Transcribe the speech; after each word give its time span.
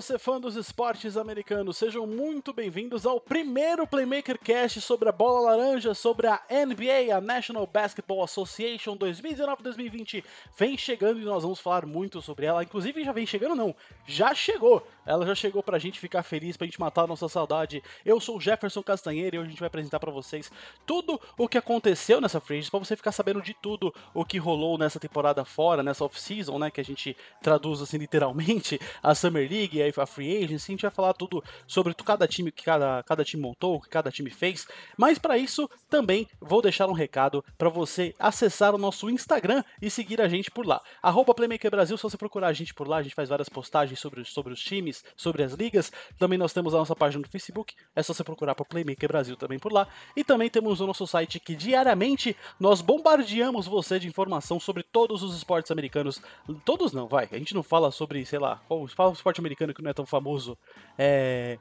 você, 0.00 0.18
fã 0.18 0.40
dos 0.40 0.56
esportes 0.56 1.14
americanos! 1.14 1.76
Sejam 1.76 2.06
muito 2.06 2.54
bem-vindos 2.54 3.04
ao 3.04 3.20
primeiro 3.20 3.86
Playmaker 3.86 4.38
Cast 4.38 4.80
sobre 4.80 5.10
a 5.10 5.12
bola 5.12 5.50
laranja, 5.50 5.92
sobre 5.92 6.26
a 6.26 6.40
NBA, 6.48 7.14
a 7.14 7.20
National 7.20 7.66
Basketball 7.66 8.24
Association 8.24 8.96
2019-2020. 8.96 10.24
Vem 10.56 10.78
chegando 10.78 11.20
e 11.20 11.24
nós 11.24 11.42
vamos 11.42 11.60
falar 11.60 11.84
muito 11.84 12.22
sobre 12.22 12.46
ela. 12.46 12.64
Inclusive, 12.64 13.04
já 13.04 13.12
vem 13.12 13.26
chegando, 13.26 13.54
não, 13.54 13.76
já 14.06 14.34
chegou! 14.34 14.82
Ela 15.10 15.26
já 15.26 15.34
chegou 15.34 15.60
pra 15.60 15.76
gente 15.76 15.98
ficar 15.98 16.22
feliz, 16.22 16.56
pra 16.56 16.66
gente 16.66 16.78
matar 16.78 17.02
a 17.02 17.06
nossa 17.08 17.28
saudade. 17.28 17.82
Eu 18.04 18.20
sou 18.20 18.36
o 18.36 18.40
Jefferson 18.40 18.80
Castanheira 18.80 19.34
e 19.34 19.38
hoje 19.40 19.48
a 19.48 19.50
gente 19.50 19.58
vai 19.58 19.66
apresentar 19.66 19.98
para 19.98 20.12
vocês 20.12 20.52
tudo 20.86 21.20
o 21.36 21.48
que 21.48 21.58
aconteceu 21.58 22.20
nessa 22.20 22.40
free 22.40 22.60
para 22.70 22.78
você 22.78 22.94
ficar 22.94 23.10
sabendo 23.10 23.42
de 23.42 23.52
tudo 23.52 23.92
o 24.14 24.24
que 24.24 24.38
rolou 24.38 24.78
nessa 24.78 25.00
temporada 25.00 25.44
fora, 25.44 25.82
nessa 25.82 26.04
off-season, 26.04 26.60
né, 26.60 26.70
que 26.70 26.80
a 26.80 26.84
gente 26.84 27.16
traduz 27.42 27.82
assim 27.82 27.98
literalmente, 27.98 28.80
a 29.02 29.12
Summer 29.12 29.50
League, 29.50 29.82
a 29.82 30.06
Free 30.06 30.44
Agency, 30.44 30.70
a 30.70 30.74
gente 30.74 30.82
vai 30.82 30.90
falar 30.92 31.12
tudo 31.14 31.42
sobre 31.66 31.92
cada 31.94 32.28
time 32.28 32.52
que 32.52 32.62
cada, 32.62 33.02
cada 33.02 33.24
time 33.24 33.42
montou, 33.42 33.76
o 33.76 33.80
que 33.80 33.88
cada 33.88 34.12
time 34.12 34.30
fez. 34.30 34.68
Mas 34.96 35.18
para 35.18 35.36
isso, 35.36 35.68
também 35.88 36.28
vou 36.40 36.62
deixar 36.62 36.86
um 36.86 36.92
recado 36.92 37.44
para 37.58 37.68
você 37.68 38.14
acessar 38.16 38.76
o 38.76 38.78
nosso 38.78 39.10
Instagram 39.10 39.64
e 39.82 39.90
seguir 39.90 40.20
a 40.20 40.28
gente 40.28 40.52
por 40.52 40.64
lá. 40.64 40.80
Arroba 41.02 41.34
Playmaker 41.34 41.70
Brasil, 41.70 41.96
se 41.96 42.02
você 42.04 42.16
procurar 42.16 42.46
a 42.46 42.52
gente 42.52 42.72
por 42.72 42.86
lá, 42.86 42.98
a 42.98 43.02
gente 43.02 43.14
faz 43.14 43.28
várias 43.28 43.48
postagens 43.48 43.98
sobre, 43.98 44.24
sobre 44.24 44.52
os 44.52 44.62
times, 44.62 44.99
sobre 45.16 45.42
as 45.42 45.52
ligas. 45.52 45.92
Também 46.18 46.38
nós 46.38 46.52
temos 46.52 46.74
a 46.74 46.78
nossa 46.78 46.96
página 46.96 47.22
no 47.22 47.30
Facebook, 47.30 47.74
é 47.94 48.02
só 48.02 48.12
você 48.12 48.24
procurar 48.24 48.54
por 48.54 48.66
Playmaker 48.66 49.08
Brasil 49.08 49.36
também 49.36 49.58
por 49.58 49.72
lá. 49.72 49.86
E 50.16 50.24
também 50.24 50.48
temos 50.50 50.80
o 50.80 50.86
nosso 50.86 51.06
site 51.06 51.40
que 51.40 51.54
diariamente 51.54 52.36
nós 52.58 52.80
bombardeamos 52.80 53.66
você 53.66 53.98
de 53.98 54.08
informação 54.08 54.58
sobre 54.60 54.82
todos 54.82 55.22
os 55.22 55.36
esportes 55.36 55.70
americanos. 55.70 56.20
Todos 56.64 56.92
não, 56.92 57.08
vai. 57.08 57.28
A 57.30 57.38
gente 57.38 57.54
não 57.54 57.62
fala 57.62 57.90
sobre, 57.90 58.24
sei 58.24 58.38
lá, 58.38 58.60
qual, 58.66 58.86
fala 58.88 59.12
esporte 59.12 59.40
americano 59.40 59.74
que 59.74 59.82
não 59.82 59.90
é 59.90 59.94
tão 59.94 60.06
famoso. 60.06 60.56
É. 60.98 61.58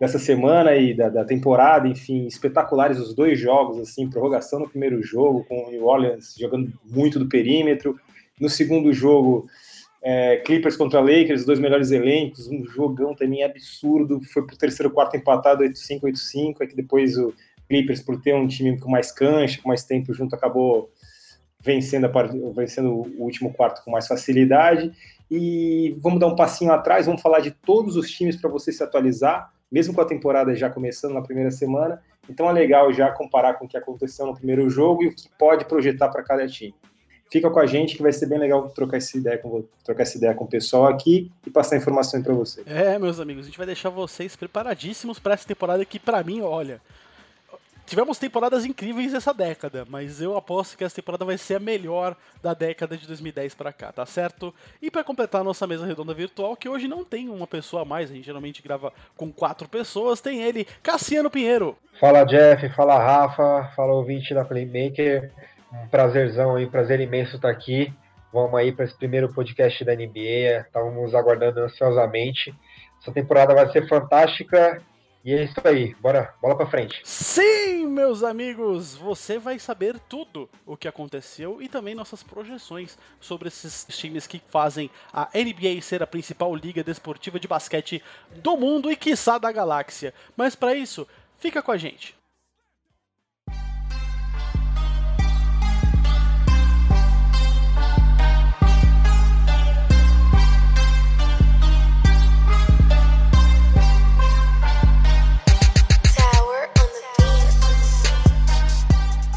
dessa 0.00 0.18
semana 0.18 0.74
e 0.74 0.92
da, 0.92 1.08
da, 1.08 1.24
temporada, 1.24 1.86
enfim, 1.86 2.26
espetaculares 2.26 2.98
os 2.98 3.14
dois 3.14 3.38
jogos, 3.38 3.78
assim, 3.78 4.10
prorrogação 4.10 4.58
no 4.58 4.68
primeiro 4.68 5.00
jogo, 5.02 5.44
com 5.44 5.66
o 5.66 5.70
New 5.70 5.86
Orleans 5.86 6.34
jogando 6.36 6.72
muito 6.84 7.20
do 7.20 7.28
perímetro. 7.28 7.96
No 8.40 8.48
segundo 8.48 8.92
jogo, 8.92 9.46
é, 10.02 10.38
Clippers 10.38 10.76
contra 10.76 11.00
Lakers, 11.00 11.44
dois 11.44 11.58
melhores 11.58 11.90
elencos, 11.90 12.48
um 12.48 12.64
jogão 12.64 13.14
também 13.14 13.44
absurdo. 13.44 14.20
Foi 14.32 14.44
pro 14.46 14.56
terceiro 14.56 14.90
quarto 14.90 15.16
empatado 15.16 15.62
8-5, 15.62 16.00
8-5. 16.00 16.56
É 16.60 16.66
que 16.66 16.74
depois 16.74 17.16
o 17.16 17.32
Clippers, 17.68 18.00
por 18.00 18.20
ter 18.20 18.34
um 18.34 18.46
time 18.46 18.78
com 18.78 18.90
mais 18.90 19.12
cancha, 19.12 19.60
com 19.62 19.68
mais 19.68 19.84
tempo 19.84 20.12
junto, 20.12 20.34
acabou 20.34 20.90
vencendo, 21.60 22.06
a, 22.06 22.52
vencendo 22.54 22.92
o 22.92 23.22
último 23.22 23.52
quarto 23.52 23.84
com 23.84 23.90
mais 23.90 24.06
facilidade. 24.06 24.92
E 25.30 25.96
vamos 26.00 26.18
dar 26.18 26.26
um 26.26 26.36
passinho 26.36 26.72
atrás, 26.72 27.06
vamos 27.06 27.22
falar 27.22 27.40
de 27.40 27.52
todos 27.52 27.96
os 27.96 28.10
times 28.10 28.36
para 28.36 28.50
você 28.50 28.72
se 28.72 28.82
atualizar 28.82 29.52
mesmo 29.72 29.94
com 29.94 30.02
a 30.02 30.04
temporada 30.04 30.54
já 30.54 30.68
começando 30.68 31.14
na 31.14 31.22
primeira 31.22 31.50
semana. 31.50 32.02
Então 32.28 32.48
é 32.48 32.52
legal 32.52 32.92
já 32.92 33.10
comparar 33.10 33.54
com 33.54 33.64
o 33.64 33.68
que 33.68 33.78
aconteceu 33.78 34.26
no 34.26 34.34
primeiro 34.34 34.68
jogo 34.68 35.02
e 35.02 35.08
o 35.08 35.14
que 35.14 35.30
pode 35.38 35.64
projetar 35.64 36.10
para 36.10 36.22
cada 36.22 36.46
time. 36.46 36.74
Fica 37.32 37.48
com 37.48 37.60
a 37.60 37.64
gente 37.64 37.96
que 37.96 38.02
vai 38.02 38.12
ser 38.12 38.26
bem 38.26 38.38
legal 38.38 38.68
trocar 38.68 38.98
essa 38.98 39.16
ideia 39.16 39.38
com, 39.38 39.64
trocar 39.82 40.02
essa 40.02 40.18
ideia 40.18 40.34
com 40.34 40.44
o 40.44 40.46
pessoal 40.46 40.86
aqui 40.86 41.32
e 41.46 41.50
passar 41.50 41.78
informações 41.78 42.22
para 42.22 42.34
vocês. 42.34 42.66
É, 42.66 42.98
meus 42.98 43.18
amigos, 43.18 43.44
a 43.44 43.46
gente 43.46 43.56
vai 43.56 43.66
deixar 43.66 43.88
vocês 43.88 44.36
preparadíssimos 44.36 45.18
para 45.18 45.32
essa 45.32 45.48
temporada 45.48 45.82
que 45.82 45.98
para 45.98 46.22
mim, 46.22 46.42
olha, 46.42 46.78
tivemos 47.86 48.18
temporadas 48.18 48.66
incríveis 48.66 49.14
essa 49.14 49.32
década, 49.32 49.86
mas 49.88 50.20
eu 50.20 50.36
aposto 50.36 50.76
que 50.76 50.84
essa 50.84 50.96
temporada 50.96 51.24
vai 51.24 51.38
ser 51.38 51.54
a 51.54 51.58
melhor 51.58 52.14
da 52.42 52.52
década 52.52 52.98
de 52.98 53.06
2010 53.06 53.54
para 53.54 53.72
cá, 53.72 53.90
tá 53.90 54.04
certo? 54.04 54.54
E 54.82 54.90
para 54.90 55.02
completar 55.02 55.40
a 55.40 55.44
nossa 55.44 55.66
mesa 55.66 55.86
redonda 55.86 56.12
virtual, 56.12 56.54
que 56.54 56.68
hoje 56.68 56.86
não 56.86 57.02
tem 57.02 57.30
uma 57.30 57.46
pessoa 57.46 57.80
a 57.80 57.86
mais, 57.86 58.10
a 58.10 58.14
gente 58.14 58.26
geralmente 58.26 58.60
grava 58.60 58.92
com 59.16 59.32
quatro 59.32 59.66
pessoas, 59.70 60.20
tem 60.20 60.42
ele, 60.42 60.66
Cassiano 60.82 61.30
Pinheiro. 61.30 61.78
Fala 61.98 62.24
Jeff, 62.24 62.68
fala 62.74 62.98
Rafa, 62.98 63.72
fala 63.74 63.94
ouvinte 63.94 64.34
da 64.34 64.44
Playmaker, 64.44 65.30
um 65.72 65.88
prazerzão 65.88 66.56
aí, 66.56 66.66
prazer 66.66 67.00
imenso 67.00 67.36
estar 67.36 67.50
aqui. 67.50 67.92
Vamos 68.32 68.54
aí 68.54 68.72
para 68.72 68.84
esse 68.84 68.96
primeiro 68.96 69.32
podcast 69.32 69.84
da 69.84 69.94
NBA, 69.94 70.64
estávamos 70.66 71.14
aguardando 71.14 71.60
ansiosamente. 71.60 72.54
Essa 73.00 73.12
temporada 73.12 73.54
vai 73.54 73.70
ser 73.70 73.88
fantástica 73.88 74.82
e 75.24 75.32
é 75.32 75.44
isso 75.44 75.54
aí, 75.64 75.94
bora, 76.00 76.34
bola 76.40 76.56
pra 76.56 76.66
frente. 76.66 77.00
Sim, 77.04 77.86
meus 77.86 78.22
amigos, 78.22 78.96
você 78.96 79.38
vai 79.38 79.58
saber 79.58 79.98
tudo 80.08 80.48
o 80.66 80.76
que 80.76 80.88
aconteceu 80.88 81.62
e 81.62 81.68
também 81.68 81.94
nossas 81.94 82.22
projeções 82.22 82.98
sobre 83.20 83.48
esses 83.48 83.86
times 83.88 84.26
que 84.26 84.42
fazem 84.48 84.90
a 85.12 85.28
NBA 85.34 85.80
ser 85.80 86.02
a 86.02 86.06
principal 86.06 86.54
liga 86.56 86.82
desportiva 86.82 87.38
de 87.38 87.46
basquete 87.46 88.02
do 88.36 88.56
mundo 88.56 88.90
e 88.90 88.96
quiçá 88.96 89.38
da 89.38 89.52
galáxia. 89.52 90.12
Mas 90.36 90.56
para 90.56 90.74
isso, 90.74 91.06
fica 91.38 91.62
com 91.62 91.70
a 91.70 91.76
gente. 91.76 92.16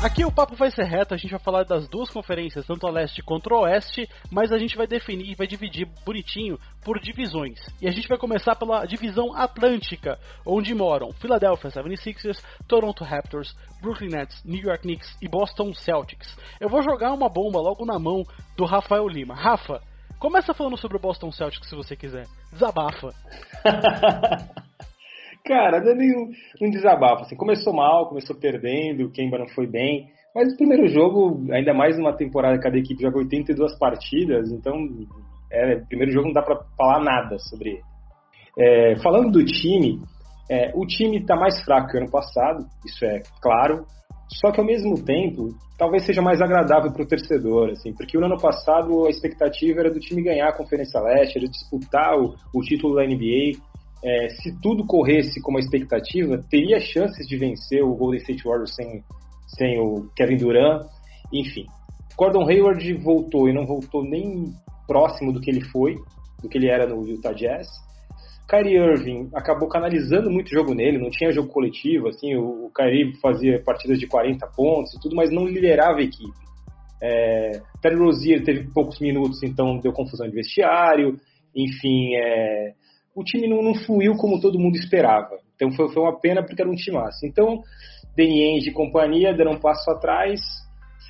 Aqui 0.06 0.24
o 0.24 0.32
papo 0.32 0.56
vai 0.56 0.70
ser 0.70 0.84
reto, 0.84 1.16
a 1.16 1.18
gente 1.18 1.32
vai 1.32 1.40
falar 1.40 1.64
das 1.64 1.88
duas 1.88 2.12
conferências, 2.12 2.64
tanto 2.68 2.86
a 2.86 2.92
leste 2.92 3.24
quanto 3.24 3.52
a 3.52 3.62
oeste, 3.62 4.08
mas 4.32 4.52
a 4.52 4.58
gente 4.60 4.78
vai 4.78 4.86
definir, 4.86 5.36
vai 5.36 5.48
dividir 5.48 5.88
bonitinho 6.06 6.60
por 6.84 7.00
divisões. 7.00 7.60
E 7.82 7.88
a 7.88 7.92
gente 7.92 8.08
vai 8.08 8.16
começar 8.16 8.56
pela 8.56 8.86
divisão 8.86 9.36
atlântica, 9.36 10.20
onde 10.46 10.76
moram 10.76 11.12
Philadelphia 11.14 11.72
76ers, 11.72 12.40
Toronto 12.68 13.04
Raptors, 13.04 13.56
Brooklyn 13.82 14.10
Nets, 14.10 14.44
New 14.46 14.62
York 14.62 14.84
Knicks 14.84 15.18
e 15.24 15.28
Boston 15.28 15.74
Celtics. 15.74 16.38
Eu 16.62 16.70
vou 16.70 16.84
jogar 16.84 17.12
uma 17.12 17.28
bomba 17.28 17.60
logo 17.60 17.84
na 17.84 17.98
mão 17.98 18.24
do 18.56 18.64
Rafael 18.64 19.08
Lima. 19.08 19.34
Rafa, 19.34 19.82
começa 20.20 20.54
falando 20.54 20.78
sobre 20.78 20.98
o 20.98 21.02
Boston 21.02 21.32
Celtics 21.32 21.68
se 21.68 21.76
você 21.76 21.96
quiser. 21.96 22.28
Desabafa. 22.52 23.10
Cara, 25.46 25.80
não 25.80 25.92
é 25.92 25.96
nenhum 25.96 26.32
um 26.60 26.70
desabafo. 26.72 27.22
Assim, 27.24 27.36
começou 27.36 27.72
mal, 27.72 28.10
começou 28.10 28.36
perdendo, 28.36 29.06
o 29.06 29.12
Kemba 29.12 29.38
não 29.38 29.48
foi 29.50 29.68
bem. 29.68 30.08
Mas 30.34 30.52
o 30.52 30.58
primeiro 30.58 30.88
jogo, 30.88 31.46
ainda 31.54 31.74
mais 31.74 31.98
numa 31.98 32.18
temporada 32.18 32.60
cada 32.60 32.78
equipe 32.78 33.02
joga 33.02 33.20
82 33.20 33.78
partidas, 33.78 34.52
então 34.52 34.76
é, 35.52 35.76
primeiro 35.88 36.12
jogo 36.12 36.28
não 36.28 36.34
dá 36.34 36.42
para 36.42 36.60
falar 36.76 37.04
nada 37.04 37.38
sobre 37.38 37.70
ele. 37.70 37.82
É, 38.58 38.96
falando 39.02 39.32
do 39.32 39.46
time, 39.46 40.02
é, 40.50 40.72
o 40.74 40.86
time 40.86 41.20
está 41.20 41.36
mais 41.36 41.64
fraco 41.64 41.90
que 41.90 41.98
o 41.98 42.02
ano 42.02 42.12
passado, 42.12 42.66
isso 42.86 43.06
é 43.06 43.22
claro. 43.40 43.86
Só 44.28 44.52
que 44.52 44.60
ao 44.60 44.66
mesmo 44.66 45.06
tempo, 45.06 45.50
talvez 45.78 46.04
seja 46.04 46.22
mais 46.22 46.42
agradável 46.42 46.92
para 46.92 47.04
o 47.04 47.08
torcedor, 47.08 47.70
assim, 47.70 47.94
porque 47.94 48.18
o 48.18 48.26
ano 48.26 48.42
passado 48.42 49.06
a 49.06 49.10
expectativa 49.10 49.82
era 49.82 49.92
do 49.92 50.00
time 50.00 50.24
ganhar 50.24 50.50
a 50.50 50.58
Conferência 50.58 51.00
Leste, 51.00 51.38
era 51.38 51.48
disputar 51.48 52.18
o, 52.18 52.34
o 52.54 52.62
título 52.62 52.96
da 52.96 53.06
NBA 53.06 53.62
é, 54.06 54.30
se 54.30 54.56
tudo 54.62 54.86
corresse 54.86 55.42
como 55.42 55.58
a 55.58 55.60
expectativa, 55.60 56.38
teria 56.48 56.80
chances 56.80 57.28
de 57.28 57.36
vencer 57.38 57.84
o 57.84 57.96
Golden 57.96 58.20
State 58.20 58.44
Warriors 58.44 58.76
sem, 58.76 59.04
sem 59.48 59.80
o 59.80 60.08
Kevin 60.16 60.38
Durant. 60.38 60.86
Enfim, 61.34 61.66
Gordon 62.16 62.48
Hayward 62.48 62.94
voltou 62.98 63.50
e 63.50 63.54
não 63.54 63.66
voltou 63.66 64.04
nem 64.04 64.54
próximo 64.88 65.34
do 65.34 65.42
que 65.42 65.50
ele 65.50 65.62
foi. 65.62 65.96
do 66.40 66.48
que 66.48 66.60
ele 66.60 66.70
era 66.70 66.86
no 66.86 67.08
Utah 67.08 67.34
Jazz. 67.34 67.68
Kyrie 68.48 68.78
Irving 68.78 69.30
acabou 69.34 69.68
canalizando 69.68 70.30
muito 70.30 70.52
jogo 70.52 70.76
nele, 70.76 71.00
não 71.00 71.10
tinha 71.10 71.32
jogo 71.32 71.48
coletivo, 71.48 72.10
assim, 72.10 72.36
o, 72.36 72.68
o 72.68 72.72
Kyrie 72.72 73.16
fazia 73.20 73.60
partidas 73.64 73.98
de 73.98 74.06
40 74.06 74.46
pontos 74.56 74.94
e 74.94 75.00
tudo, 75.00 75.16
mas 75.16 75.32
não 75.32 75.48
liderava 75.48 75.98
a 75.98 76.04
equipe. 76.04 76.46
É, 77.02 77.60
Terry 77.82 77.96
Rozier 77.96 78.44
teve 78.44 78.70
poucos 78.72 79.00
minutos, 79.00 79.42
então 79.42 79.80
deu 79.80 79.92
confusão 79.92 80.28
de 80.28 80.36
vestiário, 80.36 81.20
enfim, 81.56 82.14
é, 82.16 82.74
o 83.16 83.24
time 83.24 83.48
não, 83.48 83.64
não, 83.64 83.74
fluiu 83.74 84.14
como 84.16 84.42
todo 84.42 84.60
mundo 84.60 84.76
esperava. 84.76 85.38
Então 85.56 85.72
foi, 85.72 85.88
foi 85.92 86.04
uma 86.04 86.20
pena 86.20 86.44
porque 86.44 86.62
era 86.62 86.70
um 86.70 86.76
time 86.76 86.98
massa. 86.98 87.26
Então, 87.26 87.64
Danny 88.16 88.42
Ainge 88.44 88.70
e 88.70 88.74
companhia 88.74 89.34
deram 89.34 89.54
um 89.54 89.60
passo 89.60 89.90
atrás, 89.90 90.42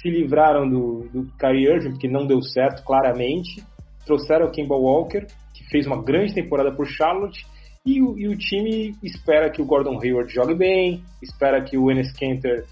se 0.01 0.09
livraram 0.09 0.69
do, 0.69 1.09
do 1.11 1.31
Kyrie 1.37 1.65
Irving, 1.65 1.91
porque 1.91 2.07
não 2.07 2.27
deu 2.27 2.41
certo 2.43 2.83
claramente, 2.83 3.63
trouxeram 4.05 4.45
o 4.45 4.51
Kimball 4.51 4.83
Walker, 4.83 5.25
que 5.53 5.67
fez 5.69 5.87
uma 5.87 6.01
grande 6.01 6.35
temporada 6.35 6.71
por 6.71 6.85
Charlotte, 6.85 7.43
e 7.83 8.01
o, 8.01 8.17
e 8.17 8.27
o 8.27 8.37
time 8.37 8.95
espera 9.03 9.49
que 9.49 9.61
o 9.61 9.65
Gordon 9.65 9.99
Hayward 10.01 10.31
jogue 10.31 10.55
bem, 10.55 11.03
espera 11.21 11.63
que 11.63 11.77
o 11.77 11.89
Enes 11.89 12.11
Kanter 12.13 12.65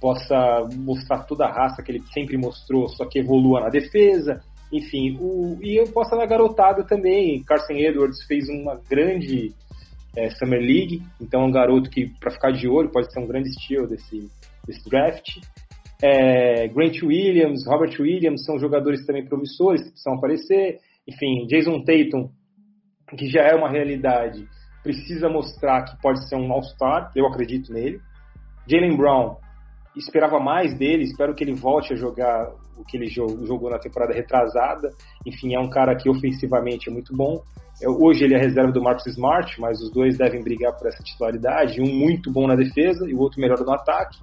possa 0.00 0.66
mostrar 0.76 1.24
toda 1.24 1.44
a 1.44 1.52
raça 1.52 1.82
que 1.82 1.92
ele 1.92 2.02
sempre 2.12 2.36
mostrou, 2.38 2.88
só 2.88 3.04
que 3.04 3.18
evolua 3.18 3.60
na 3.60 3.68
defesa, 3.68 4.40
enfim, 4.72 5.16
o, 5.20 5.58
e 5.60 5.76
eu 5.80 5.84
posso 5.92 6.14
na 6.16 6.26
garotada 6.26 6.84
também. 6.84 7.42
Carson 7.42 7.74
Edwards 7.74 8.24
fez 8.26 8.48
uma 8.48 8.80
grande 8.88 9.52
é, 10.16 10.30
Summer 10.30 10.60
League, 10.60 11.02
então 11.20 11.42
é 11.42 11.44
um 11.46 11.50
garoto 11.50 11.90
que, 11.90 12.06
para 12.20 12.30
ficar 12.30 12.52
de 12.52 12.68
olho, 12.68 12.90
pode 12.90 13.12
ser 13.12 13.20
um 13.20 13.26
grande 13.26 13.48
estilo 13.48 13.86
desse, 13.86 14.30
desse 14.66 14.88
draft. 14.88 15.38
É, 16.02 16.68
Grant 16.68 17.02
Williams, 17.02 17.66
Robert 17.66 17.94
Williams 18.00 18.44
são 18.44 18.58
jogadores 18.58 19.04
também 19.04 19.24
promissores 19.24 19.82
que 19.82 19.90
precisam 19.90 20.14
aparecer. 20.14 20.78
Enfim, 21.06 21.46
Jason 21.46 21.82
Tatum, 21.82 22.30
que 23.16 23.28
já 23.28 23.42
é 23.42 23.54
uma 23.54 23.70
realidade, 23.70 24.46
precisa 24.82 25.28
mostrar 25.28 25.84
que 25.84 26.00
pode 26.00 26.26
ser 26.28 26.36
um 26.36 26.50
All-Star, 26.52 27.10
eu 27.14 27.26
acredito 27.26 27.72
nele. 27.72 28.00
Jalen 28.66 28.96
Brown, 28.96 29.36
esperava 29.96 30.38
mais 30.38 30.76
dele, 30.76 31.04
espero 31.04 31.34
que 31.34 31.42
ele 31.42 31.54
volte 31.54 31.92
a 31.92 31.96
jogar 31.96 32.52
o 32.76 32.84
que 32.84 32.96
ele 32.96 33.08
jogou 33.08 33.70
na 33.70 33.78
temporada 33.78 34.14
retrasada. 34.14 34.88
Enfim, 35.26 35.54
é 35.54 35.60
um 35.60 35.68
cara 35.68 35.94
que 35.96 36.08
ofensivamente 36.08 36.88
é 36.88 36.92
muito 36.92 37.14
bom. 37.14 37.42
É, 37.82 37.88
hoje 37.88 38.24
ele 38.24 38.34
é 38.34 38.38
reserva 38.38 38.72
do 38.72 38.82
Marcus 38.82 39.06
Smart, 39.06 39.60
mas 39.60 39.80
os 39.80 39.90
dois 39.92 40.16
devem 40.16 40.42
brigar 40.42 40.76
por 40.76 40.86
essa 40.88 41.02
titularidade. 41.02 41.80
Um 41.80 41.92
muito 41.92 42.32
bom 42.32 42.46
na 42.46 42.54
defesa 42.54 43.08
e 43.08 43.14
o 43.14 43.18
outro 43.18 43.40
melhor 43.40 43.58
no 43.58 43.72
ataque. 43.72 44.18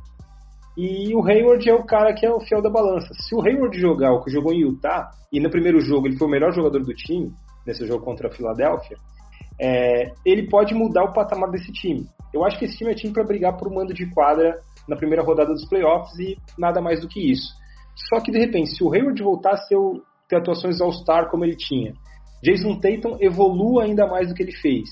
E 0.77 1.13
o 1.15 1.25
Hayward 1.25 1.67
é 1.67 1.73
o 1.73 1.83
cara 1.83 2.13
que 2.13 2.25
é 2.25 2.31
o 2.31 2.39
fiel 2.39 2.61
da 2.61 2.69
balança. 2.69 3.11
Se 3.13 3.35
o 3.35 3.41
Hayward 3.41 3.77
jogar 3.79 4.13
o 4.13 4.23
que 4.23 4.31
jogou 4.31 4.53
em 4.53 4.61
Utah, 4.61 5.09
e 5.31 5.39
no 5.39 5.49
primeiro 5.49 5.79
jogo 5.81 6.07
ele 6.07 6.17
foi 6.17 6.27
o 6.27 6.31
melhor 6.31 6.53
jogador 6.53 6.83
do 6.83 6.93
time, 6.93 7.31
nesse 7.65 7.85
jogo 7.85 8.05
contra 8.05 8.27
a 8.27 8.31
Filadélfia, 8.31 8.95
é, 9.59 10.11
ele 10.23 10.47
pode 10.47 10.75
mudar 10.75 11.03
o 11.03 11.13
patamar 11.13 11.49
desse 11.49 11.71
time. 11.71 12.05
Eu 12.31 12.45
acho 12.45 12.59
que 12.59 12.65
esse 12.65 12.77
time 12.77 12.91
é 12.91 12.95
time 12.95 13.11
para 13.11 13.23
brigar 13.23 13.57
por 13.57 13.67
um 13.67 13.73
mando 13.73 13.93
de 13.93 14.05
quadra 14.11 14.59
na 14.87 14.95
primeira 14.95 15.23
rodada 15.23 15.53
dos 15.53 15.67
playoffs 15.67 16.17
e 16.19 16.37
nada 16.57 16.81
mais 16.81 17.01
do 17.01 17.07
que 17.07 17.19
isso. 17.31 17.53
Só 18.09 18.21
que 18.21 18.31
de 18.31 18.37
repente, 18.39 18.75
se 18.75 18.83
o 18.83 18.93
Hayward 18.93 19.21
voltar 19.21 19.51
a 19.51 19.57
ser 19.57 19.77
ter 20.27 20.37
atuações 20.37 20.81
All-Star 20.81 21.29
como 21.29 21.45
ele 21.45 21.55
tinha, 21.55 21.93
Jason 22.43 22.79
Tatum 22.79 23.17
evolua 23.19 23.83
ainda 23.83 24.05
mais 24.05 24.27
do 24.27 24.35
que 24.35 24.43
ele 24.43 24.51
fez, 24.51 24.89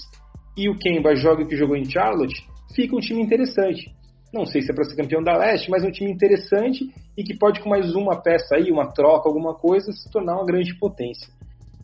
e 0.57 0.69
o 0.69 0.77
Kemba 0.77 1.15
joga 1.15 1.43
o 1.43 1.47
que 1.47 1.55
jogou 1.55 1.75
em 1.75 1.85
Charlotte, 1.85 2.47
fica 2.73 2.95
um 2.95 2.99
time 2.99 3.21
interessante. 3.21 3.93
Não 4.33 4.45
sei 4.45 4.61
se 4.61 4.71
é 4.71 4.73
para 4.73 4.83
ser 4.83 4.95
campeão 4.95 5.23
da 5.23 5.37
Leste, 5.37 5.69
mas 5.69 5.83
é 5.83 5.87
um 5.87 5.91
time 5.91 6.11
interessante 6.11 6.89
e 7.17 7.23
que 7.23 7.37
pode, 7.37 7.61
com 7.61 7.69
mais 7.69 7.93
uma 7.95 8.21
peça 8.21 8.55
aí, 8.55 8.71
uma 8.71 8.91
troca, 8.91 9.29
alguma 9.29 9.53
coisa, 9.53 9.91
se 9.91 10.09
tornar 10.11 10.35
uma 10.35 10.45
grande 10.45 10.77
potência. 10.77 11.27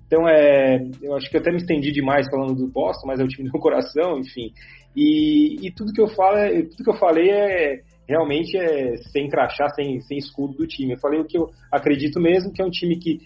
Então, 0.06 0.28
é, 0.28 0.86
eu 1.02 1.16
acho 1.16 1.30
que 1.30 1.38
eu 1.38 1.42
até 1.42 1.52
me 1.52 1.58
estendi 1.58 1.92
demais 1.92 2.28
falando 2.30 2.54
do 2.54 2.68
Boston, 2.68 3.08
mas 3.08 3.20
é 3.22 3.24
o 3.24 3.28
time 3.28 3.50
do 3.50 3.58
coração, 3.60 4.20
enfim. 4.20 4.52
E, 4.94 5.66
e 5.66 5.72
tudo 5.72 5.94
que 5.94 6.02
eu 6.02 6.08
falo, 6.10 6.38
é, 6.38 6.64
tudo 6.64 6.84
que 6.84 6.90
eu 6.90 6.98
falei 6.98 7.30
é, 7.30 7.82
realmente 8.12 8.58
é 8.58 8.98
sem 9.12 9.30
crachá, 9.30 9.70
sem, 9.70 10.02
sem 10.02 10.18
escudo 10.18 10.54
do 10.54 10.68
time. 10.68 10.94
Eu 10.94 11.00
falei 11.00 11.20
o 11.20 11.26
que 11.26 11.38
eu 11.38 11.50
acredito 11.72 12.20
mesmo, 12.20 12.52
que 12.52 12.62
é 12.62 12.66
um 12.66 12.70
time 12.70 12.98
que 12.98 13.20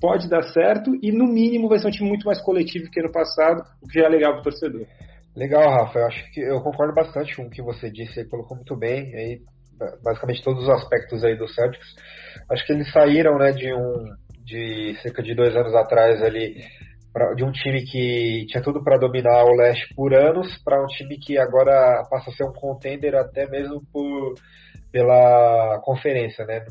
pode 0.00 0.28
dar 0.28 0.42
certo 0.42 0.96
e, 1.02 1.10
no 1.10 1.26
mínimo, 1.26 1.68
vai 1.68 1.78
ser 1.78 1.88
um 1.88 1.90
time 1.90 2.08
muito 2.08 2.24
mais 2.24 2.40
coletivo 2.40 2.90
que 2.90 3.00
ano 3.00 3.12
passado, 3.12 3.62
o 3.82 3.88
que 3.88 3.98
já 3.98 4.06
é 4.06 4.08
legal 4.08 4.32
para 4.32 4.40
o 4.40 4.44
torcedor. 4.44 4.86
Legal, 5.36 5.68
Rafa. 5.70 5.98
Eu 5.98 6.06
acho 6.06 6.32
que 6.32 6.40
eu 6.40 6.60
concordo 6.62 6.94
bastante 6.94 7.34
com 7.36 7.42
o 7.42 7.50
que 7.50 7.62
você 7.62 7.90
disse, 7.90 8.20
aí 8.20 8.26
colocou 8.26 8.56
muito 8.56 8.76
bem. 8.76 9.14
Aí, 9.14 9.40
basicamente 10.02 10.42
todos 10.42 10.64
os 10.64 10.70
aspectos 10.70 11.24
aí 11.24 11.36
do 11.36 11.48
Celtics. 11.48 11.94
Acho 12.50 12.66
que 12.66 12.72
eles 12.72 12.90
saíram, 12.92 13.38
né, 13.38 13.52
de 13.52 13.72
um 13.72 14.28
de 14.44 14.96
cerca 15.02 15.22
de 15.22 15.34
dois 15.34 15.54
anos 15.54 15.74
atrás 15.74 16.22
ali 16.22 16.56
pra, 17.12 17.34
de 17.34 17.44
um 17.44 17.52
time 17.52 17.84
que 17.84 18.46
tinha 18.48 18.62
tudo 18.62 18.82
para 18.82 18.98
dominar 18.98 19.44
o 19.44 19.56
leste 19.56 19.94
por 19.94 20.14
anos 20.14 20.56
para 20.62 20.82
um 20.82 20.86
time 20.86 21.18
que 21.18 21.38
agora 21.38 22.02
passa 22.10 22.30
a 22.30 22.32
ser 22.32 22.44
um 22.44 22.52
contender 22.52 23.14
até 23.14 23.48
mesmo 23.48 23.82
por 23.92 24.34
pela 24.90 25.80
conferência, 25.84 26.46
né? 26.46 26.64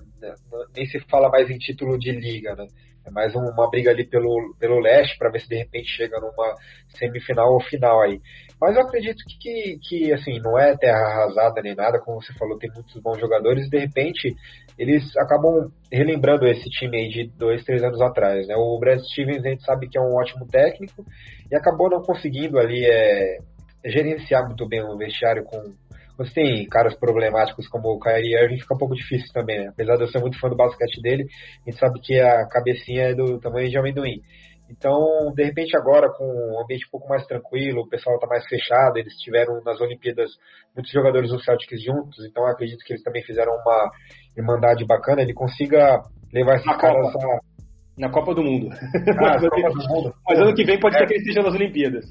Nem 0.75 0.85
se 0.87 0.99
fala 1.01 1.29
mais 1.29 1.49
em 1.49 1.57
título 1.57 1.99
de 1.99 2.11
liga, 2.11 2.55
né? 2.55 2.65
É 3.05 3.11
mais 3.11 3.33
uma 3.35 3.69
briga 3.69 3.91
ali 3.91 4.05
pelo, 4.05 4.55
pelo 4.59 4.79
leste 4.79 5.17
para 5.17 5.29
ver 5.29 5.39
se 5.39 5.47
de 5.47 5.55
repente 5.55 5.87
chega 5.87 6.19
numa 6.19 6.55
semifinal 6.89 7.53
ou 7.53 7.61
final 7.61 8.01
aí. 8.01 8.19
Mas 8.59 8.75
eu 8.75 8.81
acredito 8.81 9.23
que, 9.27 9.37
que, 9.37 9.79
que, 9.81 10.13
assim, 10.13 10.39
não 10.39 10.57
é 10.57 10.75
terra 10.75 10.97
arrasada 10.97 11.61
nem 11.61 11.75
nada, 11.75 11.99
como 11.99 12.21
você 12.21 12.33
falou, 12.33 12.57
tem 12.57 12.71
muitos 12.73 12.99
bons 13.01 13.19
jogadores, 13.19 13.67
e 13.67 13.69
de 13.69 13.77
repente 13.77 14.35
eles 14.77 15.15
acabam 15.17 15.71
relembrando 15.91 16.47
esse 16.47 16.69
time 16.69 16.97
aí 16.97 17.09
de 17.09 17.31
dois, 17.37 17.63
três 17.63 17.83
anos 17.83 18.01
atrás, 18.01 18.47
né? 18.47 18.55
O 18.55 18.79
Brad 18.79 18.99
Stevens 18.99 19.45
a 19.45 19.49
gente 19.49 19.63
sabe 19.63 19.87
que 19.87 19.97
é 19.97 20.01
um 20.01 20.15
ótimo 20.15 20.47
técnico 20.47 21.05
e 21.51 21.55
acabou 21.55 21.89
não 21.89 22.01
conseguindo 22.01 22.59
ali 22.59 22.85
é, 22.85 23.37
gerenciar 23.85 24.45
muito 24.45 24.67
bem 24.67 24.83
o 24.83 24.97
vestiário 24.97 25.43
com 25.43 25.73
você 26.17 26.33
tem 26.33 26.65
caras 26.65 26.95
problemáticos 26.95 27.67
como 27.67 27.89
o 27.89 27.99
Kyrie 27.99 28.35
Irving, 28.35 28.59
fica 28.59 28.73
um 28.73 28.77
pouco 28.77 28.95
difícil 28.95 29.31
também, 29.31 29.59
né? 29.59 29.67
Apesar 29.69 29.97
de 29.97 30.01
eu 30.01 30.07
ser 30.07 30.19
muito 30.19 30.39
fã 30.39 30.49
do 30.49 30.55
basquete 30.55 30.99
dele, 30.99 31.27
a 31.65 31.69
gente 31.69 31.79
sabe 31.79 31.99
que 32.01 32.19
a 32.19 32.47
cabecinha 32.47 33.09
é 33.09 33.13
do 33.13 33.39
tamanho 33.39 33.69
de 33.69 33.77
amendoim. 33.77 34.21
Então, 34.69 35.31
de 35.33 35.43
repente 35.43 35.75
agora, 35.77 36.09
com 36.09 36.25
um 36.25 36.61
ambiente 36.61 36.85
um 36.87 36.91
pouco 36.91 37.07
mais 37.07 37.25
tranquilo, 37.25 37.81
o 37.81 37.89
pessoal 37.89 38.15
está 38.15 38.27
mais 38.27 38.45
fechado, 38.47 38.97
eles 38.97 39.13
tiveram 39.15 39.61
nas 39.63 39.79
Olimpíadas 39.79 40.31
muitos 40.75 40.91
jogadores 40.91 41.31
do 41.31 41.39
Celtics 41.39 41.81
juntos, 41.83 42.25
então 42.25 42.45
acredito 42.45 42.83
que 42.83 42.93
eles 42.93 43.03
também 43.03 43.23
fizeram 43.23 43.53
uma 43.53 43.89
irmandade 44.37 44.85
bacana, 44.85 45.21
ele 45.21 45.33
consiga 45.33 46.01
levar 46.33 46.55
esses 46.55 46.65
na 46.65 46.77
caras 46.77 47.13
Copa. 47.13 47.25
a... 47.25 47.57
Na 47.97 48.11
Copa 48.11 48.35
do 48.35 48.43
Mundo. 48.43 48.69
Ah, 49.17 49.39
mas, 49.39 49.49
Copa 49.49 49.69
do 49.69 49.87
Mundo. 49.89 50.13
Mas 50.27 50.39
ano 50.39 50.53
que 50.53 50.63
vem 50.63 50.79
pode 50.79 50.95
é. 50.95 50.99
ser 50.99 51.07
que 51.07 51.13
ele 51.13 51.19
esteja 51.21 51.41
nas 51.41 51.55
Olimpíadas. 51.55 52.05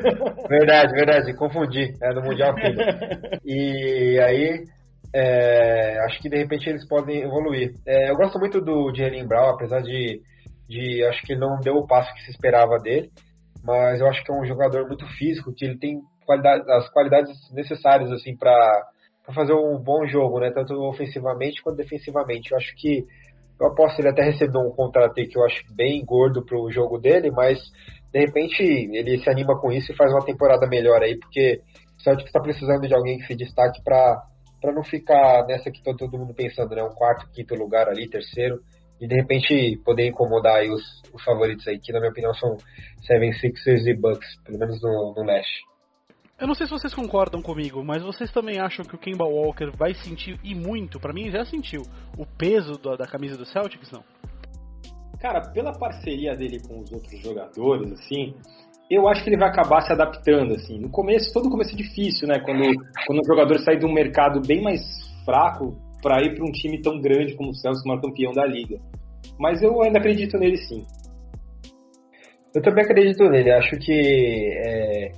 Verdade, 0.48 0.92
verdade, 0.94 1.36
confundi. 1.36 1.92
É 2.02 2.14
no 2.14 2.22
Mundial 2.22 2.54
tudo. 2.54 2.80
E 3.44 4.18
aí, 4.20 4.64
é, 5.14 5.98
acho 6.06 6.20
que 6.20 6.28
de 6.28 6.38
repente 6.38 6.68
eles 6.70 6.86
podem 6.88 7.22
evoluir. 7.22 7.72
É, 7.86 8.10
eu 8.10 8.16
gosto 8.16 8.38
muito 8.38 8.60
do 8.60 8.92
Jalen 8.94 9.26
Brown, 9.26 9.50
apesar 9.50 9.82
de, 9.82 10.20
de 10.68 11.04
acho 11.04 11.22
que 11.22 11.36
não 11.36 11.60
deu 11.60 11.76
o 11.76 11.86
passo 11.86 12.12
que 12.14 12.22
se 12.22 12.30
esperava 12.30 12.78
dele, 12.78 13.10
mas 13.62 14.00
eu 14.00 14.06
acho 14.08 14.22
que 14.24 14.32
é 14.32 14.34
um 14.34 14.44
jogador 14.44 14.86
muito 14.86 15.06
físico, 15.16 15.52
que 15.52 15.64
ele 15.64 15.78
tem 15.78 16.00
qualidade, 16.24 16.70
as 16.70 16.88
qualidades 16.90 17.36
necessárias 17.52 18.10
assim 18.12 18.36
para 18.36 18.90
para 19.24 19.34
fazer 19.34 19.54
um 19.54 19.76
bom 19.76 20.06
jogo, 20.06 20.38
né? 20.38 20.52
Tanto 20.52 20.72
ofensivamente 20.84 21.60
quanto 21.60 21.78
defensivamente. 21.78 22.52
Eu 22.52 22.58
acho 22.58 22.72
que 22.76 23.04
eu 23.60 23.66
aposto 23.66 23.98
ele 23.98 24.08
até 24.08 24.22
receber 24.22 24.58
um 24.58 24.70
contrato 24.70 25.14
que 25.14 25.36
eu 25.36 25.44
acho 25.44 25.64
bem 25.74 26.04
gordo 26.04 26.44
pro 26.44 26.70
jogo 26.70 26.96
dele, 26.98 27.32
mas 27.32 27.58
de 28.12 28.20
repente 28.20 28.62
ele 28.62 29.18
se 29.18 29.28
anima 29.28 29.58
com 29.58 29.72
isso 29.72 29.90
e 29.90 29.96
faz 29.96 30.12
uma 30.12 30.24
temporada 30.24 30.68
melhor 30.68 31.02
aí, 31.02 31.18
porque 31.18 31.60
o 31.98 32.02
Celtic 32.02 32.26
está 32.26 32.40
precisando 32.40 32.86
de 32.86 32.94
alguém 32.94 33.18
que 33.18 33.26
se 33.26 33.34
destaque 33.34 33.82
para 33.82 34.22
para 34.60 34.72
não 34.72 34.82
ficar 34.82 35.44
nessa 35.46 35.70
que 35.70 35.82
todo, 35.82 35.98
todo 35.98 36.18
mundo 36.18 36.34
pensando, 36.34 36.74
né? 36.74 36.82
Um 36.82 36.94
quarto, 36.94 37.30
quinto 37.30 37.54
lugar 37.54 37.88
ali, 37.88 38.08
terceiro, 38.08 38.60
e 39.00 39.06
de 39.06 39.14
repente 39.14 39.80
poder 39.84 40.08
incomodar 40.08 40.56
aí 40.56 40.70
os, 40.70 41.02
os 41.12 41.22
favoritos 41.22 41.66
aí, 41.68 41.78
que 41.78 41.92
na 41.92 41.98
minha 41.98 42.10
opinião 42.10 42.34
são 42.34 42.56
Seven 43.06 43.32
Sixers 43.34 43.86
e 43.86 43.94
Bucks, 43.94 44.36
pelo 44.44 44.58
menos 44.58 44.80
no, 44.82 45.14
no 45.16 45.24
leste. 45.24 45.64
Eu 46.38 46.46
não 46.46 46.54
sei 46.54 46.66
se 46.66 46.72
vocês 46.72 46.94
concordam 46.94 47.40
comigo, 47.40 47.82
mas 47.82 48.02
vocês 48.02 48.30
também 48.30 48.58
acham 48.58 48.84
que 48.84 48.94
o 48.94 48.98
Kemba 48.98 49.24
Walker 49.24 49.70
vai 49.74 49.94
sentir, 49.94 50.38
e 50.44 50.54
muito, 50.54 51.00
para 51.00 51.12
mim 51.12 51.30
já 51.30 51.44
sentiu, 51.46 51.80
o 52.18 52.26
peso 52.26 52.78
da, 52.78 52.94
da 52.94 53.06
camisa 53.06 53.38
do 53.38 53.46
Celtics, 53.46 53.90
não? 53.90 54.04
Cara, 55.18 55.40
pela 55.50 55.72
parceria 55.72 56.36
dele 56.36 56.60
com 56.60 56.80
os 56.80 56.92
outros 56.92 57.18
jogadores, 57.22 57.90
assim, 57.92 58.34
eu 58.90 59.08
acho 59.08 59.24
que 59.24 59.30
ele 59.30 59.38
vai 59.38 59.48
acabar 59.48 59.80
se 59.80 59.92
adaptando, 59.92 60.54
assim. 60.54 60.78
No 60.78 60.90
começo, 60.90 61.32
todo 61.32 61.48
começo 61.48 61.72
é 61.72 61.76
difícil, 61.76 62.28
né? 62.28 62.38
Quando, 62.40 62.62
quando 63.06 63.20
o 63.20 63.26
jogador 63.26 63.58
sai 63.60 63.78
de 63.78 63.86
um 63.86 63.92
mercado 63.92 64.40
bem 64.46 64.62
mais 64.62 64.82
fraco 65.24 65.74
para 66.06 66.22
ir 66.22 66.36
para 66.36 66.44
um 66.44 66.52
time 66.52 66.80
tão 66.80 67.00
grande 67.00 67.34
como 67.34 67.50
o 67.50 67.54
Celtics, 67.54 67.82
que 67.82 67.90
é 67.90 68.00
campeão 68.00 68.32
da 68.32 68.46
liga. 68.46 68.78
Mas 69.40 69.60
eu 69.60 69.82
ainda 69.82 69.98
acredito 69.98 70.38
nele, 70.38 70.56
sim. 70.56 70.84
Eu 72.54 72.62
também 72.62 72.84
acredito 72.84 73.28
nele. 73.28 73.50
Acho 73.50 73.76
que 73.76 74.52
é, 74.64 75.10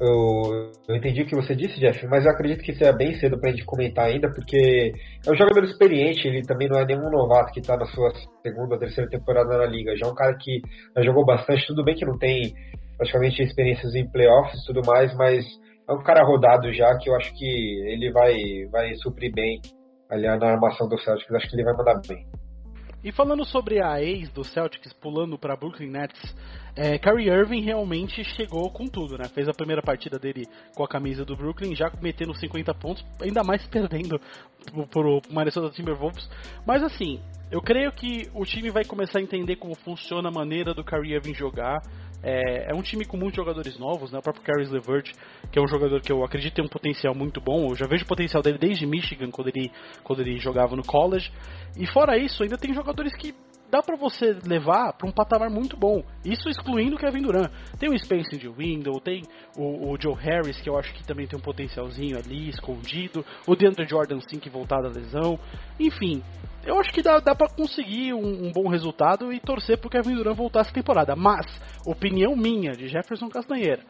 eu, 0.00 0.70
eu, 0.88 0.94
entendi 0.94 1.22
o 1.22 1.26
que 1.26 1.34
você 1.34 1.56
disse, 1.56 1.80
Jeff, 1.80 2.06
mas 2.06 2.24
eu 2.24 2.30
acredito 2.30 2.62
que 2.62 2.72
seja 2.72 2.92
bem 2.92 3.18
cedo 3.18 3.36
para 3.40 3.50
a 3.50 3.52
gente 3.52 3.64
comentar 3.64 4.06
ainda, 4.06 4.30
porque 4.30 4.92
é 5.26 5.28
um 5.28 5.36
jogador 5.36 5.64
experiente, 5.64 6.28
ele 6.28 6.42
também 6.42 6.68
não 6.68 6.78
é 6.78 6.86
nenhum 6.86 7.10
novato 7.10 7.52
que 7.52 7.58
está 7.58 7.76
na 7.76 7.86
sua 7.86 8.12
segunda 8.44 8.74
ou 8.74 8.78
terceira 8.78 9.10
temporada 9.10 9.58
na 9.58 9.66
liga. 9.66 9.96
Já 9.96 10.06
é 10.06 10.08
um 10.08 10.14
cara 10.14 10.36
que 10.38 10.62
jogou 11.04 11.26
bastante, 11.26 11.66
tudo 11.66 11.82
bem 11.82 11.96
que 11.96 12.06
não 12.06 12.16
tem 12.16 12.54
praticamente 12.96 13.42
experiências 13.42 13.92
em 13.96 14.08
playoffs 14.08 14.62
e 14.62 14.66
tudo 14.66 14.86
mais, 14.86 15.12
mas 15.16 15.44
é 15.88 15.92
um 15.92 16.02
cara 16.04 16.24
rodado 16.24 16.72
já 16.72 16.96
que 16.96 17.10
eu 17.10 17.16
acho 17.16 17.36
que 17.36 17.44
ele 17.44 18.12
vai, 18.12 18.66
vai 18.70 18.94
suprir 18.94 19.32
bem 19.34 19.60
ali 20.10 20.26
na 20.26 20.52
armação 20.52 20.88
do 20.88 20.98
Celtics, 20.98 21.34
acho 21.34 21.48
que 21.48 21.56
ele 21.56 21.64
vai 21.64 21.74
mandar 21.74 22.00
bem. 22.06 22.26
E 23.06 23.12
falando 23.12 23.44
sobre 23.44 23.80
a 23.80 24.02
ex 24.02 24.28
do 24.30 24.42
Celtics 24.42 24.92
pulando 24.92 25.38
para 25.38 25.54
Brooklyn 25.54 25.90
Nets, 25.90 26.34
é, 26.74 26.98
Kyrie 26.98 27.28
Irving 27.28 27.60
realmente 27.60 28.24
chegou 28.24 28.68
com 28.72 28.86
tudo, 28.86 29.16
né? 29.16 29.28
Fez 29.28 29.48
a 29.48 29.52
primeira 29.52 29.80
partida 29.80 30.18
dele 30.18 30.44
com 30.74 30.82
a 30.82 30.88
camisa 30.88 31.24
do 31.24 31.36
Brooklyn, 31.36 31.74
já 31.76 31.88
metendo 32.02 32.34
50 32.34 32.74
pontos, 32.74 33.06
ainda 33.22 33.44
mais 33.44 33.64
perdendo 33.70 34.18
para 34.90 35.06
o 35.06 35.22
Minnesota 35.30 35.70
Timberwolves. 35.70 36.28
Mas 36.66 36.82
assim, 36.82 37.20
eu 37.48 37.62
creio 37.62 37.92
que 37.92 38.28
o 38.34 38.44
time 38.44 38.70
vai 38.70 38.84
começar 38.84 39.20
a 39.20 39.22
entender 39.22 39.54
como 39.54 39.76
funciona 39.76 40.28
a 40.28 40.32
maneira 40.32 40.74
do 40.74 40.84
Kyrie 40.84 41.14
Irving 41.14 41.34
jogar. 41.34 41.80
É, 42.28 42.72
é, 42.72 42.74
um 42.74 42.82
time 42.82 43.04
com 43.04 43.16
muitos 43.16 43.36
jogadores 43.36 43.78
novos, 43.78 44.10
né? 44.10 44.18
O 44.18 44.22
próprio 44.22 44.44
Caris 44.44 44.68
LeVert, 44.68 45.12
que 45.52 45.60
é 45.60 45.62
um 45.62 45.68
jogador 45.68 46.00
que 46.00 46.10
eu 46.10 46.24
acredito 46.24 46.54
ter 46.54 46.62
um 46.62 46.68
potencial 46.68 47.14
muito 47.14 47.40
bom. 47.40 47.68
Eu 47.70 47.76
já 47.76 47.86
vejo 47.86 48.02
o 48.02 48.08
potencial 48.08 48.42
dele 48.42 48.58
desde 48.58 48.84
Michigan, 48.84 49.30
quando 49.30 49.46
ele, 49.46 49.70
quando 50.02 50.22
ele 50.22 50.36
jogava 50.38 50.74
no 50.74 50.82
college. 50.82 51.30
E 51.78 51.86
fora 51.86 52.18
isso, 52.18 52.42
ainda 52.42 52.58
tem 52.58 52.74
jogadores 52.74 53.14
que 53.14 53.32
dá 53.70 53.82
para 53.82 53.96
você 53.96 54.36
levar 54.44 54.92
para 54.92 55.08
um 55.08 55.12
patamar 55.12 55.50
muito 55.50 55.76
bom. 55.76 56.02
Isso 56.24 56.48
excluindo 56.48 56.96
o 56.96 56.98
Kevin 56.98 57.22
Durant. 57.22 57.50
Tem 57.78 57.88
o 57.88 57.98
Spencer 57.98 58.38
de 58.38 58.48
Window, 58.48 59.00
tem 59.00 59.22
o, 59.56 59.90
o, 59.90 60.00
Joe 60.00 60.14
Harris, 60.14 60.60
que 60.60 60.68
eu 60.68 60.78
acho 60.78 60.92
que 60.94 61.04
também 61.04 61.26
tem 61.26 61.38
um 61.38 61.42
potencialzinho 61.42 62.16
ali, 62.16 62.48
escondido. 62.48 63.24
O 63.46 63.54
DeAndre 63.54 63.86
Jordan 63.86 64.20
sim 64.20 64.38
que 64.38 64.50
voltar 64.50 64.80
da 64.80 64.88
lesão. 64.88 65.38
Enfim, 65.78 66.22
eu 66.64 66.78
acho 66.80 66.92
que 66.92 67.02
dá, 67.02 67.18
dá 67.20 67.34
para 67.34 67.48
conseguir 67.48 68.12
um, 68.12 68.46
um, 68.46 68.52
bom 68.52 68.68
resultado 68.68 69.32
e 69.32 69.38
torcer 69.38 69.78
pro 69.78 69.90
Kevin 69.90 70.16
Durant 70.16 70.36
voltar 70.36 70.60
essa 70.60 70.72
temporada. 70.72 71.14
Mas, 71.14 71.46
opinião 71.86 72.34
minha, 72.34 72.72
de 72.72 72.88
Jefferson 72.88 73.28
Castanheira, 73.28 73.84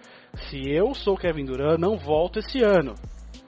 se 0.49 0.61
eu 0.68 0.95
sou 0.95 1.16
Kevin 1.16 1.47
Durant, 1.47 1.78
não 1.78 1.97
volto 1.97 2.38
esse 2.38 2.62
ano. 2.62 2.95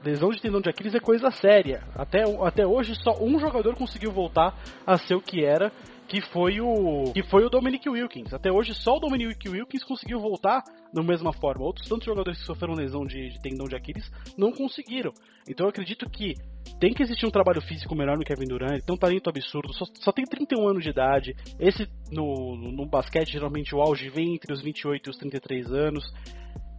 Lesão 0.05 0.31
de 0.31 0.41
tendão 0.41 0.61
de 0.61 0.71
Aquiles 0.71 0.95
é 0.95 1.01
coisa 1.01 1.31
séria. 1.31 1.83
Até, 1.95 2.23
até 2.43 2.67
hoje 2.67 2.95
só 2.95 3.13
um 3.21 3.39
jogador 3.39 3.75
conseguiu 3.75 4.13
voltar 4.13 4.55
a 4.87 4.97
ser 4.97 5.15
o 5.15 5.21
que 5.21 5.45
era, 5.45 5.73
que 6.09 6.23
foi 6.23 6.61
o 6.61 7.13
que 7.13 7.23
foi 7.23 7.45
o 7.45 7.51
Dominic 7.51 7.89
Wilkins. 7.89 8.33
Até 8.33 8.51
hoje 8.51 8.75
só 8.75 8.97
o 8.97 8.99
Dominic 8.99 9.47
Wilkins 9.49 9.85
conseguiu 9.85 10.19
voltar 10.19 10.63
da 10.93 11.03
mesma 11.03 11.33
forma. 11.35 11.65
Outros 11.65 11.87
tantos 11.87 12.07
jogadores 12.07 12.41
que 12.41 12.47
sofreram 12.47 12.75
lesão 12.75 13.05
de, 13.05 13.29
de 13.29 13.41
tendão 13.43 13.67
de 13.69 13.77
Aquiles 13.77 14.11
não 14.37 14.51
conseguiram. 14.51 15.13
Então 15.47 15.67
eu 15.67 15.71
acredito 15.71 16.09
que 16.09 16.35
tem 16.81 16.95
que 16.95 17.03
existir 17.03 17.27
um 17.27 17.31
trabalho 17.31 17.61
físico 17.61 17.95
melhor 17.95 18.17
no 18.17 18.25
Kevin 18.25 18.47
Durant, 18.47 18.73
ele 18.73 18.83
tem 18.83 18.95
um 18.95 18.99
talento 18.99 19.29
absurdo, 19.29 19.73
só, 19.75 19.85
só 20.01 20.13
tem 20.13 20.25
31 20.25 20.69
anos 20.69 20.83
de 20.83 20.91
idade. 20.91 21.37
Esse 21.59 21.87
no, 22.11 22.57
no 22.57 22.87
basquete 22.87 23.33
geralmente 23.33 23.75
o 23.75 23.81
auge 23.81 24.09
vem 24.09 24.35
entre 24.35 24.53
os 24.53 24.63
28 24.63 25.07
e 25.07 25.11
os 25.11 25.17
33 25.19 25.73
anos 25.73 26.05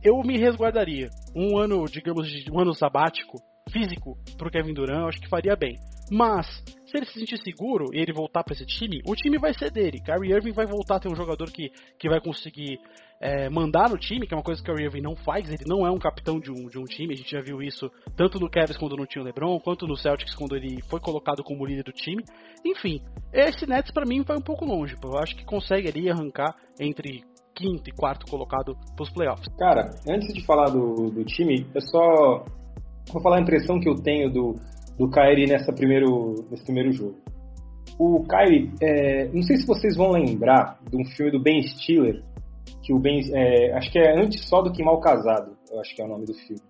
eu 0.03 0.21
me 0.23 0.37
resguardaria. 0.37 1.09
Um 1.35 1.57
ano, 1.57 1.85
digamos, 1.85 2.27
de 2.27 2.51
um 2.51 2.59
ano 2.59 2.73
sabático, 2.73 3.37
físico, 3.69 4.17
pro 4.37 4.49
Kevin 4.49 4.73
Durant, 4.73 5.01
eu 5.01 5.07
acho 5.07 5.21
que 5.21 5.29
faria 5.29 5.55
bem. 5.55 5.75
Mas, 6.11 6.47
se 6.87 6.97
ele 6.97 7.05
se 7.05 7.19
sentir 7.19 7.37
seguro 7.37 7.85
e 7.93 7.99
ele 7.99 8.11
voltar 8.11 8.43
para 8.43 8.53
esse 8.53 8.65
time, 8.65 9.01
o 9.05 9.15
time 9.15 9.37
vai 9.37 9.53
ser 9.53 9.71
dele. 9.71 10.01
Kyrie 10.01 10.33
Irving 10.33 10.51
vai 10.51 10.65
voltar 10.65 10.95
a 10.95 10.99
ter 10.99 11.09
um 11.09 11.15
jogador 11.15 11.51
que, 11.51 11.71
que 11.97 12.09
vai 12.09 12.19
conseguir 12.19 12.79
é, 13.21 13.49
mandar 13.49 13.89
no 13.89 13.97
time, 13.97 14.25
que 14.25 14.33
é 14.33 14.37
uma 14.37 14.43
coisa 14.43 14.63
que 14.63 14.69
o 14.69 14.73
Kyrie 14.73 14.87
Irving 14.87 15.01
não 15.01 15.15
faz. 15.15 15.47
Ele 15.49 15.63
não 15.67 15.85
é 15.85 15.91
um 15.91 15.99
capitão 15.99 16.39
de 16.39 16.51
um, 16.51 16.67
de 16.67 16.79
um 16.79 16.83
time. 16.85 17.13
A 17.13 17.17
gente 17.17 17.31
já 17.31 17.41
viu 17.41 17.61
isso 17.61 17.91
tanto 18.15 18.39
no 18.39 18.49
Cavs 18.49 18.77
quando 18.77 18.95
não 18.95 19.05
tinha 19.05 19.21
o 19.21 19.25
LeBron, 19.25 19.59
quanto 19.59 19.85
no 19.85 19.95
Celtics 19.95 20.33
quando 20.35 20.55
ele 20.55 20.81
foi 20.89 20.99
colocado 20.99 21.43
como 21.43 21.65
líder 21.65 21.83
do 21.83 21.91
time. 21.91 22.23
Enfim, 22.65 23.01
esse 23.31 23.67
Nets 23.67 23.91
para 23.91 24.05
mim 24.05 24.23
vai 24.23 24.37
um 24.37 24.41
pouco 24.41 24.65
longe. 24.65 24.95
Eu 25.03 25.17
acho 25.17 25.35
que 25.35 25.45
consegue 25.45 25.89
ali 25.89 26.09
arrancar 26.09 26.55
entre 26.79 27.23
quinto 27.53 27.89
e 27.89 27.93
quarto 27.93 28.25
colocado 28.25 28.75
para 28.95 29.03
os 29.03 29.09
playoffs. 29.09 29.47
Cara, 29.57 29.91
antes 30.07 30.33
de 30.33 30.45
falar 30.45 30.69
do, 30.69 31.11
do 31.11 31.25
time, 31.25 31.67
eu 31.75 31.81
só 31.81 32.45
vou 33.11 33.21
falar 33.21 33.37
a 33.37 33.41
impressão 33.41 33.79
que 33.79 33.89
eu 33.89 33.95
tenho 33.95 34.31
do, 34.31 34.55
do 34.99 35.09
Kyrie 35.09 35.47
nessa 35.47 35.71
primeiro, 35.71 36.45
nesse 36.51 36.65
primeiro 36.65 36.91
jogo. 36.91 37.15
O 37.97 38.23
Kyrie, 38.27 38.69
é, 38.81 39.29
não 39.29 39.41
sei 39.41 39.57
se 39.57 39.65
vocês 39.65 39.95
vão 39.95 40.11
lembrar 40.11 40.77
de 40.89 40.97
um 40.97 41.05
filme 41.05 41.31
do 41.31 41.41
Ben 41.41 41.63
Stiller, 41.63 42.21
que 42.83 42.93
o 42.93 42.99
Ben, 42.99 43.19
é, 43.33 43.73
acho 43.73 43.91
que 43.91 43.97
é 43.97 44.19
antes 44.19 44.47
só 44.47 44.61
do 44.61 44.71
que 44.71 44.83
Mal 44.83 44.99
Casado, 44.99 45.55
eu 45.71 45.79
acho 45.79 45.95
que 45.95 46.01
é 46.01 46.05
o 46.05 46.07
nome 46.09 46.25
do 46.25 46.33
filme. 46.33 46.61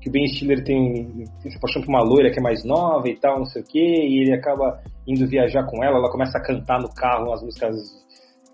Que 0.00 0.08
o 0.08 0.12
Ben 0.12 0.26
Stiller 0.28 0.62
tem, 0.62 1.24
tem 1.42 1.50
se 1.50 1.56
apaixona 1.56 1.84
por 1.84 1.90
uma 1.90 2.02
loira 2.02 2.30
que 2.30 2.38
é 2.38 2.42
mais 2.42 2.62
nova 2.62 3.08
e 3.08 3.16
tal, 3.16 3.38
não 3.38 3.46
sei 3.46 3.62
o 3.62 3.64
que, 3.64 3.78
e 3.78 4.20
ele 4.20 4.34
acaba 4.34 4.80
indo 5.06 5.26
viajar 5.26 5.64
com 5.64 5.82
ela, 5.82 5.96
ela 5.96 6.10
começa 6.10 6.36
a 6.38 6.42
cantar 6.42 6.80
no 6.80 6.92
carro 6.94 7.28
umas 7.28 7.42
músicas 7.42 7.74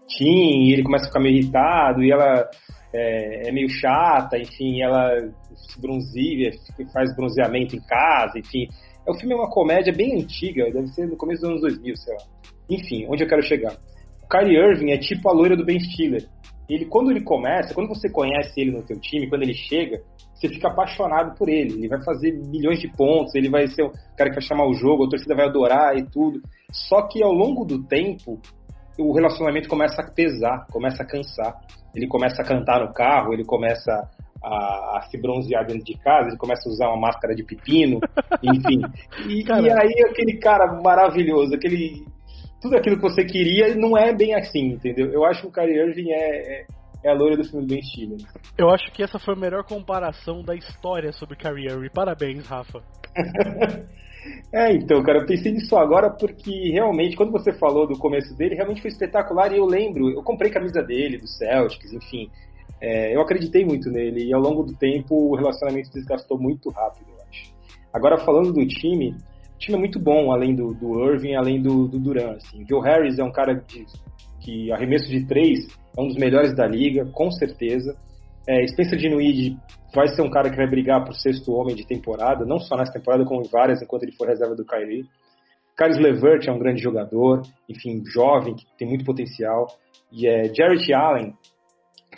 Tim, 0.07 0.67
e 0.67 0.73
ele 0.73 0.85
começa 0.85 1.05
a 1.05 1.09
ficar 1.09 1.21
meio 1.21 1.39
irritado, 1.39 2.03
e 2.03 2.13
ela 2.13 2.49
é, 2.95 3.49
é 3.49 3.53
meio 3.53 3.69
chata, 3.69 4.39
enfim, 4.39 4.81
ela 4.81 5.11
se 5.55 5.81
bronzeia, 5.81 6.53
faz 6.93 7.15
bronzeamento 7.17 7.75
em 7.75 7.81
casa, 7.81 8.39
enfim. 8.39 8.69
É, 9.07 9.11
o 9.11 9.15
filme 9.15 9.35
é 9.35 9.37
uma 9.37 9.51
comédia 9.51 9.93
bem 9.93 10.21
antiga, 10.21 10.71
deve 10.71 10.89
ser 10.89 11.07
no 11.07 11.17
começo 11.17 11.43
dos 11.43 11.51
anos 11.51 11.61
2000, 11.63 11.97
sei 11.97 12.15
lá. 12.15 12.21
Enfim, 12.71 13.07
onde 13.09 13.23
eu 13.23 13.29
quero 13.29 13.43
chegar? 13.43 13.77
O 14.23 14.29
Kyrie 14.29 14.57
Irving 14.57 14.91
é 14.91 14.99
tipo 14.99 15.29
a 15.29 15.33
loira 15.33 15.57
do 15.57 15.65
Ben 15.65 15.79
Stiller. 15.79 16.27
Ele, 16.69 16.87
quando 16.87 17.11
ele 17.11 17.23
começa, 17.23 17.75
quando 17.75 17.89
você 17.89 18.09
conhece 18.09 18.59
ele 18.59 18.71
no 18.71 18.83
teu 18.83 18.99
time, 18.99 19.29
quando 19.29 19.43
ele 19.43 19.53
chega, 19.53 20.01
você 20.35 20.49
fica 20.49 20.69
apaixonado 20.69 21.37
por 21.37 21.49
ele. 21.49 21.75
Ele 21.75 21.89
vai 21.89 22.03
fazer 22.03 22.33
milhões 22.33 22.81
de 22.81 22.89
pontos, 22.89 23.35
ele 23.35 23.51
vai 23.51 23.67
ser 23.67 23.83
o 23.83 23.93
cara 24.17 24.31
que 24.31 24.37
vai 24.37 24.43
chamar 24.43 24.67
o 24.67 24.73
jogo, 24.73 25.05
a 25.05 25.09
torcida 25.09 25.35
vai 25.35 25.47
adorar 25.47 25.97
e 25.97 26.05
tudo. 26.05 26.41
Só 26.73 27.03
que 27.03 27.23
ao 27.23 27.33
longo 27.33 27.67
do 27.67 27.83
tempo, 27.85 28.41
o 28.99 29.13
relacionamento 29.13 29.69
começa 29.69 30.01
a 30.01 30.11
pesar, 30.11 30.67
começa 30.73 31.03
a 31.03 31.07
cansar. 31.07 31.55
Ele 31.95 32.07
começa 32.07 32.41
a 32.41 32.45
cantar 32.45 32.81
no 32.81 32.93
carro, 32.95 33.35
ele 33.35 33.45
começa 33.45 33.93
a, 34.45 34.99
a, 34.99 35.03
se 35.11 35.21
bronzear 35.21 35.67
dentro 35.67 35.85
de 35.85 35.97
casa, 35.99 36.29
ele 36.29 36.37
começa 36.37 36.69
a 36.69 36.73
usar 36.73 36.89
uma 36.89 37.01
máscara 37.01 37.35
de 37.35 37.43
pepino, 37.43 37.99
enfim. 38.43 38.81
E, 39.29 39.43
e, 39.43 39.71
aí 39.71 40.11
aquele 40.11 40.39
cara 40.39 40.81
maravilhoso, 40.83 41.55
aquele 41.55 42.05
tudo 42.61 42.77
aquilo 42.77 42.97
que 42.97 43.03
você 43.03 43.25
queria 43.25 43.75
não 43.75 43.97
é 43.97 44.15
bem 44.15 44.35
assim, 44.35 44.73
entendeu? 44.73 45.13
Eu 45.13 45.25
acho 45.25 45.43
que 45.43 45.49
o 45.49 45.53
Kyrie 45.53 45.79
Irving 45.79 46.11
é, 46.13 46.61
é, 46.61 46.67
é 47.05 47.11
a 47.11 47.15
loira 47.15 47.37
do 47.37 47.45
filme 47.45 47.67
do 47.67 47.69
Ben 47.69 47.83
Stiller. 47.83 48.19
Eu 48.57 48.71
acho 48.71 48.91
que 48.93 49.03
essa 49.03 49.19
foi 49.19 49.35
a 49.35 49.39
melhor 49.39 49.65
comparação 49.65 50.43
da 50.43 50.55
história 50.55 51.13
sobre 51.13 51.37
Kyrie 51.37 51.71
Irving. 51.71 51.91
Parabéns, 51.93 52.47
Rafa. 52.47 52.83
É, 54.53 54.73
então, 54.73 55.03
cara, 55.03 55.19
eu 55.19 55.27
pensei 55.27 55.53
nisso 55.53 55.77
agora 55.77 56.11
porque 56.11 56.71
realmente, 56.71 57.17
quando 57.17 57.33
você 57.33 57.53
falou 57.53 57.87
do 57.87 57.99
começo 57.99 58.35
dele, 58.37 58.55
realmente 58.55 58.81
foi 58.81 58.91
espetacular 58.91 59.53
e 59.53 59.59
eu 59.59 59.67
lembro, 59.67 60.11
eu 60.11 60.23
comprei 60.23 60.51
camisa 60.51 60.83
dele, 60.83 61.19
do 61.19 61.27
Celtics, 61.27 61.93
enfim. 61.93 62.31
É, 62.81 63.15
eu 63.15 63.21
acreditei 63.21 63.65
muito 63.65 63.91
nele 63.91 64.25
e 64.25 64.35
ao 64.35 64.41
longo 64.41 64.63
do 64.63 64.75
tempo 64.75 65.15
o 65.15 65.37
relacionamento 65.37 65.91
desgastou 65.91 66.39
muito 66.39 66.71
rápido, 66.71 67.07
eu 67.09 67.23
acho. 67.29 67.55
Agora, 67.93 68.19
falando 68.19 68.53
do 68.53 68.67
time, 68.67 69.13
o 69.55 69.59
time 69.59 69.77
é 69.77 69.81
muito 69.81 69.99
bom, 69.99 70.33
além 70.33 70.55
do, 70.55 70.75
do 70.75 71.01
Irving, 71.11 71.35
além 71.35 71.63
do, 71.63 71.89
do 71.89 71.99
Duran. 71.99 72.33
Assim. 72.33 72.63
O 72.63 72.69
Joe 72.69 72.83
Harris 72.83 73.19
é 73.19 73.25
um 73.25 73.33
cara 73.33 73.55
de, 73.55 73.87
que 74.41 74.73
arremesso 74.73 75.09
de 75.09 75.27
três 75.27 75.67
é 75.97 76.01
um 76.01 76.09
dos 76.09 76.17
melhores 76.17 76.55
da 76.55 76.67
liga, 76.67 77.07
com 77.07 77.31
certeza. 77.31 77.97
É, 78.47 78.67
Spencer 78.67 78.99
Dinwiddie 78.99 79.57
vai 79.95 80.09
ser 80.09 80.23
um 80.23 80.31
cara 80.31 80.51
que 80.51 80.57
vai 80.57 80.69
brigar 80.69 81.05
por 81.05 81.15
sexto 81.15 81.53
homem 81.53 81.75
de 81.75 81.87
temporada, 81.87 82.45
não 82.45 82.59
só 82.59 82.77
nessa 82.77 82.93
temporada, 82.93 83.25
como 83.25 83.43
em 83.43 83.49
várias, 83.49 83.81
enquanto 83.81 84.03
ele 84.03 84.13
for 84.13 84.29
reserva 84.29 84.55
do 84.55 84.67
Kyrie. 84.67 85.07
Carlos 85.77 85.99
Levert 85.99 86.47
é 86.47 86.53
um 86.53 86.59
grande 86.59 86.83
jogador, 86.83 87.43
enfim, 87.69 88.03
jovem, 88.07 88.55
que 88.55 88.65
tem 88.77 88.87
muito 88.87 89.05
potencial. 89.05 89.67
E 90.13 90.27
é, 90.27 90.53
Jarrett 90.55 90.93
Allen 90.93 91.35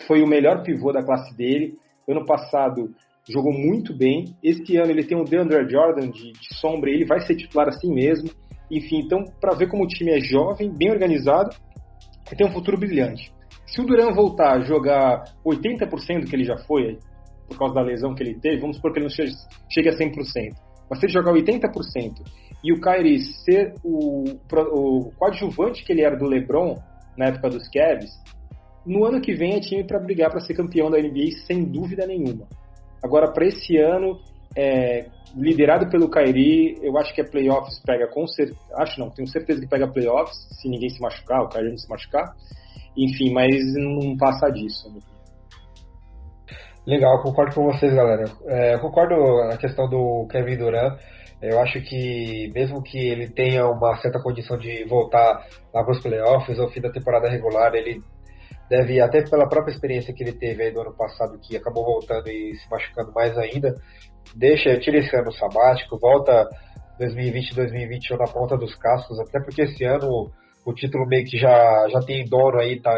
foi 0.05 0.23
o 0.23 0.27
melhor 0.27 0.63
pivô 0.63 0.93
da 0.93 1.03
classe 1.03 1.37
dele. 1.37 1.75
Ano 2.09 2.25
passado 2.25 2.95
jogou 3.29 3.53
muito 3.53 3.97
bem. 3.97 4.37
Esse 4.43 4.77
ano 4.77 4.91
ele 4.91 5.05
tem 5.05 5.19
o 5.19 5.25
DeAndre 5.25 5.69
Jordan 5.69 6.11
de, 6.11 6.33
de 6.33 6.55
sombra, 6.61 6.91
ele 6.91 7.05
vai 7.05 7.21
ser 7.21 7.37
titular 7.37 7.69
assim 7.69 7.93
mesmo. 7.93 8.31
Enfim, 8.71 9.01
então, 9.05 9.25
para 9.41 9.55
ver 9.55 9.69
como 9.69 9.85
o 9.85 9.89
time 9.89 10.13
é 10.13 10.21
jovem, 10.21 10.73
bem 10.73 10.91
organizado 10.91 11.55
e 12.31 12.37
tem 12.37 12.47
um 12.47 12.53
futuro 12.53 12.77
brilhante. 12.77 13.33
Se 13.67 13.81
o 13.81 13.85
Duran 13.85 14.13
voltar 14.13 14.57
a 14.57 14.61
jogar 14.61 15.25
80% 15.45 16.21
do 16.21 16.27
que 16.27 16.37
ele 16.37 16.45
já 16.45 16.57
foi, 16.57 16.99
por 17.49 17.59
causa 17.59 17.75
da 17.75 17.83
lesão 17.83 18.15
que 18.15 18.23
ele 18.23 18.35
teve, 18.35 18.61
vamos 18.61 18.77
supor 18.77 18.93
que 18.93 18.99
ele 18.99 19.07
não 19.07 19.11
chegue, 19.71 19.89
a 19.89 19.93
100%. 19.93 20.55
Mas 20.89 21.01
se 21.01 21.07
ele 21.07 21.13
jogar 21.13 21.33
80% 21.33 22.23
e 22.63 22.73
o 22.73 22.81
Kyrie 22.81 23.21
ser 23.21 23.75
o, 23.85 24.25
o 24.73 25.13
coadjuvante 25.17 25.85
que 25.85 25.93
ele 25.93 26.03
era 26.03 26.17
do 26.17 26.27
LeBron 26.27 26.77
na 27.17 27.27
época 27.27 27.51
dos 27.51 27.69
Cavs, 27.69 28.11
no 28.87 29.05
ano 29.05 29.21
que 29.21 29.35
vem 29.35 29.55
é 29.55 29.61
time 29.61 29.85
para 29.85 29.99
brigar 29.99 30.31
para 30.31 30.41
ser 30.41 30.55
campeão 30.55 30.91
da 30.91 30.99
NBA 30.99 31.33
sem 31.47 31.65
dúvida 31.65 32.07
nenhuma. 32.07 32.47
Agora, 33.03 33.33
para 33.33 33.47
esse 33.47 33.77
ano, 33.77 34.19
é, 34.57 35.07
liderado 35.37 35.91
pelo 35.91 36.11
Kyrie, 36.11 36.79
eu 36.83 36.97
acho 36.97 37.15
que 37.15 37.21
é 37.21 37.25
playoffs 37.25 37.81
pega 37.85 38.07
com 38.09 38.27
certeza. 38.27 38.59
Acho 38.75 39.01
não, 39.01 39.11
tenho 39.11 39.29
certeza 39.29 39.61
que 39.61 39.69
pega 39.69 39.87
playoffs, 39.87 40.37
se 40.61 40.69
ninguém 40.69 40.89
se 40.89 41.01
machucar, 41.01 41.43
o 41.43 41.49
Kyrie 41.49 41.71
não 41.71 41.79
se 41.79 41.89
machucar. 41.89 42.35
Enfim, 42.97 43.33
mas 43.33 43.55
não 43.75 44.17
passa 44.17 44.49
disso. 44.51 44.89
Legal, 46.87 47.21
concordo 47.21 47.55
com 47.55 47.65
vocês, 47.65 47.93
galera. 47.93 48.31
É, 48.47 48.79
concordo 48.79 49.17
na 49.49 49.57
questão 49.57 49.89
do 49.89 50.27
Kevin 50.31 50.57
Durant. 50.57 50.99
Eu 51.43 51.61
acho 51.61 51.83
que, 51.83 52.51
mesmo 52.55 52.83
que 52.83 52.97
ele 52.97 53.29
tenha 53.29 53.69
uma 53.69 53.97
certa 53.97 54.23
condição 54.23 54.57
de 54.57 54.85
voltar 54.85 55.45
lá 55.75 55.85
para 55.85 55.93
os 55.93 56.01
playoffs 56.01 56.59
ou 56.59 56.71
fim 56.71 56.81
da 56.81 56.91
temporada 56.91 57.29
regular, 57.29 57.75
ele 57.75 58.01
deve, 58.69 59.01
até 59.01 59.23
pela 59.23 59.49
própria 59.49 59.73
experiência 59.73 60.13
que 60.13 60.23
ele 60.23 60.33
teve 60.33 60.65
aí 60.65 60.73
do 60.73 60.81
ano 60.81 60.95
passado, 60.95 61.39
que 61.39 61.57
acabou 61.57 61.85
voltando 61.85 62.29
e 62.29 62.55
se 62.55 62.71
machucando 62.71 63.13
mais 63.13 63.37
ainda, 63.39 63.75
deixa, 64.35 64.79
tira 64.79 64.99
esse 64.99 65.15
ano 65.17 65.33
sabático, 65.33 65.99
volta 65.99 66.49
2020 66.99 67.55
2021 67.55 68.17
na 68.17 68.25
ponta 68.25 68.57
dos 68.57 68.75
cascos, 68.77 69.19
até 69.21 69.41
porque 69.41 69.63
esse 69.63 69.85
ano 69.85 70.31
o 70.65 70.75
título 70.75 71.07
meio 71.07 71.25
que 71.25 71.39
já, 71.39 71.89
já 71.89 72.01
tem 72.01 72.25
dono 72.25 72.59
aí, 72.59 72.81
tá 72.81 72.93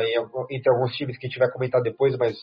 entre 0.51 0.73
alguns 0.73 0.93
times 0.97 1.19
que 1.19 1.27
a 1.27 1.29
gente 1.29 1.39
vai 1.39 1.51
comentar 1.51 1.83
depois, 1.83 2.17
mas 2.17 2.35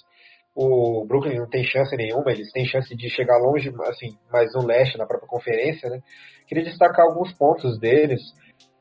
o 0.56 1.04
Brooklyn 1.06 1.40
não 1.40 1.50
tem 1.50 1.64
chance 1.64 1.96
nenhuma, 1.98 2.32
eles 2.32 2.52
têm 2.52 2.66
chance 2.66 2.96
de 2.96 3.10
chegar 3.10 3.38
longe, 3.38 3.74
assim, 3.88 4.16
mais 4.32 4.54
no 4.54 4.66
leste, 4.66 4.98
na 4.98 5.06
própria 5.06 5.28
conferência, 5.28 5.90
né? 5.90 6.00
Queria 6.48 6.64
destacar 6.64 7.06
alguns 7.06 7.34
pontos 7.34 7.78
deles. 7.80 8.22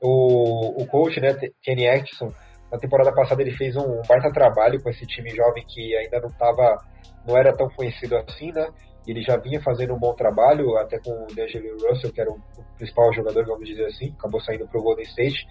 O, 0.01 0.83
o 0.83 0.87
coach, 0.87 1.19
né, 1.19 1.35
Kenny 1.63 1.89
Atkinson, 1.89 2.31
na 2.75 2.81
temporada 2.81 3.13
passada 3.13 3.41
ele 3.41 3.57
fez 3.57 3.77
um 3.77 4.03
baita 4.09 4.33
trabalho 4.33 4.83
com 4.83 4.91
esse 4.91 5.07
time 5.07 5.31
jovem 5.31 5.65
que 5.65 5.97
ainda 5.97 6.21
não 6.21 6.29
tava, 6.31 6.77
não 7.25 7.39
era 7.39 7.57
tão 7.57 7.69
conhecido 7.71 8.17
assim, 8.17 8.51
né? 8.51 8.67
Ele 9.07 9.23
já 9.23 9.37
vinha 9.37 9.63
fazendo 9.63 9.95
um 9.95 9.99
bom 9.99 10.13
trabalho, 10.15 10.77
até 10.79 10.99
com 10.99 11.11
o 11.13 11.27
D'Angelo 11.37 11.77
Russell, 11.89 12.13
que 12.13 12.21
era 12.21 12.31
o 12.31 12.41
principal 12.77 13.13
jogador, 13.13 13.45
vamos 13.47 13.69
dizer 13.69 13.85
assim, 13.85 14.13
acabou 14.19 14.41
saindo 14.41 14.67
para 14.67 14.81
o 14.81 14.83
Golden 14.83 15.05
State. 15.05 15.47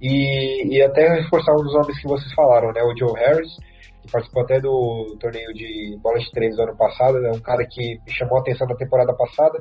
E, 0.00 0.76
e 0.76 0.82
até 0.82 1.08
reforçar 1.20 1.52
um 1.54 1.64
dos 1.64 1.74
nomes 1.74 2.00
que 2.00 2.06
vocês 2.06 2.32
falaram, 2.34 2.70
né? 2.70 2.80
O 2.82 2.96
Joe 2.96 3.18
Harris, 3.18 3.56
que 4.02 4.12
participou 4.12 4.44
até 4.44 4.60
do 4.60 5.16
torneio 5.18 5.52
de 5.54 5.98
bola 6.00 6.18
de 6.18 6.30
três 6.30 6.54
do 6.54 6.62
ano 6.62 6.76
passado, 6.76 7.16
é 7.26 7.30
um 7.30 7.40
cara 7.40 7.66
que 7.68 7.98
me 8.06 8.12
chamou 8.12 8.36
a 8.36 8.40
atenção 8.40 8.68
da 8.68 8.76
temporada 8.76 9.12
passada. 9.16 9.58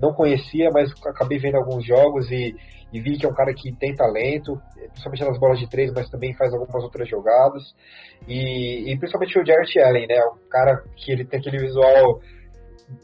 Não 0.00 0.12
conhecia, 0.12 0.70
mas 0.72 0.90
acabei 1.04 1.38
vendo 1.38 1.56
alguns 1.56 1.84
jogos 1.84 2.30
e, 2.30 2.54
e 2.92 3.00
vi 3.00 3.16
que 3.16 3.26
é 3.26 3.28
um 3.28 3.34
cara 3.34 3.52
que 3.54 3.74
tem 3.76 3.94
talento, 3.94 4.60
principalmente 4.74 5.24
nas 5.24 5.38
bolas 5.38 5.58
de 5.58 5.68
três, 5.68 5.92
mas 5.92 6.10
também 6.10 6.34
faz 6.34 6.52
algumas 6.52 6.82
outras 6.84 7.08
jogadas. 7.08 7.62
E, 8.28 8.92
e 8.92 8.98
principalmente 8.98 9.38
o 9.38 9.46
Jarrett 9.46 9.78
Allen, 9.80 10.06
né? 10.06 10.20
Um 10.20 10.48
cara 10.50 10.82
que 10.96 11.12
ele 11.12 11.24
tem 11.24 11.40
aquele 11.40 11.58
visual 11.58 12.20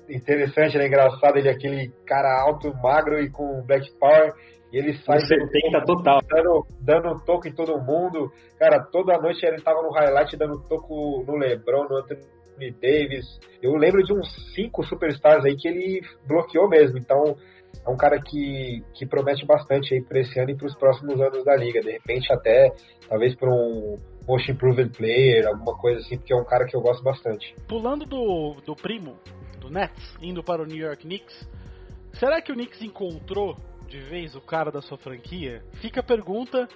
interessante, 0.09 0.77
né? 0.77 0.87
Engraçado, 0.87 1.39
ele 1.39 1.49
é 1.49 1.53
aquele 1.53 1.91
cara 2.07 2.43
alto, 2.43 2.75
magro 2.83 3.21
e 3.21 3.31
com 3.31 3.63
black 3.63 3.91
power. 3.99 4.33
E 4.73 4.79
ele 4.79 4.95
sai 4.99 5.21
70 5.21 5.85
total. 5.85 6.21
Dando, 6.29 6.67
dando 6.81 7.25
toco 7.25 7.47
em 7.47 7.55
todo 7.55 7.81
mundo. 7.83 8.33
Cara, 8.59 8.83
toda 8.91 9.19
noite 9.19 9.45
ele 9.45 9.61
tava 9.61 9.83
no 9.83 9.93
highlight 9.93 10.37
dando 10.37 10.63
toco 10.67 11.25
no 11.27 11.37
LeBron, 11.37 11.85
no 11.89 11.99
Anthony 11.99 12.23
Davis. 12.59 13.27
Eu 13.63 13.75
lembro 13.75 14.03
de 14.03 14.13
uns 14.13 14.29
cinco 14.55 14.85
superstars 14.85 15.45
aí 15.45 15.57
que 15.57 15.69
ele 15.69 16.01
bloqueou 16.27 16.69
mesmo. 16.69 16.99
Então, 16.99 17.37
é 17.87 17.91
um 17.91 17.97
cara 17.97 18.21
que, 18.21 18.83
que 18.95 19.07
promete 19.07 19.45
bastante 19.47 19.95
aí 19.95 20.03
para 20.03 20.21
esse 20.21 20.39
ano 20.39 20.51
e 20.51 20.57
para 20.57 20.67
os 20.67 20.75
próximos 20.77 21.21
anos 21.21 21.45
da 21.45 21.57
liga. 21.57 21.81
De 21.81 21.91
repente, 21.91 22.33
até 22.33 22.73
talvez 23.09 23.35
para 23.35 23.51
um 23.51 23.97
most 24.27 24.51
improved 24.51 24.97
player, 24.97 25.47
alguma 25.47 25.77
coisa 25.77 26.01
assim, 26.01 26.17
porque 26.17 26.33
é 26.33 26.37
um 26.37 26.45
cara 26.45 26.65
que 26.65 26.77
eu 26.77 26.81
gosto 26.81 27.03
bastante. 27.03 27.55
Pulando 27.67 28.05
do, 28.05 28.57
do 28.65 28.77
primo, 28.77 29.17
do 29.59 29.69
Nets, 29.69 30.17
indo 30.21 30.43
para 30.43 30.63
o 30.63 30.67
New 30.67 30.77
York 30.77 31.03
Knicks, 31.03 31.49
será 32.13 32.41
que 32.41 32.53
o 32.53 32.55
Knicks 32.55 32.81
encontrou 32.83 33.57
de 33.93 34.01
vez 34.01 34.35
o 34.35 34.41
cara 34.41 34.73
da 34.73 34.81
sua 34.81 34.97
franquia? 34.97 35.63
Fica 35.83 36.01
a 36.01 36.03
pergunta, 36.03 36.67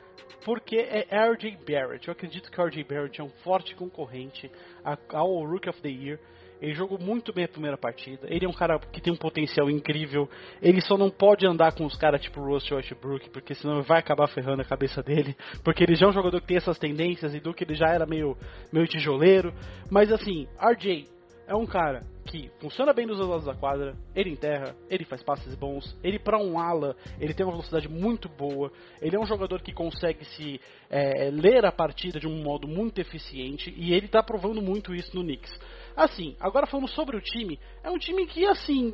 porque 0.45 0.77
é 0.77 1.07
RJ 1.31 1.57
Barrett. 1.67 2.07
Eu 2.07 2.13
acredito 2.13 2.51
que 2.51 2.61
RJ 2.61 2.85
Barrett 2.85 3.23
é 3.23 3.25
um 3.25 3.31
forte 3.43 3.75
concorrente 3.75 4.51
ao 4.85 5.43
Rookie 5.47 5.71
of 5.71 5.81
the 5.81 5.89
Year. 5.89 6.21
Ele 6.61 6.75
jogou 6.75 6.99
muito 6.99 7.33
bem 7.33 7.45
a 7.45 7.49
primeira 7.49 7.79
partida. 7.79 8.27
Ele 8.29 8.45
é 8.45 8.49
um 8.49 8.53
cara 8.53 8.79
que 8.79 9.01
tem 9.01 9.11
um 9.11 9.17
potencial 9.17 9.71
incrível. 9.71 10.29
Ele 10.61 10.83
só 10.83 10.99
não 10.99 11.09
pode 11.09 11.47
andar 11.47 11.73
com 11.73 11.87
os 11.87 11.97
caras 11.97 12.21
tipo 12.21 12.43
Russell 12.43 12.77
Westbrook, 12.77 13.31
porque 13.31 13.55
senão 13.55 13.83
vai 13.83 13.99
acabar 13.99 14.29
ferrando 14.29 14.61
a 14.61 14.67
cabeça 14.67 15.03
dele. 15.03 15.35
Porque 15.65 15.85
ele 15.85 15.97
já 15.97 16.07
é 16.07 16.09
um 16.11 16.13
jogador 16.13 16.39
que 16.43 16.47
tem 16.47 16.59
essas 16.59 16.79
tendências 16.79 17.35
e 17.35 17.41
do 17.41 17.55
que 17.55 17.65
ele 17.65 17.75
já 17.75 17.89
era 17.89 18.05
meio, 18.05 18.37
meio 18.71 18.87
tijoleiro. 18.87 19.55
Mas 19.91 20.13
assim, 20.13 20.47
RJ 20.61 21.16
é 21.47 21.55
um 21.55 21.67
cara 21.67 22.05
que 22.27 22.51
funciona 22.59 22.93
bem 22.93 23.07
dos 23.07 23.19
dois 23.19 23.29
lados 23.29 23.45
da 23.47 23.55
quadra, 23.55 23.97
ele 24.15 24.31
enterra, 24.31 24.75
ele 24.91 25.05
faz 25.05 25.23
passes 25.23 25.55
bons, 25.55 25.97
ele 26.03 26.19
para 26.19 26.39
um 26.39 26.59
ala, 26.59 26.97
ele 27.21 27.33
tem 27.33 27.47
uma 27.47 27.53
velocidade 27.53 27.89
muito 27.89 28.29
boa, 28.29 28.73
ele 29.01 29.15
é 29.15 29.21
um 29.21 29.27
jogador 29.27 29.63
que 29.63 29.73
consegue 29.73 30.25
se 30.25 30.61
é, 30.91 31.31
ler 31.31 31.65
a 31.65 31.71
partida 31.71 32.19
de 32.19 32.27
um 32.27 32.43
modo 32.43 32.67
muito 32.67 33.01
eficiente 33.01 33.73
e 33.77 33.95
ele 33.95 34.09
tá 34.09 34.23
provando 34.23 34.61
muito 34.61 34.95
isso 34.95 35.15
no 35.15 35.23
Knicks. 35.23 35.57
Assim, 35.97 36.37
agora 36.41 36.67
falando 36.67 36.89
sobre 36.89 37.17
o 37.17 37.21
time, 37.21 37.59
é 37.83 37.91
um 37.91 37.99
time 37.99 38.27
que 38.27 38.45
assim 38.45 38.93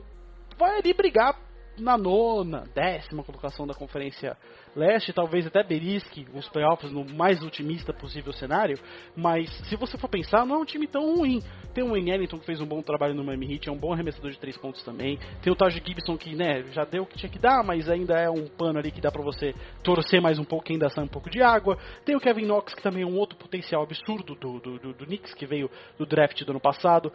vai 0.58 0.78
ali 0.78 0.92
brigar 0.92 1.38
na 1.78 1.96
nona, 1.96 2.64
décima 2.74 3.22
colocação 3.22 3.66
da 3.66 3.74
Conferência 3.74 4.36
Leste, 4.74 5.12
talvez 5.12 5.46
até 5.46 5.62
belisque 5.62 6.26
os 6.34 6.48
playoffs 6.48 6.90
no 6.90 7.04
mais 7.04 7.42
otimista 7.42 7.92
possível 7.92 8.32
cenário, 8.32 8.78
mas 9.16 9.50
se 9.68 9.76
você 9.76 9.98
for 9.98 10.08
pensar, 10.08 10.46
não 10.46 10.56
é 10.56 10.58
um 10.58 10.64
time 10.64 10.86
tão 10.86 11.14
ruim. 11.14 11.42
Tem 11.74 11.84
o 11.84 11.90
Wayne 11.90 12.10
Ellington 12.10 12.38
que 12.38 12.46
fez 12.46 12.60
um 12.60 12.66
bom 12.66 12.82
trabalho 12.82 13.14
no 13.14 13.24
Miami 13.24 13.54
Heat, 13.54 13.68
é 13.68 13.72
um 13.72 13.78
bom 13.78 13.92
arremessador 13.92 14.30
de 14.30 14.38
três 14.38 14.56
pontos 14.56 14.82
também. 14.84 15.18
Tem 15.42 15.52
o 15.52 15.56
Taj 15.56 15.74
Gibson 15.74 16.16
que, 16.16 16.34
né, 16.34 16.62
já 16.72 16.84
deu 16.84 17.02
o 17.02 17.06
que 17.06 17.18
tinha 17.18 17.30
que 17.30 17.38
dar, 17.38 17.62
mas 17.64 17.88
ainda 17.88 18.18
é 18.18 18.30
um 18.30 18.46
pano 18.46 18.78
ali 18.78 18.90
que 18.90 19.00
dá 19.00 19.10
pra 19.10 19.22
você 19.22 19.54
torcer 19.82 20.20
mais 20.20 20.38
um 20.38 20.44
pouco, 20.44 20.70
ainda 20.70 20.88
sai 20.90 21.04
um 21.04 21.08
pouco 21.08 21.30
de 21.30 21.42
água. 21.42 21.78
Tem 22.04 22.16
o 22.16 22.20
Kevin 22.20 22.46
Knox 22.46 22.74
que 22.74 22.82
também 22.82 23.02
é 23.02 23.06
um 23.06 23.16
outro 23.16 23.36
potencial 23.38 23.82
absurdo 23.82 24.34
do, 24.34 24.60
do, 24.60 24.78
do, 24.78 24.92
do 24.92 25.06
Knicks, 25.06 25.34
que 25.34 25.46
veio 25.46 25.70
do 25.98 26.06
draft 26.06 26.42
do 26.44 26.52
ano 26.52 26.60
passado. 26.60 27.12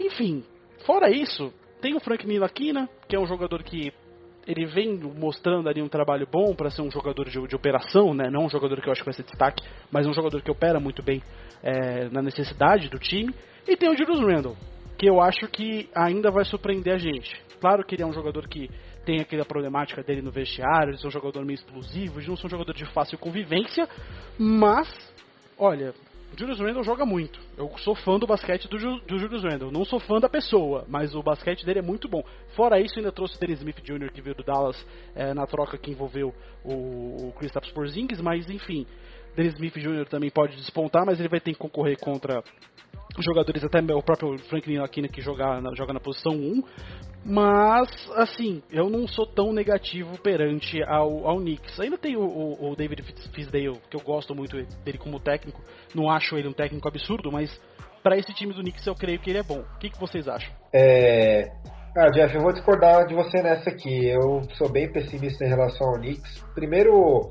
Enfim, 0.00 0.44
fora 0.84 1.10
isso, 1.10 1.52
tem 1.80 1.94
o 1.94 2.00
Frank 2.00 2.26
Ntilikina, 2.26 2.88
que 3.08 3.16
é 3.16 3.20
um 3.20 3.26
jogador 3.26 3.62
que 3.62 3.92
ele 4.46 4.64
vem 4.66 4.98
mostrando 4.98 5.68
ali 5.68 5.82
um 5.82 5.88
trabalho 5.88 6.26
bom 6.30 6.54
para 6.54 6.70
ser 6.70 6.80
um 6.80 6.90
jogador 6.90 7.28
de, 7.28 7.38
de, 7.46 7.54
operação, 7.54 8.14
né? 8.14 8.30
Não 8.30 8.46
um 8.46 8.48
jogador 8.48 8.80
que 8.80 8.88
eu 8.88 8.92
acho 8.92 9.02
que 9.02 9.06
vai 9.06 9.14
ser 9.14 9.24
destaque, 9.24 9.62
mas 9.90 10.06
um 10.06 10.12
jogador 10.12 10.40
que 10.40 10.50
opera 10.50 10.80
muito 10.80 11.02
bem 11.02 11.22
é, 11.62 12.08
na 12.08 12.22
necessidade 12.22 12.88
do 12.88 12.98
time. 12.98 13.34
E 13.66 13.76
tem 13.76 13.90
o 13.90 13.96
Julius 13.96 14.20
Randle, 14.20 14.56
que 14.96 15.06
eu 15.06 15.20
acho 15.20 15.46
que 15.48 15.90
ainda 15.94 16.30
vai 16.30 16.46
surpreender 16.46 16.94
a 16.94 16.98
gente. 16.98 17.30
Claro 17.60 17.84
que 17.84 17.94
ele 17.94 18.02
é 18.02 18.06
um 18.06 18.12
jogador 18.12 18.48
que 18.48 18.70
tem 19.04 19.20
aquela 19.20 19.44
problemática 19.44 20.02
dele 20.02 20.22
no 20.22 20.30
vestiário, 20.30 20.94
ele 20.94 20.98
é 21.02 21.06
um 21.06 21.10
jogador 21.10 21.44
meio 21.44 21.56
explosivo, 21.56 22.18
ele 22.18 22.26
não 22.26 22.34
é 22.34 22.46
um 22.46 22.48
jogador 22.48 22.72
de 22.72 22.86
fácil 22.92 23.18
convivência, 23.18 23.86
mas, 24.38 24.88
olha, 25.58 25.92
o 26.32 26.38
Julius 26.38 26.60
Randle 26.60 26.82
joga 26.82 27.06
muito. 27.06 27.40
Eu 27.56 27.70
sou 27.78 27.94
fã 27.94 28.18
do 28.18 28.26
basquete 28.26 28.68
do, 28.68 28.78
Ju, 28.78 29.00
do 29.06 29.18
Julius 29.18 29.42
Randle. 29.42 29.70
Não 29.70 29.84
sou 29.84 29.98
fã 29.98 30.20
da 30.20 30.28
pessoa, 30.28 30.84
mas 30.86 31.14
o 31.14 31.22
basquete 31.22 31.64
dele 31.64 31.78
é 31.78 31.82
muito 31.82 32.08
bom. 32.08 32.22
Fora 32.54 32.78
isso, 32.80 32.98
ainda 32.98 33.10
trouxe 33.10 33.36
o 33.36 33.40
Dennis 33.40 33.58
Smith 33.58 33.82
Jr., 33.82 34.12
que 34.12 34.20
veio 34.20 34.36
do 34.36 34.42
Dallas 34.42 34.76
é, 35.14 35.32
na 35.32 35.46
troca 35.46 35.78
que 35.78 35.90
envolveu 35.90 36.34
o, 36.62 37.28
o 37.28 37.32
Kristaps 37.38 37.70
Porzingis, 37.70 38.20
mas 38.20 38.48
enfim. 38.50 38.86
Dennis 39.38 39.54
Smith 39.54 39.78
Jr. 39.78 40.04
também 40.10 40.30
pode 40.30 40.56
despontar, 40.56 41.06
mas 41.06 41.20
ele 41.20 41.28
vai 41.28 41.38
ter 41.38 41.52
que 41.52 41.58
concorrer 41.58 41.96
contra 42.00 42.42
jogadores, 43.20 43.62
até 43.62 43.78
o 43.94 44.02
próprio 44.02 44.36
Franklin 44.48 44.78
Aquina 44.78 45.06
que 45.06 45.20
joga 45.20 45.60
na, 45.60 45.72
joga 45.76 45.92
na 45.92 46.00
posição 46.00 46.32
1. 46.32 46.62
Mas, 47.24 47.88
assim, 48.16 48.60
eu 48.68 48.90
não 48.90 49.06
sou 49.06 49.26
tão 49.26 49.52
negativo 49.52 50.20
perante 50.22 50.82
ao, 50.82 51.28
ao 51.28 51.36
Knicks. 51.38 51.78
Ainda 51.78 51.96
tem 51.96 52.16
o, 52.16 52.22
o, 52.22 52.72
o 52.72 52.76
David 52.76 53.02
Fisdale, 53.32 53.78
que 53.88 53.96
eu 53.96 54.00
gosto 54.00 54.34
muito 54.34 54.56
dele 54.84 54.98
como 54.98 55.20
técnico. 55.20 55.62
Não 55.94 56.10
acho 56.10 56.36
ele 56.36 56.48
um 56.48 56.52
técnico 56.52 56.88
absurdo, 56.88 57.30
mas 57.30 57.48
para 58.02 58.16
esse 58.16 58.32
time 58.34 58.52
do 58.52 58.60
Knicks 58.60 58.84
eu 58.88 58.94
creio 58.94 59.20
que 59.20 59.30
ele 59.30 59.38
é 59.38 59.42
bom. 59.44 59.60
O 59.60 59.78
que, 59.78 59.88
que 59.88 60.00
vocês 60.00 60.26
acham? 60.26 60.52
É... 60.74 61.44
Ah, 61.96 62.10
Jeff, 62.10 62.34
eu 62.34 62.42
vou 62.42 62.52
discordar 62.52 63.06
de 63.06 63.14
você 63.14 63.40
nessa 63.42 63.70
aqui. 63.70 64.06
Eu 64.06 64.42
sou 64.54 64.70
bem 64.70 64.90
pessimista 64.90 65.44
em 65.44 65.48
relação 65.48 65.86
ao 65.88 65.94
Knicks. 65.94 66.44
Primeiro, 66.54 67.30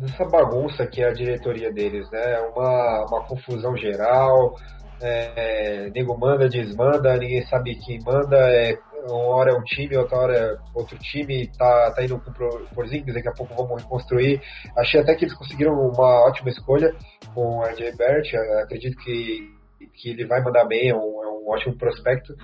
nessa 0.00 0.24
bagunça 0.24 0.86
que 0.86 1.02
é 1.02 1.08
a 1.08 1.12
diretoria 1.12 1.72
deles, 1.72 2.10
né? 2.10 2.40
Uma, 2.54 3.06
uma 3.06 3.24
confusão 3.26 3.76
geral. 3.76 4.54
É, 5.00 5.90
nego 5.90 6.18
manda, 6.18 6.48
desmanda, 6.48 7.16
ninguém 7.16 7.44
sabe 7.46 7.76
quem 7.76 8.00
manda. 8.04 8.36
É, 8.36 8.76
uma 9.06 9.36
hora 9.36 9.52
é 9.52 9.54
um 9.54 9.62
time, 9.62 9.96
outra 9.96 10.18
hora 10.18 10.36
é 10.36 10.56
outro 10.74 10.98
time, 10.98 11.50
tá, 11.56 11.92
tá 11.92 12.02
indo 12.02 12.18
com 12.18 12.30
o 12.30 12.74
Porzingis, 12.74 13.14
daqui 13.14 13.28
a 13.28 13.32
pouco 13.32 13.54
vamos 13.54 13.82
reconstruir. 13.82 14.40
Achei 14.76 15.00
até 15.00 15.14
que 15.14 15.24
eles 15.24 15.36
conseguiram 15.36 15.72
uma 15.72 16.26
ótima 16.26 16.50
escolha 16.50 16.92
com 17.34 17.58
o 17.58 17.62
RJ 17.62 17.96
Barrett, 17.96 18.36
acredito 18.36 18.96
que, 18.98 19.48
que 19.94 20.10
ele 20.10 20.26
vai 20.26 20.42
mandar 20.42 20.64
bem, 20.64 20.90
é 20.90 20.94
um, 20.94 21.24
é 21.24 21.28
um 21.28 21.48
ótimo 21.48 21.76
prospecto. 21.78 22.34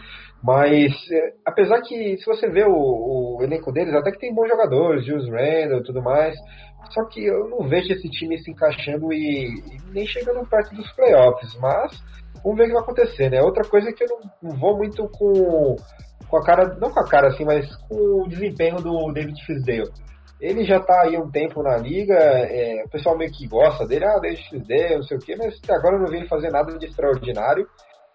Mas, 0.43 0.93
é, 1.11 1.33
apesar 1.47 1.81
que, 1.81 2.19
se 2.19 2.27
você 2.27 2.49
vê 2.51 2.65
o, 2.65 2.71
o, 2.71 3.43
elenco 3.43 3.73
deles, 3.73 3.95
até 3.95 4.11
que 4.11 4.19
tem 4.19 4.35
bons 4.35 4.49
jogadores, 4.49 5.07
Jules 5.07 5.29
Randle 5.29 5.81
e 5.81 5.83
tudo 5.83 6.03
mais, 6.03 6.35
só 6.91 7.05
que 7.05 7.25
eu 7.25 7.49
não 7.49 7.69
vejo 7.69 7.93
esse 7.93 8.09
time 8.09 8.39
se 8.39 8.51
encaixando 8.51 9.13
e, 9.13 9.47
e 9.49 9.93
nem 9.93 10.07
chegando 10.07 10.47
perto 10.47 10.75
dos 10.75 10.91
playoffs, 10.93 11.55
mas 11.61 12.03
vamos 12.43 12.59
ver 12.59 12.65
o 12.65 12.67
que 12.67 12.73
vai 12.73 12.83
acontecer, 12.83 13.31
né? 13.31 13.43
Outra 13.43 13.65
coisa 13.65 13.89
é 13.89 13.93
que 13.93 14.05
eu 14.05 14.09
não, 14.09 14.51
não 14.51 14.59
vou 14.59 14.77
muito 14.77 15.09
com 15.09 15.77
com 16.35 16.39
a 16.39 16.45
cara, 16.45 16.75
não 16.81 16.91
com 16.91 17.01
a 17.01 17.09
cara 17.09 17.29
assim, 17.29 17.45
mas 17.45 17.75
com 17.89 18.23
o 18.23 18.29
desempenho 18.29 18.77
do 18.77 19.13
David 19.13 19.41
Fisdale. 19.45 19.91
Ele 20.41 20.65
já 20.65 20.81
tá 20.81 21.03
aí 21.03 21.17
um 21.17 21.31
tempo 21.31 21.63
na 21.63 21.77
liga, 21.77 22.15
é, 22.15 22.83
o 22.85 22.89
pessoal 22.89 23.17
meio 23.17 23.31
que 23.31 23.47
gosta 23.47 23.87
dele, 23.87 24.05
ah, 24.05 24.19
David 24.19 24.49
Fisdale, 24.51 24.97
não 24.97 25.03
sei 25.05 25.17
o 25.17 25.21
quê, 25.21 25.37
mas 25.37 25.59
até 25.63 25.75
agora 25.75 25.97
eu 25.97 26.01
não 26.01 26.09
vi 26.09 26.17
ele 26.17 26.29
fazer 26.29 26.51
nada 26.51 26.77
de 26.77 26.87
extraordinário. 26.87 27.69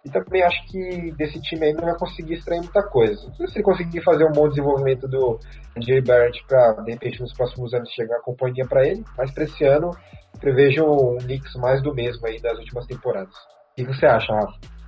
E 0.05 0.09
também 0.09 0.41
acho 0.43 0.65
que 0.67 1.11
desse 1.17 1.41
time 1.41 1.65
aí 1.65 1.73
não 1.73 1.83
vai 1.83 1.97
conseguir 1.97 2.35
extrair 2.35 2.59
muita 2.59 2.81
coisa. 2.83 3.19
Se 3.35 3.57
ele 3.57 3.63
conseguir 3.63 4.01
fazer 4.01 4.25
um 4.25 4.31
bom 4.31 4.47
desenvolvimento 4.47 5.07
do 5.07 5.37
Jerry 5.77 6.01
Barrett 6.01 6.41
para, 6.47 6.73
de 6.83 6.91
repente, 6.93 7.19
nos 7.19 7.33
próximos 7.33 7.73
anos 7.73 7.89
chegar 7.91 8.17
a 8.17 8.21
companhia 8.21 8.65
para 8.65 8.87
ele, 8.87 9.03
mas 9.17 9.31
para 9.33 9.43
esse 9.43 9.65
ano 9.65 9.91
prevejo 10.39 10.85
um 10.85 11.17
Knicks 11.17 11.53
mais 11.55 11.83
do 11.83 11.93
mesmo 11.93 12.25
aí 12.25 12.39
das 12.41 12.57
últimas 12.57 12.85
temporadas. 12.85 13.33
O 13.73 13.75
que 13.75 13.85
você 13.85 14.05
acha, 14.05 14.33
Rafa? 14.33 14.79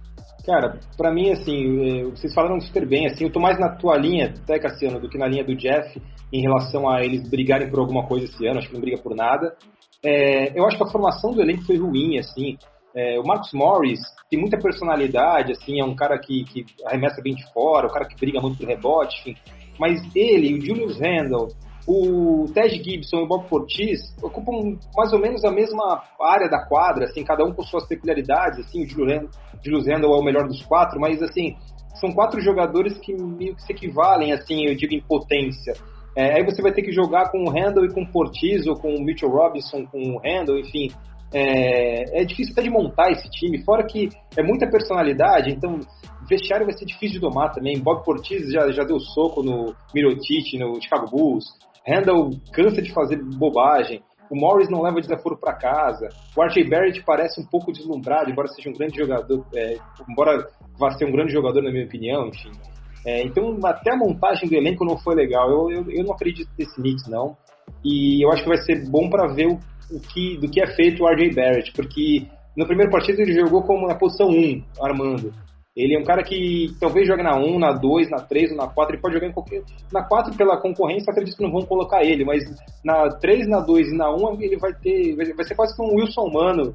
Cara, 0.45 0.79
para 0.97 1.13
mim, 1.13 1.31
assim, 1.31 1.99
é, 1.99 2.03
vocês 2.05 2.33
falaram 2.33 2.59
super 2.59 2.87
bem, 2.87 3.05
assim, 3.05 3.25
eu 3.25 3.31
tô 3.31 3.39
mais 3.39 3.59
na 3.59 3.69
tua 3.75 3.95
linha, 3.97 4.33
até 4.43 4.57
Cassiano, 4.57 4.99
do 4.99 5.07
que 5.07 5.17
na 5.17 5.27
linha 5.27 5.43
do 5.43 5.55
Jeff, 5.55 6.01
em 6.33 6.41
relação 6.41 6.89
a 6.89 7.03
eles 7.03 7.29
brigarem 7.29 7.69
por 7.69 7.79
alguma 7.79 8.07
coisa 8.07 8.25
esse 8.25 8.47
ano, 8.47 8.57
acho 8.57 8.67
que 8.67 8.73
não 8.73 8.81
briga 8.81 9.01
por 9.01 9.15
nada. 9.15 9.55
É, 10.03 10.57
eu 10.57 10.65
acho 10.65 10.77
que 10.77 10.83
a 10.83 10.91
formação 10.91 11.31
do 11.31 11.41
elenco 11.41 11.63
foi 11.63 11.77
ruim, 11.77 12.17
assim, 12.17 12.57
é, 12.95 13.19
o 13.19 13.23
Marcus 13.23 13.53
Morris 13.53 13.99
tem 14.29 14.39
muita 14.39 14.57
personalidade, 14.57 15.53
assim, 15.53 15.79
é 15.79 15.85
um 15.85 15.95
cara 15.95 16.17
que, 16.17 16.43
que 16.43 16.65
arremessa 16.85 17.21
bem 17.21 17.35
de 17.35 17.51
fora, 17.53 17.87
um 17.87 17.91
cara 17.91 18.07
que 18.07 18.15
briga 18.15 18.39
muito 18.39 18.57
por 18.57 18.67
rebote, 18.67 19.19
enfim. 19.19 19.37
Mas 19.79 20.01
ele, 20.15 20.53
o 20.53 20.61
Julius 20.61 20.99
Randle, 20.99 21.47
o 21.87 22.45
Ted 22.53 22.83
Gibson 22.83 23.17
e 23.17 23.23
o 23.23 23.27
Bob 23.27 23.47
Fortis 23.47 23.99
ocupam 24.21 24.77
mais 24.95 25.11
ou 25.11 25.19
menos 25.19 25.43
a 25.43 25.51
mesma 25.51 26.03
área 26.19 26.49
da 26.49 26.65
quadra, 26.65 27.05
assim, 27.05 27.23
cada 27.23 27.43
um 27.43 27.53
com 27.53 27.63
suas 27.63 27.87
peculiaridades, 27.87 28.59
assim, 28.59 28.83
o 28.83 28.87
Julius 28.87 29.87
Randle 29.87 30.15
é 30.15 30.19
o 30.19 30.23
melhor 30.23 30.47
dos 30.47 30.63
quatro, 30.63 30.99
mas, 30.99 31.21
assim, 31.21 31.55
são 31.99 32.11
quatro 32.11 32.41
jogadores 32.41 32.97
que 32.99 33.13
meio 33.13 33.55
que 33.55 33.63
se 33.63 33.71
equivalem, 33.71 34.31
assim, 34.33 34.65
eu 34.65 34.75
digo, 34.75 34.93
em 34.93 35.01
potência. 35.01 35.73
É, 36.15 36.35
aí 36.35 36.43
você 36.43 36.61
vai 36.61 36.73
ter 36.73 36.81
que 36.81 36.91
jogar 36.91 37.31
com 37.31 37.43
o 37.43 37.49
Randle 37.49 37.85
e 37.85 37.93
com 37.93 38.03
o 38.03 38.11
Fortis, 38.11 38.67
ou 38.67 38.75
com 38.75 38.93
o 38.93 39.01
Mitchell 39.01 39.29
Robinson, 39.29 39.85
com 39.85 39.97
o 39.97 40.17
Randle, 40.17 40.59
enfim, 40.59 40.89
é, 41.33 42.21
é 42.21 42.25
difícil 42.25 42.53
até 42.53 42.63
de 42.63 42.69
montar 42.69 43.11
esse 43.11 43.29
time, 43.29 43.63
fora 43.63 43.85
que 43.85 44.09
é 44.37 44.43
muita 44.43 44.69
personalidade, 44.69 45.51
então 45.51 45.79
vestiário 46.27 46.65
vai 46.65 46.77
ser 46.77 46.85
difícil 46.85 47.19
de 47.19 47.19
domar 47.19 47.51
também. 47.51 47.79
Bob 47.79 48.03
Portis 48.03 48.51
já, 48.51 48.71
já 48.71 48.83
deu 48.83 48.99
soco 48.99 49.43
no 49.43 49.75
Mirotic, 49.93 50.57
no 50.57 50.81
Chicago 50.81 51.09
Bulls. 51.09 51.45
Randall 51.85 52.29
cansa 52.53 52.81
de 52.81 52.93
fazer 52.93 53.21
bobagem. 53.21 54.01
O 54.29 54.35
Morris 54.35 54.69
não 54.69 54.81
leva 54.81 55.01
desaforo 55.01 55.37
para 55.37 55.53
casa. 55.53 56.07
O 56.37 56.41
RJ 56.41 56.69
Barrett 56.69 57.03
parece 57.03 57.41
um 57.41 57.45
pouco 57.45 57.73
deslumbrado, 57.73 58.31
embora 58.31 58.47
seja 58.47 58.69
um 58.69 58.73
grande 58.73 58.97
jogador, 58.97 59.45
é, 59.53 59.75
embora 60.09 60.47
vá 60.79 60.91
ser 60.91 61.05
um 61.05 61.11
grande 61.11 61.33
jogador, 61.33 61.61
na 61.61 61.69
minha 61.69 61.83
opinião, 61.83 62.27
enfim. 62.27 62.51
É, 63.05 63.23
então, 63.23 63.57
até 63.65 63.91
a 63.91 63.97
montagem 63.97 64.47
do 64.47 64.55
elenco 64.55 64.85
não 64.85 64.97
foi 64.97 65.15
legal. 65.15 65.49
Eu, 65.49 65.69
eu, 65.69 65.91
eu 65.91 66.03
não 66.05 66.13
acredito 66.13 66.49
nesse 66.57 66.75
Knicks, 66.75 67.09
não. 67.09 67.35
E 67.83 68.23
eu 68.23 68.31
acho 68.31 68.43
que 68.43 68.49
vai 68.49 68.59
ser 68.59 68.89
bom 68.89 69.09
para 69.09 69.27
ver 69.33 69.47
o 69.47 69.59
o 69.91 69.99
que, 69.99 70.37
do 70.37 70.49
que 70.49 70.61
é 70.61 70.67
feito 70.67 71.03
o 71.03 71.07
RJ 71.07 71.33
Barrett, 71.33 71.71
porque 71.73 72.27
no 72.55 72.65
primeiro 72.65 72.91
partido 72.91 73.21
ele 73.21 73.33
jogou 73.33 73.63
como 73.63 73.87
na 73.87 73.95
posição 73.95 74.27
1, 74.27 74.63
armando. 74.81 75.33
Ele 75.75 75.95
é 75.95 75.99
um 75.99 76.03
cara 76.03 76.21
que 76.21 76.67
talvez 76.81 77.07
jogue 77.07 77.23
na 77.23 77.37
1, 77.37 77.57
na 77.57 77.71
2, 77.71 78.09
na 78.09 78.17
3 78.19 78.51
ou 78.51 78.57
na 78.57 78.67
4, 78.67 78.93
ele 78.93 79.01
pode 79.01 79.13
jogar 79.13 79.27
em 79.27 79.31
qualquer. 79.31 79.63
Na 79.91 80.03
4 80.03 80.35
pela 80.35 80.59
concorrência, 80.59 81.11
acredito 81.11 81.37
que 81.37 81.43
não 81.43 81.51
vão 81.51 81.61
colocar 81.61 82.03
ele, 82.03 82.25
mas 82.25 82.43
na 82.83 83.07
3, 83.09 83.47
na 83.47 83.61
2 83.61 83.87
e 83.87 83.95
na 83.95 84.13
1 84.13 84.41
ele 84.41 84.57
vai 84.57 84.73
ter. 84.73 85.15
Vai 85.15 85.45
ser 85.45 85.55
quase 85.55 85.75
como 85.77 85.93
um 85.93 85.95
Wilson 85.95 86.29
Mano, 86.29 86.73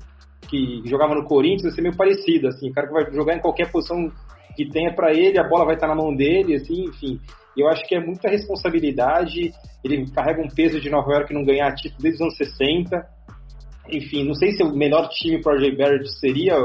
que 0.48 0.80
jogava 0.86 1.14
no 1.14 1.26
Corinthians, 1.26 1.64
vai 1.64 1.72
ser 1.72 1.82
meio 1.82 1.96
parecido, 1.96 2.48
assim, 2.48 2.70
o 2.70 2.72
cara 2.72 2.86
que 2.86 2.92
vai 2.94 3.12
jogar 3.12 3.36
em 3.36 3.40
qualquer 3.40 3.70
posição 3.70 4.10
que 4.56 4.70
tenha 4.70 4.94
para 4.94 5.12
ele, 5.12 5.38
a 5.38 5.46
bola 5.46 5.66
vai 5.66 5.74
estar 5.74 5.86
na 5.86 5.94
mão 5.94 6.14
dele, 6.14 6.54
assim, 6.54 6.84
enfim. 6.84 7.20
Eu 7.56 7.68
acho 7.68 7.86
que 7.86 7.94
é 7.94 8.00
muita 8.00 8.28
responsabilidade. 8.28 9.52
Ele 9.82 10.10
carrega 10.10 10.42
um 10.42 10.48
peso 10.48 10.80
de 10.80 10.90
Nova 10.90 11.12
York 11.12 11.32
não 11.32 11.44
ganhar 11.44 11.74
título 11.74 12.02
desde 12.02 12.16
os 12.16 12.22
anos 12.22 12.36
60. 12.36 13.06
Enfim, 13.90 14.24
não 14.24 14.34
sei 14.34 14.52
se 14.52 14.62
o 14.62 14.74
melhor 14.74 15.08
time 15.08 15.40
para 15.40 15.56
o 15.56 15.60
Jay 15.60 15.76
Barrett 15.76 16.08
seria 16.18 16.56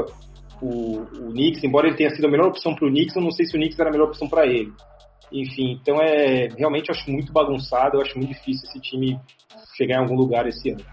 o, 0.60 1.00
o 1.00 1.30
Knicks, 1.30 1.62
embora 1.64 1.88
ele 1.88 1.96
tenha 1.96 2.10
sido 2.10 2.26
a 2.26 2.30
melhor 2.30 2.48
opção 2.48 2.74
para 2.74 2.86
o 2.86 2.90
Knicks, 2.90 3.16
eu 3.16 3.22
não 3.22 3.30
sei 3.30 3.46
se 3.46 3.56
o 3.56 3.58
Knicks 3.58 3.78
era 3.78 3.90
a 3.90 3.92
melhor 3.92 4.08
opção 4.08 4.28
para 4.28 4.46
ele. 4.46 4.72
Enfim, 5.32 5.78
então 5.80 5.96
é 6.00 6.48
realmente 6.56 6.88
eu 6.88 6.94
acho 6.94 7.10
muito 7.10 7.32
bagunçado, 7.32 7.96
eu 7.96 8.02
acho 8.02 8.16
muito 8.18 8.30
difícil 8.30 8.68
esse 8.68 8.80
time 8.80 9.18
chegar 9.76 9.96
em 9.96 10.00
algum 10.00 10.14
lugar 10.14 10.46
esse 10.46 10.70
ano. 10.70 10.84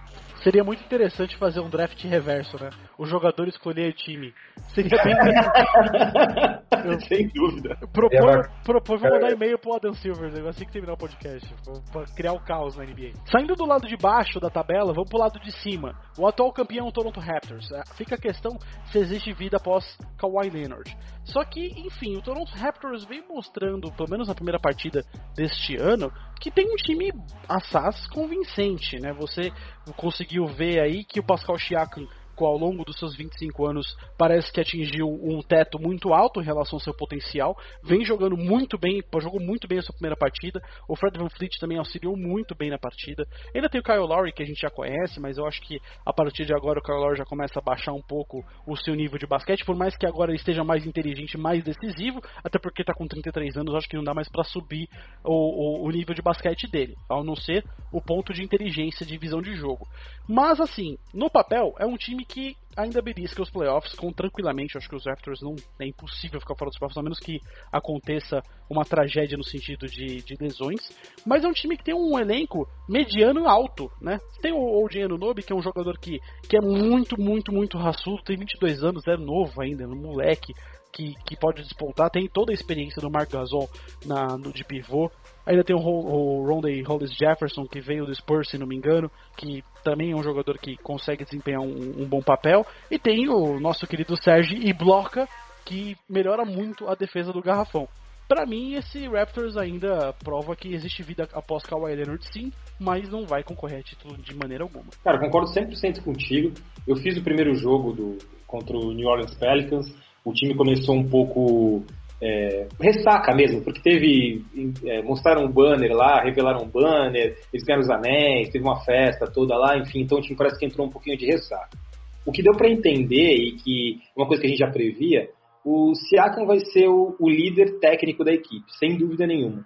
Seria 0.43 0.63
muito 0.63 0.84
interessante 0.84 1.36
fazer 1.38 1.60
um 1.60 1.69
draft 1.69 2.02
reverso, 2.04 2.62
né? 2.62 2.69
O 2.97 3.06
jogador 3.06 3.47
escolher 3.47 3.93
time. 3.93 4.34
Seria 4.73 5.04
bem 5.04 5.13
Eu, 6.86 6.99
Sem 7.02 7.28
dúvida. 7.30 7.75
Propor, 7.91 8.49
propor 8.63 8.99
vou 8.99 9.10
mandar 9.10 9.32
e-mail 9.32 9.58
pro 9.60 9.75
Adam 9.75 9.93
Silver 9.93 10.32
né? 10.32 10.47
assim 10.47 10.65
que 10.65 10.71
terminar 10.71 10.93
o 10.93 10.97
podcast. 10.97 11.47
Pra 11.91 12.06
criar 12.15 12.34
o 12.34 12.39
caos 12.39 12.78
na 12.78 12.86
NBA. 12.86 13.12
Saindo 13.30 13.56
do 13.56 13.65
lado 13.65 13.88
de 13.88 13.97
baixo 13.97 14.39
da 14.39 14.49
tabela, 14.49 14.93
vamos 14.93 15.10
pro 15.10 15.19
lado 15.19 15.39
de 15.39 15.52
cima. 15.60 15.93
O 16.17 16.28
atual 16.28 16.54
campeão 16.54 16.86
é 16.86 16.89
o 16.89 16.91
Toronto 16.91 17.19
Raptors. 17.19 17.69
É, 17.71 17.82
fica 17.95 18.15
a 18.15 18.19
questão 18.19 18.58
se 18.91 18.97
existe 18.97 19.34
vida 19.34 19.58
após 19.58 19.97
Kawhi 20.17 20.49
Leonard. 20.49 20.95
Só 21.25 21.43
que, 21.43 21.67
enfim, 21.86 22.17
o 22.17 22.21
Toronto 22.21 22.52
Raptors 22.56 23.06
vem 23.06 23.23
mostrando, 23.28 23.91
pelo 23.91 24.10
menos 24.10 24.28
na 24.28 24.36
primeira 24.36 24.60
partida 24.60 25.04
deste 25.36 25.75
ano, 25.75 26.12
que 26.39 26.49
tem 26.49 26.65
um 26.65 26.75
time 26.75 27.12
assaz 27.47 28.08
convincente, 28.08 28.99
né? 28.99 29.13
Você 29.13 29.52
conseguiu 29.93 30.47
ver 30.47 30.80
aí 30.80 31.04
que 31.04 31.19
o 31.19 31.23
Pascal 31.23 31.58
Siakam 31.58 32.08
ao 32.45 32.58
longo 32.58 32.84
dos 32.84 32.97
seus 32.97 33.15
25 33.15 33.65
anos 33.65 33.97
parece 34.17 34.52
que 34.52 34.60
atingiu 34.60 35.08
um 35.08 35.41
teto 35.41 35.80
muito 35.80 36.13
alto 36.13 36.41
em 36.41 36.45
relação 36.45 36.78
ao 36.78 36.82
seu 36.82 36.93
potencial. 36.93 37.58
Vem 37.84 38.04
jogando 38.04 38.38
muito 38.38 38.78
bem, 38.78 39.04
jogou 39.19 39.39
muito 39.39 39.67
bem 39.67 39.80
a 39.80 39.82
sua 39.82 39.93
primeira 39.93 40.15
partida. 40.15 40.62
O 40.88 40.95
Fred 40.95 41.17
Van 41.17 41.30
Fleet 41.30 41.58
também 41.60 41.78
auxiliou 41.78 42.15
muito 42.15 42.56
bem 42.56 42.69
na 42.69 42.78
partida. 42.78 43.28
Ainda 43.54 43.69
tem 43.69 43.82
o 43.82 43.84
Kyle 43.84 43.99
Lowry 43.99 44.32
que 44.32 44.43
a 44.43 44.45
gente 44.45 44.62
já 44.62 44.69
conhece, 44.69 45.19
mas 45.19 45.38
eu 45.38 45.45
acho 45.45 45.62
que 45.62 45.80
a 46.06 46.13
partir 46.13 46.45
de 46.45 46.54
agora 46.54 46.80
o 46.80 46.84
Kyle 46.84 46.97
Lowry 46.97 47.17
já 47.17 47.25
começa 47.25 47.60
a 47.60 47.62
baixar 47.62 47.93
um 47.93 48.02
pouco 48.02 48.43
o 48.65 48.75
seu 48.75 48.95
nível 48.95 49.17
de 49.17 49.28
basquete, 49.28 49.65
por 49.65 49.75
mais 49.75 49.95
que 49.97 50.06
agora 50.06 50.32
ele 50.32 50.38
esteja 50.38 50.63
mais 50.63 50.86
inteligente, 50.86 51.38
mais 51.38 51.63
decisivo, 51.63 52.21
até 52.43 52.60
porque 52.60 52.82
está 52.82 52.93
com 52.93 53.08
33 53.08 53.58
anos, 53.58 53.75
acho 53.75 53.89
que 53.89 53.95
não 53.95 54.04
dá 54.04 54.13
mais 54.13 54.30
para 54.30 54.43
subir 54.43 54.88
o, 55.23 55.84
o, 55.84 55.88
o 55.88 55.91
nível 55.91 56.13
de 56.13 56.21
basquete 56.21 56.69
dele, 56.69 56.95
ao 57.08 57.23
não 57.23 57.36
ser 57.36 57.65
o 57.91 58.02
ponto 58.02 58.34
de 58.34 58.43
inteligência 58.43 59.06
de 59.06 59.17
visão 59.17 59.41
de 59.41 59.56
jogo. 59.56 59.88
Mas 60.28 60.60
assim, 60.60 60.97
no 61.13 61.30
papel 61.30 61.73
é 61.80 61.86
um 61.86 61.97
time 61.97 62.25
que 62.30 62.56
ainda 62.78 63.02
belisca 63.02 63.42
os 63.42 63.50
playoffs 63.50 63.94
com 63.94 64.13
tranquilamente. 64.13 64.78
acho 64.78 64.88
que 64.88 64.96
os 64.96 65.06
Raptors 65.06 65.42
não 65.42 65.56
é 65.80 65.88
impossível 65.88 66.39
ficar 66.39 66.56
fora 66.56 66.70
dos 66.70 66.78
playoffs, 66.78 66.98
a 66.98 67.02
menos 67.02 67.20
que 67.20 67.42
aconteça 67.72 68.42
uma 68.70 68.86
tragédia 68.86 69.36
no 69.36 69.44
sentido 69.44 69.88
de, 69.88 70.22
de 70.22 70.36
lesões. 70.39 70.80
Mas 71.26 71.44
é 71.44 71.48
um 71.48 71.52
time 71.52 71.76
que 71.76 71.84
tem 71.84 71.96
um 71.96 72.18
elenco 72.18 72.70
mediano 72.88 73.50
alto, 73.50 73.92
né? 74.00 74.20
Tem 74.42 74.54
o 74.54 74.84
OG 74.84 75.02
Anunobi, 75.04 75.42
que 75.42 75.52
é 75.52 75.56
um 75.56 75.62
jogador 75.62 75.98
que, 75.98 76.20
que 76.48 76.56
é 76.56 76.62
muito, 76.62 77.20
muito, 77.20 77.52
muito 77.52 77.78
raçudo, 77.78 78.24
tem 78.24 78.38
22 78.38 78.84
anos, 78.84 79.08
é 79.08 79.18
novo 79.18 79.62
ainda, 79.62 79.84
é 79.84 79.88
um 79.88 79.96
moleque 79.96 80.54
que, 80.94 81.15
que 81.26 81.36
pode 81.36 81.63
despontar, 81.63 82.10
tem 82.10 82.28
toda 82.28 82.52
a 82.52 82.54
experiência 82.54 83.02
do 83.02 83.10
Mark 83.10 83.32
Gasol 83.32 83.70
na, 84.06 84.38
no, 84.38 84.54
de 84.54 84.63
pivô. 84.63 85.12
Ainda 85.45 85.63
tem 85.63 85.75
o, 85.75 85.80
o 85.80 86.43
Hollis 86.43 87.13
Jefferson, 87.13 87.65
que 87.65 87.82
veio 87.82 88.06
do 88.06 88.13
Spurs, 88.13 88.49
se 88.49 88.58
não 88.58 88.67
me 88.67 88.75
engano, 88.75 89.10
que 89.38 89.63
também 89.84 90.12
é 90.12 90.15
um 90.15 90.23
jogador 90.23 90.58
que 90.58 90.78
consegue 90.78 91.23
desempenhar 91.23 91.62
um, 91.62 92.04
um 92.04 92.06
bom 92.06 92.21
papel. 92.21 92.65
E 92.89 92.99
tem 92.99 93.30
o 93.30 93.60
nosso 93.60 93.88
querido 93.88 94.15
Sérgio 94.21 94.58
Ibloca, 94.58 95.28
que 95.65 95.95
melhora 96.10 96.45
muito 96.45 96.88
a 96.88 96.95
defesa 96.95 97.34
do 97.34 97.41
garrafão. 97.41 97.88
Para 98.28 98.45
mim, 98.45 98.75
esse 98.75 99.08
Raptors 99.08 99.58
ainda 99.58 100.13
prova 100.23 100.56
que 100.56 100.71
existe 100.71 101.02
vida 101.02 101.28
após 101.34 101.63
Kawhi 101.63 101.95
Leonard, 101.95 102.23
sim, 102.32 102.52
mas 102.80 103.10
não 103.10 103.25
vai 103.25 103.41
concorrer 103.41 103.80
a 103.80 103.84
título 103.84 104.15
de 104.17 104.36
maneira 104.36 104.63
alguma. 104.63 104.86
Cara, 105.04 105.19
concordo 105.19 105.52
100% 105.52 106.04
contigo. 106.04 106.54
Eu 106.88 106.95
fiz 106.97 107.17
o 107.17 107.23
primeiro 107.23 107.56
jogo 107.56 107.91
do, 107.91 108.17
contra 108.45 108.78
o 108.78 108.91
New 108.91 109.08
Orleans 109.08 109.34
Pelicans 109.34 109.91
o 110.23 110.34
time 110.34 110.54
começou 110.56 110.95
um 110.95 111.08
pouco 111.08 111.84
é, 112.21 112.67
ressaca 112.79 113.34
mesmo, 113.34 113.62
porque 113.62 113.82
teve. 113.82 114.43
É, 114.86 115.01
mostraram 115.01 115.45
um 115.45 115.51
banner 115.51 115.91
lá, 115.93 116.21
revelaram 116.21 116.63
um 116.63 116.69
banner, 116.69 117.38
eles 117.53 117.65
ganharam 117.65 117.84
os 117.84 117.89
anéis, 117.89 118.49
teve 118.49 118.63
uma 118.63 118.84
festa 118.84 119.25
toda 119.32 119.55
lá, 119.55 119.77
enfim, 119.77 120.01
então 120.01 120.17
o 120.17 120.21
time 120.21 120.38
parece 120.38 120.60
que 120.60 120.65
entrou 120.65 120.88
um 120.88 120.89
pouquinho 120.89 121.17
de 121.17 121.25
ressaca. 121.25 121.77
O 122.25 122.32
que 122.32 122.43
deu 122.43 122.53
para 122.53 122.69
entender, 122.69 123.36
e 123.36 123.51
que 123.53 123.99
uma 124.15 124.27
coisa 124.27 124.41
que 124.41 124.47
a 124.47 124.49
gente 124.49 124.60
já 124.60 124.69
previa, 124.69 125.29
o 125.65 125.93
Siakam 125.95 126.45
vai 126.45 126.60
ser 126.60 126.88
o, 126.88 127.15
o 127.19 127.29
líder 127.29 127.79
técnico 127.79 128.23
da 128.23 128.34
equipe, 128.34 128.65
sem 128.77 128.97
dúvida 128.97 129.25
nenhuma. 129.25 129.65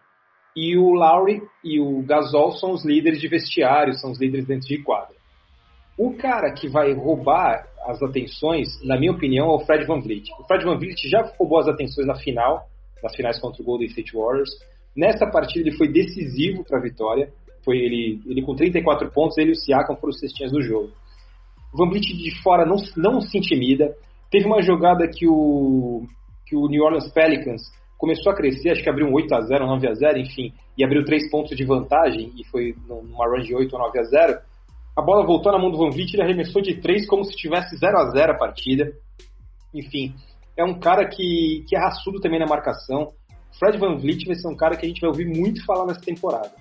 E 0.55 0.77
o 0.77 0.93
Lowry 0.93 1.41
e 1.63 1.79
o 1.79 2.03
Gasol 2.03 2.51
são 2.53 2.71
os 2.71 2.85
líderes 2.85 3.19
de 3.19 3.27
vestiário, 3.27 3.95
são 3.95 4.11
os 4.11 4.19
líderes 4.19 4.45
dentro 4.45 4.67
de 4.67 4.77
quadra. 4.83 5.15
O 5.97 6.15
cara 6.15 6.51
que 6.53 6.67
vai 6.67 6.91
roubar 6.93 7.67
as 7.86 8.01
atenções, 8.01 8.67
na 8.84 8.97
minha 8.97 9.12
opinião, 9.12 9.51
é 9.51 9.56
o 9.56 9.60
Fred 9.60 9.86
Van 9.86 9.99
Vliet. 9.99 10.29
O 10.39 10.43
Fred 10.45 10.63
Van 10.63 10.77
Vliet 10.77 11.08
já 11.08 11.21
roubou 11.38 11.60
as 11.60 11.67
atenções 11.67 12.08
na 12.08 12.15
final, 12.15 12.63
nas 13.03 13.15
finais 13.15 13.39
contra 13.39 13.62
o 13.62 13.65
Golden 13.65 13.88
State 13.88 14.15
Warriors. 14.15 14.49
Nessa 14.95 15.27
partida 15.27 15.67
ele 15.67 15.77
foi 15.77 15.88
decisivo 15.88 16.63
para 16.63 16.79
a 16.79 16.82
vitória. 16.82 17.32
Foi 17.63 17.77
ele, 17.77 18.21
ele 18.25 18.41
com 18.41 18.56
34 18.56 19.12
pontos, 19.12 19.38
ele 19.38 19.49
e 19.49 19.53
o 19.53 19.56
Siakam 19.56 19.95
foram 19.95 20.10
os 20.10 20.19
cestinhas 20.19 20.51
do 20.51 20.62
jogo. 20.62 20.91
O 21.73 21.77
Van 21.77 21.89
Vliet 21.89 22.06
de 22.06 22.41
fora 22.41 22.65
não, 22.65 22.77
não 22.97 23.21
se 23.21 23.38
intimida. 23.38 23.93
Teve 24.32 24.45
uma 24.45 24.62
jogada 24.62 25.08
que 25.08 25.27
o, 25.27 26.08
que 26.47 26.56
o 26.56 26.67
New 26.67 26.84
Orleans 26.84 27.12
Pelicans 27.12 27.62
começou 27.97 28.32
a 28.34 28.36
crescer, 28.36 28.71
acho 28.71 28.84
que 28.84 28.89
abriu 28.89 29.08
um 29.08 29.13
8 29.13 29.34
a 29.34 29.41
0 29.41 29.65
9 29.65 29.88
a 29.88 29.93
0 29.93 30.19
enfim, 30.19 30.51
e 30.77 30.84
abriu 30.84 31.06
3 31.06 31.29
pontos 31.29 31.56
de 31.56 31.63
vantagem, 31.63 32.34
e 32.38 32.43
foi 32.45 32.75
numa 32.88 33.25
run 33.27 33.41
de 33.41 33.56
8 33.56 33.71
ou 33.73 33.79
9 33.79 33.99
a 33.99 34.03
0 34.03 34.39
a 34.95 35.01
bola 35.01 35.25
voltou 35.25 35.51
na 35.51 35.58
mão 35.58 35.71
do 35.71 35.77
Van 35.77 35.89
Vliet, 35.89 36.13
ele 36.13 36.23
arremessou 36.23 36.62
de 36.62 36.75
três 36.79 37.08
como 37.08 37.23
se 37.23 37.36
tivesse 37.36 37.75
0 37.77 37.97
a 37.97 38.10
0 38.12 38.34
a 38.34 38.38
partida. 38.38 38.91
Enfim, 39.73 40.13
é 40.56 40.63
um 40.63 40.79
cara 40.79 41.08
que, 41.08 41.65
que 41.67 41.75
é 41.75 41.79
raçudo 41.79 42.19
também 42.19 42.39
na 42.39 42.45
marcação. 42.45 43.08
Fred 43.60 43.77
Van 43.77 43.97
Vliet 43.97 44.25
vai 44.25 44.36
ser 44.36 44.47
um 44.47 44.56
cara 44.56 44.75
que 44.75 44.86
a 44.86 44.89
gente 44.89 45.01
vai 45.01 45.10
ouvir 45.10 45.25
muito 45.25 45.65
falar 45.65 45.86
nessa 45.86 46.01
temporada. 46.01 46.51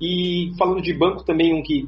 E 0.00 0.52
falando 0.58 0.82
de 0.82 0.92
banco 0.92 1.24
também, 1.24 1.54
um 1.54 1.62
que 1.62 1.86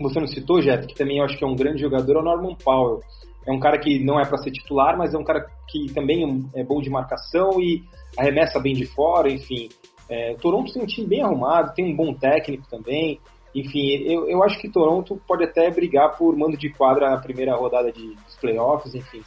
você 0.00 0.18
não 0.18 0.26
citou, 0.26 0.60
Jeff, 0.60 0.86
que 0.86 0.94
também 0.94 1.18
eu 1.18 1.24
acho 1.24 1.36
que 1.36 1.44
é 1.44 1.46
um 1.46 1.56
grande 1.56 1.80
jogador, 1.80 2.16
é 2.16 2.20
o 2.20 2.24
Norman 2.24 2.56
Powell. 2.56 3.00
É 3.46 3.52
um 3.52 3.58
cara 3.58 3.78
que 3.78 4.02
não 4.02 4.20
é 4.20 4.24
para 4.24 4.38
ser 4.38 4.52
titular, 4.52 4.96
mas 4.96 5.14
é 5.14 5.18
um 5.18 5.24
cara 5.24 5.44
que 5.68 5.92
também 5.92 6.48
é 6.54 6.64
bom 6.64 6.80
de 6.80 6.90
marcação 6.90 7.60
e 7.60 7.82
arremessa 8.16 8.60
bem 8.60 8.72
de 8.72 8.86
fora, 8.86 9.30
enfim. 9.30 9.68
É, 10.08 10.34
Toronto 10.34 10.72
tem 10.72 10.82
um 10.82 10.86
time 10.86 11.06
bem 11.06 11.22
arrumado, 11.22 11.74
tem 11.74 11.92
um 11.92 11.96
bom 11.96 12.14
técnico 12.14 12.68
também. 12.68 13.20
Enfim, 13.54 14.02
eu, 14.06 14.28
eu 14.28 14.42
acho 14.42 14.60
que 14.60 14.70
Toronto 14.70 15.20
pode 15.26 15.44
até 15.44 15.70
brigar 15.70 16.16
por 16.16 16.36
mando 16.36 16.56
de 16.56 16.70
quadra 16.70 17.10
na 17.10 17.18
primeira 17.18 17.54
rodada 17.54 17.92
de, 17.92 18.14
dos 18.14 18.36
playoffs, 18.40 18.94
enfim. 18.94 19.22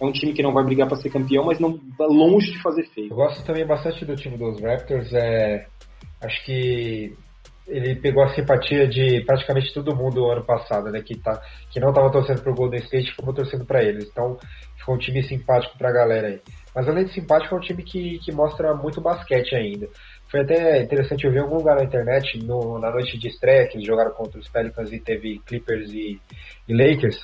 É 0.00 0.04
um 0.04 0.12
time 0.12 0.32
que 0.32 0.42
não 0.42 0.52
vai 0.52 0.64
brigar 0.64 0.86
para 0.86 0.96
ser 0.96 1.10
campeão, 1.10 1.44
mas 1.44 1.58
não 1.58 1.78
longe 1.98 2.52
de 2.52 2.62
fazer 2.62 2.84
feio. 2.94 3.10
Eu 3.10 3.16
gosto 3.16 3.44
também 3.44 3.66
bastante 3.66 4.04
do 4.04 4.14
time 4.14 4.36
dos 4.36 4.60
Raptors. 4.60 5.12
É, 5.12 5.66
acho 6.22 6.44
que 6.44 7.16
ele 7.68 7.96
pegou 7.96 8.22
a 8.22 8.34
simpatia 8.34 8.88
de 8.88 9.22
praticamente 9.24 9.72
todo 9.74 9.94
mundo 9.94 10.30
ano 10.30 10.44
passado, 10.44 10.90
né? 10.90 11.02
Que, 11.02 11.18
tá, 11.18 11.40
que 11.70 11.78
não 11.78 11.90
estava 11.90 12.10
torcendo 12.10 12.42
pro 12.42 12.54
Golden 12.54 12.80
State, 12.80 13.14
ficou 13.14 13.34
torcendo 13.34 13.66
para 13.66 13.82
eles. 13.82 14.08
Então, 14.08 14.36
ficou 14.78 14.94
um 14.94 14.98
time 14.98 15.22
simpático 15.22 15.76
para 15.76 15.90
a 15.90 15.92
galera 15.92 16.28
aí. 16.28 16.40
Mas 16.74 16.88
além 16.88 17.04
de 17.04 17.12
simpático, 17.12 17.54
é 17.54 17.58
um 17.58 17.60
time 17.60 17.82
que, 17.82 18.18
que 18.20 18.32
mostra 18.32 18.74
muito 18.74 19.00
basquete 19.00 19.54
ainda. 19.54 19.88
Foi 20.30 20.40
até 20.40 20.82
interessante, 20.82 21.24
eu 21.24 21.30
vi 21.32 21.38
em 21.38 21.40
algum 21.40 21.56
lugar 21.56 21.76
na 21.76 21.84
internet, 21.84 22.38
no, 22.44 22.78
na 22.78 22.90
noite 22.90 23.18
de 23.18 23.28
estreia, 23.28 23.66
que 23.66 23.76
eles 23.76 23.86
jogaram 23.86 24.12
contra 24.12 24.38
os 24.38 24.48
Pelicans 24.48 24.92
e 24.92 25.00
teve 25.00 25.40
Clippers 25.46 25.90
e, 25.92 26.20
e 26.68 26.74
Lakers. 26.74 27.18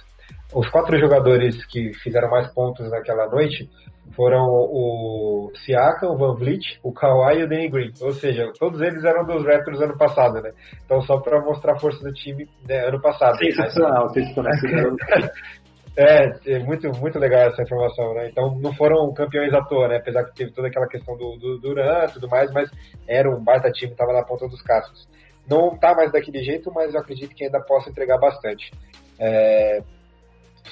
Os 0.54 0.68
quatro 0.70 0.98
jogadores 0.98 1.64
que 1.66 1.92
fizeram 2.02 2.30
mais 2.30 2.52
pontos 2.52 2.90
naquela 2.90 3.28
noite 3.28 3.68
foram 4.14 4.46
o 4.46 5.50
Siakam, 5.64 6.12
o 6.12 6.16
Van 6.16 6.34
Vliet, 6.34 6.78
o 6.82 6.92
Kawhi 6.92 7.40
e 7.40 7.44
o 7.44 7.48
Danny 7.48 7.68
Green. 7.68 7.92
Ou 8.00 8.12
seja, 8.12 8.52
todos 8.58 8.80
eles 8.80 9.04
eram 9.04 9.24
dos 9.24 9.44
Raptors 9.44 9.80
ano 9.80 9.98
passado, 9.98 10.40
né? 10.40 10.52
Então 10.84 11.00
só 11.02 11.18
para 11.18 11.40
mostrar 11.40 11.74
a 11.74 11.78
força 11.78 12.02
do 12.02 12.12
time 12.12 12.48
né, 12.66 12.86
ano 12.86 13.00
passado. 13.00 13.36
Sensacional, 13.38 14.08
sensacional. 14.10 14.96
É, 15.96 16.54
é 16.54 16.58
muito, 16.58 16.90
muito 16.98 17.18
legal 17.18 17.48
essa 17.48 17.62
informação, 17.62 18.14
né? 18.14 18.28
Então 18.28 18.58
não 18.58 18.74
foram 18.74 19.12
campeões 19.14 19.52
à 19.54 19.62
toa, 19.62 19.88
né? 19.88 19.96
Apesar 19.98 20.24
que 20.24 20.34
teve 20.34 20.50
toda 20.50 20.66
aquela 20.66 20.88
questão 20.88 21.16
do, 21.16 21.36
do 21.36 21.58
Duran 21.58 22.06
e 22.06 22.12
tudo 22.12 22.28
mais, 22.28 22.52
mas 22.52 22.68
era 23.06 23.30
um 23.30 23.42
baita 23.42 23.70
time, 23.70 23.92
estava 23.92 24.12
na 24.12 24.24
ponta 24.24 24.48
dos 24.48 24.60
cascos. 24.62 25.08
Não 25.48 25.78
tá 25.78 25.94
mais 25.94 26.10
daquele 26.10 26.42
jeito, 26.42 26.72
mas 26.74 26.92
eu 26.92 27.00
acredito 27.00 27.34
que 27.34 27.44
ainda 27.44 27.60
possa 27.60 27.90
entregar 27.90 28.18
bastante. 28.18 28.72
É, 29.20 29.82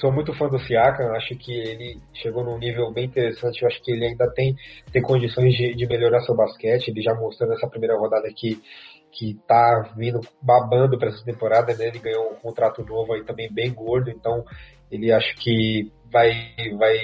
sou 0.01 0.11
muito 0.11 0.33
fã 0.33 0.49
do 0.49 0.59
Siakam, 0.59 1.15
acho 1.15 1.35
que 1.35 1.53
ele 1.53 2.01
chegou 2.13 2.43
num 2.43 2.57
nível 2.57 2.91
bem 2.91 3.05
interessante, 3.05 3.61
eu 3.61 3.67
acho 3.67 3.81
que 3.81 3.91
ele 3.91 4.05
ainda 4.05 4.29
tem, 4.33 4.55
tem 4.91 5.01
condições 5.01 5.53
de, 5.55 5.73
de 5.75 5.87
melhorar 5.87 6.19
seu 6.21 6.35
basquete, 6.35 6.89
ele 6.89 7.01
já 7.01 7.13
mostrou 7.13 7.49
nessa 7.49 7.67
primeira 7.67 7.97
rodada 7.97 8.27
que 8.35 8.61
que 9.15 9.35
tá 9.47 9.93
vindo 9.95 10.19
babando 10.41 10.97
para 10.97 11.09
essa 11.09 11.23
temporada, 11.23 11.73
né? 11.75 11.87
Ele 11.87 11.99
ganhou 11.99 12.31
um 12.31 12.35
contrato 12.35 12.83
novo 12.83 13.13
aí 13.13 13.23
também 13.23 13.47
bem 13.47 13.71
gordo, 13.71 14.09
então 14.09 14.43
ele 14.93 15.11
acho 15.11 15.35
que 15.37 15.91
vai 16.11 16.31
vai 16.77 16.97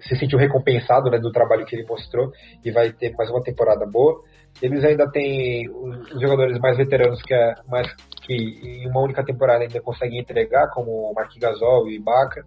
se 0.00 0.16
sentiu 0.16 0.38
recompensado, 0.38 1.10
né, 1.10 1.18
do 1.18 1.32
trabalho 1.32 1.64
que 1.64 1.74
ele 1.74 1.86
mostrou 1.86 2.30
e 2.64 2.70
vai 2.70 2.92
ter 2.92 3.12
mais 3.16 3.30
uma 3.30 3.42
temporada 3.42 3.84
boa. 3.86 4.22
Eles 4.62 4.84
ainda 4.84 5.10
têm 5.10 5.68
os 5.68 6.20
jogadores 6.20 6.58
mais 6.58 6.76
veteranos 6.76 7.20
que 7.22 7.34
é 7.34 7.54
mais 7.68 7.86
que 8.22 8.34
em 8.34 8.88
uma 8.88 9.02
única 9.02 9.24
temporada 9.24 9.62
ainda 9.62 9.80
conseguem 9.80 10.20
entregar, 10.20 10.70
como 10.70 10.90
o 10.90 11.14
Mark 11.14 11.30
Gasol 11.38 11.88
e 11.88 11.96
Ibaka. 11.96 12.44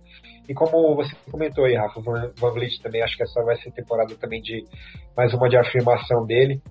E 0.47 0.53
como 0.53 0.95
você 0.95 1.15
comentou 1.31 1.65
aí, 1.65 1.75
Rafa, 1.75 2.01
Van 2.01 2.51
Vliet 2.51 2.81
também, 2.81 3.03
acho 3.03 3.15
que 3.15 3.23
essa 3.23 3.43
vai 3.43 3.55
ser 3.57 3.71
temporada 3.71 4.15
também 4.15 4.41
de 4.41 4.63
mais 5.15 5.33
uma 5.33 5.47
de 5.47 5.57
afirmação 5.57 6.25
dele, 6.25 6.61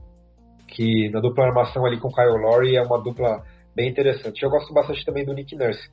que 0.67 1.09
na 1.11 1.21
dupla 1.21 1.47
armação 1.47 1.87
ali 1.87 1.99
com 1.99 2.11
Kyle 2.11 2.39
Lowry 2.41 2.77
é 2.77 2.83
uma 2.83 3.01
dupla 3.01 3.43
bem 3.75 3.89
interessante. 3.89 4.43
Eu 4.43 4.51
gosto 4.51 4.75
bastante 4.75 5.05
também 5.05 5.25
do 5.25 5.33
Nick 5.33 5.55
Nurse. 5.55 5.89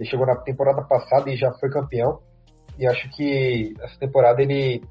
Ele 0.00 0.08
chegou 0.08 0.24
na 0.24 0.34
temporada 0.34 0.80
passada 0.82 1.30
e 1.30 1.36
já 1.36 1.52
foi 1.52 1.68
campeão. 1.68 2.20
E 2.78 2.86
acho 2.86 3.06
que 3.10 3.74
essa 3.82 3.98
temporada 3.98 4.40
ele 4.40 4.82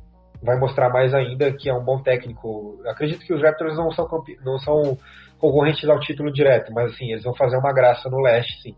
vai 0.43 0.55
mostrar 0.59 0.89
mais 0.89 1.15
ainda 1.15 1.51
que 1.51 1.67
é 1.67 1.73
um 1.73 1.83
bom 1.83 1.99
técnico. 1.99 2.79
acredito 2.85 3.25
que 3.25 3.33
os 3.33 3.41
Raptors 3.41 3.75
não 3.75 3.89
são, 3.91 4.07
não 4.45 4.59
são 4.59 4.97
concorrentes 5.39 5.89
ao 5.89 5.99
título 5.99 6.31
direto, 6.31 6.71
mas 6.71 6.93
assim, 6.93 7.11
eles 7.11 7.23
vão 7.23 7.33
fazer 7.33 7.57
uma 7.57 7.73
graça 7.73 8.07
no 8.07 8.21
leste, 8.21 8.61
sim. 8.61 8.75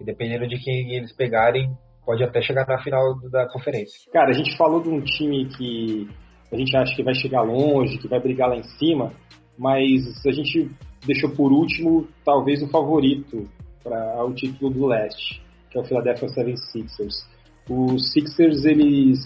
E 0.00 0.04
dependendo 0.04 0.48
de 0.48 0.58
quem 0.58 0.94
eles 0.94 1.14
pegarem, 1.14 1.70
pode 2.06 2.24
até 2.24 2.40
chegar 2.40 2.66
na 2.66 2.82
final 2.82 3.20
da 3.28 3.46
conferência. 3.46 4.10
Cara, 4.10 4.30
a 4.30 4.32
gente 4.32 4.56
falou 4.56 4.82
de 4.82 4.88
um 4.88 5.02
time 5.02 5.46
que 5.48 6.08
a 6.50 6.56
gente 6.56 6.74
acha 6.74 6.96
que 6.96 7.02
vai 7.02 7.14
chegar 7.14 7.42
longe, 7.42 7.98
que 7.98 8.08
vai 8.08 8.20
brigar 8.20 8.48
lá 8.48 8.56
em 8.56 8.64
cima, 8.78 9.12
mas 9.58 10.02
a 10.26 10.32
gente 10.32 10.70
deixou 11.06 11.28
por 11.30 11.52
último, 11.52 12.08
talvez, 12.24 12.62
o 12.62 12.68
favorito 12.68 13.46
para 13.82 14.24
o 14.24 14.32
título 14.32 14.70
do 14.70 14.86
leste, 14.86 15.44
que 15.74 15.78
é 15.78 15.80
o 15.82 15.84
Philadelphia 15.84 16.28
76ers. 16.28 17.26
Os 17.68 18.12
Sixers, 18.12 18.64
eles 18.64 19.18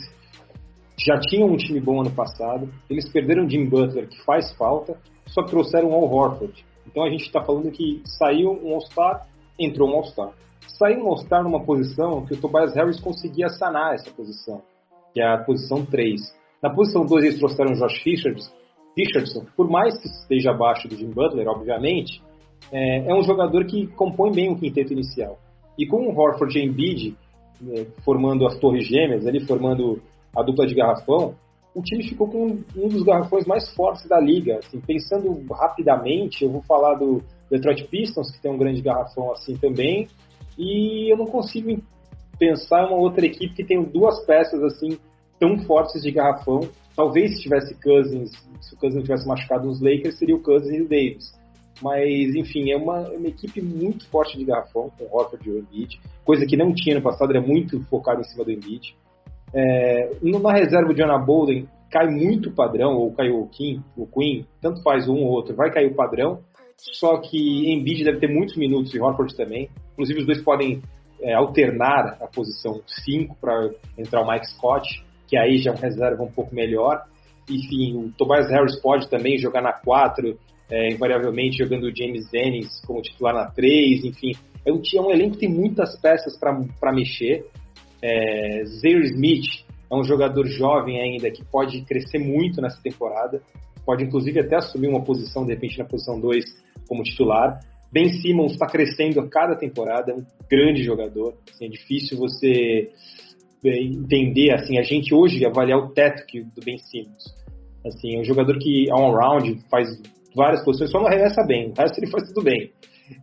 já 0.99 1.21
tinham 1.21 1.49
um 1.49 1.57
time 1.57 1.79
bom 1.79 2.01
ano 2.01 2.11
passado, 2.11 2.73
eles 2.89 3.07
perderam 3.13 3.49
Jim 3.49 3.69
Butler, 3.69 4.09
que 4.09 4.25
faz 4.25 4.51
falta, 4.57 4.97
só 5.27 5.43
trouxeram 5.43 5.91
o 5.91 5.95
Al 5.95 6.11
Horford. 6.11 6.65
Então 6.87 7.05
a 7.05 7.11
gente 7.11 7.25
está 7.25 7.45
falando 7.45 7.71
que 7.71 8.03
saiu 8.19 8.51
um 8.51 8.75
All-Star, 8.75 9.27
entrou 9.59 9.91
um 9.91 9.97
All-Star. 9.97 10.33
Saiu 10.79 11.05
um 11.05 11.09
All-Star 11.09 11.43
numa 11.43 11.63
posição 11.65 12.25
que 12.25 12.33
o 12.33 12.41
Tobias 12.41 12.75
Harris 12.75 12.99
conseguia 12.99 13.49
sanar 13.51 13.95
essa 13.95 14.11
posição, 14.11 14.63
que 15.13 15.21
é 15.21 15.27
a 15.27 15.39
posição 15.39 15.85
3. 15.85 16.21
Na 16.63 16.71
posição 16.71 17.05
2 17.05 17.25
eles 17.25 17.39
trouxeram 17.39 17.75
Josh 17.75 18.03
Richardson, 18.97 19.45
por 19.55 19.69
mais 19.69 19.99
que 19.99 20.09
esteja 20.09 20.51
abaixo 20.51 20.89
do 20.89 20.97
Jim 20.97 21.11
Butler, 21.11 21.47
obviamente, 21.47 22.23
é, 22.73 23.11
é 23.11 23.15
um 23.15 23.23
jogador 23.23 23.67
que 23.67 23.87
compõe 23.89 24.33
bem 24.33 24.51
o 24.51 24.59
quinteto 24.59 24.93
inicial. 24.93 25.39
E 25.79 25.87
com 25.87 26.09
o 26.09 26.19
Horford 26.19 26.59
e 26.59 26.64
Embiid 26.64 27.17
é, 27.71 27.87
formando 28.05 28.47
as 28.47 28.59
torres 28.59 28.87
gêmeas, 28.87 29.27
ali 29.27 29.41
formando 29.47 30.03
a 30.37 30.43
dupla 30.43 30.67
de 30.67 30.75
garrafão, 30.75 31.35
o 31.75 31.83
time 31.83 32.09
ficou 32.09 32.29
com 32.29 32.59
um 32.77 32.88
dos 32.88 33.03
garrafões 33.03 33.47
mais 33.47 33.73
fortes 33.75 34.09
da 34.09 34.19
liga. 34.19 34.59
Assim, 34.59 34.81
pensando 34.81 35.45
rapidamente, 35.53 36.45
eu 36.45 36.51
vou 36.51 36.62
falar 36.62 36.95
do 36.95 37.23
Detroit 37.51 37.87
Pistons, 37.88 38.31
que 38.31 38.41
tem 38.43 38.51
um 38.51 38.59
grande 38.59 38.83
garrafão 38.83 39.33
assim 39.33 39.57
também, 39.57 40.09
e 40.59 41.12
eu 41.12 41.17
não 41.17 41.27
consigo 41.27 41.81
pensar 42.38 42.87
uma 42.87 42.97
outra 42.97 43.25
equipe 43.25 43.55
que 43.55 43.64
tem 43.64 43.83
duas 43.83 44.25
peças 44.27 44.62
assim 44.62 44.99
tão 45.38 45.59
fortes 45.61 46.03
de 46.03 46.11
garrafão. 46.11 46.61
Talvez 46.97 47.37
se 47.37 47.43
tivesse 47.43 47.81
Cousins, 47.81 48.31
se 48.61 48.75
o 48.75 48.79
Cousins 48.79 49.03
tivesse 49.03 49.27
machucado 49.27 49.69
os 49.69 49.81
Lakers, 49.81 50.19
seria 50.19 50.35
o 50.35 50.43
Cousins 50.43 50.77
e 50.77 50.83
o 50.83 50.88
Davis. 50.88 51.33
Mas, 51.81 52.35
enfim, 52.35 52.71
é 52.71 52.77
uma, 52.77 53.09
uma 53.09 53.29
equipe 53.29 53.61
muito 53.62 54.09
forte 54.09 54.37
de 54.37 54.45
garrafão, 54.45 54.91
com 54.99 55.05
Horford 55.05 55.49
e 55.49 55.53
o 55.53 55.59
Embiid, 55.59 56.01
coisa 56.25 56.45
que 56.45 56.57
não 56.57 56.75
tinha 56.75 56.97
no 56.97 57.03
passado, 57.03 57.31
era 57.31 57.41
muito 57.41 57.81
focado 57.85 58.21
em 58.21 58.25
cima 58.25 58.45
do 58.45 58.51
Embiid. 58.51 58.97
É, 59.55 60.11
na 60.23 60.53
reserva 60.53 60.93
de 60.93 61.03
Anna 61.03 61.19
Bolden 61.19 61.69
cai 61.91 62.07
muito 62.09 62.53
padrão, 62.53 62.95
ou 62.97 63.12
caiu 63.12 63.41
o 63.41 63.49
Kim, 63.49 63.83
o 63.97 64.07
Queen, 64.07 64.47
tanto 64.61 64.83
faz 64.83 65.09
um 65.09 65.17
ou 65.17 65.31
outro, 65.31 65.55
vai 65.55 65.71
cair 65.71 65.91
o 65.91 65.95
padrão. 65.95 66.41
Só 66.77 67.19
que 67.19 67.73
Embiid 67.73 68.05
deve 68.05 68.19
ter 68.19 68.29
muitos 68.29 68.57
minutos 68.57 68.95
e 68.95 69.01
Horford 69.01 69.35
também. 69.37 69.69
Inclusive 69.93 70.21
os 70.21 70.27
dois 70.27 70.43
podem 70.43 70.83
é, 71.21 71.35
alternar 71.35 72.19
a 72.21 72.27
posição 72.27 72.81
5 72.87 73.37
para 73.41 73.71
entrar 73.97 74.23
o 74.23 74.31
Mike 74.31 74.47
Scott, 74.49 75.05
que 75.27 75.37
aí 75.37 75.59
já 75.59 75.71
é 75.71 75.75
uma 75.75 75.81
reserva 75.81 76.23
um 76.23 76.31
pouco 76.31 76.55
melhor. 76.55 77.03
Enfim, 77.51 77.97
o 77.97 78.12
Tobias 78.12 78.49
Harris 78.51 78.81
pode 78.81 79.09
também 79.09 79.38
jogar 79.38 79.62
na 79.62 79.73
4, 79.73 80.38
é, 80.71 80.93
invariavelmente 80.93 81.59
jogando 81.59 81.85
o 81.85 81.97
James 81.97 82.29
Dennis 82.31 82.81
como 82.87 83.03
titular 83.03 83.35
na 83.35 83.47
3, 83.47 84.05
enfim. 84.05 84.33
É 84.65 84.73
um, 84.73 84.81
é 84.95 85.01
um 85.01 85.11
elenco 85.11 85.35
que 85.35 85.41
tem 85.41 85.49
muitas 85.49 85.99
peças 85.99 86.39
para 86.39 86.93
mexer. 86.93 87.47
É, 88.03 88.65
Zaire 88.65 89.07
Smith 89.07 89.65
é 89.91 89.95
um 89.95 90.05
jogador 90.05 90.47
jovem 90.47 91.01
ainda 91.01 91.31
que 91.31 91.45
pode 91.45 91.83
crescer 91.83 92.19
muito 92.19 92.61
nessa 92.61 92.81
temporada, 92.83 93.43
pode 93.85 94.05
inclusive 94.05 94.41
até 94.41 94.57
assumir 94.57 94.89
uma 94.89 95.03
posição, 95.03 95.47
de 95.47 95.55
repente, 95.55 95.79
na 95.79 95.85
posição 95.85 96.21
2 96.21 96.45
como 96.87 97.03
titular. 97.03 97.59
Ben 97.91 98.13
Simmons 98.13 98.53
está 98.53 98.67
crescendo 98.67 99.19
a 99.21 99.29
cada 99.29 99.57
temporada, 99.57 100.13
é 100.13 100.15
um 100.15 100.27
grande 100.51 100.83
jogador. 100.83 101.35
Assim, 101.51 101.65
é 101.65 101.69
difícil 101.69 102.19
você 102.19 102.91
é, 103.65 103.83
entender, 103.83 104.53
assim, 104.53 104.79
a 104.79 104.83
gente 104.83 105.15
hoje 105.15 105.45
avaliar 105.47 105.79
o 105.79 105.89
teto 105.89 106.27
que, 106.27 106.43
do 106.43 106.63
Ben 106.63 106.77
Simmons. 106.77 107.25
Assim, 107.87 108.17
é 108.17 108.21
um 108.21 108.25
jogador 108.25 108.59
que, 108.59 108.93
on 108.93 109.13
round, 109.13 109.59
faz 109.71 109.89
várias 110.38 110.64
posições, 110.64 110.90
só 110.90 111.01
não 111.01 111.09
arremessa 111.09 111.44
bem, 111.44 111.72
o 111.77 111.81
resto 111.81 111.98
ele 112.01 112.11
faz 112.11 112.29
tudo 112.29 112.44
bem. 112.44 112.70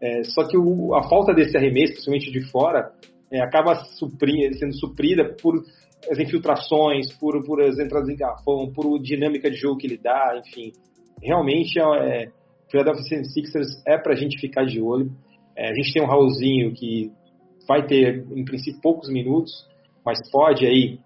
É, 0.01 0.23
só 0.23 0.47
que 0.47 0.57
o, 0.57 0.93
a 0.93 1.07
falta 1.07 1.33
desse 1.33 1.55
arremesso, 1.57 1.93
principalmente 1.93 2.31
de 2.31 2.41
fora, 2.51 2.91
é, 3.31 3.41
acaba 3.41 3.75
sendo 3.75 4.73
suprida 4.73 5.35
por 5.41 5.63
as 6.11 6.19
infiltrações, 6.19 7.11
por, 7.13 7.43
por 7.43 7.61
as 7.61 7.79
entradas 7.79 8.09
em 8.09 8.15
garrafão, 8.15 8.71
por 8.73 8.99
dinâmica 8.99 9.49
de 9.49 9.57
jogo 9.57 9.77
que 9.77 9.87
ele 9.87 9.97
dá, 9.97 10.39
enfim. 10.45 10.71
Realmente, 11.23 11.79
é, 11.79 12.27
Philadelphia 12.69 13.23
Sixers 13.23 13.81
é 13.87 13.97
para 13.97 14.13
a 14.13 14.15
gente 14.15 14.39
ficar 14.39 14.65
de 14.65 14.81
olho. 14.81 15.11
É, 15.55 15.69
a 15.69 15.73
gente 15.73 15.93
tem 15.93 16.03
um 16.03 16.07
Raulzinho 16.07 16.73
que 16.73 17.11
vai 17.67 17.85
ter, 17.85 18.25
em 18.31 18.43
princípio, 18.43 18.81
poucos 18.81 19.09
minutos, 19.09 19.51
mas 20.05 20.19
pode 20.31 20.65
aí 20.65 20.99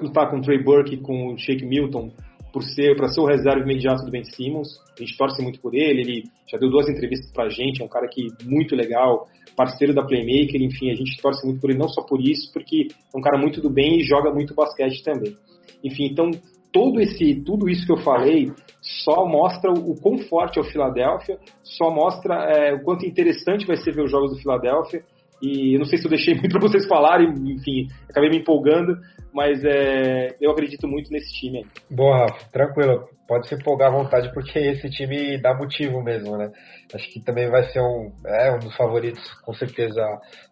lutar 0.00 0.30
com 0.30 0.38
o 0.38 0.40
Trey 0.40 0.62
Burke, 0.62 0.96
com 0.96 1.32
o 1.32 1.38
Shake 1.38 1.64
Milton, 1.64 2.10
por 2.52 2.62
ser 2.62 2.96
para 2.96 3.08
ser 3.08 3.20
o 3.20 3.26
reserva 3.26 3.60
imediato 3.60 4.04
do 4.04 4.10
Ben 4.10 4.24
Simmons. 4.24 4.68
A 4.96 5.00
gente 5.00 5.16
torce 5.16 5.42
muito 5.42 5.60
por 5.60 5.74
ele, 5.74 6.00
ele 6.00 6.22
já 6.50 6.58
deu 6.58 6.70
duas 6.70 6.88
entrevistas 6.88 7.32
pra 7.32 7.48
gente, 7.48 7.80
é 7.80 7.84
um 7.84 7.88
cara 7.88 8.06
que 8.08 8.28
muito 8.44 8.76
legal, 8.76 9.26
parceiro 9.56 9.94
da 9.94 10.04
Playmaker, 10.04 10.60
enfim, 10.60 10.90
a 10.90 10.94
gente 10.94 11.20
torce 11.20 11.46
muito 11.46 11.60
por 11.60 11.70
ele 11.70 11.78
não 11.78 11.88
só 11.88 12.02
por 12.02 12.20
isso, 12.20 12.52
porque 12.52 12.88
é 13.14 13.18
um 13.18 13.22
cara 13.22 13.38
muito 13.38 13.60
do 13.60 13.70
bem 13.70 13.98
e 13.98 14.04
joga 14.04 14.32
muito 14.32 14.54
basquete 14.54 15.02
também. 15.02 15.34
Enfim, 15.82 16.06
então 16.06 16.30
todo 16.72 17.00
esse 17.00 17.34
tudo 17.44 17.68
isso 17.68 17.86
que 17.86 17.92
eu 17.92 17.98
falei 17.98 18.52
só 18.80 19.26
mostra 19.26 19.70
o, 19.70 19.92
o 19.92 20.00
quão 20.00 20.18
forte 20.18 20.58
é 20.58 20.62
o 20.62 20.64
Philadelphia, 20.64 21.38
só 21.62 21.90
mostra 21.90 22.34
é, 22.50 22.74
o 22.74 22.82
quanto 22.82 23.06
interessante 23.06 23.66
vai 23.66 23.76
ser 23.76 23.94
ver 23.94 24.04
os 24.04 24.10
jogos 24.10 24.32
do 24.32 24.38
Philadelphia. 24.38 25.02
E 25.40 25.74
eu 25.74 25.80
não 25.80 25.86
sei 25.86 25.98
se 25.98 26.04
eu 26.04 26.10
deixei 26.10 26.34
muito 26.34 26.50
para 26.50 26.60
vocês 26.60 26.86
falarem, 26.86 27.28
enfim, 27.52 27.88
acabei 28.08 28.30
me 28.30 28.38
empolgando, 28.38 28.96
mas 29.32 29.64
é, 29.64 30.36
eu 30.40 30.50
acredito 30.50 30.86
muito 30.86 31.10
nesse 31.10 31.32
time. 31.32 31.58
Aí. 31.58 31.96
Boa, 31.96 32.18
Rafa, 32.18 32.50
tranquilo. 32.50 33.08
Pode 33.26 33.48
se 33.48 33.54
empolgar 33.54 33.88
à 33.88 33.96
vontade, 33.96 34.32
porque 34.32 34.58
esse 34.58 34.90
time 34.90 35.40
dá 35.40 35.54
motivo 35.54 36.02
mesmo, 36.02 36.36
né? 36.36 36.50
Acho 36.94 37.10
que 37.10 37.24
também 37.24 37.48
vai 37.48 37.62
ser 37.70 37.80
um, 37.80 38.12
é, 38.26 38.52
um 38.52 38.58
dos 38.58 38.76
favoritos, 38.76 39.22
com 39.44 39.54
certeza, 39.54 40.02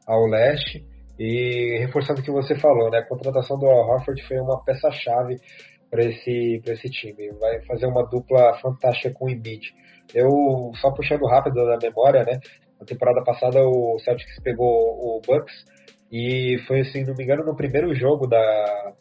ao 0.06 0.26
leste. 0.26 0.84
E 1.18 1.78
reforçando 1.80 2.20
o 2.20 2.24
que 2.24 2.30
você 2.30 2.58
falou, 2.58 2.90
né? 2.90 2.98
A 2.98 3.06
contratação 3.06 3.58
do 3.58 3.66
Al 3.66 3.90
Horford 3.90 4.26
foi 4.26 4.38
uma 4.38 4.64
peça-chave 4.64 5.36
para 5.90 6.04
esse, 6.04 6.62
esse 6.64 6.88
time. 6.88 7.30
Vai 7.38 7.62
fazer 7.66 7.86
uma 7.86 8.02
dupla 8.08 8.58
fantástica 8.62 9.12
com 9.12 9.26
o 9.26 9.30
Embiid. 9.30 9.74
Eu, 10.14 10.28
só 10.80 10.90
puxando 10.92 11.26
rápido 11.26 11.66
da 11.66 11.76
memória, 11.82 12.24
né? 12.24 12.40
Na 12.80 12.86
temporada 12.86 13.22
passada 13.22 13.60
o 13.60 13.98
Celtics 13.98 14.40
pegou 14.42 14.66
o 14.66 15.20
Bucks 15.20 15.52
e 16.10 16.58
foi, 16.66 16.84
se 16.84 17.04
não 17.04 17.14
me 17.14 17.24
engano, 17.24 17.44
no 17.44 17.54
primeiro 17.56 17.94
jogo 17.94 18.26
da, 18.26 18.92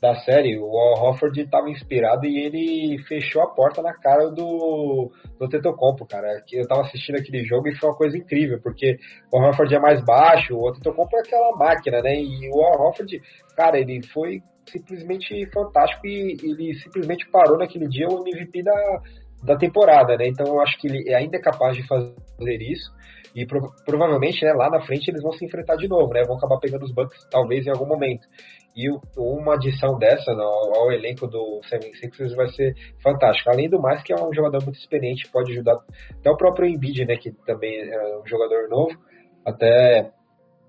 da 0.00 0.14
série, 0.16 0.58
o 0.58 0.76
Al 0.76 1.08
Hofford 1.08 1.40
estava 1.40 1.68
inspirado 1.70 2.26
e 2.26 2.38
ele 2.38 2.98
fechou 3.04 3.42
a 3.42 3.48
porta 3.48 3.82
na 3.82 3.92
cara 3.94 4.30
do, 4.30 5.10
do 5.38 5.48
Tetocompo, 5.48 6.06
cara. 6.06 6.42
Eu 6.52 6.62
estava 6.62 6.82
assistindo 6.82 7.16
aquele 7.16 7.44
jogo 7.44 7.68
e 7.68 7.76
foi 7.76 7.88
uma 7.88 7.96
coisa 7.96 8.16
incrível, 8.16 8.60
porque 8.62 8.98
o 9.32 9.38
Al 9.38 9.50
Hofford 9.50 9.74
é 9.74 9.80
mais 9.80 10.04
baixo, 10.04 10.54
o 10.54 10.72
Tetocompo 10.72 11.16
é 11.16 11.20
aquela 11.20 11.56
máquina, 11.56 12.00
né? 12.00 12.20
E 12.20 12.48
o 12.50 12.62
Al 12.62 12.88
Hofford, 12.88 13.20
cara, 13.56 13.78
ele 13.78 14.00
foi 14.12 14.40
simplesmente 14.70 15.46
fantástico 15.50 16.06
e 16.06 16.36
ele 16.42 16.74
simplesmente 16.74 17.28
parou 17.30 17.58
naquele 17.58 17.88
dia 17.88 18.06
o 18.06 18.20
MVP 18.20 18.62
da, 18.62 19.02
da 19.42 19.56
temporada, 19.56 20.16
né? 20.16 20.28
Então 20.28 20.46
eu 20.46 20.60
acho 20.60 20.78
que 20.78 20.88
ele 20.88 21.14
ainda 21.14 21.36
é 21.36 21.40
capaz 21.40 21.76
de 21.76 21.86
fazer 21.86 22.62
isso 22.62 22.92
e 23.34 23.46
pro, 23.46 23.72
provavelmente 23.84 24.44
né, 24.44 24.52
lá 24.52 24.70
na 24.70 24.80
frente 24.80 25.08
eles 25.08 25.22
vão 25.22 25.32
se 25.32 25.44
enfrentar 25.44 25.76
de 25.76 25.88
novo, 25.88 26.12
né? 26.12 26.22
Vão 26.24 26.36
acabar 26.36 26.58
pegando 26.58 26.84
os 26.84 26.92
Bucks 26.92 27.26
talvez 27.30 27.66
em 27.66 27.70
algum 27.70 27.86
momento. 27.86 28.26
E 28.74 28.90
o, 28.90 29.00
uma 29.16 29.54
adição 29.54 29.98
dessa 29.98 30.32
no, 30.32 30.42
ao, 30.42 30.92
elenco 30.92 31.26
do 31.26 31.60
76ers 31.70 32.34
vai 32.34 32.48
ser 32.48 32.74
fantástica. 33.02 33.50
Além 33.50 33.68
do 33.68 33.80
mais 33.80 34.02
que 34.02 34.12
é 34.12 34.16
um 34.16 34.32
jogador 34.32 34.62
muito 34.64 34.78
experiente, 34.78 35.30
pode 35.30 35.52
ajudar 35.52 35.78
até 36.18 36.30
o 36.30 36.36
próprio 36.36 36.68
Embiid, 36.68 37.04
né? 37.04 37.16
Que 37.16 37.32
também 37.44 37.80
é 37.80 38.18
um 38.18 38.26
jogador 38.26 38.68
novo, 38.68 38.96
até 39.44 40.10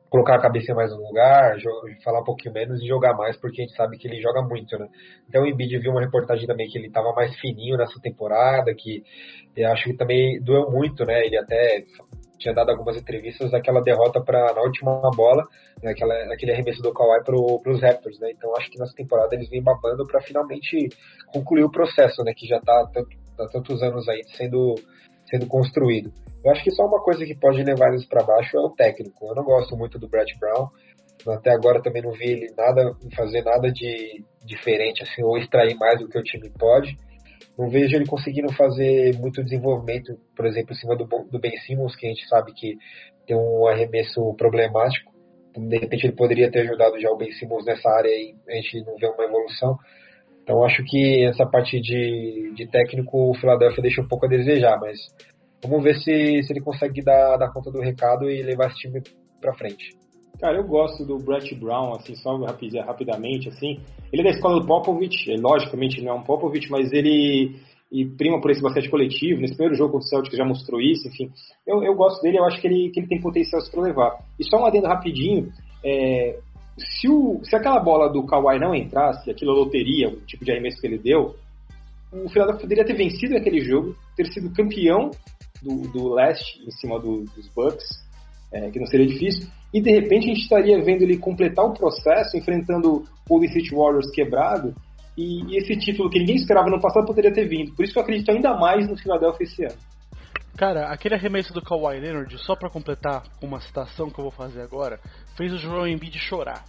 colocar 0.09 0.35
a 0.35 0.41
cabeça 0.41 0.73
mais 0.73 0.91
no 0.91 0.97
lugar, 0.97 1.57
falar 2.03 2.21
um 2.21 2.23
pouquinho 2.23 2.53
menos 2.53 2.81
e 2.81 2.87
jogar 2.87 3.13
mais, 3.13 3.37
porque 3.37 3.61
a 3.61 3.65
gente 3.65 3.75
sabe 3.75 3.97
que 3.97 4.07
ele 4.07 4.21
joga 4.21 4.41
muito, 4.41 4.77
né? 4.77 4.87
Então 5.27 5.43
o 5.43 5.47
Embiid 5.47 5.77
viu 5.77 5.91
uma 5.91 6.01
reportagem 6.01 6.47
também 6.47 6.67
que 6.67 6.77
ele 6.77 6.87
estava 6.87 7.13
mais 7.13 7.35
fininho 7.39 7.77
nessa 7.77 7.99
temporada, 8.01 8.73
que 8.73 9.03
eu 9.55 9.71
acho 9.71 9.83
que 9.83 9.93
também 9.93 10.41
doeu 10.41 10.69
muito, 10.71 11.05
né? 11.05 11.25
Ele 11.25 11.37
até 11.37 11.83
tinha 12.39 12.53
dado 12.53 12.71
algumas 12.71 12.97
entrevistas 12.97 13.51
daquela 13.51 13.81
derrota 13.81 14.21
para 14.21 14.53
na 14.53 14.61
última 14.61 14.99
bola, 15.15 15.43
né, 15.83 15.91
aquele 15.91 16.53
arremesso 16.53 16.81
do 16.81 16.93
Kawhi 16.93 17.23
para 17.23 17.35
os 17.71 17.81
Raptors, 17.81 18.19
né? 18.19 18.31
Então 18.31 18.51
acho 18.57 18.71
que 18.71 18.79
nessa 18.79 18.95
temporada 18.95 19.35
eles 19.35 19.49
vêm 19.49 19.61
babando 19.61 20.07
para 20.07 20.21
finalmente 20.21 20.89
concluir 21.27 21.63
o 21.63 21.71
processo, 21.71 22.23
né? 22.23 22.33
Que 22.35 22.47
já 22.47 22.57
está 22.57 22.89
há 23.39 23.47
tantos 23.47 23.83
anos 23.83 24.07
aí 24.09 24.23
sendo 24.35 24.75
sendo 25.29 25.45
construído. 25.45 26.11
Eu 26.43 26.51
acho 26.51 26.63
que 26.63 26.71
só 26.71 26.85
uma 26.85 27.01
coisa 27.03 27.25
que 27.25 27.35
pode 27.35 27.61
levar 27.63 27.89
eles 27.89 28.05
para 28.07 28.23
baixo 28.23 28.57
é 28.57 28.61
o 28.61 28.69
técnico. 28.69 29.27
Eu 29.27 29.35
não 29.35 29.43
gosto 29.43 29.75
muito 29.75 29.99
do 29.99 30.07
Brett 30.07 30.37
Brown. 30.39 30.69
Até 31.27 31.51
agora 31.51 31.81
também 31.81 32.01
não 32.01 32.11
vi 32.11 32.31
ele 32.31 32.53
nada 32.55 32.95
fazer 33.13 33.43
nada 33.43 33.69
de 33.71 34.23
diferente 34.45 35.03
assim 35.03 35.21
ou 35.21 35.37
extrair 35.37 35.75
mais 35.75 35.99
do 35.99 36.07
que 36.07 36.17
o 36.17 36.23
time 36.23 36.49
pode. 36.57 36.95
Não 37.57 37.69
vejo 37.69 37.93
ele 37.93 38.05
conseguindo 38.05 38.53
fazer 38.53 39.17
muito 39.17 39.43
desenvolvimento, 39.43 40.17
por 40.33 40.45
exemplo, 40.45 40.71
em 40.73 40.77
cima 40.77 40.95
do, 40.95 41.05
do 41.05 41.39
Ben 41.39 41.57
Simmons, 41.57 41.93
que 41.93 42.05
a 42.05 42.09
gente 42.09 42.25
sabe 42.29 42.53
que 42.53 42.77
tem 43.27 43.35
um 43.35 43.67
arremesso 43.67 44.33
problemático. 44.37 45.11
De 45.57 45.77
repente 45.77 46.05
ele 46.05 46.15
poderia 46.15 46.49
ter 46.49 46.61
ajudado 46.61 46.97
já 47.01 47.09
o 47.09 47.17
Ben 47.17 47.31
Simmons 47.33 47.65
nessa 47.65 47.89
área 47.89 48.07
e 48.07 48.33
a 48.47 48.53
gente 48.53 48.81
não 48.85 48.95
vê 48.95 49.07
uma 49.07 49.25
evolução. 49.25 49.77
Então 50.41 50.63
acho 50.63 50.81
que 50.85 51.25
essa 51.25 51.45
parte 51.45 51.81
de, 51.81 52.53
de 52.55 52.65
técnico 52.67 53.29
o 53.29 53.35
Philadelphia 53.35 53.83
deixa 53.83 54.01
um 54.01 54.07
pouco 54.07 54.25
a 54.25 54.29
desejar, 54.29 54.79
mas 54.79 54.97
vamos 55.63 55.83
ver 55.83 55.95
se, 55.95 56.43
se 56.43 56.53
ele 56.53 56.61
consegue 56.61 57.01
dar, 57.01 57.37
dar 57.37 57.51
conta 57.51 57.71
do 57.71 57.81
recado 57.81 58.29
e 58.29 58.41
levar 58.43 58.67
esse 58.67 58.79
time 58.79 59.01
para 59.41 59.53
frente. 59.53 59.97
Cara, 60.39 60.57
eu 60.57 60.63
gosto 60.63 61.05
do 61.05 61.17
Brett 61.17 61.53
Brown, 61.55 61.93
assim, 61.93 62.15
só 62.15 62.37
rapidamente, 62.37 63.49
assim. 63.49 63.79
Ele 64.11 64.21
é 64.21 64.25
da 64.25 64.31
escola 64.31 64.59
do 64.59 64.65
Popovich, 64.65 65.35
logicamente 65.35 66.01
não 66.01 66.13
é 66.13 66.15
um 66.15 66.23
Popovich, 66.23 66.69
mas 66.71 66.91
ele 66.93 67.55
e 67.91 68.05
prima 68.05 68.39
por 68.39 68.51
esse 68.51 68.61
basquete 68.61 68.89
coletivo. 68.89 69.41
Nesse 69.41 69.55
primeiro 69.55 69.75
jogo 69.75 69.97
o 69.97 70.01
Celtic 70.01 70.35
já 70.35 70.45
mostrou 70.45 70.79
isso, 70.79 71.07
enfim. 71.07 71.31
Eu, 71.65 71.83
eu 71.83 71.95
gosto 71.95 72.21
dele, 72.21 72.37
eu 72.37 72.45
acho 72.45 72.61
que 72.61 72.67
ele, 72.67 72.89
que 72.91 72.99
ele 72.99 73.07
tem 73.07 73.19
potencial 73.19 73.61
para 73.69 73.81
levar. 73.81 74.19
E 74.39 74.43
só 74.43 74.61
um 74.61 74.65
adendo 74.65 74.87
rapidinho, 74.87 75.51
é, 75.83 76.39
se, 76.77 77.09
o, 77.09 77.41
se 77.43 77.55
aquela 77.55 77.79
bola 77.79 78.09
do 78.09 78.25
Kawhi 78.25 78.59
não 78.59 78.75
entrasse, 78.75 79.29
aquilo 79.29 79.53
loteria, 79.53 80.09
o 80.09 80.21
tipo 80.21 80.45
de 80.45 80.51
arremesso 80.51 80.79
que 80.79 80.87
ele 80.87 80.99
deu, 80.99 81.35
o 82.11 82.29
Philadelphia 82.29 82.61
poderia 82.61 82.85
ter 82.85 82.95
vencido 82.95 83.35
aquele 83.35 83.61
jogo, 83.61 83.95
ter 84.15 84.25
sido 84.31 84.53
campeão 84.53 85.11
do, 85.61 85.81
do 85.91 86.13
leste 86.13 86.61
em 86.65 86.71
cima 86.71 86.99
do, 86.99 87.23
dos 87.35 87.47
Bucks, 87.49 87.87
é, 88.51 88.69
que 88.71 88.79
não 88.79 88.87
seria 88.87 89.07
difícil, 89.07 89.47
e 89.73 89.81
de 89.81 89.91
repente 89.91 90.25
a 90.25 90.33
gente 90.33 90.41
estaria 90.41 90.81
vendo 90.83 91.03
ele 91.03 91.17
completar 91.17 91.65
o 91.65 91.73
processo, 91.73 92.37
enfrentando 92.37 92.95
o 92.95 93.05
Golden 93.27 93.49
State 93.49 93.75
Warriors 93.75 94.09
quebrado, 94.11 94.73
e, 95.17 95.43
e, 95.51 95.57
esse 95.57 95.77
título 95.77 96.09
que 96.09 96.19
ninguém 96.19 96.37
esperava 96.37 96.69
no 96.69 96.79
passado 96.79 97.05
poderia 97.05 97.33
ter 97.33 97.47
vindo. 97.47 97.75
Por 97.75 97.83
isso 97.83 97.93
que 97.93 97.99
eu 97.99 98.03
acredito 98.03 98.31
ainda 98.31 98.57
mais 98.57 98.87
no 98.87 98.97
Philadelphia 98.97 99.43
esse 99.43 99.65
ano. 99.65 99.77
Cara, 100.55 100.87
aquele 100.87 101.15
arremesso 101.15 101.53
do 101.53 101.61
Kawhi 101.61 101.99
Leonard, 101.99 102.37
só 102.39 102.55
para 102.55 102.69
completar 102.69 103.23
uma 103.41 103.59
citação 103.59 104.09
que 104.09 104.19
eu 104.19 104.23
vou 104.23 104.31
fazer 104.31 104.61
agora, 104.61 104.99
fez 105.37 105.53
o 105.53 105.57
Joel 105.57 105.87
Embiid 105.87 106.17
chorar. 106.19 106.63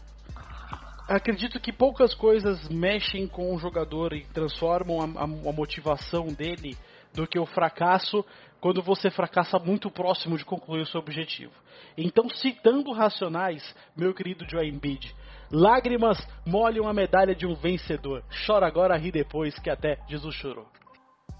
Acredito 1.08 1.58
que 1.58 1.72
poucas 1.72 2.14
coisas 2.14 2.68
mexem 2.68 3.26
com 3.26 3.52
o 3.52 3.58
jogador 3.58 4.12
e 4.12 4.24
transformam 4.26 5.00
a, 5.00 5.20
a, 5.20 5.24
a 5.24 5.52
motivação 5.52 6.28
dele 6.28 6.76
do 7.12 7.26
que 7.26 7.38
o 7.38 7.46
fracasso 7.46 8.24
quando 8.60 8.82
você 8.82 9.10
fracassa 9.10 9.58
muito 9.58 9.90
próximo 9.90 10.36
de 10.36 10.44
concluir 10.44 10.82
o 10.82 10.86
seu 10.86 11.00
objetivo. 11.00 11.52
Então, 11.96 12.28
citando 12.28 12.92
Racionais, 12.92 13.74
meu 13.96 14.12
querido 14.14 14.48
Joel 14.48 14.68
Embiid, 14.68 15.14
lágrimas 15.50 16.18
molham 16.46 16.86
a 16.86 16.92
medalha 16.92 17.34
de 17.34 17.46
um 17.46 17.54
vencedor. 17.54 18.22
Chora 18.46 18.66
agora, 18.66 18.96
ri 18.96 19.10
depois, 19.10 19.58
que 19.58 19.70
até 19.70 19.98
Jesus 20.08 20.34
chorou. 20.34 20.66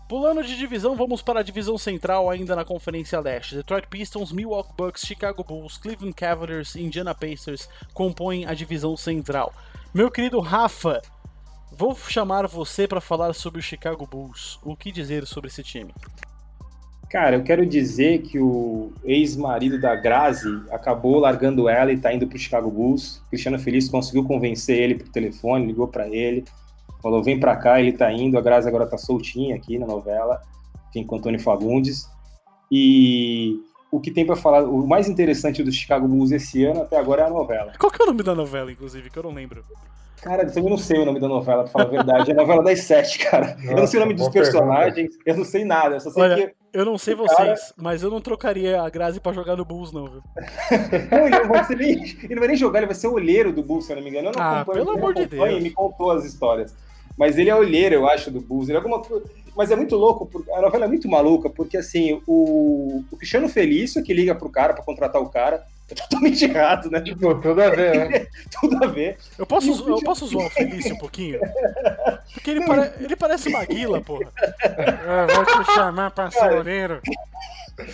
Pulando 0.08 0.42
de 0.42 0.56
divisão, 0.56 0.96
vamos 0.96 1.22
para 1.22 1.38
a 1.38 1.42
divisão 1.42 1.78
central 1.78 2.28
ainda 2.28 2.56
na 2.56 2.64
Conferência 2.64 3.20
Leste. 3.20 3.54
Detroit 3.54 3.86
Pistons, 3.86 4.32
Milwaukee 4.32 4.74
Bucks, 4.76 5.06
Chicago 5.06 5.44
Bulls, 5.44 5.78
Cleveland 5.78 6.16
Cavaliers 6.16 6.74
e 6.74 6.82
Indiana 6.82 7.14
Pacers 7.14 7.68
compõem 7.94 8.44
a 8.44 8.52
divisão 8.52 8.96
central. 8.96 9.54
Meu 9.94 10.10
querido 10.10 10.40
Rafa, 10.40 11.00
vou 11.70 11.94
chamar 11.94 12.48
você 12.48 12.88
para 12.88 13.00
falar 13.00 13.32
sobre 13.34 13.60
o 13.60 13.62
Chicago 13.62 14.04
Bulls. 14.04 14.58
O 14.64 14.74
que 14.76 14.90
dizer 14.90 15.24
sobre 15.28 15.46
esse 15.46 15.62
time? 15.62 15.94
Cara, 17.10 17.36
eu 17.36 17.42
quero 17.42 17.66
dizer 17.66 18.22
que 18.22 18.38
o 18.38 18.92
ex-marido 19.04 19.80
da 19.80 19.96
Grazi 19.96 20.62
acabou 20.70 21.18
largando 21.18 21.68
ela 21.68 21.92
e 21.92 21.98
tá 21.98 22.14
indo 22.14 22.26
pro 22.26 22.38
Chicago 22.38 22.70
Bulls. 22.70 23.20
Cristiano 23.28 23.58
Feliz 23.58 23.88
conseguiu 23.88 24.24
convencer 24.24 24.78
ele 24.78 24.94
por 24.94 25.08
telefone, 25.08 25.66
ligou 25.66 25.88
para 25.88 26.08
ele 26.08 26.44
Falou, 27.02 27.22
vem 27.22 27.40
pra 27.40 27.56
cá, 27.56 27.80
ele 27.80 27.92
tá 27.92 28.12
indo. 28.12 28.38
A 28.38 28.40
Grazi 28.40 28.68
agora 28.68 28.86
tá 28.86 28.98
soltinha 28.98 29.56
aqui 29.56 29.78
na 29.78 29.86
novela, 29.86 30.40
enfim, 30.90 31.04
com 31.04 31.16
Antônio 31.16 31.40
Fagundes. 31.40 32.08
E 32.70 33.58
o 33.90 33.98
que 33.98 34.10
tem 34.10 34.24
para 34.24 34.36
falar, 34.36 34.64
o 34.64 34.86
mais 34.86 35.08
interessante 35.08 35.62
do 35.62 35.72
Chicago 35.72 36.06
Bulls 36.06 36.30
esse 36.30 36.64
ano 36.64 36.82
até 36.82 36.98
agora 36.98 37.22
é 37.22 37.26
a 37.26 37.30
novela. 37.30 37.72
Qual 37.78 37.90
que 37.90 38.00
é 38.00 38.04
o 38.04 38.08
nome 38.08 38.22
da 38.22 38.34
novela, 38.34 38.70
inclusive, 38.70 39.10
que 39.10 39.18
eu 39.18 39.22
não 39.22 39.32
lembro? 39.32 39.64
Cara, 40.22 40.46
eu 40.54 40.62
não 40.64 40.76
sei 40.76 40.98
o 40.98 41.04
nome 41.06 41.18
da 41.18 41.28
novela, 41.28 41.62
pra 41.62 41.72
falar 41.72 41.84
a 41.84 41.88
verdade. 41.88 42.30
É 42.30 42.34
a 42.34 42.36
novela 42.36 42.62
das 42.62 42.80
sete, 42.80 43.18
cara. 43.18 43.56
Nossa, 43.56 43.70
eu 43.70 43.76
não 43.76 43.86
sei 43.86 43.98
o 43.98 44.02
nome 44.02 44.14
dos 44.14 44.28
personagens, 44.28 44.94
pergunta. 44.94 45.22
eu 45.24 45.36
não 45.36 45.44
sei 45.44 45.64
nada. 45.64 45.96
Eu 45.96 46.00
só 46.00 46.10
sei 46.10 46.22
Olha, 46.22 46.36
que. 46.36 46.54
Eu 46.72 46.84
não 46.84 46.98
sei 46.98 47.14
vocês, 47.14 47.36
cara... 47.36 47.74
mas 47.76 48.02
eu 48.02 48.10
não 48.10 48.20
trocaria 48.20 48.80
a 48.80 48.88
Grazi 48.88 49.18
pra 49.18 49.32
jogar 49.32 49.56
no 49.56 49.64
Bulls, 49.64 49.92
não, 49.92 50.06
viu? 50.06 50.22
não, 51.10 51.26
ele, 51.26 51.38
não 51.38 51.48
vai 51.48 51.66
nem, 51.74 52.16
ele 52.22 52.34
não 52.34 52.38
vai 52.38 52.48
nem 52.48 52.56
jogar, 52.56 52.78
ele 52.80 52.86
vai 52.86 52.94
ser 52.94 53.08
o 53.08 53.14
olheiro 53.14 53.52
do 53.52 53.62
Bulls, 53.62 53.86
se 53.86 53.92
eu 53.92 53.96
não 53.96 54.02
me 54.02 54.10
engano. 54.10 54.28
Eu 54.28 54.32
não 54.32 54.42
ah, 54.42 54.64
pelo 54.64 54.90
amor 54.90 55.14
de 55.14 55.26
Deus. 55.26 55.50
E 55.50 55.60
me 55.60 55.70
contou 55.70 56.10
as 56.12 56.24
histórias. 56.24 56.74
Mas 57.16 57.36
ele 57.38 57.50
é 57.50 57.54
olheiro, 57.54 57.94
eu 57.94 58.08
acho, 58.08 58.30
do 58.30 58.40
Bulls. 58.40 58.68
Ele 58.68 58.78
é 58.78 58.80
alguma 58.80 59.02
Mas 59.56 59.70
é 59.70 59.76
muito 59.76 59.96
louco, 59.96 60.30
a 60.54 60.60
novela 60.60 60.84
é 60.84 60.88
muito 60.88 61.08
maluca, 61.08 61.50
porque 61.50 61.76
assim, 61.76 62.20
o, 62.26 63.04
o 63.10 63.16
Cristiano 63.16 63.48
Felício, 63.48 64.02
que 64.02 64.14
liga 64.14 64.34
pro 64.34 64.48
cara 64.48 64.74
para 64.74 64.84
contratar 64.84 65.20
o 65.20 65.28
cara, 65.28 65.56
É 65.56 65.79
totalmente 65.94 66.44
errado, 66.44 66.90
né? 66.90 67.00
Tipo, 67.00 67.34
tudo 67.36 67.62
a 67.62 67.70
ver, 67.70 68.10
né? 68.10 68.26
tudo 68.60 68.84
a 68.84 68.86
ver. 68.86 69.18
Eu 69.36 69.46
posso, 69.46 69.88
eu 69.88 70.00
posso 70.02 70.26
zoar 70.26 70.46
o 70.46 70.50
Felício 70.50 70.94
um 70.94 70.98
pouquinho? 70.98 71.40
Porque 72.32 72.50
ele, 72.50 72.64
pare... 72.64 72.92
ele 73.00 73.16
parece 73.16 73.50
Maguila, 73.50 74.00
porra. 74.00 74.32
Eu 74.62 75.34
vou 75.34 75.64
te 75.64 75.72
chamar 75.74 76.10
pra 76.10 76.30
soleiro. 76.30 77.00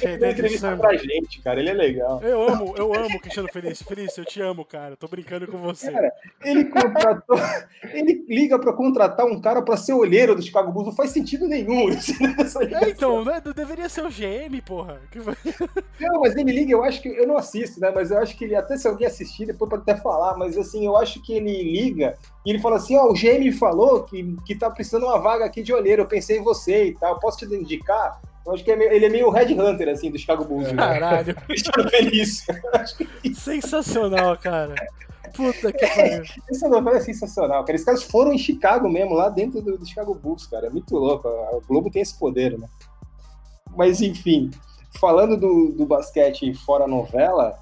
Ele 0.03 0.31
entrevista 0.31 0.77
pra 0.77 0.97
gente, 0.97 1.41
cara. 1.41 1.61
Ele 1.61 1.71
é 1.71 1.75
legal. 1.75 2.21
Eu 2.23 2.49
amo, 2.49 2.75
eu 2.77 2.95
amo 2.95 3.17
o 3.17 3.21
Cristiano 3.21 3.49
Felício. 3.53 3.87
Felício, 3.87 4.21
eu 4.21 4.25
te 4.25 4.41
amo, 4.41 4.65
cara. 4.65 4.97
Tô 4.97 5.09
brincando 5.09 5.47
com 5.47 5.59
você. 5.59 5.91
Cara, 5.91 6.13
ele 6.45 6.65
contratou. 6.65 7.39
ele 7.93 8.25
liga 8.29 8.59
pra 8.59 8.73
contratar 8.73 9.27
um 9.27 9.41
cara 9.41 9.63
pra 9.63 9.77
ser 9.77 9.93
olheiro 9.93 10.35
do 10.35 10.43
Chicago 10.43 10.73
Bulls. 10.73 10.89
Não 10.89 10.95
faz 10.95 11.11
sentido 11.11 11.47
nenhum. 11.47 11.87
É, 12.81 12.91
então, 12.91 13.25
né? 13.25 13.41
Deveria 13.55 13.89
ser 13.89 14.05
o 14.05 14.09
GM, 14.09 14.61
porra. 14.65 15.01
Não, 16.01 16.21
mas 16.21 16.37
ele 16.37 16.53
liga, 16.53 16.73
eu 16.73 16.85
acho 16.85 17.01
que. 17.01 17.09
Eu 17.09 17.27
não 17.27 17.37
assisto, 17.37 17.81
né? 17.81 17.91
Mas 17.95 18.11
eu 18.11 18.19
acho 18.19 18.37
que 18.37 18.45
ele, 18.45 18.55
até 18.55 18.77
se 18.77 18.87
alguém 18.87 19.07
assistir, 19.07 19.47
depois 19.47 19.69
pode 19.69 19.83
até 19.83 19.97
falar. 19.97 20.37
Mas 20.37 20.57
assim, 20.57 20.85
eu 20.85 20.97
acho 20.97 21.23
que 21.23 21.35
ele 21.35 21.63
liga 21.63 22.17
e 22.45 22.51
ele 22.51 22.59
fala 22.59 22.77
assim: 22.77 22.97
Ó, 22.97 23.05
oh, 23.05 23.11
o 23.11 23.15
GM 23.15 23.51
falou 23.53 24.05
que, 24.05 24.37
que 24.45 24.55
tá 24.55 24.71
precisando 24.71 25.07
uma 25.07 25.19
vaga 25.19 25.45
aqui 25.45 25.63
de 25.63 25.73
olheiro. 25.73 26.03
Eu 26.03 26.07
pensei 26.07 26.39
em 26.39 26.43
você 26.43 26.87
e 26.87 26.95
tal. 26.95 27.19
Posso 27.19 27.39
te 27.39 27.55
indicar? 27.55 28.21
Eu 28.47 28.55
acho 28.55 28.63
que 28.63 28.71
é 28.71 28.77
meio, 28.77 28.93
ele 28.93 29.07
é 29.07 29.09
meio 29.09 29.29
Red 29.29 29.53
Hunter, 29.55 29.89
assim, 29.89 30.09
do 30.09 30.19
Chicago 30.19 30.45
Bulls. 30.45 30.69
Né? 30.69 30.77
Caralho. 30.77 31.35
Cristiano 31.47 31.91
Feliz. 31.91 32.47
Sensacional, 33.35 34.39
cara. 34.39 34.75
Puta 35.35 35.73
que 35.73 35.87
pariu. 35.87 36.23
Essa 36.49 36.69
novela 36.69 36.97
é 36.97 37.01
sensacional, 37.01 37.65
cara. 37.65 37.75
Esses 37.75 37.85
caras 37.85 38.03
foram 38.05 38.33
em 38.33 38.39
Chicago 38.39 38.89
mesmo, 38.89 39.15
lá 39.15 39.29
dentro 39.29 39.61
do, 39.61 39.77
do 39.77 39.85
Chicago 39.85 40.15
Bulls, 40.15 40.47
cara. 40.47 40.69
É 40.69 40.71
muito 40.71 40.95
louco. 40.97 41.29
O 41.29 41.61
Globo 41.67 41.91
tem 41.91 42.01
esse 42.01 42.17
poder, 42.17 42.57
né? 42.57 42.69
Mas, 43.77 44.01
enfim, 44.01 44.51
falando 45.01 45.37
do, 45.37 45.73
do 45.73 45.85
basquete 45.85 46.55
fora 46.55 46.87
novela, 46.87 47.59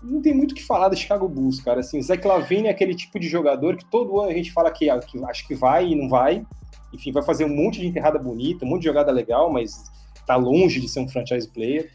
não 0.00 0.22
tem 0.22 0.32
muito 0.32 0.52
o 0.52 0.54
que 0.54 0.64
falar 0.64 0.88
do 0.88 0.96
Chicago 0.96 1.28
Bulls, 1.28 1.60
cara. 1.60 1.80
Assim, 1.80 1.98
o 1.98 2.02
Zach 2.02 2.24
Lavine 2.24 2.68
é 2.68 2.70
aquele 2.70 2.94
tipo 2.94 3.18
de 3.18 3.28
jogador 3.28 3.76
que 3.76 3.84
todo 3.84 4.20
ano 4.20 4.30
a 4.30 4.34
gente 4.34 4.52
fala 4.52 4.70
que, 4.70 4.86
que 5.00 5.24
acho 5.24 5.46
que 5.48 5.54
vai 5.56 5.88
e 5.88 5.94
não 5.96 6.08
vai. 6.08 6.46
Enfim, 6.92 7.10
vai 7.10 7.24
fazer 7.24 7.44
um 7.44 7.54
monte 7.54 7.80
de 7.80 7.88
enterrada 7.88 8.18
bonita, 8.18 8.64
um 8.64 8.68
monte 8.68 8.82
de 8.82 8.86
jogada 8.86 9.10
legal, 9.12 9.52
mas 9.52 9.90
tá 10.28 10.36
longe 10.36 10.80
de 10.80 10.88
ser 10.88 11.00
um 11.00 11.08
franchise 11.08 11.48
player. 11.48 11.90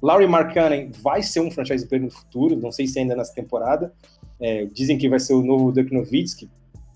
Larry 0.00 0.26
Markkanen 0.26 0.90
vai 1.02 1.22
ser 1.22 1.40
um 1.40 1.50
franchise 1.50 1.86
player 1.86 2.04
no 2.04 2.10
futuro, 2.10 2.56
não 2.56 2.70
sei 2.70 2.86
se 2.86 2.98
ainda 2.98 3.16
nessa 3.16 3.34
temporada. 3.34 3.92
É, 4.40 4.66
dizem 4.66 4.96
que 4.96 5.08
vai 5.08 5.18
ser 5.18 5.34
o 5.34 5.42
novo 5.42 5.72
Dirk 5.72 5.92
Nowitzki, 5.92 6.48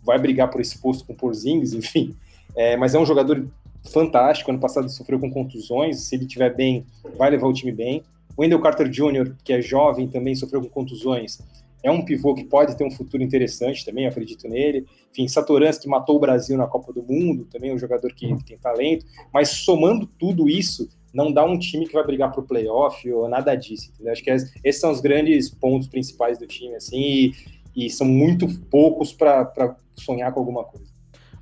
vai 0.04 0.18
brigar 0.18 0.50
por 0.50 0.60
esse 0.60 0.78
posto 0.78 1.04
com 1.04 1.14
Porzingis, 1.14 1.72
enfim. 1.74 2.14
É, 2.54 2.76
mas 2.76 2.94
é 2.94 2.98
um 2.98 3.06
jogador 3.06 3.46
fantástico. 3.90 4.50
Ano 4.50 4.60
passado 4.60 4.88
sofreu 4.88 5.18
com 5.18 5.30
contusões. 5.30 6.00
Se 6.00 6.14
ele 6.14 6.24
estiver 6.24 6.54
bem, 6.54 6.86
vai 7.16 7.30
levar 7.30 7.48
o 7.48 7.52
time 7.52 7.72
bem. 7.72 8.02
Wendell 8.38 8.60
Carter 8.60 8.88
Jr., 8.88 9.34
que 9.44 9.52
é 9.52 9.60
jovem, 9.60 10.08
também 10.08 10.34
sofreu 10.34 10.62
com 10.62 10.68
contusões. 10.68 11.40
É 11.82 11.90
um 11.90 12.04
pivô 12.04 12.34
que 12.34 12.44
pode 12.44 12.76
ter 12.76 12.84
um 12.84 12.90
futuro 12.90 13.22
interessante 13.22 13.84
também, 13.84 14.06
acredito 14.06 14.48
nele. 14.48 14.86
Enfim, 15.10 15.26
Satorans, 15.26 15.78
que 15.78 15.88
matou 15.88 16.16
o 16.16 16.20
Brasil 16.20 16.56
na 16.56 16.66
Copa 16.66 16.92
do 16.92 17.02
Mundo, 17.02 17.44
também 17.46 17.70
é 17.70 17.74
um 17.74 17.78
jogador 17.78 18.12
que, 18.14 18.36
tem 18.44 18.56
talento. 18.58 19.04
Mas 19.32 19.48
somando 19.48 20.06
tudo 20.06 20.48
isso, 20.48 20.88
não 21.12 21.32
dá 21.32 21.44
um 21.44 21.58
time 21.58 21.86
que 21.86 21.92
vai 21.92 22.04
brigar 22.04 22.30
para 22.30 22.40
o 22.40 22.46
playoff 22.46 23.10
ou 23.10 23.28
nada 23.28 23.54
disso, 23.54 23.90
entendeu? 23.92 24.12
Acho 24.12 24.22
que 24.22 24.30
esses 24.30 24.80
são 24.80 24.90
os 24.92 25.00
grandes 25.00 25.50
pontos 25.50 25.88
principais 25.88 26.38
do 26.38 26.46
time, 26.46 26.74
assim, 26.76 26.96
e, 26.96 27.86
e 27.86 27.90
são 27.90 28.06
muito 28.06 28.46
poucos 28.70 29.12
para 29.12 29.76
sonhar 29.96 30.32
com 30.32 30.40
alguma 30.40 30.64
coisa. 30.64 30.92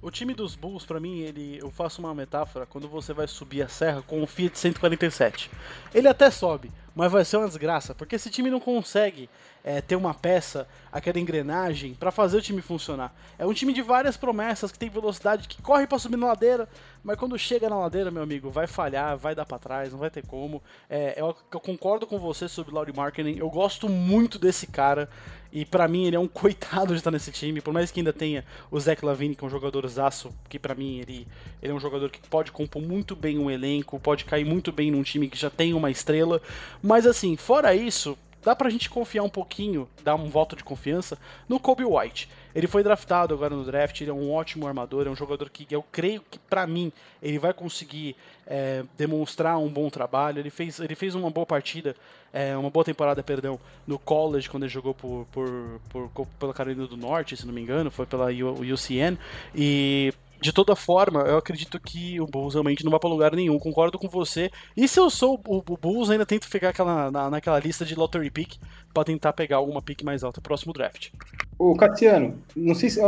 O 0.02 0.10
time 0.10 0.32
dos 0.32 0.56
Bulls, 0.56 0.86
para 0.86 0.98
mim, 0.98 1.18
ele, 1.20 1.58
eu 1.60 1.70
faço 1.70 2.00
uma 2.00 2.14
metáfora 2.14 2.64
quando 2.64 2.88
você 2.88 3.12
vai 3.12 3.28
subir 3.28 3.60
a 3.60 3.68
serra 3.68 4.00
com 4.00 4.22
um 4.22 4.26
Fiat 4.26 4.58
147. 4.58 5.50
Ele 5.94 6.08
até 6.08 6.30
sobe, 6.30 6.70
mas 7.00 7.10
vai 7.10 7.24
ser 7.24 7.38
uma 7.38 7.48
desgraça, 7.48 7.94
porque 7.94 8.16
esse 8.16 8.28
time 8.28 8.50
não 8.50 8.60
consegue 8.60 9.30
é, 9.64 9.80
ter 9.80 9.96
uma 9.96 10.12
peça, 10.12 10.68
aquela 10.92 11.18
engrenagem, 11.18 11.94
para 11.94 12.10
fazer 12.10 12.36
o 12.36 12.42
time 12.42 12.60
funcionar. 12.60 13.10
É 13.38 13.46
um 13.46 13.54
time 13.54 13.72
de 13.72 13.80
várias 13.80 14.18
promessas, 14.18 14.70
que 14.70 14.78
tem 14.78 14.90
velocidade, 14.90 15.48
que 15.48 15.62
corre 15.62 15.86
para 15.86 15.98
subir 15.98 16.18
na 16.18 16.26
ladeira, 16.26 16.68
mas 17.02 17.16
quando 17.16 17.38
chega 17.38 17.70
na 17.70 17.78
ladeira, 17.78 18.10
meu 18.10 18.22
amigo, 18.22 18.50
vai 18.50 18.66
falhar, 18.66 19.16
vai 19.16 19.34
dar 19.34 19.46
para 19.46 19.58
trás, 19.58 19.92
não 19.92 19.98
vai 19.98 20.10
ter 20.10 20.26
como. 20.26 20.62
É, 20.90 21.14
eu, 21.16 21.34
eu, 21.52 21.60
concordo 21.60 22.06
com 22.06 22.18
você 22.18 22.46
sobre 22.48 22.72
o 22.72 22.74
Laurie 22.74 22.94
Marketing, 22.94 23.38
eu 23.38 23.48
gosto 23.48 23.88
muito 23.88 24.38
desse 24.38 24.66
cara, 24.66 25.08
e 25.50 25.64
para 25.64 25.88
mim 25.88 26.04
ele 26.04 26.16
é 26.16 26.20
um 26.20 26.28
coitado 26.28 26.92
de 26.92 26.98
estar 26.98 27.10
nesse 27.10 27.32
time, 27.32 27.62
por 27.62 27.72
mais 27.72 27.90
que 27.90 28.00
ainda 28.00 28.12
tenha 28.12 28.44
o 28.70 28.78
Zach 28.78 29.02
Lavine, 29.02 29.34
que 29.34 29.42
é 29.42 29.46
um 29.46 29.50
jogador 29.50 29.86
zaço, 29.88 30.30
que 30.48 30.58
para 30.58 30.74
mim 30.74 30.98
ele, 30.98 31.26
ele 31.62 31.72
é 31.72 31.74
um 31.74 31.80
jogador 31.80 32.10
que 32.10 32.20
pode 32.28 32.52
compor 32.52 32.82
muito 32.82 33.16
bem 33.16 33.38
um 33.38 33.50
elenco, 33.50 33.98
pode 33.98 34.26
cair 34.26 34.44
muito 34.44 34.70
bem 34.70 34.90
num 34.90 35.02
time 35.02 35.28
que 35.28 35.38
já 35.38 35.48
tem 35.48 35.72
uma 35.72 35.90
estrela, 35.90 36.42
mas 36.90 37.06
assim, 37.06 37.36
fora 37.36 37.72
isso, 37.72 38.18
dá 38.42 38.56
pra 38.56 38.68
gente 38.68 38.90
confiar 38.90 39.22
um 39.22 39.28
pouquinho, 39.28 39.88
dar 40.02 40.16
um 40.16 40.28
voto 40.28 40.56
de 40.56 40.64
confiança 40.64 41.16
no 41.48 41.60
Kobe 41.60 41.84
White. 41.84 42.28
Ele 42.52 42.66
foi 42.66 42.82
draftado 42.82 43.32
agora 43.32 43.54
no 43.54 43.62
draft, 43.62 44.00
ele 44.00 44.10
é 44.10 44.12
um 44.12 44.32
ótimo 44.32 44.66
armador, 44.66 45.06
é 45.06 45.08
um 45.08 45.14
jogador 45.14 45.50
que 45.50 45.72
eu 45.72 45.84
creio 45.92 46.20
que, 46.28 46.36
para 46.36 46.66
mim, 46.66 46.92
ele 47.22 47.38
vai 47.38 47.54
conseguir 47.54 48.16
é, 48.44 48.82
demonstrar 48.98 49.56
um 49.56 49.68
bom 49.68 49.88
trabalho. 49.88 50.40
Ele 50.40 50.50
fez, 50.50 50.80
ele 50.80 50.96
fez 50.96 51.14
uma 51.14 51.30
boa 51.30 51.46
partida, 51.46 51.94
é, 52.32 52.56
uma 52.56 52.70
boa 52.70 52.84
temporada, 52.84 53.22
perdão, 53.22 53.60
no 53.86 53.96
college, 53.96 54.50
quando 54.50 54.64
ele 54.64 54.72
jogou 54.72 54.92
por, 54.92 55.28
por, 55.30 55.80
por, 55.88 56.26
pela 56.40 56.52
Carolina 56.52 56.88
do 56.88 56.96
Norte, 56.96 57.36
se 57.36 57.46
não 57.46 57.54
me 57.54 57.60
engano, 57.60 57.88
foi 57.88 58.04
pela 58.04 58.26
UCN. 58.32 59.16
E 59.54 60.12
de 60.40 60.52
toda 60.52 60.74
forma, 60.74 61.20
eu 61.20 61.36
acredito 61.36 61.78
que 61.78 62.20
o 62.20 62.26
Bulls 62.26 62.54
realmente 62.54 62.82
não 62.82 62.90
vai 62.90 62.98
para 62.98 63.10
lugar 63.10 63.34
nenhum. 63.34 63.58
Concordo 63.58 63.98
com 63.98 64.08
você. 64.08 64.50
E 64.76 64.88
se 64.88 64.98
eu 64.98 65.10
sou 65.10 65.40
o, 65.46 65.58
o 65.58 65.76
Bulls, 65.76 66.10
ainda 66.10 66.24
tento 66.24 66.48
ficar 66.48 66.70
aquela, 66.70 67.10
na, 67.10 67.30
naquela 67.30 67.58
lista 67.58 67.84
de 67.84 67.94
lottery 67.94 68.30
pick 68.30 68.56
para 68.94 69.04
tentar 69.04 69.32
pegar 69.32 69.56
alguma 69.56 69.82
pick 69.82 70.02
mais 70.02 70.24
alta 70.24 70.40
no 70.40 70.42
próximo 70.42 70.72
draft. 70.72 71.10
Ô, 71.58 71.74
Catiano, 71.74 72.42
não 72.56 72.74
sei 72.74 72.88
se. 72.88 73.00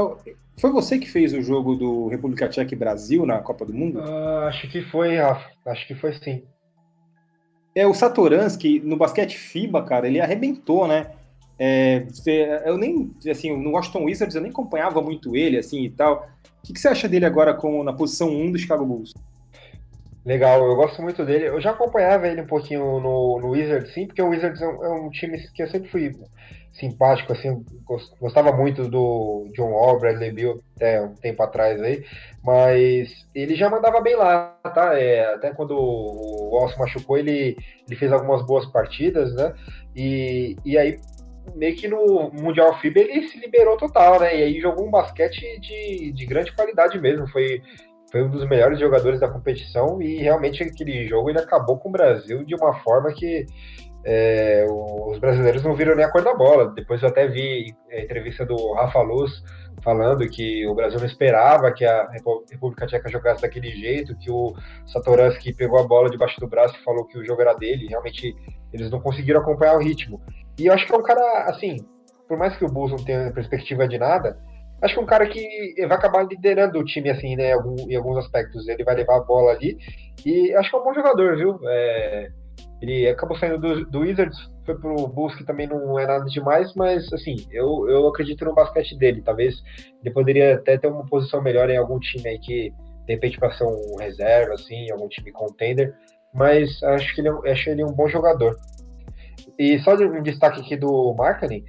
Foi 0.59 0.70
você 0.70 0.99
que 0.99 1.11
fez 1.11 1.33
o 1.33 1.41
jogo 1.41 1.74
do 1.74 2.09
República 2.09 2.49
Tcheca 2.49 2.74
e 2.74 2.76
Brasil 2.76 3.24
na 3.24 3.39
Copa 3.39 3.64
do 3.64 3.72
Mundo? 3.72 4.01
Uh, 4.01 4.47
acho 4.49 4.70
que 4.70 4.83
foi, 4.83 5.16
Rafa. 5.16 5.51
Acho 5.64 5.87
que 5.87 5.95
foi 5.95 6.12
sim. 6.12 6.43
É, 7.74 7.87
o 7.87 7.95
Satoransky, 7.95 8.80
no 8.80 8.97
basquete 8.97 9.37
FIBA, 9.39 9.83
cara, 9.83 10.07
ele 10.07 10.20
arrebentou, 10.20 10.87
né? 10.87 11.11
É, 11.59 12.07
eu 12.66 12.76
nem, 12.76 13.11
assim, 13.30 13.57
no 13.57 13.70
Washington 13.70 14.05
Wizards 14.05 14.35
eu 14.35 14.43
nem 14.43 14.51
acompanhava 14.51 15.01
muito 15.01 15.35
ele, 15.35 15.57
assim, 15.57 15.85
e 15.85 15.91
tal. 15.91 16.28
O 16.63 16.67
que, 16.67 16.73
que, 16.73 16.79
você 16.79 16.87
acha 16.87 17.09
dele 17.09 17.27
agora 17.27 17.53
como 17.53 17.83
na 17.83 17.93
posição 17.93 18.29
1 18.29 18.53
do 18.53 18.59
Chicago 18.59 18.87
Bulls? 18.87 19.13
Legal, 20.25 20.65
eu 20.65 20.77
gosto 20.77 21.03
muito 21.03 21.25
dele. 21.25 21.49
Eu 21.49 21.61
já 21.61 21.73
acompanhava 21.73 22.29
ele 22.29 22.43
um 22.43 22.47
pouquinho 22.47 23.01
no, 23.01 23.41
no 23.41 23.51
Wizards, 23.51 23.93
sim, 23.93 24.07
porque 24.07 24.23
o 24.23 24.29
Wizards 24.29 24.63
é 24.63 24.69
um, 24.69 24.85
é 24.85 24.89
um, 24.91 25.11
time 25.11 25.37
que 25.53 25.61
eu 25.61 25.69
sempre 25.69 25.89
fui 25.89 26.13
simpático, 26.73 27.33
assim, 27.33 27.65
gostava 28.21 28.53
muito 28.53 28.89
do 28.89 29.51
John 29.55 29.73
Wall, 29.73 29.99
Bradley 29.99 30.31
Bill, 30.31 30.63
até 30.77 31.03
um 31.03 31.15
tempo 31.15 31.43
atrás 31.43 31.83
aí, 31.83 32.03
mas 32.43 33.27
ele 33.35 33.57
já 33.57 33.69
mandava 33.69 34.01
bem 34.01 34.17
lá, 34.17 34.57
tá? 34.73 34.99
É, 34.99 35.35
até 35.35 35.51
quando 35.51 35.73
o 35.77 36.51
Wall 36.51 36.69
se 36.71 36.79
machucou, 36.79 37.19
ele, 37.19 37.57
ele 37.87 37.97
fez 37.97 38.11
algumas 38.11 38.47
boas 38.47 38.65
partidas, 38.67 39.35
né? 39.35 39.53
E, 39.95 40.57
e 40.65 40.79
aí 40.79 40.99
meio 41.55 41.76
que 41.76 41.88
no 41.88 42.30
Mundial 42.32 42.78
FIBA 42.80 43.01
ele 43.01 43.28
se 43.28 43.38
liberou 43.38 43.76
total, 43.76 44.20
né? 44.20 44.38
E 44.38 44.43
aí 44.43 44.61
jogou 44.61 44.86
um 44.86 44.90
basquete 44.90 45.59
de, 45.61 46.12
de 46.12 46.26
grande 46.26 46.53
qualidade 46.53 47.01
mesmo. 47.01 47.26
Foi, 47.28 47.62
foi 48.11 48.22
um 48.22 48.30
dos 48.30 48.49
melhores 48.49 48.78
jogadores 48.78 49.20
da 49.20 49.28
competição 49.28 50.01
e 50.01 50.18
realmente 50.18 50.62
aquele 50.62 51.07
jogo 51.07 51.30
ele 51.30 51.38
acabou 51.38 51.78
com 51.78 51.88
o 51.88 51.93
Brasil 51.93 52.45
de 52.45 52.55
uma 52.55 52.74
forma 52.80 53.12
que 53.12 53.47
é, 54.05 54.66
os 54.68 55.18
brasileiros 55.18 55.62
não 55.62 55.74
viram 55.74 55.95
nem 55.95 56.05
a 56.05 56.11
cor 56.11 56.22
da 56.22 56.34
bola. 56.34 56.72
Depois 56.74 57.03
eu 57.03 57.09
até 57.09 57.26
vi 57.26 57.74
a 57.90 58.01
entrevista 58.01 58.45
do 58.45 58.72
Rafa 58.72 59.01
Luz 59.01 59.43
falando 59.82 60.28
que 60.28 60.66
o 60.66 60.74
Brasil 60.74 60.99
não 60.99 61.07
esperava 61.07 61.72
que 61.72 61.84
a 61.84 62.09
República 62.51 62.86
Tcheca 62.86 63.11
jogasse 63.11 63.43
daquele 63.43 63.70
jeito, 63.70 64.16
que 64.16 64.30
o 64.30 64.55
Satoransky 64.86 65.53
pegou 65.53 65.78
a 65.78 65.86
bola 65.86 66.11
debaixo 66.11 66.40
do 66.40 66.47
braço 66.47 66.76
e 66.76 66.84
falou 66.84 67.05
que 67.07 67.18
o 67.18 67.24
jogo 67.24 67.43
era 67.43 67.55
dele. 67.55 67.88
Realmente 67.88 68.34
eles 68.72 68.90
não 68.90 69.01
conseguiram 69.01 69.40
acompanhar 69.40 69.76
o 69.76 69.80
ritmo. 69.80 70.20
E 70.59 70.66
eu 70.66 70.72
acho 70.72 70.86
que 70.86 70.94
é 70.94 70.96
um 70.96 71.03
cara, 71.03 71.44
assim, 71.46 71.76
por 72.28 72.38
mais 72.38 72.57
que 72.57 72.64
o 72.64 72.68
Bulls 72.68 72.90
não 72.90 73.05
tenha 73.05 73.32
perspectiva 73.32 73.86
de 73.88 73.98
nada, 73.98 74.38
acho 74.82 74.94
que 74.94 75.00
é 75.00 75.03
um 75.03 75.07
cara 75.07 75.26
que 75.26 75.74
vai 75.86 75.96
acabar 75.96 76.26
liderando 76.26 76.78
o 76.78 76.84
time, 76.84 77.11
assim, 77.11 77.36
né, 77.36 77.53
em 77.88 77.96
alguns 77.96 78.18
aspectos. 78.18 78.68
Ele 78.68 78.84
vai 78.84 78.94
levar 78.94 79.16
a 79.16 79.24
bola 79.24 79.53
ali 79.53 79.76
e 80.24 80.55
acho 80.55 80.70
que 80.70 80.76
é 80.76 80.78
um 80.78 80.84
bom 80.84 80.94
jogador, 80.94 81.36
viu? 81.36 81.59
É, 81.68 82.28
ele 82.82 83.09
acabou 83.09 83.38
saindo 83.38 83.59
do, 83.59 83.86
do 83.86 84.00
Wizards, 84.00 84.36
foi 84.66 84.76
pro 84.76 85.07
Bulls, 85.07 85.36
que 85.36 85.44
também 85.44 85.68
não 85.68 85.96
é 86.00 86.05
nada 86.05 86.24
demais, 86.24 86.74
mas, 86.74 87.12
assim, 87.12 87.36
eu, 87.53 87.88
eu 87.88 88.09
acredito 88.09 88.44
no 88.44 88.55
basquete 88.55 88.98
dele. 88.98 89.22
Talvez 89.22 89.55
ele 90.00 90.12
poderia 90.12 90.57
até 90.57 90.76
ter 90.76 90.88
uma 90.88 91.07
posição 91.07 91.40
melhor 91.40 91.70
em 91.70 91.76
algum 91.76 92.00
time 92.00 92.28
aí 92.28 92.38
que, 92.40 92.72
de 93.07 93.14
repente, 93.14 93.38
para 93.38 93.53
ser 93.53 93.64
um 93.64 93.96
reserva, 94.00 94.55
assim, 94.55 94.90
algum 94.90 95.09
time 95.09 95.30
contender. 95.30 95.94
Mas 96.34 96.82
acho 96.82 97.14
que 97.14 97.20
ele, 97.20 97.28
é 97.44 97.53
acho 97.53 97.70
ele 97.70 97.84
um 97.84 97.92
bom 97.92 98.09
jogador. 98.09 98.57
E 99.63 99.79
só 99.79 99.95
de 99.95 100.05
um 100.05 100.21
destaque 100.21 100.61
aqui 100.61 100.77
do 100.77 101.15
Markkinen, 101.15 101.65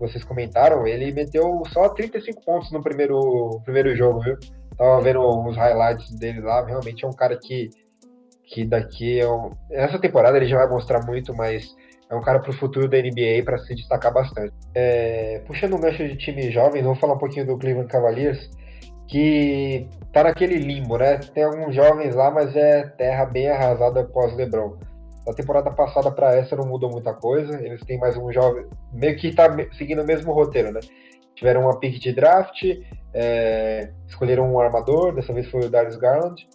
vocês 0.00 0.24
comentaram, 0.24 0.84
ele 0.84 1.12
meteu 1.12 1.62
só 1.72 1.88
35 1.90 2.44
pontos 2.44 2.72
no 2.72 2.82
primeiro, 2.82 3.60
primeiro 3.64 3.94
jogo, 3.94 4.18
viu? 4.18 4.36
Tava 4.76 5.00
vendo 5.00 5.20
os 5.20 5.56
highlights 5.56 6.10
dele 6.18 6.40
lá, 6.40 6.66
realmente 6.66 7.04
é 7.04 7.08
um 7.08 7.12
cara 7.12 7.38
que, 7.40 7.70
que 8.42 8.64
daqui. 8.64 9.20
É 9.20 9.30
um... 9.30 9.52
Essa 9.70 9.96
temporada 9.96 10.36
ele 10.36 10.48
já 10.48 10.56
vai 10.56 10.68
mostrar 10.68 11.06
muito, 11.06 11.32
mas 11.36 11.72
é 12.10 12.16
um 12.16 12.20
cara 12.20 12.40
para 12.40 12.50
o 12.50 12.58
futuro 12.58 12.88
da 12.88 12.98
NBA 12.98 13.44
para 13.44 13.58
se 13.58 13.76
destacar 13.76 14.12
bastante. 14.12 14.52
É, 14.74 15.40
puxando 15.46 15.76
um 15.76 15.80
gancho 15.80 16.02
de 16.02 16.16
time 16.16 16.50
jovem, 16.50 16.82
vou 16.82 16.96
falar 16.96 17.14
um 17.14 17.18
pouquinho 17.18 17.46
do 17.46 17.56
Cleveland 17.56 17.88
Cavaliers, 17.88 18.50
que 19.06 19.88
tá 20.12 20.24
naquele 20.24 20.56
limbo, 20.56 20.98
né? 20.98 21.18
Tem 21.32 21.44
alguns 21.44 21.76
jovens 21.76 22.12
lá, 22.12 22.28
mas 22.28 22.56
é 22.56 22.88
terra 22.98 23.24
bem 23.24 23.48
arrasada 23.48 24.02
pós 24.02 24.34
LeBron. 24.34 24.76
Da 25.26 25.34
temporada 25.34 25.70
passada 25.72 26.10
para 26.10 26.36
essa 26.36 26.54
não 26.54 26.68
mudou 26.68 26.88
muita 26.88 27.12
coisa. 27.12 27.60
Eles 27.60 27.80
têm 27.84 27.98
mais 27.98 28.16
um 28.16 28.32
jovem, 28.32 28.64
meio 28.92 29.16
que 29.16 29.34
tá 29.34 29.48
seguindo 29.76 30.02
o 30.02 30.06
mesmo 30.06 30.32
roteiro, 30.32 30.72
né? 30.72 30.80
Tiveram 31.34 31.62
uma 31.62 31.78
pick 31.78 31.98
de 32.00 32.12
draft, 32.12 32.62
é, 33.12 33.90
escolheram 34.06 34.50
um 34.50 34.60
armador, 34.60 35.14
dessa 35.14 35.32
vez 35.32 35.50
foi 35.50 35.66
o 35.66 35.70
Darius 35.70 35.96
Garland. 35.96 36.48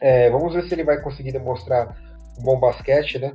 É, 0.00 0.28
vamos 0.28 0.52
ver 0.52 0.64
se 0.64 0.74
ele 0.74 0.84
vai 0.84 1.00
conseguir 1.00 1.32
demonstrar 1.32 1.96
um 2.38 2.42
bom 2.42 2.58
basquete, 2.58 3.18
né? 3.18 3.32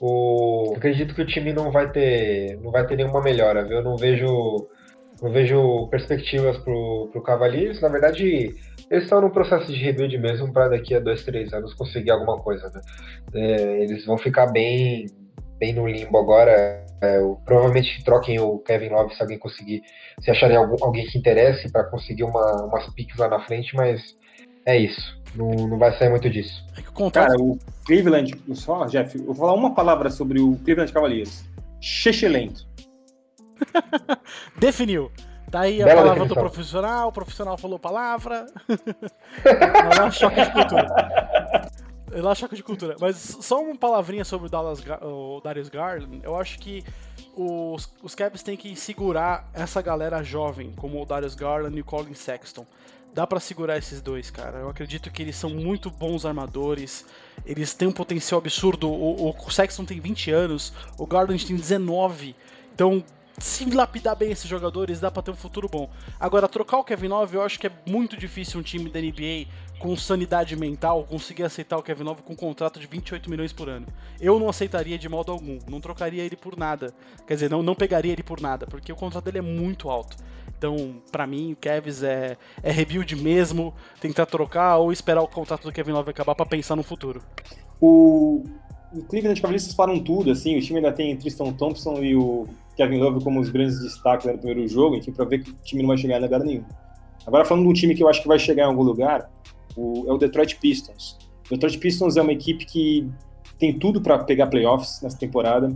O, 0.00 0.74
acredito 0.76 1.14
que 1.14 1.22
o 1.22 1.26
time 1.26 1.52
não 1.52 1.70
vai 1.70 1.90
ter, 1.90 2.58
não 2.60 2.72
vai 2.72 2.84
ter 2.86 2.96
nenhuma 2.96 3.22
melhora, 3.22 3.64
viu? 3.64 3.78
Eu 3.78 3.84
não 3.84 3.96
vejo, 3.96 4.68
não 5.22 5.30
vejo 5.30 5.86
perspectivas 5.86 6.58
pro, 6.58 7.08
pro 7.12 7.22
Cavaliers. 7.22 7.80
Na 7.80 7.88
verdade, 7.88 8.54
eles 8.90 9.04
estão 9.04 9.20
no 9.20 9.30
processo 9.30 9.72
de 9.72 9.78
rebuild 9.78 10.18
mesmo 10.18 10.52
para 10.52 10.68
daqui 10.68 10.96
a 10.96 11.00
dois, 11.00 11.24
três 11.24 11.52
anos 11.52 11.72
conseguir 11.74 12.10
alguma 12.10 12.38
coisa, 12.38 12.68
né? 12.74 12.80
É, 13.32 13.84
eles 13.84 14.04
vão 14.04 14.18
ficar 14.18 14.46
bem, 14.46 15.06
bem 15.58 15.72
no 15.72 15.86
limbo 15.86 16.18
agora. 16.18 16.84
É, 17.00 17.20
provavelmente 17.44 18.02
troquem 18.04 18.40
o 18.40 18.58
Kevin 18.58 18.90
Love 18.90 19.14
se 19.14 19.22
alguém 19.22 19.38
conseguir, 19.38 19.82
se 20.20 20.30
acharem 20.30 20.56
algum, 20.56 20.76
alguém 20.84 21.06
que 21.06 21.18
interesse 21.18 21.70
para 21.70 21.84
conseguir 21.84 22.24
uma, 22.24 22.64
umas 22.64 22.92
piques 22.94 23.16
lá 23.16 23.28
na 23.28 23.40
frente, 23.40 23.74
mas 23.76 24.16
é 24.66 24.76
isso. 24.76 25.20
Não, 25.36 25.48
não 25.50 25.78
vai 25.78 25.96
sair 25.98 26.10
muito 26.10 26.28
disso. 26.28 26.64
É 26.76 27.10
Cara, 27.10 27.40
o 27.40 27.58
Cleveland, 27.86 28.34
só, 28.54 28.84
Jeff, 28.86 29.16
eu 29.16 29.26
vou 29.26 29.34
falar 29.34 29.54
uma 29.54 29.74
palavra 29.74 30.10
sobre 30.10 30.40
o 30.40 30.56
Cleveland 30.56 30.92
Cavaliers. 30.92 31.44
Chechelento. 31.80 32.71
Definiu. 34.56 35.10
Tá 35.50 35.60
aí 35.60 35.82
a 35.82 35.84
Bela 35.84 36.02
palavra 36.02 36.24
definição. 36.24 36.42
do 36.42 36.48
profissional, 36.48 37.08
o 37.08 37.12
profissional 37.12 37.58
falou 37.58 37.78
palavra. 37.78 38.46
Não 39.98 40.06
é 40.06 40.10
choque 40.10 40.42
de 40.42 40.50
cultura. 40.50 41.70
Lá 42.14 42.34
choque 42.34 42.56
de 42.56 42.62
cultura. 42.62 42.96
Mas 42.98 43.16
só 43.16 43.62
uma 43.62 43.76
palavrinha 43.76 44.24
sobre 44.24 44.46
o, 44.46 44.50
Dallas, 44.50 44.82
o 45.02 45.40
Darius 45.42 45.68
Garland. 45.68 46.20
Eu 46.22 46.36
acho 46.36 46.58
que 46.58 46.82
os, 47.36 47.92
os 48.02 48.14
Cavs 48.14 48.42
têm 48.42 48.56
que 48.56 48.74
segurar 48.76 49.50
essa 49.52 49.82
galera 49.82 50.22
jovem, 50.22 50.72
como 50.72 51.02
o 51.02 51.04
Darius 51.04 51.34
Garland 51.34 51.76
e 51.76 51.80
o 51.82 51.84
Colin 51.84 52.14
Sexton 52.14 52.66
dá 53.14 53.26
para 53.26 53.38
segurar 53.40 53.76
esses 53.76 54.00
dois, 54.00 54.30
cara. 54.30 54.58
Eu 54.58 54.68
acredito 54.68 55.10
que 55.10 55.22
eles 55.22 55.36
são 55.36 55.50
muito 55.50 55.90
bons 55.90 56.24
armadores. 56.24 57.04
Eles 57.44 57.74
têm 57.74 57.88
um 57.88 57.92
potencial 57.92 58.40
absurdo. 58.40 58.90
O, 58.90 59.30
o 59.30 59.50
Sexton 59.50 59.84
tem 59.84 60.00
20 60.00 60.30
anos, 60.30 60.72
o 60.98 61.06
Garland 61.06 61.46
tem 61.46 61.56
19. 61.56 62.34
Então, 62.74 63.04
se 63.42 63.64
lapidar 63.64 64.14
bem 64.14 64.30
esses 64.30 64.48
jogadores, 64.48 65.00
dá 65.00 65.10
para 65.10 65.22
ter 65.24 65.30
um 65.32 65.36
futuro 65.36 65.68
bom. 65.68 65.90
Agora, 66.18 66.48
trocar 66.48 66.78
o 66.78 66.84
Kevin 66.84 67.08
Love, 67.08 67.34
eu 67.34 67.42
acho 67.42 67.58
que 67.58 67.66
é 67.66 67.72
muito 67.84 68.16
difícil 68.16 68.60
um 68.60 68.62
time 68.62 68.88
da 68.88 69.00
NBA 69.00 69.46
com 69.80 69.96
sanidade 69.96 70.54
mental 70.54 71.04
conseguir 71.04 71.42
aceitar 71.42 71.76
o 71.76 71.82
Kevin 71.82 72.04
Love 72.04 72.22
com 72.22 72.34
um 72.34 72.36
contrato 72.36 72.78
de 72.78 72.86
28 72.86 73.28
milhões 73.28 73.52
por 73.52 73.68
ano. 73.68 73.86
Eu 74.20 74.38
não 74.38 74.48
aceitaria 74.48 74.96
de 74.96 75.08
modo 75.08 75.32
algum, 75.32 75.58
não 75.68 75.80
trocaria 75.80 76.22
ele 76.22 76.36
por 76.36 76.56
nada. 76.56 76.94
Quer 77.26 77.34
dizer, 77.34 77.50
não, 77.50 77.64
não 77.64 77.74
pegaria 77.74 78.12
ele 78.12 78.22
por 78.22 78.40
nada, 78.40 78.64
porque 78.64 78.92
o 78.92 78.96
contrato 78.96 79.24
dele 79.24 79.38
é 79.38 79.42
muito 79.42 79.90
alto. 79.90 80.16
Então, 80.56 81.02
para 81.10 81.26
mim, 81.26 81.52
o 81.52 81.56
Kevs 81.56 82.04
é, 82.04 82.36
é 82.62 82.70
rebuild 82.70 83.16
mesmo, 83.16 83.74
tentar 84.00 84.26
trocar 84.26 84.76
ou 84.76 84.92
esperar 84.92 85.20
o 85.20 85.26
contrato 85.26 85.64
do 85.64 85.72
Kevin 85.72 85.90
Love 85.90 86.10
acabar 86.10 86.36
para 86.36 86.46
pensar 86.46 86.76
no 86.76 86.84
futuro. 86.84 87.20
O, 87.80 88.44
o 88.92 89.02
Cleveland 89.02 89.40
Cavaliers 89.40 89.74
falam 89.74 89.98
tudo, 89.98 90.30
assim, 90.30 90.56
o 90.56 90.62
time 90.62 90.78
ainda 90.78 90.92
tem 90.92 91.16
Tristan 91.16 91.52
Thompson 91.52 92.04
e 92.04 92.14
o 92.14 92.46
Kevin 92.76 92.98
Love 92.98 93.24
como 93.24 93.40
os 93.40 93.50
grandes 93.50 93.80
destaques 93.80 94.26
no 94.26 94.36
primeiro 94.38 94.66
jogo, 94.68 94.96
enfim, 94.96 95.12
para 95.12 95.24
ver 95.24 95.42
que 95.42 95.50
o 95.50 95.54
time 95.62 95.82
não 95.82 95.88
vai 95.88 95.98
chegar 95.98 96.18
em 96.18 96.22
lugar 96.22 96.40
nenhum. 96.40 96.64
Agora, 97.26 97.44
falando 97.44 97.64
de 97.64 97.70
um 97.70 97.72
time 97.72 97.94
que 97.94 98.02
eu 98.02 98.08
acho 98.08 98.22
que 98.22 98.28
vai 98.28 98.38
chegar 98.38 98.64
em 98.64 98.66
algum 98.66 98.82
lugar, 98.82 99.30
o, 99.76 100.04
é 100.08 100.12
o 100.12 100.18
Detroit 100.18 100.58
Pistons. 100.58 101.18
O 101.46 101.50
Detroit 101.50 101.78
Pistons 101.78 102.16
é 102.16 102.22
uma 102.22 102.32
equipe 102.32 102.64
que 102.64 103.08
tem 103.58 103.78
tudo 103.78 104.00
para 104.00 104.18
pegar 104.24 104.48
playoffs 104.48 105.00
nessa 105.02 105.18
temporada. 105.18 105.74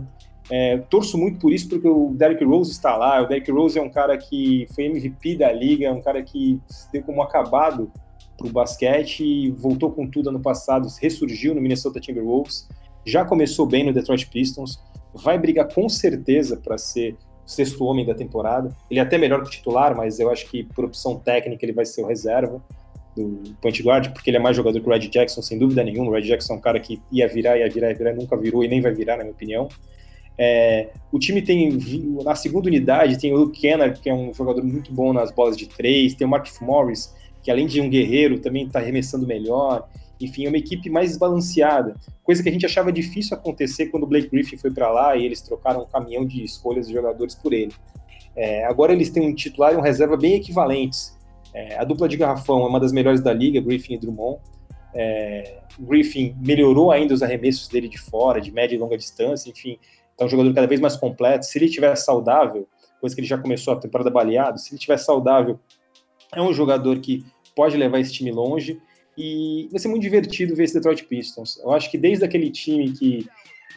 É, 0.49 0.77
torço 0.89 1.17
muito 1.17 1.39
por 1.39 1.53
isso, 1.53 1.69
porque 1.69 1.87
o 1.87 2.13
Derrick 2.13 2.43
Rose 2.43 2.71
está 2.71 2.95
lá. 2.95 3.21
O 3.21 3.27
Derrick 3.27 3.51
Rose 3.51 3.77
é 3.77 3.81
um 3.81 3.89
cara 3.89 4.17
que 4.17 4.67
foi 4.73 4.85
MVP 4.85 5.37
da 5.37 5.51
liga, 5.51 5.87
é 5.87 5.91
um 5.91 6.01
cara 6.01 6.21
que 6.23 6.59
deu 6.91 7.03
como 7.03 7.21
acabado 7.21 7.91
para 8.37 8.47
o 8.47 8.51
basquete 8.51 9.49
voltou 9.51 9.91
com 9.91 10.07
tudo 10.07 10.29
ano 10.29 10.39
passado, 10.39 10.87
ressurgiu 11.01 11.55
no 11.55 11.61
Minnesota 11.61 11.99
Timberwolves, 11.99 12.69
já 13.05 13.25
começou 13.25 13.65
bem 13.65 13.83
no 13.83 13.91
Detroit 13.91 14.27
Pistons, 14.27 14.79
vai 15.23 15.37
brigar 15.37 15.67
com 15.67 15.87
certeza 15.89 16.57
para 16.57 16.77
ser 16.77 17.15
o 17.45 17.49
sexto 17.49 17.83
homem 17.83 18.05
da 18.05 18.13
temporada. 18.13 18.75
Ele 18.89 18.99
é 18.99 19.03
até 19.03 19.17
melhor 19.17 19.41
que 19.41 19.47
o 19.47 19.51
titular, 19.51 19.95
mas 19.95 20.19
eu 20.19 20.29
acho 20.29 20.49
que 20.49 20.63
por 20.63 20.85
opção 20.85 21.17
técnica 21.17 21.65
ele 21.65 21.73
vai 21.73 21.85
ser 21.85 22.01
o 22.01 22.07
reserva 22.07 22.61
do 23.15 23.55
point 23.61 23.81
guard, 23.81 24.11
porque 24.13 24.29
ele 24.29 24.37
é 24.37 24.39
mais 24.39 24.55
jogador 24.55 24.79
que 24.79 24.87
o 24.87 24.91
Red 24.91 25.07
Jackson, 25.07 25.41
sem 25.41 25.57
dúvida 25.57 25.83
nenhuma. 25.83 26.11
O 26.11 26.13
Red 26.13 26.23
Jackson 26.23 26.53
é 26.53 26.57
um 26.57 26.61
cara 26.61 26.79
que 26.79 27.01
ia 27.11 27.27
virar, 27.27 27.57
ia 27.57 27.69
virar, 27.69 27.89
ia 27.89 27.95
virar, 27.95 28.13
nunca 28.13 28.37
virou 28.37 28.63
e 28.63 28.67
nem 28.67 28.79
vai 28.79 28.93
virar, 28.93 29.17
na 29.17 29.23
minha 29.23 29.33
opinião. 29.33 29.67
É, 30.37 30.89
o 31.11 31.17
time 31.17 31.41
tem, 31.41 31.75
na 32.23 32.35
segunda 32.35 32.67
unidade, 32.67 33.17
tem 33.17 33.33
o 33.33 33.37
Luke 33.37 33.59
Kennard, 33.59 33.99
que 33.99 34.09
é 34.09 34.13
um 34.13 34.31
jogador 34.33 34.63
muito 34.63 34.93
bom 34.93 35.11
nas 35.11 35.31
bolas 35.31 35.57
de 35.57 35.67
três, 35.67 36.13
tem 36.13 36.27
o 36.27 36.29
Mark 36.29 36.47
Morris, 36.61 37.13
que 37.41 37.49
além 37.49 37.65
de 37.65 37.81
um 37.81 37.89
guerreiro, 37.89 38.39
também 38.39 38.67
está 38.67 38.79
arremessando 38.79 39.25
melhor. 39.25 39.87
Enfim, 40.19 40.45
é 40.45 40.49
uma 40.49 40.57
equipe 40.57 40.89
mais 40.89 41.09
desbalanceada, 41.09 41.95
coisa 42.23 42.41
que 42.41 42.49
a 42.49 42.51
gente 42.51 42.65
achava 42.65 42.91
difícil 42.91 43.37
acontecer 43.37 43.87
quando 43.87 44.03
o 44.03 44.07
Blake 44.07 44.29
Griffin 44.29 44.57
foi 44.57 44.71
para 44.71 44.89
lá 44.89 45.15
e 45.15 45.25
eles 45.25 45.41
trocaram 45.41 45.83
um 45.83 45.85
caminhão 45.85 46.25
de 46.25 46.43
escolhas 46.43 46.87
de 46.87 46.93
jogadores 46.93 47.35
por 47.35 47.53
ele. 47.53 47.73
É, 48.35 48.65
agora 48.65 48.93
eles 48.93 49.09
têm 49.09 49.27
um 49.27 49.33
titular 49.33 49.73
e 49.73 49.77
um 49.77 49.81
reserva 49.81 50.17
bem 50.17 50.35
equivalentes. 50.35 51.17
É, 51.53 51.77
a 51.77 51.83
dupla 51.83 52.07
de 52.07 52.17
garrafão 52.17 52.63
é 52.63 52.67
uma 52.67 52.79
das 52.79 52.91
melhores 52.91 53.21
da 53.21 53.33
liga, 53.33 53.61
Griffin 53.61 53.95
e 53.95 53.97
Drummond. 53.97 54.39
É, 54.93 55.59
Griffin 55.79 56.35
melhorou 56.39 56.91
ainda 56.91 57.13
os 57.13 57.21
arremessos 57.21 57.67
dele 57.67 57.87
de 57.87 57.97
fora, 57.97 58.41
de 58.41 58.51
média 58.51 58.75
e 58.75 58.79
longa 58.79 58.97
distância, 58.97 59.49
enfim, 59.49 59.77
é 60.19 60.25
um 60.25 60.27
jogador 60.27 60.53
cada 60.53 60.67
vez 60.67 60.79
mais 60.81 60.95
completo. 60.95 61.45
Se 61.45 61.57
ele 61.57 61.65
estiver 61.65 61.95
saudável, 61.95 62.67
coisa 62.99 63.15
que 63.15 63.21
ele 63.21 63.27
já 63.27 63.37
começou 63.37 63.73
a 63.73 63.77
temporada 63.77 64.09
baleado, 64.09 64.59
se 64.59 64.69
ele 64.69 64.77
estiver 64.77 64.97
saudável, 64.97 65.59
é 66.33 66.41
um 66.41 66.53
jogador 66.53 66.99
que 66.99 67.23
pode 67.55 67.77
levar 67.77 67.99
esse 67.99 68.13
time 68.13 68.31
longe 68.31 68.81
e 69.17 69.67
vai 69.71 69.79
ser 69.79 69.87
muito 69.87 70.03
divertido 70.03 70.55
ver 70.55 70.65
esse 70.65 70.75
Detroit 70.75 71.05
Pistons. 71.05 71.57
Eu 71.57 71.71
acho 71.71 71.89
que 71.89 71.97
desde 71.97 72.23
aquele 72.23 72.51
time 72.51 72.91
que 72.91 73.27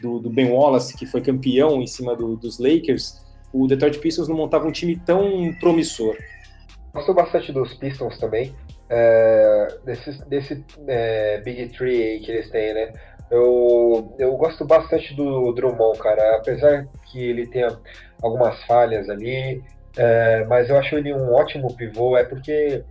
do, 0.01 0.19
do 0.19 0.29
Ben 0.29 0.51
Wallace, 0.51 0.95
que 0.95 1.05
foi 1.05 1.21
campeão 1.21 1.81
em 1.81 1.87
cima 1.87 2.15
do, 2.15 2.35
dos 2.35 2.59
Lakers, 2.59 3.21
o 3.53 3.67
Detroit 3.67 3.99
Pistons 3.99 4.27
não 4.27 4.35
montava 4.35 4.67
um 4.67 4.71
time 4.71 4.95
tão 5.05 5.53
promissor. 5.59 6.15
Gosto 6.93 7.13
bastante 7.13 7.51
dos 7.51 7.73
Pistons 7.75 8.17
também, 8.19 8.53
é, 8.89 9.67
desse, 9.85 10.25
desse 10.27 10.65
é, 10.87 11.39
Big 11.41 11.69
Three 11.69 12.03
aí 12.03 12.19
que 12.19 12.31
eles 12.31 12.49
têm, 12.49 12.73
né? 12.73 12.91
Eu, 13.31 14.13
eu 14.19 14.35
gosto 14.35 14.65
bastante 14.65 15.15
do 15.15 15.53
Drummond, 15.53 15.97
cara. 15.99 16.35
Apesar 16.35 16.85
que 17.09 17.17
ele 17.17 17.47
tenha 17.47 17.79
algumas 18.21 18.61
falhas 18.65 19.09
ali, 19.09 19.63
é, 19.97 20.45
mas 20.49 20.69
eu 20.69 20.77
acho 20.77 20.97
ele 20.97 21.13
um 21.13 21.33
ótimo 21.33 21.73
pivô. 21.73 22.17
É 22.17 22.25
porque 22.25 22.83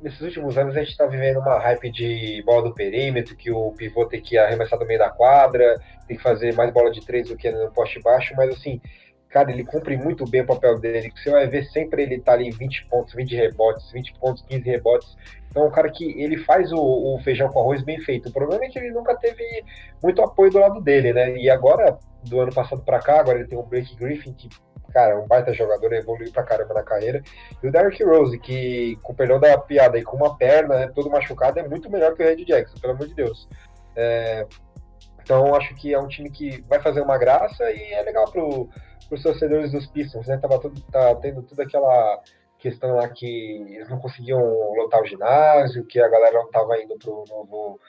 nesses 0.00 0.20
últimos 0.20 0.56
anos 0.56 0.76
a 0.76 0.80
gente 0.80 0.90
está 0.90 1.06
vivendo 1.06 1.38
uma 1.38 1.58
hype 1.58 1.90
de 1.90 2.42
bola 2.44 2.68
do 2.68 2.74
perímetro, 2.74 3.36
que 3.36 3.50
o 3.50 3.72
pivô 3.72 4.06
tem 4.06 4.20
que 4.20 4.38
arremessar 4.38 4.78
do 4.78 4.86
meio 4.86 4.98
da 4.98 5.10
quadra, 5.10 5.80
tem 6.06 6.16
que 6.16 6.22
fazer 6.22 6.54
mais 6.54 6.72
bola 6.72 6.90
de 6.90 7.04
três 7.04 7.28
do 7.28 7.36
que 7.36 7.50
no 7.50 7.70
poste 7.70 8.00
baixo, 8.00 8.34
mas 8.36 8.50
assim, 8.50 8.80
cara, 9.28 9.50
ele 9.52 9.64
cumpre 9.64 9.96
muito 9.96 10.24
bem 10.28 10.40
o 10.40 10.46
papel 10.46 10.78
dele. 10.78 11.12
Você 11.14 11.30
vai 11.30 11.46
ver 11.46 11.64
sempre 11.66 12.02
ele 12.02 12.20
tá 12.20 12.32
ali 12.32 12.50
20 12.50 12.86
pontos, 12.86 13.14
20 13.14 13.36
rebotes, 13.36 13.90
20 13.92 14.14
pontos, 14.18 14.42
15 14.48 14.64
rebotes. 14.64 15.16
Então, 15.50 15.64
é 15.64 15.66
um 15.66 15.70
cara 15.70 15.90
que 15.90 16.20
ele 16.20 16.38
faz 16.38 16.72
o, 16.72 16.78
o, 16.78 17.18
feijão 17.22 17.48
com 17.48 17.60
arroz 17.60 17.82
bem 17.82 18.00
feito. 18.00 18.28
O 18.28 18.32
problema 18.32 18.64
é 18.64 18.68
que 18.68 18.78
ele 18.78 18.90
nunca 18.90 19.16
teve 19.16 19.44
muito 20.02 20.22
apoio 20.22 20.50
do 20.50 20.58
lado 20.58 20.80
dele, 20.80 21.12
né? 21.12 21.36
E 21.36 21.48
agora, 21.48 21.98
do 22.24 22.40
ano 22.40 22.52
passado 22.52 22.82
para 22.82 23.00
cá, 23.00 23.20
agora 23.20 23.38
ele 23.38 23.48
tem 23.48 23.58
o 23.58 23.62
Blake 23.62 23.96
Griffin, 23.96 24.32
que, 24.32 24.48
cara, 24.92 25.18
um 25.18 25.26
baita 25.26 25.52
jogador, 25.52 25.92
evoluiu 25.92 26.32
pra 26.32 26.42
caramba 26.42 26.74
na 26.74 26.82
carreira. 26.82 27.22
E 27.62 27.68
o 27.68 27.72
Derrick 27.72 28.02
Rose, 28.04 28.38
que, 28.38 28.96
com 29.02 29.14
perdão 29.14 29.38
da 29.38 29.56
piada, 29.58 29.98
e 29.98 30.02
com 30.02 30.16
uma 30.16 30.36
perna 30.36 30.74
né, 30.74 30.92
todo 30.94 31.10
machucado, 31.10 31.58
é 31.58 31.68
muito 31.68 31.90
melhor 31.90 32.14
que 32.14 32.22
o 32.22 32.26
Red 32.26 32.44
Jackson, 32.44 32.78
pelo 32.80 32.94
amor 32.94 33.06
de 33.06 33.14
Deus. 33.14 33.48
É, 33.96 34.46
então, 35.22 35.54
acho 35.54 35.74
que 35.74 35.92
é 35.92 35.98
um 35.98 36.08
time 36.08 36.30
que 36.30 36.62
vai 36.68 36.80
fazer 36.80 37.00
uma 37.00 37.18
graça 37.18 37.70
e 37.70 37.92
é 37.92 38.02
legal 38.02 38.30
pro 38.30 38.68
para 39.08 39.16
os 39.16 39.22
torcedores 39.22 39.72
dos 39.72 39.86
Pistons, 39.86 40.26
né? 40.26 40.36
Tava 40.36 40.60
tudo, 40.60 40.80
tá 40.82 41.14
tendo 41.16 41.42
toda 41.42 41.62
aquela 41.62 42.22
questão 42.58 42.96
lá 42.96 43.08
que 43.08 43.26
eles 43.70 43.88
não 43.88 43.98
conseguiam 43.98 44.40
lotar 44.74 45.00
o 45.00 45.06
ginásio, 45.06 45.86
que 45.86 46.00
a 46.00 46.08
galera 46.08 46.38
não 46.38 46.46
estava 46.46 46.80
indo 46.80 46.96
para 46.98 47.10
o 47.10 47.24
novo, 47.28 47.80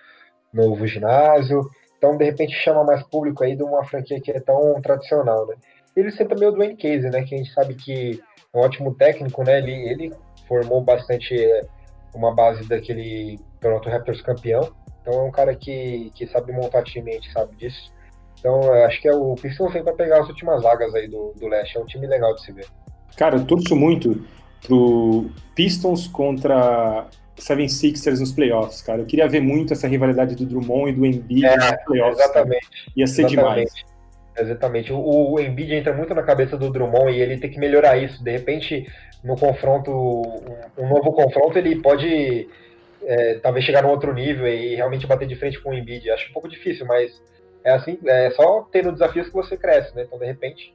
novo 0.53 0.87
ginásio. 0.87 1.61
Então, 1.97 2.15
de 2.15 2.23
repente, 2.23 2.53
chama 2.53 2.83
mais 2.83 3.03
público 3.03 3.43
aí 3.43 3.55
de 3.55 3.63
uma 3.63 3.83
franquia 3.83 4.21
que 4.21 4.31
é 4.31 4.39
tão 4.39 4.81
tradicional, 4.81 5.45
né? 5.45 5.55
Eles 5.99 6.15
têm 6.15 6.27
também 6.27 6.47
o 6.47 6.51
Dwayne 6.51 6.77
Casey, 6.77 7.09
né? 7.09 7.23
Que 7.23 7.35
a 7.35 7.37
gente 7.37 7.53
sabe 7.53 7.75
que 7.75 8.21
é 8.53 8.57
um 8.57 8.61
ótimo 8.61 8.95
técnico, 8.95 9.43
né? 9.43 9.57
Ele, 9.57 9.73
ele 9.89 10.13
formou 10.47 10.81
bastante 10.81 11.35
é, 11.35 11.61
uma 12.15 12.33
base 12.33 12.67
daquele 12.67 13.37
Toronto 13.59 13.89
Raptors 13.89 14.21
campeão. 14.21 14.71
Então, 15.01 15.13
é 15.13 15.23
um 15.23 15.31
cara 15.31 15.55
que, 15.55 16.11
que 16.15 16.25
sabe 16.27 16.53
montar 16.53 16.83
time, 16.83 17.11
a 17.11 17.13
gente 17.15 17.31
sabe 17.31 17.55
disso. 17.55 17.91
Então, 18.39 18.73
acho 18.85 19.01
que 19.01 19.07
é 19.07 19.13
o 19.13 19.35
Pistons 19.35 19.73
vem 19.73 19.83
para 19.83 19.93
pegar 19.93 20.21
as 20.21 20.29
últimas 20.29 20.63
vagas 20.63 20.95
aí 20.95 21.07
do, 21.07 21.33
do 21.37 21.47
leste. 21.47 21.77
É 21.77 21.81
um 21.81 21.85
time 21.85 22.07
legal 22.07 22.33
de 22.35 22.43
se 22.43 22.53
ver. 22.53 22.65
Cara, 23.17 23.35
eu 23.35 23.45
torço 23.45 23.75
muito 23.75 24.25
pro 24.65 25.29
Pistons 25.55 26.07
contra 26.07 27.07
76ers 27.37 28.19
nos 28.19 28.31
playoffs, 28.31 28.81
cara. 28.81 29.01
Eu 29.01 29.05
queria 29.05 29.27
ver 29.27 29.41
muito 29.41 29.73
essa 29.73 29.87
rivalidade 29.87 30.35
do 30.35 30.45
Drummond 30.45 30.91
e 30.91 30.93
do 30.93 31.05
Embiid 31.05 31.45
É, 31.45 31.57
nos 31.57 31.83
playoffs. 31.85 32.19
Exatamente. 32.19 32.69
cara. 32.69 32.91
Ia 32.95 33.07
ser 33.07 33.25
demais. 33.25 33.73
Exatamente. 34.39 34.91
O, 34.93 35.31
o 35.33 35.39
Embiid 35.39 35.73
entra 35.73 35.93
muito 35.93 36.13
na 36.13 36.23
cabeça 36.23 36.57
do 36.57 36.69
Drummond 36.69 37.11
e 37.11 37.21
ele 37.21 37.37
tem 37.37 37.49
que 37.49 37.59
melhorar 37.59 37.97
isso. 37.97 38.23
De 38.23 38.31
repente, 38.31 38.87
no 39.23 39.37
confronto, 39.37 39.91
um, 39.91 40.83
um 40.83 40.87
novo 40.87 41.11
confronto, 41.13 41.57
ele 41.57 41.81
pode 41.81 42.47
é, 43.03 43.35
talvez 43.35 43.65
chegar 43.65 43.83
num 43.83 43.89
outro 43.89 44.13
nível 44.13 44.47
e 44.47 44.75
realmente 44.75 45.07
bater 45.07 45.27
de 45.27 45.35
frente 45.35 45.59
com 45.59 45.71
o 45.71 45.73
Embiid. 45.73 46.09
Acho 46.09 46.29
um 46.29 46.33
pouco 46.33 46.47
difícil, 46.47 46.85
mas 46.85 47.21
é 47.63 47.71
assim, 47.71 47.97
é 48.05 48.29
só 48.31 48.67
tendo 48.71 48.91
desafios 48.91 49.27
que 49.27 49.33
você 49.33 49.57
cresce, 49.57 49.95
né? 49.95 50.03
Então, 50.05 50.17
de 50.17 50.25
repente, 50.25 50.73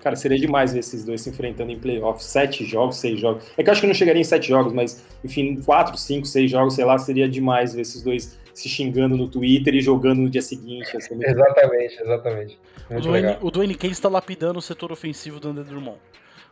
Cara, 0.00 0.14
seria 0.14 0.38
demais 0.38 0.72
ver 0.72 0.78
esses 0.78 1.04
dois 1.04 1.20
se 1.20 1.30
enfrentando 1.30 1.72
em 1.72 1.78
playoffs. 1.78 2.24
Sete 2.24 2.64
jogos, 2.64 2.98
seis 2.98 3.18
jogos. 3.18 3.44
É 3.56 3.62
que 3.62 3.68
eu 3.68 3.72
acho 3.72 3.80
que 3.80 3.86
não 3.86 3.94
chegaria 3.94 4.20
em 4.20 4.24
sete 4.24 4.48
jogos, 4.48 4.72
mas, 4.72 5.04
enfim, 5.24 5.60
quatro, 5.60 5.96
cinco, 5.96 6.24
seis 6.24 6.50
jogos, 6.50 6.74
sei 6.74 6.84
lá, 6.84 6.96
seria 6.98 7.28
demais 7.28 7.74
ver 7.74 7.82
esses 7.82 8.02
dois 8.02 8.38
se 8.58 8.68
xingando 8.68 9.16
no 9.16 9.28
Twitter 9.28 9.74
e 9.74 9.80
jogando 9.80 10.20
no 10.20 10.30
dia 10.30 10.42
seguinte. 10.42 10.96
Assim, 10.96 11.14
muito 11.14 11.30
exatamente, 11.30 12.02
exatamente. 12.02 12.58
O 12.88 12.92
Muito 12.94 13.04
Dwayne, 13.06 13.26
legal. 13.28 13.40
o 13.42 13.50
Dwayne 13.50 13.78
está 13.82 14.08
lapidando 14.08 14.58
o 14.58 14.62
setor 14.62 14.90
ofensivo 14.90 15.38
do 15.38 15.48
André 15.48 15.64
Drummond. 15.64 15.98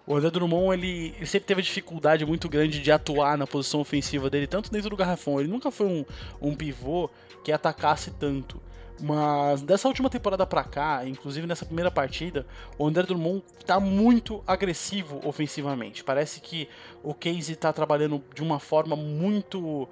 O 0.06 0.14
André 0.14 0.30
Drummond, 0.30 0.72
ele, 0.74 1.14
ele 1.16 1.26
sempre 1.26 1.48
teve 1.48 1.62
dificuldade 1.62 2.24
muito 2.24 2.48
grande 2.48 2.80
de 2.80 2.92
atuar 2.92 3.36
na 3.36 3.46
posição 3.46 3.80
ofensiva 3.80 4.30
dele, 4.30 4.46
tanto 4.46 4.70
dentro 4.70 4.88
do 4.90 4.96
garrafão. 4.96 5.40
Ele 5.40 5.48
nunca 5.48 5.70
foi 5.70 5.86
um, 5.86 6.04
um 6.40 6.54
pivô 6.54 7.10
que 7.42 7.50
atacasse 7.50 8.12
tanto. 8.12 8.60
Mas 9.00 9.62
dessa 9.62 9.88
última 9.88 10.08
temporada 10.08 10.46
pra 10.46 10.64
cá, 10.64 11.02
inclusive 11.06 11.46
nessa 11.46 11.66
primeira 11.66 11.90
partida, 11.90 12.46
o 12.78 12.86
André 12.86 13.02
Drummond 13.02 13.42
tá 13.66 13.78
muito 13.78 14.42
agressivo 14.46 15.20
ofensivamente. 15.24 16.02
Parece 16.04 16.40
que 16.40 16.68
o 17.02 17.12
Casey 17.12 17.56
tá 17.56 17.72
trabalhando 17.72 18.22
de 18.34 18.42
uma 18.42 18.58
forma 18.58 18.96
muito, 18.96 19.88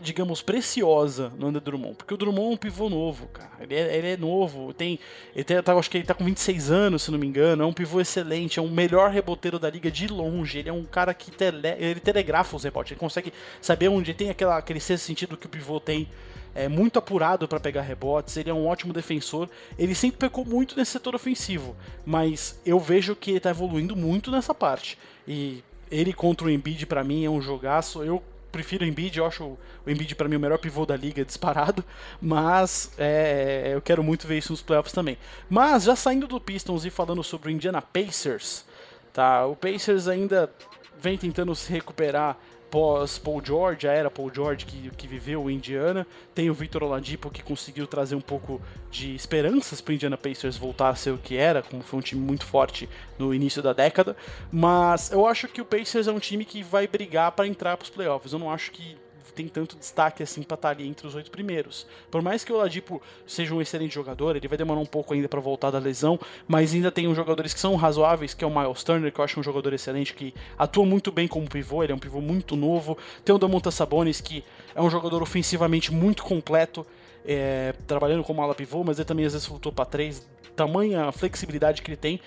digamos, 0.00 0.42
preciosa 0.42 1.32
no 1.38 1.46
André 1.46 1.60
Drummond. 1.60 1.94
Porque 1.96 2.12
o 2.14 2.16
Drummond 2.16 2.50
é 2.50 2.54
um 2.54 2.56
pivô 2.56 2.88
novo, 2.88 3.26
cara. 3.28 3.50
Ele 3.60 3.74
é, 3.74 3.96
ele 3.96 4.06
é 4.08 4.16
novo, 4.16 4.72
tem, 4.72 4.98
ele 5.34 5.44
tem, 5.44 5.62
tá- 5.62 5.74
acho 5.74 5.90
que 5.90 5.98
ele 5.98 6.06
tá 6.06 6.14
com 6.14 6.24
26 6.24 6.70
anos, 6.70 7.02
se 7.02 7.10
não 7.10 7.18
me 7.18 7.26
engano. 7.26 7.62
É 7.62 7.66
um 7.66 7.72
pivô 7.72 8.00
excelente, 8.00 8.58
é 8.58 8.62
o 8.62 8.68
melhor 8.68 9.10
reboteiro 9.10 9.58
da 9.58 9.70
liga 9.70 9.90
de 9.90 10.08
longe. 10.08 10.58
Ele 10.58 10.68
é 10.68 10.72
um 10.72 10.84
cara 10.84 11.14
que 11.14 11.30
tele, 11.30 11.68
ele 11.78 12.00
telegrafa 12.00 12.56
os 12.56 12.64
rebotes, 12.64 12.92
ele 12.92 13.00
consegue 13.00 13.32
saber 13.60 13.88
onde 13.88 14.12
tem 14.14 14.30
aquela, 14.30 14.56
aquele 14.58 14.80
sexto 14.80 15.04
sentido 15.04 15.36
que 15.36 15.46
o 15.46 15.48
pivô 15.48 15.78
tem 15.78 16.08
é 16.54 16.68
muito 16.68 16.98
apurado 16.98 17.48
para 17.48 17.58
pegar 17.58 17.80
rebotes, 17.80 18.36
ele 18.36 18.50
é 18.50 18.54
um 18.54 18.66
ótimo 18.66 18.92
defensor. 18.92 19.48
Ele 19.78 19.94
sempre 19.94 20.18
pecou 20.18 20.44
muito 20.44 20.76
nesse 20.76 20.90
setor 20.90 21.14
ofensivo, 21.14 21.74
mas 22.04 22.60
eu 22.66 22.78
vejo 22.78 23.16
que 23.16 23.30
ele 23.30 23.40
tá 23.40 23.50
evoluindo 23.50 23.96
muito 23.96 24.30
nessa 24.30 24.52
parte. 24.54 24.98
E 25.26 25.62
ele 25.90 26.12
contra 26.12 26.46
o 26.46 26.50
Embiid 26.50 26.84
para 26.86 27.02
mim 27.04 27.24
é 27.24 27.30
um 27.30 27.40
jogaço. 27.40 28.02
Eu 28.02 28.22
prefiro 28.52 28.84
o 28.84 28.86
Embiid, 28.86 29.18
eu 29.18 29.26
acho 29.26 29.44
o 29.44 29.58
Embiid 29.90 30.14
para 30.14 30.28
mim 30.28 30.36
o 30.36 30.40
melhor 30.40 30.58
pivô 30.58 30.84
da 30.84 30.94
liga 30.94 31.24
disparado, 31.26 31.82
mas 32.20 32.92
é, 32.98 33.70
eu 33.74 33.80
quero 33.80 34.04
muito 34.04 34.26
ver 34.26 34.38
isso 34.38 34.52
nos 34.52 34.62
playoffs 34.62 34.92
também. 34.92 35.18
Mas 35.48 35.84
já 35.84 35.96
saindo 35.96 36.26
do 36.26 36.38
Pistons 36.38 36.84
e 36.84 36.90
falando 36.90 37.24
sobre 37.24 37.48
o 37.48 37.50
Indiana 37.50 37.80
Pacers, 37.80 38.64
tá? 39.12 39.46
O 39.46 39.56
Pacers 39.56 40.06
ainda 40.06 40.52
vem 41.00 41.18
tentando 41.18 41.54
se 41.56 41.72
recuperar 41.72 42.36
pós 42.72 43.18
Paul 43.18 43.44
George, 43.44 43.86
a 43.86 43.92
era 43.92 44.10
Paul 44.10 44.32
George 44.34 44.64
que, 44.64 44.90
que 44.96 45.06
viveu 45.06 45.50
em 45.50 45.56
Indiana. 45.56 46.06
Tem 46.34 46.48
o 46.48 46.54
Victor 46.54 46.82
Oladipo 46.82 47.30
que 47.30 47.42
conseguiu 47.42 47.86
trazer 47.86 48.14
um 48.14 48.20
pouco 48.20 48.62
de 48.90 49.14
esperanças 49.14 49.82
para 49.82 49.92
o 49.92 49.94
Indiana 49.94 50.16
Pacers 50.16 50.56
voltar 50.56 50.88
a 50.88 50.94
ser 50.94 51.10
o 51.10 51.18
que 51.18 51.36
era, 51.36 51.62
como 51.62 51.82
foi 51.82 51.98
um 51.98 52.02
time 52.02 52.22
muito 52.22 52.46
forte 52.46 52.88
no 53.18 53.34
início 53.34 53.62
da 53.62 53.74
década. 53.74 54.16
Mas 54.50 55.12
eu 55.12 55.26
acho 55.26 55.48
que 55.48 55.60
o 55.60 55.66
Pacers 55.66 56.08
é 56.08 56.12
um 56.12 56.18
time 56.18 56.46
que 56.46 56.62
vai 56.62 56.86
brigar 56.86 57.32
para 57.32 57.46
entrar 57.46 57.76
para 57.76 57.84
os 57.84 57.90
playoffs. 57.90 58.32
Eu 58.32 58.38
não 58.38 58.50
acho 58.50 58.70
que 58.70 58.96
tem 59.34 59.48
tanto 59.48 59.76
destaque 59.76 60.22
assim 60.22 60.42
pra 60.42 60.54
estar 60.54 60.70
ali 60.70 60.86
entre 60.86 61.06
os 61.06 61.14
oito 61.14 61.30
primeiros. 61.30 61.86
Por 62.10 62.22
mais 62.22 62.44
que 62.44 62.52
o 62.52 62.56
Oladipo 62.56 63.02
seja 63.26 63.54
um 63.54 63.60
excelente 63.60 63.94
jogador, 63.94 64.36
ele 64.36 64.48
vai 64.48 64.58
demorar 64.58 64.80
um 64.80 64.86
pouco 64.86 65.14
ainda 65.14 65.28
para 65.28 65.40
voltar 65.40 65.70
da 65.70 65.78
lesão, 65.78 66.18
mas 66.46 66.74
ainda 66.74 66.90
tem 66.90 67.08
uns 67.08 67.16
jogadores 67.16 67.54
que 67.54 67.60
são 67.60 67.74
razoáveis, 67.76 68.34
que 68.34 68.44
é 68.44 68.46
o 68.46 68.50
Miles 68.50 68.82
Turner, 68.84 69.12
que 69.12 69.20
eu 69.20 69.24
acho 69.24 69.40
um 69.40 69.42
jogador 69.42 69.72
excelente, 69.72 70.14
que 70.14 70.34
atua 70.58 70.84
muito 70.84 71.10
bem 71.10 71.26
como 71.26 71.48
pivô, 71.48 71.82
ele 71.82 71.92
é 71.92 71.94
um 71.94 71.98
pivô 71.98 72.20
muito 72.20 72.56
novo. 72.56 72.96
Tem 73.24 73.34
o 73.34 73.38
Damonta 73.38 73.70
Sabonis, 73.70 74.20
que 74.20 74.44
é 74.74 74.82
um 74.82 74.90
jogador 74.90 75.22
ofensivamente 75.22 75.92
muito 75.92 76.22
completo, 76.22 76.86
é, 77.24 77.74
trabalhando 77.86 78.24
como 78.24 78.42
ala 78.42 78.54
pivô, 78.54 78.84
mas 78.84 78.98
ele 78.98 79.06
também 79.06 79.24
às 79.24 79.32
vezes 79.32 79.46
flutuou 79.46 79.72
para 79.72 79.84
três, 79.84 80.26
tamanha 80.54 81.10
flexibilidade 81.12 81.82
que 81.82 81.90
ele 81.90 81.96
tem. 81.96 82.20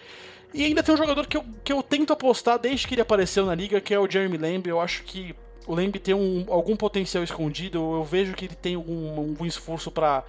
E 0.53 0.63
ainda 0.63 0.81
tem 0.81 0.93
um 0.93 0.97
jogador 0.97 1.27
que 1.27 1.35
eu, 1.35 1.43
que 1.65 1.73
eu 1.73 1.83
tento 1.83 2.13
apostar 2.13 2.57
desde 2.57 2.87
que 2.87 2.95
ele 2.95 3.01
apareceu 3.01 3.45
na 3.45 3.53
liga, 3.53 3.81
que 3.81 3.93
é 3.93 3.99
o 3.99 4.09
Jeremy 4.09 4.37
Lamb. 4.37 4.67
Eu 4.69 4.79
acho 4.79 5.03
que 5.03 5.35
o 5.67 5.99
tem 5.99 6.13
um, 6.13 6.45
algum 6.49 6.75
potencial 6.75 7.23
escondido. 7.23 7.77
Eu 7.77 8.03
vejo 8.03 8.33
que 8.33 8.45
ele 8.45 8.55
tem 8.55 8.75
algum, 8.75 9.17
algum 9.17 9.45
esforço 9.45 9.91
para 9.91 10.23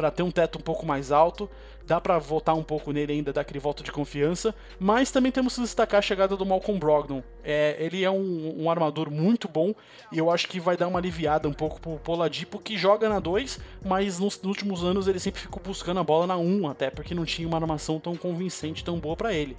para 0.00 0.10
ter 0.10 0.22
um 0.22 0.30
teto 0.30 0.58
um 0.58 0.62
pouco 0.62 0.86
mais 0.86 1.12
alto. 1.12 1.48
Dá 1.86 2.00
para 2.00 2.18
votar 2.18 2.54
um 2.54 2.62
pouco 2.62 2.92
nele 2.92 3.12
ainda, 3.12 3.32
dar 3.32 3.40
aquele 3.40 3.58
voto 3.58 3.82
de 3.82 3.90
confiança. 3.90 4.54
Mas 4.78 5.10
também 5.10 5.32
temos 5.32 5.56
que 5.56 5.60
destacar 5.60 5.98
a 5.98 6.02
chegada 6.02 6.36
do 6.36 6.46
Malcolm 6.46 6.78
Brogdon. 6.78 7.22
É, 7.42 7.76
ele 7.78 8.04
é 8.04 8.10
um, 8.10 8.62
um 8.62 8.70
armador 8.70 9.10
muito 9.10 9.48
bom 9.48 9.74
e 10.12 10.18
eu 10.18 10.30
acho 10.30 10.48
que 10.48 10.60
vai 10.60 10.76
dar 10.76 10.88
uma 10.88 10.98
aliviada 10.98 11.48
um 11.48 11.52
pouco 11.52 11.80
pro 11.80 11.98
Poladipo, 11.98 12.58
que 12.60 12.78
joga 12.78 13.08
na 13.08 13.18
2, 13.18 13.58
mas 13.84 14.18
nos, 14.18 14.36
nos 14.40 14.44
últimos 14.44 14.84
anos 14.84 15.08
ele 15.08 15.18
sempre 15.18 15.40
ficou 15.40 15.60
buscando 15.62 16.00
a 16.00 16.04
bola 16.04 16.26
na 16.26 16.36
1, 16.36 16.60
um, 16.62 16.68
até 16.68 16.90
porque 16.90 17.14
não 17.14 17.24
tinha 17.24 17.48
uma 17.48 17.58
armação 17.58 17.98
tão 17.98 18.16
convincente, 18.16 18.84
tão 18.84 18.98
boa 18.98 19.16
para 19.16 19.34
ele. 19.34 19.56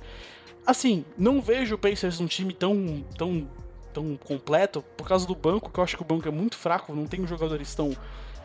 Assim, 0.65 1.03
não 1.17 1.41
vejo 1.41 1.75
o 1.75 1.77
Pacers 1.77 2.19
um 2.19 2.27
time 2.27 2.53
tão, 2.53 3.03
tão, 3.17 3.47
tão 3.93 4.17
completo 4.17 4.83
por 4.97 5.07
causa 5.07 5.25
do 5.27 5.35
banco, 5.35 5.69
que 5.69 5.79
eu 5.79 5.83
acho 5.83 5.95
que 5.95 6.03
o 6.03 6.05
banco 6.05 6.27
é 6.27 6.31
muito 6.31 6.57
fraco, 6.57 6.93
não 6.93 7.05
tem 7.05 7.25
jogadores 7.25 7.73
tão, 7.75 7.95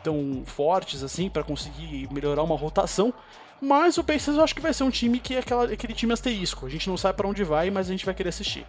tão 0.02 0.42
fortes 0.44 1.02
assim 1.02 1.28
para 1.28 1.42
conseguir 1.42 2.08
melhorar 2.12 2.42
uma 2.42 2.56
rotação. 2.56 3.12
Mas 3.60 3.96
o 3.96 4.04
Pacers 4.04 4.36
eu 4.36 4.44
acho 4.44 4.54
que 4.54 4.60
vai 4.60 4.74
ser 4.74 4.84
um 4.84 4.90
time 4.90 5.18
que 5.18 5.34
é 5.34 5.38
aquela, 5.38 5.64
aquele 5.64 5.94
time 5.94 6.12
asterisco. 6.12 6.66
A 6.66 6.68
gente 6.68 6.88
não 6.88 6.96
sabe 6.96 7.16
para 7.16 7.28
onde 7.28 7.42
vai, 7.42 7.70
mas 7.70 7.88
a 7.88 7.92
gente 7.92 8.04
vai 8.04 8.14
querer 8.14 8.28
assistir. 8.28 8.66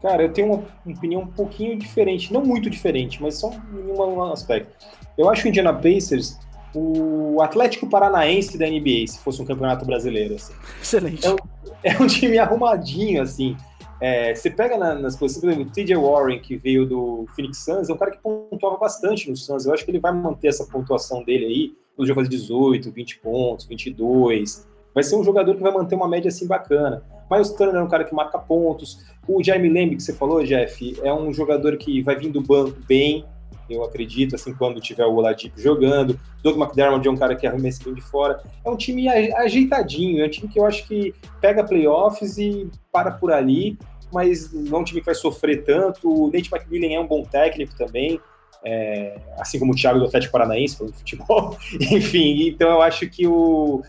Cara, 0.00 0.22
eu 0.22 0.32
tenho 0.32 0.46
uma 0.54 0.64
opinião 0.86 1.22
um 1.22 1.26
pouquinho 1.26 1.76
diferente, 1.78 2.32
não 2.32 2.42
muito 2.42 2.70
diferente, 2.70 3.20
mas 3.20 3.34
só 3.34 3.50
em 3.50 3.90
um 3.90 4.22
aspecto. 4.32 4.72
Eu 5.18 5.28
acho 5.28 5.44
o 5.44 5.48
Indiana 5.48 5.74
Pacers 5.74 6.38
o 6.74 7.40
Atlético 7.42 7.88
Paranaense 7.88 8.56
da 8.56 8.66
NBA, 8.66 9.06
se 9.08 9.18
fosse 9.18 9.42
um 9.42 9.44
campeonato 9.44 9.84
brasileiro. 9.84 10.34
Assim. 10.34 10.52
Excelente. 10.80 11.26
É 11.26 11.30
um, 11.30 11.36
é 11.82 12.02
um 12.02 12.06
time 12.06 12.38
arrumadinho, 12.38 13.22
assim. 13.22 13.56
É, 14.00 14.34
você 14.34 14.48
pega 14.48 14.78
na, 14.78 14.94
nas 14.94 15.14
posições, 15.14 15.40
por 15.42 15.50
exemplo, 15.50 15.68
o 15.68 15.72
TJ 15.72 15.96
Warren, 15.96 16.40
que 16.40 16.56
veio 16.56 16.86
do 16.86 17.26
Phoenix 17.36 17.58
Suns, 17.58 17.90
é 17.90 17.92
um 17.92 17.96
cara 17.96 18.12
que 18.12 18.18
pontuava 18.18 18.78
bastante 18.78 19.28
no 19.28 19.36
Suns. 19.36 19.66
Eu 19.66 19.74
acho 19.74 19.84
que 19.84 19.90
ele 19.90 20.00
vai 20.00 20.12
manter 20.12 20.48
essa 20.48 20.64
pontuação 20.64 21.22
dele 21.22 21.44
aí. 21.44 21.74
Ele 21.98 22.08
já 22.08 22.14
fazer 22.14 22.28
18, 22.28 22.90
20 22.90 23.18
pontos, 23.18 23.66
22. 23.66 24.66
Vai 24.94 25.04
ser 25.04 25.16
um 25.16 25.22
jogador 25.22 25.54
que 25.54 25.62
vai 25.62 25.72
manter 25.72 25.94
uma 25.94 26.08
média 26.08 26.28
assim 26.28 26.46
bacana. 26.46 27.02
Miles 27.30 27.50
Turner 27.50 27.76
é 27.76 27.82
um 27.82 27.88
cara 27.88 28.04
que 28.04 28.14
marca 28.14 28.38
pontos. 28.38 29.04
O 29.28 29.42
Jaime 29.42 29.68
Lamb, 29.68 29.96
que 29.96 30.02
você 30.02 30.14
falou, 30.14 30.42
Jeff, 30.42 30.98
é 31.02 31.12
um 31.12 31.32
jogador 31.32 31.76
que 31.76 32.02
vai 32.02 32.16
vir 32.16 32.30
do 32.30 32.40
banco 32.40 32.76
bem, 32.88 33.24
eu 33.74 33.84
acredito, 33.84 34.34
assim, 34.34 34.54
quando 34.54 34.80
tiver 34.80 35.04
o 35.04 35.14
Oladipo 35.14 35.60
jogando. 35.60 36.18
Doug 36.42 36.56
McDermott 36.56 37.06
é 37.06 37.10
um 37.10 37.16
cara 37.16 37.34
que 37.34 37.46
arremessa 37.46 37.84
bem 37.84 37.94
de 37.94 38.00
fora. 38.00 38.42
É 38.64 38.70
um 38.70 38.76
time 38.76 39.08
ajeitadinho, 39.08 40.22
é 40.22 40.26
um 40.26 40.30
time 40.30 40.48
que 40.48 40.58
eu 40.58 40.66
acho 40.66 40.86
que 40.86 41.14
pega 41.40 41.64
playoffs 41.64 42.38
e 42.38 42.70
para 42.92 43.10
por 43.10 43.32
ali, 43.32 43.78
mas 44.12 44.52
não 44.52 44.78
é 44.78 44.80
um 44.80 44.84
time 44.84 45.00
que 45.00 45.06
vai 45.06 45.14
sofrer 45.14 45.64
tanto. 45.64 46.08
O 46.08 46.30
Nate 46.30 46.50
McMillan 46.52 46.94
é 46.94 47.00
um 47.00 47.06
bom 47.06 47.22
técnico 47.22 47.76
também, 47.76 48.20
é, 48.64 49.18
assim 49.38 49.58
como 49.58 49.72
o 49.72 49.76
Thiago 49.76 49.98
do 49.98 50.06
Atlético 50.06 50.32
Paranaense, 50.32 50.76
falando 50.76 50.92
de 50.92 50.98
futebol. 50.98 51.56
Enfim, 51.80 52.48
então 52.48 52.70
eu 52.70 52.82
acho 52.82 53.08
que 53.08 53.26
o, 53.26 53.82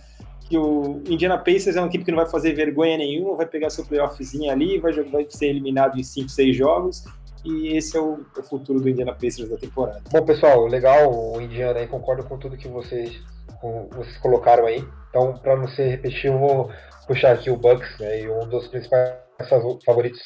que 0.47 0.57
o 0.57 1.01
Indiana 1.07 1.37
Pacers 1.37 1.75
é 1.75 1.81
uma 1.81 1.87
equipe 1.87 2.05
que 2.05 2.11
não 2.11 2.17
vai 2.17 2.29
fazer 2.29 2.53
vergonha 2.53 2.97
nenhuma, 2.97 3.35
vai 3.35 3.45
pegar 3.45 3.69
seu 3.69 3.85
playoffzinho 3.85 4.51
ali, 4.51 4.77
vai, 4.79 4.91
vai 4.91 5.25
ser 5.29 5.47
eliminado 5.47 5.99
em 5.99 6.03
5, 6.03 6.29
6 6.29 6.55
jogos 6.55 7.05
e 7.43 7.75
esse 7.75 7.97
é 7.97 7.99
o, 7.99 8.25
o, 8.37 8.43
futuro 8.43 8.79
do 8.79 8.89
Indiana 8.89 9.13
Pacers 9.13 9.49
da 9.49 9.57
temporada. 9.57 10.01
Bom, 10.11 10.25
pessoal, 10.25 10.65
legal 10.67 11.11
o 11.11 11.41
Indiana 11.41 11.79
aí, 11.79 11.87
concordo 11.87 12.23
com 12.23 12.37
tudo 12.37 12.57
que 12.57 12.67
vocês, 12.67 13.19
com, 13.59 13.87
vocês 13.91 14.17
colocaram 14.17 14.65
aí. 14.65 14.83
Então, 15.09 15.37
para 15.37 15.55
não 15.55 15.67
ser 15.69 15.89
repetitivo, 15.89 16.39
vou 16.39 16.71
puxar 17.07 17.33
aqui 17.33 17.49
o 17.49 17.57
Bucks, 17.57 17.99
né, 17.99 18.27
um 18.29 18.47
dos 18.47 18.67
principais 18.67 19.15
favoritos 19.85 20.21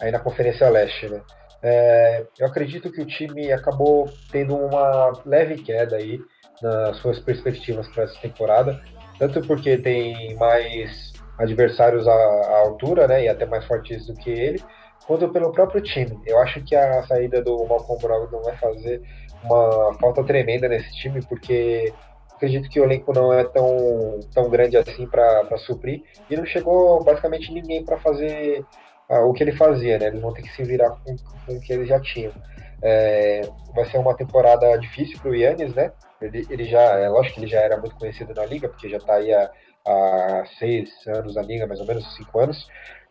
aí 0.00 0.10
na 0.10 0.18
Conferência 0.18 0.68
Leste, 0.68 1.08
né. 1.08 1.20
É, 1.62 2.26
eu 2.38 2.46
acredito 2.46 2.90
que 2.90 3.00
o 3.00 3.06
time 3.06 3.50
acabou 3.50 4.06
tendo 4.30 4.54
uma 4.54 5.12
leve 5.24 5.62
queda 5.62 5.96
aí 5.96 6.20
nas 6.60 6.98
suas 6.98 7.18
perspectivas 7.20 7.88
para 7.88 8.04
essa 8.04 8.20
temporada, 8.20 8.78
tanto 9.18 9.40
porque 9.42 9.78
tem 9.78 10.34
mais 10.36 11.12
adversários 11.38 12.06
à, 12.06 12.12
à 12.12 12.58
altura, 12.60 13.08
né, 13.08 13.24
e 13.24 13.28
até 13.28 13.46
mais 13.46 13.64
fortes 13.64 14.06
do 14.06 14.14
que 14.14 14.30
ele, 14.30 14.62
quanto 15.06 15.28
pelo 15.28 15.52
próprio 15.52 15.82
time. 15.82 16.18
Eu 16.26 16.38
acho 16.38 16.62
que 16.62 16.74
a 16.74 17.02
saída 17.06 17.42
do 17.42 17.64
Malcolm 17.66 18.00
Brogdon 18.00 18.42
vai 18.42 18.56
fazer 18.56 19.02
uma 19.42 19.94
falta 20.00 20.24
tremenda 20.24 20.68
nesse 20.68 20.90
time, 20.96 21.20
porque 21.26 21.92
acredito 22.34 22.68
que 22.68 22.80
o 22.80 22.84
elenco 22.84 23.12
não 23.12 23.32
é 23.32 23.44
tão, 23.44 24.20
tão 24.32 24.48
grande 24.50 24.76
assim 24.76 25.06
para 25.06 25.56
suprir. 25.58 26.02
E 26.28 26.36
não 26.36 26.44
chegou 26.44 27.02
basicamente 27.04 27.52
ninguém 27.52 27.84
para 27.84 27.98
fazer 27.98 28.64
ah, 29.08 29.24
o 29.24 29.32
que 29.32 29.42
ele 29.42 29.52
fazia, 29.52 29.98
né? 29.98 30.06
Eles 30.06 30.20
vão 30.20 30.32
ter 30.32 30.42
que 30.42 30.54
se 30.54 30.62
virar 30.62 30.90
com, 30.90 31.16
com 31.46 31.52
o 31.52 31.60
que 31.60 31.72
eles 31.72 31.88
já 31.88 32.00
tinham. 32.00 32.32
É, 32.82 33.42
vai 33.74 33.84
ser 33.90 33.98
uma 33.98 34.14
temporada 34.16 34.76
difícil 34.76 35.18
para 35.18 35.30
o 35.30 35.34
Yannis, 35.34 35.74
né? 35.74 35.92
Ele, 36.20 36.46
ele 36.50 36.64
já, 36.64 36.80
é 36.80 37.08
lógico 37.08 37.34
que 37.34 37.40
ele 37.40 37.50
já 37.50 37.60
era 37.60 37.76
muito 37.78 37.96
conhecido 37.96 38.34
na 38.34 38.44
liga, 38.44 38.68
porque 38.68 38.88
já 38.88 38.96
está 38.96 39.14
aí 39.14 39.32
há, 39.32 39.50
há 39.86 40.44
seis 40.58 40.90
anos 41.06 41.34
na 41.34 41.42
liga, 41.42 41.66
mais 41.66 41.80
ou 41.80 41.86
menos 41.86 42.14
cinco 42.16 42.38
anos. 42.40 42.66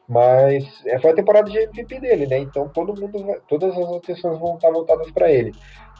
Mas 0.07 0.65
é, 0.85 0.99
foi 0.99 1.11
a 1.11 1.15
temporada 1.15 1.49
de 1.49 1.57
MVP 1.57 1.99
dele, 1.99 2.27
né? 2.27 2.39
Então 2.39 2.67
todo 2.69 2.99
mundo, 2.99 3.41
todas 3.47 3.77
as 3.77 3.95
atenções 3.95 4.37
vão 4.39 4.55
estar 4.55 4.71
voltadas 4.71 5.09
para 5.11 5.31
ele. 5.31 5.51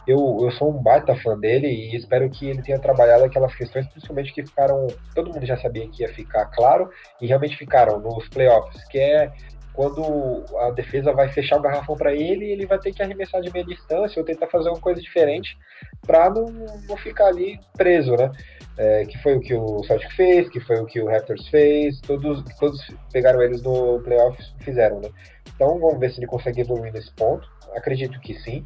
Eu, 0.05 0.37
eu 0.41 0.51
sou 0.51 0.69
um 0.69 0.83
baita 0.83 1.15
fã 1.15 1.39
dele 1.39 1.67
e 1.67 1.95
espero 1.95 2.29
que 2.29 2.45
ele 2.47 2.61
tenha 2.61 2.77
trabalhado 2.77 3.23
aquelas 3.23 3.55
questões, 3.55 3.87
principalmente 3.87 4.33
que 4.33 4.45
ficaram. 4.45 4.87
Todo 5.15 5.31
mundo 5.33 5.45
já 5.45 5.57
sabia 5.57 5.87
que 5.87 6.03
ia 6.03 6.13
ficar 6.13 6.45
claro 6.47 6.89
e 7.21 7.27
realmente 7.27 7.55
ficaram 7.55 7.99
nos 7.99 8.27
playoffs, 8.27 8.83
que 8.89 8.99
é 8.99 9.31
quando 9.73 10.45
a 10.59 10.71
defesa 10.71 11.11
vai 11.11 11.29
fechar 11.29 11.57
o 11.57 11.61
garrafão 11.61 11.95
para 11.97 12.13
ele, 12.13 12.51
ele 12.51 12.65
vai 12.65 12.77
ter 12.77 12.93
que 12.93 13.01
arremessar 13.01 13.41
de 13.41 13.51
meia 13.51 13.65
distância 13.65 14.19
ou 14.19 14.25
tentar 14.25 14.47
fazer 14.47 14.69
uma 14.69 14.79
coisa 14.79 15.01
diferente 15.01 15.57
para 16.05 16.29
não, 16.29 16.45
não 16.87 16.95
ficar 16.95 17.27
ali 17.27 17.59
preso, 17.75 18.15
né? 18.15 18.31
É, 18.75 19.05
que 19.05 19.21
foi 19.21 19.35
o 19.35 19.39
que 19.39 19.53
o 19.53 19.83
Celtic 19.83 20.11
fez, 20.15 20.49
que 20.49 20.59
foi 20.59 20.79
o 20.79 20.85
que 20.85 20.99
o 20.99 21.07
Raptors 21.07 21.47
fez, 21.49 22.01
todos, 22.01 22.43
todos 22.59 22.79
pegaram 23.11 23.39
eles 23.41 23.61
no 23.61 23.99
playoffs 24.01 24.51
fizeram, 24.61 24.99
né? 24.99 25.09
Então 25.55 25.79
vamos 25.79 25.99
ver 25.99 26.09
se 26.11 26.19
ele 26.19 26.25
consegue 26.25 26.61
evoluir 26.61 26.91
nesse 26.91 27.13
ponto. 27.13 27.47
Acredito 27.75 28.19
que 28.19 28.33
sim. 28.39 28.65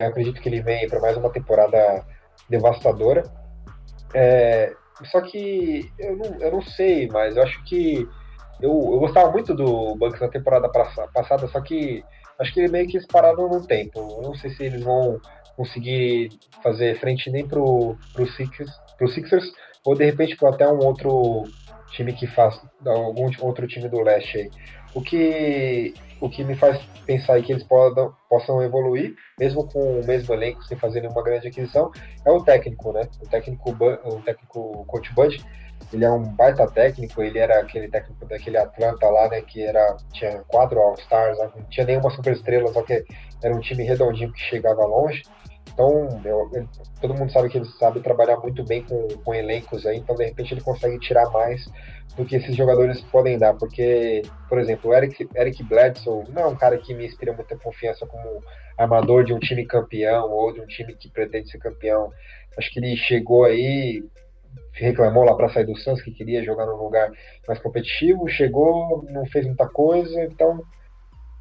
Eu 0.00 0.08
acredito 0.08 0.40
que 0.40 0.48
ele 0.48 0.60
vem 0.60 0.88
para 0.88 1.00
mais 1.00 1.16
uma 1.16 1.30
temporada 1.30 2.04
devastadora. 2.48 3.22
É, 4.12 4.74
só 5.04 5.20
que 5.20 5.88
eu 5.98 6.16
não, 6.16 6.40
eu 6.40 6.50
não 6.52 6.62
sei, 6.62 7.08
mas 7.08 7.36
eu 7.36 7.42
acho 7.44 7.62
que 7.64 8.08
eu, 8.60 8.70
eu 8.70 8.98
gostava 9.00 9.30
muito 9.30 9.54
do 9.54 9.96
Bucks 9.96 10.20
na 10.20 10.28
temporada 10.28 10.68
passada, 10.68 11.48
só 11.48 11.60
que 11.60 12.04
acho 12.38 12.52
que 12.52 12.60
ele 12.60 12.72
meio 12.72 12.86
que 12.86 12.96
eles 12.96 13.06
pararam 13.06 13.48
no 13.48 13.66
tempo. 13.66 13.98
Eu 13.98 14.22
não 14.22 14.34
sei 14.34 14.50
se 14.50 14.64
eles 14.64 14.82
vão 14.82 15.20
conseguir 15.56 16.30
fazer 16.62 16.98
frente 16.98 17.30
nem 17.30 17.46
pro, 17.46 17.96
pro, 18.12 18.26
Sixers, 18.26 18.70
pro 18.96 19.08
Sixers 19.08 19.44
ou 19.84 19.94
de 19.94 20.04
repente 20.04 20.36
para 20.36 20.50
até 20.50 20.68
um 20.68 20.78
outro 20.78 21.44
time 21.90 22.12
que 22.12 22.26
faz 22.26 22.60
algum 22.86 23.28
outro 23.40 23.66
time 23.66 23.88
do 23.88 24.00
leste 24.00 24.38
aí. 24.38 24.50
O 24.94 25.00
que 25.00 25.94
o 26.20 26.30
que 26.30 26.44
me 26.44 26.54
faz 26.54 26.80
pensar 27.04 27.42
que 27.42 27.50
eles 27.50 27.64
podam, 27.64 28.14
possam 28.30 28.62
evoluir, 28.62 29.12
mesmo 29.40 29.66
com 29.66 30.00
o 30.00 30.06
mesmo 30.06 30.32
elenco, 30.32 30.62
sem 30.62 30.78
fazer 30.78 31.00
nenhuma 31.00 31.22
grande 31.22 31.48
aquisição, 31.48 31.90
é 32.24 32.30
o 32.30 32.44
técnico, 32.44 32.92
né? 32.92 33.08
O 33.20 33.28
técnico, 33.28 33.70
o 33.70 34.22
técnico 34.22 34.84
Coach 34.86 35.12
Bud, 35.14 35.44
ele 35.92 36.04
é 36.04 36.10
um 36.10 36.22
baita 36.22 36.66
técnico, 36.70 37.22
ele 37.22 37.38
era 37.38 37.60
aquele 37.60 37.88
técnico 37.88 38.24
daquele 38.26 38.56
Atlanta 38.56 39.08
lá, 39.08 39.28
né, 39.28 39.40
que 39.42 39.62
era, 39.62 39.96
tinha 40.12 40.38
quatro 40.46 40.78
All-Stars, 40.78 41.38
não 41.38 41.64
tinha 41.68 41.86
nenhuma 41.86 42.10
super 42.10 42.32
estrela, 42.32 42.72
só 42.72 42.82
que 42.82 43.04
era 43.42 43.54
um 43.54 43.60
time 43.60 43.82
redondinho 43.82 44.32
que 44.32 44.40
chegava 44.40 44.84
longe. 44.86 45.22
Então, 45.72 46.20
todo 47.00 47.14
mundo 47.14 47.32
sabe 47.32 47.48
que 47.48 47.58
ele 47.58 47.66
sabe 47.78 48.00
trabalhar 48.00 48.36
muito 48.36 48.62
bem 48.64 48.82
com, 48.82 49.08
com 49.24 49.34
elencos 49.34 49.86
aí, 49.86 49.98
então 49.98 50.14
de 50.14 50.24
repente 50.24 50.52
ele 50.52 50.60
consegue 50.60 50.98
tirar 50.98 51.30
mais 51.30 51.64
do 52.14 52.26
que 52.26 52.36
esses 52.36 52.54
jogadores 52.54 53.00
podem 53.00 53.38
dar, 53.38 53.54
porque, 53.54 54.20
por 54.48 54.58
exemplo, 54.58 54.90
o 54.90 54.94
Eric, 54.94 55.26
Eric 55.34 55.62
Bledsoe 55.62 56.28
não 56.28 56.42
é 56.42 56.46
um 56.46 56.56
cara 56.56 56.76
que 56.76 56.92
me 56.92 57.06
inspira 57.06 57.32
muita 57.32 57.56
confiança 57.56 58.06
como 58.06 58.42
armador 58.76 59.24
de 59.24 59.32
um 59.32 59.38
time 59.38 59.64
campeão 59.64 60.30
ou 60.30 60.52
de 60.52 60.60
um 60.60 60.66
time 60.66 60.94
que 60.94 61.08
pretende 61.08 61.50
ser 61.50 61.58
campeão. 61.58 62.12
Acho 62.58 62.70
que 62.70 62.78
ele 62.78 62.94
chegou 62.96 63.44
aí 63.44 64.04
reclamou 64.72 65.24
lá 65.24 65.34
para 65.34 65.48
sair 65.48 65.64
do 65.64 65.76
Suns 65.76 66.02
que 66.02 66.10
queria 66.10 66.42
jogar 66.42 66.66
num 66.66 66.76
lugar 66.76 67.10
mais 67.46 67.58
competitivo, 67.58 68.28
chegou, 68.28 69.04
não 69.10 69.26
fez 69.26 69.46
muita 69.46 69.68
coisa, 69.68 70.24
então 70.24 70.62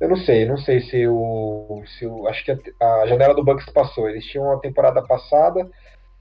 eu 0.01 0.09
não 0.09 0.17
sei, 0.17 0.45
não 0.45 0.57
sei 0.57 0.81
se 0.81 1.07
o, 1.07 1.83
se 1.85 2.07
o 2.07 2.27
acho 2.27 2.43
que 2.43 2.51
a, 2.51 2.93
a 3.03 3.07
janela 3.07 3.35
do 3.35 3.43
Bucks 3.43 3.65
passou. 3.71 4.09
Eles 4.09 4.25
tinham 4.25 4.45
uma 4.45 4.59
temporada 4.59 4.99
passada 5.03 5.69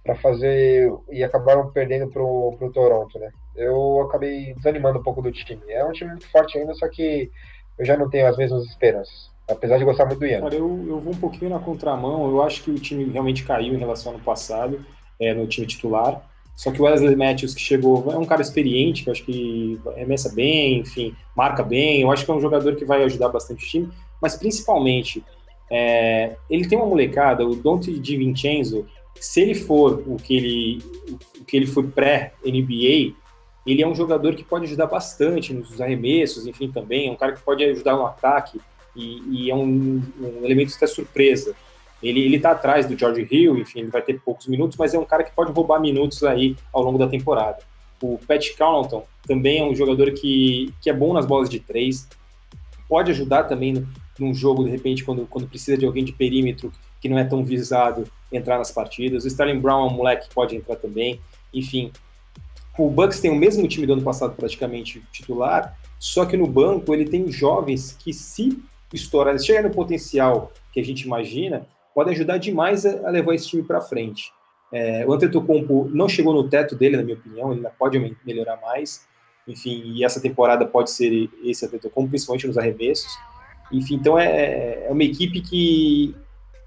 para 0.04 0.14
fazer 0.16 0.92
e 1.10 1.24
acabaram 1.24 1.70
perdendo 1.70 2.06
pro, 2.08 2.54
pro 2.58 2.70
Toronto, 2.70 3.18
né? 3.18 3.30
Eu 3.56 4.02
acabei 4.02 4.52
desanimando 4.54 4.98
um 4.98 5.02
pouco 5.02 5.22
do 5.22 5.32
time. 5.32 5.62
É 5.66 5.82
um 5.82 5.92
time 5.92 6.10
muito 6.10 6.30
forte 6.30 6.58
ainda, 6.58 6.74
só 6.74 6.86
que 6.88 7.30
eu 7.78 7.84
já 7.86 7.96
não 7.96 8.10
tenho 8.10 8.26
as 8.26 8.36
mesmas 8.36 8.64
esperanças. 8.66 9.30
Apesar 9.48 9.78
de 9.78 9.84
gostar 9.84 10.04
muito 10.04 10.18
do 10.18 10.26
Ian. 10.26 10.44
Olha, 10.44 10.56
eu, 10.56 10.84
eu 10.86 11.00
vou 11.00 11.14
um 11.14 11.18
pouquinho 11.18 11.50
na 11.50 11.58
contramão. 11.58 12.28
Eu 12.28 12.42
acho 12.42 12.62
que 12.62 12.70
o 12.70 12.78
time 12.78 13.10
realmente 13.10 13.44
caiu 13.44 13.74
em 13.74 13.78
relação 13.78 14.12
ao 14.12 14.16
ano 14.16 14.24
passado, 14.24 14.84
é, 15.18 15.32
no 15.32 15.46
time 15.46 15.66
titular. 15.66 16.22
Só 16.56 16.70
que 16.70 16.80
o 16.80 16.84
Wesley 16.84 17.16
Matthews, 17.16 17.54
que 17.54 17.60
chegou, 17.60 18.12
é 18.12 18.18
um 18.18 18.24
cara 18.24 18.42
experiente, 18.42 19.02
que 19.02 19.08
eu 19.08 19.12
acho 19.12 19.24
que 19.24 19.80
remessa 19.96 20.30
bem, 20.34 20.80
enfim, 20.80 21.14
marca 21.34 21.62
bem. 21.62 22.02
Eu 22.02 22.10
acho 22.10 22.24
que 22.24 22.30
é 22.30 22.34
um 22.34 22.40
jogador 22.40 22.76
que 22.76 22.84
vai 22.84 23.02
ajudar 23.04 23.28
bastante 23.28 23.64
o 23.64 23.68
time, 23.68 23.88
mas 24.20 24.36
principalmente, 24.36 25.24
é, 25.70 26.36
ele 26.50 26.68
tem 26.68 26.76
uma 26.76 26.86
molecada, 26.86 27.46
o 27.46 27.56
Dante 27.56 27.98
Di 27.98 28.16
Vincenzo, 28.16 28.86
se 29.18 29.40
ele 29.40 29.54
for 29.54 30.02
o 30.06 30.16
que 30.16 30.36
ele, 30.36 30.82
o 31.40 31.44
que 31.44 31.56
ele 31.56 31.66
foi 31.66 31.86
pré-NBA, 31.86 33.14
ele 33.66 33.82
é 33.82 33.86
um 33.86 33.94
jogador 33.94 34.34
que 34.34 34.42
pode 34.42 34.64
ajudar 34.64 34.86
bastante 34.86 35.52
nos 35.52 35.80
arremessos, 35.80 36.46
enfim, 36.46 36.70
também. 36.70 37.08
É 37.08 37.10
um 37.12 37.16
cara 37.16 37.32
que 37.32 37.42
pode 37.42 37.62
ajudar 37.62 37.94
no 37.94 38.06
ataque 38.06 38.60
e, 38.96 39.22
e 39.46 39.50
é 39.50 39.54
um, 39.54 40.02
um 40.18 40.44
elemento 40.44 40.74
até 40.74 40.86
surpresa. 40.86 41.54
Ele, 42.02 42.20
ele 42.20 42.40
tá 42.40 42.52
atrás 42.52 42.86
do 42.86 42.98
George 42.98 43.28
Hill, 43.30 43.58
enfim, 43.58 43.80
ele 43.80 43.90
vai 43.90 44.02
ter 44.02 44.20
poucos 44.20 44.46
minutos, 44.46 44.76
mas 44.76 44.94
é 44.94 44.98
um 44.98 45.04
cara 45.04 45.22
que 45.22 45.32
pode 45.32 45.52
roubar 45.52 45.80
minutos 45.80 46.22
aí 46.24 46.56
ao 46.72 46.82
longo 46.82 46.98
da 46.98 47.06
temporada. 47.06 47.58
O 48.02 48.18
Pat 48.26 48.56
Connaughton 48.56 49.04
também 49.26 49.58
é 49.58 49.64
um 49.64 49.74
jogador 49.74 50.10
que, 50.12 50.72
que 50.80 50.88
é 50.88 50.92
bom 50.92 51.12
nas 51.12 51.26
bolas 51.26 51.50
de 51.50 51.60
três, 51.60 52.08
pode 52.88 53.10
ajudar 53.10 53.44
também 53.44 53.74
no, 53.74 53.86
num 54.18 54.34
jogo, 54.34 54.64
de 54.64 54.70
repente, 54.70 55.04
quando, 55.04 55.26
quando 55.26 55.46
precisa 55.46 55.76
de 55.76 55.84
alguém 55.84 56.04
de 56.04 56.12
perímetro 56.12 56.72
que 57.00 57.08
não 57.08 57.18
é 57.18 57.24
tão 57.24 57.44
visado 57.44 58.04
entrar 58.32 58.58
nas 58.58 58.70
partidas. 58.70 59.24
O 59.24 59.28
Sterling 59.28 59.60
Brown 59.60 59.88
é 59.88 59.90
um 59.90 59.94
moleque 59.94 60.28
que 60.28 60.34
pode 60.34 60.56
entrar 60.56 60.76
também. 60.76 61.20
Enfim, 61.52 61.92
o 62.78 62.88
Bucks 62.88 63.20
tem 63.20 63.30
o 63.30 63.36
mesmo 63.36 63.66
time 63.68 63.86
do 63.86 63.92
ano 63.94 64.02
passado 64.02 64.34
praticamente 64.34 65.02
titular, 65.12 65.78
só 65.98 66.24
que 66.24 66.36
no 66.36 66.46
banco 66.46 66.94
ele 66.94 67.04
tem 67.04 67.30
jovens 67.30 67.96
que 67.98 68.12
se 68.12 68.58
estourar, 68.92 69.38
se 69.38 69.46
chegar 69.46 69.62
no 69.62 69.70
potencial 69.70 70.52
que 70.72 70.80
a 70.80 70.84
gente 70.84 71.02
imagina, 71.02 71.66
podem 71.94 72.14
ajudar 72.14 72.38
demais 72.38 72.86
a, 72.86 73.10
levar 73.10 73.34
esse 73.34 73.48
time 73.48 73.62
para 73.62 73.80
frente. 73.80 74.32
É, 74.72 75.04
o 75.06 75.12
Antetokounmpo 75.12 75.88
não 75.92 76.08
chegou 76.08 76.32
no 76.32 76.48
teto 76.48 76.76
dele, 76.76 76.96
na 76.96 77.02
minha 77.02 77.16
opinião, 77.16 77.52
ele 77.52 77.66
pode 77.78 78.16
melhorar 78.24 78.60
mais. 78.60 79.06
Enfim, 79.46 79.82
e 79.84 80.04
essa 80.04 80.20
temporada 80.20 80.66
pode 80.66 80.90
ser 80.90 81.28
esse 81.42 81.64
Antetokounmpo, 81.66 82.10
principalmente 82.10 82.46
nos 82.46 82.56
arremessos. 82.56 83.10
Enfim, 83.72 83.94
então 83.94 84.18
é, 84.18 84.86
é 84.86 84.88
uma 84.90 85.04
equipe 85.04 85.40
que 85.40 86.14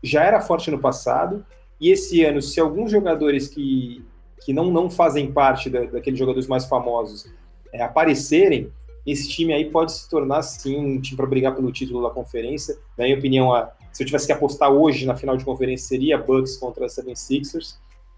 já 0.01 0.23
era 0.23 0.41
forte 0.41 0.69
no 0.69 0.79
passado, 0.79 1.45
e 1.79 1.89
esse 1.89 2.23
ano, 2.23 2.41
se 2.41 2.59
alguns 2.59 2.91
jogadores 2.91 3.47
que, 3.47 4.03
que 4.45 4.53
não, 4.53 4.65
não 4.71 4.89
fazem 4.89 5.31
parte 5.31 5.69
da, 5.69 5.81
daqueles 5.81 6.19
jogadores 6.19 6.47
mais 6.47 6.65
famosos 6.65 7.25
é, 7.71 7.81
aparecerem, 7.81 8.71
esse 9.05 9.29
time 9.29 9.53
aí 9.53 9.69
pode 9.69 9.91
se 9.91 10.09
tornar, 10.09 10.41
sim, 10.43 10.77
um 10.77 11.01
time 11.01 11.17
para 11.17 11.25
brigar 11.25 11.55
pelo 11.55 11.71
título 11.71 12.01
da 12.01 12.09
conferência. 12.09 12.77
Na 12.97 13.03
minha 13.03 13.17
opinião, 13.17 13.53
a, 13.53 13.71
se 13.93 14.01
eu 14.01 14.07
tivesse 14.07 14.25
que 14.25 14.33
apostar 14.33 14.71
hoje 14.71 15.05
na 15.05 15.15
final 15.15 15.37
de 15.37 15.45
conferência, 15.45 15.87
seria 15.87 16.17
Bucks 16.17 16.57
contra 16.57 16.87
76ers. 16.87 17.75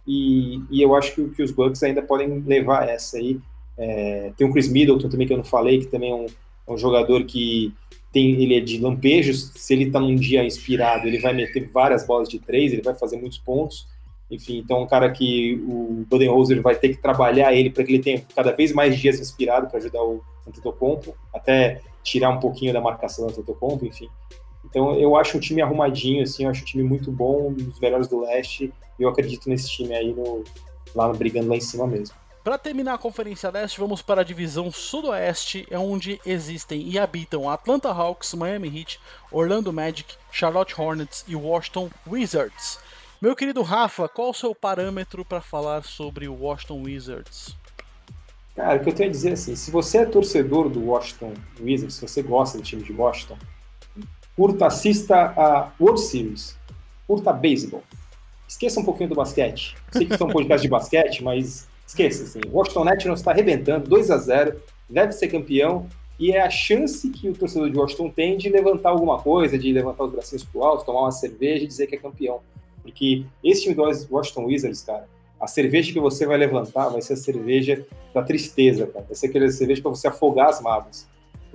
E, 0.07 0.61
e 0.71 0.82
eu 0.82 0.95
acho 0.95 1.13
que, 1.13 1.30
que, 1.30 1.43
os 1.43 1.51
Bucks 1.51 1.84
ainda 1.84 2.01
podem 2.01 2.39
levar 2.39 2.88
essa 2.88 3.17
aí. 3.17 3.39
É, 3.78 4.32
tem 4.38 4.47
o 4.47 4.53
Chris 4.53 4.69
Middleton 4.69 5.09
também, 5.09 5.28
que 5.28 5.34
eu 5.34 5.38
não 5.38 5.43
falei, 5.43 5.80
que 5.80 5.88
também 5.88 6.11
é 6.11 6.15
um, 6.15 6.26
é 6.26 6.71
um 6.71 6.78
jogador 6.78 7.26
que 7.26 7.73
tem, 8.11 8.41
ele 8.41 8.55
é 8.55 8.61
de 8.61 8.80
lampejos. 8.80 9.51
Se 9.55 9.73
ele 9.73 9.86
está 9.86 9.99
num 9.99 10.15
dia 10.15 10.45
inspirado, 10.45 11.07
ele 11.07 11.19
vai 11.19 11.34
meter 11.34 11.69
várias 11.69 12.07
bolas 12.07 12.30
de 12.30 12.39
três, 12.39 12.71
ele 12.71 12.82
vai 12.82 12.95
fazer 12.95 13.17
muitos 13.17 13.38
pontos. 13.38 13.86
Enfim, 14.32 14.57
então 14.57 14.78
é 14.78 14.80
um 14.80 14.88
cara 14.88 15.11
que 15.11 15.61
o 15.67 16.05
Budenholzer 16.09 16.61
vai 16.61 16.76
ter 16.76 16.89
que 16.89 17.01
trabalhar 17.01 17.53
ele 17.53 17.69
para 17.69 17.84
que 17.84 17.91
ele 17.91 18.01
tenha 18.01 18.23
cada 18.34 18.51
vez 18.51 18.71
mais 18.71 18.97
dias 18.97 19.19
inspirado 19.19 19.67
para 19.67 19.78
ajudar 19.78 20.01
o 20.01 20.23
Antetokounmpo, 20.47 21.15
até 21.34 21.82
tirar 22.01 22.30
um 22.30 22.39
pouquinho 22.39 22.71
da 22.71 22.82
marcação 22.82 23.28
do 23.28 23.34
Antetokounmpo, 23.34 23.86
enfim. 23.86 24.09
Então 24.76 24.93
eu 24.99 25.15
acho 25.15 25.38
um 25.38 25.39
time 25.39 25.61
arrumadinho, 25.61 26.21
assim, 26.21 26.43
eu 26.43 26.49
acho 26.49 26.61
um 26.61 26.65
time 26.65 26.84
muito 26.84 27.09
bom, 27.09 27.47
um 27.47 27.53
dos 27.53 27.80
melhores 27.80 28.09
do 28.09 28.19
leste, 28.19 28.73
e 28.99 29.03
eu 29.03 29.07
acredito 29.07 29.49
nesse 29.49 29.69
time 29.69 29.95
aí 29.95 30.13
no, 30.13 30.43
lá 30.93 31.13
brigando 31.13 31.47
lá 31.47 31.55
em 31.55 31.61
cima 31.61 31.88
mesmo. 31.88 32.13
Para 32.43 32.57
terminar 32.57 32.95
a 32.95 32.97
Conferência 32.97 33.49
Leste, 33.49 33.80
vamos 33.80 34.01
para 34.01 34.19
a 34.19 34.23
divisão 34.23 34.69
Sudoeste, 34.69 35.65
é 35.71 35.80
onde 35.80 36.19
existem 36.26 36.89
e 36.89 36.99
habitam 36.99 37.49
Atlanta 37.49 37.89
Hawks, 37.89 38.34
Miami 38.34 38.67
Heat, 38.67 38.99
Orlando 39.32 39.71
Magic, 39.71 40.13
Charlotte 40.30 40.80
Hornets 40.80 41.23
e 41.26 41.38
Washington 41.38 41.89
Wizards. 42.05 42.78
Meu 43.21 43.34
querido 43.34 43.61
Rafa, 43.61 44.09
qual 44.09 44.32
o 44.32 44.34
seu 44.34 44.53
parâmetro 44.53 45.23
para 45.23 45.39
falar 45.39 45.86
sobre 45.86 46.28
o 46.28 46.38
Washington 46.38 46.84
Wizards? 46.84 47.55
Cara, 48.53 48.76
o 48.76 48.84
que 48.84 48.89
eu 48.89 48.93
tenho 48.93 49.07
a 49.09 49.11
dizer 49.11 49.30
é 49.30 49.34
assim, 49.34 49.55
se 49.55 49.71
você 49.71 49.99
é 49.99 50.05
torcedor 50.05 50.67
do 50.67 50.84
Washington 50.86 51.34
Wizards, 51.61 51.95
se 51.95 52.01
você 52.01 52.21
gosta 52.21 52.57
do 52.57 52.63
time 52.63 52.84
de 52.84 52.91
Washington, 52.91 53.38
curta, 54.36 54.67
assista 54.67 55.33
a 55.38 55.71
World 55.79 56.01
Series, 56.01 56.57
curta 57.07 57.31
beisebol. 57.31 57.83
esqueça 58.47 58.79
um 58.79 58.83
pouquinho 58.83 59.09
do 59.09 59.15
basquete. 59.15 59.75
Sei 59.91 60.05
que 60.05 60.13
isso 60.13 60.23
é 60.23 60.31
podcast 60.31 60.61
de 60.61 60.69
basquete, 60.69 61.23
mas 61.23 61.67
esqueça, 61.88 62.23
assim. 62.23 62.41
Washington 62.51 62.83
Nationals 62.83 63.19
está 63.19 63.31
arrebentando, 63.31 63.88
2 63.88 64.11
a 64.11 64.17
0 64.17 64.59
deve 64.89 65.13
ser 65.13 65.27
campeão, 65.29 65.88
e 66.19 66.31
é 66.31 66.41
a 66.41 66.49
chance 66.49 67.09
que 67.09 67.29
o 67.29 67.33
torcedor 67.33 67.69
de 67.69 67.77
Washington 67.77 68.09
tem 68.09 68.38
de 68.38 68.49
levantar 68.49 68.89
alguma 68.89 69.19
coisa, 69.19 69.57
de 69.57 69.71
levantar 69.71 70.05
os 70.05 70.11
bracinhos 70.11 70.43
pro 70.43 70.63
alto, 70.63 70.86
tomar 70.86 71.01
uma 71.01 71.11
cerveja 71.11 71.63
e 71.63 71.67
dizer 71.67 71.88
que 71.88 71.95
é 71.95 71.97
campeão. 71.97 72.39
Porque 72.81 73.25
esse 73.43 73.63
time 73.63 73.75
do 73.75 73.83
Washington 73.83 74.45
Wizards, 74.45 74.81
cara, 74.81 75.07
a 75.39 75.47
cerveja 75.47 75.91
que 75.91 75.99
você 75.99 76.25
vai 76.25 76.38
levantar 76.38 76.89
vai 76.89 77.01
ser 77.01 77.13
a 77.13 77.17
cerveja 77.17 77.86
da 78.13 78.23
tristeza, 78.23 78.88
cara. 78.88 79.05
Vai 79.05 79.15
ser 79.15 79.27
aquela 79.27 79.49
cerveja 79.49 79.81
para 79.81 79.91
você 79.91 80.07
afogar 80.07 80.49
as 80.49 80.61
mágoas. 80.61 81.05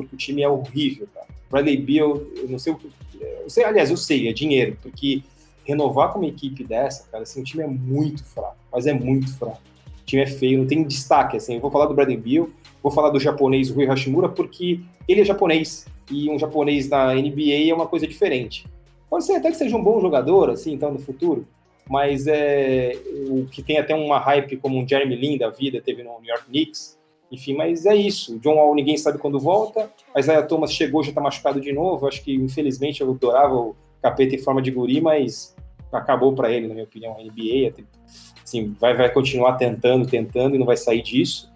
Porque 0.03 0.15
o 0.15 0.19
time 0.19 0.43
é 0.43 0.49
horrível, 0.49 1.07
cara. 1.15 1.27
Bradley 1.51 1.77
Beal, 1.77 2.23
eu 2.37 2.49
não 2.49 2.59
sei 2.59 2.73
o 2.73 2.77
que. 2.77 2.89
Eu 3.21 3.51
sei, 3.51 3.65
aliás, 3.65 3.91
eu 3.91 3.97
sei, 3.97 4.29
é 4.29 4.33
dinheiro, 4.33 4.77
porque 4.81 5.23
renovar 5.65 6.13
com 6.13 6.19
uma 6.21 6.29
equipe 6.29 6.65
dessa, 6.65 7.07
cara, 7.11 7.23
assim, 7.23 7.41
o 7.41 7.45
time 7.45 7.63
é 7.63 7.67
muito 7.67 8.25
fraco, 8.25 8.57
mas 8.73 8.87
é 8.87 8.93
muito 8.93 9.33
fraco. 9.37 9.61
O 10.03 10.05
time 10.05 10.23
é 10.23 10.27
feio, 10.27 10.59
não 10.59 10.67
tem 10.67 10.83
destaque, 10.83 11.37
assim. 11.37 11.55
Eu 11.55 11.61
vou 11.61 11.71
falar 11.71 11.87
do 11.87 11.95
Bradley 11.95 12.17
Beal, 12.17 12.49
vou 12.83 12.91
falar 12.91 13.11
do 13.11 13.21
japonês 13.21 13.71
Rui 13.71 13.87
Hashimura, 13.87 14.29
porque 14.29 14.81
ele 15.07 15.21
é 15.21 15.25
japonês, 15.25 15.87
e 16.11 16.31
um 16.31 16.39
japonês 16.39 16.89
na 16.89 17.15
NBA 17.15 17.69
é 17.69 17.75
uma 17.75 17.87
coisa 17.87 18.07
diferente. 18.07 18.67
Pode 19.09 19.25
ser 19.25 19.35
até 19.35 19.51
que 19.51 19.57
seja 19.57 19.77
um 19.77 19.83
bom 19.83 20.01
jogador, 20.01 20.51
assim, 20.51 20.73
então, 20.73 20.93
no 20.93 20.99
futuro, 20.99 21.47
mas 21.89 22.27
é 22.29 22.97
o 23.29 23.47
que 23.47 23.63
tem 23.63 23.79
até 23.79 23.95
uma 23.95 24.19
hype 24.19 24.57
como 24.57 24.79
um 24.79 24.87
Jeremy 24.87 25.17
Lin 25.17 25.39
da 25.39 25.51
vida, 25.51 25.83
teve 25.83 26.03
no 26.03 26.21
New 26.21 26.29
York 26.29 26.47
Knicks, 26.47 26.97
enfim, 27.31 27.55
mas 27.55 27.87
é 27.87 27.95
isso. 27.95 28.39
John 28.41 28.57
Wall 28.57 28.75
ninguém 28.75 28.97
sabe 28.97 29.19
quando 29.19 29.39
volta, 29.39 29.91
a 30.15 30.21
Isaiah 30.21 30.43
Thomas 30.43 30.73
chegou, 30.73 31.03
já 31.03 31.13
tá 31.13 31.21
machucado 31.21 31.61
de 31.61 31.73
novo, 31.73 32.07
acho 32.07 32.23
que, 32.23 32.35
infelizmente, 32.35 33.01
eu 33.01 33.11
adorava 33.11 33.55
o 33.55 33.77
capeta 34.03 34.35
em 34.35 34.39
forma 34.39 34.61
de 34.61 34.71
guri, 34.71 35.01
mas 35.01 35.55
acabou 35.93 36.33
para 36.35 36.51
ele, 36.51 36.67
na 36.67 36.75
minha 36.75 36.85
opinião, 36.85 37.17
a 37.17 37.23
NBA, 37.23 37.75
assim, 38.43 38.75
vai, 38.81 38.97
vai 38.97 39.13
continuar 39.13 39.55
tentando, 39.55 40.09
tentando 40.09 40.57
e 40.57 40.59
não 40.59 40.67
vai 40.67 40.77
sair 40.77 41.03
disso. 41.03 41.51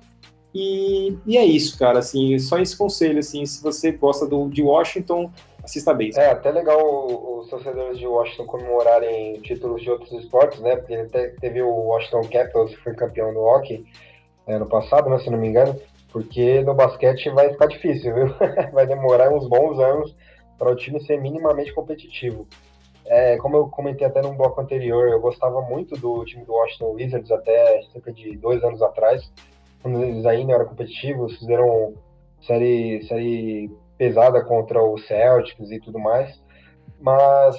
E, 0.54 1.16
e 1.26 1.36
é 1.36 1.44
isso, 1.44 1.76
cara, 1.76 1.98
assim, 1.98 2.38
só 2.38 2.58
esse 2.58 2.76
conselho, 2.76 3.18
assim, 3.18 3.44
se 3.44 3.60
você 3.60 3.90
gosta 3.90 4.24
do, 4.24 4.48
de 4.48 4.62
Washington, 4.62 5.32
assista 5.64 5.92
bem. 5.92 6.12
É, 6.14 6.30
até 6.30 6.52
legal 6.52 7.40
os 7.40 7.48
torcedores 7.48 7.98
de 7.98 8.06
Washington 8.06 8.46
comemorarem 8.46 9.40
títulos 9.40 9.82
de 9.82 9.90
outros 9.90 10.12
esportes, 10.12 10.60
né, 10.60 10.76
porque 10.76 10.94
até 10.94 11.28
teve 11.40 11.60
o 11.60 11.68
Washington 11.68 12.22
Capitals, 12.30 12.70
que 12.70 12.76
foi 12.76 12.94
campeão 12.94 13.34
do 13.34 13.40
hockey 13.40 13.84
é, 14.46 14.58
no 14.58 14.66
passado, 14.66 15.08
né, 15.08 15.18
se 15.18 15.30
não 15.30 15.38
me 15.38 15.48
engano, 15.48 15.78
porque 16.12 16.62
no 16.62 16.74
basquete 16.74 17.30
vai 17.30 17.50
ficar 17.50 17.66
difícil, 17.66 18.14
viu? 18.14 18.26
vai 18.72 18.86
demorar 18.86 19.32
uns 19.32 19.48
bons 19.48 19.78
anos 19.78 20.14
para 20.58 20.70
o 20.70 20.76
time 20.76 21.00
ser 21.04 21.20
minimamente 21.20 21.72
competitivo. 21.72 22.46
É, 23.06 23.36
como 23.36 23.56
eu 23.56 23.68
comentei 23.68 24.06
até 24.06 24.22
num 24.22 24.36
bloco 24.36 24.60
anterior, 24.60 25.08
eu 25.08 25.20
gostava 25.20 25.60
muito 25.60 25.96
do 25.96 26.24
time 26.24 26.44
do 26.44 26.52
Washington 26.52 26.92
Wizards 26.92 27.30
até 27.30 27.82
cerca 27.92 28.12
de 28.12 28.36
dois 28.36 28.62
anos 28.64 28.80
atrás, 28.80 29.30
quando 29.82 30.02
eles 30.02 30.24
ainda 30.24 30.54
eram 30.54 30.66
competitivos, 30.66 31.36
fizeram 31.38 31.94
série, 32.46 33.02
série 33.02 33.70
pesada 33.98 34.42
contra 34.42 34.82
o 34.82 34.96
Celtics 34.98 35.70
e 35.70 35.80
tudo 35.80 35.98
mais. 35.98 36.42
Mas 37.00 37.56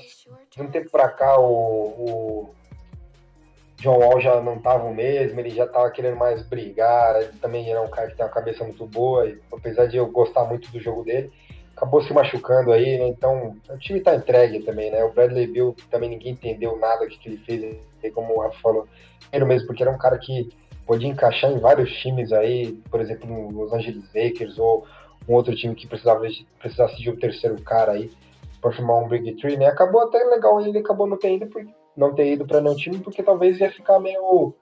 de 0.50 0.62
um 0.62 0.72
tempo 0.72 0.90
para 0.90 1.10
cá 1.10 1.40
o, 1.40 1.46
o, 1.46 2.50
John 3.78 4.00
Wall 4.00 4.22
já 4.22 4.42
não 4.42 4.56
estava 4.56 4.86
o 4.86 4.94
mesmo, 4.94 5.40
ele 5.40 5.50
já 5.50 5.66
estava 5.66 5.90
querendo 5.92 6.18
mais 6.18 6.42
brigar, 6.44 7.22
ele 7.22 7.34
também 7.42 7.70
era 7.70 7.82
um 7.82 7.90
cara 7.90 8.10
que 8.10 8.16
tem 8.16 8.26
uma 8.26 8.32
cabeça 8.32 8.64
muito 8.64 8.86
boa, 8.86 9.28
e, 9.28 9.38
apesar 9.52 9.86
de 9.86 9.98
eu 9.98 10.08
gostar 10.08 10.46
muito 10.46 10.72
do 10.72 10.80
jogo 10.80 11.04
dele, 11.04 11.32
acabou 11.76 12.02
se 12.02 12.14
machucando 12.14 12.72
aí, 12.72 12.98
né? 12.98 13.08
Então 13.08 13.56
o 13.70 13.78
time 13.78 14.00
está 14.00 14.16
entregue 14.16 14.62
também, 14.62 14.90
né? 14.92 15.04
O 15.04 15.12
Bradley 15.12 15.48
Bill 15.48 15.76
também 15.92 16.10
ninguém 16.10 16.32
entendeu 16.32 16.78
nada 16.80 17.06
que, 17.06 17.20
que 17.20 17.30
ele 17.30 17.38
fez, 18.00 18.14
como 18.14 18.34
o 18.34 18.42
Rafa 18.42 18.58
falou, 18.62 18.88
ele 19.32 19.46
mesmo, 19.46 19.68
porque 19.68 19.84
era 19.84 19.92
um 19.92 19.98
cara 19.98 20.18
que 20.18 20.50
podia 20.86 21.10
encaixar 21.10 21.52
em 21.52 21.60
vários 21.60 21.92
times 21.98 22.32
aí, 22.32 22.74
por 22.90 23.02
exemplo, 23.02 23.28
no 23.28 23.50
Los 23.52 23.74
Angeles 23.74 24.06
Lakers 24.14 24.58
ou 24.58 24.86
um 25.28 25.34
outro 25.34 25.56
time 25.56 25.76
que 25.76 25.88
precisava 25.88 26.28
de, 26.28 26.48
precisasse 26.60 26.96
de 27.02 27.10
um 27.10 27.16
terceiro 27.16 27.62
cara 27.62 27.94
aí 27.94 28.12
para 28.62 28.72
formar 28.72 29.00
um 29.00 29.08
Big 29.08 29.34
Tree, 29.34 29.58
né? 29.58 29.66
Acabou 29.66 30.02
até 30.02 30.24
legal 30.24 30.62
ele 30.62 30.78
acabou 30.78 31.08
não 31.08 31.18
ter 31.18 31.36
ido 31.36 31.48
porque 31.48 31.74
não 31.96 32.14
ter 32.14 32.34
ido 32.34 32.46
para 32.46 32.62
nenhum 32.62 32.76
time 32.76 33.00
porque 33.00 33.24
talvez 33.24 33.60
ia 33.60 33.72
ficar 33.72 34.00
meio 34.00 34.54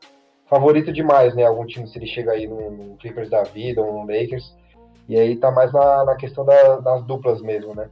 favorito 0.48 0.92
demais, 0.92 1.36
né? 1.36 1.44
Algum 1.46 1.66
time 1.66 1.88
se 1.88 1.98
ele 1.98 2.08
chega 2.08 2.32
aí 2.32 2.48
no 2.48 2.96
Clippers 2.98 3.30
da 3.30 3.44
vida 3.44 3.82
no 3.82 4.02
Lakers 4.02 4.56
e 5.08 5.18
aí 5.18 5.36
tá 5.36 5.52
mais 5.52 5.72
na, 5.74 6.06
na 6.06 6.16
questão 6.16 6.46
da, 6.46 6.78
das 6.78 7.04
duplas 7.06 7.42
mesmo, 7.42 7.76
né? 7.76 7.90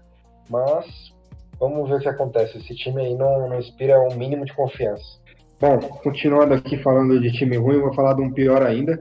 Mas 0.50 1.14
vamos 1.60 1.89
ver 1.89 1.96
o 1.96 2.00
que 2.00 2.10
acontece. 2.10 2.58
Esse 2.58 2.76
time 2.76 3.02
aí 3.02 3.16
não, 3.16 3.50
não 3.50 3.60
inspira 3.60 4.00
um 4.00 4.16
mínimo 4.16 4.46
de 4.46 4.54
confiança. 4.54 5.20
Bom, 5.60 5.80
continuando 5.80 6.54
aqui 6.54 6.78
falando 6.78 7.20
de 7.20 7.32
time 7.32 7.58
ruim, 7.58 7.80
vou 7.80 7.94
falar 7.94 8.14
de 8.14 8.22
um 8.22 8.32
pior 8.32 8.64
ainda, 8.64 9.00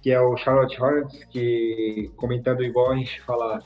que 0.00 0.10
é 0.10 0.20
o 0.20 0.36
Charlotte 0.36 0.80
Hornets, 0.80 1.24
que 1.24 2.10
comentando 2.16 2.64
igual 2.64 2.92
a 2.92 2.96
gente 2.96 3.20
fala 3.22 3.62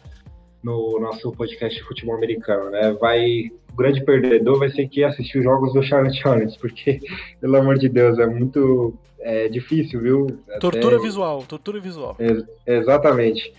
no 0.64 0.98
nosso 0.98 1.30
podcast 1.32 1.78
de 1.78 1.86
futebol 1.86 2.16
americano, 2.16 2.70
né? 2.70 2.92
Vai 2.98 3.50
o 3.72 3.76
grande 3.76 4.04
perdedor 4.04 4.58
vai 4.58 4.70
ser 4.70 4.88
que 4.88 5.02
assistir 5.02 5.38
os 5.38 5.44
jogos 5.44 5.72
do 5.72 5.82
Charlotte 5.82 6.26
Hornets, 6.26 6.56
porque 6.56 7.00
pelo 7.40 7.56
amor 7.56 7.76
de 7.76 7.88
Deus 7.88 8.18
é 8.18 8.26
muito 8.26 8.94
é, 9.20 9.48
difícil, 9.48 10.00
viu? 10.00 10.26
Tortura 10.60 10.96
Até... 10.96 11.04
visual, 11.04 11.42
tortura 11.42 11.80
visual. 11.80 12.16
Ex 12.18 12.44
exatamente. 12.66 13.52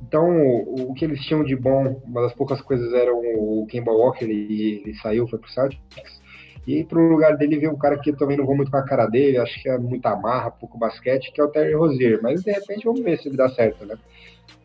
Então, 0.00 0.26
o, 0.30 0.90
o, 0.90 0.94
que 0.94 1.04
eles 1.04 1.20
tinham 1.22 1.44
de 1.44 1.56
bom, 1.56 2.00
uma 2.04 2.22
das 2.22 2.32
poucas 2.32 2.60
coisas 2.62 2.92
era 2.94 3.12
o 3.12 3.66
Kemba 3.68 3.92
Walker, 3.92 4.24
ele, 4.24 4.82
ele 4.84 4.94
saiu, 4.94 5.26
foi 5.26 5.38
pro 5.38 5.50
Celtics, 5.50 6.18
e 6.66 6.84
para 6.84 6.98
o 6.98 7.08
lugar 7.08 7.36
dele 7.36 7.58
veio 7.58 7.72
um 7.72 7.78
cara 7.78 7.98
que 7.98 8.10
eu 8.10 8.16
também 8.16 8.36
não 8.36 8.46
vou 8.46 8.54
muito 8.54 8.70
com 8.70 8.76
a 8.76 8.84
cara 8.84 9.06
dele, 9.06 9.38
acho 9.38 9.60
que 9.60 9.68
é 9.68 9.76
muita 9.76 10.14
marra, 10.14 10.50
pouco 10.50 10.78
basquete, 10.78 11.32
que 11.32 11.40
é 11.40 11.44
o 11.44 11.48
Terry 11.48 11.74
Rozier. 11.74 12.20
Mas 12.22 12.42
de 12.42 12.52
repente 12.52 12.84
vamos 12.84 13.00
ver 13.00 13.18
se 13.18 13.28
ele 13.28 13.36
dá 13.36 13.48
certo, 13.48 13.86
né? 13.86 13.96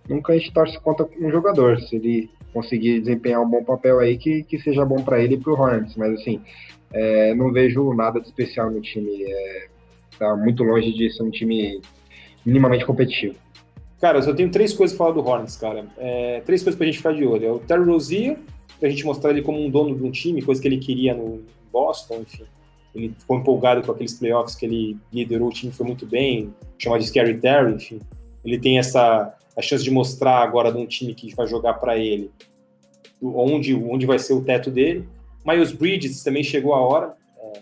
Nunca 0.08 0.34
a 0.34 0.38
gente 0.38 0.54
torce 0.54 0.80
contra 0.80 1.08
um 1.20 1.32
jogador, 1.32 1.80
se 1.80 1.96
ele 1.96 2.30
conseguir 2.52 3.00
desempenhar 3.00 3.42
um 3.42 3.50
bom 3.50 3.64
papel 3.64 4.00
aí, 4.00 4.18
que, 4.18 4.44
que 4.44 4.60
seja 4.60 4.86
bom 4.86 5.02
para 5.04 5.22
ele 5.22 5.36
e 5.36 5.38
para 5.38 5.52
o 5.52 5.60
Hornets. 5.60 5.96
Mas 5.96 6.20
assim, 6.20 6.42
é, 6.92 7.34
não 7.34 7.52
vejo 7.52 7.94
nada 7.94 8.20
de 8.20 8.28
especial 8.28 8.70
no 8.70 8.82
time. 8.82 9.24
É, 9.24 9.68
tá 10.20 10.36
muito 10.36 10.64
longe 10.64 10.94
de 10.94 11.10
ser 11.12 11.24
um 11.24 11.32
time 11.32 11.82
minimamente 12.46 12.86
competitivo. 12.86 13.36
Cara, 14.00 14.18
eu 14.18 14.24
só 14.24 14.34
tenho 14.34 14.52
três 14.52 14.74
coisas 14.74 14.96
para 14.96 15.08
falar 15.08 15.22
do 15.22 15.28
Hornets, 15.28 15.56
cara. 15.56 15.86
É, 15.98 16.42
três 16.42 16.62
coisas 16.62 16.78
para 16.78 16.86
a 16.86 16.88
gente 16.88 16.98
ficar 16.98 17.14
de 17.14 17.26
olho. 17.26 17.46
É 17.46 17.52
o 17.52 17.60
Terry 17.60 17.84
Rozier, 17.86 18.38
para 18.80 18.90
a 18.90 18.92
gente 18.92 19.06
mostrar 19.06 19.32
ele 19.32 19.42
como 19.42 19.64
um 19.64 19.70
dono 19.70 19.96
de 19.96 20.04
um 20.04 20.12
time, 20.12 20.42
coisa 20.42 20.62
que 20.62 20.68
ele 20.68 20.78
queria 20.78 21.14
no, 21.14 21.42
Boston, 21.74 22.22
enfim. 22.22 22.44
Ele 22.94 23.12
ficou 23.18 23.40
empolgado 23.40 23.82
com 23.82 23.92
aqueles 23.92 24.14
playoffs 24.14 24.56
que 24.56 24.68
ele 24.68 24.98
liderou, 25.12 25.50
o 25.50 25.52
time 25.52 25.72
foi 25.72 25.88
muito 25.88 26.06
bem, 26.06 26.54
chamado 26.78 27.02
de 27.02 27.08
Scary 27.08 27.40
Terry, 27.40 27.74
enfim. 27.74 28.00
Ele 28.46 28.60
tem 28.60 28.78
essa 28.78 29.36
a 29.58 29.62
chance 29.62 29.84
de 29.84 29.92
mostrar 29.92 30.38
agora 30.42 30.72
de 30.72 30.78
um 30.78 30.86
time 30.86 31.14
que 31.14 31.34
vai 31.36 31.48
jogar 31.48 31.76
para 31.76 31.98
ele 31.98 32.32
onde, 33.22 33.74
onde 33.74 34.06
vai 34.06 34.20
ser 34.20 34.34
o 34.34 34.42
teto 34.42 34.70
dele. 34.70 35.08
Miles 35.46 35.72
Bridges 35.72 36.24
também 36.24 36.44
chegou 36.44 36.74
a 36.74 36.82
hora. 36.82 37.16
É, 37.38 37.62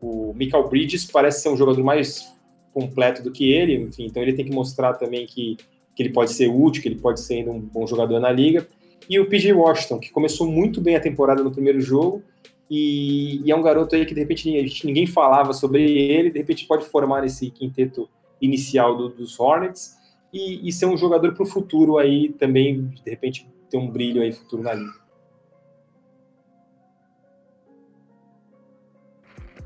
o 0.00 0.32
Michael 0.34 0.68
Bridges 0.68 1.04
parece 1.04 1.42
ser 1.42 1.48
um 1.48 1.56
jogador 1.56 1.82
mais 1.82 2.34
completo 2.72 3.22
do 3.22 3.30
que 3.30 3.52
ele, 3.52 3.74
enfim, 3.74 4.04
então 4.04 4.22
ele 4.22 4.34
tem 4.34 4.44
que 4.44 4.52
mostrar 4.52 4.94
também 4.94 5.24
que, 5.24 5.56
que 5.94 6.02
ele 6.02 6.10
pode 6.10 6.32
ser 6.32 6.48
útil, 6.48 6.82
que 6.82 6.88
ele 6.88 6.98
pode 6.98 7.20
ser 7.20 7.36
ainda 7.36 7.50
um 7.50 7.60
bom 7.60 7.86
jogador 7.86 8.20
na 8.20 8.30
liga. 8.30 8.66
E 9.08 9.18
o 9.18 9.26
PJ 9.26 9.52
Washington, 9.52 9.98
que 9.98 10.10
começou 10.10 10.46
muito 10.46 10.80
bem 10.80 10.94
a 10.94 11.00
temporada 11.00 11.42
no 11.42 11.50
primeiro 11.50 11.80
jogo, 11.80 12.22
e, 12.68 13.40
e, 13.44 13.50
é 13.50 13.56
um 13.56 13.62
garoto 13.62 13.94
aí 13.94 14.04
que 14.04 14.12
de 14.12 14.20
repente 14.20 14.50
ninguém 14.84 15.06
falava 15.06 15.52
sobre 15.52 15.82
ele, 15.84 16.30
de 16.30 16.38
repente 16.38 16.66
pode 16.66 16.84
formar 16.84 17.24
esse 17.24 17.50
quinteto 17.50 18.08
inicial 18.42 18.96
do, 18.96 19.08
dos 19.08 19.38
Hornets 19.38 19.96
e, 20.32 20.68
e, 20.68 20.72
ser 20.72 20.86
um 20.86 20.96
jogador 20.96 21.34
para 21.34 21.42
o 21.42 21.46
futuro 21.46 21.98
aí 21.98 22.30
também, 22.30 22.88
de 22.88 23.10
repente 23.10 23.48
ter 23.70 23.76
um 23.76 23.88
brilho 23.88 24.22
aí 24.22 24.32
futuro 24.32 24.62
na 24.62 24.74
liga. 24.74 25.06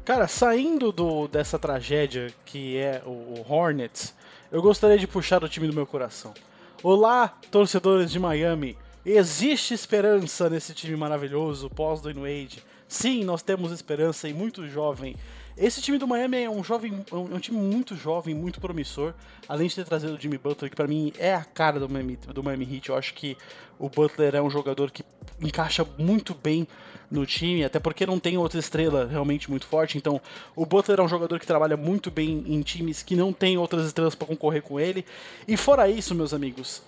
Cara, 0.04 0.26
saindo 0.26 0.90
do, 0.90 1.28
dessa 1.28 1.58
tragédia 1.58 2.32
que 2.44 2.76
é 2.76 3.02
o, 3.06 3.10
o 3.10 3.44
Hornets, 3.48 4.14
eu 4.50 4.60
gostaria 4.60 4.98
de 4.98 5.06
puxar 5.06 5.44
o 5.44 5.48
time 5.48 5.66
do 5.66 5.74
meu 5.74 5.86
coração. 5.86 6.34
Olá, 6.82 7.38
torcedores 7.50 8.10
de 8.10 8.18
Miami! 8.18 8.76
Existe 9.04 9.72
esperança 9.72 10.50
nesse 10.50 10.74
time 10.74 10.96
maravilhoso 10.96 11.70
pós-Dwayne 11.70 12.20
Wade. 12.20 12.64
Sim, 12.88 13.24
nós 13.24 13.42
temos 13.42 13.70
esperança 13.72 14.28
e 14.28 14.34
muito 14.34 14.66
jovem. 14.66 15.14
Esse 15.56 15.82
time 15.82 15.98
do 15.98 16.06
Miami 16.06 16.38
é 16.42 16.50
um 16.50 16.64
jovem, 16.64 17.04
é 17.10 17.14
um 17.14 17.38
time 17.38 17.58
muito 17.58 17.94
jovem, 17.94 18.34
muito 18.34 18.60
promissor. 18.60 19.12
Além 19.48 19.68
de 19.68 19.74
ter 19.74 19.84
trazido 19.84 20.14
o 20.14 20.20
Jimmy 20.20 20.38
Butler, 20.38 20.70
que 20.70 20.76
para 20.76 20.86
mim 20.86 21.12
é 21.18 21.34
a 21.34 21.44
cara 21.44 21.78
do 21.78 21.88
Miami, 21.88 22.16
do 22.16 22.42
Miami 22.42 22.76
Heat. 22.76 22.88
Eu 22.88 22.96
acho 22.96 23.14
que 23.14 23.36
o 23.78 23.88
Butler 23.88 24.34
é 24.34 24.42
um 24.42 24.50
jogador 24.50 24.90
que 24.90 25.04
encaixa 25.40 25.86
muito 25.98 26.34
bem 26.34 26.66
no 27.10 27.26
time, 27.26 27.64
até 27.64 27.80
porque 27.80 28.06
não 28.06 28.20
tem 28.20 28.38
outra 28.38 28.58
estrela 28.58 29.06
realmente 29.06 29.50
muito 29.50 29.66
forte. 29.66 29.98
Então, 29.98 30.20
o 30.54 30.64
Butler 30.64 31.00
é 31.00 31.02
um 31.02 31.08
jogador 31.08 31.38
que 31.40 31.46
trabalha 31.46 31.76
muito 31.76 32.10
bem 32.10 32.44
em 32.46 32.62
times 32.62 33.02
que 33.02 33.16
não 33.16 33.32
tem 33.32 33.58
outras 33.58 33.86
estrelas 33.86 34.14
para 34.14 34.28
concorrer 34.28 34.62
com 34.62 34.78
ele. 34.78 35.04
E 35.48 35.56
fora 35.56 35.88
isso, 35.88 36.14
meus 36.14 36.32
amigos, 36.32 36.82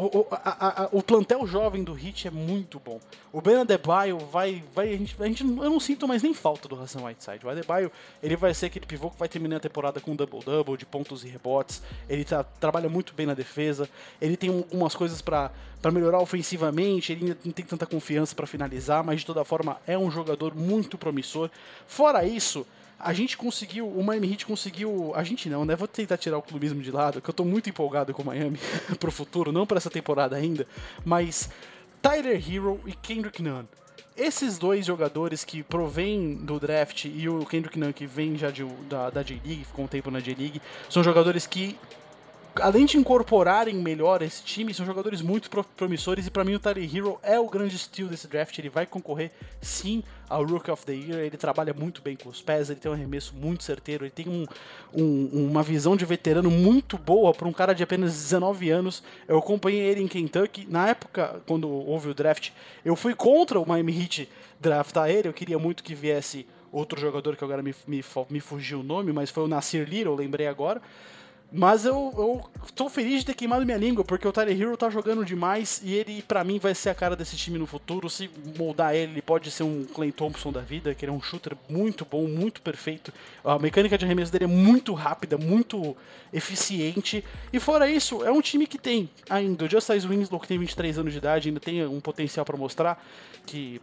o, 0.00 0.26
a, 0.30 0.84
a, 0.84 0.88
o 0.92 1.02
plantel 1.02 1.44
jovem 1.44 1.82
do 1.82 1.92
Hit 1.92 2.28
é 2.28 2.30
muito 2.30 2.78
bom. 2.78 3.00
O 3.32 3.40
Ben 3.40 3.56
Adebayo 3.56 4.18
vai. 4.18 4.62
vai 4.72 4.94
a 4.94 4.96
gente, 4.96 5.16
a 5.18 5.26
gente, 5.26 5.42
eu 5.42 5.70
não 5.70 5.80
sinto 5.80 6.06
mais 6.06 6.22
nem 6.22 6.32
falta 6.32 6.68
do 6.68 6.80
Hassan 6.80 7.02
Whiteside. 7.02 7.44
O 7.44 7.50
Adebayo 7.50 7.90
ele 8.22 8.36
vai 8.36 8.54
ser 8.54 8.66
aquele 8.66 8.86
pivô 8.86 9.10
que 9.10 9.18
vai 9.18 9.28
terminar 9.28 9.56
a 9.56 9.60
temporada 9.60 10.00
com 10.00 10.14
double-double, 10.14 10.76
de 10.76 10.86
pontos 10.86 11.24
e 11.24 11.28
rebotes. 11.28 11.82
Ele 12.08 12.24
tá, 12.24 12.44
trabalha 12.44 12.88
muito 12.88 13.12
bem 13.12 13.26
na 13.26 13.34
defesa. 13.34 13.88
Ele 14.20 14.36
tem 14.36 14.50
algumas 14.50 14.94
coisas 14.94 15.20
para 15.20 15.50
melhorar 15.92 16.20
ofensivamente. 16.20 17.12
Ele 17.12 17.36
não 17.44 17.52
tem 17.52 17.64
tanta 17.64 17.84
confiança 17.84 18.36
para 18.36 18.46
finalizar, 18.46 19.02
mas 19.02 19.20
de 19.20 19.26
toda 19.26 19.44
forma 19.44 19.80
é 19.84 19.98
um 19.98 20.12
jogador 20.12 20.54
muito 20.54 20.96
promissor. 20.96 21.50
Fora 21.88 22.24
isso 22.24 22.64
a 22.98 23.12
gente 23.12 23.36
conseguiu, 23.36 23.88
o 23.88 24.02
Miami 24.02 24.32
Heat 24.32 24.46
conseguiu, 24.46 25.12
a 25.14 25.22
gente 25.22 25.48
não, 25.48 25.64
né? 25.64 25.76
Vou 25.76 25.86
tentar 25.86 26.16
tirar 26.16 26.36
o 26.36 26.42
clubismo 26.42 26.82
de 26.82 26.90
lado, 26.90 27.20
que 27.20 27.30
eu 27.30 27.34
tô 27.34 27.44
muito 27.44 27.70
empolgado 27.70 28.12
com 28.12 28.22
o 28.22 28.26
Miami 28.26 28.58
pro 28.98 29.12
futuro, 29.12 29.52
não 29.52 29.66
para 29.66 29.78
essa 29.78 29.90
temporada 29.90 30.34
ainda, 30.34 30.66
mas 31.04 31.48
Tyler 32.02 32.36
Hero 32.36 32.80
e 32.86 32.92
Kendrick 32.92 33.40
Nunn. 33.42 33.64
Esses 34.16 34.58
dois 34.58 34.84
jogadores 34.84 35.44
que 35.44 35.62
provêm 35.62 36.34
do 36.34 36.58
draft 36.58 37.04
e 37.04 37.28
o 37.28 37.46
Kendrick 37.46 37.78
Nunn 37.78 37.92
que 37.92 38.04
vem 38.04 38.36
já 38.36 38.50
de, 38.50 38.64
da, 38.88 39.10
da 39.10 39.22
J-League, 39.22 39.64
ficou 39.64 39.84
um 39.84 39.88
tempo 39.88 40.10
na 40.10 40.18
J-League, 40.18 40.60
são 40.90 41.04
jogadores 41.04 41.46
que 41.46 41.78
além 42.60 42.86
de 42.86 42.96
incorporarem 42.96 43.74
melhor 43.74 44.22
esse 44.22 44.42
time, 44.42 44.72
são 44.72 44.84
jogadores 44.84 45.20
muito 45.20 45.50
promissores 45.76 46.26
e 46.26 46.30
para 46.30 46.44
mim 46.44 46.54
o 46.54 46.58
Tyler 46.58 46.96
Hero 46.96 47.18
é 47.22 47.38
o 47.38 47.48
grande 47.48 47.76
estilo 47.76 48.08
desse 48.08 48.26
draft. 48.26 48.58
Ele 48.58 48.68
vai 48.68 48.86
concorrer 48.86 49.30
sim 49.60 50.02
ao 50.28 50.44
Rookie 50.44 50.70
of 50.70 50.84
the 50.84 50.92
Year. 50.92 51.20
Ele 51.20 51.36
trabalha 51.36 51.72
muito 51.72 52.02
bem 52.02 52.16
com 52.16 52.28
os 52.28 52.42
pés, 52.42 52.70
ele 52.70 52.80
tem 52.80 52.90
um 52.90 52.94
arremesso 52.94 53.34
muito 53.34 53.64
certeiro, 53.64 54.04
ele 54.04 54.10
tem 54.10 54.28
um, 54.28 54.46
um, 54.94 55.48
uma 55.50 55.62
visão 55.62 55.96
de 55.96 56.04
veterano 56.04 56.50
muito 56.50 56.98
boa 56.98 57.32
para 57.32 57.48
um 57.48 57.52
cara 57.52 57.74
de 57.74 57.82
apenas 57.82 58.12
19 58.12 58.70
anos. 58.70 59.02
Eu 59.26 59.38
acompanhei 59.38 59.80
ele 59.80 60.02
em 60.02 60.08
Kentucky. 60.08 60.66
Na 60.68 60.88
época, 60.88 61.42
quando 61.46 61.68
houve 61.68 62.08
o 62.08 62.14
draft, 62.14 62.50
eu 62.84 62.94
fui 62.94 63.14
contra 63.14 63.58
o 63.58 63.66
Miami 63.66 64.02
Heat 64.02 64.28
draftar 64.60 65.10
ele. 65.10 65.28
Eu 65.28 65.32
queria 65.32 65.58
muito 65.58 65.82
que 65.82 65.94
viesse 65.94 66.46
outro 66.70 67.00
jogador 67.00 67.36
que 67.36 67.44
agora 67.44 67.62
me, 67.62 67.74
me, 67.86 68.04
me 68.30 68.40
fugiu 68.40 68.80
o 68.80 68.82
nome, 68.82 69.12
mas 69.12 69.30
foi 69.30 69.44
o 69.44 69.48
Nasir 69.48 69.88
Little, 69.88 70.14
lembrei 70.14 70.46
agora. 70.46 70.82
Mas 71.50 71.86
eu, 71.86 72.12
eu 72.18 72.70
tô 72.74 72.90
feliz 72.90 73.20
de 73.20 73.26
ter 73.26 73.34
queimado 73.34 73.64
minha 73.64 73.78
língua, 73.78 74.04
porque 74.04 74.28
o 74.28 74.32
Tyler 74.32 74.60
Hero 74.60 74.76
tá 74.76 74.90
jogando 74.90 75.24
demais 75.24 75.80
e 75.82 75.94
ele, 75.94 76.20
para 76.20 76.44
mim, 76.44 76.58
vai 76.58 76.74
ser 76.74 76.90
a 76.90 76.94
cara 76.94 77.16
desse 77.16 77.36
time 77.36 77.58
no 77.58 77.66
futuro. 77.66 78.10
Se 78.10 78.28
moldar 78.58 78.94
ele, 78.94 79.12
ele 79.12 79.22
pode 79.22 79.50
ser 79.50 79.62
um 79.62 79.84
Clay 79.84 80.12
Thompson 80.12 80.52
da 80.52 80.60
vida, 80.60 80.94
que 80.94 81.06
ele 81.06 81.12
é 81.12 81.14
um 81.14 81.22
shooter 81.22 81.56
muito 81.66 82.04
bom, 82.04 82.26
muito 82.28 82.60
perfeito. 82.60 83.14
A 83.42 83.58
mecânica 83.58 83.96
de 83.96 84.04
arremesso 84.04 84.30
dele 84.30 84.44
é 84.44 84.48
muito 84.48 84.92
rápida, 84.92 85.38
muito 85.38 85.96
eficiente. 86.34 87.24
E 87.50 87.58
fora 87.58 87.90
isso, 87.90 88.22
é 88.22 88.30
um 88.30 88.42
time 88.42 88.66
que 88.66 88.76
tem 88.76 89.08
ainda 89.30 89.64
o 89.64 89.70
Justice 89.70 90.06
Winslow, 90.06 90.40
que 90.40 90.48
tem 90.48 90.58
23 90.58 90.98
anos 90.98 91.12
de 91.12 91.18
idade, 91.18 91.48
ainda 91.48 91.60
tem 91.60 91.86
um 91.86 92.00
potencial 92.00 92.44
para 92.44 92.58
mostrar 92.58 93.02
que 93.46 93.80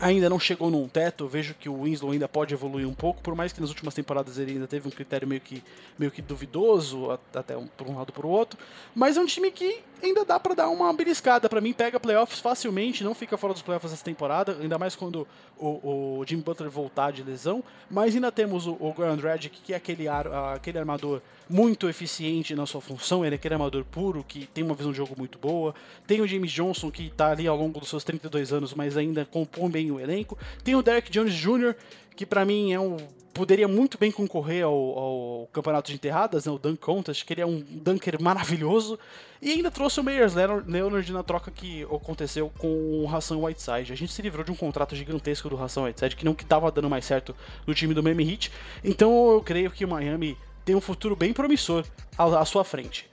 ainda 0.00 0.28
não 0.28 0.38
chegou 0.38 0.70
num 0.70 0.88
teto. 0.88 1.26
vejo 1.28 1.54
que 1.54 1.68
o 1.68 1.82
Winslow 1.82 2.12
ainda 2.12 2.28
pode 2.28 2.54
evoluir 2.54 2.88
um 2.88 2.94
pouco, 2.94 3.20
por 3.22 3.34
mais 3.34 3.52
que 3.52 3.60
nas 3.60 3.70
últimas 3.70 3.94
temporadas 3.94 4.38
ele 4.38 4.52
ainda 4.52 4.66
teve 4.66 4.88
um 4.88 4.90
critério 4.90 5.26
meio 5.26 5.40
que, 5.40 5.62
meio 5.98 6.10
que 6.10 6.22
duvidoso, 6.22 7.18
até 7.34 7.56
um, 7.56 7.66
por 7.66 7.88
um 7.88 7.96
lado 7.96 8.12
por 8.12 8.26
outro. 8.26 8.58
Mas 8.94 9.16
é 9.16 9.20
um 9.20 9.26
time 9.26 9.50
que 9.50 9.80
ainda 10.04 10.24
dá 10.24 10.38
para 10.38 10.54
dar 10.54 10.68
uma 10.68 10.92
beliscada. 10.92 11.48
Para 11.48 11.60
mim, 11.60 11.72
pega 11.72 11.98
playoffs 11.98 12.40
facilmente, 12.40 13.02
não 13.02 13.14
fica 13.14 13.36
fora 13.36 13.52
dos 13.52 13.62
playoffs 13.62 13.92
essa 13.92 14.04
temporada, 14.04 14.56
ainda 14.60 14.78
mais 14.78 14.94
quando 14.94 15.26
o, 15.58 16.18
o 16.20 16.24
Jim 16.26 16.38
Butler 16.38 16.70
voltar 16.70 17.12
de 17.12 17.22
lesão. 17.22 17.62
Mas 17.90 18.14
ainda 18.14 18.30
temos 18.30 18.66
o, 18.66 18.72
o 18.72 18.92
Grand 18.92 19.16
Dragic, 19.16 19.60
que 19.60 19.72
é 19.72 19.76
aquele, 19.76 20.08
ar, 20.08 20.26
aquele 20.54 20.78
armador 20.78 21.20
muito 21.48 21.88
eficiente 21.88 22.54
na 22.54 22.66
sua 22.66 22.80
função, 22.80 23.24
ele 23.24 23.34
é 23.34 23.36
aquele 23.36 23.54
armador 23.54 23.84
puro, 23.84 24.24
que 24.26 24.46
tem 24.46 24.64
uma 24.64 24.74
visão 24.74 24.92
de 24.92 24.96
jogo 24.96 25.14
muito 25.16 25.38
boa. 25.38 25.74
Tem 26.06 26.20
o 26.20 26.26
James 26.26 26.50
Johnson, 26.50 26.90
que 26.90 27.06
está 27.06 27.30
ali 27.30 27.46
ao 27.46 27.56
longo 27.56 27.80
dos 27.80 27.88
seus 27.88 28.04
32 28.04 28.52
anos, 28.52 28.74
mas 28.74 28.96
ainda 28.96 29.24
compõe 29.24 29.70
bem 29.70 29.90
o 29.90 30.00
elenco. 30.00 30.38
Tem 30.62 30.74
o 30.74 30.82
Derek 30.82 31.10
Jones 31.10 31.34
Jr., 31.34 31.74
que 32.16 32.24
para 32.24 32.44
mim 32.44 32.72
é 32.72 32.78
um 32.78 32.96
poderia 33.34 33.66
muito 33.66 33.98
bem 33.98 34.12
concorrer 34.12 34.64
ao, 34.64 34.72
ao, 34.72 35.48
campeonato 35.52 35.90
de 35.90 35.96
enterradas, 35.96 36.46
né, 36.46 36.52
o 36.52 36.58
Dunk 36.58 36.78
Contest, 36.78 37.24
que 37.24 37.34
ele 37.34 37.40
é 37.40 37.46
um 37.46 37.60
dunker 37.60 38.22
maravilhoso, 38.22 38.98
e 39.42 39.50
ainda 39.50 39.70
trouxe 39.70 40.00
o 40.00 40.04
Meyers 40.04 40.34
Leonard 40.34 41.12
na 41.12 41.22
troca 41.22 41.50
que 41.50 41.82
aconteceu 41.82 42.50
com 42.58 42.68
o 42.68 43.08
Hassan 43.12 43.36
Whiteside. 43.38 43.92
A 43.92 43.96
gente 43.96 44.12
se 44.12 44.22
livrou 44.22 44.44
de 44.44 44.52
um 44.52 44.54
contrato 44.54 44.94
gigantesco 44.94 45.50
do 45.50 45.62
Hassan 45.62 45.82
Whiteside, 45.82 46.16
que 46.16 46.24
não 46.24 46.32
estava 46.32 46.70
dando 46.70 46.88
mais 46.88 47.04
certo 47.04 47.34
no 47.66 47.74
time 47.74 47.92
do 47.92 48.02
Miami 48.02 48.30
Heat, 48.30 48.52
então 48.82 49.32
eu 49.32 49.42
creio 49.42 49.70
que 49.70 49.84
o 49.84 49.88
Miami 49.88 50.38
tem 50.64 50.74
um 50.74 50.80
futuro 50.80 51.14
bem 51.16 51.32
promissor 51.32 51.84
à, 52.16 52.40
à 52.40 52.44
sua 52.44 52.64
frente. 52.64 53.10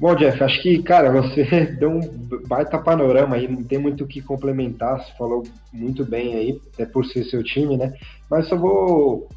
Bom, 0.00 0.16
Jeff, 0.16 0.42
acho 0.42 0.60
que, 0.62 0.82
cara, 0.82 1.12
você 1.12 1.66
deu 1.78 1.90
um 1.90 2.00
baita 2.48 2.76
panorama 2.76 3.36
aí, 3.36 3.46
não 3.46 3.62
tem 3.62 3.78
muito 3.78 4.02
o 4.02 4.06
que 4.06 4.20
complementar, 4.20 4.98
você 4.98 5.12
falou 5.16 5.44
muito 5.72 6.04
bem 6.04 6.34
aí, 6.34 6.60
até 6.74 6.84
por 6.84 7.06
ser 7.06 7.22
seu 7.24 7.44
time, 7.44 7.76
né? 7.76 7.94
Mas 8.28 8.48
só 8.48 8.56
vou 8.56 9.28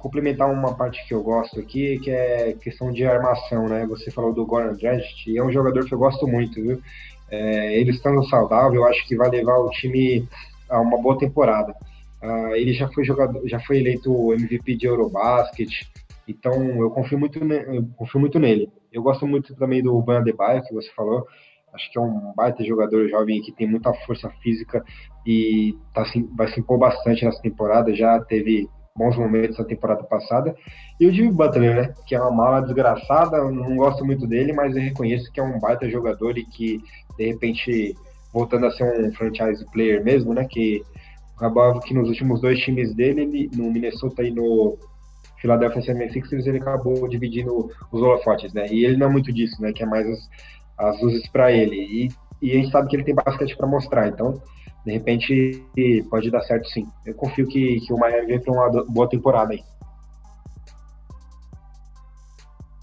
complementar 0.00 0.50
uma 0.50 0.74
parte 0.74 1.06
que 1.06 1.14
eu 1.14 1.22
gosto 1.22 1.60
aqui, 1.60 1.98
que 2.00 2.10
é 2.10 2.54
questão 2.54 2.90
de 2.90 3.04
armação, 3.04 3.68
né? 3.68 3.86
Você 3.86 4.10
falou 4.10 4.32
do 4.32 4.46
Goran 4.46 4.74
Dragic, 4.74 5.36
é 5.36 5.44
um 5.44 5.52
jogador 5.52 5.84
que 5.84 5.92
eu 5.92 5.98
gosto 5.98 6.26
muito, 6.26 6.60
viu? 6.60 6.80
É, 7.30 7.78
ele 7.78 7.90
estando 7.90 8.24
saudável, 8.28 8.80
eu 8.80 8.86
acho 8.86 9.06
que 9.06 9.16
vai 9.16 9.28
levar 9.28 9.58
o 9.58 9.70
time 9.70 10.26
a 10.68 10.80
uma 10.80 11.00
boa 11.00 11.18
temporada. 11.18 11.74
Uh, 12.22 12.54
ele 12.54 12.72
já 12.72 12.88
foi 12.88 13.04
jogador, 13.04 13.46
já 13.46 13.60
foi 13.60 13.78
eleito 13.78 14.32
MVP 14.32 14.76
de 14.76 14.86
Eurobasket, 14.86 15.88
então 16.26 16.54
eu 16.80 16.90
confio 16.90 17.18
muito, 17.18 17.38
eu 17.38 17.86
confio 17.96 18.20
muito 18.20 18.38
nele. 18.38 18.70
Eu 18.92 19.02
gosto 19.02 19.26
muito 19.26 19.54
também 19.54 19.82
do 19.82 20.00
Van 20.02 20.18
Adebayo, 20.18 20.62
que 20.62 20.74
você 20.74 20.90
falou. 20.92 21.26
Acho 21.72 21.90
que 21.92 21.98
é 21.98 22.00
um 22.00 22.32
baita 22.34 22.64
jogador 22.64 23.08
jovem 23.08 23.40
que 23.42 23.52
tem 23.52 23.66
muita 23.68 23.92
força 24.06 24.28
física 24.42 24.84
e 25.24 25.76
tá, 25.94 26.04
vai 26.36 26.48
se 26.48 26.58
impor 26.58 26.78
bastante 26.78 27.24
nessa 27.24 27.40
temporada. 27.40 27.94
Já 27.94 28.18
teve 28.24 28.68
bons 29.00 29.16
momentos 29.16 29.58
na 29.58 29.64
temporada 29.64 30.04
passada. 30.04 30.54
E 31.00 31.06
o 31.06 31.12
Jimmy 31.12 31.32
Butler, 31.32 31.74
né? 31.74 31.94
Que 32.06 32.14
é 32.14 32.20
uma 32.20 32.30
mala 32.30 32.60
desgraçada, 32.60 33.42
não 33.50 33.74
gosto 33.76 34.04
muito 34.04 34.26
dele, 34.26 34.52
mas 34.52 34.76
eu 34.76 34.82
reconheço 34.82 35.32
que 35.32 35.40
é 35.40 35.42
um 35.42 35.58
baita 35.58 35.88
jogador 35.88 36.36
e 36.36 36.44
que, 36.44 36.82
de 37.16 37.26
repente, 37.26 37.96
voltando 38.30 38.66
a 38.66 38.70
ser 38.70 38.84
um 38.84 39.10
franchise 39.14 39.64
player 39.72 40.04
mesmo, 40.04 40.34
né? 40.34 40.44
Que 40.44 40.84
acabava 41.34 41.80
que 41.80 41.94
nos 41.94 42.10
últimos 42.10 42.42
dois 42.42 42.60
times 42.60 42.94
dele, 42.94 43.22
ele, 43.22 43.50
no 43.56 43.72
Minnesota 43.72 44.22
e 44.22 44.30
no 44.30 44.76
Philadelphia 45.40 45.80
76ers, 45.80 46.46
ele 46.46 46.58
acabou 46.58 47.08
dividindo 47.08 47.70
os 47.90 48.02
holofotes, 48.02 48.52
né? 48.52 48.66
E 48.70 48.84
ele 48.84 48.98
não 48.98 49.06
é 49.06 49.10
muito 49.10 49.32
disso, 49.32 49.62
né? 49.62 49.72
Que 49.72 49.82
é 49.82 49.86
mais 49.86 50.06
as, 50.06 50.28
as 50.76 51.00
luzes 51.00 51.26
para 51.28 51.50
ele. 51.50 51.76
E, 51.76 52.08
e 52.42 52.50
a 52.50 52.54
gente 52.56 52.70
sabe 52.70 52.88
que 52.88 52.96
ele 52.96 53.04
tem 53.04 53.14
basquete 53.14 53.56
para 53.56 53.66
mostrar, 53.66 54.08
então 54.08 54.34
de 54.84 54.92
repente 54.92 55.62
pode 56.08 56.30
dar 56.30 56.42
certo 56.42 56.68
sim. 56.68 56.86
Eu 57.04 57.14
confio 57.14 57.46
que, 57.46 57.80
que 57.80 57.92
o 57.92 57.98
Miami 57.98 58.26
vem 58.26 58.40
para 58.40 58.52
uma 58.52 58.84
boa 58.84 59.08
temporada 59.08 59.52
aí. 59.52 59.62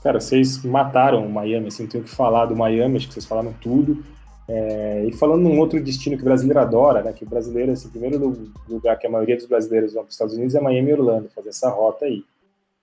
Cara, 0.04 0.20
vocês 0.20 0.64
mataram 0.64 1.26
o 1.26 1.30
Miami, 1.30 1.68
assim, 1.68 1.84
não 1.84 1.89
tenho 1.89 2.04
o 2.04 2.08
que 2.08 2.14
falar 2.14 2.45
do 2.45 2.56
Miami, 2.56 2.98
acho 2.98 3.08
que 3.08 3.14
vocês 3.14 3.26
falaram 3.26 3.52
tudo. 3.54 4.04
É, 4.48 5.06
e 5.06 5.12
falando 5.12 5.41
num 5.41 5.60
outro 5.60 5.84
destino 5.84 6.16
que 6.16 6.22
o 6.22 6.26
brasileiro 6.26 6.60
adora, 6.60 7.04
né, 7.04 7.12
que 7.12 7.26
o 7.26 7.30
brasileiro, 7.30 7.74
assim, 7.74 7.89
o 7.89 7.91
primeiro 7.91 8.52
lugar 8.70 8.98
que 8.98 9.06
a 9.06 9.10
maioria 9.10 9.36
dos 9.36 9.45
brasileiros 9.45 9.93
vão 9.93 10.04
para 10.04 10.10
os 10.10 10.16
Estados 10.16 10.36
Unidos 10.36 10.56
é 10.56 10.62
Miami 10.62 10.91
e 10.91 10.93
Orlando, 10.93 11.30
fazer 11.30 11.50
essa 11.50 11.70
rota 11.70 12.06
aí. 12.06 12.24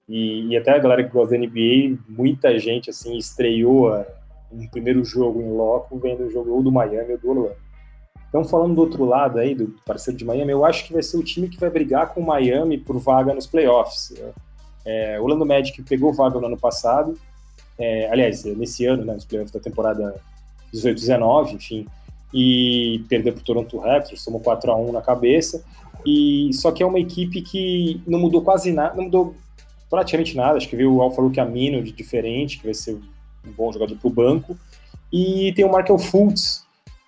E, 0.06 0.48
e, 0.48 0.56
até 0.56 0.72
a 0.72 0.78
galera 0.78 1.02
que 1.02 1.10
gosta 1.10 1.34
da 1.34 1.38
NBA, 1.38 1.96
muita 2.06 2.58
gente, 2.58 2.90
assim, 2.90 3.16
estreou 3.16 3.90
um 4.52 4.68
primeiro 4.68 5.02
jogo 5.02 5.40
em 5.40 5.50
loco 5.50 5.98
vendo 5.98 6.24
o 6.24 6.30
jogo 6.30 6.50
ou 6.52 6.62
do 6.62 6.70
Miami 6.70 7.12
ou 7.12 7.18
do 7.18 7.30
Orlando. 7.30 7.63
Então, 8.34 8.44
falando 8.44 8.74
do 8.74 8.80
outro 8.80 9.04
lado 9.04 9.38
aí, 9.38 9.54
do 9.54 9.68
parceiro 9.86 10.18
de 10.18 10.24
Miami, 10.24 10.50
eu 10.50 10.64
acho 10.64 10.84
que 10.84 10.92
vai 10.92 11.04
ser 11.04 11.16
o 11.16 11.22
time 11.22 11.48
que 11.48 11.56
vai 11.56 11.70
brigar 11.70 12.12
com 12.12 12.20
o 12.20 12.26
Miami 12.26 12.76
por 12.76 12.98
vaga 12.98 13.32
nos 13.32 13.46
playoffs. 13.46 14.12
É, 14.84 15.20
o 15.20 15.22
Orlando 15.22 15.46
Magic 15.46 15.80
pegou 15.84 16.12
vaga 16.12 16.40
no 16.40 16.46
ano 16.46 16.56
passado, 16.58 17.16
é, 17.78 18.10
aliás, 18.10 18.42
nesse 18.44 18.86
ano, 18.86 19.04
né, 19.04 19.14
nos 19.14 19.24
playoffs 19.24 19.52
da 19.52 19.60
temporada 19.60 20.20
18-19, 20.74 21.52
enfim, 21.52 21.86
e 22.34 23.04
perdeu 23.08 23.34
para 23.34 23.40
o 23.40 23.44
Toronto 23.44 23.78
Raptors, 23.78 24.24
tomou 24.24 24.40
4 24.40 24.72
a 24.72 24.76
1 24.76 24.90
na 24.90 25.00
cabeça, 25.00 25.64
e 26.04 26.50
só 26.54 26.72
que 26.72 26.82
é 26.82 26.86
uma 26.86 26.98
equipe 26.98 27.40
que 27.40 28.02
não 28.04 28.18
mudou 28.18 28.42
quase 28.42 28.72
nada, 28.72 28.96
não 28.96 29.04
mudou 29.04 29.36
praticamente 29.88 30.36
nada, 30.36 30.56
acho 30.56 30.68
que 30.68 30.74
veio 30.74 30.92
o 30.92 31.00
Alfa 31.00 31.22
Amino 31.40 31.80
de 31.84 31.92
diferente, 31.92 32.58
que 32.58 32.64
vai 32.64 32.74
ser 32.74 32.94
um 33.46 33.52
bom 33.56 33.72
jogador 33.72 33.96
para 33.96 34.08
o 34.08 34.12
banco, 34.12 34.58
e 35.12 35.52
tem 35.54 35.64
o 35.64 35.70
Markel 35.70 36.00
Fultz, 36.00 36.63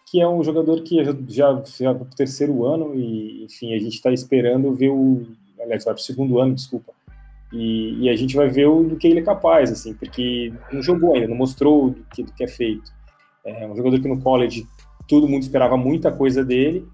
que 0.06 0.20
é 0.20 0.28
um 0.28 0.42
jogador 0.42 0.82
que 0.82 1.04
já, 1.28 1.62
já 1.66 1.92
para 1.92 2.04
o 2.04 2.16
terceiro 2.16 2.64
ano 2.64 2.94
e, 2.94 3.44
enfim, 3.44 3.74
a 3.74 3.78
gente 3.78 3.94
está 3.94 4.12
esperando 4.12 4.72
ver 4.72 4.90
o, 4.90 5.26
aliás, 5.60 5.84
vai 5.84 5.94
para 5.94 6.00
o 6.00 6.04
segundo 6.04 6.38
ano, 6.38 6.54
desculpa, 6.54 6.92
e, 7.52 8.04
e, 8.04 8.08
a 8.08 8.16
gente 8.16 8.36
vai 8.36 8.48
ver 8.48 8.66
o, 8.66 8.84
do 8.84 8.96
que 8.96 9.08
ele 9.08 9.20
é 9.20 9.22
capaz, 9.22 9.70
assim, 9.70 9.94
porque 9.94 10.52
não 10.72 10.80
jogou 10.80 11.14
ainda, 11.14 11.26
não 11.26 11.36
mostrou 11.36 11.90
do 11.90 12.04
que, 12.04 12.22
do 12.22 12.32
que 12.32 12.44
é 12.44 12.48
feito. 12.48 12.92
É 13.44 13.66
um 13.66 13.76
jogador 13.76 14.00
que 14.00 14.08
no 14.08 14.20
college 14.20 14.66
todo 15.08 15.28
mundo 15.28 15.42
esperava 15.42 15.76
muita 15.76 16.10
coisa 16.10 16.44
dele, 16.44 16.86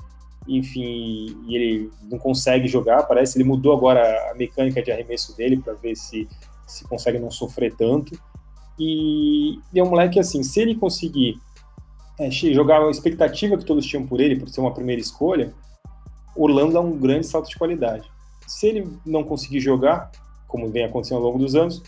enfim, 0.48 1.36
e 1.46 1.54
ele 1.54 1.90
não 2.10 2.18
consegue 2.18 2.66
jogar, 2.66 3.02
parece, 3.04 3.36
ele 3.36 3.44
mudou 3.44 3.74
agora 3.74 4.02
a 4.30 4.34
mecânica 4.34 4.82
de 4.82 4.90
arremesso 4.90 5.36
dele 5.36 5.58
para 5.58 5.74
ver 5.74 5.96
se, 5.96 6.26
se 6.66 6.84
consegue 6.84 7.18
não 7.18 7.30
sofrer 7.30 7.74
tanto, 7.74 8.18
e, 8.78 9.58
e 9.72 9.80
é 9.80 9.82
um 9.82 9.90
moleque 9.90 10.18
assim, 10.18 10.42
se 10.42 10.60
ele 10.60 10.74
conseguir 10.74 11.38
é, 12.26 12.30
jogar 12.30 12.82
a 12.82 12.90
expectativa 12.90 13.56
que 13.56 13.64
todos 13.64 13.86
tinham 13.86 14.06
por 14.06 14.20
ele, 14.20 14.36
por 14.36 14.48
ser 14.48 14.60
uma 14.60 14.72
primeira 14.72 15.00
escolha, 15.00 15.52
Orlando 16.36 16.72
dá 16.72 16.80
um 16.80 16.96
grande 16.96 17.26
salto 17.26 17.48
de 17.48 17.56
qualidade. 17.56 18.10
Se 18.46 18.66
ele 18.66 18.88
não 19.04 19.22
conseguir 19.22 19.60
jogar, 19.60 20.10
como 20.48 20.70
vem 20.70 20.84
acontecendo 20.84 21.18
ao 21.18 21.24
longo 21.24 21.38
dos 21.38 21.54
anos, 21.54 21.82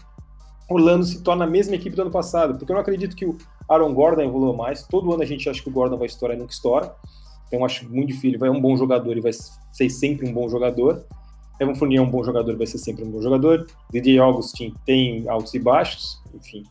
Orlando 0.68 1.04
se 1.04 1.22
torna 1.22 1.44
a 1.44 1.48
mesma 1.48 1.74
equipe 1.74 1.94
do 1.94 2.02
ano 2.02 2.10
passado, 2.10 2.56
porque 2.58 2.72
eu 2.72 2.74
não 2.74 2.80
acredito 2.80 3.14
que 3.14 3.26
o 3.26 3.36
Aaron 3.68 3.92
Gordon 3.92 4.22
evolua 4.22 4.54
mais. 4.54 4.82
Todo 4.86 5.12
ano 5.12 5.22
a 5.22 5.26
gente 5.26 5.48
acha 5.48 5.62
que 5.62 5.68
o 5.68 5.72
Gordon 5.72 5.98
vai 5.98 6.06
estourar 6.06 6.36
e 6.36 6.40
nunca 6.40 6.52
estoura. 6.52 6.94
Então 7.46 7.64
acho 7.64 7.88
muito 7.88 8.08
difícil. 8.08 8.30
Ele 8.30 8.38
vai 8.38 8.50
um 8.50 8.60
bom 8.60 8.76
jogador 8.76 9.16
e 9.16 9.20
vai 9.20 9.32
ser 9.32 9.90
sempre 9.90 10.28
um 10.28 10.32
bom 10.32 10.48
jogador. 10.48 11.04
Evan 11.60 11.74
Fournier 11.74 12.02
é 12.02 12.04
um 12.04 12.10
bom 12.10 12.24
jogador, 12.24 12.56
vai 12.56 12.66
ser 12.66 12.78
sempre 12.78 13.04
um 13.04 13.10
bom 13.10 13.22
jogador. 13.22 13.66
Didier 13.92 14.22
Augustin 14.22 14.74
tem 14.84 15.28
altos 15.28 15.54
e 15.54 15.58
baixos, 15.58 16.20
enfim. 16.34 16.64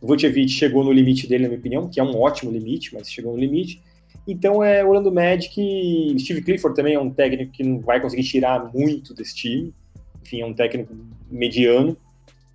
O 0.00 0.06
Vucevic 0.06 0.48
chegou 0.48 0.82
no 0.82 0.92
limite 0.92 1.26
dele, 1.26 1.42
na 1.44 1.48
minha 1.48 1.58
opinião, 1.58 1.88
que 1.88 2.00
é 2.00 2.02
um 2.02 2.18
ótimo 2.20 2.50
limite, 2.50 2.94
mas 2.94 3.10
chegou 3.10 3.32
no 3.32 3.38
limite. 3.38 3.82
Então 4.26 4.62
é 4.62 4.84
Orlando 4.84 5.12
Magic. 5.12 6.16
Steve 6.18 6.42
Clifford 6.42 6.74
também 6.74 6.94
é 6.94 7.00
um 7.00 7.10
técnico 7.10 7.52
que 7.52 7.62
não 7.62 7.80
vai 7.80 8.00
conseguir 8.00 8.22
tirar 8.22 8.70
muito 8.72 9.14
desse 9.14 9.34
time. 9.34 9.74
Enfim, 10.22 10.40
é 10.40 10.46
um 10.46 10.54
técnico 10.54 10.94
mediano. 11.30 11.96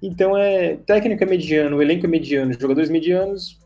Então 0.01 0.37
é 0.37 0.75
técnico 0.75 1.23
é 1.23 1.27
mediano, 1.27 1.81
elenco 1.81 2.05
é 2.05 2.09
mediano, 2.09 2.53
jogadores 2.53 2.89
medianos. 2.89 3.59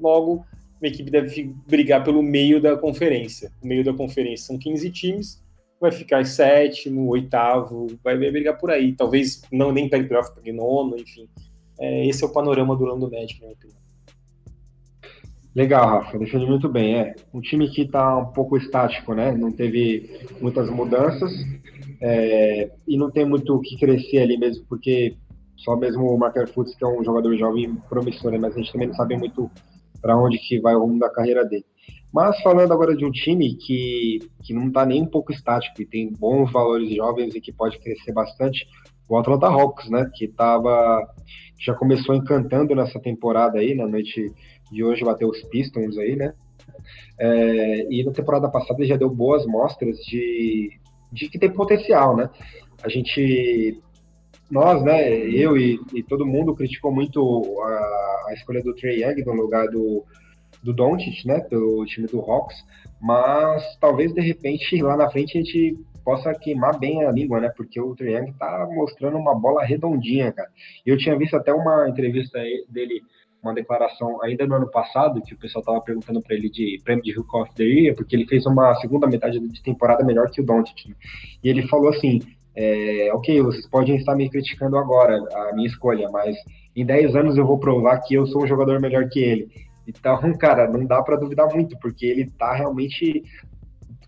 Logo, 0.00 0.44
uma 0.80 0.88
equipe 0.88 1.10
deve 1.10 1.54
brigar 1.66 2.02
pelo 2.02 2.22
meio 2.22 2.60
da 2.60 2.76
conferência. 2.76 3.52
O 3.62 3.66
meio 3.66 3.84
da 3.84 3.92
conferência 3.92 4.46
são 4.46 4.58
15 4.58 4.90
times, 4.90 5.42
vai 5.80 5.92
ficar 5.92 6.24
sétimo, 6.26 7.08
oitavo, 7.08 7.86
vai 8.02 8.16
brigar 8.16 8.58
por 8.58 8.70
aí. 8.70 8.92
Talvez 8.92 9.42
não 9.50 9.72
nem 9.72 9.88
para 9.88 10.02
playoff, 10.02 10.32
para 10.34 10.52
nono, 10.52 10.96
enfim. 10.96 11.28
É, 11.78 12.06
esse 12.06 12.22
é 12.22 12.26
o 12.26 12.32
panorama 12.32 12.76
do 12.76 12.84
Orlando 12.84 13.10
Magic, 13.10 13.40
na 13.40 13.46
minha 13.46 13.56
opinião. 13.56 13.82
Legal, 15.54 15.86
Rafa, 15.86 16.18
defende 16.18 16.46
muito 16.46 16.68
bem. 16.68 16.94
É 16.96 17.14
um 17.32 17.40
time 17.40 17.68
que 17.68 17.82
está 17.82 18.16
um 18.16 18.32
pouco 18.32 18.56
estático, 18.56 19.14
né? 19.14 19.32
Não 19.32 19.52
teve 19.52 20.26
muitas 20.40 20.70
mudanças 20.70 21.30
é, 22.00 22.70
e 22.88 22.96
não 22.96 23.10
tem 23.10 23.24
muito 23.26 23.54
o 23.54 23.60
que 23.60 23.76
crescer 23.78 24.18
ali 24.18 24.38
mesmo, 24.38 24.64
porque 24.66 25.16
só 25.56 25.76
mesmo 25.76 26.06
o 26.06 26.18
Marker 26.18 26.48
Futs, 26.48 26.74
que 26.74 26.84
é 26.84 26.88
um 26.88 27.04
jogador 27.04 27.36
jovem 27.36 27.74
promissor, 27.88 28.32
né? 28.32 28.38
mas 28.38 28.54
a 28.54 28.58
gente 28.58 28.72
também 28.72 28.88
não 28.88 28.94
sabe 28.94 29.16
muito 29.16 29.50
para 30.00 30.16
onde 30.16 30.38
que 30.38 30.58
vai 30.58 30.74
o 30.74 30.80
rumo 30.80 30.98
da 30.98 31.10
carreira 31.10 31.44
dele. 31.44 31.64
Mas 32.12 32.40
falando 32.42 32.72
agora 32.72 32.94
de 32.94 33.04
um 33.04 33.10
time 33.10 33.54
que, 33.54 34.18
que 34.42 34.52
não 34.52 34.68
está 34.68 34.84
nem 34.84 35.02
um 35.02 35.06
pouco 35.06 35.32
estático 35.32 35.80
e 35.80 35.86
tem 35.86 36.12
bons 36.12 36.52
valores 36.52 36.94
jovens 36.94 37.34
e 37.34 37.40
que 37.40 37.50
pode 37.50 37.78
crescer 37.78 38.12
bastante, 38.12 38.66
o 39.08 39.16
Atlanta 39.16 39.46
Hawks, 39.46 39.88
né? 39.88 40.10
Que 40.14 40.28
tava, 40.28 41.06
já 41.58 41.74
começou 41.74 42.14
encantando 42.14 42.74
nessa 42.74 43.00
temporada 43.00 43.58
aí, 43.58 43.74
na 43.74 43.86
noite 43.86 44.30
de 44.70 44.84
hoje 44.84 45.04
bateu 45.04 45.28
os 45.28 45.42
Pistons 45.44 45.96
aí, 45.96 46.14
né? 46.14 46.34
É, 47.18 47.86
e 47.90 48.04
na 48.04 48.12
temporada 48.12 48.48
passada 48.50 48.84
já 48.84 48.96
deu 48.96 49.08
boas 49.08 49.46
mostras 49.46 49.96
de, 49.98 50.70
de 51.10 51.28
que 51.28 51.38
tem 51.38 51.50
potencial, 51.50 52.14
né? 52.14 52.28
A 52.82 52.88
gente, 52.88 53.80
nós, 54.50 54.82
né, 54.82 55.12
eu 55.12 55.56
e, 55.56 55.80
e 55.94 56.02
todo 56.02 56.26
mundo 56.26 56.54
criticou 56.54 56.92
muito 56.92 57.60
a, 57.62 58.24
a 58.28 58.34
escolha 58.34 58.62
do 58.62 58.74
Trey 58.74 59.02
Young 59.02 59.24
no 59.24 59.32
lugar 59.32 59.68
do, 59.68 60.04
do 60.62 60.72
Doncic, 60.72 61.26
né, 61.26 61.40
pelo 61.40 61.84
time 61.86 62.06
do 62.06 62.20
Hawks, 62.20 62.56
mas 63.00 63.76
talvez 63.80 64.12
de 64.12 64.20
repente 64.20 64.80
lá 64.80 64.96
na 64.96 65.10
frente 65.10 65.36
a 65.36 65.40
gente 65.40 65.76
possa 66.04 66.34
queimar 66.34 66.78
bem 66.78 67.04
a 67.04 67.10
língua, 67.10 67.40
né? 67.40 67.50
Porque 67.56 67.80
o 67.80 67.94
Young 68.00 68.32
tá 68.38 68.68
mostrando 68.72 69.16
uma 69.16 69.34
bola 69.34 69.64
redondinha, 69.64 70.32
cara. 70.32 70.48
Eu 70.84 70.98
tinha 70.98 71.16
visto 71.16 71.36
até 71.36 71.52
uma 71.52 71.88
entrevista 71.88 72.38
dele 72.68 73.02
uma 73.42 73.52
declaração 73.52 74.22
ainda 74.22 74.46
no 74.46 74.54
ano 74.54 74.70
passado, 74.70 75.20
que 75.20 75.34
o 75.34 75.36
pessoal 75.36 75.60
estava 75.60 75.80
perguntando 75.80 76.22
para 76.22 76.36
ele 76.36 76.48
de 76.48 76.80
prêmio 76.84 77.02
de 77.02 77.18
Hook 77.18 77.36
of 77.36 77.54
the 77.56 77.64
Year, 77.64 77.96
porque 77.96 78.14
ele 78.14 78.26
fez 78.26 78.46
uma 78.46 78.74
segunda 78.76 79.06
metade 79.06 79.40
de 79.40 79.62
temporada 79.62 80.04
melhor 80.04 80.30
que 80.30 80.40
o 80.40 80.44
Doncic. 80.44 80.88
Né? 80.88 80.94
E 81.42 81.48
ele 81.48 81.66
falou 81.66 81.88
assim, 81.88 82.20
é, 82.54 83.10
ok, 83.12 83.42
vocês 83.42 83.66
podem 83.66 83.96
estar 83.96 84.14
me 84.14 84.30
criticando 84.30 84.76
agora, 84.76 85.16
a 85.16 85.52
minha 85.54 85.66
escolha, 85.66 86.08
mas 86.08 86.36
em 86.76 86.86
10 86.86 87.16
anos 87.16 87.36
eu 87.36 87.44
vou 87.44 87.58
provar 87.58 87.98
que 87.98 88.14
eu 88.14 88.26
sou 88.26 88.44
um 88.44 88.46
jogador 88.46 88.80
melhor 88.80 89.08
que 89.08 89.18
ele. 89.18 89.48
Então, 89.86 90.20
cara, 90.38 90.70
não 90.70 90.84
dá 90.86 91.02
para 91.02 91.16
duvidar 91.16 91.52
muito, 91.52 91.78
porque 91.78 92.06
ele 92.06 92.22
está 92.22 92.52
realmente 92.54 93.22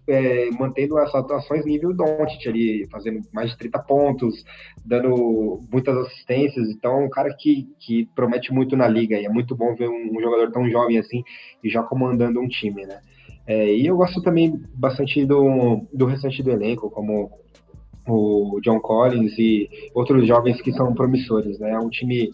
é, 0.07 0.51
mantendo 0.51 0.99
essas 0.99 1.15
atuações 1.15 1.65
nível 1.65 1.95
Doncic 1.95 2.47
ali, 2.47 2.87
fazendo 2.91 3.21
mais 3.33 3.51
de 3.51 3.59
30 3.59 3.79
pontos, 3.81 4.45
dando 4.85 5.61
muitas 5.71 5.97
assistências. 5.97 6.69
Então, 6.69 7.01
é 7.01 7.05
um 7.07 7.11
cara 7.11 7.35
que, 7.35 7.69
que 7.79 8.07
promete 8.15 8.53
muito 8.53 8.77
na 8.77 8.87
liga 8.87 9.19
e 9.19 9.25
é 9.25 9.29
muito 9.29 9.55
bom 9.57 9.75
ver 9.75 9.89
um, 9.89 10.17
um 10.17 10.21
jogador 10.21 10.51
tão 10.53 10.69
jovem 10.69 10.99
assim 10.99 11.23
e 11.63 11.69
já 11.69 11.83
comandando 11.83 12.41
um 12.41 12.49
time, 12.49 12.85
né? 12.85 13.01
É, 13.47 13.75
e 13.75 13.87
eu 13.87 13.97
gosto 13.97 14.23
também 14.23 14.59
bastante 14.75 15.25
do, 15.25 15.87
do 15.93 16.07
restante 16.07 16.43
do 16.43 16.51
elenco, 16.51 16.91
como 16.91 17.31
o 18.07 18.61
John 18.63 18.81
Collins 18.81 19.39
e 19.39 19.69
outros 19.95 20.27
jovens 20.27 20.61
que 20.61 20.73
são 20.73 20.95
promissores, 20.95 21.59
né? 21.59 21.73
É 21.73 21.79
um 21.79 21.89
time 21.89 22.33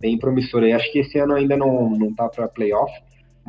bem 0.00 0.18
promissor. 0.18 0.62
E 0.64 0.72
acho 0.72 0.90
que 0.92 1.00
esse 1.00 1.18
ano 1.18 1.34
ainda 1.34 1.56
não, 1.56 1.90
não 1.90 2.14
tá 2.14 2.28
para 2.28 2.48
playoff, 2.48 2.92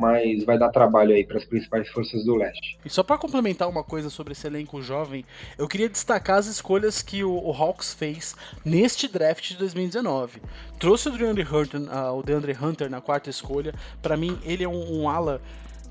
mas 0.00 0.44
vai 0.44 0.58
dar 0.58 0.70
trabalho 0.70 1.14
aí 1.14 1.24
para 1.26 1.36
as 1.36 1.44
principais 1.44 1.86
forças 1.90 2.24
do 2.24 2.34
leste. 2.34 2.78
E 2.82 2.88
só 2.88 3.02
para 3.02 3.18
complementar 3.18 3.68
uma 3.68 3.84
coisa 3.84 4.08
sobre 4.08 4.32
esse 4.32 4.46
elenco 4.46 4.80
jovem, 4.80 5.26
eu 5.58 5.68
queria 5.68 5.90
destacar 5.90 6.38
as 6.38 6.46
escolhas 6.46 7.02
que 7.02 7.22
o, 7.22 7.30
o 7.30 7.52
Hawks 7.52 7.92
fez 7.92 8.34
neste 8.64 9.06
draft 9.06 9.48
de 9.48 9.58
2019. 9.58 10.40
Trouxe 10.78 11.10
o 11.10 11.12
DeAndre 11.12 11.42
Hunter, 11.42 11.82
uh, 11.82 12.18
o 12.18 12.22
DeAndre 12.22 12.56
Hunter 12.60 12.90
na 12.90 13.02
quarta 13.02 13.28
escolha. 13.28 13.74
Para 14.00 14.16
mim, 14.16 14.38
ele 14.42 14.64
é 14.64 14.68
um, 14.68 15.02
um 15.02 15.08
ala 15.08 15.42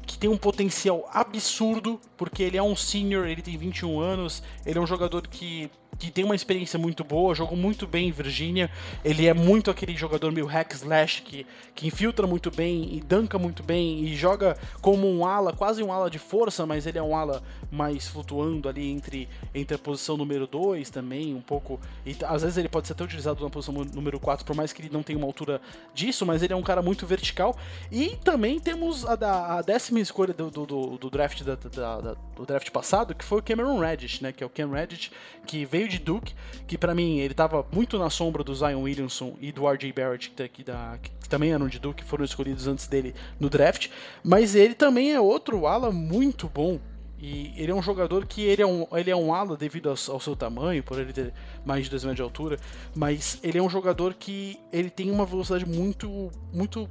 que 0.07 0.17
tem 0.17 0.27
um 0.27 0.37
potencial 0.37 1.07
absurdo, 1.13 2.01
porque 2.17 2.41
ele 2.41 2.57
é 2.57 2.63
um 2.63 2.75
senior, 2.75 3.27
ele 3.27 3.43
tem 3.43 3.55
21 3.55 3.99
anos, 3.99 4.41
ele 4.65 4.79
é 4.79 4.81
um 4.81 4.87
jogador 4.87 5.27
que 5.27 5.69
que 5.99 6.09
tem 6.09 6.23
uma 6.23 6.33
experiência 6.33 6.79
muito 6.79 7.03
boa, 7.03 7.35
jogou 7.35 7.57
muito 7.57 7.85
bem 7.85 8.07
em 8.07 8.11
Virgínia. 8.11 8.71
Ele 9.03 9.27
é 9.27 9.33
muito 9.33 9.69
aquele 9.69 9.95
jogador 9.95 10.31
meio 10.31 10.45
hack 10.45 10.73
slash 10.73 11.21
que, 11.21 11.45
que 11.75 11.87
infiltra 11.87 12.25
muito 12.25 12.49
bem 12.49 12.95
e 12.95 13.01
danca 13.01 13.37
muito 13.37 13.61
bem 13.61 14.05
e 14.05 14.15
joga 14.15 14.57
como 14.81 15.07
um 15.07 15.25
ala, 15.25 15.51
quase 15.51 15.83
um 15.83 15.91
ala 15.91 16.09
de 16.09 16.17
força, 16.17 16.65
mas 16.65 16.87
ele 16.87 16.97
é 16.97 17.03
um 17.03 17.15
ala 17.15 17.43
mais 17.69 18.07
flutuando 18.07 18.69
ali 18.69 18.89
entre, 18.89 19.27
entre 19.53 19.75
a 19.75 19.77
posição 19.77 20.15
número 20.15 20.47
2 20.47 20.89
também, 20.89 21.35
um 21.35 21.41
pouco. 21.41 21.79
E 22.05 22.15
às 22.23 22.41
vezes 22.41 22.57
ele 22.57 22.69
pode 22.69 22.87
ser 22.87 22.93
até 22.93 23.03
utilizado 23.03 23.43
na 23.43 23.49
posição 23.49 23.73
número 23.93 24.19
4, 24.19 24.45
por 24.45 24.55
mais 24.55 24.71
que 24.71 24.81
ele 24.81 24.89
não 24.91 25.03
tenha 25.03 25.17
uma 25.17 25.27
altura 25.27 25.61
disso, 25.93 26.25
mas 26.25 26.41
ele 26.41 26.53
é 26.53 26.55
um 26.55 26.63
cara 26.63 26.81
muito 26.81 27.05
vertical. 27.05 27.57
E 27.91 28.15
também 28.23 28.57
temos 28.59 29.05
a, 29.05 29.15
da, 29.15 29.57
a 29.57 29.61
décima 29.61 29.99
escolha 29.99 30.33
do, 30.33 30.49
do, 30.49 30.65
do, 30.65 30.97
do 30.97 31.09
draft 31.09 31.43
da, 31.43 31.55
da, 31.55 32.15
do 32.35 32.45
draft 32.45 32.69
passado, 32.71 33.13
que 33.13 33.25
foi 33.25 33.39
o 33.39 33.43
Cameron 33.43 33.79
Reddish, 33.79 34.21
né? 34.21 34.31
Que 34.31 34.43
é 34.43 34.47
o 34.47 34.49
Cam 34.49 34.71
Reddish, 34.71 35.11
que 35.45 35.65
veio 35.65 35.88
de 35.89 35.99
Duke, 35.99 36.33
que 36.67 36.77
para 36.77 36.95
mim 36.95 37.19
ele 37.19 37.33
tava 37.33 37.65
muito 37.71 37.97
na 37.97 38.09
sombra 38.09 38.43
do 38.43 38.53
Zion 38.55 38.81
Williamson 38.81 39.35
e 39.41 39.51
do 39.51 39.67
RJ 39.67 39.91
Barrett, 39.91 40.29
que, 40.29 40.63
da, 40.63 40.97
que 41.01 41.11
também 41.27 41.51
eram 41.51 41.67
de 41.67 41.79
Duke, 41.79 42.03
foram 42.03 42.23
escolhidos 42.23 42.67
antes 42.67 42.87
dele 42.87 43.13
no 43.39 43.49
draft, 43.49 43.89
mas 44.23 44.55
ele 44.55 44.73
também 44.73 45.11
é 45.11 45.19
outro 45.19 45.67
ala 45.67 45.91
muito 45.91 46.47
bom. 46.47 46.79
E 47.21 47.53
ele 47.57 47.69
é 47.69 47.75
um 47.75 47.81
jogador 47.81 48.25
que 48.25 48.41
ele 48.43 48.61
é 48.61 48.65
um, 48.65 48.87
ele 48.93 49.11
é 49.11 49.15
um 49.15 49.33
ala 49.33 49.57
devido 49.57 49.89
ao, 49.89 49.95
ao 50.13 50.19
seu 50.21 50.37
tamanho, 50.37 50.81
por 50.81 50.97
ele 50.97 51.11
ter 51.11 51.33
mais 51.65 51.83
de 51.83 51.89
2 51.89 52.05
metros 52.05 52.15
de 52.15 52.21
altura, 52.21 52.57
mas 52.95 53.37
ele 53.43 53.57
é 53.57 53.61
um 53.61 53.69
jogador 53.69 54.13
que 54.13 54.57
ele 54.71 54.89
tem 54.89 55.11
uma 55.11 55.25
velocidade 55.25 55.65
muito 55.65 56.31
muito 56.53 56.89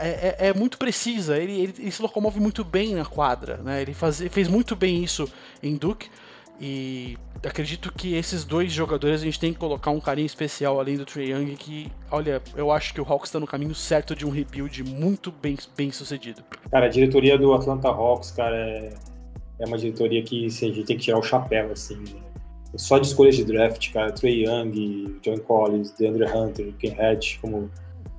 é, 0.00 0.08
é, 0.08 0.48
é, 0.48 0.54
muito 0.54 0.76
precisa, 0.76 1.38
ele, 1.38 1.52
ele, 1.52 1.74
ele, 1.78 1.90
se 1.90 2.02
locomove 2.02 2.38
muito 2.38 2.62
bem 2.62 2.94
na 2.94 3.06
quadra, 3.06 3.56
né? 3.58 3.80
Ele 3.80 3.94
faz, 3.94 4.20
fez 4.30 4.46
muito 4.46 4.76
bem 4.76 5.02
isso 5.02 5.30
em 5.62 5.76
Duke. 5.76 6.10
E 6.60 7.18
acredito 7.44 7.92
que 7.92 8.14
esses 8.14 8.44
dois 8.44 8.72
jogadores 8.72 9.20
a 9.20 9.24
gente 9.24 9.38
tem 9.38 9.52
que 9.52 9.58
colocar 9.58 9.90
um 9.90 9.98
carinho 9.98 10.26
especial 10.26 10.78
além 10.78 10.96
do 10.96 11.04
Trey 11.04 11.32
Young, 11.32 11.56
que, 11.56 11.90
olha, 12.10 12.40
eu 12.54 12.70
acho 12.70 12.94
que 12.94 13.00
o 13.00 13.04
Hawks 13.04 13.28
está 13.28 13.40
no 13.40 13.46
caminho 13.46 13.74
certo 13.74 14.14
de 14.14 14.24
um 14.24 14.30
rebuild 14.30 14.84
muito 14.84 15.32
bem, 15.32 15.56
bem 15.76 15.90
sucedido. 15.90 16.42
Cara, 16.70 16.86
a 16.86 16.88
diretoria 16.88 17.36
do 17.36 17.52
Atlanta 17.52 17.88
Hawks, 17.88 18.30
cara, 18.30 18.56
é, 18.56 18.94
é 19.58 19.66
uma 19.66 19.76
diretoria 19.76 20.22
que 20.22 20.46
assim, 20.46 20.70
a 20.70 20.74
gente 20.74 20.86
tem 20.86 20.96
que 20.96 21.02
tirar 21.02 21.18
o 21.18 21.22
chapéu, 21.22 21.72
assim. 21.72 21.96
Né? 21.96 22.20
Só 22.76 22.98
de 22.98 23.06
escolhas 23.06 23.36
de 23.36 23.44
draft, 23.44 23.92
cara, 23.92 24.12
Trey 24.12 24.44
Young, 24.46 25.18
John 25.20 25.38
Collins, 25.38 25.90
DeAndre 25.92 26.24
Hunter, 26.24 26.72
Ken 26.78 26.94
Hatch, 26.98 27.38
como 27.40 27.70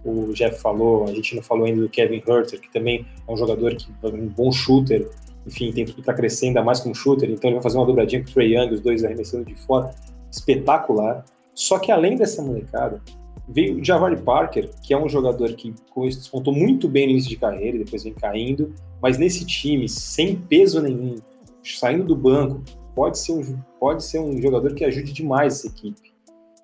o 0.03 0.33
Jeff 0.33 0.59
falou, 0.61 1.05
a 1.05 1.13
gente 1.13 1.35
não 1.35 1.41
falou 1.41 1.65
ainda 1.65 1.81
do 1.81 1.89
Kevin 1.89 2.21
Herter, 2.27 2.59
que 2.59 2.71
também 2.71 3.05
é 3.27 3.31
um 3.31 3.37
jogador 3.37 3.73
que 3.75 3.87
é 4.03 4.07
um 4.07 4.27
bom 4.27 4.51
shooter, 4.51 5.09
enfim, 5.45 5.71
tem 5.71 5.85
tudo 5.85 6.01
para 6.01 6.13
crescer 6.13 6.47
ainda 6.47 6.63
mais 6.63 6.79
como 6.79 6.95
shooter, 6.95 7.29
então 7.29 7.49
ele 7.49 7.55
vai 7.55 7.63
fazer 7.63 7.77
uma 7.77 7.85
dobradinha 7.85 8.23
com 8.23 8.29
o 8.29 8.33
Trey 8.33 8.55
Young, 8.55 8.73
os 8.73 8.81
dois 8.81 9.03
arremessando 9.03 9.45
de 9.45 9.55
fora, 9.55 9.93
espetacular. 10.31 11.25
Só 11.53 11.77
que 11.79 11.91
além 11.91 12.15
dessa 12.15 12.41
molecada, 12.41 13.01
veio 13.47 13.79
o 13.79 13.83
Javari 13.83 14.17
Parker, 14.17 14.69
que 14.81 14.93
é 14.93 14.97
um 14.97 15.09
jogador 15.09 15.51
que 15.53 15.73
despontou 15.95 16.53
muito 16.53 16.87
bem 16.87 17.05
no 17.05 17.11
início 17.11 17.29
de 17.29 17.35
carreira, 17.35 17.77
depois 17.77 18.03
vem 18.03 18.13
caindo, 18.13 18.73
mas 19.01 19.17
nesse 19.17 19.45
time, 19.45 19.87
sem 19.89 20.35
peso 20.35 20.81
nenhum, 20.81 21.15
saindo 21.63 22.05
do 22.05 22.15
banco, 22.15 22.61
pode 22.95 23.19
ser 23.19 23.33
um, 23.33 23.57
pode 23.79 24.03
ser 24.03 24.19
um 24.19 24.41
jogador 24.41 24.73
que 24.73 24.85
ajude 24.85 25.11
demais 25.11 25.55
essa 25.55 25.67
equipe. 25.67 26.12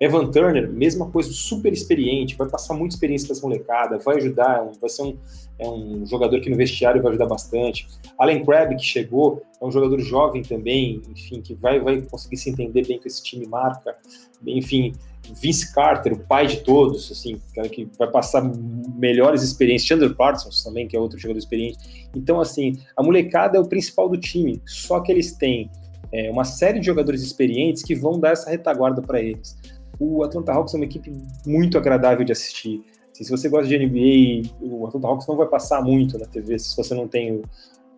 Evan 0.00 0.30
Turner, 0.30 0.72
mesma 0.72 1.10
coisa, 1.10 1.30
super 1.30 1.70
experiente, 1.70 2.34
vai 2.34 2.48
passar 2.48 2.72
muita 2.72 2.94
experiência 2.94 3.28
para 3.28 3.36
essa 3.36 3.46
molecada, 3.46 3.98
vai 3.98 4.16
ajudar, 4.16 4.66
vai 4.80 4.88
ser 4.88 5.02
um, 5.02 5.18
é 5.58 5.68
um 5.68 6.06
jogador 6.06 6.40
que 6.40 6.48
no 6.48 6.56
vestiário 6.56 7.02
vai 7.02 7.10
ajudar 7.10 7.26
bastante. 7.26 7.86
Allen 8.18 8.42
Crabbe, 8.42 8.76
que 8.76 8.82
chegou, 8.82 9.42
é 9.60 9.64
um 9.64 9.70
jogador 9.70 10.00
jovem 10.00 10.40
também, 10.40 11.02
enfim, 11.10 11.42
que 11.42 11.54
vai, 11.54 11.78
vai 11.80 12.00
conseguir 12.00 12.38
se 12.38 12.48
entender 12.48 12.86
bem 12.86 12.98
com 12.98 13.06
esse 13.06 13.22
time 13.22 13.46
marca. 13.46 13.94
Enfim, 14.46 14.94
Vince 15.38 15.70
Carter, 15.74 16.14
o 16.14 16.18
pai 16.18 16.46
de 16.46 16.60
todos, 16.60 17.12
assim, 17.12 17.38
cara 17.54 17.68
que 17.68 17.86
vai 17.98 18.10
passar 18.10 18.42
melhores 18.94 19.42
experiências. 19.42 19.86
Chandler 19.86 20.14
Parsons 20.16 20.64
também, 20.64 20.88
que 20.88 20.96
é 20.96 20.98
outro 20.98 21.18
jogador 21.18 21.38
experiente. 21.38 22.08
Então, 22.16 22.40
assim, 22.40 22.78
a 22.96 23.02
molecada 23.02 23.58
é 23.58 23.60
o 23.60 23.66
principal 23.66 24.08
do 24.08 24.16
time, 24.16 24.62
só 24.64 24.98
que 25.00 25.12
eles 25.12 25.34
têm 25.34 25.70
é, 26.10 26.30
uma 26.30 26.44
série 26.44 26.80
de 26.80 26.86
jogadores 26.86 27.22
experientes 27.22 27.82
que 27.82 27.94
vão 27.94 28.18
dar 28.18 28.30
essa 28.30 28.48
retaguarda 28.48 29.02
para 29.02 29.20
eles 29.20 29.58
o 30.00 30.24
Atlanta 30.24 30.52
Hawks 30.52 30.72
é 30.74 30.78
uma 30.78 30.86
equipe 30.86 31.12
muito 31.46 31.76
agradável 31.76 32.24
de 32.24 32.32
assistir. 32.32 32.82
Assim, 33.12 33.24
se 33.24 33.30
você 33.30 33.48
gosta 33.48 33.68
de 33.68 33.78
NBA, 33.78 34.50
o 34.60 34.86
Atlanta 34.86 35.06
Hawks 35.06 35.26
não 35.28 35.36
vai 35.36 35.46
passar 35.46 35.82
muito 35.82 36.18
na 36.18 36.26
TV. 36.26 36.58
Se 36.58 36.74
você 36.74 36.94
não 36.94 37.06
tem 37.06 37.36
o, 37.36 37.42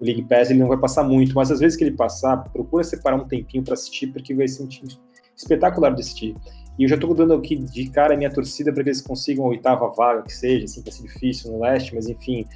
League 0.02 0.22
Pass, 0.24 0.50
ele 0.50 0.58
não 0.58 0.68
vai 0.68 0.76
passar 0.76 1.04
muito. 1.04 1.34
Mas 1.34 1.50
às 1.50 1.60
vezes 1.60 1.78
que 1.78 1.84
ele 1.84 1.96
passar, 1.96 2.36
procura 2.52 2.82
separar 2.82 3.16
um 3.16 3.26
tempinho 3.26 3.62
para 3.62 3.74
assistir, 3.74 4.08
porque 4.08 4.34
vai 4.34 4.48
ser 4.48 4.64
um 4.64 4.66
time 4.66 4.90
espetacular 5.36 5.94
de 5.94 6.00
assistir. 6.00 6.36
E 6.78 6.82
eu 6.82 6.88
já 6.88 6.96
estou 6.96 7.14
dando 7.14 7.34
aqui 7.34 7.56
de 7.56 7.88
cara 7.90 8.14
a 8.14 8.16
minha 8.16 8.32
torcida 8.32 8.72
para 8.72 8.82
que 8.82 8.88
eles 8.88 9.00
consigam 9.00 9.44
a 9.44 9.48
oitava 9.48 9.88
vaga, 9.88 10.22
que 10.22 10.32
seja, 10.32 10.64
assim, 10.64 10.82
vai 10.82 10.92
ser 10.92 11.02
difícil 11.02 11.52
no 11.52 11.60
leste, 11.60 11.94
mas 11.94 12.08
enfim, 12.08 12.46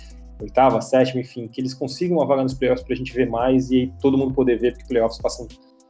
oitava, 0.41 0.81
sétima, 0.81 1.21
enfim, 1.21 1.47
que 1.47 1.61
eles 1.61 1.73
consigam 1.73 2.17
uma 2.17 2.27
vaga 2.27 2.43
nos 2.43 2.55
playoffs 2.55 2.85
para 2.85 2.95
a 2.95 2.97
gente 2.97 3.13
ver 3.13 3.29
mais 3.29 3.71
e 3.71 3.77
aí 3.77 3.93
todo 4.01 4.19
mundo 4.19 4.35
poder 4.35 4.59
ver, 4.59 4.73
porque 4.73 4.89
playoffs 4.89 5.21
passam 5.21 5.47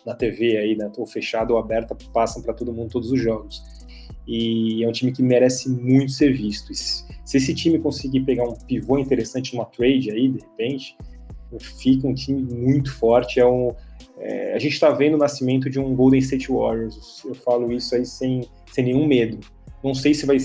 na 0.07 0.15
TV 0.15 0.57
aí, 0.57 0.77
né, 0.77 0.91
ou 0.97 1.05
fechada 1.05 1.53
ou 1.53 1.59
aberta, 1.59 1.97
passam 2.13 2.41
para 2.41 2.55
todo 2.55 2.73
mundo 2.73 2.91
todos 2.91 3.11
os 3.11 3.21
jogos. 3.21 3.63
E 4.27 4.83
é 4.85 4.89
um 4.89 4.93
time 4.93 5.13
que 5.13 5.23
merece 5.23 5.69
muito 5.69 6.13
ser 6.13 6.33
visto. 6.33 6.73
Se 6.75 7.37
esse 7.37 7.55
time 7.55 7.79
conseguir 7.79 8.21
pegar 8.21 8.45
um 8.45 8.55
pivô 8.55 8.99
interessante 8.99 9.55
numa 9.55 9.65
trade 9.65 10.11
aí, 10.11 10.29
de 10.29 10.41
repente, 10.41 10.97
fica 11.61 12.07
um 12.07 12.15
time 12.15 12.43
muito 12.43 12.93
forte. 12.93 13.39
É 13.39 13.47
um, 13.47 13.73
é, 14.19 14.55
a 14.55 14.59
gente 14.59 14.73
está 14.73 14.91
vendo 14.91 15.15
o 15.15 15.19
nascimento 15.19 15.71
de 15.71 15.79
um 15.79 15.95
Golden 15.95 16.21
State 16.21 16.51
Warriors. 16.51 17.23
Eu 17.25 17.35
falo 17.35 17.73
isso 17.73 17.95
aí 17.95 18.05
sem, 18.05 18.49
sem 18.73 18.85
nenhum 18.85 19.07
medo. 19.07 19.39
Não 19.83 19.95
sei 19.95 20.15
se 20.15 20.27
vai 20.27 20.39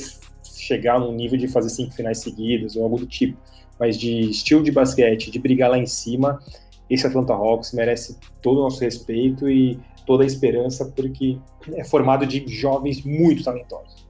chegar 0.44 1.00
num 1.00 1.14
nível 1.14 1.38
de 1.38 1.48
fazer 1.48 1.70
cinco 1.70 1.94
finais 1.94 2.20
seguidas 2.20 2.76
ou 2.76 2.84
algo 2.84 2.98
do 2.98 3.08
tipo, 3.08 3.38
mas 3.80 3.98
de 3.98 4.30
estilo 4.30 4.64
de 4.64 4.72
basquete, 4.72 5.32
de 5.32 5.40
brigar 5.40 5.72
lá 5.72 5.78
em 5.78 5.88
cima, 5.88 6.40
esse 6.94 7.08
Atlanta 7.08 7.34
Hawks 7.34 7.74
merece 7.74 8.20
todo 8.42 8.60
o 8.60 8.64
nosso 8.64 8.82
respeito 8.82 9.50
e 9.50 9.80
toda 10.06 10.24
a 10.24 10.28
esperança, 10.28 10.92
porque 10.94 11.40
é 11.74 11.86
formado 11.86 12.26
de 12.26 12.46
jovens 12.48 13.04
muito 13.06 13.44
talentosos. 13.44 14.02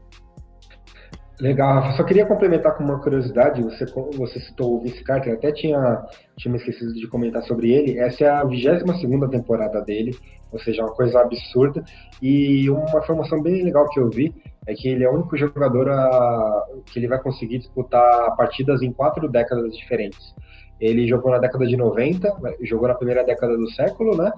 Legal. 1.39 1.91
Só 1.93 2.03
queria 2.03 2.25
complementar 2.25 2.75
com 2.75 2.83
uma 2.83 2.99
curiosidade. 2.99 3.63
Você, 3.63 3.85
você 4.15 4.39
citou 4.39 4.75
o 4.77 4.81
Vince 4.81 5.03
Carter, 5.03 5.33
até 5.33 5.51
tinha, 5.51 6.05
tinha 6.37 6.51
me 6.51 6.57
esquecido 6.59 6.93
de 6.93 7.07
comentar 7.07 7.43
sobre 7.43 7.71
ele. 7.71 7.99
Essa 7.99 8.25
é 8.25 8.29
a 8.29 8.43
22 8.43 8.83
temporada 9.31 9.81
dele, 9.81 10.15
ou 10.51 10.59
seja, 10.59 10.83
uma 10.83 10.93
coisa 10.93 11.19
absurda. 11.19 11.83
E 12.21 12.69
uma 12.69 12.99
informação 12.99 13.41
bem 13.41 13.63
legal 13.63 13.87
que 13.89 13.99
eu 13.99 14.09
vi 14.09 14.33
é 14.67 14.73
que 14.75 14.87
ele 14.87 15.03
é 15.03 15.09
o 15.09 15.15
único 15.15 15.35
jogador 15.35 15.89
a, 15.89 16.65
que 16.85 16.99
ele 16.99 17.07
vai 17.07 17.19
conseguir 17.19 17.57
disputar 17.57 18.35
partidas 18.35 18.83
em 18.83 18.91
quatro 18.91 19.27
décadas 19.27 19.75
diferentes. 19.75 20.35
Ele 20.81 21.07
jogou 21.07 21.31
na 21.31 21.37
década 21.37 21.65
de 21.67 21.77
90, 21.77 22.27
jogou 22.63 22.87
na 22.87 22.95
primeira 22.95 23.23
década 23.23 23.55
do 23.55 23.69
século, 23.69 24.17
né? 24.17 24.31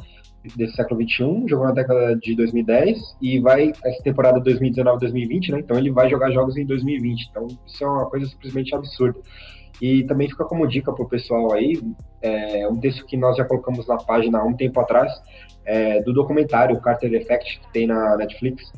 Desse 0.57 0.75
século 0.75 0.99
21, 0.99 1.47
jogou 1.47 1.65
na 1.65 1.71
década 1.71 2.17
de 2.17 2.35
2010 2.35 2.99
e 3.21 3.39
vai 3.39 3.71
essa 3.83 4.03
temporada 4.03 4.41
2019-2020, 4.41 5.51
né? 5.51 5.59
Então 5.59 5.77
ele 5.77 5.89
vai 5.89 6.09
jogar 6.09 6.31
jogos 6.31 6.57
em 6.57 6.65
2020. 6.65 7.29
Então 7.29 7.47
isso 7.65 7.81
é 7.81 7.87
uma 7.87 8.09
coisa 8.09 8.25
simplesmente 8.27 8.75
absurda. 8.75 9.17
E 9.81 10.03
também 10.03 10.29
fica 10.29 10.43
como 10.43 10.67
dica 10.67 10.91
para 10.91 11.03
o 11.03 11.07
pessoal 11.07 11.53
aí, 11.53 11.81
é, 12.21 12.67
um 12.67 12.77
texto 12.77 13.05
que 13.05 13.15
nós 13.15 13.37
já 13.37 13.45
colocamos 13.45 13.87
na 13.87 13.97
página 13.97 14.39
há 14.39 14.43
um 14.43 14.53
tempo 14.53 14.79
atrás, 14.79 15.11
é, 15.65 16.01
do 16.01 16.13
documentário 16.13 16.79
Carter 16.81 17.13
Effect, 17.13 17.61
que 17.61 17.71
tem 17.71 17.87
na 17.87 18.17
Netflix, 18.17 18.71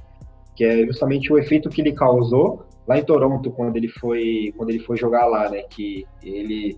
que 0.56 0.64
é 0.64 0.86
justamente 0.86 1.34
o 1.34 1.38
efeito 1.38 1.70
que 1.70 1.82
ele 1.82 1.94
causou 1.94 2.66
lá 2.88 2.98
em 2.98 3.04
Toronto, 3.04 3.52
quando 3.52 3.76
ele 3.76 3.88
foi, 3.88 4.54
quando 4.56 4.70
ele 4.70 4.80
foi 4.80 4.96
jogar 4.96 5.26
lá, 5.26 5.50
né? 5.50 5.64
Que 5.70 6.06
ele 6.24 6.78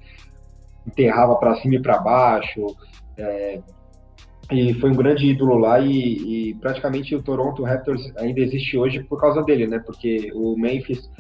enterrava 0.88 1.36
para 1.36 1.56
cima 1.56 1.76
e 1.76 1.82
para 1.82 2.00
baixo. 2.00 2.66
É, 3.18 3.60
e 4.52 4.74
foi 4.76 4.92
um 4.92 4.96
grande 4.96 5.28
ídolo 5.28 5.58
lá 5.58 5.80
e, 5.80 6.52
e, 6.52 6.54
praticamente 6.56 7.14
o 7.14 7.22
Toronto 7.22 7.64
Raptors 7.64 8.16
ainda 8.18 8.40
existe 8.40 8.78
hoje 8.78 9.04
por 9.04 9.20
causa 9.20 9.44
dele, 9.44 9.68
né? 9.68 9.80
Porque 9.80 10.32
o 10.34 10.56
Memphis, 10.58 11.12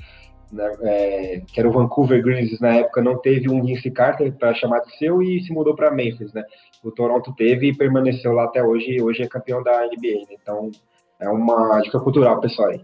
né, 0.52 0.72
é, 0.81 1.41
que 1.45 1.60
era 1.60 1.68
o 1.68 1.73
Vancouver 1.73 2.23
Grizzlies 2.23 2.61
na 2.61 2.76
época, 2.76 3.02
não 3.02 3.18
teve 3.18 3.49
um 3.49 3.61
Vince 3.61 3.91
Carter 3.91 4.31
para 4.31 4.53
chamar 4.53 4.80
de 4.80 4.98
seu 4.98 5.22
e 5.22 5.41
se 5.41 5.52
mudou 5.52 5.76
para 5.76 5.91
Memphis, 5.91 6.31
né? 6.31 6.44
O 6.81 6.89
Toronto 6.89 7.34
teve 7.35 7.68
e 7.68 7.76
permaneceu 7.76 8.31
lá 8.31 8.45
até 8.45 8.64
hoje 8.64 8.91
e 8.91 9.02
hoje 9.02 9.23
é 9.23 9.27
campeão 9.27 9.61
da 9.61 9.81
NBA. 9.81 10.22
Né? 10.30 10.38
Então 10.41 10.72
é 11.19 11.27
uma 11.27 11.81
dica 11.81 11.99
cultural, 11.99 12.39
pessoal. 12.39 12.69
Aí. 12.69 12.81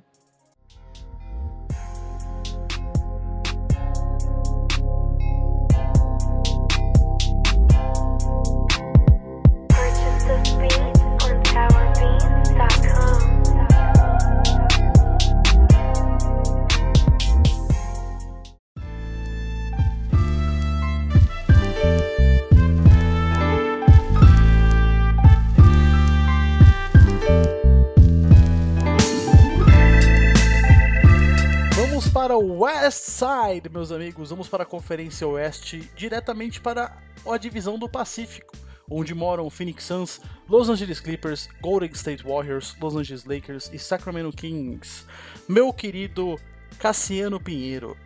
West 32.38 33.10
Side, 33.10 33.70
meus 33.70 33.92
amigos. 33.92 34.30
Vamos 34.30 34.48
para 34.48 34.64
a 34.64 34.66
Conferência 34.66 35.28
Oeste, 35.28 35.90
diretamente 35.96 36.60
para 36.60 36.98
a 37.26 37.38
divisão 37.38 37.78
do 37.78 37.90
Pacífico, 37.90 38.56
onde 38.90 39.14
moram 39.14 39.50
Phoenix 39.50 39.84
Suns, 39.84 40.22
Los 40.48 40.70
Angeles 40.70 41.00
Clippers, 41.00 41.48
Golden 41.62 41.92
State 41.92 42.24
Warriors, 42.26 42.76
Los 42.80 42.96
Angeles 42.96 43.26
Lakers 43.26 43.70
e 43.74 43.80
Sacramento 43.80 44.36
Kings. 44.36 45.06
Meu 45.48 45.72
querido 45.74 46.40
Cassiano 46.80 47.40
Pinheiro, 47.40 47.98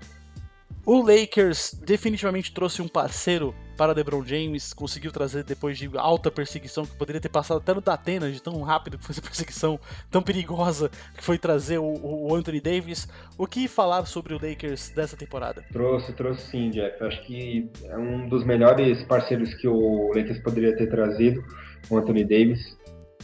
o 0.85 1.01
Lakers 1.01 1.73
definitivamente 1.73 2.53
trouxe 2.53 2.81
um 2.81 2.87
parceiro 2.87 3.53
para 3.77 3.93
LeBron 3.93 4.25
James, 4.25 4.73
conseguiu 4.73 5.11
trazer 5.11 5.43
depois 5.43 5.77
de 5.77 5.89
alta 5.95 6.31
perseguição, 6.31 6.85
que 6.85 6.95
poderia 6.95 7.21
ter 7.21 7.29
passado 7.29 7.57
até 7.57 7.73
no 7.73 7.79
Datena, 7.79 8.29
de 8.31 8.41
tão 8.41 8.59
rápido 8.63 8.97
que 8.97 9.03
foi 9.03 9.13
essa 9.13 9.21
perseguição, 9.23 9.79
tão 10.09 10.21
perigosa 10.21 10.89
que 11.15 11.23
foi 11.23 11.37
trazer 11.37 11.77
o, 11.77 11.85
o, 11.85 12.35
Anthony 12.35 12.59
Davis. 12.59 13.07
O 13.37 13.45
que 13.45 13.67
falar 13.67 14.05
sobre 14.05 14.33
o 14.33 14.39
Lakers 14.41 14.89
dessa 14.89 15.15
temporada? 15.15 15.63
Trouxe, 15.71 16.11
trouxe 16.13 16.47
sim, 16.47 16.71
Jeff. 16.71 17.01
Acho 17.03 17.23
que 17.23 17.69
é 17.85 17.97
um 17.97 18.27
dos 18.27 18.43
melhores 18.43 19.03
parceiros 19.03 19.53
que 19.53 19.67
o 19.67 20.11
Lakers 20.15 20.39
poderia 20.39 20.75
ter 20.75 20.87
trazido, 20.87 21.43
o 21.89 21.97
Anthony 21.97 22.23
Davis. 22.23 22.75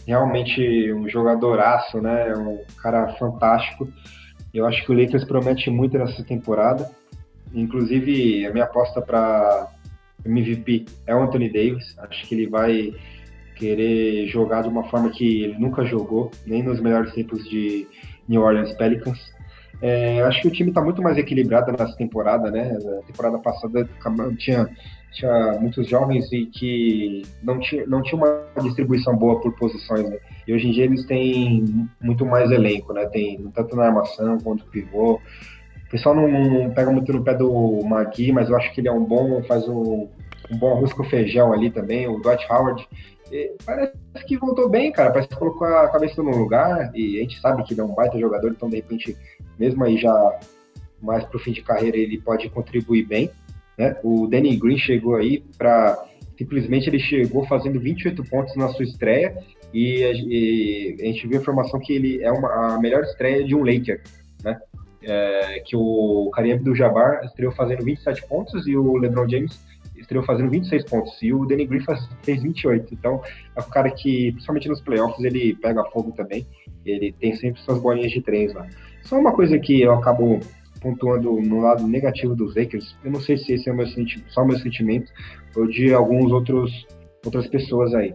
Realmente 0.05 0.93
um 0.93 1.09
jogadoraço, 1.09 1.99
né? 1.99 2.33
Um 2.35 2.63
cara 2.81 3.15
fantástico. 3.15 3.91
Eu 4.53 4.67
acho 4.67 4.85
que 4.85 4.91
o 4.91 4.95
Lakers 4.95 5.23
promete 5.23 5.71
muito 5.71 5.97
nessa 5.97 6.23
temporada. 6.23 6.89
Inclusive, 7.53 8.45
a 8.45 8.51
minha 8.51 8.65
aposta 8.65 9.01
para 9.01 9.72
MVP 10.25 10.85
é 11.07 11.15
o 11.15 11.21
Anthony 11.21 11.49
Davis. 11.49 11.95
Acho 11.99 12.27
que 12.27 12.35
ele 12.35 12.47
vai 12.47 12.93
querer 13.55 14.27
jogar 14.27 14.63
de 14.63 14.69
uma 14.69 14.83
forma 14.89 15.09
que 15.09 15.43
ele 15.43 15.57
nunca 15.59 15.85
jogou, 15.85 16.31
nem 16.45 16.63
nos 16.63 16.79
melhores 16.79 17.13
tempos 17.13 17.47
de 17.49 17.87
New 18.27 18.41
Orleans 18.41 18.73
Pelicans. 18.73 19.19
É, 19.81 20.21
acho 20.21 20.41
que 20.41 20.47
o 20.47 20.51
time 20.51 20.69
está 20.69 20.81
muito 20.81 21.01
mais 21.01 21.17
equilibrado 21.17 21.71
nessa 21.71 21.95
temporada, 21.97 22.49
né? 22.49 22.77
A 22.99 23.05
temporada 23.05 23.37
passada 23.39 23.89
tinha, 24.37 24.69
tinha 25.11 25.57
muitos 25.59 25.87
jovens 25.89 26.31
e 26.31 26.45
que 26.45 27.23
não 27.43 27.59
tinha, 27.59 27.85
não 27.85 28.01
tinha 28.01 28.17
uma 28.17 28.45
distribuição 28.61 29.15
boa 29.15 29.41
por 29.41 29.53
posições, 29.57 30.09
né? 30.09 30.17
E 30.47 30.53
hoje 30.53 30.67
em 30.67 30.71
dia 30.71 30.85
eles 30.85 31.05
têm 31.05 31.89
muito 32.01 32.25
mais 32.25 32.49
elenco, 32.49 32.93
né? 32.93 33.05
Tem 33.07 33.37
tanto 33.53 33.75
na 33.75 33.87
armação 33.87 34.37
quanto 34.37 34.65
pivô 34.67 35.19
pessoal 35.93 36.15
não, 36.15 36.27
não, 36.27 36.71
pega 36.71 36.91
muito 36.91 37.13
no 37.13 37.23
pé 37.23 37.35
do 37.35 37.81
Magui, 37.85 38.31
mas 38.31 38.49
eu 38.49 38.57
acho 38.57 38.73
que 38.73 38.81
ele 38.81 38.87
é 38.87 38.91
um 38.91 39.05
bom, 39.05 39.43
faz 39.43 39.67
um, 39.67 40.09
um 40.49 40.57
bom 40.57 40.73
arroz 40.73 40.91
com 40.91 41.03
feijão 41.03 41.53
ali 41.53 41.69
também. 41.69 42.07
O 42.07 42.19
Dwight 42.19 42.51
Howard 42.51 42.87
parece 43.63 43.93
que 44.27 44.35
voltou 44.37 44.67
bem, 44.67 44.91
cara. 44.91 45.11
Parece 45.11 45.29
que 45.29 45.35
colocou 45.35 45.67
a 45.67 45.87
cabeça 45.89 46.23
no 46.23 46.35
lugar 46.35 46.91
e 46.95 47.19
a 47.19 47.21
gente 47.21 47.39
sabe 47.39 47.63
que 47.63 47.75
ele 47.75 47.81
é 47.81 47.83
um 47.83 47.93
baita 47.93 48.19
jogador, 48.19 48.49
então 48.49 48.69
de 48.69 48.77
repente, 48.77 49.15
mesmo 49.59 49.83
aí 49.83 49.97
já 49.97 50.39
mais 50.99 51.23
pro 51.25 51.37
fim 51.37 51.51
de 51.51 51.61
carreira, 51.61 51.95
ele 51.95 52.19
pode 52.19 52.49
contribuir 52.49 53.05
bem. 53.05 53.29
Né? 53.77 53.95
O 54.03 54.25
Danny 54.25 54.55
Green 54.55 54.79
chegou 54.79 55.15
aí 55.15 55.43
para 55.59 56.07
simplesmente 56.35 56.89
ele 56.89 56.99
chegou 56.99 57.45
fazendo 57.45 57.79
28 57.79 58.23
pontos 58.23 58.55
na 58.55 58.69
sua 58.69 58.83
estreia 58.83 59.37
e 59.71 60.03
a, 60.03 60.11
e 60.11 60.97
a 61.01 61.05
gente 61.05 61.27
viu 61.27 61.37
a 61.37 61.41
informação 61.41 61.79
que 61.79 61.93
ele 61.93 62.23
é 62.23 62.31
uma, 62.31 62.73
a 62.73 62.79
melhor 62.79 63.03
estreia 63.03 63.43
de 63.43 63.53
um 63.53 63.63
Laker, 63.63 64.01
né? 64.43 64.59
É, 65.05 65.59
que 65.65 65.75
o 65.75 66.31
Kareem 66.33 66.53
Abdul-Jabbar 66.53 67.25
estreou 67.25 67.51
fazendo 67.51 67.83
27 67.83 68.25
pontos 68.27 68.65
e 68.65 68.77
o 68.77 68.95
LeBron 68.97 69.27
James 69.27 69.59
estreou 69.97 70.23
fazendo 70.23 70.49
26 70.49 70.85
pontos 70.85 71.21
e 71.21 71.33
o 71.33 71.45
Danny 71.45 71.65
Green 71.65 71.83
fez 72.23 72.41
28. 72.41 72.93
Então, 72.93 73.21
é 73.55 73.59
um 73.59 73.69
cara 73.69 73.89
que, 73.89 74.31
principalmente 74.31 74.69
nos 74.69 74.81
playoffs, 74.81 75.23
ele 75.23 75.55
pega 75.55 75.83
fogo 75.85 76.11
também. 76.11 76.45
Ele 76.85 77.13
tem 77.13 77.35
sempre 77.35 77.61
suas 77.61 77.79
bolinhas 77.79 78.11
de 78.11 78.21
três 78.21 78.53
lá. 78.53 78.67
Só 79.03 79.17
uma 79.17 79.33
coisa 79.33 79.57
que 79.59 79.81
eu 79.81 79.93
acabo 79.93 80.39
pontuando 80.81 81.41
no 81.41 81.61
lado 81.61 81.87
negativo 81.87 82.35
dos 82.35 82.55
Lakers, 82.55 82.95
eu 83.05 83.11
não 83.11 83.21
sei 83.21 83.37
se 83.37 83.53
esse 83.53 83.69
é 83.69 83.71
o 83.71 83.75
meu 83.75 83.87
só 84.27 84.43
o 84.43 84.47
meu 84.47 84.59
sentimento 84.59 85.09
ou 85.55 85.65
de 85.65 85.93
alguns 85.93 86.29
outros 86.31 86.85
outras 87.25 87.47
pessoas 87.47 87.93
aí. 87.95 88.13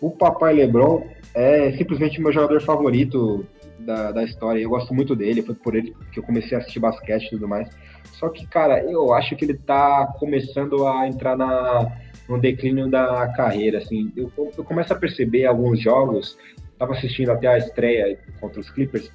O 0.00 0.10
papai 0.10 0.54
LeBron 0.54 1.06
é 1.34 1.70
simplesmente 1.72 2.20
meu 2.20 2.32
jogador 2.32 2.60
favorito 2.62 3.46
da, 3.80 4.12
da 4.12 4.22
história. 4.22 4.60
Eu 4.60 4.70
gosto 4.70 4.94
muito 4.94 5.14
dele, 5.16 5.42
foi 5.42 5.54
por 5.54 5.74
ele 5.74 5.94
que 6.12 6.18
eu 6.18 6.22
comecei 6.22 6.56
a 6.56 6.60
assistir 6.60 6.80
basquete 6.80 7.26
e 7.26 7.30
tudo 7.30 7.48
mais. 7.48 7.68
Só 8.12 8.28
que, 8.28 8.46
cara, 8.46 8.82
eu 8.84 9.12
acho 9.12 9.36
que 9.36 9.44
ele 9.44 9.54
tá 9.54 10.06
começando 10.18 10.86
a 10.86 11.06
entrar 11.06 11.36
na, 11.36 11.90
no 12.28 12.38
declínio 12.38 12.88
da 12.88 13.28
carreira, 13.28 13.78
assim. 13.78 14.12
Eu, 14.16 14.30
eu 14.36 14.64
começo 14.64 14.92
a 14.92 14.96
perceber 14.96 15.46
alguns 15.46 15.80
jogos, 15.80 16.36
tava 16.78 16.92
assistindo 16.92 17.30
até 17.30 17.46
a 17.46 17.58
estreia 17.58 18.18
contra 18.40 18.60
os 18.60 18.70
Clippers, 18.70 19.10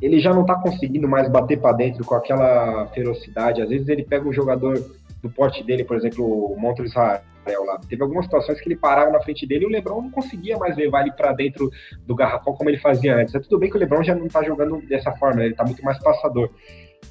ele 0.00 0.20
já 0.20 0.32
não 0.32 0.44
tá 0.44 0.56
conseguindo 0.56 1.08
mais 1.08 1.28
bater 1.28 1.60
para 1.60 1.76
dentro 1.76 2.04
com 2.04 2.14
aquela 2.14 2.86
ferocidade. 2.88 3.62
Às 3.62 3.68
vezes 3.68 3.88
ele 3.88 4.04
pega 4.04 4.28
um 4.28 4.32
jogador 4.32 4.74
do 5.22 5.30
porte 5.30 5.62
dele, 5.62 5.84
por 5.84 5.96
exemplo, 5.96 6.24
o 6.24 6.56
Harrell 6.60 7.22
lá. 7.64 7.78
Teve 7.88 8.02
algumas 8.02 8.24
situações 8.24 8.60
que 8.60 8.68
ele 8.68 8.76
parava 8.76 9.10
na 9.10 9.20
frente 9.20 9.46
dele 9.46 9.64
e 9.64 9.66
o 9.66 9.70
LeBron 9.70 10.02
não 10.02 10.10
conseguia 10.10 10.56
mais 10.56 10.76
levar 10.76 11.02
ele 11.02 11.12
para 11.12 11.32
dentro 11.32 11.70
do 12.06 12.14
garrafão 12.14 12.54
como 12.54 12.70
ele 12.70 12.78
fazia 12.78 13.16
antes. 13.16 13.34
É 13.34 13.40
tudo 13.40 13.58
bem 13.58 13.70
que 13.70 13.76
o 13.76 13.80
LeBron 13.80 14.02
já 14.02 14.14
não 14.14 14.28
tá 14.28 14.42
jogando 14.42 14.80
dessa 14.86 15.12
forma, 15.12 15.40
né? 15.40 15.46
ele 15.46 15.54
tá 15.54 15.64
muito 15.64 15.84
mais 15.84 15.98
passador. 15.98 16.50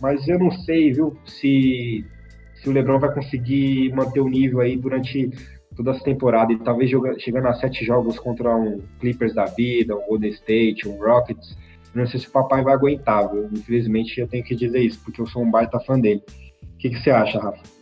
Mas 0.01 0.27
eu 0.27 0.39
não 0.39 0.51
sei, 0.51 0.91
viu, 0.91 1.15
se, 1.25 2.05
se 2.55 2.69
o 2.69 2.71
LeBron 2.71 2.99
vai 2.99 3.13
conseguir 3.13 3.93
manter 3.93 4.19
o 4.19 4.29
nível 4.29 4.59
aí 4.59 4.75
durante 4.75 5.29
toda 5.75 5.91
essa 5.91 6.03
temporada 6.03 6.53
e 6.53 6.59
talvez 6.59 6.89
joga, 6.89 7.17
chegando 7.19 7.47
a 7.47 7.53
sete 7.53 7.83
jogos 7.83 8.19
contra 8.19 8.55
um 8.55 8.81
Clippers 8.99 9.33
da 9.33 9.45
vida, 9.45 9.95
um 9.95 10.05
Golden 10.07 10.31
State, 10.31 10.87
um 10.87 10.97
Rockets. 10.97 11.57
Não 11.93 12.07
sei 12.07 12.19
se 12.19 12.27
o 12.27 12.31
papai 12.31 12.63
vai 12.63 12.73
aguentar, 12.73 13.31
viu? 13.31 13.49
Infelizmente 13.51 14.19
eu 14.19 14.27
tenho 14.27 14.43
que 14.43 14.55
dizer 14.55 14.79
isso, 14.79 14.99
porque 15.03 15.21
eu 15.21 15.27
sou 15.27 15.43
um 15.43 15.51
baita 15.51 15.79
fã 15.79 15.99
dele. 15.99 16.23
O 16.63 16.77
que, 16.77 16.89
que 16.89 16.99
você 16.99 17.11
acha, 17.11 17.39
Rafa? 17.39 17.72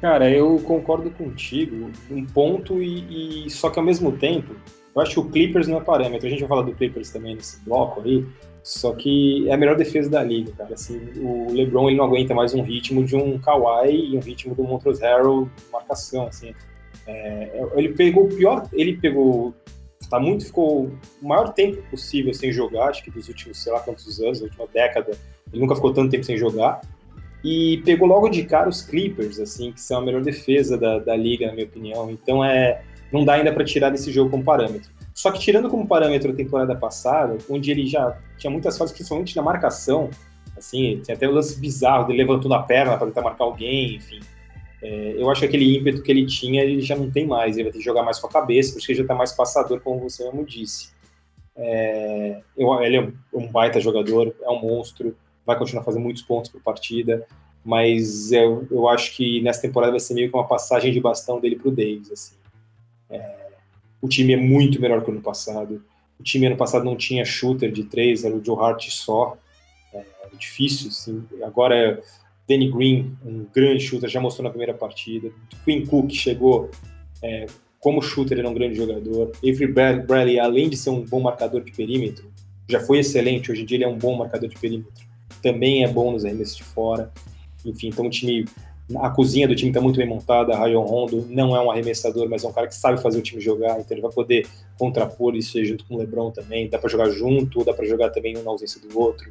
Cara, 0.00 0.30
eu 0.30 0.58
concordo 0.60 1.10
contigo, 1.10 1.90
um 2.10 2.24
ponto 2.24 2.82
e, 2.82 3.46
e, 3.46 3.50
só 3.50 3.68
que 3.68 3.78
ao 3.78 3.84
mesmo 3.84 4.12
tempo, 4.12 4.54
eu 4.94 5.02
acho 5.02 5.12
que 5.12 5.20
o 5.20 5.30
Clippers 5.30 5.68
não 5.68 5.76
é 5.76 5.80
parâmetro. 5.82 6.26
A 6.26 6.30
gente 6.30 6.40
vai 6.40 6.48
falar 6.48 6.62
do 6.62 6.72
Clippers 6.72 7.10
também 7.10 7.34
nesse 7.34 7.62
bloco 7.64 8.00
aí, 8.00 8.24
só 8.62 8.94
que 8.94 9.46
é 9.48 9.52
a 9.52 9.58
melhor 9.58 9.76
defesa 9.76 10.08
da 10.08 10.22
liga, 10.22 10.52
cara. 10.52 10.72
Assim, 10.72 10.98
o 11.16 11.52
LeBron 11.52 11.88
ele 11.88 11.98
não 11.98 12.06
aguenta 12.06 12.34
mais 12.34 12.54
um 12.54 12.62
ritmo 12.62 13.04
de 13.04 13.14
um 13.14 13.38
Kawhi 13.38 14.12
e 14.12 14.16
um 14.16 14.20
ritmo 14.20 14.54
do 14.54 14.62
Montrezl 14.62 15.04
Harrell 15.04 15.50
marcação, 15.70 16.26
assim. 16.26 16.54
É, 17.06 17.62
ele 17.74 17.90
pegou 17.90 18.24
o 18.24 18.28
pior, 18.28 18.66
ele 18.72 18.96
pegou 18.96 19.54
tá 20.08 20.18
muito 20.18 20.44
ficou 20.44 20.90
o 21.22 21.28
maior 21.28 21.52
tempo 21.52 21.80
possível 21.88 22.34
sem 22.34 22.50
jogar, 22.50 22.88
acho 22.88 23.04
que 23.04 23.12
dos 23.12 23.28
últimos, 23.28 23.62
sei 23.62 23.72
lá 23.72 23.78
quantos 23.78 24.20
anos, 24.20 24.40
a 24.40 24.44
última 24.44 24.66
década, 24.66 25.12
ele 25.52 25.62
nunca 25.62 25.76
ficou 25.76 25.92
tanto 25.92 26.10
tempo 26.10 26.24
sem 26.24 26.36
jogar. 26.36 26.80
E 27.42 27.78
pegou 27.84 28.06
logo 28.06 28.28
de 28.28 28.44
cara 28.44 28.68
os 28.68 28.82
Clippers, 28.82 29.40
assim, 29.40 29.72
que 29.72 29.80
são 29.80 29.98
a 29.98 30.02
melhor 30.02 30.22
defesa 30.22 30.76
da, 30.76 30.98
da 30.98 31.16
liga, 31.16 31.46
na 31.46 31.52
minha 31.52 31.66
opinião. 31.66 32.10
Então 32.10 32.44
é, 32.44 32.82
não 33.10 33.24
dá 33.24 33.34
ainda 33.34 33.52
para 33.52 33.64
tirar 33.64 33.90
desse 33.90 34.12
jogo 34.12 34.30
como 34.30 34.44
parâmetro. 34.44 34.90
Só 35.14 35.30
que 35.30 35.40
tirando 35.40 35.68
como 35.68 35.86
parâmetro 35.86 36.32
a 36.32 36.34
temporada 36.34 36.74
passada, 36.74 37.36
onde 37.48 37.70
ele 37.70 37.86
já 37.86 38.16
tinha 38.38 38.50
muitas 38.50 38.76
falhas, 38.76 38.92
principalmente 38.92 39.36
na 39.36 39.42
marcação, 39.42 40.10
assim, 40.56 41.00
tem 41.04 41.14
até 41.14 41.28
o 41.28 41.32
lance 41.32 41.58
bizarro 41.58 42.06
dele 42.06 42.18
levantando 42.18 42.54
a 42.54 42.62
perna 42.62 42.96
para 42.96 43.06
tentar 43.06 43.22
marcar 43.22 43.44
alguém, 43.44 43.96
enfim. 43.96 44.20
É, 44.82 45.14
eu 45.18 45.30
acho 45.30 45.40
que 45.40 45.46
aquele 45.46 45.76
ímpeto 45.76 46.02
que 46.02 46.10
ele 46.10 46.24
tinha, 46.24 46.62
ele 46.62 46.80
já 46.80 46.96
não 46.96 47.10
tem 47.10 47.26
mais, 47.26 47.56
ele 47.56 47.64
vai 47.64 47.72
ter 47.72 47.78
que 47.78 47.84
jogar 47.84 48.02
mais 48.02 48.18
com 48.18 48.26
a 48.26 48.30
cabeça, 48.30 48.72
porque 48.72 48.94
já 48.94 49.02
está 49.02 49.14
mais 49.14 49.32
passador, 49.32 49.80
como 49.80 50.00
você 50.00 50.24
mesmo 50.24 50.44
disse. 50.44 50.90
É, 51.56 52.40
eu, 52.56 52.82
ele 52.82 52.96
é 52.96 53.08
um 53.34 53.46
baita 53.46 53.80
jogador, 53.80 54.34
é 54.42 54.48
um 54.48 54.60
monstro, 54.60 55.14
vai 55.46 55.58
continuar 55.58 55.84
fazendo 55.84 56.02
muitos 56.02 56.22
pontos 56.22 56.50
por 56.50 56.60
partida, 56.60 57.26
mas 57.64 58.32
eu, 58.32 58.66
eu 58.70 58.88
acho 58.88 59.14
que 59.14 59.40
nessa 59.42 59.62
temporada 59.62 59.92
vai 59.92 60.00
ser 60.00 60.14
meio 60.14 60.30
que 60.30 60.36
uma 60.36 60.46
passagem 60.46 60.92
de 60.92 61.00
bastão 61.00 61.40
dele 61.40 61.56
para 61.56 61.68
o 61.68 61.72
Davis. 61.72 62.10
Assim. 62.10 62.34
É, 63.10 63.48
o 64.00 64.08
time 64.08 64.32
é 64.32 64.36
muito 64.36 64.80
melhor 64.80 65.02
que 65.02 65.10
o 65.10 65.12
ano 65.12 65.22
passado. 65.22 65.82
O 66.18 66.22
time 66.22 66.46
ano 66.46 66.56
passado 66.56 66.84
não 66.84 66.96
tinha 66.96 67.24
shooter 67.24 67.70
de 67.70 67.84
três, 67.84 68.24
era 68.24 68.34
o 68.34 68.44
Joe 68.44 68.58
Hart 68.58 68.88
só. 68.88 69.36
É, 69.92 70.04
difícil, 70.38 70.88
assim. 70.88 71.24
Agora 71.42 71.76
é 71.76 72.02
Danny 72.48 72.70
Green, 72.70 73.16
um 73.24 73.46
grande 73.54 73.80
shooter, 73.84 74.08
já 74.08 74.20
mostrou 74.20 74.44
na 74.44 74.50
primeira 74.50 74.74
partida. 74.74 75.30
Quinn 75.64 75.84
Cook 75.86 76.10
chegou 76.12 76.70
é, 77.22 77.46
como 77.78 78.02
shooter, 78.02 78.38
era 78.38 78.48
um 78.48 78.54
grande 78.54 78.74
jogador. 78.74 79.32
Avery 79.38 79.72
Bradley, 79.72 80.38
além 80.38 80.68
de 80.68 80.76
ser 80.76 80.90
um 80.90 81.04
bom 81.04 81.20
marcador 81.20 81.62
de 81.62 81.72
perímetro, 81.72 82.30
já 82.68 82.80
foi 82.80 82.98
excelente, 83.00 83.50
hoje 83.50 83.62
em 83.62 83.64
dia 83.64 83.76
ele 83.78 83.84
é 83.84 83.88
um 83.88 83.98
bom 83.98 84.16
marcador 84.16 84.48
de 84.48 84.58
perímetro. 84.58 85.09
Também 85.42 85.84
é 85.84 85.88
bom 85.88 86.12
nos 86.12 86.24
arremessos 86.24 86.56
de 86.56 86.64
fora. 86.64 87.10
Enfim, 87.64 87.88
então 87.88 88.06
o 88.06 88.10
time, 88.10 88.46
a 88.96 89.10
cozinha 89.10 89.46
do 89.46 89.54
time 89.54 89.70
está 89.70 89.80
muito 89.80 89.96
bem 89.96 90.06
montada. 90.06 90.56
Rayon 90.56 90.82
Rondo 90.82 91.26
não 91.28 91.54
é 91.54 91.60
um 91.60 91.70
arremessador, 91.70 92.28
mas 92.28 92.44
é 92.44 92.48
um 92.48 92.52
cara 92.52 92.66
que 92.66 92.74
sabe 92.74 93.00
fazer 93.00 93.18
o 93.18 93.22
time 93.22 93.40
jogar, 93.40 93.80
então 93.80 93.88
ele 93.90 94.00
vai 94.00 94.10
poder 94.10 94.46
contrapor 94.78 95.34
isso 95.36 95.62
junto 95.64 95.84
com 95.84 95.94
o 95.94 95.98
LeBron 95.98 96.30
também. 96.30 96.68
Dá 96.68 96.78
para 96.78 96.88
jogar 96.88 97.10
junto, 97.10 97.64
dá 97.64 97.72
para 97.72 97.86
jogar 97.86 98.10
também 98.10 98.36
um 98.36 98.42
na 98.42 98.50
ausência 98.50 98.80
do 98.80 98.98
outro. 98.98 99.30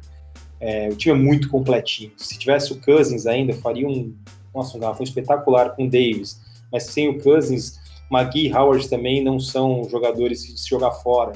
É, 0.60 0.88
o 0.88 0.96
time 0.96 1.18
é 1.18 1.18
muito 1.18 1.48
completinho. 1.48 2.12
Se 2.16 2.38
tivesse 2.38 2.72
o 2.72 2.80
Cousins 2.80 3.26
ainda, 3.26 3.54
faria 3.54 3.88
um, 3.88 4.14
nossa, 4.54 4.76
um 4.76 4.80
garrafão 4.80 5.04
espetacular 5.04 5.74
com 5.74 5.86
o 5.86 5.90
Davis. 5.90 6.40
Mas 6.70 6.84
sem 6.84 7.08
o 7.08 7.20
Cousins, 7.20 7.80
McGee 8.10 8.48
e 8.48 8.52
Howard 8.52 8.88
também 8.88 9.24
não 9.24 9.40
são 9.40 9.88
jogadores 9.88 10.42
de 10.42 10.60
se 10.60 10.68
jogar 10.68 10.92
fora. 10.92 11.32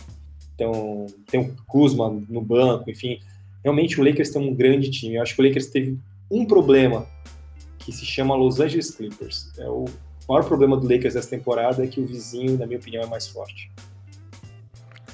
Então, 0.55 1.06
tem 1.26 1.40
o 1.40 1.56
Kuzma 1.66 2.09
no 2.28 2.40
banco, 2.40 2.90
enfim. 2.90 3.18
Realmente 3.65 3.99
o 3.99 4.05
Lakers 4.05 4.31
tem 4.31 4.43
um 4.43 4.55
grande 4.55 4.91
time. 4.91 5.15
Eu 5.15 5.23
acho 5.23 5.35
que 5.35 5.41
o 5.41 5.47
Lakers 5.47 5.66
teve 5.69 5.99
um 6.31 6.45
problema 6.45 7.09
que 7.78 7.91
se 7.91 8.05
chama 8.05 8.36
Los 8.36 8.61
Angeles 8.61 8.91
Clippers. 8.91 9.51
É 9.59 9.66
o 9.66 9.86
maior 10.28 10.45
problema 10.45 10.77
do 10.77 10.86
Lakers 10.86 11.15
dessa 11.15 11.31
temporada 11.31 11.82
é 11.82 11.86
que 11.86 12.01
o 12.01 12.07
vizinho, 12.07 12.59
na 12.59 12.66
minha 12.66 12.78
opinião, 12.78 13.03
é 13.03 13.07
mais 13.07 13.27
forte. 13.27 13.73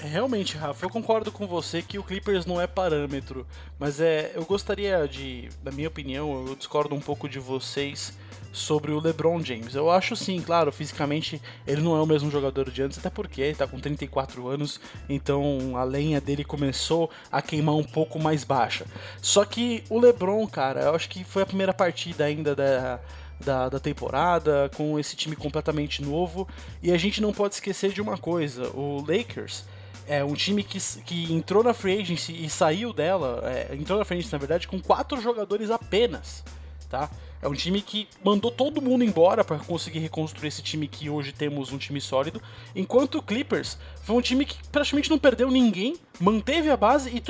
É, 0.02 0.06
realmente, 0.06 0.56
Rafa, 0.56 0.84
eu 0.84 0.90
concordo 0.90 1.30
com 1.30 1.46
você 1.46 1.82
que 1.82 1.98
o 1.98 2.02
Clippers 2.02 2.46
não 2.46 2.60
é 2.60 2.66
parâmetro, 2.66 3.46
mas 3.78 4.00
é, 4.00 4.32
eu 4.34 4.44
gostaria 4.44 5.06
de, 5.06 5.48
na 5.62 5.70
minha 5.70 5.88
opinião, 5.88 6.46
eu 6.48 6.56
discordo 6.56 6.94
um 6.94 7.00
pouco 7.00 7.28
de 7.28 7.38
vocês 7.38 8.12
sobre 8.52 8.92
o 8.92 9.00
LeBron 9.00 9.42
James. 9.42 9.74
Eu 9.74 9.90
acho 9.90 10.16
sim, 10.16 10.40
claro, 10.40 10.72
fisicamente 10.72 11.40
ele 11.66 11.80
não 11.80 11.96
é 11.96 12.00
o 12.00 12.06
mesmo 12.06 12.30
jogador 12.30 12.70
de 12.70 12.82
antes, 12.82 12.98
até 12.98 13.10
porque 13.10 13.40
ele 13.40 13.54
tá 13.54 13.66
com 13.66 13.78
34 13.78 14.48
anos, 14.48 14.80
então 15.08 15.76
a 15.76 15.84
lenha 15.84 16.20
dele 16.20 16.44
começou 16.44 17.10
a 17.30 17.40
queimar 17.40 17.76
um 17.76 17.84
pouco 17.84 18.18
mais 18.18 18.44
baixa. 18.44 18.84
Só 19.20 19.44
que 19.44 19.84
o 19.88 19.98
LeBron, 19.98 20.46
cara, 20.46 20.82
eu 20.82 20.94
acho 20.94 21.08
que 21.08 21.24
foi 21.24 21.42
a 21.42 21.46
primeira 21.46 21.72
partida 21.72 22.24
ainda 22.24 22.54
da 22.54 23.00
da, 23.42 23.70
da, 23.70 23.80
temporada, 23.80 24.70
com 24.76 24.98
esse 24.98 25.16
time 25.16 25.34
completamente 25.34 26.02
novo. 26.02 26.46
E 26.82 26.92
a 26.92 26.98
gente 26.98 27.22
não 27.22 27.32
pode 27.32 27.54
esquecer 27.54 27.90
de 27.90 28.02
uma 28.02 28.18
coisa: 28.18 28.68
o 28.76 29.02
Lakers 29.08 29.64
é 30.06 30.24
um 30.24 30.34
time 30.34 30.62
que, 30.62 30.78
que 31.04 31.32
entrou 31.32 31.62
na 31.62 31.72
free 31.72 32.00
agency 32.00 32.32
e 32.32 32.50
saiu 32.50 32.92
dela, 32.92 33.40
é, 33.44 33.74
entrou 33.74 33.98
na 33.98 34.04
free 34.04 34.18
agency, 34.18 34.32
na 34.32 34.38
verdade, 34.38 34.68
com 34.68 34.80
quatro 34.80 35.20
jogadores 35.20 35.70
apenas, 35.70 36.44
tá? 36.88 37.08
É 37.42 37.48
um 37.48 37.54
time 37.54 37.80
que 37.80 38.06
mandou 38.22 38.50
todo 38.50 38.82
mundo 38.82 39.02
embora 39.02 39.42
para 39.42 39.58
conseguir 39.58 39.98
reconstruir 40.00 40.48
esse 40.48 40.62
time 40.62 40.86
que 40.86 41.08
hoje 41.08 41.32
temos 41.32 41.72
um 41.72 41.78
time 41.78 41.98
sólido, 41.98 42.42
enquanto 42.76 43.16
o 43.16 43.22
Clippers 43.22 43.78
foi 44.02 44.14
um 44.14 44.20
time 44.20 44.44
que 44.44 44.56
praticamente 44.68 45.08
não 45.08 45.18
perdeu 45.18 45.50
ninguém, 45.50 45.96
manteve 46.20 46.68
a 46.68 46.76
base 46.76 47.10
e 47.16 47.20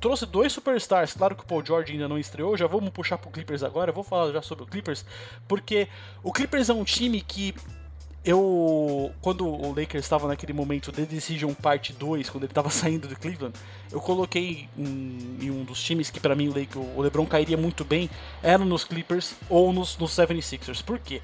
trouxe 0.00 0.26
dois 0.26 0.52
superstars. 0.52 1.14
Claro 1.14 1.36
que 1.36 1.44
o 1.44 1.46
Paul 1.46 1.64
George 1.64 1.92
ainda 1.92 2.08
não 2.08 2.18
estreou, 2.18 2.56
já 2.56 2.66
vamos 2.66 2.90
puxar 2.90 3.16
pro 3.18 3.30
Clippers 3.30 3.62
agora, 3.62 3.92
vou 3.92 4.02
falar 4.02 4.32
já 4.32 4.42
sobre 4.42 4.64
o 4.64 4.66
Clippers, 4.66 5.04
porque 5.46 5.86
o 6.22 6.32
Clippers 6.32 6.68
é 6.68 6.74
um 6.74 6.84
time 6.84 7.20
que 7.20 7.54
eu 8.24 9.12
quando 9.20 9.46
o 9.46 9.68
Lakers 9.68 10.04
estava 10.04 10.28
naquele 10.28 10.52
momento 10.52 10.92
de 10.92 11.06
Decision 11.06 11.52
Parte 11.54 11.92
2, 11.92 12.28
quando 12.28 12.44
ele 12.44 12.50
estava 12.50 12.68
saindo 12.70 13.08
do 13.08 13.16
Cleveland, 13.16 13.58
eu 13.90 14.00
coloquei 14.00 14.68
em, 14.76 15.38
em 15.40 15.50
um 15.50 15.64
dos 15.64 15.82
times 15.82 16.10
que 16.10 16.20
para 16.20 16.34
mim 16.34 16.48
o, 16.48 16.80
o, 16.96 17.02
LeBron 17.02 17.26
cairia 17.26 17.56
muito 17.56 17.84
bem, 17.84 18.10
era 18.42 18.64
nos 18.64 18.84
Clippers 18.84 19.34
ou 19.48 19.72
nos, 19.72 19.96
nos 19.96 20.12
76ers. 20.12 20.82
Por 20.82 20.98
quê? 20.98 21.22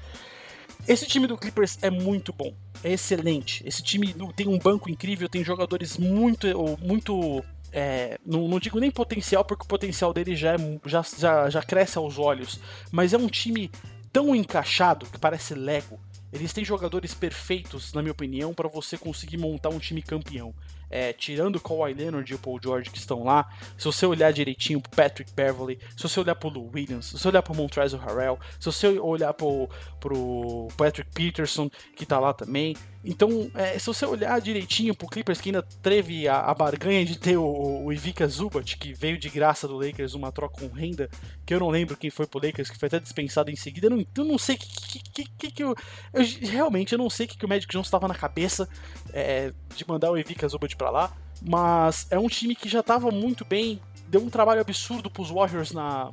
Esse 0.87 1.05
time 1.05 1.27
do 1.27 1.37
Clippers 1.37 1.77
é 1.81 1.89
muito 1.89 2.31
bom, 2.31 2.53
é 2.83 2.93
excelente. 2.93 3.61
Esse 3.67 3.83
time 3.83 4.15
tem 4.35 4.47
um 4.47 4.57
banco 4.57 4.89
incrível, 4.89 5.27
tem 5.27 5.43
jogadores 5.43 5.97
muito 5.97 6.47
muito 6.81 7.43
é, 7.71 8.17
não, 8.25 8.47
não, 8.47 8.59
digo 8.59 8.79
nem 8.79 8.89
potencial, 8.89 9.43
porque 9.43 9.63
o 9.63 9.67
potencial 9.67 10.13
dele 10.13 10.35
já, 10.35 10.53
é, 10.53 10.57
já, 10.85 11.01
já, 11.17 11.49
já 11.49 11.61
cresce 11.61 11.97
aos 11.97 12.17
olhos, 12.17 12.59
mas 12.91 13.13
é 13.13 13.17
um 13.17 13.27
time 13.27 13.69
tão 14.11 14.33
encaixado 14.33 15.05
que 15.05 15.19
parece 15.19 15.53
Lego 15.53 15.99
eles 16.31 16.51
têm 16.51 16.65
jogadores 16.65 17.13
perfeitos, 17.13 17.93
na 17.93 18.01
minha 18.01 18.11
opinião, 18.11 18.53
para 18.53 18.67
você 18.67 18.97
conseguir 18.97 19.37
montar 19.37 19.69
um 19.69 19.79
time 19.79 20.01
campeão. 20.01 20.53
É, 20.89 21.11
tirando 21.11 21.57
o 21.57 21.59
Kawhi 21.59 21.93
Leonard 21.93 22.31
e 22.31 22.35
o 22.35 22.39
Paul 22.39 22.59
George 22.61 22.89
que 22.89 22.97
estão 22.97 23.23
lá, 23.23 23.49
se 23.77 23.85
você 23.85 24.05
olhar 24.05 24.31
direitinho 24.31 24.79
pro 24.79 24.91
Patrick 24.91 25.31
Beverly, 25.33 25.79
se 25.95 26.03
você 26.03 26.19
olhar 26.19 26.35
pro 26.35 26.49
Lou 26.49 26.69
Williams, 26.73 27.07
se 27.07 27.19
você 27.19 27.27
olhar 27.27 27.41
pro 27.41 27.55
Montrezl 27.55 27.97
Harrell, 27.97 28.39
se 28.59 28.65
você 28.65 28.87
olhar 28.99 29.33
pro, 29.33 29.69
pro 29.99 30.69
Patrick 30.77 31.11
Peterson, 31.13 31.69
que 31.95 32.05
tá 32.05 32.19
lá 32.19 32.33
também, 32.33 32.75
então, 33.07 33.49
é, 33.53 33.79
se 33.79 33.85
você 33.85 34.05
olhar 34.05 34.39
direitinho 34.41 34.93
pro 34.93 35.07
Clippers, 35.07 35.39
que 35.39 35.47
ainda 35.47 35.63
teve 35.81 36.27
a, 36.27 36.41
a 36.41 36.53
barganha 36.53 37.05
de 37.05 37.17
ter 37.17 37.37
o, 37.37 37.85
o 37.85 37.93
Ivica 37.93 38.27
Zubat, 38.27 38.77
que 38.77 38.93
veio 38.93 39.17
de 39.17 39.29
graça 39.29 39.65
do 39.65 39.77
Lakers, 39.77 40.13
uma 40.13 40.29
troca 40.29 40.59
com 40.59 40.67
renda, 40.67 41.09
que 41.45 41.53
eu 41.53 41.59
não 41.61 41.69
lembro 41.69 41.95
quem 41.95 42.09
foi 42.09 42.27
pro 42.27 42.45
Lakers, 42.45 42.69
que 42.69 42.77
foi 42.77 42.87
até 42.87 42.99
dispensado 42.99 43.49
em 43.49 43.55
seguida, 43.55 43.87
eu 43.87 43.91
não, 43.91 44.05
eu 44.13 44.25
não 44.25 44.37
sei 44.37 44.55
o 44.55 44.59
que, 44.59 44.99
que, 44.99 45.23
que, 45.23 45.51
que, 45.51 45.63
eu, 45.63 45.73
eu, 46.13 46.23
Realmente, 46.41 46.91
eu 46.91 46.97
não 46.97 47.09
sei 47.09 47.25
o 47.25 47.29
que, 47.29 47.37
que 47.37 47.45
o 47.45 47.49
Magic 47.49 47.71
Johnson 47.71 47.87
estava 47.87 48.09
na 48.09 48.15
cabeça 48.15 48.67
é, 49.13 49.53
de 49.73 49.87
mandar 49.87 50.11
o 50.11 50.17
Ivica 50.17 50.45
Zubat 50.45 50.75
pra 50.75 50.89
lá, 50.89 51.13
mas 51.41 52.07
é 52.11 52.19
um 52.19 52.27
time 52.27 52.55
que 52.55 52.67
já 52.67 52.81
estava 52.81 53.09
muito 53.09 53.45
bem, 53.45 53.79
deu 54.09 54.21
um 54.21 54.29
trabalho 54.29 54.59
absurdo 54.59 55.09
pros 55.09 55.29
Warriors 55.29 55.71
na, 55.71 56.11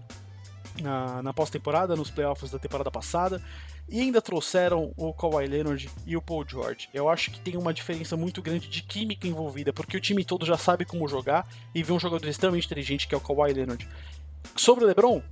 na, 0.80 1.22
na 1.22 1.32
pós-temporada, 1.32 1.96
nos 1.96 2.10
playoffs 2.10 2.50
da 2.50 2.58
temporada 2.58 2.90
passada. 2.90 3.40
E 3.88 4.00
ainda 4.00 4.22
trouxeram 4.22 4.92
o 4.96 5.12
Kawhi 5.12 5.46
Leonard 5.46 5.90
e 6.06 6.16
o 6.16 6.22
Paul 6.22 6.44
George. 6.48 6.88
Eu 6.92 7.08
acho 7.08 7.30
que 7.30 7.40
tem 7.40 7.56
uma 7.56 7.72
diferença 7.72 8.16
muito 8.16 8.40
grande 8.40 8.68
de 8.68 8.82
química 8.82 9.28
envolvida, 9.28 9.72
porque 9.72 9.96
o 9.96 10.00
time 10.00 10.24
todo 10.24 10.46
já 10.46 10.56
sabe 10.56 10.84
como 10.84 11.06
jogar 11.06 11.46
e 11.74 11.82
vê 11.82 11.92
um 11.92 12.00
jogador 12.00 12.26
extremamente 12.26 12.64
inteligente 12.64 13.06
que 13.06 13.14
é 13.14 13.18
o 13.18 13.20
Kawhi 13.20 13.52
Leonard. 13.52 13.86
Sobre 14.56 14.84
o 14.84 14.86
LeBron, 14.86 15.22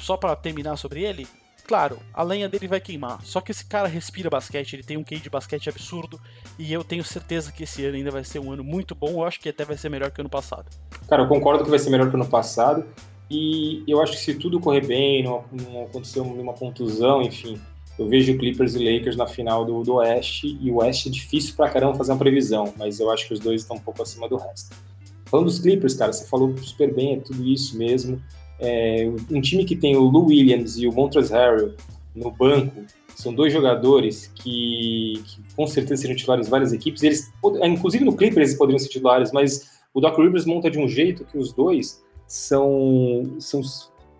só 0.00 0.16
para 0.16 0.34
terminar 0.34 0.76
sobre 0.76 1.02
ele, 1.02 1.28
claro, 1.66 1.98
a 2.12 2.22
lenha 2.22 2.48
dele 2.48 2.66
vai 2.66 2.80
queimar. 2.80 3.20
Só 3.22 3.40
que 3.40 3.52
esse 3.52 3.64
cara 3.64 3.86
respira 3.86 4.28
basquete, 4.28 4.74
ele 4.74 4.82
tem 4.82 4.96
um 4.96 5.04
QI 5.04 5.18
de 5.18 5.30
basquete 5.30 5.68
absurdo 5.68 6.20
e 6.58 6.72
eu 6.72 6.82
tenho 6.82 7.04
certeza 7.04 7.52
que 7.52 7.62
esse 7.62 7.84
ano 7.84 7.96
ainda 7.96 8.10
vai 8.10 8.24
ser 8.24 8.40
um 8.40 8.50
ano 8.50 8.64
muito 8.64 8.94
bom. 8.94 9.10
Eu 9.12 9.24
acho 9.24 9.38
que 9.40 9.48
até 9.48 9.64
vai 9.64 9.76
ser 9.76 9.88
melhor 9.88 10.10
que 10.10 10.20
o 10.20 10.22
ano 10.22 10.30
passado. 10.30 10.66
Cara, 11.08 11.22
eu 11.22 11.28
concordo 11.28 11.62
que 11.62 11.70
vai 11.70 11.78
ser 11.78 11.90
melhor 11.90 12.10
que 12.10 12.16
o 12.16 12.20
ano 12.20 12.28
passado. 12.28 12.84
E 13.32 13.82
eu 13.88 14.02
acho 14.02 14.12
que 14.12 14.18
se 14.18 14.34
tudo 14.34 14.60
correr 14.60 14.86
bem, 14.86 15.22
não, 15.22 15.42
não 15.50 15.84
acontecer 15.84 16.20
nenhuma 16.20 16.52
contusão, 16.52 17.22
enfim, 17.22 17.58
eu 17.98 18.06
vejo 18.06 18.36
Clippers 18.36 18.74
e 18.74 18.78
Lakers 18.78 19.16
na 19.16 19.26
final 19.26 19.64
do, 19.64 19.82
do 19.82 19.94
Oeste, 19.94 20.58
e 20.60 20.70
o 20.70 20.76
Oeste 20.76 21.08
é 21.08 21.10
difícil 21.10 21.54
pra 21.56 21.70
caramba 21.70 21.94
fazer 21.94 22.12
uma 22.12 22.18
previsão, 22.18 22.74
mas 22.76 23.00
eu 23.00 23.10
acho 23.10 23.26
que 23.26 23.32
os 23.32 23.40
dois 23.40 23.62
estão 23.62 23.78
um 23.78 23.80
pouco 23.80 24.02
acima 24.02 24.28
do 24.28 24.36
resto. 24.36 24.76
Falando 25.24 25.46
dos 25.46 25.58
Clippers, 25.58 25.94
cara, 25.94 26.12
você 26.12 26.26
falou 26.26 26.54
super 26.58 26.92
bem, 26.92 27.14
é 27.14 27.20
tudo 27.20 27.42
isso 27.48 27.78
mesmo. 27.78 28.22
É, 28.60 29.10
um 29.30 29.40
time 29.40 29.64
que 29.64 29.76
tem 29.76 29.96
o 29.96 30.02
Lou 30.02 30.26
Williams 30.26 30.76
e 30.76 30.86
o 30.86 30.92
Montrezl 30.92 31.32
Harrell 31.32 31.74
no 32.14 32.30
banco, 32.30 32.84
são 33.14 33.32
dois 33.32 33.50
jogadores 33.50 34.30
que, 34.34 35.22
que, 35.24 35.40
com 35.56 35.66
certeza 35.66 36.02
seriam 36.02 36.16
titulares 36.18 36.48
em 36.48 36.50
várias 36.50 36.74
equipes. 36.74 37.02
Eles, 37.02 37.32
inclusive 37.64 38.04
no 38.04 38.14
Clippers 38.14 38.48
eles 38.48 38.58
poderiam 38.58 38.78
ser 38.78 38.88
titulares, 38.88 39.32
mas 39.32 39.70
o 39.94 40.02
Doc 40.02 40.18
Rivers 40.18 40.44
monta 40.44 40.70
de 40.70 40.78
um 40.78 40.86
jeito 40.86 41.24
que 41.24 41.38
os 41.38 41.50
dois 41.54 42.02
são, 42.26 43.36
são 43.38 43.60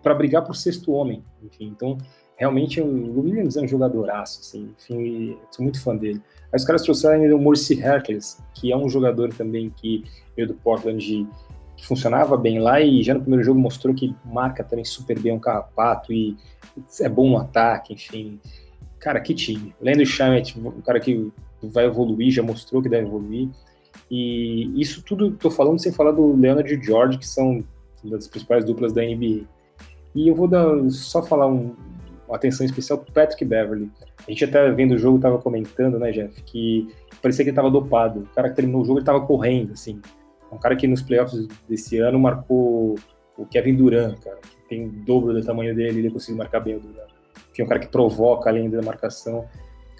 para 0.01 0.13
brigar 0.13 0.43
por 0.43 0.55
sexto 0.55 0.91
homem. 0.91 1.23
Enfim, 1.41 1.67
então 1.67 1.97
realmente 2.35 2.81
o 2.81 3.21
Williams 3.21 3.55
é 3.55 3.61
um 3.61 3.67
jogadoraço, 3.67 4.41
assim, 4.41 4.73
enfim, 4.77 5.37
sou 5.51 5.63
muito 5.63 5.81
fã 5.81 5.95
dele. 5.95 6.21
Aí 6.51 6.57
os 6.57 6.65
caras 6.65 6.81
trouxeram 6.81 7.21
ainda 7.21 7.35
o 7.35 7.39
Morsi 7.39 7.79
Hercules, 7.79 8.41
que 8.53 8.71
é 8.71 8.77
um 8.77 8.89
jogador 8.89 9.33
também 9.33 9.69
que 9.69 10.03
veio 10.35 10.47
do 10.47 10.53
Portland 10.55 11.27
que 11.75 11.85
funcionava 11.87 12.37
bem 12.37 12.59
lá 12.59 12.81
e 12.81 13.01
já 13.03 13.13
no 13.13 13.21
primeiro 13.21 13.43
jogo 13.43 13.59
mostrou 13.59 13.93
que 13.93 14.15
marca 14.23 14.63
também 14.63 14.85
super 14.85 15.19
bem 15.19 15.33
um 15.33 15.39
carrapato 15.39 16.13
e 16.13 16.37
é 17.01 17.09
bom 17.09 17.29
no 17.29 17.37
ataque, 17.37 17.93
enfim. 17.93 18.39
Cara, 18.99 19.19
que 19.19 19.33
time. 19.33 19.75
Leandro 19.81 20.05
Shamet, 20.05 20.57
um 20.59 20.81
cara 20.81 20.99
que 20.99 21.31
vai 21.61 21.85
evoluir, 21.85 22.31
já 22.31 22.41
mostrou 22.41 22.81
que 22.81 22.89
deve 22.89 23.07
evoluir. 23.07 23.49
E 24.09 24.71
isso 24.79 25.03
tudo 25.03 25.31
tô 25.31 25.49
falando 25.49 25.79
sem 25.79 25.91
falar 25.91 26.11
do 26.11 26.35
Leonard 26.35 26.73
e 26.73 26.81
George, 26.81 27.17
que 27.17 27.27
são 27.27 27.63
das 28.03 28.27
principais 28.27 28.65
duplas 28.65 28.93
da 28.93 29.01
NBA. 29.01 29.45
E 30.15 30.27
eu 30.27 30.35
vou 30.35 30.47
dar, 30.47 30.67
só 30.89 31.23
falar 31.23 31.47
um, 31.47 31.75
uma 32.27 32.35
atenção 32.35 32.65
especial 32.65 32.99
pro 32.99 33.11
Patrick 33.11 33.43
Beverly. 33.43 33.91
A 34.27 34.31
gente 34.31 34.45
até 34.45 34.71
vendo 34.71 34.93
o 34.93 34.97
jogo 34.97 35.19
tava 35.19 35.39
comentando, 35.39 35.99
né, 35.99 36.11
Jeff, 36.11 36.41
que 36.43 36.87
parecia 37.21 37.43
que 37.43 37.49
ele 37.49 37.55
tava 37.55 37.71
dopado. 37.71 38.21
O 38.21 38.35
cara 38.35 38.49
que 38.49 38.55
terminou 38.55 38.81
o 38.81 38.85
jogo 38.85 38.99
ele 38.99 39.05
tava 39.05 39.21
correndo, 39.21 39.73
assim. 39.73 40.01
Um 40.51 40.57
cara 40.57 40.75
que 40.75 40.87
nos 40.87 41.01
playoffs 41.01 41.47
desse 41.67 41.97
ano 41.97 42.19
marcou 42.19 42.95
o 43.37 43.45
Kevin 43.45 43.75
Durant, 43.75 44.19
cara, 44.19 44.37
que 44.37 44.69
tem 44.69 44.85
o 44.85 44.91
dobro 44.91 45.33
do 45.33 45.43
tamanho 45.43 45.75
dele, 45.75 45.99
ele 45.99 46.11
conseguiu 46.11 46.37
marcar 46.37 46.59
bem 46.59 46.75
o 46.75 46.79
Durant. 46.79 47.09
Que 47.53 47.61
é 47.61 47.65
um 47.65 47.67
cara 47.67 47.79
que 47.79 47.87
provoca 47.87 48.49
além 48.49 48.69
da 48.69 48.81
marcação. 48.81 49.45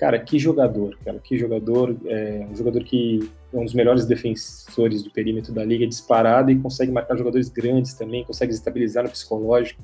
Cara, 0.03 0.19
que 0.19 0.38
jogador, 0.38 0.97
cara, 1.05 1.17
que 1.17 1.38
jogador. 1.38 1.95
É 2.07 2.45
um 2.51 2.53
jogador 2.53 2.84
que 2.84 3.21
é 3.53 3.57
um 3.57 3.63
dos 3.63 3.73
melhores 3.73 4.05
defensores 4.05 5.01
do 5.01 5.09
perímetro 5.09 5.53
da 5.53 5.63
liga, 5.63 5.88
disparado 5.88 6.51
e 6.51 6.59
consegue 6.59 6.91
marcar 6.91 7.17
jogadores 7.17 7.47
grandes 7.47 7.93
também, 7.93 8.25
consegue 8.25 8.51
estabilizar 8.51 9.05
no 9.05 9.09
psicológico. 9.09 9.81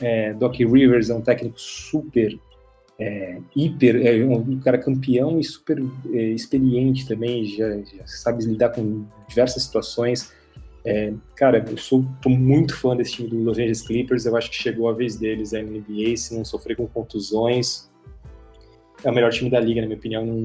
É, 0.00 0.34
Doc 0.34 0.56
Rivers 0.56 1.10
é 1.10 1.14
um 1.14 1.20
técnico 1.20 1.60
super, 1.60 2.36
é, 2.98 3.38
hiper, 3.54 4.04
é 4.04 4.24
um 4.24 4.58
cara 4.58 4.78
campeão 4.78 5.38
e 5.38 5.44
super 5.44 5.80
é, 6.12 6.22
experiente 6.22 7.06
também, 7.06 7.44
já, 7.44 7.68
já, 7.82 8.04
sabe 8.04 8.44
lidar 8.44 8.70
com 8.70 9.04
diversas 9.28 9.62
situações. 9.62 10.32
É, 10.84 11.12
cara, 11.36 11.64
eu 11.70 11.76
sou 11.76 12.04
muito 12.26 12.76
fã 12.76 12.96
desse 12.96 13.12
time 13.12 13.28
do 13.28 13.44
Los 13.44 13.58
Angeles 13.58 13.82
Clippers, 13.82 14.26
eu 14.26 14.36
acho 14.36 14.50
que 14.50 14.56
chegou 14.56 14.88
a 14.88 14.92
vez 14.92 15.14
deles 15.14 15.52
na 15.52 15.62
NBA, 15.62 16.16
se 16.16 16.36
não 16.36 16.44
sofrer 16.44 16.76
com 16.76 16.88
contusões, 16.88 17.88
é 19.06 19.10
o 19.10 19.14
melhor 19.14 19.30
time 19.30 19.48
da 19.48 19.60
liga, 19.60 19.80
na 19.80 19.86
minha 19.86 19.98
opinião, 19.98 20.42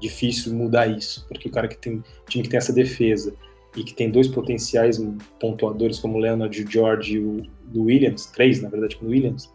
difícil 0.00 0.54
mudar 0.54 0.86
isso, 0.86 1.26
porque 1.28 1.48
o 1.48 1.50
cara 1.50 1.66
que 1.66 1.78
tem 1.78 2.04
time 2.28 2.44
que 2.44 2.50
tem 2.50 2.58
essa 2.58 2.72
defesa 2.72 3.34
e 3.74 3.82
que 3.82 3.94
tem 3.94 4.10
dois 4.10 4.28
potenciais 4.28 5.02
pontuadores 5.40 5.98
como 5.98 6.18
o 6.18 6.20
Leonard, 6.20 6.62
o 6.62 6.70
George 6.70 7.14
e 7.14 7.18
o 7.18 7.42
do 7.64 7.84
Williams, 7.84 8.26
três 8.26 8.60
na 8.62 8.68
verdade 8.68 8.96
com 8.96 9.06
o 9.06 9.08
Williams, 9.08 9.52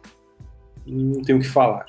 não 0.86 1.22
tem 1.22 1.36
o 1.36 1.40
que 1.40 1.48
falar. 1.48 1.86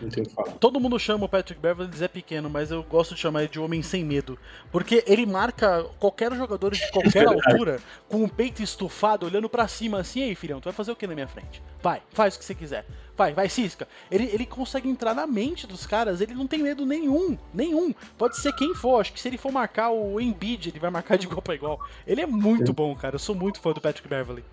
Não 0.00 0.08
tem 0.08 0.22
o 0.22 0.26
que 0.26 0.34
falar. 0.34 0.52
Todo 0.52 0.80
mundo 0.80 0.98
chama 0.98 1.24
o 1.24 1.28
Patrick 1.28 1.60
Beverly 1.60 1.90
de 1.90 1.98
Zé 1.98 2.08
Pequeno, 2.08 2.48
mas 2.48 2.70
eu 2.70 2.82
gosto 2.82 3.14
de 3.14 3.20
chamar 3.20 3.42
ele 3.42 3.52
de 3.52 3.60
Homem 3.60 3.82
Sem 3.82 4.04
Medo. 4.04 4.38
Porque 4.70 5.04
ele 5.06 5.26
marca 5.26 5.84
qualquer 5.98 6.32
jogador 6.34 6.72
de 6.72 6.90
qualquer 6.90 7.26
altura 7.28 7.80
com 8.08 8.24
o 8.24 8.28
peito 8.28 8.62
estufado, 8.62 9.26
olhando 9.26 9.48
para 9.48 9.68
cima 9.68 10.00
assim, 10.00 10.22
aí 10.22 10.34
filhão, 10.34 10.60
tu 10.60 10.64
vai 10.64 10.72
fazer 10.72 10.92
o 10.92 10.96
que 10.96 11.06
na 11.06 11.14
minha 11.14 11.28
frente? 11.28 11.62
Vai, 11.82 12.02
faz 12.12 12.36
o 12.36 12.38
que 12.38 12.44
você 12.44 12.54
quiser. 12.54 12.84
Vai, 13.16 13.34
vai, 13.34 13.48
cisca. 13.48 13.86
Ele, 14.10 14.24
ele 14.32 14.46
consegue 14.46 14.88
entrar 14.88 15.14
na 15.14 15.26
mente 15.26 15.66
dos 15.66 15.86
caras, 15.86 16.20
ele 16.20 16.34
não 16.34 16.46
tem 16.46 16.62
medo 16.62 16.86
nenhum, 16.86 17.36
nenhum. 17.52 17.94
Pode 18.16 18.38
ser 18.38 18.54
quem 18.54 18.74
for, 18.74 19.00
acho 19.00 19.12
que 19.12 19.20
se 19.20 19.28
ele 19.28 19.36
for 19.36 19.52
marcar 19.52 19.90
o 19.90 20.20
Embiid, 20.20 20.70
ele 20.70 20.78
vai 20.78 20.90
marcar 20.90 21.18
de 21.18 21.26
igual 21.26 21.42
pra 21.42 21.54
igual. 21.54 21.80
Ele 22.06 22.20
é 22.20 22.26
muito 22.26 22.72
bom, 22.72 22.94
cara, 22.94 23.16
eu 23.16 23.18
sou 23.18 23.34
muito 23.34 23.60
fã 23.60 23.72
do 23.72 23.80
Patrick 23.80 24.08
Beverly. 24.08 24.44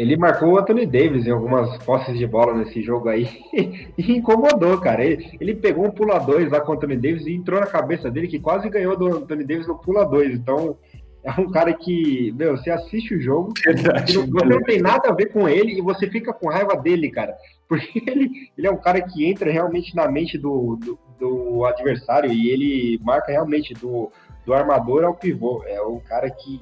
Ele 0.00 0.16
marcou 0.16 0.54
o 0.54 0.58
Anthony 0.58 0.86
Davis 0.86 1.26
em 1.26 1.30
algumas 1.30 1.76
posses 1.84 2.18
de 2.18 2.26
bola 2.26 2.54
nesse 2.54 2.80
jogo 2.80 3.10
aí 3.10 3.28
e 3.98 4.12
incomodou, 4.12 4.80
cara. 4.80 5.04
Ele, 5.04 5.36
ele 5.38 5.54
pegou 5.54 5.84
um 5.84 5.90
pula 5.90 6.18
2 6.18 6.50
lá 6.50 6.58
com 6.58 6.72
o 6.72 6.74
Anthony 6.74 6.96
Davis 6.96 7.26
e 7.26 7.34
entrou 7.34 7.60
na 7.60 7.66
cabeça 7.66 8.10
dele 8.10 8.26
que 8.26 8.40
quase 8.40 8.70
ganhou 8.70 8.96
do 8.96 9.18
Anthony 9.18 9.44
Davis 9.44 9.66
no 9.66 9.78
pula 9.78 10.06
2. 10.06 10.36
Então, 10.36 10.78
é 11.22 11.38
um 11.38 11.50
cara 11.50 11.74
que, 11.74 12.32
meu, 12.32 12.56
você 12.56 12.70
assiste 12.70 13.14
o 13.14 13.20
jogo, 13.20 13.52
Verdade, 13.62 14.16
não, 14.16 14.26
você 14.26 14.46
não 14.46 14.62
tem 14.62 14.80
nada 14.80 15.10
a 15.10 15.14
ver 15.14 15.26
com 15.26 15.46
ele 15.46 15.76
e 15.76 15.82
você 15.82 16.08
fica 16.08 16.32
com 16.32 16.48
raiva 16.48 16.74
dele, 16.76 17.10
cara. 17.10 17.36
Porque 17.68 18.02
ele, 18.10 18.30
ele 18.56 18.66
é 18.66 18.70
um 18.70 18.80
cara 18.80 19.02
que 19.02 19.26
entra 19.26 19.52
realmente 19.52 19.94
na 19.94 20.10
mente 20.10 20.38
do, 20.38 20.76
do, 20.76 20.98
do 21.18 21.64
adversário 21.66 22.32
e 22.32 22.48
ele 22.48 22.98
marca 23.02 23.30
realmente 23.30 23.74
do, 23.74 24.10
do 24.46 24.54
armador 24.54 25.04
ao 25.04 25.14
pivô. 25.14 25.62
É 25.66 25.82
um 25.82 26.00
cara 26.00 26.30
que, 26.30 26.58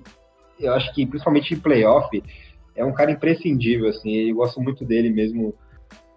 eu 0.58 0.72
acho 0.72 0.92
que 0.92 1.06
principalmente 1.06 1.54
em 1.54 1.60
playoff, 1.60 2.20
é 2.78 2.84
um 2.84 2.92
cara 2.92 3.10
imprescindível, 3.10 3.88
assim, 3.88 4.10
eu 4.14 4.36
gosto 4.36 4.60
muito 4.60 4.84
dele 4.84 5.10
mesmo. 5.10 5.52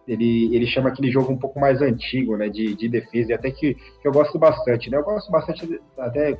Ele, 0.07 0.55
ele 0.55 0.67
chama 0.67 0.89
aquele 0.89 1.11
jogo 1.11 1.31
um 1.31 1.37
pouco 1.37 1.59
mais 1.59 1.81
antigo, 1.81 2.35
né, 2.37 2.49
de, 2.49 2.75
de 2.75 2.87
defesa, 2.87 3.31
e 3.31 3.33
até 3.33 3.51
que, 3.51 3.75
que 3.75 4.07
eu 4.07 4.11
gosto 4.11 4.37
bastante, 4.37 4.89
né, 4.89 4.97
eu 4.97 5.03
gosto 5.03 5.31
bastante, 5.31 5.79
até 5.97 6.37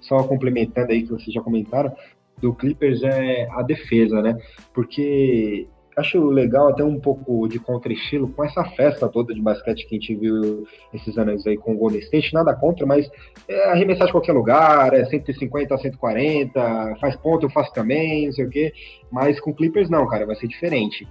só 0.00 0.22
complementando 0.24 0.92
aí 0.92 1.02
que 1.02 1.10
vocês 1.10 1.32
já 1.32 1.40
comentaram, 1.40 1.94
do 2.38 2.52
Clippers 2.52 3.02
é 3.02 3.48
a 3.50 3.62
defesa, 3.62 4.20
né, 4.20 4.36
porque 4.72 5.68
acho 5.96 6.24
legal 6.28 6.68
até 6.68 6.82
um 6.82 6.98
pouco 6.98 7.46
de 7.48 7.58
contra-estilo 7.58 8.28
com 8.28 8.44
essa 8.44 8.64
festa 8.64 9.08
toda 9.08 9.34
de 9.34 9.40
basquete 9.40 9.86
que 9.86 9.96
a 9.96 9.98
gente 9.98 10.14
viu 10.14 10.66
esses 10.92 11.16
anos 11.16 11.46
aí 11.46 11.56
com 11.56 11.74
o 11.74 11.78
Golden 11.78 12.00
State, 12.00 12.34
nada 12.34 12.54
contra, 12.54 12.86
mas 12.86 13.10
é 13.48 13.70
arremessar 13.70 14.06
de 14.06 14.12
qualquer 14.12 14.32
lugar, 14.32 14.92
é 14.92 15.04
150 15.04 15.74
a 15.74 15.78
140, 15.78 16.96
faz 17.00 17.16
ponto, 17.16 17.46
eu 17.46 17.50
faço 17.50 17.72
também, 17.72 18.26
não 18.26 18.32
sei 18.32 18.44
o 18.44 18.50
quê, 18.50 18.72
mas 19.10 19.40
com 19.40 19.54
Clippers 19.54 19.88
não, 19.88 20.06
cara, 20.08 20.26
vai 20.26 20.36
ser 20.36 20.48
diferente. 20.48 21.06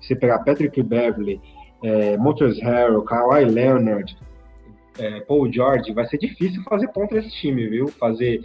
Você 0.00 0.14
pegar 0.14 0.40
Patrick 0.40 0.82
Beverly, 0.82 1.40
é, 1.82 2.16
Motors 2.16 2.60
Harrell, 2.60 3.02
Kawhi 3.02 3.44
Leonard, 3.44 4.16
é, 4.98 5.20
Paul 5.20 5.52
George, 5.52 5.92
vai 5.92 6.06
ser 6.06 6.18
difícil 6.18 6.62
fazer 6.64 6.88
ponto 6.88 7.14
nesse 7.14 7.30
time, 7.30 7.68
viu? 7.68 7.88
Fazer 7.88 8.40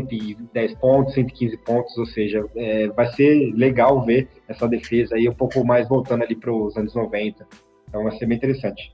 110 0.00 0.74
pontos, 0.76 1.14
115 1.14 1.56
pontos, 1.58 1.96
ou 1.98 2.06
seja, 2.06 2.44
é, 2.56 2.88
vai 2.88 3.06
ser 3.12 3.52
legal 3.54 4.04
ver 4.04 4.28
essa 4.48 4.66
defesa 4.66 5.16
aí 5.16 5.28
um 5.28 5.34
pouco 5.34 5.64
mais 5.64 5.88
voltando 5.88 6.22
ali 6.22 6.34
para 6.34 6.52
os 6.52 6.76
anos 6.76 6.94
90. 6.94 7.46
Então 7.88 8.04
vai 8.04 8.16
ser 8.16 8.26
bem 8.26 8.38
interessante. 8.38 8.92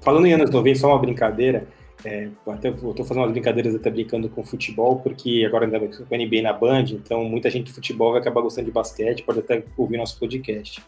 Falando 0.00 0.26
em 0.26 0.32
anos 0.32 0.50
90, 0.50 0.78
só 0.78 0.88
uma 0.88 0.98
brincadeira. 0.98 1.66
É, 2.02 2.30
até, 2.46 2.68
eu 2.68 2.94
tô 2.94 3.04
fazendo 3.04 3.24
umas 3.24 3.32
brincadeiras 3.32 3.74
até 3.74 3.90
brincando 3.90 4.28
com 4.30 4.42
futebol, 4.42 5.00
porque 5.00 5.44
agora 5.46 5.66
ainda 5.66 5.78
com 5.78 6.14
o 6.14 6.18
NBA 6.18 6.40
na 6.42 6.52
Band, 6.52 6.84
então 6.92 7.24
muita 7.24 7.50
gente 7.50 7.66
de 7.66 7.72
futebol 7.72 8.12
vai 8.12 8.22
acabar 8.22 8.40
gostando 8.40 8.64
de 8.66 8.72
basquete, 8.72 9.22
pode 9.22 9.40
até 9.40 9.62
ouvir 9.76 9.98
nosso 9.98 10.18
podcast. 10.18 10.82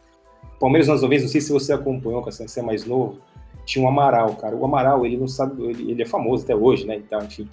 Palmeiras 0.59 0.89
anos 0.89 1.02
90, 1.02 1.22
não 1.22 1.28
sei 1.28 1.40
se 1.43 1.52
você 1.52 1.72
acompanhou, 1.74 2.22
quando 2.22 2.32
você 2.32 2.60
é 2.60 2.62
mais 2.62 2.86
novo, 2.86 3.18
tinha 3.66 3.84
um 3.84 3.89
Amaral, 3.89 4.34
cara. 4.36 4.56
O 4.56 4.64
Amaral, 4.64 5.05
ele 5.05 5.18
não 5.18 5.28
sabe, 5.28 5.62
ele, 5.62 5.90
ele 5.90 6.02
é 6.02 6.06
famoso 6.06 6.44
até 6.44 6.56
hoje, 6.56 6.86
né, 6.86 6.97
então, 6.97 7.22
enfim. 7.22 7.47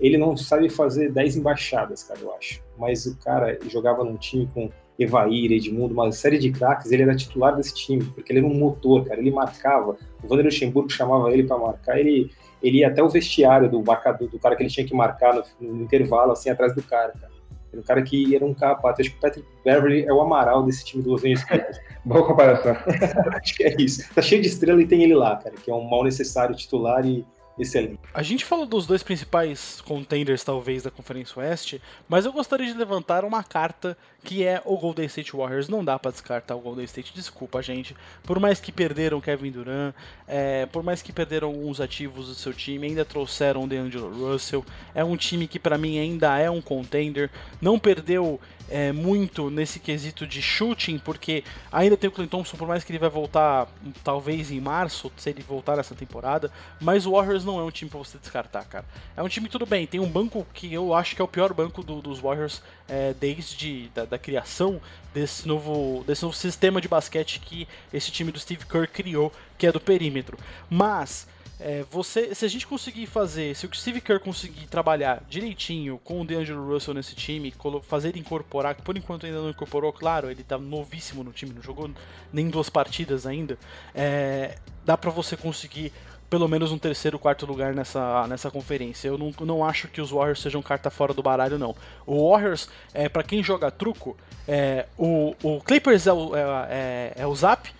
Ele 0.00 0.18
não 0.18 0.36
sabe 0.36 0.68
fazer 0.68 1.10
10 1.12 1.36
embaixadas, 1.36 2.02
cara, 2.02 2.20
eu 2.20 2.34
acho. 2.34 2.62
Mas 2.78 3.06
o 3.06 3.16
cara 3.18 3.58
jogava 3.68 4.04
num 4.04 4.16
time 4.16 4.48
com 4.52 4.70
Evair, 4.98 5.52
Edmundo, 5.52 5.94
uma 5.94 6.10
série 6.12 6.38
de 6.38 6.50
craques, 6.50 6.92
ele 6.92 7.02
era 7.02 7.16
titular 7.16 7.56
desse 7.56 7.74
time, 7.74 8.04
porque 8.04 8.32
ele 8.32 8.40
era 8.40 8.48
um 8.48 8.54
motor, 8.54 9.04
cara, 9.04 9.20
ele 9.20 9.30
marcava. 9.30 9.96
O 10.22 10.28
Vander 10.28 10.44
Luxemburgo 10.44 10.90
chamava 10.90 11.32
ele 11.32 11.44
para 11.44 11.58
marcar, 11.58 11.98
ele, 11.98 12.30
ele 12.62 12.78
ia 12.78 12.88
até 12.88 13.02
o 13.02 13.08
vestiário 13.08 13.68
do 13.68 13.82
marcador, 13.82 14.28
do 14.28 14.38
cara 14.38 14.54
que 14.54 14.62
ele 14.62 14.70
tinha 14.70 14.86
que 14.86 14.94
marcar 14.94 15.34
no, 15.34 15.42
no 15.60 15.82
intervalo, 15.82 16.32
assim, 16.32 16.50
atrás 16.50 16.74
do 16.74 16.82
cara, 16.82 17.12
cara. 17.12 17.34
Era 17.74 17.80
um 17.80 17.84
cara 17.84 18.02
que 18.02 18.36
era 18.36 18.44
um 18.44 18.54
capaz. 18.54 19.00
Acho 19.00 19.10
que 19.10 19.16
o 19.16 19.20
Patrick 19.20 19.48
Beverly 19.64 20.04
é 20.04 20.12
o 20.12 20.20
Amaral 20.20 20.62
desse 20.62 20.84
time 20.84 21.02
do 21.02 21.10
Los 21.10 21.22
Angeles 21.22 21.44
Boa 22.04 22.24
comparação. 22.24 22.76
Acho 23.34 23.54
que 23.56 23.64
é 23.64 23.74
isso. 23.80 24.14
Tá 24.14 24.22
cheio 24.22 24.40
de 24.40 24.46
estrela 24.48 24.80
e 24.80 24.86
tem 24.86 25.02
ele 25.02 25.14
lá, 25.14 25.36
cara, 25.36 25.56
que 25.56 25.70
é 25.70 25.74
um 25.74 25.88
mal 25.88 26.04
necessário 26.04 26.54
titular 26.54 27.04
e 27.04 27.24
excelente. 27.58 27.98
A 28.12 28.22
gente 28.22 28.44
falou 28.44 28.66
dos 28.66 28.86
dois 28.86 29.02
principais 29.02 29.80
contenders, 29.82 30.42
talvez, 30.42 30.82
da 30.82 30.90
Conferência 30.90 31.40
Oeste, 31.40 31.80
mas 32.08 32.24
eu 32.24 32.32
gostaria 32.32 32.66
de 32.66 32.78
levantar 32.78 33.24
uma 33.24 33.42
carta 33.42 33.96
que 34.22 34.42
é 34.42 34.60
o 34.64 34.76
Golden 34.76 35.04
State 35.06 35.36
Warriors. 35.36 35.68
Não 35.68 35.84
dá 35.84 35.98
para 35.98 36.10
descartar 36.10 36.56
o 36.56 36.60
Golden 36.60 36.84
State, 36.84 37.12
desculpa, 37.14 37.62
gente. 37.62 37.94
Por 38.22 38.40
mais 38.40 38.58
que 38.58 38.72
perderam 38.72 39.20
Kevin 39.20 39.50
Durant, 39.50 39.94
é, 40.26 40.66
por 40.66 40.82
mais 40.82 41.02
que 41.02 41.12
perderam 41.12 41.48
alguns 41.48 41.80
ativos 41.80 42.28
do 42.28 42.34
seu 42.34 42.52
time, 42.52 42.86
ainda 42.86 43.04
trouxeram 43.04 43.64
o 43.64 43.68
DeAngelo 43.68 44.10
Russell. 44.10 44.64
É 44.94 45.04
um 45.04 45.16
time 45.16 45.46
que 45.46 45.58
para 45.58 45.76
mim 45.76 45.98
ainda 45.98 46.38
é 46.38 46.50
um 46.50 46.62
contender. 46.62 47.30
Não 47.60 47.78
perdeu 47.78 48.40
é, 48.68 48.92
muito 48.92 49.50
nesse 49.50 49.78
quesito 49.78 50.26
de 50.26 50.40
shooting, 50.40 50.98
porque 50.98 51.44
ainda 51.70 51.96
tem 51.96 52.08
o 52.08 52.12
Clint 52.12 52.30
Thompson, 52.30 52.56
por 52.56 52.66
mais 52.66 52.82
que 52.84 52.92
ele 52.92 52.98
vai 52.98 53.10
voltar 53.10 53.68
talvez 54.02 54.50
em 54.50 54.60
março, 54.60 55.10
se 55.16 55.30
ele 55.30 55.42
voltar 55.42 55.76
nessa 55.76 55.94
temporada, 55.94 56.50
mas 56.80 57.06
o 57.06 57.12
Warriors 57.12 57.44
não 57.44 57.60
é 57.60 57.62
um 57.62 57.70
time 57.70 57.90
para 57.90 57.98
você 57.98 58.18
descartar, 58.18 58.64
cara. 58.64 58.84
É 59.16 59.22
um 59.22 59.28
time 59.28 59.48
tudo 59.48 59.66
bem, 59.66 59.86
tem 59.86 60.00
um 60.00 60.08
banco 60.08 60.46
que 60.52 60.72
eu 60.72 60.94
acho 60.94 61.14
que 61.14 61.22
é 61.22 61.24
o 61.24 61.28
pior 61.28 61.52
banco 61.52 61.82
do, 61.82 62.00
dos 62.00 62.18
Warriors 62.18 62.62
é, 62.88 63.14
desde 63.14 63.88
da, 63.94 64.04
da, 64.04 64.18
criação 64.18 64.80
desse 65.12 65.46
novo, 65.46 66.04
desse 66.06 66.22
novo 66.22 66.34
sistema 66.34 66.80
de 66.80 66.88
basquete 66.88 67.40
que 67.40 67.68
esse 67.92 68.10
time 68.10 68.32
do 68.32 68.38
Steve 68.38 68.64
Kerr 68.66 68.88
criou, 68.88 69.32
que 69.58 69.66
é 69.66 69.72
do 69.72 69.80
perímetro. 69.80 70.38
Mas 70.68 71.26
é, 71.60 71.84
você, 71.90 72.34
se 72.34 72.44
a 72.44 72.48
gente 72.48 72.66
conseguir 72.66 73.06
fazer, 73.06 73.54
se 73.54 73.66
o 73.66 73.74
Steve 73.74 74.00
Kerr 74.00 74.20
conseguir 74.20 74.66
trabalhar 74.66 75.22
direitinho 75.28 76.00
com 76.02 76.20
o 76.20 76.24
DeAngelo 76.24 76.66
Russell 76.66 76.94
nesse 76.94 77.14
time, 77.14 77.54
fazer 77.82 78.08
ele 78.08 78.20
incorporar, 78.20 78.74
que 78.74 78.82
por 78.82 78.96
enquanto 78.96 79.26
ainda 79.26 79.40
não 79.40 79.50
incorporou, 79.50 79.92
claro, 79.92 80.30
ele 80.30 80.42
tá 80.42 80.58
novíssimo 80.58 81.22
no 81.22 81.32
time, 81.32 81.52
não 81.52 81.62
jogou 81.62 81.90
nem 82.32 82.48
duas 82.48 82.68
partidas 82.68 83.26
ainda, 83.26 83.56
é, 83.94 84.58
dá 84.84 84.96
para 84.96 85.10
você 85.10 85.36
conseguir 85.36 85.92
pelo 86.28 86.48
menos 86.48 86.72
um 86.72 86.78
terceiro, 86.78 87.16
quarto 87.16 87.46
lugar 87.46 87.74
nessa, 87.74 88.26
nessa 88.26 88.50
conferência. 88.50 89.06
Eu 89.06 89.16
não, 89.16 89.32
não 89.40 89.64
acho 89.64 89.86
que 89.86 90.00
os 90.00 90.10
Warriors 90.10 90.40
sejam 90.40 90.60
carta 90.60 90.90
fora 90.90 91.14
do 91.14 91.22
baralho, 91.22 91.58
não. 91.58 91.76
O 92.04 92.28
Warriors, 92.28 92.68
é, 92.92 93.08
para 93.08 93.22
quem 93.22 93.40
joga 93.40 93.70
truco, 93.70 94.16
é, 94.48 94.86
o, 94.98 95.36
o 95.44 95.60
Clippers 95.60 96.08
é 96.08 96.12
o, 96.12 96.34
é, 96.34 96.42
é, 96.70 97.12
é 97.18 97.26
o 97.26 97.34
Zap, 97.36 97.72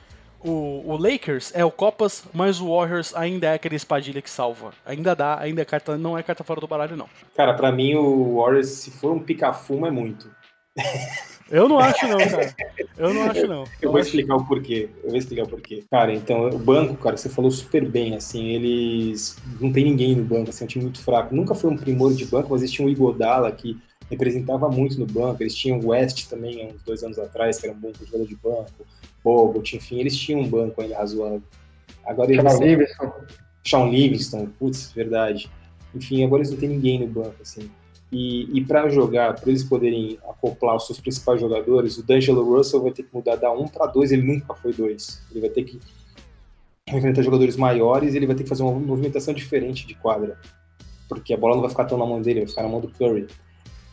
o, 0.45 0.83
o, 0.93 0.97
Lakers 0.97 1.53
é 1.55 1.65
o 1.65 1.71
Copas, 1.71 2.25
mas 2.33 2.61
o 2.61 2.69
Warriors 2.69 3.15
ainda 3.15 3.49
é 3.49 3.55
aquele 3.55 3.77
espadilha 3.77 4.21
que 4.21 4.31
salva. 4.31 4.73
Ainda 4.85 5.15
dá, 5.15 5.41
ainda 5.41 5.63
é 5.63 5.65
carta, 5.65 5.97
não 5.97 6.17
é 6.17 6.23
carta 6.23 6.45
fora 6.45 6.61
do 6.61 6.69
baralho, 6.69 6.97
não. 6.97 7.09
Cara, 7.35 7.55
para 7.55 7.73
mim 7.73 7.95
o 7.95 8.37
Warriors, 8.37 8.69
se 8.69 8.91
for 8.91 9.13
um 9.13 9.21
pica-fumo, 9.21 9.87
é 9.87 9.91
muito. 9.91 10.31
Eu 11.51 11.69
não 11.69 11.79
acho, 11.79 12.09
não, 12.09 12.17
cara. 12.17 12.55
Eu 12.97 13.13
não 13.13 13.31
acho, 13.31 13.47
não. 13.47 13.65
Eu, 13.81 13.93
vou 13.93 14.01
explicar 14.01 14.35
o 14.35 14.47
porquê. 14.47 14.89
Eu 15.03 15.11
vou 15.11 15.19
explicar 15.19 15.45
o 15.45 15.49
porquê. 15.49 15.85
Cara, 15.91 16.13
então, 16.13 16.49
o 16.49 16.59
banco, 16.59 16.95
cara, 16.97 17.17
você 17.17 17.29
falou 17.29 17.51
super 17.51 17.87
bem, 17.87 18.17
assim, 18.17 18.49
eles. 18.49 19.37
Não 19.61 19.71
tem 19.71 19.85
ninguém 19.85 20.17
no 20.17 20.25
banco, 20.25 20.49
assim, 20.49 20.65
é 20.65 20.67
um 20.67 20.69
time 20.69 20.85
muito 20.85 21.03
fraco. 21.03 21.35
Nunca 21.35 21.55
foi 21.55 21.71
um 21.71 21.77
primor 21.77 22.15
de 22.15 22.25
banco, 22.25 22.49
mas 22.51 22.63
eles 22.63 22.73
tinham 22.73 22.89
o 22.89 22.91
Igodala 22.91 23.53
que 23.53 23.79
representava 24.11 24.69
muito 24.69 24.99
no 24.99 25.07
banco. 25.07 25.43
Eles 25.43 25.55
tinham 25.55 25.79
o 25.81 25.89
West 25.89 26.29
também, 26.29 26.63
há 26.63 26.75
uns 26.75 26.83
dois 26.83 27.03
anos 27.03 27.19
atrás, 27.19 27.59
que 27.59 27.67
era 27.67 27.75
um 27.75 27.81
bom 27.81 27.93
jogador 27.99 28.27
de 28.27 28.37
banco. 28.37 28.87
Bogut, 29.23 29.77
enfim, 29.77 30.01
eles 30.01 30.17
tinham 30.17 30.41
um 30.41 30.49
banco 30.49 30.81
ainda 30.81 30.97
razoável. 30.97 31.43
Agora 32.05 32.33
eles. 32.33 32.53
Sean 32.53 32.65
Livingston. 32.65 33.13
Sean 33.65 33.91
Livingston, 33.91 34.47
putz, 34.59 34.93
verdade. 34.93 35.51
Enfim, 35.95 36.25
agora 36.25 36.43
eles 36.43 36.51
não 36.51 36.59
tem 36.59 36.69
ninguém 36.69 37.01
no 37.01 37.07
banco, 37.07 37.37
assim. 37.41 37.71
E, 38.13 38.59
e 38.59 38.65
para 38.65 38.89
jogar, 38.89 39.35
para 39.35 39.49
eles 39.49 39.65
poderem 39.65 40.19
acoplar 40.29 40.77
os 40.77 40.87
seus 40.87 41.01
principais 41.01 41.41
jogadores, 41.41 41.99
o 41.99 42.03
D'Angelo 42.07 42.45
Russell 42.45 42.83
vai 42.83 42.93
ter 42.93 43.03
que 43.03 43.15
mudar 43.15 43.37
da 43.37 43.51
1 43.51 43.69
para 43.69 43.87
2, 43.87 44.13
ele 44.13 44.23
nunca 44.23 44.55
foi 44.55 44.73
2. 44.73 45.23
Ele 45.31 45.41
vai 45.41 45.51
ter 45.51 45.65
que 45.65 45.81
enfrentar 46.89 47.23
jogadores 47.23 47.57
maiores 47.57 48.15
e 48.15 48.17
ele 48.17 48.27
vai 48.27 48.37
ter 48.37 48.43
que 48.43 48.49
fazer 48.49 48.63
uma 48.63 48.73
movimentação 48.79 49.33
diferente 49.33 49.87
de 49.87 49.95
quadra. 49.95 50.39
Porque 51.09 51.33
a 51.33 51.37
bola 51.37 51.55
não 51.55 51.63
vai 51.63 51.71
ficar 51.71 51.87
tão 51.87 51.99
na 51.99 52.07
mão 52.07 52.21
dele, 52.21 52.41
vai 52.41 52.49
ficar 52.49 52.63
na 52.63 52.69
mão 52.69 52.81
do 52.81 52.89
Curry. 52.89 53.27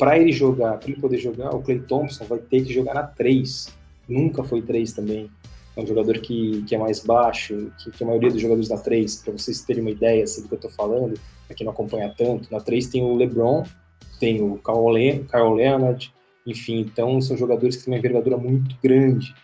Para 0.02 0.18
ele 0.18 0.32
jogar, 0.32 0.80
para 0.80 0.90
ele 0.90 1.00
poder 1.00 1.20
jogar, 1.20 1.56
o 1.56 1.62
Clay 1.62 1.80
Thompson 1.80 2.26
vai 2.26 2.40
ter 2.40 2.66
que 2.66 2.74
jogar 2.74 2.96
na 2.96 3.04
3 3.04 3.72
nunca 4.10 4.44
foi 4.44 4.60
3 4.64 4.94
também. 4.94 5.30
É 5.78 5.82
um 5.82 5.86
jogador 5.86 6.20
que, 6.20 6.64
que 6.64 6.74
é 6.74 6.78
mais 6.78 7.00
baixo, 7.00 7.72
que, 7.78 7.92
que 7.92 8.04
a 8.04 8.08
maioria 8.08 8.32
dos 8.32 8.42
jogadores 8.42 8.70
na 8.70 8.78
3, 8.78 9.18
para 9.18 9.34
vocês 9.34 9.62
terem 9.62 9.84
uma 9.84 9.92
ideia 9.92 10.24
assim, 10.24 10.42
do 10.42 10.48
que 10.48 10.56
eu 10.56 10.58
estou 10.58 10.72
falando, 10.72 11.20
para 11.46 11.56
quem 11.56 11.66
não 11.66 11.72
acompanha 11.72 12.12
tanto, 12.18 12.52
na 12.52 12.60
3 12.60 12.88
tem 12.88 13.04
o 13.04 13.16
LeBron, 13.16 13.64
tem 14.20 14.42
o 14.42 14.58
Kyle, 14.58 15.54
Leonard, 15.56 16.12
enfim, 16.48 16.80
então 16.80 17.22
são 17.22 17.38
jogadores 17.38 17.76
que 17.76 17.86
têm 17.86 17.94
uma 17.94 18.00
envergadura 18.00 18.38
muito 18.38 18.76
grande 18.84 19.36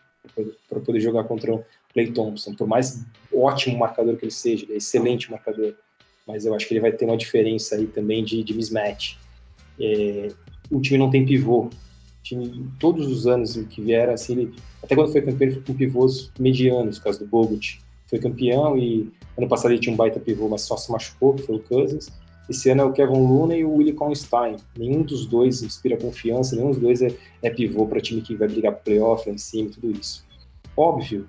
para 0.67 0.79
poder 0.79 0.99
jogar 0.99 1.25
contra 1.25 1.53
o 1.53 1.63
Clay 1.93 2.11
Thompson. 2.11 2.55
Por 2.55 2.67
mais 2.67 3.05
ótimo 3.31 3.77
marcador 3.77 4.17
que 4.17 4.25
ele 4.25 4.31
seja, 4.31 4.65
ele 4.65 4.73
é 4.73 4.77
excelente 4.77 5.29
marcador, 5.29 5.75
mas 6.27 6.47
eu 6.47 6.55
acho 6.55 6.67
que 6.67 6.73
ele 6.73 6.81
vai 6.81 6.91
ter 6.91 7.05
uma 7.05 7.15
diferença 7.15 7.75
aí 7.75 7.85
também 7.85 8.23
de, 8.23 8.43
de 8.43 8.55
mismatch. 8.55 9.17
É, 9.79 10.29
o 10.71 10.81
time 10.81 10.97
não 10.97 11.09
tem 11.09 11.25
pivô, 11.25 11.69
time, 12.27 12.69
todos 12.79 13.07
os 13.07 13.25
anos 13.25 13.55
que 13.69 13.81
vieram, 13.81 14.13
assim, 14.13 14.33
ele, 14.33 14.53
até 14.83 14.95
quando 14.95 15.11
foi 15.11 15.21
campeão, 15.21 15.47
ele 15.47 15.55
foi 15.55 15.63
com 15.63 15.73
pivôs 15.73 16.31
medianos, 16.39 16.99
causa 16.99 17.19
do 17.19 17.25
Bogut. 17.25 17.79
Foi 18.07 18.19
campeão 18.19 18.77
e 18.77 19.11
ano 19.37 19.47
passado 19.47 19.71
ele 19.71 19.79
tinha 19.79 19.93
um 19.93 19.97
baita 19.97 20.19
pivô, 20.19 20.47
mas 20.47 20.61
só 20.61 20.77
se 20.77 20.91
machucou, 20.91 21.33
que 21.33 21.43
foi 21.43 21.55
o 21.55 21.59
Cousins. 21.59 22.09
Esse 22.49 22.69
ano 22.69 22.81
é 22.81 22.85
o 22.85 22.93
Kevin 22.93 23.19
Looney 23.19 23.59
e 23.59 23.65
o 23.65 23.75
Willie 23.75 23.93
Constein. 23.93 24.55
Nenhum 24.77 25.03
dos 25.03 25.25
dois 25.25 25.61
inspira 25.61 25.97
confiança, 25.97 26.55
nenhum 26.55 26.69
dos 26.69 26.79
dois 26.79 27.01
é, 27.01 27.13
é 27.41 27.49
pivô 27.49 27.85
para 27.85 27.99
time 27.99 28.21
que 28.21 28.35
vai 28.35 28.47
brigar 28.47 28.73
pro 28.73 28.83
playoff 28.83 29.29
em 29.29 29.37
cima 29.37 29.69
tudo 29.69 29.91
isso. 29.91 30.25
Óbvio, 30.75 31.27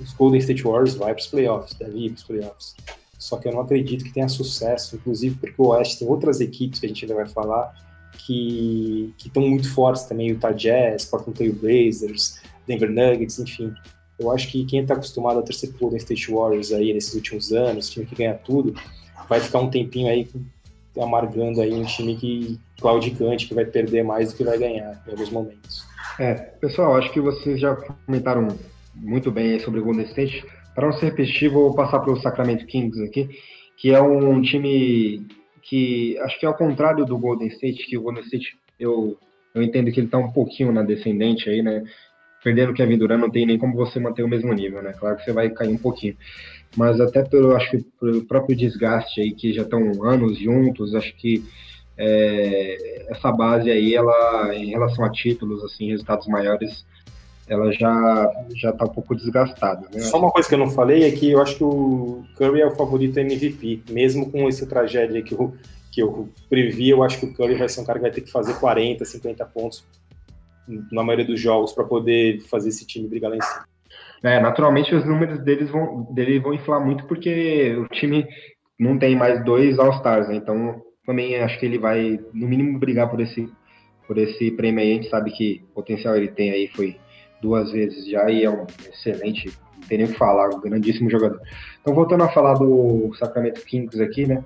os 0.00 0.12
Golden 0.12 0.38
State 0.40 0.62
Warriors 0.62 0.94
vai 0.94 1.14
para 1.14 1.20
os 1.20 1.26
playoffs, 1.26 1.74
deve 1.78 1.98
ir 1.98 2.10
para 2.10 2.16
os 2.16 2.24
playoffs. 2.24 2.76
Só 3.18 3.36
que 3.38 3.48
eu 3.48 3.52
não 3.52 3.60
acredito 3.60 4.04
que 4.04 4.12
tenha 4.12 4.28
sucesso, 4.28 4.96
inclusive 4.96 5.36
porque 5.36 5.60
o 5.60 5.68
Oeste 5.68 6.00
tem 6.00 6.08
outras 6.08 6.40
equipes 6.40 6.78
que 6.78 6.86
a 6.86 6.88
gente 6.88 7.04
ainda 7.04 7.14
vai 7.14 7.28
falar, 7.28 7.74
que 8.16 9.14
estão 9.18 9.46
muito 9.46 9.72
fortes 9.72 10.04
também, 10.04 10.28
Utah 10.28 10.52
Jazz, 10.52 11.04
Portland 11.04 11.36
Trail 11.36 11.54
Blazers, 11.54 12.40
Denver 12.66 12.90
Nuggets, 12.90 13.38
enfim. 13.38 13.72
Eu 14.18 14.30
acho 14.32 14.50
que 14.50 14.64
quem 14.64 14.80
está 14.80 14.94
acostumado 14.94 15.38
a 15.38 15.42
torcer 15.42 15.70
pro 15.70 15.80
Golden 15.80 15.98
State 15.98 16.30
Warriors 16.30 16.72
aí 16.72 16.92
nesses 16.92 17.14
últimos 17.14 17.52
anos, 17.52 17.88
time 17.88 18.04
que 18.04 18.14
ganha 18.14 18.34
tudo, 18.34 18.74
vai 19.28 19.40
ficar 19.40 19.60
um 19.60 19.70
tempinho 19.70 20.08
aí 20.08 20.28
amargando 21.00 21.60
aí 21.60 21.72
um 21.72 21.84
time 21.84 22.16
que 22.16 22.58
claudicante, 22.80 23.46
que 23.46 23.54
vai 23.54 23.64
perder 23.64 24.02
mais 24.02 24.32
do 24.32 24.36
que 24.36 24.44
vai 24.44 24.58
ganhar 24.58 25.00
em 25.06 25.10
alguns 25.10 25.30
momentos. 25.30 25.84
É, 26.18 26.34
pessoal, 26.34 26.96
acho 26.96 27.12
que 27.12 27.20
vocês 27.20 27.60
já 27.60 27.76
comentaram 27.76 28.48
muito 28.94 29.30
bem 29.30 29.58
sobre 29.60 29.80
o 29.80 29.84
Golden 29.84 30.06
State. 30.06 30.44
Para 30.74 30.86
não 30.86 30.92
ser 30.92 31.06
repetitivo, 31.06 31.60
vou 31.60 31.74
passar 31.74 32.00
para 32.00 32.12
o 32.12 32.20
Sacramento 32.20 32.66
Kings 32.66 33.02
aqui, 33.02 33.28
que 33.76 33.92
é 33.92 34.02
um 34.02 34.40
time 34.42 35.26
que 35.62 36.18
acho 36.18 36.38
que 36.38 36.46
é 36.46 36.48
ao 36.48 36.56
contrário 36.56 37.04
do 37.04 37.18
Golden 37.18 37.48
State, 37.48 37.86
que 37.86 37.96
o 37.96 38.02
Golden 38.02 38.24
State 38.24 38.56
eu, 38.78 39.16
eu 39.54 39.62
entendo 39.62 39.90
que 39.90 40.00
ele 40.00 40.06
está 40.06 40.18
um 40.18 40.32
pouquinho 40.32 40.72
na 40.72 40.82
descendente 40.82 41.48
aí, 41.48 41.62
né? 41.62 41.84
Perdendo 42.42 42.70
o 42.70 42.74
Kevin 42.74 42.98
Durant 42.98 43.20
não 43.20 43.30
tem 43.30 43.44
nem 43.44 43.58
como 43.58 43.74
você 43.74 43.98
manter 43.98 44.22
o 44.22 44.28
mesmo 44.28 44.52
nível, 44.52 44.82
né? 44.82 44.92
Claro 44.92 45.16
que 45.16 45.24
você 45.24 45.32
vai 45.32 45.50
cair 45.50 45.70
um 45.70 45.78
pouquinho. 45.78 46.16
Mas 46.76 47.00
até 47.00 47.24
pelo, 47.24 47.56
acho 47.56 47.70
que 47.70 47.84
pelo 48.00 48.24
próprio 48.24 48.56
desgaste 48.56 49.20
aí, 49.20 49.32
que 49.32 49.52
já 49.52 49.62
estão 49.62 50.04
anos 50.04 50.38
juntos, 50.38 50.94
acho 50.94 51.14
que 51.16 51.42
é, 51.96 53.10
essa 53.10 53.32
base 53.32 53.70
aí, 53.70 53.94
ela, 53.94 54.54
em 54.54 54.70
relação 54.70 55.04
a 55.04 55.10
títulos, 55.10 55.64
assim, 55.64 55.90
resultados 55.90 56.28
maiores, 56.28 56.86
ela 57.48 57.72
já 57.72 58.30
já 58.54 58.70
está 58.70 58.84
um 58.84 58.88
pouco 58.88 59.14
desgastada. 59.14 59.88
Né? 59.92 60.00
Só 60.00 60.18
uma 60.18 60.30
coisa 60.30 60.48
que 60.48 60.54
eu 60.54 60.58
não 60.58 60.70
falei 60.70 61.04
é 61.04 61.10
que 61.10 61.30
eu 61.30 61.40
acho 61.40 61.56
que 61.56 61.64
o 61.64 62.24
Curry 62.36 62.60
é 62.60 62.66
o 62.66 62.76
favorito 62.76 63.18
MVP, 63.18 63.82
mesmo 63.90 64.30
com 64.30 64.48
esse 64.48 64.66
tragédia 64.66 65.22
que 65.22 65.34
eu, 65.34 65.54
que 65.92 66.02
eu 66.02 66.28
previ, 66.48 66.90
eu 66.90 67.02
acho 67.02 67.18
que 67.18 67.26
o 67.26 67.34
Curry 67.34 67.54
vai 67.54 67.68
ser 67.68 67.80
um 67.80 67.84
cara 67.84 67.98
que 67.98 68.04
vai 68.04 68.12
ter 68.12 68.20
que 68.20 68.30
fazer 68.30 68.54
40, 68.58 69.04
50 69.04 69.44
pontos 69.46 69.84
na 70.92 71.02
maioria 71.02 71.26
dos 71.26 71.40
jogos 71.40 71.72
para 71.72 71.84
poder 71.84 72.40
fazer 72.40 72.68
esse 72.68 72.86
time 72.86 73.08
brigar 73.08 73.30
lá 73.30 73.36
em 73.36 73.42
cima. 73.42 73.64
É, 74.22 74.40
naturalmente 74.40 74.94
os 74.94 75.04
números 75.04 75.38
deles 75.40 75.70
vão, 75.70 76.06
dele 76.12 76.40
vão 76.40 76.52
inflar 76.52 76.84
muito 76.84 77.04
porque 77.04 77.76
o 77.76 77.86
time 77.88 78.26
não 78.78 78.98
tem 78.98 79.16
mais 79.16 79.44
dois 79.44 79.78
All-Stars, 79.78 80.28
né? 80.28 80.36
Então 80.36 80.82
também 81.06 81.36
acho 81.36 81.58
que 81.58 81.64
ele 81.64 81.78
vai, 81.78 82.20
no 82.34 82.46
mínimo, 82.46 82.78
brigar 82.78 83.08
por 83.08 83.20
esse, 83.20 83.48
por 84.06 84.18
esse 84.18 84.50
prêmio 84.50 84.80
aí. 84.80 84.92
A 84.92 84.94
gente 84.94 85.08
sabe 85.08 85.30
que 85.30 85.64
o 85.70 85.74
potencial 85.76 86.16
ele 86.16 86.28
tem 86.28 86.50
aí, 86.50 86.68
foi 86.68 86.96
duas 87.40 87.70
vezes 87.70 88.06
já 88.06 88.30
e 88.30 88.44
é 88.44 88.50
um 88.50 88.66
excelente, 88.92 89.50
não 89.80 89.88
tem 89.88 89.98
nem 89.98 90.06
o 90.06 90.10
que 90.10 90.18
falar, 90.18 90.48
um 90.54 90.60
grandíssimo 90.60 91.10
jogador. 91.10 91.40
Então, 91.80 91.94
voltando 91.94 92.24
a 92.24 92.28
falar 92.28 92.54
do 92.54 93.12
Sacramento 93.18 93.64
Kings 93.64 94.02
aqui, 94.02 94.26
né? 94.26 94.44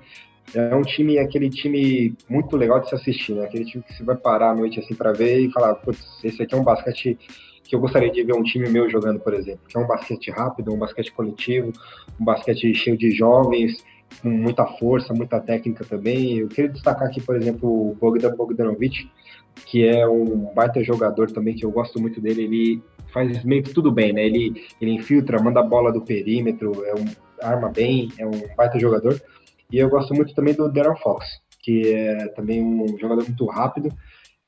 É 0.53 0.75
um 0.75 0.81
time, 0.81 1.17
aquele 1.17 1.49
time 1.49 2.15
muito 2.29 2.55
legal 2.57 2.79
de 2.79 2.89
se 2.89 2.95
assistir, 2.95 3.33
né? 3.33 3.45
Aquele 3.45 3.65
time 3.65 3.83
que 3.83 3.93
você 3.93 4.03
vai 4.03 4.15
parar 4.15 4.51
à 4.51 4.55
noite 4.55 4.79
assim 4.79 4.93
para 4.93 5.11
ver 5.13 5.39
e 5.39 5.51
falar, 5.51 5.75
putz, 5.75 6.05
esse 6.23 6.41
aqui 6.43 6.53
é 6.53 6.57
um 6.57 6.63
basquete 6.63 7.17
que 7.63 7.75
eu 7.75 7.79
gostaria 7.79 8.11
de 8.11 8.23
ver 8.23 8.35
um 8.35 8.43
time 8.43 8.69
meu 8.69 8.89
jogando, 8.89 9.19
por 9.19 9.33
exemplo, 9.33 9.61
que 9.67 9.77
é 9.77 9.79
um 9.79 9.87
basquete 9.87 10.29
rápido, 10.29 10.73
um 10.73 10.77
basquete 10.77 11.11
coletivo, 11.13 11.71
um 12.19 12.25
basquete 12.25 12.73
cheio 12.75 12.97
de 12.97 13.09
jovens, 13.11 13.83
com 14.21 14.29
muita 14.29 14.65
força, 14.65 15.13
muita 15.13 15.39
técnica 15.39 15.85
também. 15.85 16.39
Eu 16.39 16.49
queria 16.49 16.69
destacar 16.69 17.07
aqui, 17.07 17.21
por 17.21 17.35
exemplo, 17.35 17.69
o 17.69 17.95
Bogdan 17.95 18.35
Bogdanovic, 18.35 19.09
que 19.65 19.87
é 19.87 20.07
um 20.07 20.51
baita 20.53 20.83
jogador 20.83 21.31
também, 21.31 21.55
que 21.55 21.65
eu 21.65 21.71
gosto 21.71 21.99
muito 21.99 22.19
dele. 22.21 22.43
Ele 22.43 22.83
faz 23.13 23.43
meio 23.43 23.63
que 23.63 23.73
tudo 23.73 23.91
bem, 23.91 24.13
né? 24.13 24.25
Ele, 24.25 24.65
ele 24.81 24.91
infiltra, 24.91 25.41
manda 25.41 25.59
a 25.59 25.63
bola 25.63 25.91
do 25.91 26.01
perímetro, 26.01 26.83
é 26.85 26.93
um, 26.93 27.05
arma 27.41 27.69
bem, 27.69 28.09
é 28.17 28.25
um 28.25 28.31
baita 28.55 28.79
jogador. 28.79 29.21
E 29.71 29.77
eu 29.77 29.89
gosto 29.89 30.13
muito 30.13 30.33
também 30.33 30.53
do 30.53 30.71
Darren 30.71 30.97
Fox, 30.97 31.25
que 31.61 31.93
é 31.93 32.27
também 32.29 32.63
um 32.63 32.97
jogador 32.97 33.23
muito 33.23 33.45
rápido. 33.45 33.91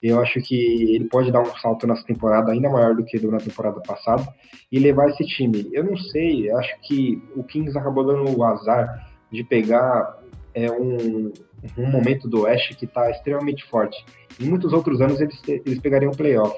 Eu 0.02 0.22
acho 0.22 0.40
que 0.42 0.94
ele 0.94 1.06
pode 1.06 1.32
dar 1.32 1.42
um 1.42 1.56
salto 1.58 1.88
nessa 1.88 2.06
temporada 2.06 2.52
ainda 2.52 2.70
maior 2.70 2.96
do 2.96 3.04
que 3.04 3.20
na 3.26 3.38
temporada 3.38 3.82
passada 3.82 4.28
e 4.72 4.78
levar 4.78 5.10
esse 5.10 5.26
time. 5.26 5.68
Eu 5.72 5.84
não 5.84 5.98
sei, 5.98 6.52
acho 6.52 6.80
que 6.82 7.22
o 7.36 7.44
Kings 7.44 7.78
acabou 7.78 8.06
dando 8.06 8.38
o 8.38 8.44
azar 8.44 9.10
de 9.32 9.44
pegar 9.44 10.20
é, 10.54 10.70
um, 10.72 11.32
um 11.78 11.90
momento 11.90 12.28
do 12.28 12.42
Oeste 12.42 12.76
que 12.76 12.86
está 12.86 13.10
extremamente 13.10 13.64
forte. 13.66 14.06
Em 14.40 14.46
muitos 14.46 14.74
outros 14.74 15.02
anos 15.02 15.20
eles, 15.20 15.42
eles 15.48 15.80
pegariam 15.80 16.12
o 16.12 16.18
playoff, 16.18 16.56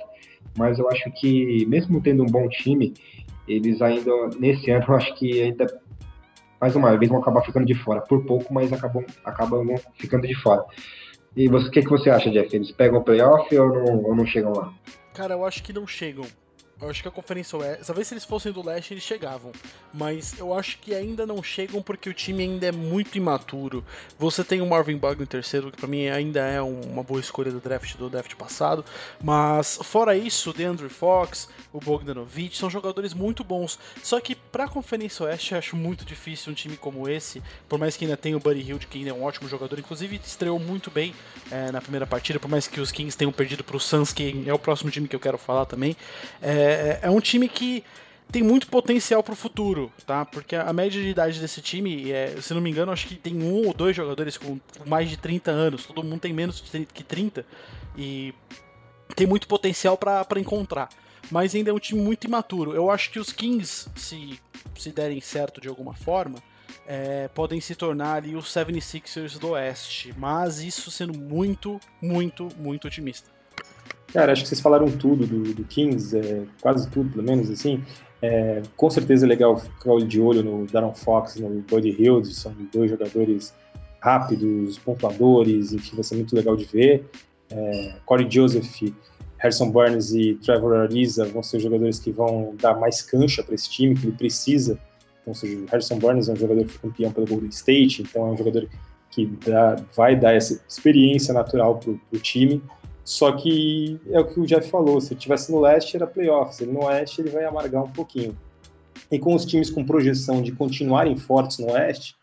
mas 0.57 0.79
eu 0.79 0.89
acho 0.89 1.11
que, 1.11 1.65
mesmo 1.67 2.01
tendo 2.01 2.23
um 2.23 2.27
bom 2.27 2.47
time, 2.49 2.93
eles 3.47 3.81
ainda, 3.81 4.11
nesse 4.39 4.69
ano, 4.71 4.85
eu 4.87 4.95
acho 4.95 5.15
que 5.15 5.41
ainda, 5.41 5.65
mais 6.59 6.75
uma 6.75 6.95
vez, 6.97 7.09
vão 7.09 7.19
acabar 7.19 7.41
ficando 7.41 7.65
de 7.65 7.75
fora. 7.75 8.01
Por 8.01 8.25
pouco, 8.25 8.53
mas 8.53 8.73
acabam, 8.73 9.05
acabam 9.23 9.75
ficando 9.95 10.27
de 10.27 10.35
fora. 10.35 10.65
E 11.35 11.47
o 11.47 11.71
que, 11.71 11.83
que 11.83 11.89
você 11.89 12.09
acha, 12.09 12.31
Jeff? 12.31 12.53
Eles 12.55 12.71
pegam 12.71 12.99
o 12.99 13.03
playoff 13.03 13.55
ou 13.55 13.69
não, 13.69 14.03
ou 14.03 14.15
não 14.15 14.25
chegam 14.25 14.53
lá? 14.53 14.73
Cara, 15.13 15.35
eu 15.35 15.45
acho 15.45 15.61
que 15.61 15.71
não 15.71 15.85
chegam. 15.85 16.25
Eu 16.79 16.91
acho 16.91 17.01
que 17.01 17.07
a 17.07 17.11
Conferência 17.11 17.57
Oeste. 17.57 17.85
Talvez 17.87 18.07
se 18.07 18.13
eles 18.13 18.23
fossem 18.23 18.51
do 18.51 18.63
leste, 18.63 18.93
eles 18.93 19.03
chegavam. 19.03 19.51
Mas 19.91 20.37
eu 20.37 20.53
acho 20.53 20.77
que 20.77 20.93
ainda 20.93 21.25
não 21.25 21.41
chegam 21.41 21.81
porque 21.81 22.07
o 22.07 22.13
time 22.13 22.43
ainda 22.43 22.67
é 22.67 22.71
muito 22.71 23.17
imaturo. 23.17 23.83
Você 24.19 24.43
tem 24.43 24.61
o 24.61 24.65
Marvin 24.67 24.95
Bagley 24.95 25.23
em 25.23 25.27
terceiro, 25.27 25.71
que 25.71 25.77
para 25.77 25.87
mim 25.87 26.07
ainda 26.07 26.39
é 26.41 26.61
uma 26.61 27.01
boa 27.01 27.19
escolha 27.19 27.51
do 27.51 27.59
draft 27.59 27.95
do 27.95 28.09
draft 28.11 28.35
passado. 28.35 28.85
Mas 29.19 29.79
fora 29.81 30.15
isso, 30.15 30.51
o 30.51 30.53
DeAndre 30.53 30.87
Fox, 30.87 31.49
o 31.73 31.79
Bogdanovich, 31.79 32.55
são 32.55 32.69
jogadores 32.69 33.11
muito 33.11 33.43
bons. 33.43 33.79
Só 34.03 34.19
que 34.19 34.35
pra 34.35 34.67
Conferência 34.67 35.25
Oeste 35.25 35.53
eu 35.53 35.57
acho 35.57 35.75
muito 35.75 36.05
difícil 36.05 36.51
um 36.51 36.55
time 36.55 36.77
como 36.77 37.09
esse. 37.09 37.41
Por 37.67 37.79
mais 37.79 37.97
que 37.97 38.05
ainda 38.05 38.15
tenha 38.15 38.37
o 38.37 38.39
Buddy 38.39 38.61
Hield, 38.61 38.85
que 38.85 38.99
ainda 38.99 39.09
é 39.09 39.13
um 39.13 39.23
ótimo 39.23 39.49
jogador. 39.49 39.79
Inclusive 39.79 40.21
estreou 40.23 40.59
muito 40.59 40.91
bem 40.91 41.15
é, 41.49 41.71
na 41.71 41.81
primeira 41.81 42.05
partida. 42.05 42.39
Por 42.39 42.51
mais 42.51 42.67
que 42.67 42.79
os 42.79 42.91
Kings 42.91 43.17
tenham 43.17 43.31
perdido 43.31 43.63
pro 43.63 43.79
Suns, 43.79 44.13
que 44.13 44.43
é 44.45 44.53
o 44.53 44.59
próximo 44.59 44.91
time 44.91 45.07
que 45.07 45.15
eu 45.15 45.19
quero 45.19 45.39
falar 45.39 45.65
também. 45.65 45.97
É, 46.39 46.66
é, 46.71 46.99
é 47.03 47.09
um 47.09 47.19
time 47.19 47.47
que 47.47 47.83
tem 48.31 48.43
muito 48.43 48.67
potencial 48.67 49.23
para 49.23 49.33
o 49.33 49.35
futuro, 49.35 49.91
tá? 50.05 50.25
Porque 50.25 50.55
a 50.55 50.73
média 50.73 51.01
de 51.01 51.07
idade 51.07 51.39
desse 51.39 51.61
time, 51.61 52.11
é, 52.11 52.35
se 52.41 52.53
não 52.53 52.61
me 52.61 52.69
engano, 52.69 52.91
acho 52.91 53.07
que 53.07 53.15
tem 53.15 53.41
um 53.41 53.67
ou 53.67 53.73
dois 53.73 53.95
jogadores 53.95 54.37
com 54.37 54.59
mais 54.85 55.09
de 55.09 55.17
30 55.17 55.49
anos. 55.51 55.85
Todo 55.85 56.03
mundo 56.03 56.19
tem 56.19 56.33
menos 56.33 56.61
que 56.93 57.03
30 57.03 57.45
e 57.97 58.33
tem 59.15 59.25
muito 59.25 59.47
potencial 59.47 59.97
para 59.97 60.39
encontrar. 60.39 60.89
Mas 61.31 61.55
ainda 61.55 61.71
é 61.71 61.73
um 61.73 61.79
time 61.79 62.01
muito 62.01 62.25
imaturo. 62.25 62.73
Eu 62.73 62.89
acho 62.89 63.11
que 63.11 63.19
os 63.19 63.31
Kings, 63.31 63.89
se, 63.95 64.39
se 64.77 64.91
derem 64.91 65.21
certo 65.21 65.59
de 65.61 65.67
alguma 65.67 65.93
forma, 65.93 66.39
é, 66.85 67.27
podem 67.29 67.59
se 67.59 67.75
tornar 67.75 68.15
ali 68.15 68.35
os 68.35 68.45
76ers 68.45 69.37
do 69.37 69.49
Oeste. 69.49 70.13
Mas 70.17 70.59
isso 70.59 70.91
sendo 70.91 71.17
muito, 71.17 71.79
muito, 72.01 72.49
muito 72.57 72.87
otimista. 72.87 73.36
Cara, 74.13 74.31
acho 74.31 74.43
que 74.43 74.47
vocês 74.47 74.61
falaram 74.61 74.87
tudo 74.87 75.27
do, 75.27 75.53
do 75.53 75.63
Kings, 75.65 76.17
é, 76.17 76.43
quase 76.61 76.89
tudo, 76.89 77.09
pelo 77.11 77.23
menos, 77.23 77.49
assim. 77.49 77.83
É, 78.21 78.63
com 78.75 78.89
certeza 78.89 79.25
é 79.25 79.29
legal 79.29 79.57
ficar 79.57 79.95
de 79.99 80.19
olho 80.19 80.43
no 80.43 80.65
Darren 80.65 80.93
Fox, 80.95 81.35
no 81.35 81.49
Buddy 81.61 81.95
Hield, 82.01 82.33
são 82.33 82.53
dois 82.73 82.89
jogadores 82.89 83.53
rápidos, 83.99 84.77
pontuadores, 84.79 85.73
enfim, 85.73 85.95
vai 85.95 86.03
ser 86.03 86.15
muito 86.15 86.35
legal 86.35 86.55
de 86.55 86.65
ver. 86.65 87.05
É, 87.51 87.95
Corey 88.05 88.27
Joseph, 88.29 88.81
Harrison 89.37 89.69
Barnes 89.69 90.11
e 90.13 90.35
Trevor 90.35 90.77
Ariza 90.77 91.25
vão 91.25 91.43
ser 91.43 91.59
jogadores 91.59 91.99
que 91.99 92.11
vão 92.11 92.55
dar 92.59 92.75
mais 92.75 93.01
cancha 93.01 93.43
para 93.43 93.53
esse 93.53 93.69
time, 93.69 93.95
que 93.95 94.07
ele 94.07 94.17
precisa. 94.17 94.79
Então, 95.21 95.33
seja, 95.33 95.65
Harrison 95.69 95.99
Barnes 95.99 96.29
é 96.29 96.33
um 96.33 96.35
jogador 96.35 96.63
que 96.63 96.71
foi 96.71 96.89
campeão 96.89 97.11
pelo 97.11 97.27
Golden 97.27 97.49
State, 97.49 98.01
então 98.01 98.27
é 98.27 98.31
um 98.31 98.37
jogador 98.37 98.67
que 99.11 99.25
dá, 99.45 99.75
vai 99.95 100.15
dar 100.15 100.33
essa 100.33 100.59
experiência 100.67 101.33
natural 101.33 101.77
para 101.77 101.91
o 101.91 102.19
time. 102.19 102.63
Só 103.07 103.31
que 103.31 103.97
é 104.11 104.19
o 104.19 104.25
que 104.25 104.37
o 104.37 104.45
Jeff 104.45 104.69
falou, 104.69 104.99
se 104.99 105.13
ele 105.13 105.19
tivesse 105.21 105.49
no 105.49 105.61
leste 105.61 105.95
era 105.95 106.05
playoff, 106.05 106.53
se 106.53 106.65
ele 106.65 106.73
no 106.73 106.83
oeste 106.83 107.21
ele 107.21 107.29
vai 107.29 107.45
amargar 107.45 107.81
um 107.81 107.89
pouquinho. 107.89 108.37
E 109.09 109.17
com 109.17 109.33
os 109.33 109.45
times 109.45 109.69
com 109.69 109.81
projeção 109.85 110.41
de 110.41 110.51
continuarem 110.51 111.15
fortes 111.15 111.57
no 111.57 111.71
oeste, 111.71 112.17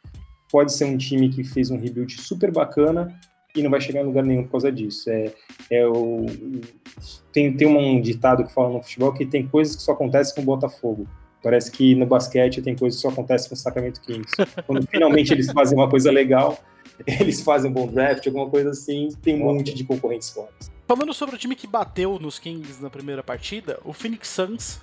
pode 0.52 0.74
ser 0.74 0.85
um 0.85 0.98
time 0.98 1.31
que 1.31 1.43
fez 1.43 1.70
um 1.70 1.78
rebuild 1.78 2.20
super 2.20 2.52
bacana 2.52 3.19
e 3.56 3.62
não 3.62 3.70
vai 3.70 3.81
chegar 3.81 4.02
em 4.02 4.05
lugar 4.05 4.23
nenhum 4.23 4.43
por 4.44 4.51
causa 4.51 4.70
disso. 4.70 5.09
É, 5.09 5.32
é 5.70 5.86
o, 5.86 6.27
tem, 7.32 7.56
tem 7.56 7.66
um 7.66 7.98
ditado 7.98 8.44
que 8.44 8.52
fala 8.52 8.69
no 8.69 8.82
futebol 8.82 9.15
que 9.15 9.24
tem 9.24 9.48
coisas 9.48 9.74
que 9.74 9.82
só 9.82 9.93
acontecem 9.93 10.35
com 10.35 10.43
o 10.43 10.44
Botafogo. 10.44 11.09
Parece 11.43 11.70
que 11.70 11.94
no 11.94 12.05
basquete 12.05 12.61
tem 12.61 12.77
coisas 12.77 13.01
que 13.01 13.09
só 13.09 13.09
acontecem 13.09 13.48
com 13.48 13.55
o 13.55 13.59
Sacramento 13.59 14.02
Kings. 14.02 14.35
Quando 14.66 14.86
finalmente 14.86 15.32
eles 15.32 15.51
fazem 15.51 15.78
uma 15.78 15.89
coisa 15.89 16.12
legal, 16.12 16.59
eles 17.06 17.40
fazem 17.42 17.70
um 17.70 17.74
bom 17.74 17.86
draft, 17.86 18.26
alguma 18.26 18.48
coisa 18.48 18.70
assim, 18.70 19.08
tem 19.22 19.34
um 19.34 19.44
monte 19.44 19.74
de 19.74 19.84
concorrentes 19.84 20.30
fortes. 20.30 20.70
Falando 20.86 21.14
sobre 21.14 21.34
o 21.34 21.38
time 21.38 21.56
que 21.56 21.66
bateu 21.66 22.18
nos 22.18 22.38
Kings 22.38 22.82
na 22.82 22.90
primeira 22.90 23.22
partida, 23.22 23.80
o 23.84 23.92
Phoenix 23.92 24.28
Suns 24.28 24.80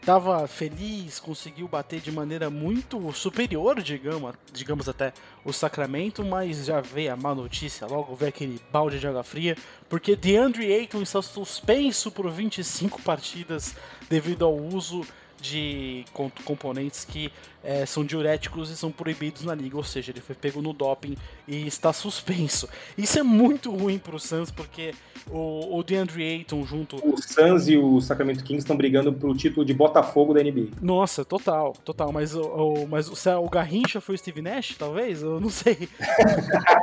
estava 0.00 0.46
feliz, 0.48 1.20
conseguiu 1.20 1.68
bater 1.68 2.00
de 2.00 2.10
maneira 2.10 2.48
muito 2.48 3.12
superior, 3.12 3.82
digamos, 3.82 4.34
digamos 4.52 4.88
até 4.88 5.12
o 5.44 5.52
Sacramento, 5.52 6.24
mas 6.24 6.64
já 6.64 6.80
veio 6.80 7.12
a 7.12 7.16
má 7.16 7.34
notícia, 7.34 7.86
logo 7.86 8.14
veio 8.14 8.30
aquele 8.30 8.60
balde 8.72 8.98
de 8.98 9.06
água 9.06 9.22
fria, 9.22 9.56
porque 9.88 10.16
DeAndre 10.16 10.72
Ayton 10.72 11.02
está 11.02 11.20
suspenso 11.20 12.10
por 12.10 12.30
25 12.30 13.02
partidas 13.02 13.76
devido 14.08 14.44
ao 14.44 14.56
uso 14.56 15.02
de 15.40 16.04
componentes 16.44 17.04
que 17.04 17.32
é, 17.62 17.84
são 17.84 18.04
diuréticos 18.04 18.70
e 18.70 18.76
são 18.76 18.90
proibidos 18.90 19.44
na 19.44 19.54
liga, 19.54 19.76
ou 19.76 19.84
seja, 19.84 20.10
ele 20.12 20.20
foi 20.20 20.34
pego 20.34 20.62
no 20.62 20.72
doping 20.72 21.16
e 21.46 21.66
está 21.66 21.92
suspenso. 21.92 22.68
Isso 22.96 23.18
é 23.18 23.22
muito 23.22 23.70
ruim 23.70 23.98
para 23.98 24.16
o 24.16 24.20
Suns, 24.20 24.50
porque 24.50 24.94
o, 25.30 25.78
o 25.78 25.82
DeAndre 25.82 26.22
Ayton 26.22 26.64
junto... 26.64 26.96
O 26.96 27.20
Suns 27.20 27.68
e 27.68 27.76
o 27.76 28.00
Sacramento 28.00 28.42
Kings 28.42 28.62
estão 28.62 28.76
brigando 28.76 29.12
pro 29.12 29.34
título 29.34 29.64
de 29.64 29.74
Botafogo 29.74 30.32
da 30.32 30.42
NBA. 30.42 30.68
Nossa, 30.80 31.24
total, 31.24 31.74
total, 31.84 32.12
mas 32.12 32.34
o, 32.34 32.42
o 32.42 32.88
mas 32.88 33.08
o, 33.08 33.40
o 33.40 33.48
Garrincha 33.48 34.00
foi 34.00 34.14
o 34.14 34.18
Steve 34.18 34.40
Nash, 34.40 34.76
talvez? 34.78 35.22
Eu 35.22 35.40
não 35.40 35.50
sei. 35.50 35.88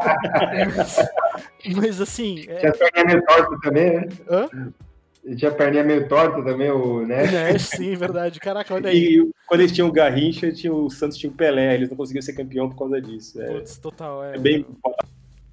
mas 1.76 2.00
assim... 2.00 2.46
É... 2.48 2.62
Já 2.62 3.22
torto 3.22 3.60
também, 3.62 3.96
né? 3.96 4.08
Hã? 4.30 4.50
Ele 5.28 5.36
tinha 5.36 5.52
a 5.52 5.54
perninha 5.54 5.84
meio 5.84 6.08
torta 6.08 6.42
também, 6.42 6.72
o 6.72 7.06
Nash. 7.06 7.34
É, 7.34 7.60
sim, 7.60 7.94
verdade. 7.96 8.40
Caraca, 8.40 8.74
olha 8.74 8.88
aí. 8.90 9.18
E 9.18 9.30
quando 9.46 9.60
eles 9.60 9.74
tinham 9.74 9.90
o 9.90 9.92
Garrincha, 9.92 10.54
tinha 10.54 10.74
o 10.74 10.90
Santos 10.90 11.18
tinha 11.18 11.30
o 11.30 11.36
Pelé, 11.36 11.76
eles 11.76 11.90
não 11.90 11.98
conseguiam 11.98 12.22
ser 12.22 12.32
campeão 12.32 12.70
por 12.70 12.78
causa 12.78 13.02
disso. 13.02 13.42
É, 13.42 13.48
Putz, 13.48 13.78
total, 13.78 14.24
é. 14.24 14.36
É 14.36 14.40
bem. 14.40 14.66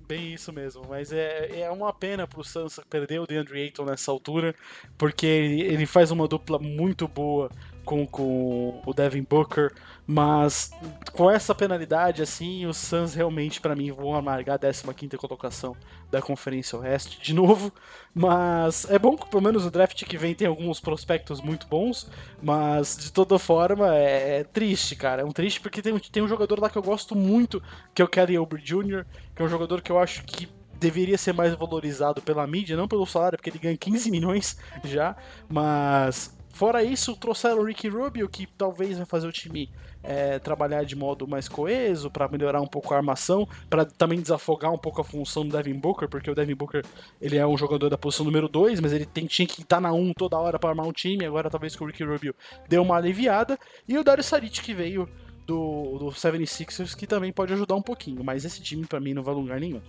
Bem 0.07 0.33
isso 0.33 0.53
mesmo, 0.53 0.83
mas 0.89 1.13
é, 1.13 1.63
é 1.63 1.71
uma 1.71 1.93
pena 1.93 2.25
pro 2.25 2.45
Santos 2.45 2.79
perder 2.89 3.21
o 3.21 3.27
DeAndre 3.27 3.63
Ayton 3.63 3.87
nessa 3.87 4.13
altura, 4.13 4.55
porque 4.97 5.27
ele, 5.27 5.63
ele 5.63 5.87
faz 5.87 6.13
uma 6.13 6.29
dupla 6.29 6.59
muito 6.59 7.09
boa 7.09 7.51
com, 7.85 8.07
com 8.07 8.81
o 8.85 8.93
Devin 8.93 9.23
Booker, 9.23 9.73
mas 10.07 10.71
com 11.13 11.31
essa 11.31 11.55
penalidade, 11.55 12.23
assim, 12.23 12.67
os 12.67 12.77
Suns 12.77 13.15
realmente, 13.15 13.61
para 13.61 13.77
mim, 13.77 13.93
vão 13.93 14.15
amargar 14.15 14.59
a 14.63 14.95
15 14.95 15.17
colocação 15.17 15.77
da 16.11 16.21
Conferência 16.21 16.79
Oeste 16.79 17.21
de 17.23 17.33
novo. 17.33 17.73
Mas 18.15 18.89
é 18.91 18.99
bom 18.99 19.17
que 19.17 19.29
pelo 19.29 19.43
menos 19.43 19.65
o 19.67 19.71
draft 19.71 20.05
que 20.05 20.17
vem 20.17 20.35
tem 20.35 20.47
alguns 20.47 20.81
prospectos 20.81 21.41
muito 21.41 21.67
bons, 21.67 22.11
mas 22.43 22.97
de 22.97 23.13
toda 23.13 23.39
forma 23.39 23.95
é, 23.95 24.41
é 24.41 24.45
triste, 24.45 24.97
cara. 24.97 25.23
É 25.23 25.25
um 25.25 25.33
triste 25.33 25.61
porque 25.61 25.83
tem, 25.83 25.99
tem 25.99 26.23
um 26.23 26.29
jogador 26.29 26.61
lá 26.61 26.71
que 26.71 26.79
eu 26.79 26.83
gosto 26.83 27.15
muito, 27.15 27.63
que 27.95 28.01
é 28.01 28.05
o 28.05 28.09
Kelly 28.09 28.39
Oubre 28.39 28.63
Jr., 28.63 29.05
que 29.35 29.43
é 29.43 29.45
um 29.45 29.49
jogador 29.49 29.83
que 29.83 29.91
eu 29.91 29.99
acho 29.99 30.25
que 30.25 30.49
deveria 30.79 31.17
ser 31.17 31.33
mais 31.33 31.55
valorizado 31.55 32.21
pela 32.21 32.47
mídia, 32.47 32.77
não 32.77 32.87
pelo 32.87 33.07
salário, 33.07 33.39
porque 33.39 33.51
ele 33.51 33.59
ganha 33.59 33.77
15 33.77 34.11
milhões 34.11 34.59
já, 34.85 35.17
mas 35.49 36.37
Fora 36.55 36.85
isso, 36.85 37.17
trouxeram 37.17 37.59
o 37.59 37.65
Ricky 37.65 37.89
Rubio, 37.89 38.29
que 38.29 38.47
talvez 38.47 38.97
vai 38.97 39.05
fazer 39.05 39.27
o 39.27 39.33
time 39.33 39.69
é, 40.05 40.39
trabalhar 40.39 40.85
de 40.85 40.95
modo 40.95 41.27
mais 41.27 41.49
coeso, 41.49 42.09
para 42.09 42.29
melhorar 42.29 42.61
um 42.61 42.67
pouco 42.67 42.95
a 42.95 42.97
armação, 42.97 43.49
para 43.69 43.85
também 43.85 44.21
desafogar 44.21 44.73
um 44.73 44.79
pouco 44.79 45.01
a 45.01 45.05
função 45.05 45.45
do 45.45 45.57
Devin 45.57 45.75
Booker, 45.75 46.09
porque 46.09 46.31
o 46.31 46.35
Devin 46.35 46.55
Booker 46.55 46.85
ele 47.21 47.37
é 47.39 47.45
um 47.45 47.59
jogador 47.59 47.91
da 47.91 47.99
posição 47.99 48.25
número 48.25 48.49
2, 48.49 48.79
mas 48.79 48.93
ele 48.93 49.05
tem, 49.05 49.27
tinha 49.27 49.49
que 49.49 49.63
estar 49.63 49.81
na 49.81 49.93
1 49.93 50.01
um 50.01 50.13
toda 50.13 50.39
hora 50.39 50.57
para 50.57 50.71
armar 50.71 50.87
um 50.87 50.93
time, 50.93 51.27
agora 51.27 51.51
talvez 51.51 51.75
que 51.75 51.83
o 51.83 51.87
Ricky 51.89 52.05
Rubio 52.05 52.33
deu 52.69 52.83
uma 52.83 52.99
aliviada, 52.99 53.59
e 53.89 53.99
o 53.99 54.05
Dario 54.05 54.23
Saric 54.23 54.63
que 54.63 54.73
veio 54.73 55.09
do, 55.45 55.99
do 55.99 56.07
76ers, 56.07 56.95
que 56.95 57.05
também 57.05 57.33
pode 57.33 57.53
ajudar 57.53 57.75
um 57.75 57.83
pouquinho, 57.83 58.23
mas 58.23 58.45
esse 58.45 58.63
time 58.63 58.87
para 58.87 59.01
mim 59.01 59.13
não 59.13 59.25
vai 59.25 59.35
lugar 59.35 59.59
nenhum. 59.59 59.81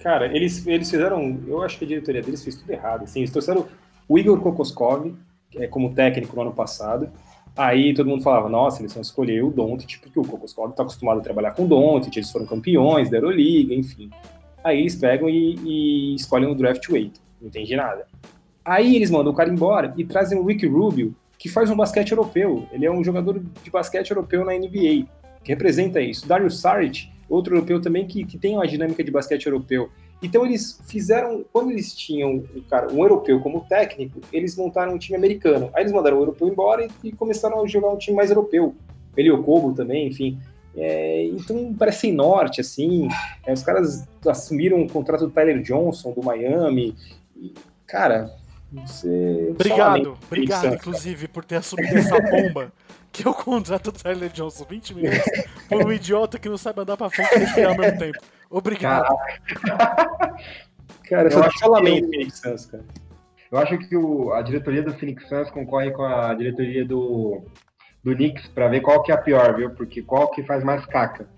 Cara, 0.00 0.26
eles, 0.26 0.66
eles 0.66 0.90
fizeram. 0.90 1.40
Eu 1.46 1.62
acho 1.62 1.78
que 1.78 1.84
a 1.84 1.88
diretoria 1.88 2.20
deles 2.20 2.42
fez 2.42 2.56
tudo 2.56 2.70
errado. 2.70 3.04
Assim, 3.04 3.20
eles 3.20 3.30
trouxeram 3.30 3.68
o 4.08 4.18
Igor 4.18 4.40
Kokoskov 4.40 5.14
como 5.70 5.94
técnico 5.94 6.34
no 6.36 6.42
ano 6.42 6.52
passado. 6.52 7.10
Aí 7.56 7.94
todo 7.94 8.08
mundo 8.08 8.22
falava, 8.22 8.48
nossa, 8.48 8.82
eles 8.82 8.92
vão 8.92 9.02
escolher 9.02 9.44
o 9.44 9.50
Doncic, 9.50 10.00
porque 10.00 10.18
o 10.18 10.24
Kokoskov 10.24 10.70
está 10.70 10.82
acostumado 10.82 11.20
a 11.20 11.22
trabalhar 11.22 11.52
com 11.52 11.64
o 11.64 11.68
Doncic, 11.68 12.16
eles 12.16 12.30
foram 12.30 12.46
campeões 12.46 13.08
da 13.08 13.18
Euroliga, 13.18 13.72
enfim. 13.72 14.10
Aí 14.62 14.80
eles 14.80 14.96
pegam 14.96 15.28
e, 15.28 15.54
e 15.64 16.14
escolhem 16.16 16.50
o 16.50 16.54
draft 16.54 16.88
weight, 16.88 17.20
não 17.40 17.48
entendi 17.48 17.76
nada. 17.76 18.06
Aí 18.64 18.96
eles 18.96 19.10
mandam 19.10 19.32
o 19.32 19.36
cara 19.36 19.50
embora 19.50 19.94
e 19.96 20.04
trazem 20.04 20.38
o 20.38 20.44
Ricky 20.44 20.66
Rubio, 20.66 21.14
que 21.38 21.48
faz 21.48 21.70
um 21.70 21.76
basquete 21.76 22.12
europeu. 22.12 22.66
Ele 22.72 22.86
é 22.86 22.90
um 22.90 23.04
jogador 23.04 23.40
de 23.62 23.70
basquete 23.70 24.10
europeu 24.10 24.44
na 24.44 24.52
NBA, 24.54 25.06
que 25.44 25.50
representa 25.50 26.00
isso. 26.00 26.26
Dario 26.26 26.50
Saric, 26.50 27.10
outro 27.28 27.54
europeu 27.54 27.80
também 27.80 28.06
que, 28.06 28.24
que 28.24 28.38
tem 28.38 28.54
uma 28.54 28.66
dinâmica 28.66 29.04
de 29.04 29.10
basquete 29.10 29.46
europeu. 29.46 29.90
Então 30.22 30.44
eles 30.44 30.80
fizeram, 30.86 31.44
quando 31.52 31.70
eles 31.70 31.94
tinham 31.94 32.44
um, 32.54 32.62
cara, 32.68 32.92
um 32.92 33.02
europeu 33.02 33.40
como 33.40 33.66
técnico, 33.68 34.20
eles 34.32 34.56
montaram 34.56 34.94
um 34.94 34.98
time 34.98 35.16
americano. 35.16 35.70
Aí 35.74 35.82
eles 35.82 35.92
mandaram 35.92 36.16
o 36.18 36.20
europeu 36.20 36.48
embora 36.48 36.86
e, 36.86 37.08
e 37.08 37.12
começaram 37.12 37.62
a 37.62 37.66
jogar 37.66 37.90
um 37.90 37.98
time 37.98 38.16
mais 38.16 38.30
europeu. 38.30 38.74
Ele 39.16 39.30
o 39.30 39.42
Kobo 39.42 39.72
também, 39.74 40.08
enfim. 40.08 40.38
É, 40.76 41.24
então 41.26 41.74
parece 41.78 42.00
sem 42.00 42.12
norte, 42.12 42.60
assim. 42.60 43.08
É, 43.46 43.52
os 43.52 43.62
caras 43.62 44.04
assumiram 44.26 44.82
o 44.82 44.88
contrato 44.88 45.26
do 45.26 45.30
Tyler 45.30 45.62
Johnson, 45.62 46.12
do 46.12 46.22
Miami. 46.22 46.96
E, 47.36 47.54
cara, 47.86 48.34
você. 48.72 49.48
Obrigado, 49.50 50.18
obrigado, 50.26 50.74
inclusive, 50.74 51.28
por 51.28 51.44
ter 51.44 51.56
assumido 51.56 51.96
essa 51.96 52.18
bomba. 52.20 52.72
que 53.14 53.26
é 53.26 53.30
o 53.30 53.34
contrato 53.34 53.92
do 53.92 53.98
Tyler 54.02 54.28
Johnson, 54.30 54.66
20 54.68 54.94
minutos, 54.94 55.20
por 55.68 55.86
um 55.86 55.92
idiota 55.92 56.36
que 56.36 56.48
não 56.48 56.58
sabe 56.58 56.80
andar 56.80 56.96
pra 56.96 57.08
frente 57.08 57.60
e 57.60 57.62
ao 57.62 57.76
mesmo 57.76 57.96
tempo. 57.96 58.18
Obrigado. 58.54 59.12
cara, 61.08 61.28
eu 61.28 61.42
acho 61.42 61.58
solamente 61.58 62.06
Phoenix 62.06 62.38
Suns, 62.38 62.66
cara. 62.66 62.84
Eu 63.50 63.58
acho 63.58 63.76
que 63.78 63.96
o, 63.96 64.32
a 64.32 64.42
diretoria 64.42 64.80
do 64.80 64.94
Phoenix 64.94 65.28
Suns 65.28 65.50
concorre 65.50 65.90
com 65.90 66.04
a 66.04 66.32
diretoria 66.34 66.84
do, 66.84 67.44
do 68.02 68.14
Knicks 68.14 68.46
para 68.48 68.68
ver 68.68 68.80
qual 68.80 69.02
que 69.02 69.10
é 69.10 69.14
a 69.16 69.18
pior, 69.18 69.56
viu? 69.56 69.70
Porque 69.70 70.02
qual 70.02 70.30
que 70.30 70.44
faz 70.44 70.62
mais 70.62 70.86
caca. 70.86 71.28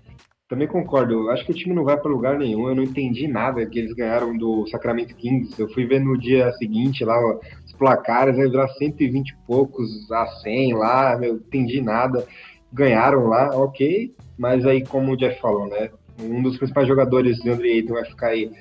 Também 0.47 0.67
concordo. 0.67 1.13
Eu 1.13 1.31
acho 1.31 1.43
que 1.43 1.51
o 1.51 1.55
time 1.55 1.73
não 1.73 1.83
vai 1.83 1.97
para 1.97 2.11
lugar 2.11 2.37
nenhum. 2.37 2.69
Eu 2.69 2.75
não 2.75 2.83
entendi 2.83 3.27
nada 3.27 3.65
que 3.65 3.79
eles 3.79 3.93
ganharam 3.93 4.37
do 4.37 4.67
Sacramento 4.67 5.15
Kings. 5.15 5.59
Eu 5.59 5.67
fui 5.69 5.87
ver 5.87 5.99
no 5.99 6.17
dia 6.19 6.53
seguinte 6.53 7.03
lá 7.03 7.17
os 7.65 7.73
placares, 7.73 8.37
aí 8.37 8.47
virar 8.47 8.67
120 8.67 9.29
e 9.29 9.35
poucos 9.47 10.11
a 10.11 10.27
100 10.27 10.75
lá. 10.75 11.13
Eu 11.15 11.33
não 11.33 11.39
entendi 11.39 11.81
nada. 11.81 12.27
Ganharam 12.71 13.25
lá, 13.25 13.49
ok. 13.57 14.15
Mas 14.37 14.67
aí, 14.67 14.85
como 14.85 15.13
o 15.13 15.17
Jeff 15.17 15.41
falou, 15.41 15.67
né? 15.67 15.89
Um 16.19 16.41
dos 16.41 16.57
principais 16.57 16.87
jogadores, 16.87 17.45
Andre 17.45 17.73
Ayton, 17.73 17.93
vai 17.93 18.05
ficar 18.05 18.27
aí 18.27 18.51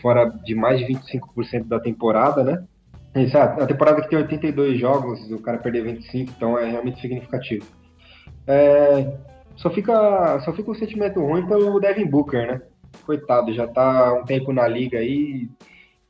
fora 0.00 0.26
de 0.26 0.54
mais 0.54 0.78
de 0.80 0.86
25% 0.86 1.66
da 1.66 1.80
temporada, 1.80 2.42
né? 2.42 2.64
Exato, 3.14 3.62
a 3.62 3.66
temporada 3.66 4.00
que 4.00 4.08
tem 4.08 4.18
82 4.18 4.78
jogos, 4.78 5.30
o 5.30 5.38
cara 5.38 5.58
perder 5.58 5.84
25, 5.84 6.32
então 6.34 6.58
é 6.58 6.70
realmente 6.70 7.00
significativo. 7.00 7.66
É, 8.46 9.14
só, 9.56 9.70
fica, 9.70 10.40
só 10.40 10.52
fica 10.52 10.70
um 10.70 10.74
sentimento 10.74 11.20
ruim 11.20 11.46
pelo 11.46 11.78
Devin 11.78 12.06
Booker, 12.06 12.46
né? 12.46 12.62
Coitado, 13.04 13.52
já 13.52 13.66
tá 13.66 14.14
um 14.14 14.24
tempo 14.24 14.52
na 14.52 14.66
liga 14.66 14.98
aí, 14.98 15.48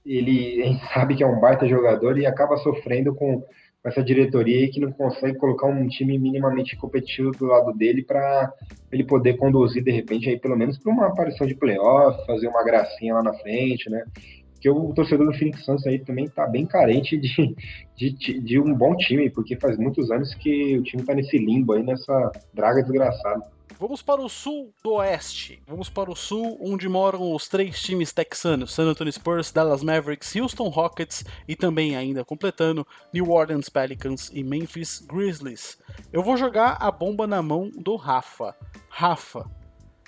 ele, 0.07 0.61
ele 0.61 0.81
sabe 0.95 1.15
que 1.15 1.23
é 1.23 1.27
um 1.27 1.41
baita 1.41 1.67
jogador 1.67 2.19
e 2.19 2.27
acaba 2.27 2.57
sofrendo 2.57 3.15
com 3.15 3.43
com 3.83 3.89
essa 3.89 4.03
diretoria 4.03 4.71
que 4.71 4.81
não 4.81 4.93
consegue 4.93 5.37
colocar 5.37 5.67
um 5.67 5.89
time 5.89 6.19
minimamente 6.19 6.77
competitivo 6.77 7.33
do 7.33 7.47
lado 7.47 7.73
dele 7.73 8.05
para 8.05 8.53
ele 8.93 9.05
poder 9.05 9.37
conduzir 9.37 9.83
de 9.83 9.91
repente 9.91 10.29
aí 10.29 10.39
pelo 10.39 10.57
menos 10.57 10.79
para 10.79 10.93
uma 10.93 11.09
aparição 11.09 11.47
de 11.47 11.55
playoff, 11.55 12.25
fazer 12.25 12.47
uma 12.47 12.63
gracinha 12.63 13.15
lá 13.15 13.23
na 13.23 13.35
frente, 13.35 13.91
né? 13.91 14.05
Porque 14.53 14.71
o 14.71 14.95
torcedor 14.95 15.27
do 15.27 15.37
Phoenix 15.37 15.65
Suns 15.65 15.85
aí 15.89 15.99
também 15.99 16.29
tá 16.29 16.47
bem 16.47 16.65
carente 16.65 17.19
de, 17.19 17.57
de, 17.97 18.41
de 18.41 18.61
um 18.61 18.73
bom 18.73 18.95
time, 18.95 19.29
porque 19.29 19.57
faz 19.57 19.77
muitos 19.77 20.09
anos 20.13 20.33
que 20.37 20.79
o 20.79 20.85
time 20.85 21.03
tá 21.03 21.13
nesse 21.13 21.37
limbo 21.37 21.73
aí, 21.73 21.83
nessa 21.83 22.31
draga 22.55 22.81
desgraçada. 22.81 23.43
Vamos 23.83 24.01
para 24.01 24.21
o 24.21 24.29
sul 24.29 24.73
do 24.81 24.93
oeste. 24.93 25.61
Vamos 25.67 25.91
para 25.91 26.09
o 26.09 26.15
sul, 26.15 26.57
onde 26.61 26.89
moram 26.89 27.35
os 27.35 27.49
três 27.49 27.83
times 27.83 28.13
texanos: 28.13 28.73
San 28.73 28.85
Antonio 28.85 29.13
Spurs, 29.13 29.51
Dallas 29.51 29.83
Mavericks, 29.83 30.37
Houston 30.37 30.69
Rockets 30.69 31.25
e 31.49 31.57
também, 31.57 31.97
ainda 31.97 32.25
completando, 32.25 32.87
New 33.13 33.29
Orleans 33.29 33.69
Pelicans 33.69 34.31
e 34.33 34.45
Memphis 34.45 35.01
Grizzlies. 35.01 35.79
Eu 36.13 36.23
vou 36.23 36.37
jogar 36.37 36.77
a 36.79 36.93
bomba 36.93 37.27
na 37.27 37.43
mão 37.43 37.73
do 37.75 37.97
Rafa. 37.97 38.55
Rafa, 38.89 39.51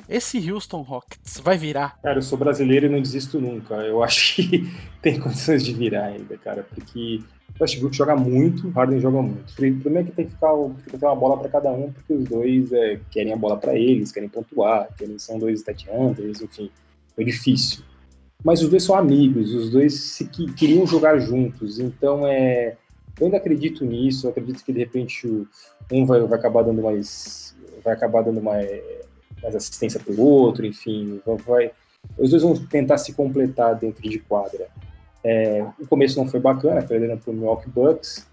esse 0.09 0.39
Houston 0.49 0.83
Rockets 0.83 1.41
vai 1.41 1.59
virar? 1.59 1.99
Cara, 2.01 2.19
eu 2.19 2.23
sou 2.23 2.39
brasileiro 2.39 2.87
e 2.87 2.89
não 2.89 3.03
desisto 3.03 3.41
nunca. 3.41 3.75
Eu 3.75 4.05
acho 4.05 4.37
que 4.37 4.73
tem 5.03 5.19
condições 5.19 5.65
de 5.65 5.73
virar 5.73 6.05
ainda, 6.05 6.39
cara, 6.39 6.63
porque 6.63 7.25
Westbrook 7.61 7.95
joga 7.95 8.17
muito, 8.17 8.69
Harden 8.71 9.01
joga 9.01 9.23
muito. 9.23 9.55
Primeiro 9.55 10.01
é 10.01 10.05
que 10.05 10.11
tem 10.11 10.27
que, 10.27 10.33
ficar, 10.33 10.53
tem 10.55 10.75
que 10.91 10.99
ter 10.99 11.07
uma 11.07 11.15
bola 11.15 11.39
para 11.39 11.49
cada 11.49 11.71
um, 11.71 11.93
porque 11.93 12.13
os 12.13 12.25
dois 12.25 12.73
é, 12.73 13.01
querem 13.11 13.33
a 13.33 13.37
bola 13.37 13.57
para 13.57 13.77
eles, 13.79 14.11
querem 14.11 14.29
pontuar, 14.29 14.89
querem, 14.97 15.19
são 15.19 15.39
dois 15.39 15.61
stat 15.61 15.87
hunters, 15.89 16.41
enfim, 16.43 16.71
é 17.17 17.23
difícil. 17.23 17.85
Mas 18.43 18.61
os 18.61 18.69
dois 18.69 18.83
são 18.83 18.97
amigos, 18.97 19.55
os 19.55 19.71
dois 19.71 19.95
se, 19.95 20.27
que, 20.27 20.53
queriam 20.53 20.87
jogar 20.87 21.19
juntos, 21.19 21.79
então 21.79 22.27
é, 22.27 22.77
eu 23.21 23.27
ainda 23.27 23.37
acredito 23.37 23.85
nisso, 23.85 24.27
eu 24.27 24.31
acredito 24.31 24.65
que 24.65 24.73
de 24.73 24.81
repente 24.81 25.27
o, 25.27 25.47
um 25.93 26.05
vai, 26.05 26.21
vai 26.23 26.39
acabar 26.39 26.63
dando 26.63 26.83
mais, 26.83 27.55
vai 27.85 27.95
acabar 27.95 28.23
dando 28.23 28.43
mais, 28.43 28.69
mais 29.41 29.55
assistência 29.55 30.01
para 30.01 30.13
o 30.13 30.21
outro, 30.21 30.67
enfim, 30.67 31.21
vai, 31.47 31.71
os 32.19 32.31
dois 32.31 32.43
vão 32.43 32.55
tentar 32.67 32.99
se 32.99 33.13
completar 33.15 33.77
dentro 33.77 34.03
de 34.03 34.19
quadra. 34.19 34.69
É, 35.25 35.67
o 35.81 35.87
começo 35.87 36.19
não 36.19 36.29
foi 36.29 36.39
bacana, 36.39 36.83
perderam 36.83 37.17
para 37.17 37.31
o 37.31 37.35
Milwaukee 37.35 37.71
Bucks, 37.71 38.29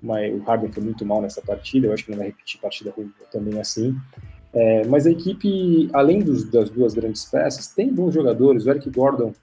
mas 0.00 0.32
o 0.32 0.38
Harden 0.44 0.70
foi 0.70 0.82
muito 0.82 1.04
mal 1.04 1.20
nessa 1.20 1.42
partida, 1.42 1.88
eu 1.88 1.92
acho 1.92 2.04
que 2.04 2.12
não 2.12 2.18
vai 2.18 2.28
repetir 2.28 2.60
partida 2.60 2.94
também 3.32 3.58
assim. 3.58 3.96
É, 4.52 4.86
mas 4.86 5.06
a 5.06 5.10
equipe, 5.10 5.90
além 5.92 6.20
dos, 6.20 6.44
das 6.44 6.70
duas 6.70 6.94
grandes 6.94 7.24
peças, 7.26 7.66
tem 7.66 7.92
bons 7.92 8.14
jogadores. 8.14 8.64
O 8.64 8.70
Eric 8.70 8.88
Gordon 8.88 9.34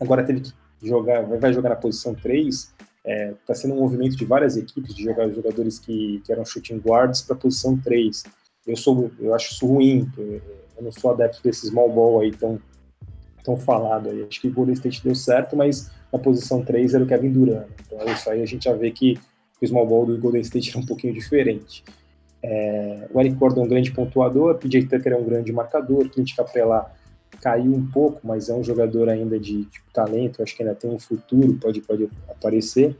agora 0.00 0.24
teve 0.24 0.40
que 0.40 0.52
jogar, 0.82 1.22
vai 1.22 1.52
jogar 1.52 1.68
na 1.70 1.76
posição 1.76 2.14
3. 2.14 2.54
Está 2.54 2.74
é, 3.04 3.34
tá 3.46 3.54
sendo 3.54 3.74
um 3.74 3.80
movimento 3.80 4.16
de 4.16 4.24
várias 4.24 4.56
equipes 4.56 4.94
de 4.94 5.02
jogar 5.02 5.28
jogadores 5.28 5.78
que, 5.78 6.22
que 6.24 6.32
eram 6.32 6.44
shooting 6.44 6.78
guards 6.78 7.20
para 7.20 7.36
a 7.36 7.38
posição 7.38 7.76
3. 7.76 8.22
Eu 8.66 8.76
sou, 8.76 9.10
eu 9.18 9.34
acho 9.34 9.52
isso 9.52 9.66
ruim. 9.66 10.10
Eu 10.16 10.82
não 10.82 10.92
sou 10.92 11.10
adepto 11.10 11.42
desse 11.42 11.66
small 11.66 11.92
ball 11.92 12.20
aí 12.20 12.30
tão, 12.30 12.58
tão 13.42 13.56
falado 13.56 14.08
aí. 14.10 14.24
Acho 14.28 14.40
que 14.40 14.48
o 14.48 14.52
Golden 14.52 14.74
State 14.74 15.02
deu 15.02 15.14
certo, 15.14 15.56
mas 15.56 15.90
na 16.12 16.18
posição 16.18 16.62
3 16.62 16.94
era 16.94 17.04
o 17.04 17.06
Kevin 17.06 17.30
Durant. 17.30 17.66
Então 17.86 18.12
isso 18.12 18.30
aí 18.30 18.42
a 18.42 18.46
gente 18.46 18.64
já 18.64 18.72
vê 18.72 18.90
que 18.90 19.18
o 19.60 19.66
small 19.66 19.86
ball 19.86 20.06
do 20.06 20.18
Golden 20.18 20.42
State 20.42 20.70
era 20.70 20.78
um 20.78 20.86
pouquinho 20.86 21.14
diferente. 21.14 21.84
É, 22.42 23.08
o 23.12 23.20
Eric 23.20 23.36
Gordon 23.36 23.62
é 23.62 23.64
um 23.64 23.68
grande 23.68 23.92
pontuador, 23.92 24.56
PJ 24.56 24.86
Tucker 24.86 25.12
é 25.12 25.16
um 25.16 25.24
grande 25.24 25.52
marcador, 25.52 26.08
Clint 26.08 26.34
Capela 26.34 26.90
caiu 27.40 27.72
um 27.72 27.86
pouco, 27.86 28.20
mas 28.24 28.48
é 28.48 28.54
um 28.54 28.62
jogador 28.62 29.08
ainda 29.08 29.38
de, 29.38 29.66
talento, 29.92 30.42
acho 30.42 30.56
que 30.56 30.62
ainda 30.62 30.74
tem 30.74 30.90
um 30.90 30.98
futuro, 30.98 31.54
pode, 31.54 31.80
pode 31.80 32.08
aparecer. 32.28 32.96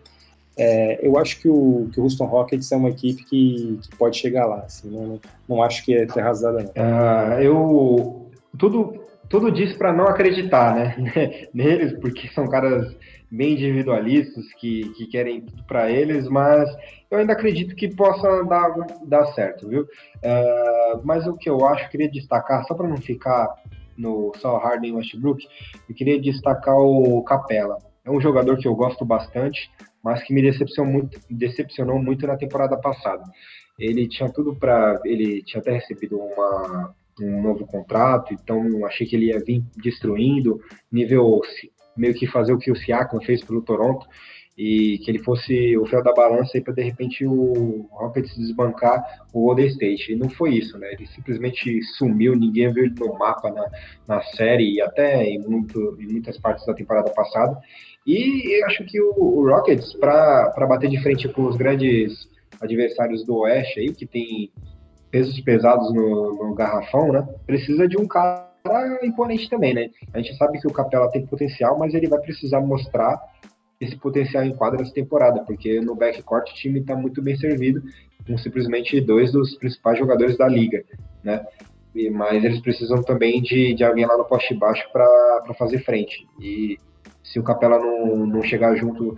É, 0.56 1.06
eu 1.06 1.18
acho 1.18 1.40
que 1.40 1.48
o, 1.48 1.88
que 1.92 1.98
o 1.98 2.04
Houston 2.04 2.26
Rockets 2.26 2.70
é 2.70 2.76
uma 2.76 2.90
equipe 2.90 3.24
que, 3.24 3.78
que 3.82 3.96
pode 3.96 4.16
chegar 4.16 4.46
lá, 4.46 4.60
assim, 4.60 4.90
não, 4.90 5.20
não 5.48 5.62
acho 5.62 5.84
que 5.84 5.94
é 5.94 6.06
terra 6.06 6.26
arrasada, 6.26 6.62
não. 6.62 6.70
Uh, 6.70 7.40
eu, 7.40 8.30
tudo, 8.58 9.01
tudo 9.32 9.50
diz 9.50 9.74
para 9.78 9.94
não 9.94 10.04
acreditar, 10.04 10.74
né, 10.74 10.94
neles, 11.54 11.98
porque 11.98 12.28
são 12.28 12.46
caras 12.46 12.94
bem 13.30 13.54
individualistas 13.54 14.44
que, 14.60 14.90
que 14.90 15.06
querem 15.06 15.40
tudo 15.40 15.64
para 15.64 15.90
eles, 15.90 16.28
mas 16.28 16.68
eu 17.10 17.18
ainda 17.18 17.32
acredito 17.32 17.74
que 17.74 17.88
possa 17.88 18.44
dar, 18.44 18.74
dar 19.06 19.24
certo, 19.28 19.66
viu? 19.66 19.84
Uh, 19.84 21.00
mas 21.02 21.26
o 21.26 21.34
que 21.34 21.48
eu 21.48 21.66
acho, 21.66 21.88
queria 21.88 22.10
destacar, 22.10 22.62
só 22.66 22.74
para 22.74 22.86
não 22.86 22.98
ficar 22.98 23.48
no 23.96 24.32
só 24.36 24.58
Harden 24.58 24.96
Westbrook, 24.96 25.42
eu 25.88 25.94
queria 25.94 26.20
destacar 26.20 26.76
o 26.76 27.22
Capela. 27.22 27.78
É 28.04 28.10
um 28.10 28.20
jogador 28.20 28.58
que 28.58 28.68
eu 28.68 28.74
gosto 28.74 29.02
bastante, 29.02 29.70
mas 30.04 30.22
que 30.22 30.34
me 30.34 30.42
decepcionou 30.42 30.92
muito, 30.92 31.18
decepcionou 31.30 31.98
muito 31.98 32.26
na 32.26 32.36
temporada 32.36 32.76
passada. 32.76 33.22
Ele 33.78 34.06
tinha 34.06 34.30
tudo 34.30 34.54
para, 34.54 35.00
ele 35.06 35.42
tinha 35.42 35.62
até 35.62 35.72
recebido 35.72 36.18
uma 36.18 36.94
um 37.22 37.42
novo 37.42 37.66
contrato, 37.66 38.34
então 38.34 38.84
achei 38.86 39.06
que 39.06 39.16
ele 39.16 39.26
ia 39.26 39.38
vir 39.38 39.62
destruindo, 39.76 40.60
nível 40.90 41.40
meio 41.96 42.14
que 42.14 42.26
fazer 42.26 42.52
o 42.52 42.58
que 42.58 42.70
o 42.70 42.76
Siakam 42.76 43.20
fez 43.20 43.44
pelo 43.44 43.62
Toronto, 43.62 44.06
e 44.56 44.98
que 44.98 45.10
ele 45.10 45.18
fosse 45.18 45.76
o 45.78 45.86
fel 45.86 46.02
da 46.02 46.12
balança 46.12 46.60
para 46.60 46.74
de 46.74 46.82
repente 46.82 47.24
o 47.26 47.88
Rockets 47.90 48.36
desbancar 48.36 49.02
o 49.32 49.46
Golden 49.46 49.66
State. 49.66 50.12
E 50.12 50.16
não 50.16 50.28
foi 50.28 50.56
isso, 50.56 50.78
né? 50.78 50.92
Ele 50.92 51.06
simplesmente 51.06 51.82
sumiu, 51.96 52.36
ninguém 52.36 52.72
viu 52.72 52.84
ele 52.84 52.94
no 52.98 53.18
mapa 53.18 53.50
na, 53.50 53.66
na 54.06 54.22
série 54.22 54.74
e 54.74 54.80
até 54.80 55.24
em, 55.24 55.38
muito, 55.38 55.96
em 55.98 56.06
muitas 56.06 56.38
partes 56.38 56.66
da 56.66 56.74
temporada 56.74 57.10
passada. 57.10 57.58
E 58.06 58.62
acho 58.64 58.84
que 58.84 59.00
o, 59.00 59.14
o 59.16 59.48
Rockets, 59.48 59.94
para 59.94 60.66
bater 60.68 60.90
de 60.90 61.02
frente 61.02 61.28
com 61.28 61.46
os 61.46 61.56
grandes 61.56 62.28
adversários 62.60 63.24
do 63.24 63.38
Oeste 63.38 63.80
aí, 63.80 63.94
que 63.94 64.06
tem 64.06 64.52
pesos 65.12 65.38
pesados 65.40 65.92
no, 65.92 66.34
no 66.34 66.54
garrafão, 66.54 67.12
né? 67.12 67.28
Precisa 67.46 67.86
de 67.86 67.98
um 67.98 68.06
cara 68.06 68.48
imponente 69.02 69.48
também, 69.48 69.74
né? 69.74 69.90
A 70.14 70.18
gente 70.18 70.34
sabe 70.36 70.58
que 70.58 70.66
o 70.66 70.72
Capela 70.72 71.10
tem 71.10 71.26
potencial, 71.26 71.78
mas 71.78 71.92
ele 71.92 72.08
vai 72.08 72.18
precisar 72.18 72.60
mostrar 72.60 73.20
esse 73.78 73.94
potencial 73.96 74.42
em 74.42 74.56
quadra 74.56 74.80
essa 74.80 74.94
temporada, 74.94 75.44
porque 75.44 75.80
no 75.80 75.94
backcourt 75.94 76.50
o 76.50 76.54
time 76.54 76.80
está 76.80 76.96
muito 76.96 77.20
bem 77.20 77.36
servido, 77.36 77.82
com 78.26 78.38
simplesmente 78.38 79.00
dois 79.00 79.32
dos 79.32 79.54
principais 79.56 79.98
jogadores 79.98 80.38
da 80.38 80.48
liga, 80.48 80.82
né? 81.22 81.44
E, 81.94 82.08
mas 82.08 82.42
eles 82.42 82.60
precisam 82.60 83.02
também 83.02 83.42
de, 83.42 83.74
de 83.74 83.84
alguém 83.84 84.06
lá 84.06 84.16
no 84.16 84.24
poste 84.24 84.54
baixo 84.54 84.88
para 84.90 85.54
fazer 85.58 85.80
frente. 85.80 86.26
E 86.40 86.78
se 87.22 87.38
o 87.38 87.42
Capela 87.42 87.78
não, 87.78 88.26
não 88.26 88.42
chegar 88.42 88.74
junto 88.76 89.14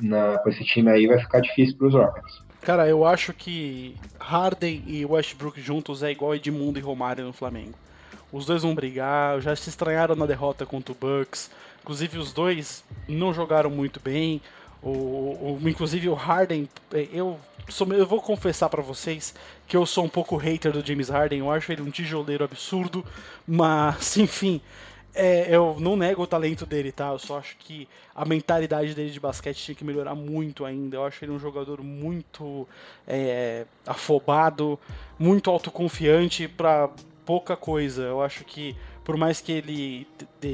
na, 0.00 0.38
com 0.38 0.48
esse 0.48 0.64
time 0.64 0.90
aí, 0.90 1.06
vai 1.06 1.18
ficar 1.18 1.40
difícil 1.40 1.76
para 1.76 1.86
os 1.88 1.94
Rockets. 1.94 2.47
Cara, 2.62 2.88
eu 2.88 3.06
acho 3.06 3.32
que 3.32 3.96
Harden 4.18 4.82
e 4.86 5.04
Westbrook 5.04 5.60
juntos 5.60 6.02
é 6.02 6.10
igual 6.10 6.34
Edmundo 6.34 6.78
e 6.78 6.82
Romário 6.82 7.24
no 7.24 7.32
Flamengo. 7.32 7.74
Os 8.30 8.44
dois 8.44 8.62
vão 8.62 8.74
brigar, 8.74 9.40
já 9.40 9.56
se 9.56 9.70
estranharam 9.70 10.14
na 10.14 10.26
derrota 10.26 10.66
contra 10.66 10.92
o 10.92 10.94
Bucks. 10.94 11.50
Inclusive, 11.82 12.18
os 12.18 12.32
dois 12.32 12.84
não 13.08 13.32
jogaram 13.32 13.70
muito 13.70 13.98
bem. 14.00 14.42
O, 14.82 15.58
o 15.62 15.68
inclusive, 15.68 16.08
o 16.08 16.14
Harden, 16.14 16.68
é, 16.92 17.08
eu, 17.12 17.38
sou, 17.68 17.90
eu 17.92 18.06
vou 18.06 18.20
confessar 18.20 18.68
para 18.68 18.82
vocês 18.82 19.34
que 19.66 19.76
eu 19.76 19.86
sou 19.86 20.04
um 20.04 20.08
pouco 20.08 20.36
hater 20.36 20.70
do 20.70 20.86
James 20.86 21.08
Harden. 21.08 21.38
Eu 21.38 21.50
acho 21.50 21.72
ele 21.72 21.80
um 21.80 21.90
tijoleiro 21.90 22.44
absurdo, 22.44 23.04
mas, 23.46 24.16
enfim, 24.18 24.60
é, 25.14 25.54
eu 25.54 25.76
não 25.80 25.96
nego 25.96 26.22
o 26.22 26.26
talento 26.26 26.66
dele, 26.66 26.92
tá? 26.92 27.08
Eu 27.08 27.18
só 27.18 27.38
acho 27.38 27.56
que 27.56 27.88
a 28.14 28.24
mentalidade 28.24 28.94
dele 28.94 29.10
de 29.10 29.20
basquete 29.20 29.56
tinha 29.56 29.74
que 29.74 29.84
melhorar 29.84 30.14
muito 30.14 30.64
ainda. 30.64 30.96
Eu 30.96 31.04
acho 31.04 31.24
ele 31.24 31.32
um 31.32 31.38
jogador 31.38 31.82
muito 31.82 32.68
é, 33.06 33.64
afobado, 33.86 34.78
muito 35.18 35.50
autoconfiante 35.50 36.46
para 36.46 36.90
pouca 37.24 37.56
coisa. 37.56 38.02
Eu 38.02 38.22
acho 38.22 38.44
que 38.44 38.76
por 39.08 39.16
mais 39.16 39.40
que 39.40 39.52
ele 39.52 40.06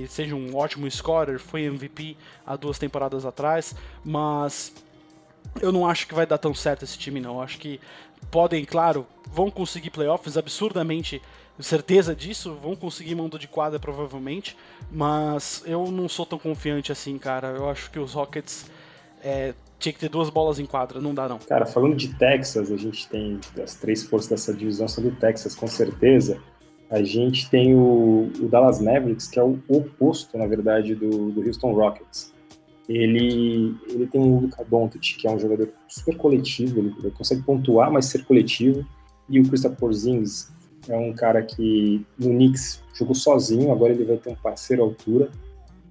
seja 0.09 0.37
um 0.37 0.55
ótimo 0.55 0.89
scorer, 0.89 1.41
foi 1.41 1.65
MVP 1.65 2.17
há 2.47 2.55
duas 2.55 2.79
temporadas 2.79 3.27
atrás, 3.27 3.75
mas 4.05 4.73
eu 5.61 5.73
não 5.73 5.85
acho 5.87 6.07
que 6.07 6.15
vai 6.15 6.25
dar 6.25 6.39
tão 6.39 6.55
certo 6.55 6.85
esse 6.85 6.97
time 6.97 7.19
não. 7.21 7.35
Eu 7.35 7.43
acho 7.43 7.59
que 7.59 7.81
podem, 8.31 8.65
claro, 8.65 9.07
vão 9.29 9.51
conseguir 9.51 9.91
playoffs 9.91 10.37
absurdamente 10.37 11.21
certeza 11.63 12.15
disso, 12.15 12.55
vão 12.61 12.75
conseguir 12.75 13.15
mando 13.15 13.39
de 13.39 13.47
quadra 13.47 13.79
provavelmente, 13.79 14.57
mas 14.91 15.63
eu 15.67 15.91
não 15.91 16.09
sou 16.09 16.27
tão 16.27 16.39
confiante 16.39 16.91
assim, 16.91 17.17
cara. 17.19 17.49
Eu 17.49 17.69
acho 17.69 17.91
que 17.91 17.99
os 17.99 18.13
Rockets 18.13 18.71
é, 19.23 19.55
tinha 19.79 19.93
que 19.93 19.99
ter 19.99 20.09
duas 20.09 20.31
bolas 20.31 20.59
em 20.59 20.67
quadra, 20.67 21.01
não 21.01 21.15
dá 21.15 21.29
não. 21.29 21.39
Cara, 21.39 21.67
falando 21.67 21.95
de 21.95 22.15
Texas, 22.15 22.73
a 22.73 22.77
gente 22.77 23.09
tem 23.09 23.39
as 23.63 23.75
três 23.75 24.03
forças 24.03 24.31
dessa 24.31 24.55
divisão 24.55 24.89
são 24.89 25.05
do 25.05 25.13
Texas, 25.13 25.55
com 25.55 25.67
certeza. 25.67 26.41
A 26.91 27.03
gente 27.03 27.51
tem 27.51 27.75
o, 27.75 28.31
o 28.39 28.49
Dallas 28.49 28.81
Mavericks, 28.81 29.27
que 29.27 29.39
é 29.39 29.43
o 29.43 29.59
oposto, 29.69 30.37
na 30.37 30.47
verdade, 30.47 30.95
do, 30.95 31.31
do 31.31 31.41
Houston 31.41 31.73
Rockets. 31.73 32.33
Ele, 32.89 33.75
ele 33.89 34.07
tem 34.07 34.21
o 34.21 34.41
Luka 34.41 34.63
Doncic, 34.65 35.17
que 35.17 35.27
é 35.27 35.31
um 35.31 35.39
jogador 35.39 35.71
super 35.89 36.17
coletivo, 36.17 36.79
ele, 36.81 36.95
ele 36.99 37.11
consegue 37.11 37.43
pontuar, 37.43 37.91
mas 37.91 38.07
ser 38.07 38.25
coletivo. 38.25 38.87
E 39.29 39.41
o 39.41 39.49
Christopher 39.49 39.79
Porzingis, 39.79 40.53
é 40.89 40.97
um 40.97 41.13
cara 41.13 41.43
que 41.43 42.05
no 42.19 42.31
Knicks 42.31 42.83
jogou 42.95 43.15
sozinho, 43.15 43.73
agora 43.73 43.93
ele 43.93 44.05
vai 44.05 44.17
ter 44.17 44.31
um 44.31 44.35
parceiro 44.35 44.83
à 44.83 44.87
altura. 44.87 45.31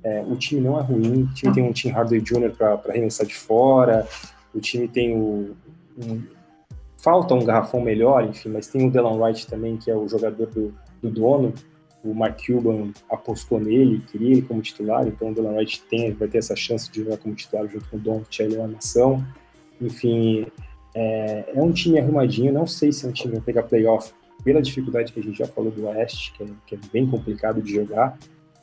É, 0.03 0.22
o 0.22 0.36
time 0.36 0.61
não 0.61 0.78
é 0.78 0.84
ruim, 0.84 1.24
o 1.24 1.34
time 1.34 1.53
tem 1.53 1.64
um 1.64 1.72
Tim 1.72 1.90
Hardaway 1.90 2.22
Jr. 2.22 2.52
para 2.57 2.74
arremessar 2.90 3.26
de 3.26 3.36
fora, 3.36 4.07
o 4.53 4.60
time 4.60 4.88
tem 4.88 5.15
o. 5.15 5.56
Um, 5.98 6.24
falta 6.98 7.34
um 7.34 7.44
garrafão 7.44 7.82
melhor, 7.82 8.26
enfim, 8.26 8.49
mas 8.49 8.68
tem 8.68 8.88
o 8.88 8.91
Delon 8.91 9.20
Wright 9.20 9.48
também, 9.48 9.78
que 9.78 9.91
é 9.91 9.95
o 9.95 10.07
jogador 10.07 10.48
do, 10.48 10.74
do 11.02 11.10
dono. 11.10 11.53
O 12.03 12.14
Mark 12.14 12.45
Cuban 12.45 12.91
apostou 13.10 13.60
nele, 13.60 14.03
queria 14.11 14.34
ele 14.34 14.41
como 14.41 14.61
titular, 14.61 15.07
então 15.07 15.32
o 15.32 15.34
Delon 15.34 15.56
Wright 15.56 15.84
tem, 15.90 16.11
vai 16.11 16.28
ter 16.28 16.40
essa 16.40 16.56
chance 16.56 16.91
de 16.91 17.03
jogar 17.03 17.18
como 17.18 17.34
titular 17.34 17.68
junto 17.68 17.90
com 17.90 17.98
o 17.98 17.99
Don 17.99 18.22
Tchelle 18.30 18.57
na 18.57 18.68
nação. 18.68 19.26
Enfim, 19.82 20.45
é, 20.94 21.45
é, 21.56 21.61
um 21.61 21.72
time 21.72 21.99
arrumadinho, 21.99 22.53
não 22.53 22.68
sei 22.68 22.91
se 22.91 23.06
é 23.06 23.10
um 23.10 23.11
time 23.11 23.34
vai 23.34 23.41
pegar 23.41 23.64
playoff, 23.64 24.14
pela 24.44 24.61
dificuldade 24.61 25.11
que 25.11 25.20
a 25.20 25.24
gente 25.24 25.38
já 25.38 25.48
falou 25.48 25.72
do 25.72 25.86
Oeste, 25.88 26.34
que 26.34 26.44
é, 26.44 26.48
que 26.68 26.76
é 26.76 26.80
bem 26.91 27.07
complicado 27.10 27.61
de 27.61 27.74
jogar. 27.74 28.18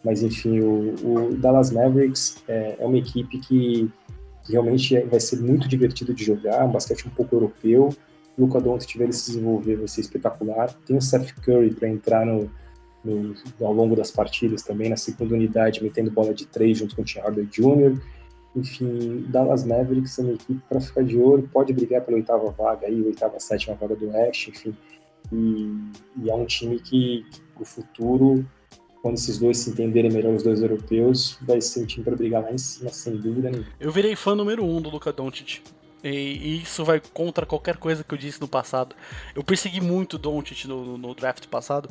Mas, 0.04 0.22
enfim, 0.22 0.60
o, 0.60 0.94
o 1.04 1.36
Dallas 1.36 1.70
Mavericks 1.70 2.42
é, 2.48 2.76
é 2.78 2.86
uma 2.86 2.98
equipe 2.98 3.38
que, 3.38 3.90
que, 4.44 4.52
realmente 4.52 4.98
vai 5.02 5.20
ser 5.20 5.40
muito 5.40 5.68
divertido 5.68 6.14
de 6.14 6.24
jogar, 6.24 6.64
um 6.64 6.72
basquete 6.72 7.06
um 7.06 7.10
pouco 7.10 7.34
europeu. 7.34 7.90
O 8.36 8.42
Luca 8.42 8.60
Doncic 8.60 8.90
tiver 8.90 9.04
ele 9.04 9.12
se 9.12 9.32
desenvolver 9.32 9.76
vai 9.76 9.88
ser 9.88 10.00
espetacular. 10.00 10.72
Tem 10.86 10.96
o 10.96 11.02
Seth 11.02 11.34
Curry 11.42 11.74
para 11.74 11.88
entrar 11.88 12.24
no, 12.24 12.50
no, 13.04 13.34
ao 13.60 13.72
longo 13.72 13.94
das 13.94 14.10
partidas 14.10 14.62
também, 14.62 14.88
na 14.88 14.96
segunda 14.96 15.34
unidade, 15.34 15.82
metendo 15.82 16.10
bola 16.10 16.32
de 16.32 16.46
três 16.46 16.78
junto 16.78 16.96
com 16.96 17.02
o 17.02 17.04
Tim 17.04 17.18
Hardaway 17.18 17.46
Jr., 17.46 18.00
enfim, 18.54 19.26
Dallas 19.28 19.64
Mavericks 19.64 20.18
é 20.18 20.22
uma 20.22 20.32
equipe 20.32 20.60
para 20.68 20.80
ficar 20.80 21.04
de 21.04 21.16
olho, 21.16 21.48
pode 21.52 21.72
brigar 21.72 22.02
pela 22.02 22.16
oitava 22.16 22.50
vaga 22.50 22.86
aí, 22.86 23.00
oitava, 23.00 23.38
sétima 23.38 23.76
vaga 23.76 23.94
do 23.94 24.10
Oeste, 24.10 24.50
enfim. 24.50 24.76
E, 25.32 25.70
e 26.22 26.30
é 26.30 26.34
um 26.34 26.46
time 26.46 26.78
que, 26.80 27.24
o 27.58 27.64
futuro, 27.64 28.44
quando 29.02 29.14
esses 29.14 29.38
dois 29.38 29.58
se 29.58 29.70
entenderem 29.70 30.10
melhor, 30.10 30.34
os 30.34 30.42
dois 30.42 30.60
europeus, 30.62 31.38
vai 31.42 31.60
ser 31.60 31.82
um 31.82 31.86
time 31.86 32.04
para 32.04 32.16
brigar 32.16 32.42
lá 32.42 32.52
em 32.52 32.58
cima, 32.58 32.90
sem 32.90 33.16
dúvida 33.16 33.50
nenhuma. 33.50 33.68
Eu 33.78 33.92
virei 33.92 34.16
fã 34.16 34.34
número 34.34 34.64
um 34.64 34.80
do 34.80 34.90
Luka 34.90 35.12
Doncic. 35.12 35.60
E 36.02 36.62
isso 36.62 36.82
vai 36.82 37.00
contra 37.12 37.44
qualquer 37.44 37.76
coisa 37.76 38.02
que 38.02 38.14
eu 38.14 38.18
disse 38.18 38.40
no 38.40 38.48
passado. 38.48 38.96
Eu 39.34 39.44
persegui 39.44 39.80
muito 39.80 40.16
Doncic 40.16 40.64
no, 40.64 40.96
no 40.96 41.14
draft 41.14 41.46
passado, 41.46 41.90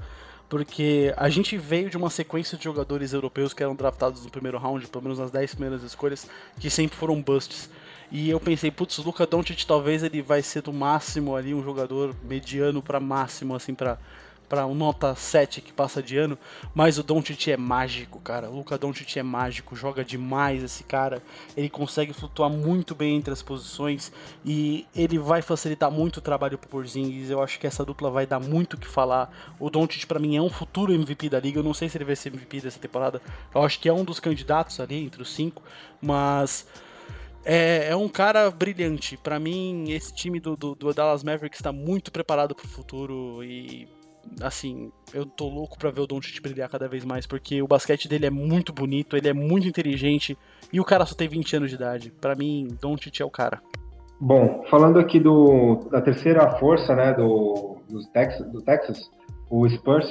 porque 0.50 1.14
a 1.16 1.30
gente 1.30 1.56
veio 1.58 1.90
de 1.90 1.98
uma 1.98 2.10
sequência 2.10 2.58
de 2.58 2.64
jogadores 2.64 3.14
europeus 3.14 3.54
que 3.54 3.62
eram 3.62 3.76
draftados 3.76 4.24
no 4.24 4.32
primeiro 4.32 4.58
round, 4.58 4.88
pelo 4.88 5.04
menos 5.04 5.20
nas 5.20 5.30
10 5.30 5.54
primeiras 5.54 5.84
escolhas, 5.84 6.28
que 6.60 6.70
sempre 6.72 6.98
foram 6.98 7.22
busts. 7.22 7.70
E 8.12 8.30
eu 8.30 8.40
pensei, 8.40 8.72
putz, 8.72 8.98
o 8.98 9.04
Luka 9.04 9.26
Doncic 9.26 9.64
talvez 9.66 10.02
ele 10.04 10.22
vai 10.22 10.42
ser 10.42 10.62
do 10.62 10.74
máximo 10.74 11.36
ali 11.36 11.54
um 11.54 11.64
jogador 11.64 12.16
mediano 12.24 12.82
para 12.82 13.00
máximo 13.00 13.56
assim 13.56 13.76
para 13.76 14.00
para 14.50 14.66
um 14.66 14.74
nota 14.74 15.14
7 15.14 15.62
que 15.62 15.72
passa 15.72 16.02
de 16.02 16.18
ano, 16.18 16.38
mas 16.74 16.98
o 16.98 17.04
Doncic 17.04 17.50
é 17.50 17.56
mágico, 17.56 18.20
cara. 18.20 18.50
O 18.50 18.56
Luka 18.56 18.78
Doncic 18.80 19.16
é 19.16 19.24
mágico, 19.24 19.76
joga 19.76 20.04
demais 20.04 20.64
esse 20.64 20.84
cara. 20.84 21.22
Ele 21.56 21.70
consegue 21.70 22.12
flutuar 22.14 22.50
muito 22.50 22.96
bem 22.96 23.16
entre 23.16 23.32
as 23.32 23.44
posições 23.44 24.12
e 24.44 24.88
ele 24.96 25.20
vai 25.20 25.44
facilitar 25.44 25.92
muito 25.92 26.18
o 26.18 26.22
trabalho 26.22 26.58
pro 26.58 26.68
Porzingis. 26.68 27.30
Eu 27.30 27.44
acho 27.44 27.60
que 27.60 27.68
essa 27.68 27.86
dupla 27.86 28.10
vai 28.10 28.26
dar 28.26 28.40
muito 28.40 28.74
o 28.74 28.78
que 28.78 28.88
falar. 28.88 29.32
O 29.60 29.70
Doncic 29.70 30.08
para 30.08 30.20
mim 30.20 30.36
é 30.36 30.42
um 30.42 30.50
futuro 30.50 30.92
MVP 30.92 31.30
da 31.30 31.40
liga. 31.40 31.60
Eu 31.60 31.64
não 31.64 31.74
sei 31.74 31.88
se 31.88 31.98
ele 31.98 32.06
vai 32.06 32.16
ser 32.16 32.30
MVP 32.30 32.62
dessa 32.62 32.80
temporada. 32.80 33.22
Eu 33.54 33.62
acho 33.62 33.80
que 33.80 33.88
é 33.88 33.94
um 33.94 34.04
dos 34.04 34.20
candidatos 34.20 34.80
ali 34.80 34.96
entre 35.04 35.22
os 35.22 35.32
cinco, 35.32 35.62
mas 36.02 36.66
é, 37.52 37.90
é, 37.90 37.96
um 37.96 38.08
cara 38.08 38.52
brilhante. 38.52 39.18
Para 39.18 39.40
mim, 39.40 39.86
esse 39.90 40.14
time 40.14 40.40
do, 40.40 40.56
do, 40.56 40.76
do 40.76 40.94
Dallas 40.94 41.24
Mavericks 41.24 41.60
está 41.60 41.72
muito 41.72 42.12
preparado 42.12 42.54
para 42.54 42.66
o 42.66 42.70
futuro 42.70 43.44
e 43.44 43.88
assim, 44.40 44.92
eu 45.12 45.26
tô 45.26 45.48
louco 45.48 45.80
para 45.80 45.90
ver 45.90 46.02
o 46.02 46.06
Doncic 46.06 46.40
brilhar 46.44 46.70
cada 46.70 46.88
vez 46.88 47.04
mais, 47.04 47.26
porque 47.26 47.60
o 47.60 47.68
basquete 47.68 48.08
dele 48.08 48.28
é 48.28 48.30
muito 48.30 48.72
bonito, 48.72 49.18
ele 49.18 49.28
é 49.28 49.34
muito 49.34 49.68
inteligente 49.68 50.38
e 50.72 50.80
o 50.80 50.86
cara 50.86 51.08
só 51.08 51.16
tem 51.16 51.28
20 51.28 51.56
anos 51.56 51.70
de 51.72 51.76
idade. 51.76 52.12
Para 52.22 52.36
mim, 52.36 52.68
Doncic 52.80 53.20
é 53.20 53.26
o 53.26 53.32
cara. 53.32 53.60
Bom, 54.20 54.64
falando 54.70 55.00
aqui 55.00 55.20
do, 55.20 55.88
da 55.90 56.02
terceira 56.02 56.48
força, 56.60 56.96
né, 56.96 57.14
do, 57.14 57.78
do, 57.90 58.06
Texas, 58.12 58.52
do 58.52 58.62
Texas, 58.62 59.10
o 59.50 59.68
Spurs, 59.68 60.08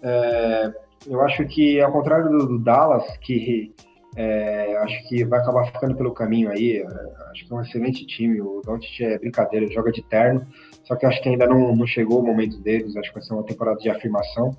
é, 0.00 0.72
eu 1.08 1.20
acho 1.22 1.44
que, 1.46 1.80
ao 1.80 1.90
contrário 1.90 2.30
do, 2.30 2.46
do 2.46 2.58
Dallas, 2.60 3.04
que 3.18 3.74
é, 4.16 4.76
acho 4.78 5.08
que 5.08 5.24
vai 5.24 5.40
acabar 5.40 5.66
ficando 5.66 5.96
pelo 5.96 6.12
caminho 6.12 6.50
aí. 6.50 6.78
É, 6.78 6.86
acho 7.30 7.46
que 7.46 7.52
é 7.52 7.56
um 7.56 7.62
excelente 7.62 8.06
time. 8.06 8.40
O 8.40 8.60
Doncic 8.64 9.00
é 9.00 9.18
brincadeira, 9.18 9.70
joga 9.70 9.92
de 9.92 10.02
terno. 10.02 10.46
Só 10.84 10.96
que 10.96 11.06
acho 11.06 11.22
que 11.22 11.28
ainda 11.28 11.46
não, 11.46 11.74
não 11.76 11.86
chegou 11.86 12.20
o 12.20 12.26
momento 12.26 12.58
deles. 12.58 12.96
Acho 12.96 13.08
que 13.08 13.18
vai 13.18 13.22
ser 13.22 13.34
uma 13.34 13.44
temporada 13.44 13.78
de 13.78 13.90
afirmação. 13.90 14.56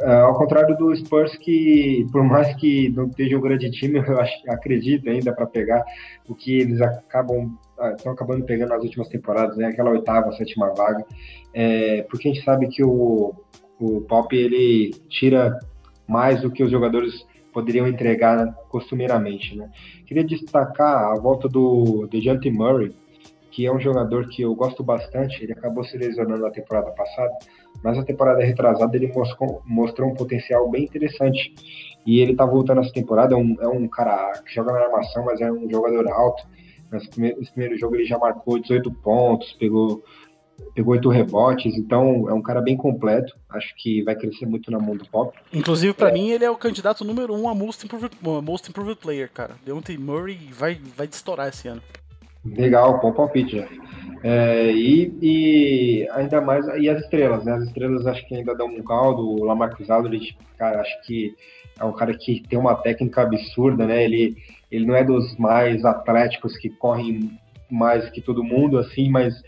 É, 0.00 0.14
ao 0.20 0.36
contrário 0.36 0.76
do 0.76 0.94
Spurs, 0.94 1.36
que 1.36 2.06
por 2.12 2.22
mais 2.22 2.54
que 2.56 2.90
não 2.90 3.06
esteja 3.06 3.36
um 3.36 3.40
grande 3.40 3.70
time, 3.70 3.98
eu 4.06 4.20
acho, 4.20 4.34
acredito 4.48 5.08
ainda 5.08 5.32
para 5.32 5.46
pegar 5.46 5.84
o 6.28 6.34
que 6.34 6.58
eles 6.58 6.80
acabam 6.80 7.56
estão 7.96 8.12
acabando 8.12 8.44
pegando 8.44 8.70
nas 8.70 8.82
últimas 8.82 9.08
temporadas, 9.08 9.56
né? 9.56 9.66
Aquela 9.66 9.90
oitava, 9.90 10.32
sétima 10.32 10.72
vaga. 10.74 11.04
É, 11.52 12.02
porque 12.10 12.28
a 12.28 12.32
gente 12.32 12.44
sabe 12.44 12.68
que 12.68 12.82
o, 12.82 13.34
o 13.78 14.00
Pop 14.02 14.34
ele 14.34 14.90
tira 15.08 15.58
mais 16.08 16.40
do 16.40 16.50
que 16.50 16.62
os 16.62 16.70
jogadores 16.70 17.26
poderiam 17.56 17.88
entregar 17.88 18.52
costumeiramente. 18.68 19.56
Né? 19.56 19.70
Queria 20.04 20.22
destacar 20.22 21.10
a 21.10 21.14
volta 21.14 21.48
do 21.48 22.06
DeJounte 22.06 22.50
Murray, 22.50 22.94
que 23.50 23.64
é 23.64 23.72
um 23.72 23.80
jogador 23.80 24.28
que 24.28 24.42
eu 24.42 24.54
gosto 24.54 24.84
bastante. 24.84 25.42
Ele 25.42 25.54
acabou 25.54 25.82
se 25.82 25.96
lesionando 25.96 26.42
na 26.42 26.50
temporada 26.50 26.90
passada, 26.90 27.32
mas 27.82 27.96
na 27.96 28.04
temporada 28.04 28.44
retrasada 28.44 28.94
ele 28.94 29.10
mostrou, 29.10 29.62
mostrou 29.64 30.10
um 30.10 30.14
potencial 30.14 30.70
bem 30.70 30.84
interessante. 30.84 31.54
E 32.04 32.20
ele 32.20 32.36
tá 32.36 32.44
voltando 32.44 32.82
essa 32.82 32.92
temporada, 32.92 33.32
é 33.34 33.38
um, 33.38 33.56
é 33.58 33.66
um 33.66 33.88
cara 33.88 34.32
que 34.44 34.54
joga 34.54 34.72
na 34.72 34.80
armação, 34.80 35.24
mas 35.24 35.40
é 35.40 35.50
um 35.50 35.66
jogador 35.70 36.06
alto. 36.08 36.46
Nesse 36.92 37.08
primeiro, 37.08 37.38
nesse 37.38 37.52
primeiro 37.52 37.78
jogo 37.78 37.96
ele 37.96 38.04
já 38.04 38.18
marcou 38.18 38.60
18 38.60 38.92
pontos, 38.96 39.50
pegou 39.54 40.04
pegou 40.76 40.92
oito 40.92 41.08
rebotes, 41.08 41.74
então 41.74 42.28
é 42.28 42.34
um 42.34 42.42
cara 42.42 42.60
bem 42.60 42.76
completo. 42.76 43.34
Acho 43.48 43.74
que 43.76 44.02
vai 44.02 44.14
crescer 44.14 44.44
muito 44.44 44.70
na 44.70 44.78
mão 44.78 44.94
do 44.94 45.08
pop. 45.08 45.36
Inclusive, 45.50 45.94
para 45.94 46.10
é. 46.10 46.12
mim, 46.12 46.28
ele 46.28 46.44
é 46.44 46.50
o 46.50 46.56
candidato 46.56 47.02
número 47.02 47.34
um 47.34 47.48
a 47.48 47.54
Most 47.54 47.86
Improved, 47.86 48.14
Most 48.22 48.68
improved 48.68 49.00
Player, 49.00 49.30
cara. 49.32 49.54
Deontay 49.64 49.96
Murray 49.96 50.38
vai, 50.52 50.78
vai 50.94 51.06
estourar 51.06 51.48
esse 51.48 51.66
ano. 51.66 51.80
Legal, 52.44 53.00
bom 53.00 53.10
palpite, 53.10 53.56
já. 53.56 53.66
É, 54.22 54.70
e, 54.70 55.16
e, 55.22 56.08
ainda 56.10 56.40
mais, 56.42 56.66
e 56.78 56.88
as 56.88 57.02
estrelas, 57.02 57.44
né? 57.44 57.54
As 57.54 57.64
estrelas 57.64 58.06
acho 58.06 58.26
que 58.28 58.34
ainda 58.34 58.54
dão 58.54 58.66
um 58.66 58.82
caldo. 58.82 59.26
O 59.26 59.44
Lamarcus 59.44 59.88
Aldridge, 59.88 60.36
cara, 60.58 60.82
acho 60.82 61.02
que 61.06 61.34
é 61.80 61.84
um 61.84 61.92
cara 61.92 62.16
que 62.16 62.42
tem 62.48 62.58
uma 62.58 62.74
técnica 62.74 63.22
absurda, 63.22 63.86
né? 63.86 64.04
Ele, 64.04 64.36
ele 64.70 64.84
não 64.84 64.94
é 64.94 65.02
dos 65.02 65.36
mais 65.38 65.84
atléticos 65.86 66.56
que 66.58 66.68
correm 66.68 67.38
mais 67.70 68.08
que 68.10 68.20
todo 68.20 68.44
mundo, 68.44 68.78
assim, 68.78 69.08
mas 69.10 69.42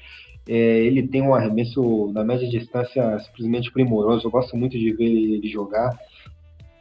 é, 0.48 0.54
ele 0.54 1.06
tem 1.06 1.20
um 1.20 1.34
arremesso 1.34 2.10
na 2.14 2.24
média 2.24 2.48
distância 2.48 3.18
simplesmente 3.18 3.70
primoroso. 3.70 4.26
Eu 4.26 4.30
gosto 4.30 4.56
muito 4.56 4.78
de 4.78 4.92
ver 4.92 5.04
ele 5.04 5.48
jogar. 5.48 5.98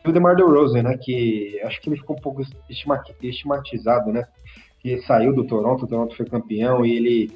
E 0.06 0.10
o 0.10 0.14
DeMar 0.14 0.38
DeRozan, 0.38 0.84
né, 0.84 0.98
que 0.98 1.60
acho 1.66 1.82
que 1.82 1.90
ele 1.90 1.98
ficou 1.98 2.16
um 2.16 2.22
pouco 2.22 2.42
estigmatizado, 2.70 4.14
né, 4.14 4.26
que 4.80 4.98
saiu 5.02 5.34
do 5.34 5.44
Toronto, 5.44 5.84
o 5.84 5.88
Toronto 5.88 6.16
foi 6.16 6.26
campeão 6.26 6.86
e 6.86 6.96
ele 6.96 7.32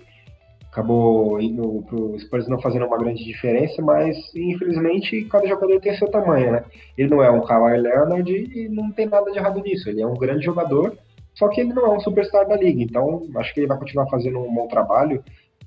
acabou 0.71 1.41
indo 1.41 1.83
para 1.85 1.97
o 1.97 2.17
Spurs 2.17 2.47
não 2.47 2.61
fazendo 2.61 2.85
uma 2.85 2.97
grande 2.97 3.25
diferença, 3.25 3.81
mas 3.81 4.15
infelizmente 4.33 5.25
cada 5.25 5.45
jogador 5.45 5.81
tem 5.81 5.93
seu 5.97 6.09
tamanho, 6.09 6.53
né? 6.53 6.63
Ele 6.97 7.09
não 7.09 7.21
é 7.21 7.29
um 7.29 7.41
Kawhi 7.41 7.77
Leonard 7.77 8.31
e 8.31 8.69
não 8.69 8.89
tem 8.89 9.05
nada 9.05 9.29
de 9.29 9.37
errado 9.37 9.61
nisso. 9.61 9.89
Ele 9.89 10.01
é 10.01 10.07
um 10.07 10.13
grande 10.13 10.45
jogador, 10.45 10.97
só 11.33 11.49
que 11.49 11.59
ele 11.59 11.73
não 11.73 11.87
é 11.87 11.97
um 11.97 11.99
superstar 11.99 12.47
da 12.47 12.55
liga. 12.55 12.81
Então 12.81 13.27
acho 13.35 13.53
que 13.53 13.59
ele 13.59 13.67
vai 13.67 13.77
continuar 13.77 14.07
fazendo 14.07 14.39
um 14.39 14.53
bom 14.53 14.69
trabalho 14.69 15.21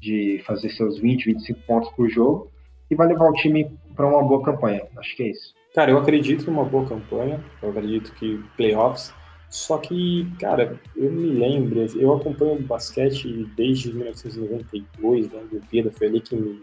de 0.05 0.43
fazer 0.44 0.68
seus 0.68 0.98
20, 0.98 1.24
25 1.24 1.60
pontos 1.66 1.90
por 1.90 2.09
jogo 2.10 2.51
e 2.90 2.94
vai 2.94 3.09
levar 3.09 3.31
o 3.31 3.32
time 3.32 3.74
para 3.97 4.06
uma 4.06 4.22
boa 4.22 4.43
campanha. 4.43 4.82
Acho 4.98 5.16
que 5.16 5.22
é 5.22 5.31
isso. 5.31 5.55
Cara, 5.74 5.90
eu 5.90 5.98
acredito 5.98 6.48
numa 6.51 6.64
boa 6.64 6.86
campanha, 6.86 7.43
eu 7.62 7.70
acredito 7.70 8.12
que 8.14 8.39
playoffs, 8.56 9.12
só 9.48 9.78
que, 9.78 10.31
cara, 10.39 10.78
eu 10.94 11.10
me 11.10 11.26
lembro, 11.31 11.81
eu 11.98 12.12
acompanho 12.12 12.60
basquete 12.60 13.48
desde 13.56 13.93
1992, 13.93 15.32
né, 15.32 15.40
Olimpíada, 15.51 15.90
foi 15.90 16.06
ali 16.06 16.20
que 16.20 16.36
me, 16.36 16.62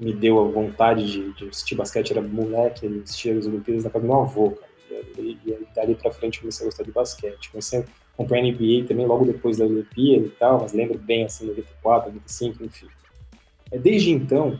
me 0.00 0.12
deu 0.12 0.38
a 0.40 0.50
vontade 0.50 1.10
de, 1.10 1.32
de 1.34 1.48
assistir 1.48 1.74
basquete, 1.74 2.10
era 2.10 2.20
moleque, 2.20 2.86
assistia 3.02 3.38
as 3.38 3.46
Olimpíadas 3.46 3.84
na 3.84 3.90
casa 3.90 4.04
do 4.04 4.12
meu 4.12 4.22
avô, 4.22 4.50
cara, 4.50 4.72
e, 5.18 5.38
e, 5.44 5.50
e 5.50 5.66
dali 5.74 5.94
pra 5.94 6.10
frente 6.10 6.40
comecei 6.40 6.66
a 6.66 6.68
gostar 6.68 6.82
de 6.82 6.92
basquete, 6.92 7.50
comecei 7.50 7.84
acompanhei 8.14 8.50
a 8.50 8.54
NBA 8.54 8.88
também 8.88 9.06
logo 9.06 9.24
depois 9.24 9.58
da 9.58 9.64
Olimpíada 9.64 10.26
e 10.26 10.30
tal, 10.30 10.60
mas 10.60 10.72
lembro 10.72 10.98
bem, 10.98 11.24
assim, 11.24 11.46
94, 11.46 12.10
95, 12.10 12.64
enfim. 12.64 12.86
É, 13.70 13.78
desde 13.78 14.10
então, 14.10 14.58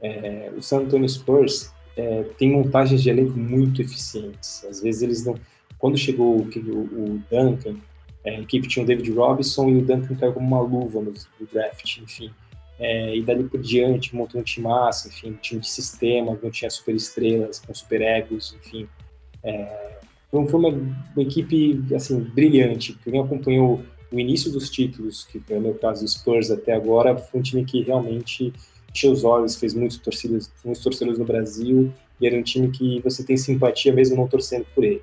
é, 0.00 0.50
o 0.56 0.62
San 0.62 0.80
Antonio 0.80 1.08
Spurs 1.08 1.72
é, 1.96 2.22
tem 2.38 2.50
montagens 2.50 3.02
de 3.02 3.10
elenco 3.10 3.36
muito 3.38 3.82
eficientes. 3.82 4.64
Às 4.64 4.80
vezes 4.80 5.02
eles 5.02 5.24
não... 5.24 5.34
Quando 5.78 5.98
chegou 5.98 6.36
o, 6.36 6.42
o 6.42 7.22
Duncan, 7.30 7.76
é, 8.24 8.36
a 8.36 8.40
equipe 8.40 8.68
tinha 8.68 8.84
o 8.84 8.86
David 8.86 9.10
Robinson 9.10 9.68
e 9.68 9.78
o 9.78 9.82
Duncan 9.82 10.14
caiu 10.14 10.32
como 10.32 10.46
uma 10.46 10.60
luva 10.60 11.00
no, 11.00 11.12
no 11.12 11.46
draft, 11.52 11.98
enfim. 11.98 12.30
É, 12.78 13.16
e 13.16 13.22
dali 13.22 13.44
por 13.44 13.60
diante 13.60 14.14
montou 14.14 14.40
um 14.40 14.44
time 14.44 14.66
massa, 14.66 15.08
enfim, 15.08 15.30
um 15.30 15.36
time 15.36 15.60
de 15.60 15.68
sistema, 15.68 16.38
não 16.42 16.50
tinha 16.50 16.70
super 16.70 16.94
estrelas, 16.94 17.60
com 17.60 17.74
super 17.74 18.00
egos, 18.00 18.56
enfim. 18.58 18.88
É, 19.42 19.98
então 20.32 20.46
foi 20.46 20.58
uma, 20.58 20.70
uma 20.70 21.22
equipe 21.22 21.84
assim 21.94 22.18
brilhante. 22.18 22.98
Quem 23.04 23.20
acompanhou 23.20 23.82
o 24.10 24.18
início 24.18 24.50
dos 24.50 24.70
títulos, 24.70 25.24
que 25.24 25.42
é 25.50 25.58
o 25.58 25.60
meu 25.60 25.74
caso 25.74 26.02
do 26.02 26.08
Spurs 26.08 26.50
até 26.50 26.72
agora, 26.72 27.18
foi 27.18 27.40
um 27.40 27.42
time 27.42 27.64
que 27.66 27.82
realmente 27.82 28.50
encheu 28.90 29.12
os 29.12 29.24
olhos, 29.24 29.56
fez 29.56 29.74
muitos 29.74 29.98
torcidas, 29.98 30.50
muitos 30.64 30.82
torcedores 30.82 31.18
no 31.18 31.26
Brasil, 31.26 31.92
e 32.18 32.26
era 32.26 32.36
um 32.36 32.42
time 32.42 32.70
que 32.70 33.00
você 33.00 33.22
tem 33.22 33.36
simpatia 33.36 33.92
mesmo 33.92 34.16
não 34.16 34.26
torcendo 34.26 34.64
por 34.74 34.84
ele. 34.84 35.02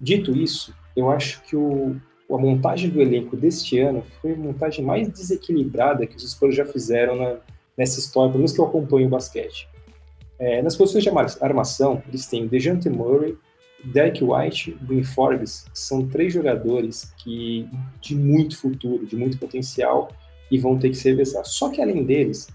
Dito 0.00 0.36
isso, 0.36 0.74
eu 0.96 1.08
acho 1.08 1.42
que 1.44 1.54
o, 1.54 1.96
a 2.28 2.36
montagem 2.36 2.90
do 2.90 3.00
elenco 3.00 3.36
deste 3.36 3.78
ano 3.78 4.02
foi 4.20 4.32
a 4.32 4.36
montagem 4.36 4.84
mais 4.84 5.08
desequilibrada 5.08 6.04
que 6.04 6.16
os 6.16 6.28
Spurs 6.28 6.56
já 6.56 6.66
fizeram 6.66 7.14
na, 7.16 7.36
nessa 7.78 8.00
história, 8.00 8.30
pelo 8.30 8.40
menos 8.40 8.52
que 8.52 8.60
eu 8.60 8.66
acompanho 8.66 9.06
o 9.06 9.10
basquete. 9.10 9.68
É, 10.38 10.60
nas 10.62 10.76
posições 10.76 11.04
de 11.04 11.10
armação, 11.40 12.02
eles 12.08 12.26
têm 12.26 12.46
DeJounte 12.46 12.90
Murray, 12.90 13.36
Derek 13.84 14.22
White, 14.24 14.76
Bryn 14.80 15.04
Forbes, 15.04 15.66
são 15.72 16.06
três 16.06 16.32
jogadores 16.32 17.12
que 17.18 17.68
de 18.00 18.16
muito 18.16 18.58
futuro, 18.58 19.06
de 19.06 19.16
muito 19.16 19.38
potencial 19.38 20.10
e 20.50 20.58
vão 20.58 20.78
ter 20.78 20.90
que 20.90 20.96
ser 20.96 21.10
revezados. 21.10 21.52
Só 21.52 21.68
que 21.68 21.80
além 21.80 22.04
deles, 22.04 22.48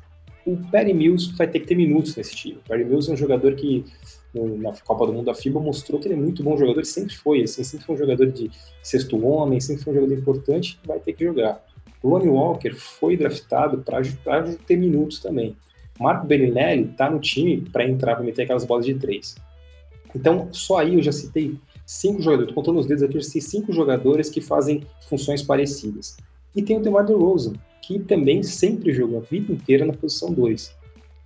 o 0.46 0.58
Perry 0.72 0.94
Mills 0.94 1.36
vai 1.38 1.48
ter 1.48 1.60
que 1.60 1.68
ter 1.68 1.76
minutos 1.76 2.16
nesse 2.16 2.36
time. 2.36 2.56
O 2.56 2.68
Perry 2.68 2.84
Mills 2.84 3.10
é 3.10 3.14
um 3.14 3.18
jogador 3.18 3.54
que 3.56 3.86
na 4.34 4.72
Copa 4.86 5.06
do 5.06 5.14
Mundo 5.14 5.26
da 5.26 5.34
FIBA 5.34 5.60
mostrou 5.60 6.00
que 6.00 6.08
ele 6.08 6.16
é 6.16 6.18
muito 6.18 6.42
bom 6.42 6.58
jogador, 6.58 6.86
sempre 6.86 7.16
foi, 7.16 7.44
assim, 7.44 7.64
sempre 7.64 7.86
foi 7.86 7.96
um 7.96 7.98
jogador 7.98 8.32
de 8.32 8.50
sexto 8.82 9.24
homem, 9.26 9.60
sempre 9.60 9.84
foi 9.84 9.94
um 9.94 9.96
jogador 9.98 10.18
importante, 10.18 10.80
vai 10.86 11.00
ter 11.00 11.14
que 11.14 11.26
jogar. 11.26 11.64
Lonnie 12.04 12.30
Walker 12.30 12.74
foi 12.74 13.18
draftado 13.18 13.80
para 13.80 14.44
ter 14.66 14.78
minutos 14.78 15.20
também. 15.20 15.56
Marco 16.00 16.26
Bellinelli 16.26 16.90
está 16.90 17.10
no 17.10 17.20
time 17.20 17.62
para 17.72 17.88
entrar, 17.88 18.16
para 18.16 18.24
meter 18.24 18.44
aquelas 18.44 18.66
bolas 18.66 18.86
de 18.86 18.96
três. 18.96 19.36
Então, 20.16 20.50
só 20.52 20.80
aí 20.80 20.96
eu 20.96 21.02
já 21.02 21.12
citei 21.12 21.58
cinco 21.86 22.22
jogadores, 22.22 22.50
estou 22.50 22.64
contando 22.64 22.80
os 22.80 22.86
dedos 22.86 23.04
aqui, 23.04 23.18
eu 23.18 23.22
já 23.22 23.28
citei 23.28 23.42
cinco 23.42 23.74
jogadores 23.74 24.30
que 24.30 24.42
fazem 24.42 24.84
funções 25.08 25.42
parecidas. 25.42 26.18
E 26.56 26.62
tem 26.62 26.78
o 26.78 26.82
DeMar 26.82 27.06
DeRozan, 27.06 27.54
que 27.82 28.00
também 28.00 28.44
sempre 28.44 28.94
jogou 28.94 29.20
a 29.20 29.22
vida 29.22 29.52
inteira 29.52 29.86
na 29.86 29.94
posição 29.94 30.32
2. 30.32 30.76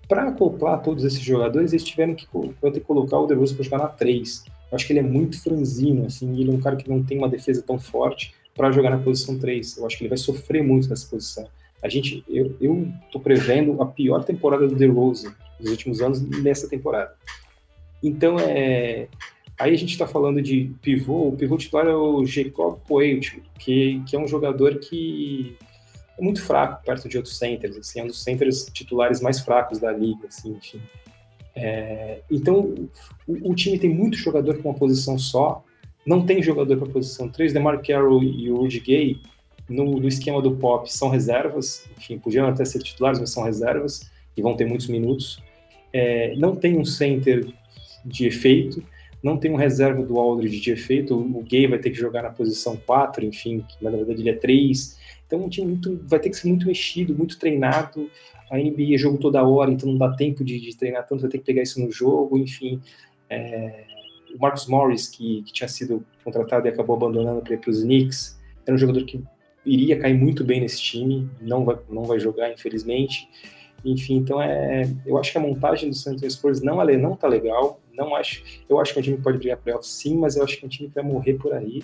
Para 0.08 0.30
acoplar 0.30 0.82
todos 0.82 1.04
esses 1.04 1.20
jogadores, 1.20 1.74
eles 1.74 1.84
tiveram 1.84 2.14
que, 2.14 2.28
ter 2.28 2.72
que 2.72 2.80
colocar 2.82 3.20
o 3.20 3.26
DeRozan 3.26 3.56
para 3.56 3.64
jogar 3.64 3.78
na 3.80 3.88
3. 3.88 4.46
Eu 4.72 4.76
acho 4.76 4.86
que 4.86 4.94
ele 4.94 5.00
é 5.00 5.04
muito 5.04 5.42
franzino, 5.42 6.06
assim, 6.06 6.40
ele 6.40 6.52
é 6.52 6.54
um 6.54 6.60
cara 6.60 6.76
que 6.76 6.90
não 6.90 7.04
tem 7.04 7.18
uma 7.18 7.30
defesa 7.30 7.62
tão 7.62 7.80
forte 7.80 8.34
para 8.56 8.72
jogar 8.72 8.92
na 8.92 8.98
posição 8.98 9.38
3. 9.38 9.78
Eu 9.78 9.86
acho 9.86 9.98
que 9.98 10.04
ele 10.04 10.10
vai 10.10 10.18
sofrer 10.18 10.64
muito 10.64 10.88
nessa 10.90 11.08
posição. 11.08 11.48
A 11.84 11.90
gente, 11.90 12.24
eu, 12.28 12.56
eu 12.60 12.88
tô 13.12 13.20
prevendo 13.20 13.82
a 13.82 13.86
pior 13.86 14.24
temporada 14.24 14.68
do 14.68 14.76
DeRozan 14.76 15.34
nos 15.60 15.70
últimos 15.70 16.02
anos 16.02 16.22
nessa 16.42 16.68
temporada. 16.68 17.14
Então, 18.08 18.40
é, 18.40 19.08
aí 19.58 19.74
a 19.74 19.78
gente 19.78 19.92
está 19.92 20.06
falando 20.06 20.40
de 20.40 20.72
pivô, 20.80 21.30
o 21.30 21.36
pivô 21.36 21.58
titular 21.58 21.88
é 21.88 21.96
o 21.96 22.24
Jacob 22.24 22.78
Poeltl, 22.88 23.40
que, 23.58 24.04
que 24.08 24.16
é 24.16 24.20
um 24.20 24.28
jogador 24.28 24.78
que 24.78 25.58
é 26.16 26.22
muito 26.22 26.42
fraco 26.44 26.86
perto 26.86 27.10
de 27.10 27.18
outros 27.18 27.36
centers, 27.36 27.76
assim, 27.76 28.00
é 28.00 28.04
um 28.04 28.08
dos 28.08 28.22
centers 28.22 28.68
titulares 28.72 29.22
mais 29.22 29.40
fracos 29.40 29.80
da 29.80 29.92
liga, 29.92 30.28
assim, 30.28 30.52
enfim. 30.52 30.80
É, 31.56 32.22
então, 32.30 32.76
o, 33.28 33.52
o, 33.52 33.56
time 33.56 33.80
tem 33.80 33.90
muito 33.90 34.18
jogador 34.18 34.62
com 34.62 34.70
uma 34.70 34.78
posição 34.78 35.18
só, 35.18 35.64
não 36.06 36.24
tem 36.24 36.44
jogador 36.44 36.78
para 36.78 36.88
posição 36.88 37.28
3, 37.28 37.54
DeMar 37.54 37.82
Carroll 37.82 38.24
e 38.24 38.52
o 38.52 38.58
Rudy 38.58 38.82
Gay, 38.82 39.20
no, 39.68 40.00
no, 40.00 40.08
esquema 40.08 40.44
do 40.44 40.56
Pop, 40.58 40.94
são 40.94 41.10
reservas, 41.10 41.90
enfim, 41.98 42.20
podiam 42.20 42.48
até 42.48 42.64
ser 42.66 42.84
titulares, 42.84 43.20
mas 43.20 43.32
são 43.32 43.44
reservas, 43.44 44.12
e 44.38 44.44
vão 44.44 44.56
ter 44.56 44.66
muitos 44.66 44.88
minutos. 44.88 45.42
É, 45.92 46.36
não 46.36 46.56
tem 46.56 46.78
um 46.78 46.86
center 46.86 47.48
de 48.06 48.28
efeito, 48.28 48.84
não 49.26 49.38
tem 49.38 49.52
um 49.52 49.56
reserva 49.56 50.04
do 50.04 50.20
Aldridge 50.20 50.60
de 50.60 50.72
efeito, 50.72 51.18
o 51.18 51.42
Gay 51.42 51.66
vai 51.68 51.80
ter 51.80 51.90
que 51.90 51.98
jogar 51.98 52.22
na 52.22 52.30
posição 52.30 52.78
4, 52.78 53.26
enfim, 53.26 53.66
que 53.68 53.84
na 53.84 53.90
verdade 53.90 54.22
ele 54.22 54.30
é 54.30 54.36
3. 54.36 55.00
Então 55.26 55.44
um 55.44 55.50
time 55.50 55.68
muito, 55.68 56.00
vai 56.06 56.20
ter 56.20 56.30
que 56.30 56.38
ser 56.38 56.48
muito 56.48 56.68
mexido, 56.68 57.16
muito 57.16 57.40
treinado. 57.40 58.08
A 58.52 58.58
NBA 58.58 58.94
é 58.94 58.98
jogo 58.98 59.18
toda 59.18 59.44
hora, 59.44 59.72
então 59.72 59.90
não 59.90 59.98
dá 59.98 60.12
tempo 60.12 60.44
de, 60.44 60.60
de 60.60 60.78
treinar 60.78 61.08
tanto, 61.08 61.22
vai 61.22 61.32
ter 61.32 61.40
que 61.40 61.44
pegar 61.44 61.64
isso 61.64 61.82
no 61.84 61.92
jogo, 61.92 62.38
enfim. 62.38 62.80
É, 63.28 63.86
o 64.36 64.40
Marcus 64.40 64.68
Morris, 64.68 65.08
que, 65.08 65.42
que, 65.42 65.52
tinha 65.52 65.68
sido 65.68 66.06
contratado 66.24 66.68
e 66.68 66.70
acabou 66.70 66.96
abandonando 66.96 67.42
para 67.42 67.70
os 67.70 67.82
Knicks, 67.82 68.40
era 68.64 68.76
um 68.76 68.78
jogador 68.78 69.04
que 69.06 69.24
iria 69.66 69.98
cair 69.98 70.14
muito 70.14 70.44
bem 70.44 70.62
nesse 70.62 70.80
time, 70.80 71.28
não 71.42 71.66
vai, 71.66 71.78
não 71.90 72.04
vai 72.04 72.20
jogar, 72.20 72.52
infelizmente. 72.52 73.28
Enfim, 73.84 74.18
então 74.18 74.40
é, 74.42 74.84
eu 75.06 75.18
acho 75.18 75.32
que 75.32 75.38
a 75.38 75.42
montagem 75.42 75.90
do 75.90 75.96
San 75.96 76.12
Antonio 76.12 76.30
Spurs 76.30 76.62
não, 76.62 76.84
não 77.00 77.16
tá 77.16 77.28
legal, 77.28 77.80
não 77.96 78.16
acho, 78.16 78.44
eu 78.70 78.80
acho 78.80 78.94
que 78.94 79.00
um 79.00 79.04
time 79.04 79.18
pode 79.18 79.38
brigar 79.38 79.58
playoff 79.58 79.88
sim, 79.88 80.18
mas 80.18 80.36
eu 80.36 80.44
acho 80.44 80.58
que 80.58 80.64
é 80.64 80.68
um 80.68 80.70
time 80.70 80.90
que 80.90 80.96
vai 80.96 81.04
morrer 81.04 81.36
por 81.36 81.54
aí. 81.54 81.84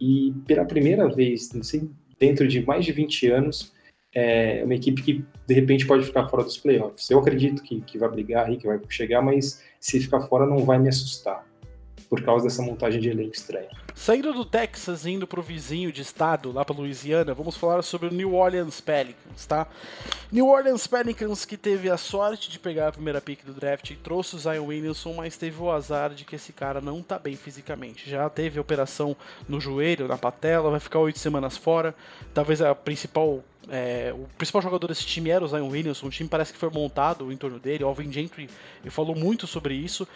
E 0.00 0.34
pela 0.46 0.64
primeira 0.64 1.08
vez, 1.08 1.52
não 1.52 1.62
sei, 1.62 1.88
dentro 2.18 2.46
de 2.46 2.64
mais 2.64 2.84
de 2.84 2.92
20 2.92 3.28
anos, 3.28 3.72
é 4.14 4.62
uma 4.64 4.74
equipe 4.74 5.02
que 5.02 5.24
de 5.46 5.54
repente 5.54 5.86
pode 5.86 6.04
ficar 6.04 6.28
fora 6.28 6.42
dos 6.42 6.56
playoffs. 6.56 7.10
Eu 7.10 7.18
acredito 7.18 7.62
que, 7.62 7.80
que 7.82 7.98
vai 7.98 8.08
brigar 8.08 8.46
aí, 8.46 8.56
que 8.56 8.66
vai 8.66 8.80
chegar, 8.88 9.20
mas 9.20 9.62
se 9.78 10.00
ficar 10.00 10.22
fora 10.22 10.46
não 10.46 10.64
vai 10.64 10.78
me 10.78 10.88
assustar. 10.88 11.46
Por 12.08 12.22
causa 12.22 12.44
dessa 12.44 12.62
montagem 12.62 13.00
de 13.00 13.08
elenco 13.08 13.34
estranha. 13.34 13.68
Saindo 13.94 14.32
do 14.32 14.44
Texas 14.44 15.06
indo 15.06 15.26
pro 15.26 15.40
vizinho 15.40 15.90
de 15.90 16.02
estado, 16.02 16.52
lá 16.52 16.64
pra 16.64 16.76
Louisiana, 16.76 17.32
vamos 17.32 17.56
falar 17.56 17.82
sobre 17.82 18.08
o 18.08 18.12
New 18.12 18.34
Orleans 18.34 18.80
Pelicans, 18.80 19.46
tá? 19.46 19.66
New 20.30 20.46
Orleans 20.46 20.86
Pelicans 20.86 21.44
que 21.44 21.56
teve 21.56 21.88
a 21.88 21.96
sorte 21.96 22.50
de 22.50 22.58
pegar 22.58 22.88
a 22.88 22.92
primeira 22.92 23.20
pick 23.20 23.44
do 23.44 23.54
draft 23.54 23.90
e 23.90 23.96
trouxe 23.96 24.36
o 24.36 24.38
Zion 24.38 24.66
Williamson, 24.66 25.14
mas 25.14 25.36
teve 25.36 25.60
o 25.60 25.70
azar 25.70 26.10
de 26.10 26.24
que 26.24 26.36
esse 26.36 26.52
cara 26.52 26.80
não 26.80 27.02
tá 27.02 27.18
bem 27.18 27.36
fisicamente. 27.36 28.08
Já 28.08 28.28
teve 28.28 28.60
operação 28.60 29.16
no 29.48 29.60
joelho, 29.60 30.06
na 30.06 30.18
patela, 30.18 30.70
vai 30.70 30.80
ficar 30.80 30.98
oito 30.98 31.18
semanas 31.18 31.56
fora. 31.56 31.94
Talvez 32.34 32.60
a 32.60 32.74
principal 32.74 33.42
é, 33.68 34.12
o 34.14 34.28
principal 34.36 34.62
jogador 34.62 34.86
desse 34.88 35.04
time 35.04 35.30
era 35.30 35.44
o 35.44 35.48
Zion 35.48 35.68
Williamson, 35.68 36.06
o 36.06 36.10
time 36.10 36.28
parece 36.28 36.52
que 36.52 36.58
foi 36.58 36.70
montado 36.70 37.32
em 37.32 37.36
torno 37.36 37.58
dele, 37.58 37.82
o 37.82 37.88
Alvin 37.88 38.12
Gentry 38.12 38.48
falou 38.90 39.16
muito 39.16 39.46
sobre 39.46 39.74
isso. 39.74 40.06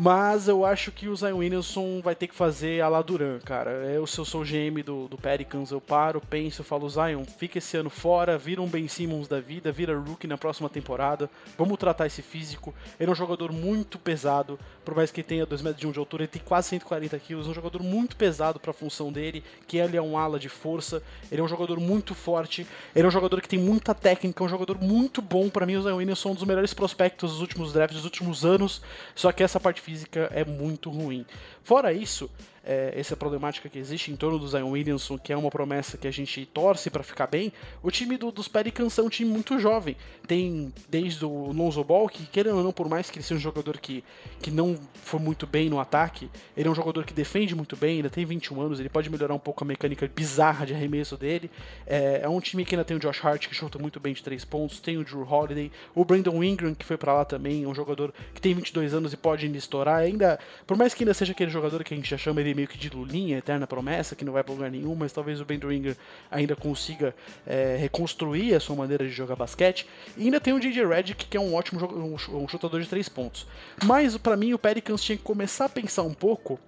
Mas 0.00 0.46
eu 0.46 0.64
acho 0.64 0.92
que 0.92 1.08
o 1.08 1.16
Zion 1.16 1.38
Williamson 1.38 2.00
vai 2.00 2.14
ter 2.14 2.28
que 2.28 2.34
fazer 2.34 2.80
a 2.80 2.88
la 2.88 3.02
Duran, 3.02 3.40
cara. 3.40 3.70
Eu, 3.70 4.06
se 4.06 4.16
eu 4.16 4.24
sou 4.24 4.42
o 4.42 4.44
GM 4.44 4.80
do, 4.80 5.08
do 5.08 5.18
Pelicans, 5.18 5.72
eu 5.72 5.80
paro, 5.80 6.20
penso, 6.20 6.62
falo, 6.62 6.88
Zion, 6.88 7.24
fica 7.24 7.58
esse 7.58 7.76
ano 7.76 7.90
fora, 7.90 8.38
vira 8.38 8.62
um 8.62 8.68
Ben 8.68 8.86
Simmons 8.86 9.26
da 9.26 9.40
vida, 9.40 9.72
vira 9.72 9.98
rookie 9.98 10.28
na 10.28 10.38
próxima 10.38 10.68
temporada. 10.68 11.28
Vamos 11.56 11.76
tratar 11.78 12.06
esse 12.06 12.22
físico. 12.22 12.72
Ele 13.00 13.10
é 13.10 13.12
um 13.12 13.16
jogador 13.16 13.50
muito 13.50 13.98
pesado, 13.98 14.56
por 14.84 14.94
mais 14.94 15.10
que 15.10 15.20
tenha 15.20 15.44
2 15.44 15.62
metros 15.62 15.80
de, 15.80 15.86
um 15.88 15.90
de 15.90 15.98
altura, 15.98 16.22
ele 16.22 16.28
tem 16.28 16.42
quase 16.44 16.68
140 16.68 17.18
quilos. 17.18 17.48
É 17.48 17.50
um 17.50 17.54
jogador 17.54 17.82
muito 17.82 18.14
pesado 18.14 18.60
para 18.60 18.70
a 18.70 18.74
função 18.74 19.10
dele, 19.10 19.42
que 19.66 19.78
ele 19.78 19.96
é 19.96 20.00
um 20.00 20.16
ala 20.16 20.38
de 20.38 20.48
força. 20.48 21.02
Ele 21.28 21.40
é 21.40 21.44
um 21.44 21.48
jogador 21.48 21.80
muito 21.80 22.14
forte. 22.14 22.64
Ele 22.94 23.04
é 23.04 23.08
um 23.08 23.10
jogador 23.10 23.40
que 23.40 23.48
tem 23.48 23.58
muita 23.58 23.92
técnica, 23.96 24.44
é 24.44 24.46
um 24.46 24.48
jogador 24.48 24.78
muito 24.80 25.20
bom. 25.20 25.48
para 25.50 25.66
mim, 25.66 25.74
o 25.74 25.82
Zion 25.82 25.96
Williamson 25.96 26.28
é 26.28 26.32
um 26.32 26.34
dos 26.36 26.44
melhores 26.44 26.72
prospectos 26.72 27.32
dos 27.32 27.40
últimos 27.40 27.72
drafts, 27.72 27.96
dos 27.96 28.04
últimos 28.04 28.44
anos. 28.44 28.80
Só 29.12 29.32
que 29.32 29.42
essa 29.42 29.58
parte 29.58 29.87
física 29.88 30.30
é 30.34 30.44
muito 30.44 30.90
ruim. 30.90 31.24
Fora 31.62 31.92
isso, 31.94 32.30
é, 32.64 32.92
essa 32.96 33.16
problemática 33.16 33.68
que 33.68 33.78
existe 33.78 34.10
em 34.10 34.16
torno 34.16 34.38
do 34.38 34.48
Zion 34.48 34.70
Williamson, 34.70 35.18
que 35.18 35.32
é 35.32 35.36
uma 35.36 35.50
promessa 35.50 35.96
que 35.96 36.06
a 36.06 36.10
gente 36.10 36.44
torce 36.46 36.90
para 36.90 37.02
ficar 37.02 37.26
bem, 37.26 37.52
o 37.82 37.90
time 37.90 38.16
do, 38.16 38.30
dos 38.30 38.48
Pelicans 38.48 38.98
é 38.98 39.02
um 39.02 39.08
time 39.08 39.30
muito 39.30 39.58
jovem. 39.58 39.96
Tem 40.26 40.72
desde 40.88 41.24
o 41.24 41.52
Lonzo 41.52 41.82
Ball, 41.82 42.08
que 42.08 42.26
querendo 42.26 42.58
ou 42.58 42.64
não, 42.64 42.72
por 42.72 42.88
mais 42.88 43.10
que 43.10 43.18
ele 43.18 43.24
seja 43.24 43.38
um 43.38 43.42
jogador 43.42 43.78
que, 43.78 44.04
que 44.40 44.50
não 44.50 44.78
foi 44.94 45.20
muito 45.20 45.46
bem 45.46 45.68
no 45.68 45.80
ataque, 45.80 46.30
ele 46.56 46.68
é 46.68 46.70
um 46.70 46.74
jogador 46.74 47.04
que 47.04 47.14
defende 47.14 47.54
muito 47.54 47.76
bem, 47.76 47.96
ainda 47.96 48.10
tem 48.10 48.24
21 48.24 48.60
anos, 48.60 48.80
ele 48.80 48.88
pode 48.88 49.08
melhorar 49.10 49.34
um 49.34 49.38
pouco 49.38 49.64
a 49.64 49.66
mecânica 49.66 50.10
bizarra 50.14 50.66
de 50.66 50.74
arremesso 50.74 51.16
dele. 51.16 51.50
É, 51.86 52.20
é 52.22 52.28
um 52.28 52.40
time 52.40 52.64
que 52.64 52.74
ainda 52.74 52.84
tem 52.84 52.96
o 52.96 53.00
Josh 53.00 53.24
Hart, 53.24 53.48
que 53.48 53.54
chuta 53.54 53.78
muito 53.78 53.98
bem 53.98 54.12
de 54.12 54.22
3 54.22 54.44
pontos, 54.44 54.80
tem 54.80 54.98
o 54.98 55.04
Drew 55.04 55.26
Holiday, 55.28 55.70
o 55.94 56.04
Brandon 56.04 56.42
Ingram, 56.42 56.74
que 56.74 56.84
foi 56.84 56.96
para 56.96 57.12
lá 57.12 57.24
também, 57.24 57.64
é 57.64 57.68
um 57.68 57.74
jogador 57.74 58.12
que 58.34 58.40
tem 58.40 58.54
22 58.54 58.94
anos 58.94 59.12
e 59.12 59.16
pode 59.16 59.46
ainda 59.46 59.58
estourar. 59.58 60.00
Ainda, 60.00 60.38
por 60.66 60.76
mais 60.76 60.94
que 60.94 61.02
ainda 61.02 61.14
seja 61.14 61.32
aquele 61.32 61.50
jogador 61.50 61.82
que 61.82 61.94
a 61.94 61.96
gente 61.96 62.10
já 62.10 62.18
chama 62.18 62.40
ele 62.40 62.57
meio 62.58 62.66
que 62.66 62.76
de 62.76 62.90
Lulinha, 62.90 63.38
eterna 63.38 63.68
promessa, 63.68 64.16
que 64.16 64.24
não 64.24 64.32
vai 64.32 64.42
para 64.42 64.52
lugar 64.52 64.70
nenhum, 64.70 64.96
mas 64.96 65.12
talvez 65.12 65.40
o 65.40 65.44
Ben 65.44 65.60
Dringer 65.60 65.96
ainda 66.28 66.56
consiga 66.56 67.14
é, 67.46 67.76
reconstruir 67.76 68.52
a 68.54 68.60
sua 68.60 68.74
maneira 68.74 69.04
de 69.04 69.12
jogar 69.12 69.36
basquete. 69.36 69.86
E 70.16 70.24
ainda 70.24 70.40
tem 70.40 70.52
o 70.52 70.58
DJ 70.58 70.84
Redick, 70.84 71.26
que 71.26 71.36
é 71.36 71.40
um 71.40 71.54
ótimo 71.54 71.80
um, 71.86 72.48
chutador 72.48 72.80
de 72.80 72.88
três 72.88 73.08
pontos. 73.08 73.46
Mas 73.84 74.16
para 74.16 74.36
mim 74.36 74.52
o 74.52 74.58
Pelicans 74.58 75.02
tinha 75.02 75.16
que 75.16 75.22
começar 75.22 75.66
a 75.66 75.68
pensar 75.68 76.02
um 76.02 76.14
pouco, 76.14 76.58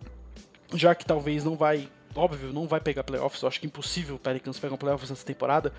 já 0.75 0.95
que 0.95 1.05
talvez 1.05 1.45
não 1.45 1.57
vai 1.57 1.89
óbvio, 2.15 2.53
não 2.53 2.69
vai 2.69 2.81
pegar 2.81 3.03
playoffs. 3.03 3.43
Eu 3.43 3.49
acho 3.49 3.59
que 3.59 3.67
é 3.67 3.69
impossível 3.69 4.15
o 4.15 4.19
Pelicans 4.19 4.59
pegar 4.59 4.75
um 4.75 4.79
playoffs 4.79 5.11
nessa 5.11 5.25
temporada 5.25 5.73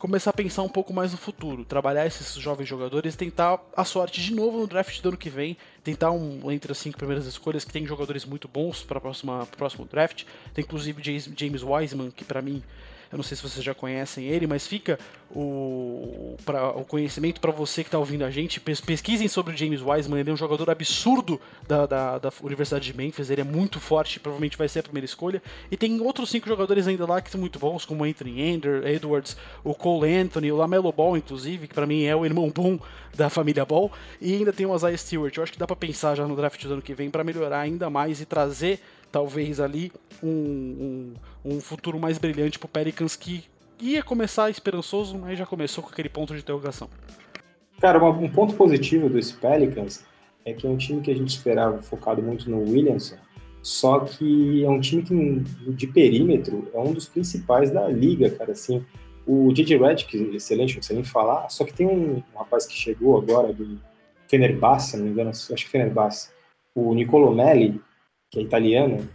começar 0.00 0.30
a 0.30 0.32
pensar 0.32 0.62
um 0.62 0.68
pouco 0.68 0.94
mais 0.94 1.12
no 1.12 1.18
futuro, 1.18 1.62
trabalhar 1.62 2.06
esses 2.06 2.34
jovens 2.34 2.66
jogadores, 2.66 3.14
tentar 3.14 3.60
a 3.76 3.84
sorte 3.84 4.22
de 4.22 4.34
novo 4.34 4.58
no 4.58 4.66
draft 4.66 4.98
do 5.02 5.10
ano 5.10 5.18
que 5.18 5.28
vem, 5.28 5.58
tentar 5.84 6.10
um 6.10 6.50
entre 6.50 6.72
as 6.72 6.78
cinco 6.78 6.96
primeiras 6.96 7.26
escolhas 7.26 7.66
que 7.66 7.70
tem 7.70 7.86
jogadores 7.86 8.24
muito 8.24 8.48
bons 8.48 8.82
para 8.82 8.96
o 8.96 9.46
próximo 9.46 9.84
draft. 9.84 10.24
Tem 10.54 10.64
inclusive 10.64 11.02
James 11.36 11.62
Wiseman, 11.62 12.10
que 12.10 12.24
para 12.24 12.40
mim 12.40 12.62
eu 13.12 13.16
não 13.16 13.24
sei 13.24 13.36
se 13.36 13.42
vocês 13.42 13.64
já 13.64 13.74
conhecem 13.74 14.26
ele, 14.26 14.46
mas 14.46 14.68
fica 14.68 14.96
o, 15.34 16.36
pra, 16.44 16.70
o 16.70 16.84
conhecimento 16.84 17.40
para 17.40 17.50
você 17.50 17.82
que 17.82 17.88
está 17.88 17.98
ouvindo 17.98 18.24
a 18.24 18.30
gente. 18.30 18.60
Pesquisem 18.60 19.26
sobre 19.26 19.52
o 19.52 19.56
James 19.56 19.82
Wiseman, 19.82 20.20
ele 20.20 20.30
é 20.30 20.32
um 20.32 20.36
jogador 20.36 20.70
absurdo 20.70 21.40
da, 21.66 21.86
da, 21.86 22.18
da, 22.18 22.32
Universidade 22.40 22.84
de 22.84 22.96
Memphis, 22.96 23.28
ele 23.28 23.40
é 23.40 23.44
muito 23.44 23.80
forte, 23.80 24.20
provavelmente 24.20 24.56
vai 24.56 24.68
ser 24.68 24.78
a 24.78 24.82
primeira 24.84 25.04
escolha. 25.04 25.42
E 25.72 25.76
tem 25.76 26.00
outros 26.00 26.30
cinco 26.30 26.48
jogadores 26.48 26.86
ainda 26.86 27.04
lá 27.04 27.20
que 27.20 27.30
são 27.30 27.40
muito 27.40 27.58
bons, 27.58 27.84
como 27.84 28.04
Anthony 28.04 28.42
Ender, 28.42 28.86
Edwards, 28.86 29.36
o 29.64 29.74
Cole 29.74 30.14
Anthony, 30.14 30.52
o 30.52 30.56
Lamelo 30.56 30.92
Ball, 30.92 31.16
inclusive, 31.16 31.66
que 31.66 31.74
para 31.74 31.86
mim 31.86 32.04
é 32.04 32.14
o 32.14 32.24
irmão 32.24 32.48
bom 32.48 32.78
da 33.12 33.28
família 33.28 33.64
Ball. 33.64 33.90
E 34.20 34.34
ainda 34.34 34.52
tem 34.52 34.66
o 34.66 34.74
Isaiah 34.74 34.96
Stewart. 34.96 35.36
Eu 35.36 35.42
acho 35.42 35.52
que 35.52 35.58
dá 35.58 35.66
para 35.66 35.74
pensar 35.74 36.14
já 36.14 36.26
no 36.26 36.36
draft 36.36 36.64
do 36.64 36.72
ano 36.74 36.82
que 36.82 36.94
vem 36.94 37.10
para 37.10 37.24
melhorar 37.24 37.58
ainda 37.58 37.90
mais 37.90 38.20
e 38.20 38.24
trazer 38.24 38.80
talvez 39.10 39.60
ali 39.60 39.92
um, 40.22 40.28
um, 41.44 41.54
um 41.56 41.60
futuro 41.60 41.98
mais 41.98 42.18
brilhante 42.18 42.58
para 42.58 42.66
o 42.66 42.68
Pelicans 42.68 43.16
que 43.16 43.44
ia 43.80 44.02
começar 44.02 44.50
esperançoso, 44.50 45.18
mas 45.18 45.38
já 45.38 45.46
começou 45.46 45.82
com 45.82 45.90
aquele 45.90 46.08
ponto 46.08 46.34
de 46.34 46.40
interrogação. 46.40 46.88
Cara, 47.80 48.02
um 48.04 48.28
ponto 48.28 48.54
positivo 48.54 49.08
desse 49.08 49.34
Pelicans 49.34 50.04
é 50.44 50.52
que 50.52 50.66
é 50.66 50.70
um 50.70 50.76
time 50.76 51.00
que 51.00 51.10
a 51.10 51.14
gente 51.14 51.28
esperava 51.28 51.80
focado 51.80 52.22
muito 52.22 52.50
no 52.50 52.60
Williamson, 52.60 53.16
só 53.62 54.00
que 54.00 54.64
é 54.64 54.68
um 54.68 54.80
time 54.80 55.02
que 55.02 55.14
de 55.72 55.86
perímetro 55.86 56.70
é 56.72 56.78
um 56.78 56.92
dos 56.92 57.08
principais 57.08 57.70
da 57.70 57.88
liga, 57.88 58.30
cara, 58.30 58.52
assim. 58.52 58.84
O 59.26 59.52
DJ 59.52 59.78
Redick, 59.78 60.34
excelente, 60.34 60.76
não 60.76 60.82
sei 60.82 60.96
nem 60.96 61.04
falar, 61.04 61.48
só 61.50 61.64
que 61.64 61.72
tem 61.72 61.86
um, 61.86 62.16
um 62.16 62.38
rapaz 62.38 62.66
que 62.66 62.74
chegou 62.74 63.18
agora 63.18 63.52
do 63.52 63.78
Fenerbahçe, 64.28 64.96
não 64.96 65.04
me 65.04 65.10
engano, 65.10 65.30
acho 65.30 65.54
que 65.54 65.68
Fenerbahçe, 65.68 66.30
o 66.74 66.94
Nicolo 66.94 67.34
Melli, 67.34 67.80
que 68.30 68.38
é 68.38 68.42
italiano, 68.42 69.06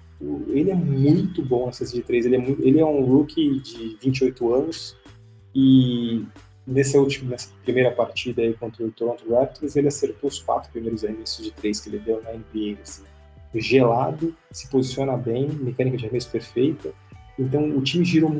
ele 0.47 0.71
é 0.71 0.75
muito 0.75 1.43
bom 1.43 1.65
na 1.65 1.71
cesta 1.71 1.95
de 1.95 2.03
três. 2.03 2.25
Ele 2.25 2.35
é, 2.35 2.39
muito, 2.39 2.61
ele 2.61 2.79
é 2.79 2.85
um 2.85 3.03
rookie 3.03 3.59
de 3.59 3.97
28 4.01 4.53
anos 4.53 4.97
e 5.53 6.25
nessa 6.67 6.99
última, 6.99 7.31
nessa 7.31 7.49
primeira 7.63 7.91
partida 7.91 8.41
aí 8.41 8.53
contra 8.53 8.83
o 8.83 8.91
Toronto 8.91 9.29
Raptors, 9.29 9.75
ele 9.75 9.87
acertou 9.87 10.29
os 10.29 10.39
quatro 10.39 10.71
primeiros 10.71 11.03
arremessos 11.03 11.45
de 11.45 11.51
três 11.51 11.79
que 11.79 11.89
ele 11.89 11.99
deu 11.99 12.21
na 12.23 12.31
NBA. 12.31 12.81
Assim. 12.81 13.03
Gelado, 13.53 14.35
se 14.51 14.69
posiciona 14.69 15.15
bem, 15.15 15.47
mecânica 15.47 15.95
de 15.95 16.05
arremesso 16.05 16.29
perfeita. 16.29 16.91
Então 17.39 17.69
o 17.69 17.81
time 17.81 18.03
girou, 18.03 18.31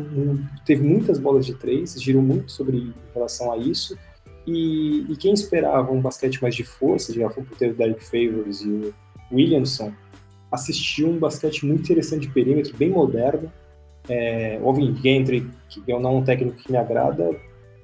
teve 0.66 0.84
muitas 0.84 1.20
bolas 1.20 1.46
de 1.46 1.56
três, 1.56 1.94
girou 2.02 2.22
muito 2.22 2.52
sobre 2.52 2.78
em 2.78 2.94
relação 3.14 3.52
a 3.52 3.58
isso. 3.58 3.98
E, 4.48 5.06
e 5.10 5.16
quem 5.16 5.34
esperava 5.34 5.92
um 5.92 6.02
basquete 6.02 6.42
mais 6.42 6.56
de 6.56 6.64
força, 6.64 7.14
já 7.14 7.30
foi 7.30 7.44
por 7.44 7.58
ter 7.58 7.72
o 7.72 7.74
Derek 7.74 8.04
Favors 8.04 8.62
e 8.62 8.70
o 8.70 8.94
Williamson, 9.32 9.94
assistiu 10.56 11.08
um 11.08 11.18
basquete 11.18 11.66
muito 11.66 11.84
interessante 11.84 12.28
de 12.28 12.34
perímetro, 12.34 12.76
bem 12.76 12.90
moderno. 12.90 13.52
É, 14.10 14.60
Alvin 14.64 14.96
Gentry, 14.96 15.48
que 15.70 15.84
é 15.92 15.96
um 15.96 16.24
técnico 16.24 16.58
que 16.58 16.72
me 16.72 16.78
agrada, 16.78 17.36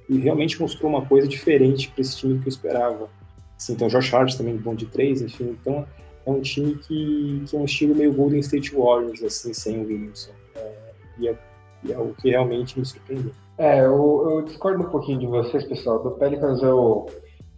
e 0.10 0.18
realmente 0.18 0.60
mostrou 0.60 0.92
uma 0.92 1.06
coisa 1.06 1.28
diferente 1.28 1.90
para 1.90 2.02
esse 2.02 2.18
time 2.18 2.40
que 2.40 2.48
eu 2.48 2.50
esperava. 2.50 3.10
Assim, 3.58 3.74
então, 3.74 3.88
Josh 3.88 4.14
Hart 4.14 4.36
também 4.36 4.58
bom 4.58 4.76
de 4.76 4.88
três, 4.88 5.22
enfim. 5.22 5.56
Então, 5.62 5.86
é 6.26 6.30
um 6.30 6.42
time 6.42 6.76
que, 6.76 7.44
que 7.48 7.56
é 7.56 7.60
um 7.60 7.66
estilo 7.66 7.96
meio 7.96 8.14
Golden 8.14 8.40
State 8.40 8.76
Warriors, 8.76 9.24
assim, 9.24 9.54
sem 9.54 9.80
o 9.80 9.88
Williamson. 9.88 10.32
É, 10.56 10.72
e, 11.20 11.28
é, 11.28 11.38
e, 11.84 11.92
é, 11.92 11.98
o 11.98 12.14
que 12.14 12.30
realmente 12.30 12.80
me 12.80 12.86
surpreendeu. 12.86 13.32
É, 13.58 13.82
eu, 13.82 14.28
eu, 14.30 14.42
discordo 14.44 14.84
um 14.84 14.90
pouquinho 14.90 15.20
de 15.20 15.28
vocês, 15.28 15.64
pessoal. 15.66 16.02
Do 16.02 16.12
Pelicans 16.12 16.62
eu, 16.62 17.08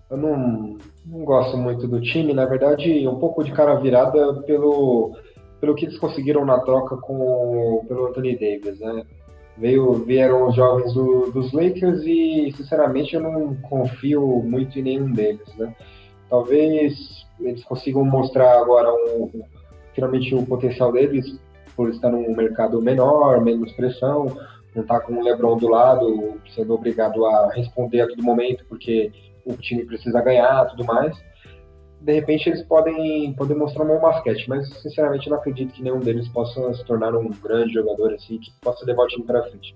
eu 0.09 0.17
não, 0.17 0.77
não 1.05 1.25
gosto 1.25 1.57
muito 1.57 1.87
do 1.87 2.01
time, 2.01 2.33
na 2.33 2.45
verdade, 2.45 3.07
um 3.07 3.19
pouco 3.19 3.43
de 3.43 3.51
cara 3.51 3.75
virada 3.75 4.41
pelo, 4.43 5.15
pelo 5.59 5.75
que 5.75 5.85
eles 5.85 5.97
conseguiram 5.97 6.45
na 6.45 6.59
troca 6.59 6.97
com 6.97 7.83
pelo 7.87 8.07
Anthony 8.07 8.33
Davis, 8.37 8.79
né? 8.79 9.03
Veio, 9.57 9.93
vieram 9.93 10.47
os 10.47 10.55
jovens 10.55 10.93
do, 10.93 11.31
dos 11.31 11.51
Lakers 11.53 12.01
e, 12.05 12.51
sinceramente, 12.57 13.13
eu 13.13 13.21
não 13.21 13.55
confio 13.55 14.41
muito 14.43 14.79
em 14.79 14.81
nenhum 14.81 15.11
deles, 15.11 15.47
né? 15.57 15.75
Talvez 16.29 17.23
eles 17.39 17.63
consigam 17.63 18.03
mostrar 18.03 18.59
agora 18.59 18.91
um, 18.91 19.29
finalmente 19.93 20.33
o 20.33 20.45
potencial 20.45 20.91
deles 20.91 21.39
por 21.75 21.89
estar 21.89 22.09
num 22.09 22.35
mercado 22.35 22.81
menor, 22.81 23.41
menos 23.41 23.71
pressão, 23.73 24.25
não 24.75 24.81
estar 24.81 24.99
tá 24.99 25.05
com 25.05 25.13
o 25.13 25.23
LeBron 25.23 25.57
do 25.57 25.67
lado, 25.67 26.39
sendo 26.55 26.73
obrigado 26.73 27.25
a 27.25 27.51
responder 27.51 28.01
a 28.01 28.07
todo 28.07 28.23
momento, 28.23 28.65
porque 28.67 29.11
o 29.45 29.55
time 29.57 29.85
precisa 29.85 30.21
ganhar 30.21 30.65
tudo 30.65 30.85
mais. 30.85 31.15
De 32.01 32.13
repente 32.13 32.49
eles 32.49 32.61
podem, 32.63 33.33
podem 33.33 33.57
mostrar 33.57 33.85
um 33.85 33.87
bom 33.87 34.01
basquete, 34.01 34.47
mas 34.49 34.67
sinceramente 34.81 35.29
não 35.29 35.37
acredito 35.37 35.73
que 35.73 35.81
nenhum 35.81 35.99
deles 35.99 36.27
possa 36.29 36.73
se 36.73 36.83
tornar 36.85 37.15
um 37.15 37.29
grande 37.29 37.73
jogador 37.73 38.13
assim, 38.13 38.39
que 38.39 38.51
possa 38.61 38.85
levar 38.85 39.03
o 39.03 39.07
time 39.07 39.23
para 39.23 39.43
frente. 39.43 39.75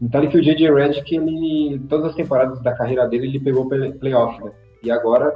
Então 0.00 0.26
que 0.26 0.36
o 0.36 0.42
J.J. 0.42 0.70
Redick, 0.74 1.14
ele, 1.14 1.80
todas 1.88 2.10
as 2.10 2.14
temporadas 2.14 2.60
da 2.60 2.74
carreira 2.74 3.08
dele, 3.08 3.28
ele 3.28 3.40
pegou 3.40 3.68
playoff, 3.68 4.42
né? 4.44 4.52
E 4.82 4.90
agora, 4.90 5.32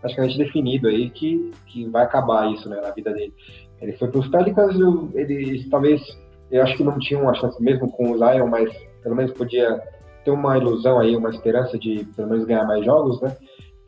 praticamente 0.00 0.36
definido 0.36 0.88
aí 0.88 1.10
que, 1.10 1.52
que 1.66 1.88
vai 1.88 2.02
acabar 2.02 2.52
isso, 2.52 2.68
né, 2.68 2.80
na 2.80 2.90
vida 2.90 3.12
dele. 3.12 3.32
Ele 3.80 3.92
foi 3.92 4.08
para 4.08 4.20
os 4.20 4.28
Pelicans, 4.28 4.74
ele 5.14 5.64
talvez, 5.70 6.02
eu 6.50 6.62
acho 6.62 6.76
que 6.76 6.84
não 6.84 6.98
tinha 6.98 7.20
uma 7.20 7.34
chance 7.34 7.62
mesmo 7.62 7.90
com 7.92 8.10
o 8.10 8.18
Zion, 8.18 8.48
mas 8.48 8.70
pelo 9.02 9.14
menos 9.14 9.32
podia 9.32 9.80
ter 10.24 10.30
uma 10.30 10.56
ilusão 10.56 10.98
aí, 10.98 11.16
uma 11.16 11.30
esperança 11.30 11.78
de 11.78 12.04
pelo 12.16 12.28
menos 12.28 12.44
ganhar 12.44 12.64
mais 12.64 12.84
jogos, 12.84 13.20
né? 13.20 13.36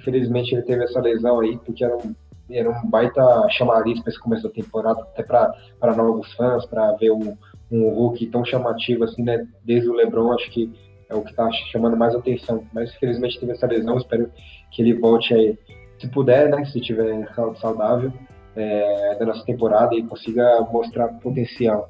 Infelizmente 0.01 0.55
ele 0.55 0.63
teve 0.63 0.85
essa 0.85 1.01
lesão 1.01 1.41
aí, 1.41 1.59
porque 1.59 1.85
era 1.85 1.97
um, 1.97 2.15
era 2.51 2.71
um 2.71 2.89
baita 2.89 3.23
chamariz 3.51 4.01
para 4.01 4.11
esse 4.11 4.21
começo 4.21 4.43
da 4.43 4.51
temporada, 4.51 5.01
até 5.01 5.23
para 5.23 5.97
novos 5.97 6.33
fãs, 6.35 6.67
para 6.67 6.93
ver 6.93 7.13
um, 7.13 7.37
um 7.71 7.89
Hulk 7.89 8.27
tão 8.27 8.45
chamativo 8.45 9.05
assim, 9.05 9.23
né? 9.23 9.47
Desde 9.65 9.89
o 9.89 9.95
LeBron, 9.95 10.33
acho 10.33 10.51
que 10.51 10.73
é 11.09 11.15
o 11.15 11.23
que 11.23 11.31
está 11.31 11.51
chamando 11.71 11.97
mais 11.97 12.15
atenção. 12.15 12.65
Mas 12.73 12.95
infelizmente 12.95 13.39
teve 13.39 13.53
essa 13.53 13.67
lesão, 13.67 13.97
espero 13.97 14.31
que 14.71 14.83
ele 14.83 14.95
volte 14.95 15.35
aí, 15.35 15.59
se 15.99 16.09
puder, 16.09 16.51
né? 16.51 16.65
Se 16.65 16.81
tiver 16.81 17.29
saudável 17.61 18.13
é, 18.57 19.17
da 19.19 19.27
nossa 19.27 19.45
temporada 19.45 19.95
e 19.95 20.03
consiga 20.03 20.61
mostrar 20.73 21.09
potencial. 21.21 21.89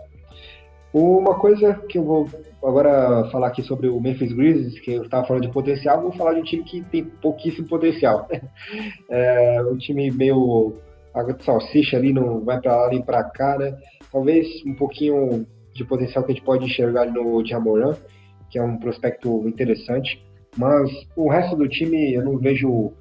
Uma 0.93 1.39
coisa 1.39 1.75
que 1.89 1.97
eu 1.97 2.05
vou 2.05 2.29
agora 2.63 3.29
falar 3.31 3.49
aqui 3.49 3.63
sobre 3.63 3.89
o 3.89 3.99
Memphis 3.99 4.33
Grizzlies, 4.33 4.79
que 4.79 4.93
eu 4.93 5.05
estava 5.05 5.27
falando 5.27 5.45
de 5.45 5.53
potencial, 5.53 6.03
vou 6.03 6.13
falar 6.13 6.35
de 6.35 6.41
um 6.41 6.45
time 6.45 6.63
que 6.65 6.83
tem 6.83 7.05
pouquíssimo 7.05 7.67
potencial. 7.67 8.29
É 9.09 9.63
um 9.63 9.77
time 9.77 10.11
meio 10.11 10.75
água 11.15 11.35
de 11.35 11.45
salsicha 11.45 11.97
ali, 11.97 12.13
não 12.13 12.41
vai 12.41 12.61
para 12.61 12.77
lá 12.77 12.89
nem 12.89 13.03
para 13.03 13.23
cá, 13.25 13.59
né? 13.59 13.77
Talvez 14.11 14.47
um 14.67 14.75
pouquinho 14.75 15.47
de 15.75 15.85
potencial 15.85 16.25
que 16.25 16.33
a 16.33 16.35
gente 16.35 16.45
pode 16.45 16.65
enxergar 16.65 17.07
no 17.07 17.45
Jamoran, 17.45 17.97
que 18.51 18.59
é 18.59 18.63
um 18.63 18.79
prospecto 18.79 19.47
interessante, 19.47 20.23
mas 20.57 20.91
o 21.17 21.29
resto 21.29 21.57
do 21.57 21.69
time 21.69 22.15
eu 22.15 22.25
não 22.25 22.39
vejo 22.39 22.93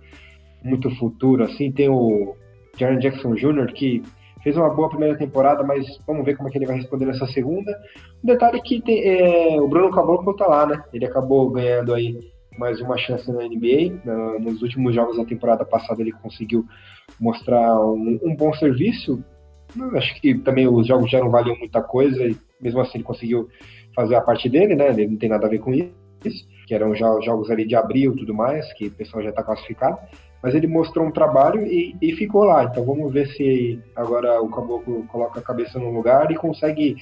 muito 0.63 0.89
futuro, 0.95 1.43
assim, 1.43 1.71
tem 1.71 1.89
o 1.89 2.35
Jaren 2.77 2.99
Jackson 2.99 3.33
Jr., 3.35 3.73
que 3.73 4.01
fez 4.43 4.57
uma 4.57 4.69
boa 4.69 4.89
primeira 4.89 5.17
temporada, 5.17 5.63
mas 5.63 5.85
vamos 6.05 6.25
ver 6.25 6.35
como 6.35 6.49
é 6.49 6.51
que 6.51 6.57
ele 6.57 6.65
vai 6.65 6.77
responder 6.77 7.05
nessa 7.05 7.27
segunda. 7.27 7.71
Um 8.23 8.27
detalhe 8.27 8.57
é 8.57 8.61
que 8.61 8.81
tem, 8.81 9.03
é, 9.03 9.61
o 9.61 9.67
Bruno 9.67 9.91
Caboclo 9.91 10.35
tá 10.35 10.47
lá, 10.47 10.65
né? 10.65 10.83
Ele 10.93 11.05
acabou 11.05 11.49
ganhando 11.49 11.93
aí 11.93 12.17
mais 12.57 12.81
uma 12.81 12.97
chance 12.97 13.31
na 13.31 13.43
NBA. 13.43 14.01
nos 14.39 14.61
últimos 14.61 14.93
jogos 14.93 15.17
da 15.17 15.25
temporada 15.25 15.65
passada 15.65 16.01
ele 16.01 16.11
conseguiu 16.11 16.65
mostrar 17.19 17.79
um, 17.79 18.19
um, 18.23 18.35
bom 18.35 18.53
serviço. 18.53 19.23
Acho 19.95 20.19
que 20.19 20.35
também 20.39 20.67
os 20.67 20.87
jogos 20.87 21.09
já 21.09 21.19
não 21.19 21.29
valiam 21.29 21.57
muita 21.57 21.81
coisa 21.81 22.23
e 22.25 22.35
mesmo 22.59 22.81
assim 22.81 22.97
ele 22.97 23.03
conseguiu 23.03 23.47
fazer 23.95 24.15
a 24.15 24.21
parte 24.21 24.49
dele, 24.49 24.75
né? 24.75 24.89
Ele 24.89 25.07
não 25.07 25.17
tem 25.17 25.29
nada 25.29 25.47
a 25.47 25.49
ver 25.49 25.59
com 25.59 25.73
isso, 25.73 26.47
que 26.67 26.73
eram 26.73 26.93
jogos 26.95 27.49
ali 27.49 27.65
de 27.65 27.75
abril 27.75 28.13
e 28.13 28.17
tudo 28.17 28.33
mais, 28.33 28.71
que 28.73 28.87
o 28.87 28.91
pessoal 28.91 29.23
já 29.23 29.29
está 29.29 29.43
classificado 29.43 29.97
mas 30.41 30.55
ele 30.55 30.67
mostrou 30.67 31.05
um 31.05 31.11
trabalho 31.11 31.65
e, 31.65 31.95
e, 32.01 32.13
ficou 32.15 32.43
lá. 32.43 32.63
Então 32.63 32.83
vamos 32.83 33.11
ver 33.11 33.27
se 33.27 33.79
agora 33.95 34.41
o 34.41 34.49
Caboclo 34.49 35.03
coloca 35.07 35.39
a 35.39 35.43
cabeça 35.43 35.77
no 35.77 35.91
lugar 35.91 36.31
e 36.31 36.35
consegue 36.35 36.97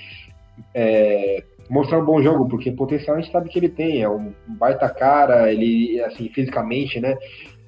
é, 0.74 1.44
mostrar 1.70 2.00
um 2.00 2.06
bom 2.06 2.22
jogo, 2.22 2.50
porque 2.50 2.72
potencial 2.72 3.16
a 3.16 3.22
gente 3.22 3.32
sabe 3.32 3.50
que 3.50 3.60
ele 3.60 3.70
tem, 3.70 4.02
é 4.02 4.10
um 4.10 4.34
baita 4.48 4.90
cara, 4.90 5.52
ele, 5.52 6.02
assim, 6.02 6.28
fisicamente, 6.30 7.00
né? 7.00 7.18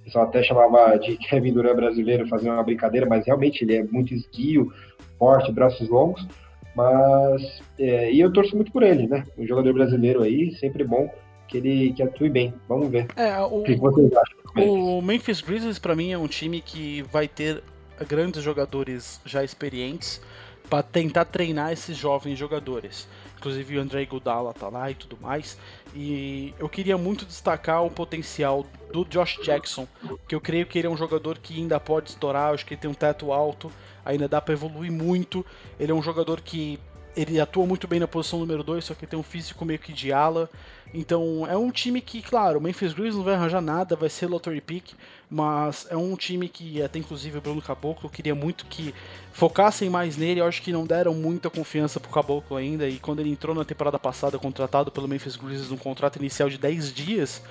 O 0.01 0.03
pessoal 0.05 0.25
até 0.25 0.43
chamava 0.43 0.97
de 0.97 1.15
Kevin 1.29 1.53
Durant 1.53 1.75
brasileiro, 1.75 2.27
fazer 2.27 2.49
uma 2.49 2.63
brincadeira, 2.63 3.05
mas 3.07 3.25
realmente 3.25 3.63
ele 3.63 3.77
é 3.77 3.83
muito 3.83 4.13
esguio, 4.13 4.73
forte, 5.17 5.51
braços 5.51 5.87
longos. 5.87 6.27
Mas, 6.75 7.61
é, 7.77 8.11
e 8.11 8.19
eu 8.19 8.31
torço 8.31 8.55
muito 8.55 8.71
por 8.71 8.81
ele, 8.81 9.07
né? 9.07 9.23
Um 9.37 9.45
jogador 9.45 9.73
brasileiro 9.73 10.23
aí, 10.23 10.53
sempre 10.55 10.83
bom 10.83 11.09
que 11.47 11.57
ele 11.57 11.93
que 11.93 12.01
atue 12.01 12.29
bem. 12.29 12.53
Vamos 12.67 12.89
ver. 12.89 13.07
É, 13.17 13.37
o, 13.41 13.59
o 13.59 13.63
que 13.63 13.75
vocês 13.75 14.11
acham? 14.13 14.40
O 14.55 15.01
Memphis 15.01 15.41
Grizzlies, 15.41 15.79
para 15.79 15.95
mim, 15.95 16.11
é 16.11 16.17
um 16.17 16.27
time 16.27 16.61
que 16.61 17.01
vai 17.03 17.27
ter 17.27 17.63
grandes 18.07 18.43
jogadores 18.43 19.21
já 19.25 19.43
experientes 19.43 20.21
para 20.69 20.83
tentar 20.83 21.25
treinar 21.25 21.71
esses 21.71 21.97
jovens 21.97 22.37
jogadores. 22.37 23.07
Inclusive 23.37 23.77
o 23.77 23.81
André 23.81 24.05
Godala 24.05 24.53
tá 24.53 24.69
lá 24.69 24.89
e 24.89 24.95
tudo 24.95 25.17
mais. 25.19 25.57
E 25.93 26.53
eu 26.59 26.69
queria 26.69 26.97
muito 26.97 27.25
destacar 27.25 27.83
o 27.83 27.89
potencial 27.89 28.65
do 28.93 29.03
Josh 29.03 29.39
Jackson, 29.43 29.87
que 30.27 30.35
eu 30.35 30.39
creio 30.39 30.65
que 30.65 30.79
ele 30.79 30.87
é 30.87 30.89
um 30.89 30.95
jogador 30.95 31.39
que 31.39 31.57
ainda 31.57 31.79
pode 31.79 32.11
estourar, 32.11 32.53
acho 32.53 32.65
que 32.65 32.73
ele 32.73 32.81
tem 32.81 32.89
um 32.89 32.93
teto 32.93 33.31
alto, 33.33 33.71
ainda 34.05 34.27
dá 34.27 34.39
para 34.39 34.53
evoluir 34.53 34.91
muito. 34.91 35.45
Ele 35.79 35.91
é 35.91 35.95
um 35.95 36.01
jogador 36.01 36.39
que 36.39 36.79
ele 37.15 37.39
atua 37.39 37.65
muito 37.65 37.87
bem 37.87 37.99
na 37.99 38.07
posição 38.07 38.39
número 38.39 38.63
2, 38.63 38.85
só 38.85 38.93
que 38.93 39.05
tem 39.05 39.19
um 39.19 39.23
físico 39.23 39.65
meio 39.65 39.79
que 39.79 39.91
de 39.91 40.13
ala. 40.13 40.49
Então 40.93 41.47
é 41.47 41.55
um 41.55 41.71
time 41.71 42.01
que, 42.01 42.21
claro, 42.21 42.59
o 42.59 42.61
Memphis 42.61 42.93
Grizzlies 42.93 43.15
não 43.15 43.23
vai 43.23 43.35
arranjar 43.35 43.61
nada, 43.61 43.95
vai 43.95 44.09
ser 44.09 44.27
lottery 44.27 44.59
pick, 44.59 44.91
mas 45.29 45.87
é 45.89 45.95
um 45.95 46.15
time 46.17 46.49
que 46.49 46.81
até 46.81 46.99
inclusive 46.99 47.37
o 47.37 47.41
Bruno 47.41 47.61
Caboclo 47.61 48.09
queria 48.09 48.35
muito 48.35 48.65
que 48.65 48.93
focassem 49.31 49.89
mais 49.89 50.17
nele. 50.17 50.41
Eu 50.41 50.45
acho 50.45 50.61
que 50.61 50.73
não 50.73 50.85
deram 50.85 51.13
muita 51.13 51.49
confiança 51.49 51.99
pro 51.99 52.11
Caboclo 52.11 52.57
ainda. 52.57 52.87
E 52.89 52.99
quando 52.99 53.21
ele 53.21 53.31
entrou 53.31 53.55
na 53.55 53.63
temporada 53.63 53.97
passada, 53.97 54.37
contratado 54.37 54.91
pelo 54.91 55.07
Memphis 55.07 55.37
Grizzlies 55.37 55.69
num 55.69 55.77
contrato 55.77 56.17
inicial 56.17 56.49
de 56.49 56.57
10 56.57 56.93
dias, 56.93 57.41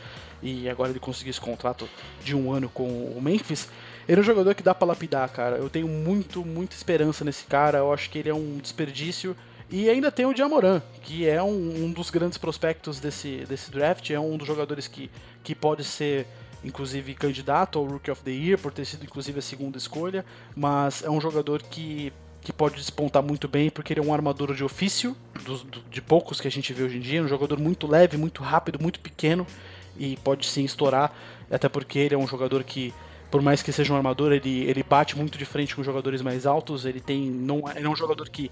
e 0.42 0.68
agora 0.68 0.90
ele 0.90 1.00
conseguiu 1.00 1.30
esse 1.30 1.40
contrato 1.40 1.88
de 2.22 2.36
um 2.36 2.52
ano 2.52 2.68
com 2.68 2.86
o 2.86 3.20
Memphis. 3.22 3.68
Ele 4.06 4.18
é 4.18 4.22
um 4.22 4.24
jogador 4.24 4.54
que 4.54 4.62
dá 4.62 4.74
pra 4.74 4.88
lapidar, 4.88 5.30
cara. 5.30 5.56
Eu 5.56 5.70
tenho 5.70 5.88
muito, 5.88 6.44
muita 6.44 6.74
esperança 6.74 7.24
nesse 7.24 7.44
cara. 7.44 7.78
Eu 7.78 7.92
acho 7.92 8.10
que 8.10 8.18
ele 8.18 8.28
é 8.28 8.34
um 8.34 8.58
desperdício 8.58 9.36
e 9.70 9.88
ainda 9.88 10.10
tem 10.10 10.26
o 10.26 10.34
Diamoran, 10.34 10.82
que 11.02 11.28
é 11.28 11.40
um, 11.40 11.84
um, 11.84 11.92
dos 11.92 12.10
grandes 12.10 12.36
prospectos 12.36 12.98
desse, 12.98 13.44
desse 13.48 13.70
draft, 13.70 14.10
é 14.10 14.18
um 14.18 14.36
dos 14.36 14.47
jogadores 14.47 14.88
que, 14.88 15.09
que 15.44 15.55
pode 15.55 15.84
ser, 15.84 16.26
inclusive, 16.64 17.14
candidato 17.14 17.78
ao 17.78 17.84
Rookie 17.84 18.10
of 18.10 18.20
the 18.22 18.32
Year, 18.32 18.59
por 18.59 18.72
ter 18.72 18.84
sido, 18.84 19.05
inclusive, 19.05 19.38
a 19.38 19.42
segunda 19.42 19.78
escolha, 19.78 20.24
mas 20.56 21.05
é 21.05 21.10
um 21.10 21.20
jogador 21.20 21.62
que, 21.62 22.12
que 22.40 22.52
pode 22.52 22.74
despontar 22.74 23.22
muito 23.22 23.47
bem, 23.47 23.70
porque 23.70 23.92
ele 23.92 24.01
é 24.01 24.02
um 24.02 24.12
armador 24.12 24.55
de 24.55 24.64
ofício, 24.64 25.16
dos, 25.44 25.62
do, 25.62 25.80
de 25.88 26.02
poucos 26.02 26.40
que 26.40 26.48
a 26.48 26.51
gente 26.51 26.72
vê 26.72 26.82
hoje 26.82 26.97
em 26.97 27.01
dia, 27.01 27.22
um 27.22 27.28
jogador 27.28 27.60
muito 27.60 27.86
leve, 27.86 28.16
muito 28.16 28.42
rápido, 28.42 28.82
muito 28.82 28.98
pequeno, 28.98 29.47
e 29.97 30.16
pode 30.16 30.47
sim 30.47 30.64
estourar, 30.64 31.14
até 31.48 31.68
porque 31.68 31.98
ele 32.01 32.16
é 32.16 32.18
um 32.18 32.26
jogador 32.26 32.64
que 32.64 32.92
por 33.30 33.40
mais 33.40 33.62
que 33.62 33.70
seja 33.70 33.92
um 33.92 33.97
armador, 33.97 34.32
ele, 34.32 34.64
ele 34.64 34.82
bate 34.82 35.16
muito 35.16 35.38
de 35.38 35.44
frente 35.44 35.76
com 35.76 35.84
jogadores 35.84 36.20
mais 36.20 36.47
altos, 36.47 36.84
ele 36.84 37.01
tem. 37.01 37.30
Não, 37.30 37.62
ele 37.76 37.86
é 37.86 37.88
um 37.88 37.94
jogador 37.94 38.28
que 38.28 38.51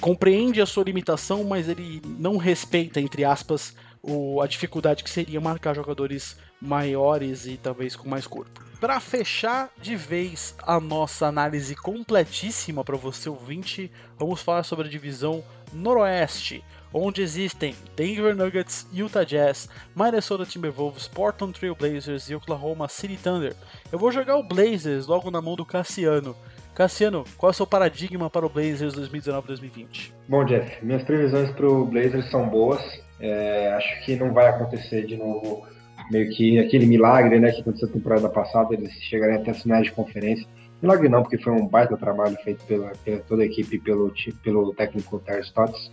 compreende 0.00 0.60
a 0.60 0.66
sua 0.66 0.84
limitação, 0.84 1.44
mas 1.44 1.68
ele 1.68 2.02
não 2.18 2.36
respeita, 2.36 3.00
entre 3.00 3.24
aspas, 3.24 3.74
o, 4.02 4.40
a 4.40 4.46
dificuldade 4.46 5.02
que 5.02 5.10
seria 5.10 5.40
marcar 5.40 5.74
jogadores 5.74 6.36
maiores 6.60 7.46
e 7.46 7.56
talvez 7.56 7.96
com 7.96 8.08
mais 8.08 8.26
corpo. 8.26 8.64
Para 8.80 9.00
fechar 9.00 9.70
de 9.80 9.96
vez 9.96 10.54
a 10.62 10.78
nossa 10.78 11.26
análise 11.26 11.74
completíssima 11.74 12.84
para 12.84 12.96
você 12.96 13.28
ouvinte, 13.28 13.90
vamos 14.18 14.42
falar 14.42 14.64
sobre 14.64 14.86
a 14.86 14.90
divisão 14.90 15.42
Noroeste, 15.72 16.62
onde 16.92 17.22
existem 17.22 17.74
Denver 17.96 18.36
Nuggets, 18.36 18.86
Utah 18.92 19.24
Jazz, 19.24 19.68
Minnesota 19.94 20.44
Timberwolves, 20.44 21.08
Portland 21.08 21.58
Trail 21.58 21.74
Blazers 21.74 22.28
e 22.28 22.34
Oklahoma 22.34 22.86
City 22.88 23.16
Thunder. 23.16 23.56
Eu 23.90 23.98
vou 23.98 24.12
jogar 24.12 24.36
o 24.36 24.42
Blazers 24.42 25.06
logo 25.06 25.30
na 25.30 25.40
mão 25.40 25.56
do 25.56 25.64
Cassiano. 25.64 26.36
Cassiano, 26.76 27.24
qual 27.38 27.48
é 27.48 27.52
o 27.52 27.54
seu 27.54 27.66
paradigma 27.66 28.28
para 28.28 28.44
o 28.44 28.50
Blazers 28.50 28.94
2019-2020? 28.96 30.12
Bom, 30.28 30.44
Jeff, 30.44 30.84
minhas 30.84 31.02
previsões 31.04 31.50
para 31.52 31.66
o 31.66 31.86
Blazers 31.86 32.30
são 32.30 32.46
boas. 32.50 32.82
É, 33.18 33.72
acho 33.72 34.04
que 34.04 34.14
não 34.14 34.30
vai 34.34 34.46
acontecer 34.48 35.06
de 35.06 35.16
novo 35.16 35.66
meio 36.10 36.28
que 36.28 36.58
aquele 36.58 36.84
milagre 36.84 37.40
né, 37.40 37.50
que 37.50 37.62
aconteceu 37.62 37.88
na 37.88 37.94
temporada 37.94 38.28
passada, 38.28 38.74
eles 38.74 38.92
chegarem 39.04 39.36
até 39.36 39.52
as 39.52 39.62
finais 39.62 39.84
de 39.84 39.92
conferência. 39.92 40.46
Milagre 40.82 41.08
não, 41.08 41.22
porque 41.22 41.38
foi 41.38 41.54
um 41.54 41.66
baita 41.66 41.96
trabalho 41.96 42.36
feito 42.44 42.62
pela, 42.66 42.92
pela 43.02 43.20
toda 43.20 43.42
a 43.42 43.46
equipe 43.46 43.78
pelo, 43.78 44.12
pelo 44.44 44.74
técnico 44.74 45.18
Ter 45.20 45.40
Stotts. 45.40 45.90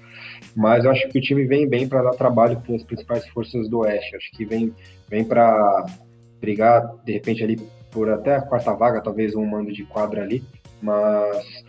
Mas 0.54 0.84
eu 0.84 0.92
acho 0.92 1.08
que 1.08 1.18
o 1.18 1.22
time 1.22 1.46
vem 1.46 1.66
bem 1.66 1.88
para 1.88 2.04
dar 2.04 2.12
trabalho 2.12 2.60
para 2.60 2.76
as 2.76 2.84
principais 2.84 3.26
forças 3.30 3.70
do 3.70 3.80
Oeste. 3.80 4.18
Acho 4.18 4.30
que 4.32 4.44
vem, 4.44 4.76
vem 5.08 5.24
para 5.24 5.86
brigar, 6.42 6.94
de 7.06 7.14
repente, 7.14 7.42
ali 7.42 7.56
por 7.90 8.10
até 8.10 8.36
a 8.36 8.42
quarta 8.42 8.74
vaga, 8.74 9.00
talvez 9.00 9.34
um 9.34 9.46
mando 9.46 9.72
de 9.72 9.86
quadra 9.86 10.22
ali 10.22 10.44
mas 10.84 11.64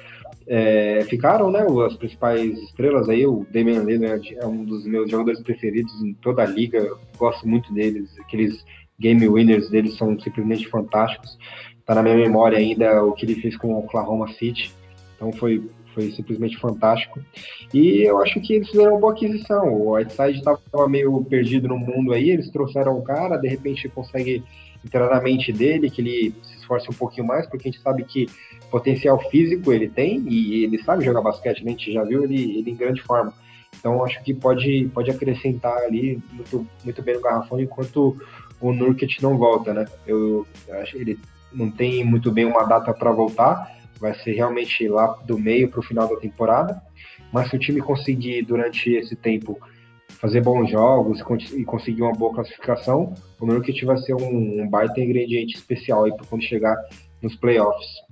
é, 0.47 1.05
ficaram, 1.09 1.51
né, 1.51 1.65
as 1.87 1.97
principais 1.97 2.59
estrelas 2.59 3.09
aí, 3.09 3.27
o 3.27 3.47
Damian 3.51 3.83
Lillard 3.83 4.37
é 4.37 4.47
um 4.47 4.65
dos 4.65 4.85
meus 4.85 5.11
jogadores 5.11 5.41
preferidos 5.41 5.93
em 6.03 6.13
toda 6.15 6.43
a 6.43 6.47
liga, 6.47 6.87
gosto 7.17 7.49
muito 7.49 7.73
deles, 7.73 8.11
aqueles 8.19 8.65
game 8.99 9.27
winners 9.27 9.71
deles 9.71 9.97
são 9.97 10.19
simplesmente 10.21 10.69
fantásticos, 10.69 11.39
tá 11.87 11.95
na 11.95 12.03
minha 12.03 12.17
memória 12.17 12.59
ainda 12.59 13.03
o 13.05 13.13
que 13.13 13.25
ele 13.25 13.37
fez 13.37 13.57
com 13.57 13.69
o 13.73 13.79
Oklahoma 13.79 14.29
City, 14.35 14.73
então 15.17 15.33
foi, 15.33 15.65
foi 15.95 16.11
simplesmente 16.11 16.59
fantástico, 16.59 17.21
e 17.73 18.03
eu 18.03 18.21
acho 18.21 18.39
que 18.41 18.55
eles 18.55 18.69
fizeram 18.69 18.93
uma 18.93 19.01
boa 19.01 19.15
aquisição, 19.15 19.73
o 19.73 19.95
Whiteside 19.95 20.39
estava 20.41 20.89
meio 20.89 21.25
perdido 21.25 21.69
no 21.69 21.79
mundo 21.79 22.13
aí, 22.13 22.29
eles 22.31 22.51
trouxeram 22.51 22.99
um 22.99 23.03
cara, 23.03 23.39
de 23.39 23.49
repente 23.49 23.89
consegue 23.89 24.43
entrar 24.85 25.09
na 25.09 25.21
mente 25.23 25.51
dele, 25.51 25.89
que 25.89 26.03
ele 26.03 26.35
se 26.43 26.59
esforce 26.59 26.91
um 26.91 26.95
pouquinho 26.95 27.27
mais, 27.27 27.47
porque 27.47 27.69
a 27.69 27.73
gente 27.73 27.83
sabe 27.83 28.05
que 28.05 28.27
potencial 28.75 29.21
físico 29.31 29.73
ele 29.73 29.89
tem 29.89 30.25
e 30.29 30.65
ele 30.65 30.83
sabe 30.83 31.05
jogar 31.05 31.23
basquete, 31.23 31.65
né? 31.65 31.71
a 31.71 31.75
gente 31.75 31.93
já 31.93 32.03
viu 32.03 32.25
ele, 32.25 32.59
ele 32.59 32.73
em 32.73 32.75
grande 32.75 33.01
forma. 33.03 33.33
Então 33.79 34.05
acho 34.05 34.21
que 34.25 34.35
pode, 34.35 34.91
pode 34.93 35.13
acrescentar 35.13 35.77
ali 35.79 36.21
muito, 36.33 36.67
muito 36.85 37.01
bem 37.01 37.15
no 37.15 37.21
garrafão 37.21 37.61
enquanto 37.61 38.17
o 38.61 38.73
Nurkic 38.73 39.23
não 39.23 39.39
volta, 39.39 39.73
né? 39.73 39.85
Eu, 40.05 40.45
eu 40.67 40.81
acho 40.81 40.91
que 40.91 40.99
ele 40.99 41.21
não 41.53 41.71
tem 41.71 42.05
muito 42.05 42.33
bem 42.33 42.47
uma 42.47 42.65
data 42.65 42.93
para 42.93 43.13
voltar, 43.13 43.79
vai 44.01 44.13
ser 44.13 44.33
realmente 44.33 44.89
lá 44.89 45.07
do 45.25 45.39
meio 45.39 45.69
para 45.69 45.79
o 45.79 45.85
final 45.85 46.09
da 46.09 46.17
temporada. 46.17 46.83
Mas 47.33 47.51
se 47.51 47.55
o 47.55 47.61
time 47.61 47.81
conseguir 47.81 48.43
durante 48.43 48.91
esse 48.93 49.15
tempo 49.15 49.57
fazer 50.09 50.41
bons 50.41 50.69
jogos 50.69 51.21
e 51.53 51.65
conseguir 51.65 52.03
uma 52.03 52.13
boa 52.13 52.35
classificação, 52.35 53.15
o 53.39 53.47
Nurkic 53.47 53.85
vai 53.85 53.99
ser 53.99 54.15
um, 54.15 54.63
um 54.63 54.69
baita 54.69 55.01
ingrediente 55.01 55.55
especial 55.55 56.07
aí 56.07 56.17
para 56.17 56.27
quando 56.27 56.43
chegar 56.43 56.77
nos 57.23 57.37
playoffs. 57.37 58.04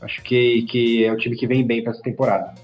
Acho 0.00 0.22
que, 0.22 0.62
que 0.62 1.04
é 1.04 1.12
o 1.12 1.16
time 1.16 1.36
que 1.36 1.46
vem 1.46 1.66
bem 1.66 1.82
para 1.82 1.92
essa 1.92 2.02
temporada. 2.02 2.54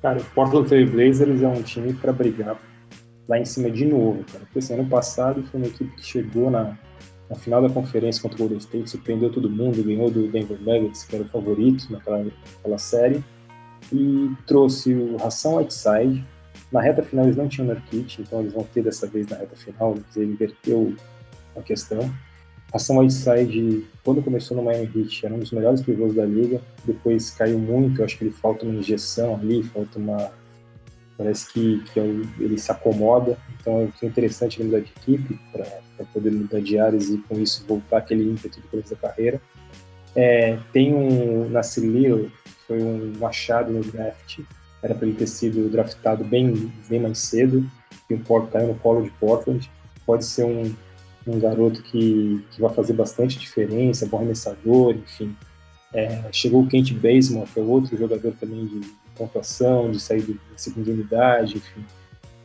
Cara, 0.00 0.20
o 0.20 0.24
Portland 0.26 0.68
Trail 0.68 0.90
Blazers 0.90 1.42
é 1.42 1.48
um 1.48 1.62
time 1.62 1.92
para 1.94 2.12
brigar 2.12 2.58
lá 3.28 3.38
em 3.38 3.44
cima 3.44 3.70
de 3.70 3.84
novo, 3.84 4.24
cara. 4.24 4.44
Porque 4.44 4.58
esse 4.58 4.72
ano 4.72 4.86
passado 4.86 5.42
foi 5.44 5.60
uma 5.60 5.66
equipe 5.66 5.90
que 5.96 6.04
chegou 6.04 6.50
na, 6.50 6.78
na 7.28 7.36
final 7.36 7.60
da 7.60 7.68
conferência 7.68 8.22
contra 8.22 8.36
o 8.36 8.38
Golden 8.40 8.58
State, 8.58 8.90
surpreendeu 8.90 9.30
todo 9.30 9.50
mundo, 9.50 9.82
ganhou 9.82 10.10
do 10.10 10.28
Denver 10.28 10.58
Nuggets, 10.60 11.04
que 11.04 11.16
era 11.16 11.24
o 11.24 11.28
favorito 11.28 11.90
naquela, 11.90 12.24
naquela 12.24 12.78
série, 12.78 13.22
e 13.92 14.30
trouxe 14.46 14.94
o 14.94 15.16
Ração 15.16 15.56
Whiteside. 15.56 16.24
Na 16.72 16.80
reta 16.80 17.02
final 17.02 17.24
eles 17.24 17.36
não 17.36 17.48
tinham 17.48 17.68
Nurkic, 17.68 18.22
então 18.22 18.40
eles 18.40 18.52
vão 18.52 18.64
ter 18.64 18.82
dessa 18.82 19.06
vez 19.06 19.26
na 19.28 19.36
reta 19.36 19.56
final, 19.56 19.96
ele 20.16 20.32
inverteu 20.32 20.94
a 21.56 21.62
questão. 21.62 22.10
Ração 22.76 22.98
Whiteside, 22.98 23.86
quando 24.04 24.22
começou 24.22 24.56
no 24.56 24.62
Miami 24.62 24.90
Heat, 24.94 25.24
era 25.24 25.34
um 25.34 25.38
dos 25.38 25.50
melhores 25.50 25.80
pivôs 25.80 26.14
da 26.14 26.24
liga, 26.24 26.60
depois 26.84 27.30
caiu 27.30 27.58
muito, 27.58 28.04
acho 28.04 28.18
que 28.18 28.24
ele 28.24 28.32
falta 28.32 28.66
uma 28.66 28.74
injeção 28.74 29.34
ali, 29.34 29.62
falta 29.62 29.98
uma 29.98 30.30
Parece 31.16 31.50
que, 31.50 31.82
que 31.92 31.98
é 31.98 32.04
ele 32.04 32.58
se 32.58 32.70
acomoda, 32.70 33.38
então 33.58 33.90
é 34.02 34.06
interessante 34.06 34.60
ele 34.60 34.68
mudar 34.68 34.80
de 34.80 34.92
equipe 35.00 35.40
para 35.50 36.04
poder 36.12 36.30
mudar 36.30 36.60
de 36.60 36.78
áreas 36.78 37.08
e 37.08 37.16
com 37.16 37.40
isso 37.40 37.64
voltar 37.66 37.98
aquele 37.98 38.22
ímpeto 38.22 38.60
do 38.60 38.68
começo 38.68 38.90
da 38.90 38.96
carreira. 38.96 39.40
É, 40.14 40.58
tem 40.74 40.92
um 40.92 41.48
Nasir 41.48 41.84
Little, 41.84 42.30
foi 42.66 42.82
um 42.82 43.26
achado 43.26 43.72
no 43.72 43.80
draft, 43.80 44.40
era 44.82 44.94
para 44.94 45.08
ele 45.08 45.16
ter 45.16 45.26
sido 45.26 45.70
draftado 45.70 46.22
bem, 46.22 46.70
bem 46.86 47.00
mais 47.00 47.18
cedo, 47.18 47.64
e 48.10 48.14
o 48.14 48.18
Porto 48.18 48.50
caiu 48.50 48.68
no 48.68 48.74
colo 48.74 49.02
de 49.02 49.10
Portland. 49.12 49.70
Pode 50.04 50.26
ser 50.26 50.44
um, 50.44 50.74
um 51.26 51.38
garoto 51.38 51.82
que, 51.82 52.44
que 52.50 52.60
vai 52.60 52.72
fazer 52.72 52.92
bastante 52.92 53.38
diferença, 53.38 54.06
bom 54.06 54.18
arremessador, 54.18 54.94
enfim. 54.94 55.36
É, 55.92 56.30
chegou 56.32 56.62
o 56.62 56.68
Kent 56.68 56.92
Basemore, 56.92 57.50
que 57.50 57.58
é 57.58 57.62
outro 57.62 57.96
jogador 57.96 58.32
também 58.38 58.66
de, 58.66 58.80
pontuação, 59.16 59.90
de 59.90 59.98
sair 59.98 60.22
da 60.22 60.58
segunda 60.58 60.90
unidade, 60.90 61.56
enfim, 61.56 61.84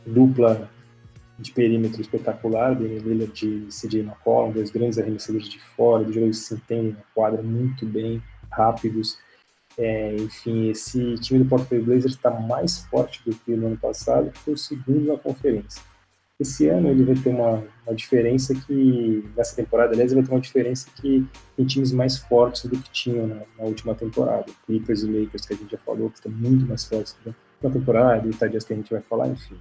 dupla 0.06 0.68
de 1.38 1.52
perímetro 1.52 2.00
espetacular, 2.00 2.74
Damian 2.74 3.00
Lillard 3.00 3.32
de 3.32 3.68
CJ 3.68 4.00
McCollum, 4.00 4.52
dois 4.52 4.70
grandes 4.70 4.98
arremessadores 4.98 5.48
de 5.48 5.60
fora, 5.60 6.02
dois 6.02 6.14
jogadores 6.14 6.40
que 6.40 6.44
se 6.46 6.54
entendem 6.54 6.92
na 6.92 7.02
quadra 7.14 7.42
muito 7.42 7.84
bem, 7.86 8.22
rápidos. 8.50 9.18
É, 9.78 10.16
enfim, 10.16 10.68
esse 10.68 11.14
time 11.16 11.40
do 11.40 11.48
Portland 11.48 11.84
Blazers 11.84 12.14
está 12.14 12.30
mais 12.30 12.84
forte 12.86 13.22
do 13.24 13.34
que 13.34 13.56
no 13.56 13.68
ano 13.68 13.78
passado, 13.78 14.30
que 14.30 14.38
foi 14.38 14.54
o 14.54 14.58
segundo 14.58 15.12
na 15.12 15.18
conferência. 15.18 15.82
Esse 16.42 16.68
ano 16.68 16.88
ele 16.88 17.04
vai 17.04 17.14
ter 17.14 17.28
uma, 17.28 17.62
uma 17.86 17.94
diferença 17.94 18.52
que, 18.52 19.24
nessa 19.36 19.54
temporada, 19.54 19.92
aliás, 19.92 20.10
ele 20.10 20.20
vai 20.20 20.28
ter 20.28 20.34
uma 20.34 20.40
diferença 20.40 20.88
que 20.96 21.24
tem 21.56 21.64
times 21.64 21.92
mais 21.92 22.18
fortes 22.18 22.64
do 22.64 22.76
que 22.76 22.90
tinham 22.90 23.28
na, 23.28 23.36
na 23.56 23.64
última 23.64 23.94
temporada. 23.94 24.46
Clippers 24.66 25.04
e 25.04 25.06
Lakers, 25.06 25.46
que 25.46 25.54
a 25.54 25.56
gente 25.56 25.70
já 25.70 25.78
falou, 25.78 26.10
que 26.10 26.16
estão 26.16 26.32
muito 26.32 26.66
mais 26.66 26.84
fortes 26.84 27.16
na 27.62 27.70
temporada, 27.70 28.28
e 28.28 28.50
Jazz 28.50 28.64
que 28.64 28.72
a 28.72 28.76
gente 28.76 28.90
vai 28.90 29.00
falar, 29.02 29.28
enfim. 29.28 29.54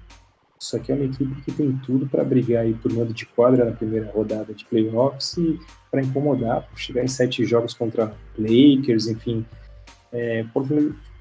Isso 0.59 0.75
aqui 0.75 0.91
é 0.91 0.95
uma 0.95 1.05
equipe 1.05 1.41
que 1.43 1.51
tem 1.51 1.71
tudo 1.85 2.07
para 2.07 2.23
brigar 2.23 2.63
aí 2.63 2.73
por 2.73 2.91
mando 2.91 3.13
de 3.13 3.27
quadra 3.27 3.63
na 3.63 3.71
primeira 3.71 4.11
rodada 4.11 4.51
de 4.51 4.65
playoffs 4.65 5.37
e 5.37 5.59
para 5.91 6.01
incomodar, 6.01 6.67
chegar 6.75 7.03
em 7.03 7.07
sete 7.07 7.45
jogos 7.45 7.75
contra 7.75 8.11
Lakers, 8.37 9.07
enfim. 9.07 9.45
É, 10.11 10.43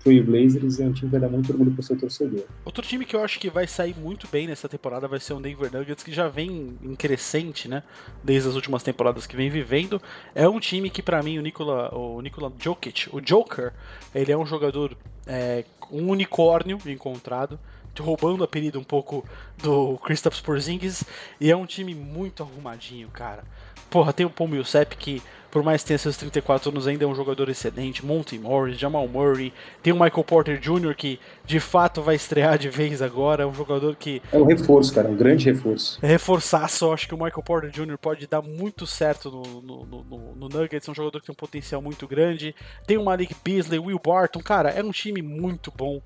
Portland 0.00 0.24
Trail 0.24 0.24
Blazers 0.24 0.80
é 0.80 0.84
um 0.84 0.92
time 0.92 1.08
que 1.08 1.18
vai 1.18 1.20
dar 1.20 1.28
muito 1.28 1.50
orgulho 1.52 1.70
pro 1.72 1.82
seu 1.82 1.96
torcedor. 1.96 2.44
Outro 2.64 2.82
time 2.82 3.04
que 3.04 3.14
eu 3.14 3.22
acho 3.22 3.38
que 3.38 3.50
vai 3.50 3.66
sair 3.66 3.94
muito 3.96 4.26
bem 4.28 4.46
nessa 4.46 4.68
temporada 4.68 5.06
vai 5.06 5.20
ser 5.20 5.34
o 5.34 5.40
Denver 5.40 5.70
Nuggets, 5.72 6.02
que 6.02 6.12
já 6.12 6.28
vem 6.28 6.76
em 6.82 6.94
crescente, 6.94 7.68
né? 7.68 7.82
Desde 8.24 8.48
as 8.48 8.54
últimas 8.54 8.82
temporadas 8.82 9.26
que 9.26 9.36
vem 9.36 9.50
vivendo. 9.50 10.00
É 10.34 10.48
um 10.48 10.58
time 10.58 10.90
que, 10.90 11.02
para 11.02 11.22
mim, 11.22 11.38
o 11.38 11.42
Nikola, 11.42 11.94
o 11.94 12.20
Nikola 12.20 12.52
Jokic, 12.58 13.08
o 13.12 13.20
Joker, 13.20 13.72
ele 14.14 14.32
é 14.32 14.36
um 14.36 14.46
jogador, 14.46 14.96
é, 15.26 15.64
um 15.90 16.08
unicórnio 16.08 16.78
encontrado 16.86 17.58
roubando 17.98 18.40
o 18.40 18.44
apelido 18.44 18.78
um 18.78 18.84
pouco 18.84 19.22
do 19.62 19.98
Kristaps 19.98 20.40
Porzingis 20.40 21.04
e 21.38 21.50
é 21.50 21.56
um 21.56 21.66
time 21.66 21.94
muito 21.94 22.42
arrumadinho, 22.42 23.08
cara. 23.08 23.44
Porra, 23.90 24.12
tem 24.12 24.24
o 24.24 24.30
Paul 24.30 24.48
Millsap 24.48 24.96
que 24.96 25.22
por 25.50 25.62
mais 25.62 25.82
que 25.82 25.88
tenha 25.88 25.98
seus 25.98 26.16
34 26.16 26.70
anos, 26.70 26.86
ainda 26.86 27.04
é 27.04 27.06
um 27.06 27.14
jogador 27.14 27.48
excelente. 27.48 28.04
Monty 28.04 28.38
Morris, 28.38 28.78
Jamal 28.78 29.06
Murray, 29.08 29.52
tem 29.82 29.92
o 29.92 29.96
Michael 29.96 30.24
Porter 30.24 30.58
Jr., 30.58 30.94
que 30.94 31.18
de 31.44 31.58
fato 31.58 32.00
vai 32.02 32.14
estrear 32.14 32.58
de 32.58 32.68
vez 32.68 33.02
agora. 33.02 33.42
É 33.42 33.46
um 33.46 33.54
jogador 33.54 33.96
que. 33.96 34.22
É 34.32 34.38
um 34.38 34.44
reforço, 34.44 34.94
cara, 34.94 35.08
um 35.08 35.16
grande 35.16 35.44
reforço. 35.46 35.98
É 36.02 36.06
reforçaço, 36.06 36.92
acho 36.92 37.08
que 37.08 37.14
o 37.14 37.18
Michael 37.18 37.42
Porter 37.42 37.70
Jr. 37.70 37.98
pode 37.98 38.26
dar 38.26 38.42
muito 38.42 38.86
certo 38.86 39.30
no, 39.30 39.60
no, 39.60 39.84
no, 39.84 40.34
no 40.36 40.48
Nuggets. 40.48 40.88
É 40.88 40.90
um 40.90 40.94
jogador 40.94 41.20
que 41.20 41.26
tem 41.26 41.32
um 41.32 41.36
potencial 41.36 41.82
muito 41.82 42.06
grande. 42.06 42.54
Tem 42.86 42.96
o 42.96 43.04
Malik 43.04 43.34
Beasley, 43.44 43.78
Will 43.78 44.00
Barton, 44.02 44.40
cara, 44.40 44.70
é 44.70 44.82
um 44.82 44.92
time 44.92 45.22
muito 45.22 45.72
bom 45.76 46.00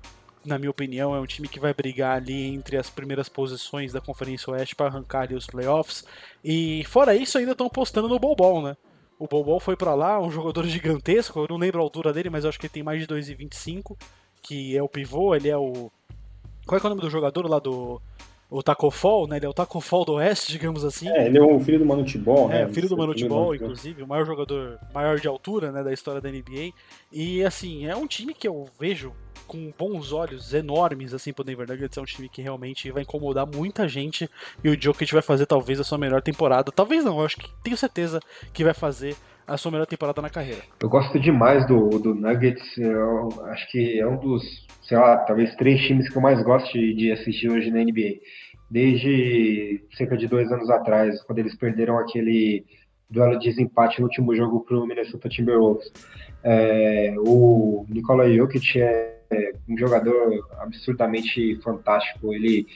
na 0.45 0.59
minha 0.59 0.69
opinião, 0.69 1.15
é 1.15 1.19
um 1.19 1.25
time 1.25 1.47
que 1.47 1.59
vai 1.59 1.73
brigar 1.73 2.17
ali 2.17 2.53
entre 2.53 2.77
as 2.77 2.89
primeiras 2.89 3.27
posições 3.27 3.91
da 3.91 3.99
Conferência 3.99 4.53
Oeste 4.53 4.75
para 4.75 4.87
arrancar 4.87 5.21
ali 5.21 5.33
os 5.33 5.47
playoffs. 5.47 6.05
E 6.43 6.83
fora 6.85 7.15
isso, 7.15 7.37
ainda 7.37 7.53
estão 7.53 7.67
apostando 7.67 8.07
no 8.07 8.19
Bol 8.19 8.61
né? 8.61 8.77
O 9.17 9.27
Bobol 9.27 9.59
foi 9.59 9.75
para 9.75 9.93
lá, 9.93 10.19
um 10.19 10.29
jogador 10.29 10.65
gigantesco, 10.67 11.39
eu 11.39 11.47
não 11.49 11.57
lembro 11.57 11.79
a 11.79 11.83
altura 11.83 12.11
dele, 12.11 12.29
mas 12.29 12.43
eu 12.43 12.49
acho 12.49 12.59
que 12.59 12.65
ele 12.65 12.73
tem 12.73 12.83
mais 12.83 12.99
de 12.99 13.07
2,25, 13.07 13.97
que 14.41 14.77
é 14.77 14.83
o 14.83 14.89
pivô, 14.89 15.35
ele 15.35 15.49
é 15.49 15.57
o... 15.57 15.91
Qual 16.65 16.79
é, 16.79 16.83
é 16.83 16.85
o 16.85 16.89
nome 16.89 17.01
do 17.01 17.09
jogador 17.09 17.47
lá 17.47 17.59
do... 17.59 18.01
O 18.47 18.61
Tacofol, 18.61 19.27
né? 19.27 19.37
Ele 19.37 19.47
é 19.47 19.49
o 19.49 19.53
Tacofol 19.53 20.05
do 20.05 20.13
Oeste, 20.13 20.51
digamos 20.51 20.85
assim. 20.85 21.09
É, 21.09 21.25
ele 21.25 21.37
é 21.37 21.41
o 21.41 21.59
filho 21.59 21.79
do 21.79 21.85
Manutibol, 21.85 22.47
né? 22.47 22.61
É, 22.61 22.67
filho 22.67 22.87
do 22.87 22.95
Manutibol, 22.95 23.55
inclusive, 23.55 24.03
o 24.03 24.07
maior 24.07 24.23
jogador, 24.23 24.79
maior 24.93 25.19
de 25.19 25.27
altura, 25.27 25.71
né, 25.71 25.83
da 25.83 25.91
história 25.91 26.21
da 26.21 26.29
NBA. 26.29 26.71
E, 27.11 27.43
assim, 27.43 27.87
é 27.87 27.95
um 27.95 28.05
time 28.05 28.35
que 28.35 28.47
eu 28.47 28.67
vejo 28.79 29.11
com 29.45 29.73
bons 29.77 30.11
olhos 30.11 30.53
enormes 30.53 31.13
assim 31.13 31.31
pro 31.31 31.43
Denver 31.43 31.67
Nuggets. 31.67 31.97
É 31.97 32.01
um 32.01 32.05
time 32.05 32.29
que 32.29 32.41
realmente 32.41 32.91
vai 32.91 33.03
incomodar 33.03 33.45
muita 33.45 33.87
gente 33.87 34.29
e 34.63 34.69
o 34.69 34.79
Jokic 34.79 35.13
vai 35.13 35.21
fazer 35.21 35.45
talvez 35.45 35.79
a 35.79 35.83
sua 35.83 35.97
melhor 35.97 36.21
temporada. 36.21 36.71
Talvez 36.71 37.03
não, 37.05 37.19
eu 37.19 37.25
acho 37.25 37.37
que 37.37 37.49
tenho 37.63 37.77
certeza 37.77 38.19
que 38.53 38.63
vai 38.63 38.73
fazer 38.73 39.15
a 39.47 39.57
sua 39.57 39.71
melhor 39.71 39.85
temporada 39.85 40.21
na 40.21 40.29
carreira. 40.29 40.61
Eu 40.81 40.89
gosto 40.89 41.19
demais 41.19 41.67
do, 41.67 41.99
do 41.99 42.15
Nuggets. 42.15 42.77
Eu 42.77 43.29
acho 43.45 43.69
que 43.71 43.99
é 43.99 44.07
um 44.07 44.17
dos, 44.17 44.43
sei 44.81 44.97
lá, 44.97 45.17
talvez 45.17 45.55
três 45.55 45.81
times 45.81 46.09
que 46.09 46.17
eu 46.17 46.21
mais 46.21 46.41
gosto 46.43 46.71
de 46.73 47.11
assistir 47.11 47.49
hoje 47.49 47.69
na 47.69 47.83
NBA. 47.83 48.19
Desde 48.69 49.83
cerca 49.95 50.17
de 50.17 50.27
dois 50.27 50.51
anos 50.51 50.69
atrás, 50.69 51.21
quando 51.23 51.39
eles 51.39 51.55
perderam 51.55 51.99
aquele 51.99 52.65
duelo 53.09 53.37
de 53.37 53.49
desempate 53.49 53.99
no 53.99 54.07
último 54.07 54.35
jogo 54.35 54.61
para 54.61 54.77
o 54.77 54.85
Minnesota 54.85 55.29
Timberwolves. 55.29 55.91
É, 56.43 57.13
o 57.17 57.85
Nikola 57.89 58.31
Jokic 58.31 58.79
é 58.79 59.14
um 59.67 59.77
jogador 59.77 60.45
absurdamente 60.59 61.55
fantástico. 61.63 62.33
Ele, 62.33 62.67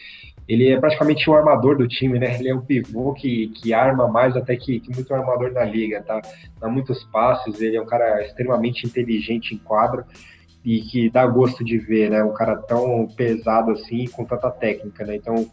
ele 0.47 0.69
é 0.69 0.79
praticamente 0.79 1.29
o 1.29 1.33
armador 1.33 1.77
do 1.77 1.87
time, 1.87 2.19
né? 2.19 2.39
Ele 2.39 2.49
é 2.49 2.55
um 2.55 2.61
pivô 2.61 3.13
que, 3.13 3.49
que 3.49 3.73
arma 3.73 4.07
mais 4.07 4.35
até 4.35 4.55
que, 4.55 4.79
que 4.79 4.93
muito 4.93 5.13
armador 5.13 5.53
da 5.53 5.63
liga, 5.63 6.01
tá? 6.01 6.21
Dá 6.59 6.67
muitos 6.67 7.03
passes, 7.05 7.61
ele 7.61 7.77
é 7.77 7.81
um 7.81 7.85
cara 7.85 8.23
extremamente 8.25 8.85
inteligente 8.85 9.53
em 9.53 9.57
quadra 9.57 10.05
e 10.63 10.81
que 10.81 11.09
dá 11.09 11.25
gosto 11.25 11.63
de 11.63 11.77
ver, 11.77 12.09
né? 12.09 12.23
Um 12.23 12.33
cara 12.33 12.55
tão 12.55 13.07
pesado 13.15 13.71
assim, 13.71 14.05
com 14.07 14.25
tanta 14.25 14.49
técnica, 14.51 15.05
né? 15.05 15.15
Então, 15.15 15.49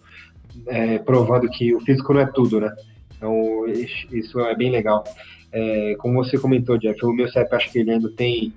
é, 0.67 0.99
provando 0.99 1.49
que 1.49 1.75
o 1.75 1.81
físico 1.81 2.15
não 2.15 2.21
é 2.23 2.27
tudo, 2.27 2.61
né? 2.61 2.75
Então, 3.17 3.67
isso 3.69 4.41
é 4.41 4.55
bem 4.55 4.71
legal. 4.71 5.05
É, 5.53 5.95
como 5.99 6.23
você 6.23 6.39
comentou, 6.39 6.77
Jeff, 6.77 7.05
o 7.05 7.13
meu 7.13 7.29
CEP 7.29 7.55
acho 7.55 7.71
que 7.71 7.79
ele 7.79 7.91
ainda 7.91 8.11
tem 8.11 8.53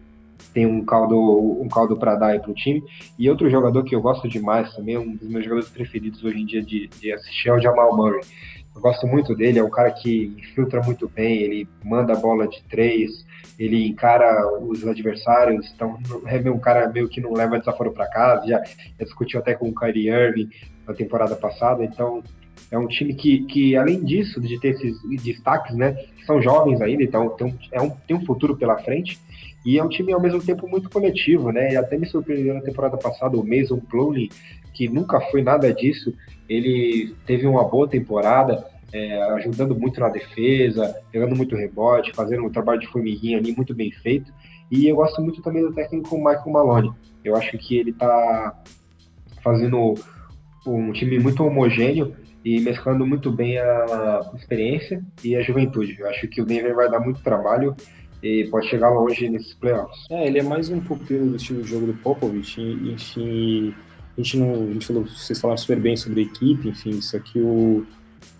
tem 0.53 0.65
um 0.65 0.83
caldo 0.83 1.17
um 1.61 1.67
caldo 1.67 1.97
para 1.97 2.15
dar 2.15 2.27
aí 2.27 2.39
pro 2.39 2.53
time. 2.53 2.83
E 3.17 3.29
outro 3.29 3.49
jogador 3.49 3.83
que 3.83 3.95
eu 3.95 4.01
gosto 4.01 4.27
demais 4.27 4.73
também, 4.75 4.97
um 4.97 5.15
dos 5.15 5.27
meus 5.29 5.43
jogadores 5.43 5.69
preferidos 5.69 6.23
hoje 6.23 6.39
em 6.39 6.45
dia 6.45 6.61
de, 6.61 6.87
de 6.87 7.11
assistir 7.11 7.49
é 7.49 7.53
o 7.53 7.59
Jamal 7.59 7.95
Murray. 7.95 8.21
Eu 8.75 8.81
gosto 8.81 9.07
muito 9.07 9.35
dele, 9.35 9.59
é 9.59 9.63
um 9.63 9.69
cara 9.69 9.91
que 9.91 10.33
infiltra 10.37 10.81
muito 10.81 11.09
bem, 11.09 11.41
ele 11.41 11.67
manda 11.83 12.13
a 12.13 12.15
bola 12.15 12.47
de 12.47 12.63
três, 12.63 13.25
ele 13.57 13.87
encara 13.87 14.47
os 14.61 14.87
adversários, 14.87 15.69
então 15.75 15.97
é 16.25 16.49
um 16.49 16.59
cara 16.59 16.87
meio 16.87 17.09
que 17.09 17.19
não 17.19 17.33
leva 17.33 17.59
desaforo 17.59 17.91
para 17.91 18.07
casa, 18.07 18.47
já, 18.47 18.63
já 18.63 19.03
discutiu 19.03 19.39
até 19.39 19.53
com 19.53 19.69
o 19.69 19.75
Kyrie 19.75 20.09
Irving 20.09 20.49
na 20.87 20.93
temporada 20.93 21.35
passada, 21.35 21.83
então 21.83 22.23
é 22.71 22.77
um 22.77 22.87
time 22.87 23.13
que, 23.13 23.43
que 23.45 23.75
além 23.75 24.03
disso, 24.03 24.39
de 24.39 24.59
ter 24.59 24.69
esses 24.69 24.97
destaques, 25.21 25.75
né, 25.75 25.97
são 26.25 26.41
jovens 26.41 26.79
ainda, 26.79 27.03
então 27.03 27.29
tem 27.29 27.47
um, 27.47 27.57
é 27.71 27.81
um, 27.81 27.89
tem 27.89 28.15
um 28.15 28.25
futuro 28.25 28.55
pela 28.55 28.77
frente, 28.77 29.19
e 29.65 29.77
é 29.77 29.83
um 29.83 29.89
time 29.89 30.13
ao 30.13 30.21
mesmo 30.21 30.41
tempo 30.41 30.67
muito 30.67 30.89
coletivo, 30.89 31.51
né? 31.51 31.73
E 31.73 31.77
até 31.77 31.97
me 31.97 32.05
surpreendeu 32.05 32.53
na 32.53 32.61
temporada 32.61 32.97
passada 32.97 33.37
o 33.37 33.45
Mason 33.45 33.79
Plumlee, 33.79 34.29
que 34.73 34.87
nunca 34.87 35.19
foi 35.29 35.41
nada 35.41 35.73
disso. 35.73 36.13
Ele 36.47 37.13
teve 37.25 37.45
uma 37.45 37.63
boa 37.67 37.87
temporada, 37.87 38.65
é, 38.93 39.21
ajudando 39.33 39.75
muito 39.75 39.99
na 39.99 40.09
defesa, 40.09 40.95
pegando 41.11 41.35
muito 41.35 41.55
rebote, 41.55 42.13
fazendo 42.13 42.45
um 42.45 42.49
trabalho 42.49 42.79
de 42.79 42.87
formiguinha 42.87 43.37
ali 43.37 43.53
muito 43.53 43.75
bem 43.75 43.91
feito. 43.91 44.33
E 44.71 44.87
eu 44.87 44.95
gosto 44.95 45.21
muito 45.21 45.41
também 45.41 45.61
do 45.61 45.73
técnico 45.73 46.17
Michael 46.17 46.49
Maloney. 46.49 46.91
Eu 47.23 47.35
acho 47.35 47.57
que 47.57 47.77
ele 47.77 47.91
está 47.91 48.63
fazendo 49.43 49.95
um 50.65 50.91
time 50.91 51.19
muito 51.19 51.43
homogêneo 51.43 52.15
e 52.43 52.59
mesclando 52.61 53.05
muito 53.05 53.31
bem 53.31 53.57
a 53.57 54.31
experiência 54.35 55.03
e 55.23 55.35
a 55.35 55.41
juventude. 55.41 55.97
Eu 55.99 56.07
acho 56.07 56.27
que 56.27 56.41
o 56.41 56.45
Denver 56.45 56.75
vai 56.75 56.89
dar 56.89 56.99
muito 56.99 57.21
trabalho 57.21 57.75
e 58.21 58.45
pode 58.45 58.67
chegar 58.67 58.89
longe 58.89 59.29
nesses 59.29 59.53
playoffs. 59.53 60.05
É, 60.09 60.27
ele 60.27 60.39
é 60.39 60.43
mais 60.43 60.69
um 60.69 60.79
pupilo 60.79 61.29
do 61.29 61.35
estilo 61.35 61.61
de 61.63 61.69
jogo 61.69 61.87
do 61.87 61.93
Popovich, 61.93 62.61
enfim, 62.61 63.73
a 64.17 64.21
gente 64.21 64.37
não, 64.37 64.53
a 64.53 64.73
gente 64.73 64.85
falou, 64.85 65.05
vocês 65.05 65.39
falaram 65.39 65.57
super 65.57 65.79
bem 65.79 65.95
sobre 65.95 66.21
a 66.21 66.23
equipe, 66.23 66.69
enfim, 66.69 66.91
isso 66.91 67.15
aqui 67.15 67.39
o 67.39 67.85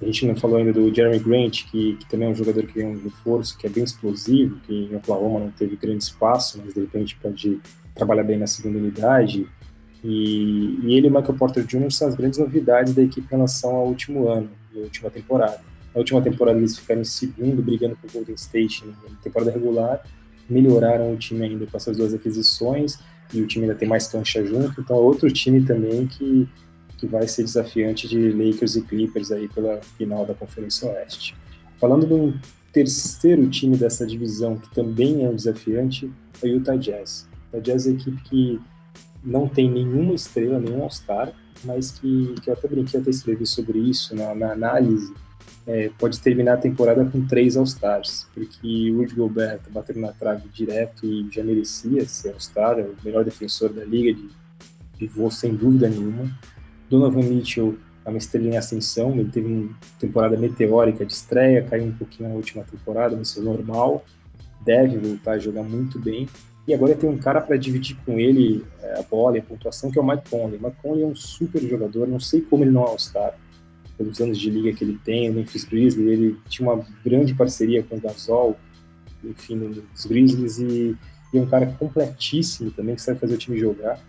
a 0.02 0.06
gente 0.06 0.26
não 0.26 0.36
falou 0.36 0.58
ainda 0.58 0.72
do 0.72 0.94
Jeremy 0.94 1.20
Grant, 1.20 1.66
que, 1.70 1.96
que 1.98 2.06
também 2.08 2.28
é 2.28 2.32
um 2.32 2.36
jogador 2.36 2.66
que 2.66 2.74
tem 2.74 2.86
um 2.86 3.02
reforço, 3.02 3.58
que 3.58 3.68
é 3.68 3.70
bem 3.70 3.84
explosivo, 3.84 4.58
que 4.66 4.74
em 4.74 4.96
Oklahoma 4.96 5.42
não 5.42 5.52
teve 5.52 5.76
grande 5.76 6.04
espaço, 6.04 6.62
mas 6.64 6.74
de 6.74 6.80
repente 6.80 7.18
pode 7.22 7.60
trabalhar 7.94 8.24
bem 8.24 8.38
na 8.38 8.48
segunda 8.48 8.78
unidade. 8.78 9.46
E, 10.02 10.80
e 10.84 10.94
ele 10.94 11.08
e 11.08 11.10
Michael 11.10 11.34
Porter 11.34 11.66
Jr. 11.66 11.92
são 11.92 12.08
as 12.08 12.16
grandes 12.16 12.40
novidades 12.40 12.94
da 12.94 13.02
equipe 13.02 13.28
em 13.28 13.36
relação 13.36 13.76
ao 13.76 13.88
último 13.88 14.30
ano, 14.30 14.50
a 14.74 14.80
última 14.80 15.10
temporada. 15.10 15.60
Na 16.00 16.02
última 16.02 16.22
temporada 16.22 16.58
eles 16.58 16.78
ficaram 16.78 17.02
em 17.02 17.04
segundo, 17.04 17.62
brigando 17.62 17.98
com 17.98 18.08
o 18.08 18.12
Golden 18.14 18.36
State 18.36 18.86
na 18.86 19.18
temporada 19.22 19.52
regular, 19.52 20.02
melhoraram 20.50 21.14
o 21.14 21.18
time 21.18 21.44
ainda 21.44 21.68
com 21.68 21.76
essas 21.76 21.98
duas 21.98 22.14
aquisições, 22.14 22.98
e 23.34 23.42
o 23.42 23.46
time 23.46 23.66
ainda 23.66 23.78
tem 23.78 23.86
mais 23.86 24.08
cancha 24.08 24.42
junto, 24.46 24.80
então 24.80 24.96
é 24.96 25.00
outro 25.00 25.30
time 25.30 25.62
também 25.66 26.08
que, 26.08 26.48
que 26.98 27.06
vai 27.06 27.28
ser 27.28 27.44
desafiante 27.44 28.08
de 28.08 28.32
Lakers 28.32 28.78
e 28.78 28.82
Clippers 28.84 29.30
aí 29.30 29.50
pela 29.50 29.82
final 29.98 30.26
da 30.26 30.34
Conferência 30.34 30.90
Oeste. 30.90 31.36
Falando 31.78 32.16
um 32.16 32.34
terceiro 32.72 33.50
time 33.50 33.76
dessa 33.76 34.08
divisão 34.08 34.56
que 34.56 34.74
também 34.74 35.26
é 35.26 35.30
um 35.30 35.36
desafiante, 35.36 36.10
é 36.42 36.48
o 36.48 36.50
Utah 36.50 36.78
Jazz. 36.78 37.28
O 37.52 37.58
Utah 37.58 37.74
Jazz 37.74 37.88
é 37.88 37.90
a 37.90 37.94
equipe 37.94 38.24
que 38.24 38.60
não 39.22 39.50
tem 39.50 39.70
nenhuma 39.70 40.14
estrela, 40.14 40.62
nenhum 40.62 40.82
All-Star, 40.82 41.34
mas 41.66 41.92
que, 41.92 42.36
que 42.42 42.50
eu 42.50 42.54
até 42.54 42.70
brinquei, 42.70 43.02
até 43.02 43.10
escrevi 43.10 43.46
sobre 43.46 43.80
isso 43.80 44.16
na, 44.16 44.34
na 44.34 44.54
análise, 44.54 45.14
é, 45.70 45.92
pode 46.00 46.20
terminar 46.20 46.54
a 46.56 46.58
temporada 46.58 47.06
com 47.06 47.28
três 47.28 47.56
All-Stars, 47.56 48.28
porque 48.34 48.92
o 48.92 48.98
Rudy 48.98 49.14
Gobert 49.14 49.60
tá 49.60 49.70
batendo 49.70 50.00
na 50.00 50.12
trave 50.12 50.50
direto 50.50 51.06
e 51.06 51.30
já 51.32 51.44
merecia 51.44 52.04
ser 52.08 52.30
All-Star, 52.30 52.80
é 52.80 52.82
o 52.82 52.96
melhor 53.06 53.24
defensor 53.24 53.72
da 53.72 53.86
liga 53.86 54.12
de 54.12 54.30
pivô, 54.98 55.30
sem 55.30 55.54
dúvida 55.54 55.88
nenhuma. 55.88 56.28
Donovan 56.90 57.22
Mitchell 57.22 57.78
é 58.04 58.10
uma 58.10 58.18
estrela 58.18 58.48
em 58.48 58.58
ascensão, 58.58 59.12
ele 59.12 59.30
teve 59.30 59.46
uma 59.46 59.70
temporada 60.00 60.36
meteórica 60.36 61.06
de 61.06 61.14
estreia, 61.14 61.64
caiu 61.64 61.86
um 61.86 61.92
pouquinho 61.92 62.30
na 62.30 62.36
última 62.36 62.64
temporada, 62.64 63.16
mas 63.16 63.38
é 63.38 63.40
normal, 63.40 64.04
deve 64.66 64.98
voltar 64.98 65.34
a 65.34 65.40
jogar 65.40 65.62
muito 65.62 66.00
bem. 66.00 66.28
E 66.68 66.74
agora 66.74 66.96
tem 66.96 67.08
um 67.08 67.18
cara 67.18 67.42
para 67.42 67.58
dividir 67.58 67.96
com 68.04 68.20
ele 68.20 68.66
é, 68.82 69.00
a 69.00 69.04
bola 69.04 69.38
e 69.38 69.40
a 69.40 69.44
pontuação, 69.44 69.92
que 69.92 70.00
é 70.00 70.02
o 70.02 70.08
Mike 70.08 70.30
Conley. 70.32 70.58
O 70.58 70.64
Mike 70.64 70.78
Conley 70.82 71.04
é 71.04 71.08
um 71.08 71.16
super 71.16 71.62
jogador, 71.62 72.08
não 72.08 72.20
sei 72.20 72.42
como 72.42 72.64
ele 72.64 72.72
não 72.72 72.86
é 72.86 72.88
All-Star, 72.88 73.36
pelos 74.00 74.22
anos 74.22 74.38
de 74.40 74.50
liga 74.50 74.72
que 74.72 74.82
ele 74.82 74.98
tem, 75.04 75.30
o 75.30 75.34
Memphis 75.34 75.66
Grizzlies, 75.66 76.08
ele 76.08 76.38
tinha 76.48 76.72
uma 76.72 76.88
grande 77.06 77.36
parceria 77.36 77.84
com 77.84 77.98
o 77.98 78.00
Gasol, 78.00 78.58
enfim, 79.22 79.56
nos 79.56 80.06
Grizzlies, 80.06 80.58
e, 80.58 80.96
e 81.34 81.38
é 81.38 81.42
um 81.42 81.46
cara 81.46 81.66
completíssimo 81.78 82.72
também, 82.72 82.96
que 82.96 83.02
sabe 83.02 83.20
fazer 83.20 83.36
o 83.36 83.38
time 83.38 83.60
jogar. 83.60 84.00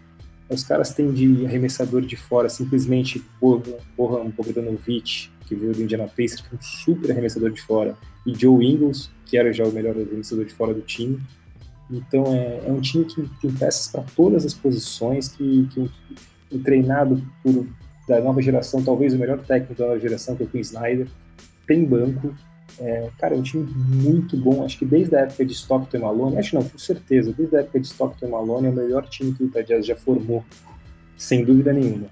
Os 0.48 0.62
caras 0.62 0.94
têm 0.94 1.12
de 1.12 1.44
arremessador 1.44 2.02
de 2.02 2.14
fora, 2.14 2.48
simplesmente 2.48 3.20
Bohan 3.40 4.30
Bogdanovic, 4.30 5.28
que 5.44 5.56
veio 5.56 5.72
do 5.72 5.82
Indiana 5.82 6.06
Pacers, 6.06 6.40
que 6.40 6.54
é 6.54 6.56
um 6.56 6.62
super 6.62 7.10
arremessador 7.10 7.50
de 7.50 7.60
fora, 7.60 7.96
e 8.24 8.32
Joe 8.32 8.64
Ingles, 8.64 9.10
que 9.26 9.36
era 9.36 9.52
já 9.52 9.64
o 9.64 9.72
melhor 9.72 9.96
arremessador 9.96 10.44
de 10.44 10.54
fora 10.54 10.72
do 10.72 10.82
time. 10.82 11.20
Então 11.90 12.24
é, 12.28 12.68
é 12.68 12.70
um 12.70 12.80
time 12.80 13.04
que 13.04 13.28
tem 13.40 13.50
peças 13.50 13.88
para 13.88 14.04
todas 14.14 14.46
as 14.46 14.54
posições, 14.54 15.26
que, 15.26 15.66
que, 15.72 15.90
que 16.48 16.58
treinado 16.60 17.20
por 17.42 17.66
da 18.10 18.20
nova 18.20 18.42
geração, 18.42 18.82
talvez 18.82 19.14
o 19.14 19.18
melhor 19.18 19.38
técnico 19.38 19.74
da 19.74 19.86
nova 19.86 20.00
geração, 20.00 20.34
que 20.34 20.42
é 20.42 20.46
o 20.46 20.48
Quinn 20.48 20.60
Snyder, 20.60 21.06
tem 21.66 21.84
banco. 21.84 22.34
É, 22.78 23.08
cara, 23.18 23.34
é 23.34 23.38
um 23.38 23.42
time 23.42 23.64
muito 23.64 24.36
bom. 24.36 24.64
Acho 24.64 24.78
que 24.78 24.84
desde 24.84 25.14
a 25.14 25.20
época 25.20 25.44
de 25.44 25.52
Stockton 25.52 25.96
e 25.96 26.00
Malone, 26.00 26.38
acho 26.38 26.54
não, 26.54 26.62
com 26.62 26.78
certeza, 26.78 27.32
desde 27.32 27.56
a 27.56 27.60
época 27.60 27.78
de 27.78 27.86
Stockton 27.86 28.26
e 28.26 28.30
Malone 28.30 28.66
é 28.66 28.70
o 28.70 28.72
melhor 28.72 29.06
time 29.08 29.32
que 29.32 29.44
o 29.44 29.46
Utah 29.46 29.62
Jazz 29.62 29.86
já 29.86 29.94
formou, 29.94 30.44
sem 31.16 31.44
dúvida 31.44 31.72
nenhuma. 31.72 32.08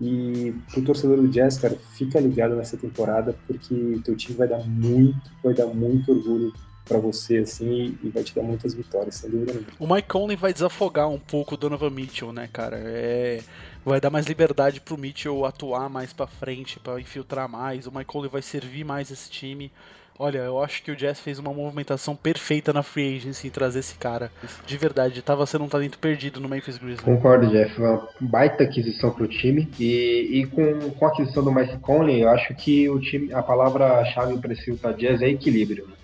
E 0.00 0.52
pro 0.70 0.82
torcedor 0.82 1.16
do 1.16 1.28
Jazz, 1.28 1.56
cara, 1.58 1.76
fica 1.96 2.20
ligado 2.20 2.54
nessa 2.56 2.76
temporada, 2.76 3.34
porque 3.46 3.74
o 3.74 4.02
teu 4.02 4.16
time 4.16 4.36
vai 4.36 4.48
dar 4.48 4.58
muito, 4.66 5.30
vai 5.42 5.54
dar 5.54 5.66
muito 5.66 6.12
orgulho 6.12 6.52
para 6.84 6.98
você, 6.98 7.38
assim, 7.38 7.96
e 8.02 8.08
vai 8.08 8.22
te 8.22 8.34
dar 8.34 8.42
muitas 8.42 8.74
vitórias, 8.74 9.14
sem 9.14 9.30
dúvida 9.30 9.52
nenhuma. 9.52 9.72
O 9.78 9.86
Mike 9.86 10.08
Conley 10.08 10.36
vai 10.36 10.52
desafogar 10.52 11.08
um 11.08 11.18
pouco 11.18 11.54
o 11.54 11.56
Donovan 11.56 11.90
Mitchell, 11.90 12.32
né, 12.32 12.48
cara? 12.52 12.76
É... 12.78 13.40
Vai 13.84 14.00
dar 14.00 14.10
mais 14.10 14.26
liberdade 14.26 14.80
pro 14.80 14.96
Mitchell 14.96 15.44
atuar 15.44 15.88
mais 15.88 16.12
para 16.12 16.26
frente, 16.26 16.78
para 16.78 17.00
infiltrar 17.00 17.48
mais. 17.48 17.86
O 17.86 17.92
Conley 18.04 18.30
vai 18.30 18.42
servir 18.42 18.84
mais 18.84 19.10
esse 19.10 19.28
time. 19.28 19.72
Olha, 20.18 20.38
eu 20.38 20.62
acho 20.62 20.82
que 20.84 20.90
o 20.92 20.96
Jazz 20.96 21.18
fez 21.18 21.38
uma 21.38 21.52
movimentação 21.52 22.14
perfeita 22.14 22.72
na 22.72 22.82
free 22.82 23.16
agency 23.16 23.48
em 23.48 23.50
trazer 23.50 23.80
esse 23.80 23.96
cara. 23.96 24.30
De 24.64 24.76
verdade, 24.76 25.20
tava 25.20 25.44
sendo 25.46 25.64
um 25.64 25.68
talento 25.68 25.98
perdido 25.98 26.38
no 26.38 26.48
Memphis 26.48 26.78
Grizzlies. 26.78 27.00
Concordo, 27.00 27.48
Jeff. 27.48 27.80
Uma 27.80 28.08
baita 28.20 28.62
aquisição 28.62 29.10
pro 29.10 29.26
time. 29.26 29.68
E, 29.80 30.40
e 30.40 30.46
com, 30.46 30.90
com 30.90 31.06
a 31.06 31.08
aquisição 31.08 31.42
do 31.42 31.50
Mike 31.50 31.78
Conley, 31.78 32.22
eu 32.22 32.28
acho 32.28 32.54
que 32.54 32.88
o 32.88 33.00
time, 33.00 33.32
a 33.32 33.42
palavra-chave 33.42 34.38
para 34.38 34.52
esse 34.52 34.70
Utah 34.70 34.92
Jazz 34.92 35.22
é 35.22 35.28
equilíbrio. 35.28 35.88
Né? 35.88 35.94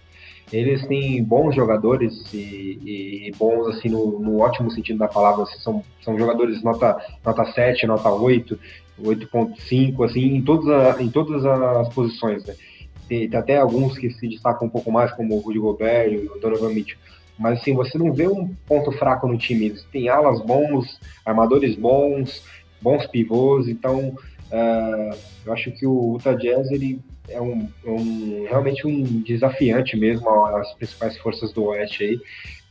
Eles 0.53 0.87
têm 0.87 1.23
bons 1.23 1.55
jogadores 1.55 2.33
e, 2.33 3.29
e 3.29 3.33
bons, 3.39 3.69
assim, 3.69 3.89
no, 3.89 4.19
no, 4.19 4.39
ótimo 4.39 4.71
sentido 4.71 4.99
da 4.99 5.09
palavra. 5.09 5.43
Assim, 5.43 5.59
são, 5.59 5.85
são 6.03 6.19
jogadores 6.19 6.63
nota, 6.63 6.97
nota 7.25 7.45
7, 7.53 7.87
nota 7.87 8.11
8, 8.11 8.59
8.5, 9.03 10.05
assim, 10.05 10.37
em 10.37 10.43
todas, 10.43 10.69
a, 10.69 11.03
em 11.03 11.09
todas 11.11 11.45
as 11.45 11.89
posições, 11.93 12.45
né? 12.47 12.55
Tem, 13.09 13.29
tem, 13.29 13.39
até 13.39 13.59
alguns 13.59 13.99
que 13.99 14.11
se 14.11 14.27
destacam 14.27 14.67
um 14.67 14.71
pouco 14.71 14.91
mais, 14.91 15.13
como 15.13 15.35
o 15.35 15.41
Rudy 15.41 15.59
Gobert 15.59 16.13
e 16.13 16.27
o 16.27 16.41
Donovan 16.41 16.73
Mitchell. 16.73 16.99
Mas, 17.39 17.61
assim, 17.61 17.75
você 17.75 17.97
não 17.99 18.13
vê 18.13 18.27
um 18.27 18.55
ponto 18.67 18.91
fraco 18.93 19.29
no 19.29 19.39
time. 19.39 19.67
Eles 19.67 19.85
têm 19.85 20.09
alas 20.09 20.41
bons, 20.41 20.99
armadores 21.25 21.77
bons, 21.77 22.43
bons 22.81 23.07
pivôs. 23.07 23.69
Então, 23.69 24.17
uh, 24.51 25.17
eu 25.47 25.53
acho 25.53 25.71
que 25.73 25.87
o 25.87 26.15
Utah 26.15 26.35
Jazz, 26.35 26.71
ele 26.71 27.01
é 27.29 27.41
um, 27.41 27.69
um, 27.85 28.47
realmente 28.49 28.87
um 28.87 29.03
desafiante 29.23 29.97
mesmo 29.97 30.29
às 30.47 30.73
principais 30.75 31.17
forças 31.19 31.53
do 31.53 31.65
Oeste 31.65 32.05
aí. 32.05 32.21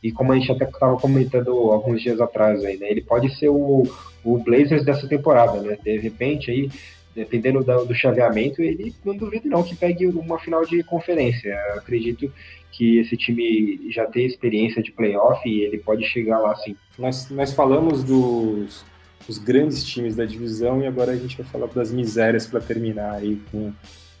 E 0.02 0.12
como 0.12 0.32
a 0.32 0.38
gente 0.38 0.52
até 0.52 0.64
estava 0.64 0.96
comentando 0.96 1.50
alguns 1.50 2.00
dias 2.00 2.20
atrás 2.20 2.64
aí, 2.64 2.76
né? 2.76 2.90
Ele 2.90 3.02
pode 3.02 3.34
ser 3.36 3.48
o, 3.48 3.82
o 4.24 4.38
Blazers 4.38 4.84
dessa 4.84 5.08
temporada, 5.08 5.60
né? 5.60 5.76
De 5.82 5.98
repente 5.98 6.50
aí, 6.50 6.70
dependendo 7.14 7.64
do, 7.64 7.84
do 7.84 7.94
chaveamento, 7.94 8.62
ele 8.62 8.94
não 9.04 9.16
duvido 9.16 9.48
não 9.48 9.62
que 9.62 9.74
pegue 9.74 10.06
uma 10.06 10.38
final 10.38 10.64
de 10.64 10.82
conferência. 10.84 11.48
Eu 11.72 11.78
acredito 11.78 12.32
que 12.70 12.98
esse 12.98 13.16
time 13.16 13.90
já 13.90 14.06
tem 14.06 14.24
experiência 14.24 14.82
de 14.82 14.92
playoff 14.92 15.48
e 15.48 15.62
ele 15.62 15.78
pode 15.78 16.04
chegar 16.04 16.38
lá 16.38 16.54
sim. 16.56 16.76
Nós, 16.96 17.28
nós 17.30 17.52
falamos 17.52 18.04
dos, 18.04 18.84
dos 19.26 19.38
grandes 19.38 19.84
times 19.84 20.14
da 20.14 20.24
divisão 20.24 20.80
e 20.80 20.86
agora 20.86 21.12
a 21.12 21.16
gente 21.16 21.36
vai 21.36 21.46
falar 21.46 21.66
das 21.66 21.90
misérias 21.90 22.46
para 22.46 22.60
terminar 22.60 23.14
aí 23.14 23.40
com 23.50 23.72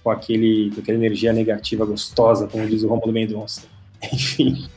com, 0.02 0.10
aquele, 0.10 0.70
com 0.74 0.80
aquela 0.80 0.98
energia 0.98 1.32
negativa 1.32 1.84
gostosa, 1.84 2.46
como 2.46 2.66
diz 2.66 2.82
o 2.82 2.88
Romulo 2.88 3.12
Mendonça. 3.12 3.62
Enfim, 4.12 4.68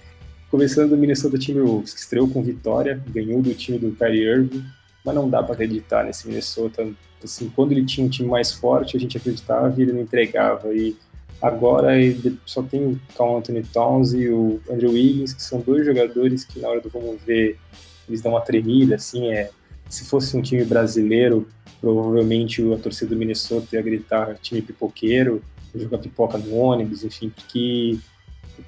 começando 0.50 0.90
do 0.90 0.98
Minnesota 0.98 1.38
Timberwolves, 1.38 1.94
que 1.94 2.00
estreou 2.00 2.28
com 2.28 2.42
vitória, 2.42 3.02
ganhou 3.10 3.42
do 3.42 3.54
time 3.54 3.78
do 3.78 3.92
Kyrie 3.92 4.24
Irving, 4.24 4.64
mas 5.06 5.16
não 5.16 5.30
dá 5.30 5.42
para 5.42 5.54
acreditar 5.54 6.04
nesse 6.04 6.28
Minnesota. 6.28 6.88
Assim, 7.24 7.52
quando 7.56 7.72
ele 7.72 7.86
tinha 7.86 8.06
um 8.06 8.10
time 8.10 8.30
mais 8.30 8.52
forte, 8.52 8.98
a 8.98 9.00
gente 9.00 9.18
acreditava 9.18 9.74
e 9.78 9.84
ele 9.84 9.94
não 9.94 10.02
entregava. 10.02 10.74
E 10.74 10.96
agora 11.42 12.00
ele 12.00 12.38
só 12.46 12.62
tem 12.62 12.84
o 12.84 13.00
Carl 13.16 13.38
Anthony 13.38 13.64
Towns 13.64 14.14
e 14.14 14.28
o 14.30 14.60
Andrew 14.70 14.92
Wiggins, 14.92 15.34
que 15.34 15.44
são 15.44 15.60
dois 15.60 15.86
jogadores 15.86 16.44
que 16.44 16.60
na 16.60 16.68
hora 16.68 16.82
do 16.82 16.90
vamos 16.90 17.22
ver, 17.22 17.58
eles 18.08 18.22
dão 18.22 18.34
uma 18.34 18.42
tremida, 18.42 18.96
assim, 18.96 19.32
é 19.32 19.50
se 19.92 20.06
fosse 20.06 20.38
um 20.38 20.42
time 20.42 20.64
brasileiro, 20.64 21.50
provavelmente 21.82 22.62
a 22.74 22.78
torcida 22.78 23.14
do 23.14 23.20
Minnesota 23.20 23.76
ia 23.76 23.82
gritar 23.82 24.38
time 24.42 24.62
pipoqueiro, 24.62 25.44
jogar 25.76 25.98
pipoca 25.98 26.38
no 26.38 26.56
ônibus, 26.56 27.04
enfim, 27.04 27.30
porque 27.30 28.00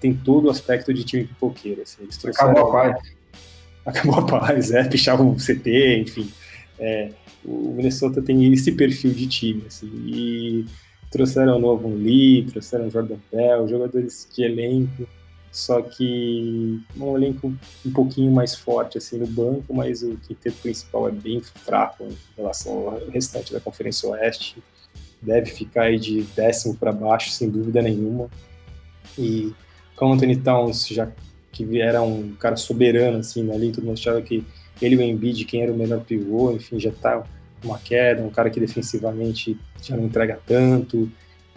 tem 0.02 0.14
todo 0.14 0.48
o 0.48 0.50
aspecto 0.50 0.94
de 0.94 1.06
time 1.06 1.24
pipoqueiro. 1.24 1.82
Assim, 1.82 2.04
eles 2.04 2.18
trouxeram, 2.18 2.52
Acabou 2.52 2.70
a 2.70 2.72
paz. 2.72 3.14
Acabou 3.86 4.16
a 4.16 4.26
paz, 4.26 4.72
é, 4.72 4.84
pichavam 4.84 5.30
o 5.30 5.36
CT, 5.36 6.00
enfim. 6.02 6.30
É, 6.78 7.12
o 7.46 7.74
Minnesota 7.74 8.22
tem 8.22 8.52
esse 8.52 8.74
perfil 8.74 9.12
de 9.14 9.26
time, 9.26 9.64
assim, 9.68 9.90
e 10.06 10.66
trouxeram 11.10 11.56
o 11.56 11.60
Novo 11.60 11.88
Lee, 11.88 12.46
trouxeram 12.52 12.88
o 12.88 12.92
Jordan 12.92 13.18
Bell, 13.32 13.68
jogadores 13.70 14.28
de 14.36 14.44
elenco, 14.44 15.08
só 15.54 15.84
que 15.84 16.82
um 16.98 17.16
elenco 17.16 17.54
um 17.86 17.92
pouquinho 17.92 18.32
mais 18.32 18.56
forte 18.56 18.98
assim 18.98 19.20
no 19.20 19.28
banco, 19.28 19.72
mas 19.72 20.02
o 20.02 20.18
quinteto 20.18 20.58
principal 20.58 21.08
é 21.08 21.12
bem 21.12 21.42
fraco 21.42 22.06
em 22.06 22.18
relação 22.36 22.90
ao 22.90 23.08
restante 23.10 23.54
da 23.54 23.60
Conferência 23.60 24.10
Oeste. 24.10 24.58
Deve 25.22 25.52
ficar 25.52 25.84
aí 25.84 26.00
de 26.00 26.24
décimo 26.36 26.76
para 26.76 26.92
baixo, 26.92 27.30
sem 27.30 27.52
dúvida 27.52 27.84
nenhuma. 27.84 28.32
E 29.16 29.54
com 29.96 30.12
Anthony 30.12 30.38
Towns, 30.38 30.88
já 30.88 31.12
que 31.52 31.80
era 31.80 32.02
um 32.02 32.34
cara 32.34 32.56
soberano 32.56 33.20
assim 33.20 33.52
ali, 33.52 33.72
todo 33.72 33.86
mundo 33.86 34.00
achava 34.00 34.24
que 34.24 34.44
ele 34.82 34.96
e 34.96 34.98
o 34.98 35.02
Embiid, 35.04 35.46
quem 35.46 35.62
era 35.62 35.72
o 35.72 35.78
melhor 35.78 36.02
pivô, 36.02 36.52
enfim, 36.52 36.80
já 36.80 36.92
tá 36.92 37.24
uma 37.64 37.78
queda, 37.78 38.24
um 38.24 38.32
cara 38.32 38.50
que 38.50 38.60
defensivamente 38.60 39.56
já 39.84 39.96
não 39.96 40.06
entrega 40.06 40.40
tanto. 40.48 41.12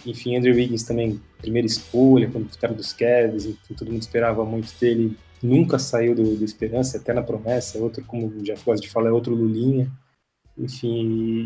Enfim, 0.06 0.36
Andrew 0.36 0.54
Wiggins 0.54 0.84
também, 0.84 1.20
primeira 1.38 1.66
escolha, 1.66 2.30
quando 2.30 2.48
ficaram 2.50 2.74
dos 2.74 2.92
Cavs, 2.92 3.48
todo 3.76 3.90
mundo 3.90 4.02
esperava 4.02 4.44
muito 4.44 4.72
dele, 4.80 5.16
nunca 5.42 5.78
saiu 5.78 6.14
do, 6.14 6.36
do 6.36 6.44
Esperança, 6.44 6.98
até 6.98 7.12
na 7.12 7.22
promessa, 7.22 7.78
outro, 7.78 8.04
como 8.04 8.26
o 8.26 8.42
Jeff 8.42 8.64
gosta 8.64 8.82
de 8.82 8.90
falar, 8.90 9.10
é 9.10 9.12
outro 9.12 9.34
Lulinha. 9.34 9.90
Enfim, 10.58 10.88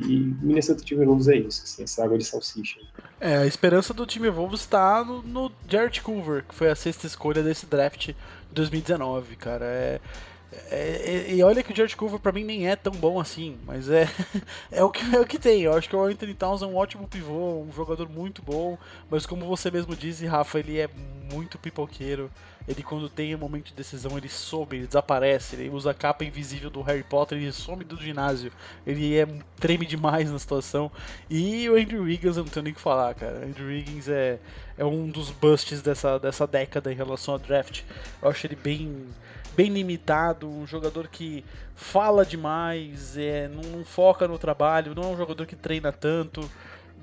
e, 0.06 0.14
e 0.14 0.20
Minnesota 0.40 0.84
Timberwolves 0.84 1.26
é 1.26 1.36
isso, 1.36 1.64
assim, 1.64 1.82
essa 1.82 2.04
água 2.04 2.16
de 2.16 2.24
salsicha. 2.24 2.78
É, 3.20 3.38
a 3.38 3.46
esperança 3.46 3.92
do 3.92 4.06
time 4.06 4.30
Wolves 4.30 4.60
está 4.60 5.04
no, 5.04 5.20
no 5.22 5.52
Jared 5.68 6.00
Culver, 6.00 6.44
que 6.48 6.54
foi 6.54 6.70
a 6.70 6.76
sexta 6.76 7.08
escolha 7.08 7.42
desse 7.42 7.66
draft 7.66 8.06
de 8.06 8.14
2019, 8.52 9.34
cara. 9.34 9.64
É, 9.64 10.00
é, 10.70 11.26
e 11.28 11.42
olha 11.42 11.62
que 11.62 11.72
o 11.72 11.76
George 11.76 11.96
Culver 11.96 12.18
pra 12.18 12.32
mim 12.32 12.44
nem 12.44 12.68
é 12.68 12.74
tão 12.74 12.92
bom 12.92 13.20
assim, 13.20 13.56
mas 13.64 13.88
é, 13.88 14.08
é, 14.70 14.82
o, 14.82 14.90
que, 14.90 15.14
é 15.14 15.20
o 15.20 15.26
que 15.26 15.38
tem. 15.38 15.62
Eu 15.62 15.74
acho 15.74 15.88
que 15.88 15.94
o 15.94 16.02
Anthony 16.02 16.34
Towns 16.34 16.62
é 16.62 16.66
um 16.66 16.76
ótimo 16.76 17.06
pivô, 17.06 17.60
um 17.60 17.72
jogador 17.72 18.08
muito 18.08 18.42
bom, 18.42 18.76
mas 19.08 19.26
como 19.26 19.46
você 19.46 19.70
mesmo 19.70 19.94
disse, 19.94 20.26
Rafa, 20.26 20.58
ele 20.58 20.78
é 20.78 20.88
muito 21.32 21.58
pipoqueiro. 21.58 22.30
Ele, 22.68 22.82
quando 22.82 23.08
tem 23.08 23.34
um 23.34 23.38
momento 23.38 23.66
de 23.66 23.74
decisão, 23.74 24.16
ele 24.18 24.28
sobe, 24.28 24.76
ele 24.76 24.86
desaparece, 24.86 25.56
ele 25.56 25.70
usa 25.70 25.92
a 25.92 25.94
capa 25.94 26.24
invisível 26.24 26.70
do 26.70 26.82
Harry 26.82 27.02
Potter 27.02 27.38
e 27.38 27.50
some 27.52 27.82
do 27.82 27.96
ginásio. 27.96 28.52
Ele 28.86 29.18
é, 29.18 29.26
treme 29.58 29.86
demais 29.86 30.30
na 30.30 30.38
situação. 30.38 30.90
E 31.28 31.68
o 31.68 31.74
Andrew 31.74 32.02
Wiggins, 32.02 32.36
eu 32.36 32.44
não 32.44 32.50
tenho 32.50 32.64
nem 32.64 32.72
o 32.72 32.76
que 32.76 32.80
falar, 32.80 33.14
cara. 33.14 33.44
Andrew 33.44 33.66
Wiggins 33.66 34.08
é, 34.08 34.38
é 34.76 34.84
um 34.84 35.08
dos 35.08 35.30
busts 35.30 35.80
dessa, 35.80 36.18
dessa 36.18 36.46
década 36.46 36.92
em 36.92 36.96
relação 36.96 37.34
ao 37.34 37.40
draft. 37.40 37.82
Eu 38.22 38.28
acho 38.28 38.46
ele 38.46 38.56
bem 38.56 39.06
bem 39.60 39.68
limitado, 39.70 40.48
um 40.48 40.66
jogador 40.66 41.06
que 41.06 41.44
fala 41.74 42.24
demais, 42.24 43.18
é, 43.18 43.46
não, 43.46 43.62
não, 43.62 43.84
foca 43.84 44.26
no 44.26 44.38
trabalho, 44.38 44.94
não 44.94 45.02
é 45.02 45.06
um 45.08 45.16
jogador 45.18 45.44
que 45.44 45.54
treina 45.54 45.92
tanto, 45.92 46.50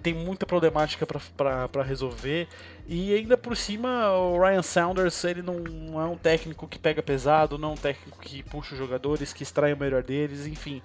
tem 0.01 0.11
muita 0.11 0.43
problemática 0.43 1.05
para 1.05 1.83
resolver. 1.83 2.47
E 2.87 3.13
ainda 3.13 3.37
por 3.37 3.55
cima, 3.55 4.11
o 4.11 4.41
Ryan 4.41 4.63
Saunders, 4.63 5.23
ele 5.23 5.43
não 5.43 6.01
é 6.01 6.05
um 6.05 6.17
técnico 6.17 6.67
que 6.67 6.79
pega 6.79 7.03
pesado, 7.03 7.59
não 7.59 7.69
é 7.69 7.73
um 7.73 7.77
técnico 7.77 8.17
que 8.19 8.41
puxa 8.41 8.73
os 8.73 8.79
jogadores, 8.79 9.31
que 9.33 9.43
extrai 9.43 9.71
o 9.73 9.77
melhor 9.77 10.01
deles, 10.01 10.47
enfim. 10.47 10.81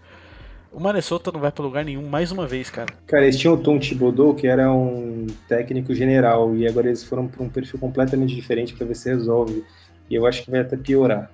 O 0.71 0.79
Minnesota 0.79 1.33
não 1.33 1.41
vai 1.41 1.53
para 1.53 1.65
lugar 1.65 1.85
nenhum 1.87 2.07
mais 2.07 2.33
uma 2.33 2.47
vez, 2.47 2.69
cara. 2.69 2.93
Cara, 3.07 3.25
eles 3.25 3.39
tinham 3.39 3.55
o 3.55 3.59
Tom 3.59 3.79
Thibodeau, 3.79 4.35
que 4.35 4.47
era 4.47 4.71
um 4.71 5.27
técnico 5.49 5.95
general, 5.95 6.55
e 6.55 6.67
agora 6.67 6.89
eles 6.89 7.03
foram 7.03 7.29
para 7.29 7.43
um 7.43 7.49
perfil 7.49 7.79
completamente 7.79 8.35
diferente 8.35 8.75
para 8.75 8.87
ver 8.87 8.95
se 8.95 9.09
resolve. 9.09 9.65
E 10.13 10.15
eu 10.15 10.27
acho 10.27 10.43
que 10.43 10.51
vai 10.51 10.61
até 10.61 10.77
piorar. 10.77 11.31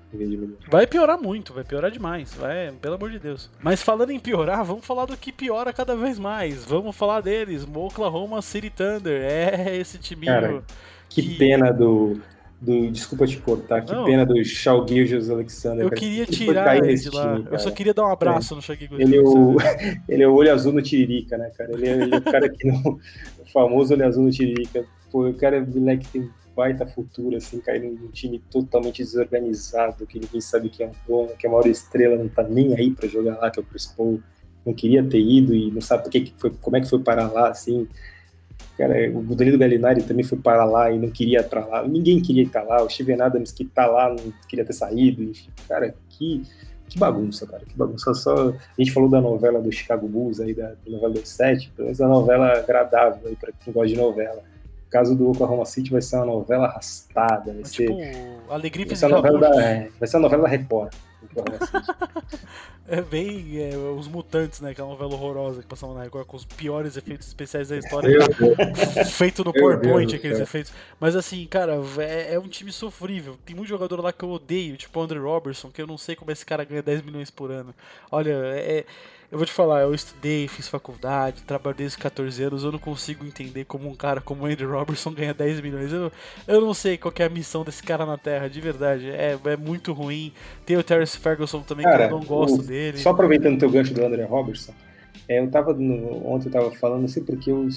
Vai 0.71 0.87
piorar 0.87 1.21
muito, 1.21 1.53
vai 1.53 1.65
piorar 1.65 1.91
demais. 1.91 2.33
Vai, 2.35 2.71
pelo 2.81 2.95
amor 2.95 3.11
de 3.11 3.19
Deus. 3.19 3.51
Mas 3.61 3.83
falando 3.83 4.11
em 4.11 4.21
piorar, 4.21 4.65
vamos 4.65 4.87
falar 4.87 5.05
do 5.05 5.17
que 5.17 5.33
piora 5.33 5.73
cada 5.73 5.97
vez 5.97 6.17
mais. 6.17 6.65
Vamos 6.65 6.95
falar 6.95 7.21
deles. 7.21 7.67
Oklahoma 7.75 8.41
City 8.41 8.71
Thunder. 8.71 9.21
É 9.21 9.77
esse 9.77 9.99
time. 9.99 10.27
Cara, 10.27 10.63
que, 11.09 11.23
que, 11.23 11.35
pena 11.35 11.73
do. 11.73 12.21
Do, 12.61 12.89
desculpa 12.91 13.27
te 13.27 13.39
cortar, 13.39 13.83
que 13.83 13.93
Não, 13.93 14.05
pena 14.05 14.25
do 14.25 14.45
Shao 14.45 14.87
Gilgeous 14.87 15.29
Alexander. 15.29 15.85
Eu 15.85 15.91
queria 15.91 16.25
tirar 16.25 16.77
ele 16.77 16.95
de 16.95 17.11
lá. 17.11 17.35
Time, 17.35 17.49
eu 17.51 17.59
só 17.59 17.73
queria 17.73 17.95
dar 17.95 18.05
um 18.05 18.13
abraço 18.13 18.55
é. 18.55 18.57
no 18.57 18.63
Shao 18.63 18.77
Gilgeous 18.77 19.01
ele, 19.01 19.17
é 19.17 19.21
o, 19.21 19.57
ele 20.09 20.23
é 20.23 20.29
o 20.29 20.35
olho 20.35 20.53
azul 20.53 20.73
no 20.73 20.83
Tiririca, 20.83 21.37
né, 21.37 21.51
cara? 21.59 21.73
Ele 21.73 21.89
é, 21.89 21.93
ele 21.95 22.15
é 22.15 22.19
o 22.19 22.23
cara 22.23 22.49
que 22.49 22.65
não. 22.65 22.97
O 23.43 23.51
famoso 23.51 23.93
olho 23.95 24.07
azul 24.07 24.23
no 24.23 24.31
Tiririca. 24.31 24.85
Pô, 25.11 25.27
o 25.27 25.35
cara 25.35 25.57
é 25.57 25.61
moleque 25.61 26.07
tem 26.09 26.31
baita 26.59 26.85
futuro, 26.85 27.37
assim, 27.37 27.61
cair 27.61 27.81
num 27.81 28.09
time 28.09 28.43
totalmente 28.51 29.01
desorganizado, 29.01 30.05
que 30.05 30.19
ninguém 30.19 30.41
sabe 30.41 30.69
quem 30.69 30.87
é 30.87 30.89
o 30.91 30.93
dono, 31.07 31.37
que 31.37 31.47
a 31.47 31.51
maior 31.51 31.69
estrela 31.69 32.17
não 32.17 32.29
tá 32.29 32.43
nem 32.43 32.75
aí 32.75 32.91
para 32.91 33.09
jogar 33.09 33.39
lá, 33.39 33.49
que 33.49 33.61
é 33.61 33.63
o 33.63 33.65
Chris 33.65 33.87
Paul, 33.87 34.21
não 34.67 34.75
queria 34.75 35.05
ter 35.05 35.21
ido 35.21 35.55
e 35.55 35.71
não 35.71 35.81
sabe 35.81 36.03
porque 36.03 36.21
que 36.21 36.35
foi, 36.37 36.51
como 36.51 36.77
é 36.77 36.81
que 36.81 36.91
foi 36.91 36.99
parar 36.99 37.31
lá, 37.31 37.49
assim. 37.49 37.87
Cara, 38.77 38.95
o 39.17 39.37
Danilo 39.37 39.57
Gallinari 39.57 40.03
também 40.03 40.25
foi 40.25 40.37
parar 40.37 40.65
lá 40.65 40.91
e 40.91 40.99
não 40.99 41.09
queria 41.09 41.45
para 41.45 41.65
lá, 41.65 41.87
ninguém 41.87 42.21
queria 42.21 42.43
estar 42.43 42.65
lá, 42.65 42.83
o 42.83 42.91
Steven 42.91 43.21
Adams 43.21 43.53
que 43.53 43.65
tá 43.65 43.87
lá 43.87 44.09
não 44.09 44.33
queria 44.49 44.65
ter 44.65 44.73
saído, 44.73 45.23
enfim, 45.23 45.51
cara, 45.69 45.95
que 46.09 46.43
que 46.89 46.99
bagunça, 46.99 47.47
cara, 47.47 47.63
que 47.67 47.77
bagunça. 47.77 48.15
Só, 48.15 48.49
a 48.49 48.55
gente 48.79 48.93
falou 48.93 49.11
da 49.11 49.21
novela 49.21 49.61
do 49.61 49.71
Chicago 49.71 50.09
Bulls 50.09 50.41
aí, 50.41 50.55
da, 50.55 50.69
da 50.69 50.91
novela 50.91 51.13
dos 51.13 51.29
sete, 51.29 51.71
pelo 51.77 51.85
menos 51.85 52.01
a 52.01 52.09
novela 52.09 52.59
agradável 52.59 53.29
aí 53.29 53.37
pra 53.37 53.53
quem 53.53 53.75
gosta 53.75 53.89
de 53.89 53.97
novela 53.97 54.43
caso 54.91 55.15
do 55.15 55.31
Oklahoma 55.31 55.65
City 55.65 55.91
vai 55.91 56.03
ser 56.03 56.17
uma 56.17 56.27
novela 56.27 56.67
arrastada. 56.67 57.53
Vai 57.53 57.63
tipo, 57.63 57.95
ser, 57.95 58.17
Alegria 58.49 58.87
vai 58.87 58.97
ser, 58.97 59.07
a 59.07 59.09
novela 59.09 59.39
da, 59.39 59.63
é, 59.63 59.89
vai 59.99 60.09
ser 60.09 60.17
a 60.17 60.21
novela 60.21 60.43
da 60.43 60.49
Record. 60.49 60.93
é 62.87 63.03
bem 63.03 63.59
é, 63.61 63.77
Os 63.77 64.07
Mutantes, 64.07 64.61
né? 64.61 64.71
Aquela 64.71 64.89
novela 64.89 65.13
horrorosa 65.15 65.61
que 65.63 65.67
passava 65.67 65.93
na 65.95 66.03
Record 66.03 66.27
com 66.27 66.37
os 66.37 66.45
piores 66.45 66.97
efeitos 66.97 67.27
especiais 67.27 67.69
da 67.69 67.77
história. 67.77 68.19
feito 69.11 69.45
no 69.45 69.53
PowerPoint, 69.53 70.15
aqueles 70.15 70.39
efeitos. 70.39 70.73
Mas 70.99 71.17
assim, 71.17 71.45
cara, 71.47 71.75
é, 71.99 72.35
é, 72.35 72.39
um 72.39 72.49
time 72.49 72.73
sofrível. 72.73 73.37
Tem 73.45 73.55
muito 73.55 73.69
jogador 73.69 74.01
lá 74.01 74.13
que 74.13 74.25
eu 74.25 74.31
odeio, 74.31 74.77
tipo 74.77 74.99
o 74.99 75.03
Andrew 75.03 75.25
Robertson, 75.25 75.71
que 75.71 75.83
eu 75.83 75.87
não 75.87 75.99
sei 75.99 76.15
como 76.17 76.31
esse 76.31 76.47
cara 76.47 76.65
ganha 76.65 76.83
10 76.83 77.03
milhões 77.03 77.31
por 77.31 77.51
ano. 77.51 77.75
Olha, 78.11 78.33
é 78.33 78.85
eu 79.31 79.37
vou 79.37 79.47
te 79.47 79.53
falar, 79.53 79.83
eu 79.83 79.95
estudei, 79.95 80.49
fiz 80.49 80.69
faculdade, 80.69 81.43
trabalhei 81.43 81.79
desde 81.79 81.99
14 81.99 82.43
anos, 82.43 82.65
eu 82.65 82.73
não 82.73 82.79
consigo 82.79 83.27
entender 83.27 83.67
como 83.67 83.87
um 83.89 83.95
cara 83.95 84.23
como 84.23 84.47
Andy 84.47 84.65
Robertson 84.65 85.13
ganha 85.13 85.35
10 85.35 85.61
milhões. 85.61 85.93
Eu, 85.93 86.11
eu 86.47 86.61
não 86.61 86.73
sei 86.73 86.97
qual 86.97 87.13
é 87.19 87.25
a 87.25 87.29
missão 87.29 87.63
desse 87.63 87.83
cara 87.83 88.07
na 88.07 88.17
Terra, 88.17 88.49
de 88.49 88.61
verdade. 88.61 89.11
É, 89.11 89.39
é 89.45 89.57
muito 89.57 89.93
ruim. 89.93 90.33
Tem 90.65 90.79
o 90.79 90.83
Terence 90.83 91.19
Ferguson 91.19 91.61
também, 91.61 91.85
cara, 91.85 92.09
que 92.09 92.15
eu 92.15 92.19
não 92.19 92.25
gosto 92.25 92.61
o, 92.61 92.63
dele. 92.63 92.99
Só 92.99 93.11
aproveitando 93.11 93.57
o 93.57 93.59
teu 93.59 93.71
gancho 93.71 93.93
do 93.93 94.03
André 94.03 94.25
Robertson, 94.25 94.73
é, 95.29 95.41
eu 95.41 95.51
tava 95.51 95.75
no, 95.75 96.27
ontem 96.27 96.49
eu 96.49 96.53
tava 96.53 96.71
falando 96.71 97.05
assim 97.05 97.23
porque 97.23 97.51
eu, 97.51 97.69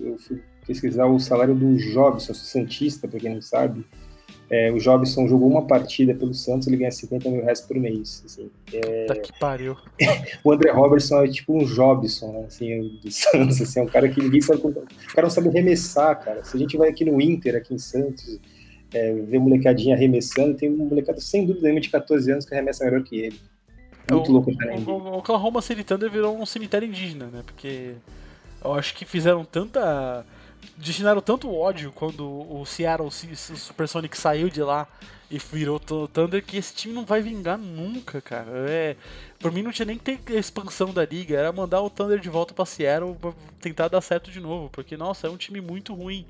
eu 0.00 0.16
fui 0.16 0.40
pesquisar 0.64 1.06
o 1.06 1.18
salário 1.18 1.56
do 1.56 1.76
Jobson, 1.76 2.32
Santista, 2.32 3.08
pra 3.08 3.18
quem 3.18 3.34
não 3.34 3.42
sabe. 3.42 3.84
É, 4.50 4.72
o 4.72 4.78
Jobson 4.78 5.28
jogou 5.28 5.48
uma 5.48 5.64
partida 5.64 6.12
pelo 6.12 6.34
Santos, 6.34 6.66
ele 6.66 6.76
ganha 6.76 6.90
50 6.90 7.30
mil 7.30 7.42
reais 7.42 7.60
por 7.60 7.76
mês. 7.76 8.20
Assim. 8.26 8.50
É... 8.72 9.06
Tá 9.06 9.14
que 9.14 9.32
pariu. 9.38 9.76
o 10.42 10.52
André 10.52 10.72
Robertson 10.72 11.22
é 11.22 11.28
tipo 11.28 11.56
um 11.56 11.64
Jobson, 11.64 12.32
né, 12.32 12.44
assim, 12.48 12.98
do 13.00 13.10
Santos, 13.12 13.62
assim, 13.62 13.78
é 13.78 13.82
um 13.84 13.86
cara 13.86 14.08
que 14.08 14.20
ninguém 14.20 14.40
sabe. 14.40 14.60
O 14.60 14.72
cara 15.14 15.22
não 15.22 15.30
sabe 15.30 15.48
arremessar, 15.48 16.20
cara. 16.20 16.42
Se 16.42 16.56
a 16.56 16.60
gente 16.60 16.76
vai 16.76 16.88
aqui 16.88 17.04
no 17.04 17.20
Inter, 17.20 17.54
aqui 17.54 17.72
em 17.72 17.78
Santos, 17.78 18.40
é, 18.92 19.12
ver 19.12 19.38
molecadinha 19.38 19.94
arremessando, 19.94 20.54
tem 20.54 20.68
um 20.68 20.84
molecado 20.84 21.20
sem 21.20 21.46
dúvida 21.46 21.72
de 21.80 21.88
14 21.88 22.32
anos 22.32 22.44
que 22.44 22.52
arremessa 22.52 22.84
melhor 22.84 23.04
que 23.04 23.20
ele. 23.20 23.40
Muito 24.10 24.30
o, 24.30 24.32
louco, 24.32 24.56
cara. 24.56 24.76
O, 24.76 24.90
o 24.90 25.18
Oklahoma 25.18 25.62
City 25.62 25.84
Thunder 25.84 26.10
virou 26.10 26.36
um 26.36 26.44
cemitério 26.44 26.88
indígena, 26.88 27.26
né? 27.26 27.42
Porque 27.46 27.92
eu 28.64 28.74
acho 28.74 28.96
que 28.96 29.04
fizeram 29.04 29.44
tanta 29.44 30.24
destinaram 30.76 31.20
tanto 31.20 31.52
ódio 31.54 31.92
quando 31.92 32.26
o 32.26 32.64
Seattle 32.64 33.10
Supersonic 33.10 34.16
saiu 34.16 34.48
de 34.48 34.62
lá 34.62 34.86
e 35.30 35.38
virou 35.38 35.78
Thunder 35.78 36.44
que 36.44 36.56
esse 36.56 36.74
time 36.74 36.92
não 36.92 37.04
vai 37.04 37.22
vingar 37.22 37.56
nunca, 37.56 38.20
cara. 38.20 38.50
É, 38.68 38.96
por 39.38 39.52
mim 39.52 39.62
não 39.62 39.70
tinha 39.70 39.86
nem 39.86 39.96
que 39.96 40.16
ter 40.16 40.34
expansão 40.34 40.92
da 40.92 41.04
liga, 41.04 41.36
era 41.36 41.52
mandar 41.52 41.80
o 41.80 41.90
Thunder 41.90 42.18
de 42.18 42.28
volta 42.28 42.52
para 42.52 42.64
Seattle 42.64 43.14
pra 43.14 43.32
tentar 43.60 43.88
dar 43.88 44.00
certo 44.00 44.30
de 44.30 44.40
novo, 44.40 44.68
porque 44.72 44.96
nossa, 44.96 45.26
é 45.26 45.30
um 45.30 45.36
time 45.36 45.60
muito 45.60 45.94
ruim. 45.94 46.26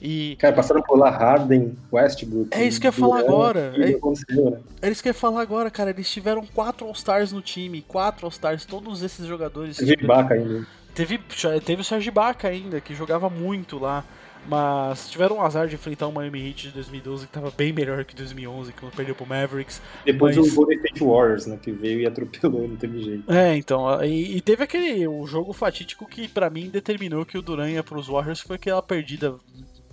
E... 0.00 0.36
Cara, 0.36 0.54
passaram 0.54 0.82
por 0.82 0.98
lá 0.98 1.10
Harden, 1.10 1.76
Westbrook. 1.92 2.48
É 2.52 2.64
isso 2.64 2.80
que 2.80 2.86
eu 2.86 2.90
ia 2.90 2.92
falar 2.92 3.20
agora. 3.20 3.72
É, 3.76 4.86
é 4.86 4.90
isso 4.90 5.02
que 5.02 5.08
eu 5.08 5.10
ia 5.10 5.14
falar 5.14 5.42
agora, 5.42 5.70
cara. 5.70 5.90
Eles 5.90 6.10
tiveram 6.10 6.44
quatro 6.46 6.86
All-Stars 6.86 7.32
no 7.32 7.40
time, 7.40 7.82
quatro 7.82 8.26
All-Stars, 8.26 8.64
todos 8.64 9.02
esses 9.02 9.26
jogadores. 9.26 9.78
Ibaka 9.78 10.34
ainda. 10.34 10.66
Teve, 10.98 11.20
teve 11.64 11.82
o 11.82 11.84
Sérgio 11.84 12.10
Baca 12.10 12.48
ainda, 12.48 12.80
que 12.80 12.92
jogava 12.92 13.30
muito 13.30 13.78
lá. 13.78 14.04
Mas 14.48 15.10
tiveram 15.10 15.36
um 15.36 15.42
azar 15.42 15.68
de 15.68 15.74
enfrentar 15.74 16.06
o 16.08 16.12
Miami 16.12 16.48
Heat 16.48 16.68
de 16.68 16.70
2012, 16.70 17.26
que 17.26 17.30
estava 17.30 17.52
bem 17.56 17.72
melhor 17.72 18.04
que 18.04 18.16
2011, 18.16 18.72
que 18.72 18.96
perdeu 18.96 19.14
pro 19.14 19.26
Mavericks. 19.26 19.80
Depois 20.04 20.36
mas... 20.36 20.50
o 20.50 20.54
Golden 20.54 20.78
State 20.78 21.04
Warriors, 21.04 21.46
né, 21.46 21.58
que 21.60 21.70
veio 21.70 22.00
e 22.00 22.06
atropelou, 22.06 22.66
não 22.66 22.76
teve 22.76 23.00
jeito. 23.02 23.30
É, 23.30 23.56
então, 23.56 24.02
e, 24.02 24.38
e 24.38 24.40
teve 24.40 24.64
aquele 24.64 25.06
o 25.06 25.26
jogo 25.26 25.52
fatídico 25.52 26.06
que 26.06 26.26
para 26.26 26.48
mim 26.50 26.70
determinou 26.70 27.26
que 27.26 27.36
o 27.36 27.42
Duran 27.42 27.70
ia 27.70 27.82
pros 27.82 28.08
Warriors, 28.08 28.40
foi 28.40 28.56
aquela 28.56 28.82
perdida. 28.82 29.36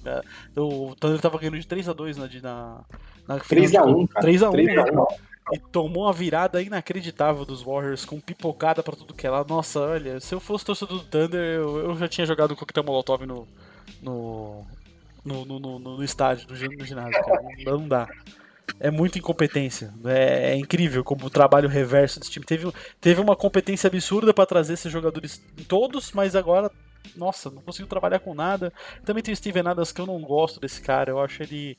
É, 0.05 0.21
o 0.57 0.95
Thunder 0.95 1.19
tava 1.19 1.37
ganhando 1.37 1.59
de 1.59 1.67
3x2 1.67 2.15
na, 2.15 2.27
na, 2.41 2.81
na 3.27 3.39
3x1, 3.39 4.07
3x1 4.07 5.07
e 5.53 5.59
tomou 5.59 6.03
uma 6.03 6.13
virada 6.13 6.61
inacreditável 6.61 7.45
dos 7.45 7.61
Warriors 7.61 8.05
com 8.05 8.19
pipocada 8.19 8.81
para 8.81 8.95
tudo 8.95 9.13
que 9.13 9.27
é 9.27 9.29
lá. 9.29 9.43
Nossa, 9.43 9.79
olha, 9.79 10.19
se 10.19 10.33
eu 10.33 10.39
fosse 10.39 10.65
torcedor 10.65 10.99
do 10.99 11.03
Thunder, 11.03 11.39
eu, 11.39 11.77
eu 11.77 11.97
já 11.97 12.07
tinha 12.07 12.25
jogado 12.25 12.51
o 12.51 12.55
coquetel 12.55 12.83
Molotov 12.83 13.25
no 13.25 13.47
no, 14.01 14.65
no, 15.23 15.59
no, 15.59 15.79
no, 15.79 16.03
estádio, 16.03 16.47
no, 16.47 16.55
ginásio, 16.55 17.23
cara. 17.23 17.41
Não, 17.65 17.79
não 17.79 17.87
dá. 17.87 18.07
É 18.79 18.91
muita 18.91 19.17
incompetência. 19.17 19.93
É, 20.05 20.51
é, 20.51 20.55
incrível 20.55 21.03
como 21.03 21.25
o 21.25 21.29
trabalho 21.29 21.67
reverso 21.67 22.19
desse 22.19 22.31
time. 22.31 22.45
Teve, 22.45 22.71
teve 23.01 23.21
uma 23.21 23.35
competência 23.35 23.87
absurda 23.87 24.33
para 24.33 24.45
trazer 24.45 24.73
esses 24.73 24.91
jogadores 24.91 25.41
todos, 25.67 26.11
mas 26.11 26.35
agora, 26.35 26.71
nossa, 27.15 27.49
não 27.49 27.61
conseguiu 27.61 27.87
trabalhar 27.87 28.19
com 28.19 28.33
nada. 28.33 28.71
Também 29.03 29.23
tem 29.23 29.33
o 29.33 29.37
Steven 29.37 29.67
Adams 29.67 29.91
que 29.91 30.01
eu 30.01 30.05
não 30.05 30.19
gosto 30.21 30.59
desse 30.59 30.81
cara. 30.81 31.09
Eu 31.09 31.19
acho 31.19 31.41
ele 31.41 31.77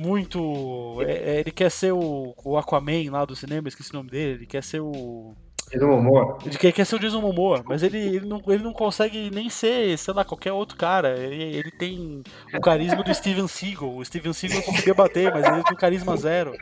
muito. 0.00 1.02
É, 1.02 1.12
é, 1.12 1.40
ele 1.40 1.50
quer 1.50 1.70
ser 1.70 1.92
o, 1.92 2.34
o, 2.42 2.56
Aquaman 2.56 3.10
lá 3.10 3.24
do 3.24 3.36
cinema, 3.36 3.68
esqueci 3.68 3.90
o 3.92 3.96
nome 3.96 4.10
dele. 4.10 4.32
Ele 4.32 4.46
quer 4.46 4.62
ser 4.62 4.80
o. 4.80 5.34
Jason 5.70 5.86
Momoa. 5.86 6.38
De 6.44 6.58
que 6.58 6.72
quer 6.72 6.84
ser 6.84 6.96
o 6.96 6.98
Jason 6.98 7.20
Momoa, 7.20 7.62
mas 7.64 7.82
ele, 7.82 7.98
ele, 7.98 8.26
não, 8.26 8.42
ele 8.48 8.64
não 8.64 8.72
consegue 8.72 9.30
nem 9.30 9.48
ser, 9.48 9.96
sei 9.98 10.14
lá, 10.14 10.24
qualquer 10.24 10.52
outro 10.52 10.76
cara. 10.76 11.16
Ele, 11.16 11.56
ele 11.58 11.70
tem 11.70 12.22
o 12.52 12.60
carisma 12.60 13.04
do 13.04 13.14
Steven 13.14 13.46
Seagal. 13.46 13.96
O 13.96 14.04
Steven 14.04 14.32
Seagal 14.32 14.62
conseguia 14.62 14.94
bater, 14.94 15.32
mas 15.32 15.46
ele 15.46 15.62
tem 15.62 15.76
carisma 15.76 16.16
zero. 16.16 16.52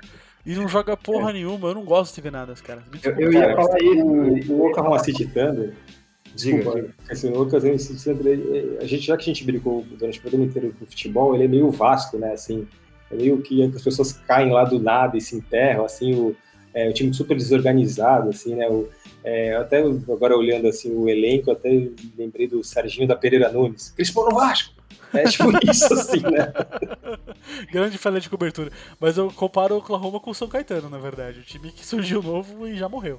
E 0.44 0.54
não 0.54 0.68
joga 0.68 0.96
porra 0.96 1.32
nenhuma. 1.32 1.68
Eu 1.68 1.74
não 1.74 1.84
gosto 1.84 2.10
do 2.10 2.14
Steven 2.14 2.40
Adams, 2.40 2.60
cara. 2.60 2.82
Eu, 3.02 3.18
eu 3.18 3.32
ia 3.32 3.54
falar 3.54 3.78
isso. 3.80 4.52
O, 4.52 4.52
o 4.52 4.66
Oklahoma 4.66 4.98
City 4.98 5.26
Thunder, 5.26 5.74
Diga, 6.34 6.56
desculpa, 6.56 6.80
diga. 6.80 6.94
assim, 7.10 7.32
o 7.32 7.40
Oklahoma 7.42 7.78
City 7.78 8.04
Thunder, 8.04 8.26
ele- 8.26 8.78
a 8.78 8.84
gente, 8.84 9.06
já 9.06 9.16
que 9.16 9.22
a 9.22 9.32
gente 9.32 9.44
brincou 9.44 9.86
durante 9.90 10.18
o 10.18 10.22
programa 10.22 10.44
inteiro 10.44 10.74
com 10.78 10.84
futebol, 10.84 11.34
ele 11.34 11.44
é 11.44 11.48
meio 11.48 11.70
vasco, 11.70 12.18
né, 12.18 12.32
assim, 12.32 12.66
é 13.10 13.16
meio 13.16 13.40
que 13.42 13.62
as 13.62 13.82
pessoas 13.82 14.12
caem 14.12 14.50
lá 14.50 14.64
do 14.64 14.78
nada 14.78 15.16
e 15.16 15.20
se 15.20 15.36
enterram, 15.36 15.84
assim, 15.84 16.14
o, 16.14 16.36
é, 16.74 16.88
o 16.88 16.92
time 16.92 17.12
super 17.12 17.36
desorganizado, 17.36 18.30
assim, 18.30 18.54
né, 18.54 18.68
o, 18.68 18.88
é, 19.24 19.56
até 19.56 19.78
agora 19.78 20.36
olhando, 20.36 20.68
assim, 20.68 20.94
o 20.94 21.08
elenco, 21.08 21.50
eu 21.50 21.54
até 21.54 21.88
lembrei 22.16 22.46
do 22.46 22.62
Serginho 22.62 23.08
da 23.08 23.16
Pereira 23.16 23.50
Nunes, 23.50 23.90
Crispou 23.90 24.28
no 24.28 24.34
Vasco! 24.34 24.78
É 25.12 25.24
tipo 25.24 25.50
isso, 25.70 25.92
assim, 25.94 26.20
né? 26.20 26.52
Grande 27.72 27.96
falha 27.98 28.20
de 28.20 28.28
cobertura. 28.28 28.70
Mas 29.00 29.16
eu 29.16 29.30
comparo 29.32 29.74
o 29.74 29.78
Oklahoma 29.78 30.20
com 30.20 30.30
o 30.30 30.34
São 30.34 30.48
Caetano, 30.48 30.88
na 30.88 30.98
verdade. 30.98 31.40
O 31.40 31.44
time 31.44 31.70
que 31.70 31.84
surgiu 31.84 32.22
novo 32.22 32.66
e 32.66 32.76
já 32.76 32.88
morreu. 32.88 33.18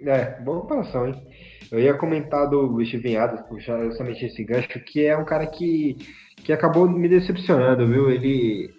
É, 0.00 0.40
boa 0.40 0.60
comparação, 0.60 1.08
hein? 1.08 1.22
Eu 1.70 1.78
ia 1.80 1.94
comentar 1.94 2.48
do 2.48 2.82
Steven 2.84 3.16
Adams, 3.16 3.46
puxar 3.46 3.84
justamente 3.84 4.24
esse 4.24 4.42
gancho, 4.42 4.80
que 4.80 5.04
é 5.04 5.16
um 5.16 5.24
cara 5.24 5.46
que, 5.46 5.96
que 6.44 6.52
acabou 6.52 6.88
me 6.88 7.08
decepcionando, 7.08 7.86
viu? 7.86 8.10
Ele, 8.10 8.70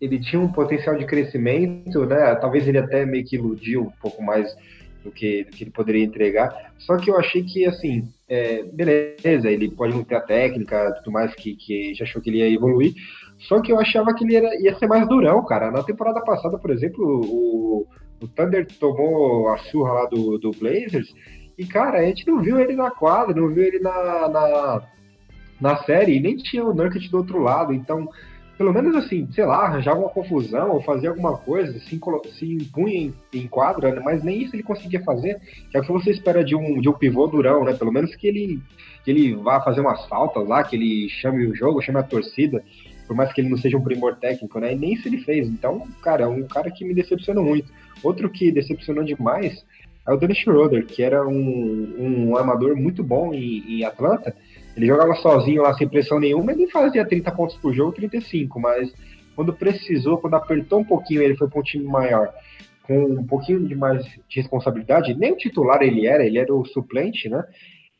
ele- 0.00 0.18
tinha 0.20 0.40
um 0.40 0.50
potencial 0.50 0.96
de 0.96 1.06
crescimento, 1.06 2.04
né? 2.06 2.34
Talvez 2.36 2.66
ele 2.66 2.78
até 2.78 3.04
meio 3.06 3.24
que 3.24 3.36
iludiu 3.36 3.82
um 3.82 3.92
pouco 4.00 4.22
mais 4.22 4.54
do 5.04 5.10
que, 5.10 5.44
do 5.44 5.50
que 5.50 5.64
ele 5.64 5.70
poderia 5.70 6.04
entregar. 6.04 6.72
Só 6.78 6.96
que 6.96 7.10
eu 7.10 7.16
achei 7.18 7.42
que, 7.42 7.64
assim, 7.66 8.08
é, 8.28 8.62
beleza, 8.64 9.50
ele 9.50 9.70
pode 9.70 10.04
ter 10.04 10.14
a 10.14 10.20
técnica, 10.20 10.92
tudo 10.98 11.12
mais, 11.12 11.34
que, 11.34 11.54
que 11.56 11.80
a 11.82 11.84
gente 11.88 12.02
achou 12.02 12.20
que 12.22 12.30
ele 12.30 12.38
ia 12.38 12.50
evoluir. 12.52 12.92
Só 13.38 13.60
que 13.60 13.72
eu 13.72 13.78
achava 13.78 14.14
que 14.14 14.24
ele 14.24 14.36
era- 14.36 14.54
ia 14.60 14.76
ser 14.78 14.86
mais 14.86 15.06
durão, 15.08 15.44
cara. 15.44 15.70
Na 15.70 15.82
temporada 15.82 16.20
passada, 16.20 16.58
por 16.58 16.70
exemplo, 16.70 17.04
o, 17.24 17.86
o 18.20 18.28
Thunder 18.28 18.66
tomou 18.78 19.48
a 19.48 19.58
surra 19.58 19.92
lá 19.92 20.06
do, 20.06 20.38
do 20.38 20.50
Blazers. 20.52 21.12
E, 21.58 21.66
cara, 21.66 21.98
a 21.98 22.02
gente 22.04 22.26
não 22.26 22.40
viu 22.40 22.58
ele 22.58 22.74
na 22.74 22.90
quadra, 22.90 23.34
não 23.34 23.48
viu 23.48 23.64
ele 23.64 23.78
na, 23.80 24.28
na, 24.28 24.82
na 25.60 25.76
série, 25.84 26.16
e 26.16 26.20
nem 26.20 26.36
tinha 26.36 26.64
o 26.64 26.74
Nurkic 26.74 27.08
do 27.08 27.18
outro 27.18 27.38
lado. 27.38 27.72
Então, 27.72 28.08
pelo 28.58 28.72
menos 28.72 28.94
assim, 28.94 29.28
sei 29.32 29.44
lá, 29.44 29.66
arranjava 29.66 29.98
uma 29.98 30.08
confusão 30.08 30.70
ou 30.70 30.82
fazia 30.82 31.10
alguma 31.10 31.36
coisa, 31.36 31.72
se, 31.80 32.00
se 32.38 32.52
impunha 32.52 32.94
em, 32.94 33.14
em 33.34 33.48
quadra, 33.48 34.00
mas 34.04 34.22
nem 34.22 34.42
isso 34.42 34.54
ele 34.54 34.62
conseguia 34.62 35.02
fazer. 35.02 35.40
Que 35.70 35.76
é 35.76 35.80
o 35.80 35.82
que 35.82 35.92
você 35.92 36.10
espera 36.10 36.44
de 36.44 36.54
um, 36.54 36.80
de 36.80 36.88
um 36.88 36.92
pivô 36.92 37.26
durão, 37.26 37.64
né? 37.64 37.72
Pelo 37.74 37.92
menos 37.92 38.14
que 38.14 38.26
ele, 38.26 38.60
que 39.04 39.10
ele 39.10 39.34
vá 39.34 39.60
fazer 39.60 39.80
umas 39.80 40.06
faltas 40.06 40.46
lá, 40.46 40.62
que 40.62 40.76
ele 40.76 41.08
chame 41.08 41.46
o 41.46 41.54
jogo, 41.54 41.82
chame 41.82 41.98
a 41.98 42.04
torcida, 42.04 42.62
por 43.06 43.16
mais 43.16 43.32
que 43.32 43.40
ele 43.40 43.48
não 43.48 43.56
seja 43.56 43.76
um 43.76 43.82
primor 43.82 44.16
técnico, 44.16 44.60
né? 44.60 44.74
E 44.74 44.76
nem 44.76 44.92
isso 44.92 45.08
ele 45.08 45.18
fez. 45.18 45.48
Então, 45.48 45.86
cara, 46.02 46.24
é 46.24 46.26
um 46.26 46.42
cara 46.44 46.70
que 46.70 46.84
me 46.84 46.94
decepcionou 46.94 47.44
muito. 47.44 47.72
Outro 48.02 48.30
que 48.30 48.52
decepcionou 48.52 49.02
demais 49.02 49.64
é 50.06 50.12
o 50.12 50.16
Dennis 50.16 50.38
Schroeder, 50.38 50.86
que 50.86 51.02
era 51.02 51.26
um, 51.26 51.94
um 51.98 52.36
armador 52.36 52.76
muito 52.76 53.02
bom 53.02 53.32
em, 53.32 53.80
em 53.80 53.84
Atlanta. 53.84 54.34
Ele 54.76 54.86
jogava 54.86 55.14
sozinho 55.16 55.62
lá 55.62 55.74
sem 55.74 55.88
pressão 55.88 56.18
nenhuma, 56.18 56.52
ele 56.52 56.70
fazia 56.70 57.06
30 57.06 57.30
pontos 57.32 57.56
por 57.56 57.74
jogo, 57.74 57.92
35, 57.92 58.58
mas 58.58 58.92
quando 59.34 59.52
precisou, 59.52 60.18
quando 60.18 60.34
apertou 60.34 60.80
um 60.80 60.84
pouquinho, 60.84 61.22
ele 61.22 61.36
foi 61.36 61.48
para 61.48 61.60
um 61.60 61.62
time 61.62 61.84
maior, 61.84 62.32
com 62.82 63.04
um 63.04 63.26
pouquinho 63.26 63.66
de 63.66 63.74
mais 63.74 64.04
de 64.04 64.40
responsabilidade. 64.40 65.14
Nem 65.14 65.32
o 65.32 65.36
titular 65.36 65.82
ele 65.82 66.06
era, 66.06 66.24
ele 66.24 66.38
era 66.38 66.54
o 66.54 66.64
suplente, 66.64 67.28
né? 67.28 67.44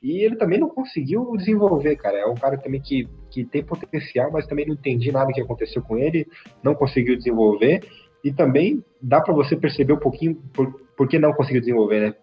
E 0.02 0.24
ele 0.24 0.36
também 0.36 0.58
não 0.58 0.68
conseguiu 0.68 1.36
desenvolver, 1.36 1.94
cara. 1.96 2.18
É 2.18 2.26
um 2.26 2.34
cara 2.34 2.58
também 2.58 2.80
que, 2.80 3.08
que 3.30 3.44
tem 3.44 3.62
potencial, 3.62 4.32
mas 4.32 4.46
também 4.46 4.66
não 4.66 4.74
entendi 4.74 5.12
nada 5.12 5.32
que 5.32 5.40
aconteceu 5.40 5.80
com 5.80 5.96
ele, 5.96 6.26
não 6.62 6.74
conseguiu 6.74 7.16
desenvolver. 7.16 7.86
E 8.24 8.32
também 8.32 8.84
dá 9.00 9.20
para 9.20 9.32
você 9.32 9.56
perceber 9.56 9.92
um 9.92 9.98
pouquinho 9.98 10.34
por, 10.52 10.72
por 10.96 11.08
que 11.08 11.18
não 11.18 11.32
conseguiu 11.32 11.60
desenvolver, 11.60 12.00
né? 12.00 12.14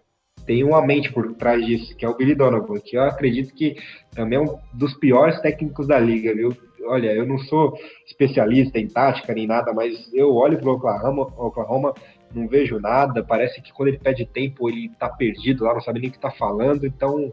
Tem 0.46 0.64
uma 0.64 0.84
mente 0.84 1.12
por 1.12 1.34
trás 1.34 1.64
disso, 1.64 1.96
que 1.96 2.04
é 2.04 2.08
o 2.08 2.16
Billy 2.16 2.34
Donovan, 2.34 2.80
que 2.80 2.96
eu 2.96 3.02
acredito 3.02 3.54
que 3.54 3.76
também 4.14 4.38
é 4.38 4.42
um 4.42 4.58
dos 4.72 4.94
piores 4.94 5.40
técnicos 5.40 5.86
da 5.86 5.98
liga, 5.98 6.34
viu? 6.34 6.56
Olha, 6.86 7.12
eu 7.12 7.26
não 7.26 7.38
sou 7.38 7.74
especialista 8.06 8.78
em 8.78 8.88
tática 8.88 9.34
nem 9.34 9.46
nada, 9.46 9.72
mas 9.72 10.12
eu 10.12 10.34
olho 10.34 10.58
pro 10.58 10.72
Oklahoma, 10.72 11.22
Oklahoma 11.36 11.94
não 12.34 12.48
vejo 12.48 12.80
nada, 12.80 13.22
parece 13.22 13.60
que 13.60 13.72
quando 13.72 13.88
ele 13.88 13.98
pede 13.98 14.24
tempo 14.24 14.68
ele 14.68 14.90
tá 14.98 15.08
perdido 15.08 15.64
lá, 15.64 15.74
não 15.74 15.80
sabe 15.80 16.00
nem 16.00 16.08
o 16.08 16.12
que 16.12 16.18
tá 16.18 16.30
falando, 16.30 16.86
então 16.86 17.32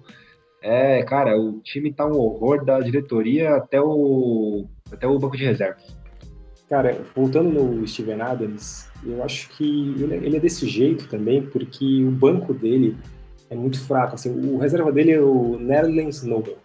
é, 0.61 1.03
cara, 1.03 1.39
o 1.39 1.61
time 1.61 1.93
tá 1.93 2.05
um 2.05 2.17
horror 2.17 2.65
da 2.65 2.79
diretoria 2.79 3.55
até 3.55 3.79
o 3.79 4.65
até 4.91 5.07
o 5.07 5.19
banco 5.19 5.37
de 5.37 5.45
reservas. 5.45 5.97
Cara, 6.69 7.01
voltando 7.15 7.49
no 7.49 7.87
Steven 7.87 8.21
Adams, 8.21 8.89
eu 9.05 9.23
acho 9.23 9.49
que 9.51 9.63
ele, 9.63 10.15
ele 10.15 10.37
é 10.37 10.39
desse 10.39 10.67
jeito 10.67 11.07
também, 11.07 11.41
porque 11.41 12.03
o 12.03 12.11
banco 12.11 12.53
dele 12.53 12.97
é 13.49 13.55
muito 13.55 13.79
fraco. 13.79 14.15
Assim, 14.15 14.29
o 14.31 14.57
reserva 14.57 14.91
dele 14.91 15.11
é 15.11 15.21
o 15.21 15.57
Nerlens 15.57 16.23
Noel. 16.23 16.57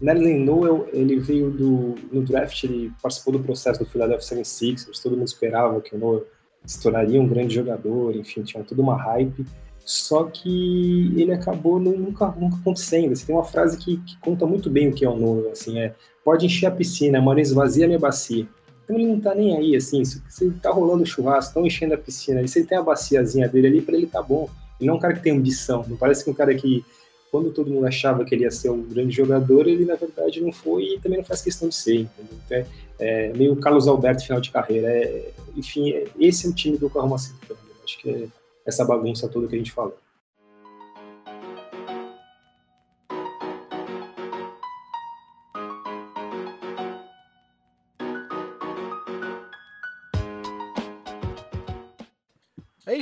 Nerlens 0.00 0.44
Noel, 0.44 0.88
ele 0.92 1.20
veio 1.20 1.50
do 1.50 1.94
no 2.12 2.22
draft, 2.22 2.64
ele 2.64 2.92
participou 3.00 3.32
do 3.32 3.40
processo 3.40 3.78
do 3.78 3.86
Philadelphia 3.86 4.36
76ers, 4.36 5.00
todo 5.00 5.16
mundo 5.16 5.28
esperava 5.28 5.80
que 5.80 5.94
o 5.94 5.98
Noel 5.98 6.26
se 6.64 6.82
tornaria 6.82 7.20
um 7.20 7.28
grande 7.28 7.54
jogador, 7.54 8.14
enfim, 8.16 8.42
tinha 8.42 8.64
toda 8.64 8.82
uma 8.82 8.96
hype. 8.96 9.46
Só 9.84 10.24
que 10.24 11.14
ele 11.16 11.32
acabou 11.32 11.78
nunca, 11.78 12.26
nunca 12.32 12.56
acontecendo. 12.56 13.12
Assim, 13.12 13.26
tem 13.26 13.36
uma 13.36 13.44
frase 13.44 13.78
que, 13.78 13.98
que 13.98 14.18
conta 14.18 14.44
muito 14.44 14.68
bem 14.68 14.88
o 14.88 14.92
que 14.92 15.04
é 15.04 15.08
o 15.08 15.16
Noel, 15.16 15.52
assim, 15.52 15.78
é 15.78 15.94
pode 16.24 16.44
encher 16.44 16.66
a 16.66 16.72
piscina, 16.72 17.20
mas 17.22 17.50
esvazia 17.50 17.86
minha 17.86 18.00
bacia. 18.00 18.48
Então 18.86 18.96
ele 18.96 19.08
não 19.08 19.18
tá 19.20 19.34
nem 19.34 19.56
aí, 19.56 19.74
assim, 19.74 20.04
se, 20.04 20.22
tá 20.62 20.70
rolando 20.70 21.04
churrasco, 21.04 21.50
estão 21.50 21.66
enchendo 21.66 21.94
a 21.94 21.98
piscina, 21.98 22.46
se 22.46 22.60
ele 22.60 22.68
tem 22.68 22.78
a 22.78 22.82
baciazinha 22.82 23.48
dele 23.48 23.66
ali, 23.66 23.82
pra 23.82 23.96
ele 23.96 24.06
tá 24.06 24.22
bom. 24.22 24.48
Ele 24.78 24.86
não 24.86 24.94
é 24.94 24.96
um 24.96 25.00
cara 25.00 25.14
que 25.14 25.22
tem 25.22 25.32
ambição, 25.36 25.84
não 25.88 25.96
parece 25.96 26.22
que 26.22 26.30
um 26.30 26.34
cara 26.34 26.54
que, 26.54 26.84
quando 27.28 27.50
todo 27.50 27.68
mundo 27.68 27.84
achava 27.84 28.24
que 28.24 28.32
ele 28.32 28.44
ia 28.44 28.50
ser 28.50 28.70
um 28.70 28.80
grande 28.80 29.14
jogador, 29.14 29.66
ele 29.66 29.84
na 29.84 29.96
verdade 29.96 30.40
não 30.40 30.52
foi 30.52 30.84
e 30.84 31.00
também 31.00 31.18
não 31.18 31.24
faz 31.24 31.42
questão 31.42 31.68
de 31.68 31.74
ser, 31.74 31.96
entendeu? 31.96 32.38
Então, 32.46 32.58
é, 32.58 32.66
é 33.00 33.32
meio 33.32 33.56
Carlos 33.56 33.88
Alberto 33.88 34.22
final 34.22 34.40
de 34.40 34.52
carreira. 34.52 34.86
É, 34.88 35.30
enfim, 35.56 35.90
é- 35.90 36.04
esse 36.20 36.46
é 36.46 36.50
o 36.50 36.54
time 36.54 36.78
do 36.78 36.86
Oklahoma. 36.86 37.16
Acho 37.16 37.98
que 37.98 38.08
é 38.08 38.28
essa 38.64 38.84
bagunça 38.84 39.28
toda 39.28 39.48
que 39.48 39.56
a 39.56 39.58
gente 39.58 39.72
falou. 39.72 39.96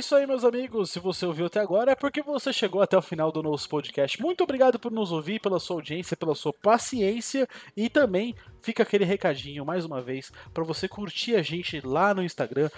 Isso 0.05 0.15
aí, 0.15 0.27
meus 0.27 0.43
amigos. 0.43 0.91
Se 0.91 0.99
você 0.99 1.25
ouviu 1.25 1.47
até 1.47 1.59
agora, 1.59 1.93
é 1.93 1.95
porque 1.95 2.21
você 2.21 2.53
chegou 2.53 2.79
até 2.79 2.95
o 2.95 3.01
final 3.01 3.31
do 3.31 3.41
nosso 3.41 3.67
podcast. 3.67 4.21
Muito 4.21 4.43
obrigado 4.43 4.77
por 4.77 4.91
nos 4.91 5.11
ouvir, 5.11 5.39
pela 5.39 5.59
sua 5.59 5.77
audiência, 5.77 6.15
pela 6.15 6.35
sua 6.35 6.53
paciência 6.53 7.47
e 7.75 7.89
também 7.89 8.35
fica 8.65 8.81
aquele 8.81 9.05
recadinho 9.05 9.63
mais 9.63 9.85
uma 9.85 10.01
vez 10.01 10.33
para 10.51 10.63
você 10.63 10.87
curtir 10.87 11.35
a 11.35 11.43
gente 11.43 11.79
lá 11.81 12.15
no 12.15 12.23
Instagram 12.23 12.71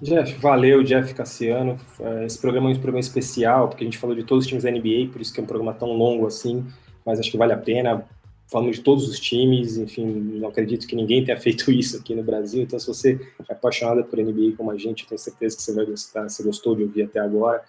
Jeff, 0.00 0.32
valeu, 0.38 0.82
Jeff 0.84 1.12
Cassiano. 1.12 1.78
É, 1.98 2.24
Esse 2.24 2.38
programa 2.38 2.70
é 2.70 2.72
um 2.72 2.74
programa 2.74 3.00
especial, 3.00 3.68
porque 3.68 3.82
a 3.82 3.86
gente 3.86 3.98
falou 3.98 4.14
de 4.14 4.22
todos 4.22 4.44
os 4.44 4.48
times 4.48 4.62
da 4.62 4.70
NBA, 4.70 5.10
por 5.12 5.20
isso 5.20 5.32
que 5.32 5.40
é 5.40 5.42
um 5.42 5.46
programa 5.46 5.74
tão 5.74 5.92
longo 5.92 6.26
assim, 6.26 6.64
mas 7.04 7.18
acho 7.18 7.30
que 7.30 7.36
vale 7.36 7.52
a 7.52 7.58
pena. 7.58 8.04
Falamos 8.50 8.76
de 8.76 8.82
todos 8.82 9.08
os 9.08 9.18
times, 9.18 9.76
enfim, 9.76 10.06
não 10.06 10.48
acredito 10.48 10.86
que 10.86 10.94
ninguém 10.94 11.24
tenha 11.24 11.36
feito 11.40 11.70
isso 11.72 11.96
aqui 11.96 12.14
no 12.14 12.22
Brasil, 12.22 12.62
então 12.62 12.78
se 12.78 12.86
você 12.86 13.20
é 13.48 13.52
apaixonado 13.52 14.04
por 14.04 14.18
NBA 14.18 14.56
como 14.56 14.70
a 14.70 14.78
gente, 14.78 15.02
eu 15.02 15.08
tenho 15.08 15.18
certeza 15.18 15.56
que 15.56 15.62
você 15.62 15.74
vai 15.74 15.84
gostar, 15.84 16.28
você 16.28 16.42
gostou 16.44 16.76
de 16.76 16.84
ouvir 16.84 17.02
até 17.02 17.18
agora. 17.18 17.62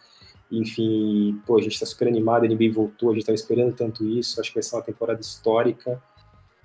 Enfim, 0.52 1.40
pô, 1.46 1.58
a 1.58 1.62
gente 1.62 1.74
está 1.74 1.86
super 1.86 2.08
animado, 2.08 2.44
a 2.44 2.48
NBA 2.48 2.72
voltou, 2.74 3.10
a 3.10 3.14
gente 3.14 3.22
estava 3.22 3.36
esperando 3.36 3.74
tanto 3.76 4.06
isso, 4.08 4.40
acho 4.40 4.50
que 4.50 4.56
vai 4.56 4.64
ser 4.64 4.76
uma 4.76 4.82
temporada 4.84 5.20
histórica 5.20 6.02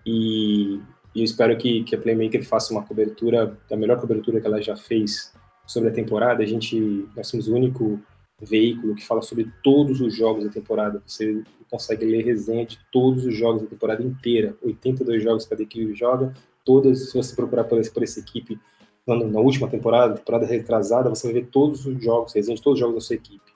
e, 0.06 0.78
e 1.14 1.20
eu 1.20 1.24
espero 1.24 1.56
que, 1.56 1.84
que 1.84 1.94
a 1.94 1.98
Playmaker 1.98 2.46
faça 2.46 2.72
uma 2.72 2.82
cobertura, 2.82 3.58
a 3.70 3.76
melhor 3.76 4.00
cobertura 4.00 4.40
que 4.40 4.46
ela 4.46 4.60
já 4.62 4.76
fez 4.76 5.32
sobre 5.66 5.88
a 5.88 5.92
temporada. 5.92 6.42
A 6.42 6.46
gente, 6.46 7.06
nós 7.16 7.26
somos 7.26 7.48
o 7.48 7.54
único 7.54 8.00
veículo 8.40 8.94
que 8.94 9.06
fala 9.06 9.22
sobre 9.22 9.50
todos 9.62 10.00
os 10.00 10.14
jogos 10.14 10.44
da 10.44 10.50
temporada. 10.50 11.02
Você 11.06 11.42
consegue 11.70 12.04
ler 12.04 12.24
resenha 12.24 12.66
de 12.66 12.78
todos 12.92 13.24
os 13.24 13.34
jogos 13.34 13.62
da 13.62 13.68
temporada 13.68 14.02
inteira, 14.02 14.56
82 14.62 15.22
jogos 15.22 15.46
cada 15.46 15.62
equipe 15.62 15.94
joga, 15.94 16.32
todas, 16.64 17.10
se 17.10 17.16
você 17.16 17.34
procurar 17.34 17.64
por, 17.64 17.78
essa- 17.78 17.92
por 17.92 18.02
essa 18.02 18.20
equipe, 18.20 18.58
na 19.06 19.40
última 19.40 19.68
temporada, 19.68 20.14
temporada 20.14 20.46
retrasada, 20.46 21.10
você 21.10 21.26
vai 21.26 21.42
ver 21.42 21.48
todos 21.48 21.84
os 21.84 22.02
jogos, 22.02 22.32
resenha 22.32 22.56
de 22.56 22.62
todos 22.62 22.78
os 22.78 22.80
jogos 22.80 22.94
da 22.94 23.00
sua 23.00 23.16
equipe. 23.16 23.52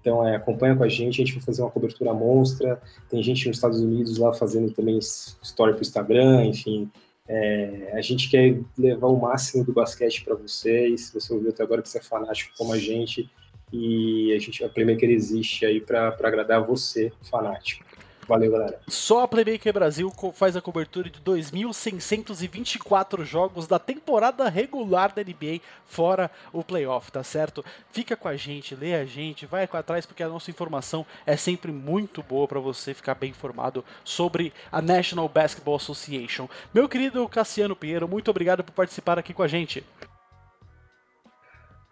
Então, 0.00 0.26
é, 0.26 0.36
acompanha 0.36 0.76
com 0.76 0.84
a 0.84 0.88
gente, 0.88 1.20
a 1.20 1.24
gente 1.24 1.34
vai 1.34 1.42
fazer 1.42 1.62
uma 1.62 1.70
cobertura 1.70 2.12
monstra. 2.12 2.80
Tem 3.08 3.22
gente 3.22 3.48
nos 3.48 3.56
Estados 3.56 3.80
Unidos 3.80 4.18
lá 4.18 4.34
fazendo 4.34 4.70
também 4.70 4.98
story 4.98 5.72
para 5.72 5.78
o 5.78 5.82
Instagram, 5.82 6.44
enfim. 6.44 6.90
É, 7.26 7.92
a 7.94 8.00
gente 8.02 8.28
quer 8.28 8.60
levar 8.76 9.08
o 9.08 9.18
máximo 9.18 9.64
do 9.64 9.72
basquete 9.72 10.24
para 10.24 10.34
vocês. 10.34 11.06
Se 11.06 11.14
você 11.14 11.32
ouviu 11.32 11.50
até 11.50 11.62
agora 11.62 11.82
que 11.82 11.88
você 11.88 11.98
é 11.98 12.02
fanático 12.02 12.52
como 12.56 12.72
a 12.72 12.78
gente, 12.78 13.30
e 13.72 14.32
a 14.32 14.38
gente 14.38 14.62
a 14.64 14.68
Playmaker 14.68 15.10
existe 15.10 15.66
aí 15.66 15.80
para 15.80 16.08
agradar 16.08 16.64
você, 16.64 17.12
fanático. 17.28 17.84
Valeu, 18.26 18.50
galera. 18.50 18.80
Só 18.88 19.22
a 19.22 19.28
Playmaker 19.28 19.72
Brasil 19.72 20.10
faz 20.32 20.56
a 20.56 20.62
cobertura 20.62 21.08
de 21.10 21.20
2.624 21.20 23.24
jogos 23.24 23.66
da 23.66 23.78
temporada 23.78 24.48
regular 24.48 25.12
da 25.12 25.22
NBA, 25.22 25.60
fora 25.84 26.30
o 26.52 26.62
playoff, 26.64 27.12
tá 27.12 27.22
certo? 27.22 27.62
Fica 27.92 28.16
com 28.16 28.28
a 28.28 28.36
gente, 28.36 28.74
lê 28.74 28.94
a 28.94 29.04
gente, 29.04 29.44
vai 29.46 29.64
atrás, 29.64 30.06
porque 30.06 30.22
a 30.22 30.28
nossa 30.28 30.50
informação 30.50 31.04
é 31.26 31.36
sempre 31.36 31.70
muito 31.72 32.22
boa 32.22 32.48
para 32.48 32.60
você 32.60 32.94
ficar 32.94 33.14
bem 33.14 33.28
informado 33.30 33.84
sobre 34.04 34.52
a 34.70 34.80
National 34.80 35.28
Basketball 35.28 35.76
Association. 35.76 36.48
Meu 36.72 36.88
querido 36.88 37.28
Cassiano 37.28 37.76
Pinheiro, 37.76 38.08
muito 38.08 38.30
obrigado 38.30 38.64
por 38.64 38.72
participar 38.72 39.18
aqui 39.18 39.34
com 39.34 39.42
a 39.42 39.48
gente. 39.48 39.84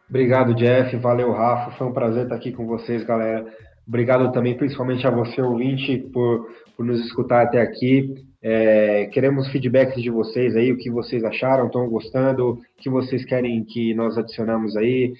Obrigado, 0.09 0.55
Jeff. 0.55 0.97
Valeu, 0.99 1.33
Rafa. 1.33 1.73
Foi 1.73 1.87
um 1.87 1.93
prazer 1.93 2.25
estar 2.25 2.35
aqui 2.35 2.53
com 2.53 2.67
vocês, 2.67 3.03
galera. 3.03 3.47
Obrigado 3.87 4.33
também, 4.33 4.57
principalmente 4.57 5.07
a 5.07 5.11
você, 5.11 5.43
ouvinte, 5.43 5.99
por, 6.13 6.49
por 6.77 6.85
nos 6.85 7.01
escutar 7.01 7.43
até 7.43 7.61
aqui. 7.61 8.15
É, 8.41 9.07
queremos 9.13 9.49
feedbacks 9.51 10.03
de 10.03 10.11
vocês 10.11 10.57
aí, 10.57 10.73
o 10.73 10.77
que 10.77 10.91
vocês 10.91 11.23
acharam, 11.25 11.67
estão 11.67 11.89
gostando, 11.89 12.51
o 12.51 12.61
que 12.79 12.91
vocês 12.91 13.25
querem 13.25 13.63
que 13.65 13.95
nós 13.95 14.19
adicionamos 14.19 14.77
aí, 14.77 15.13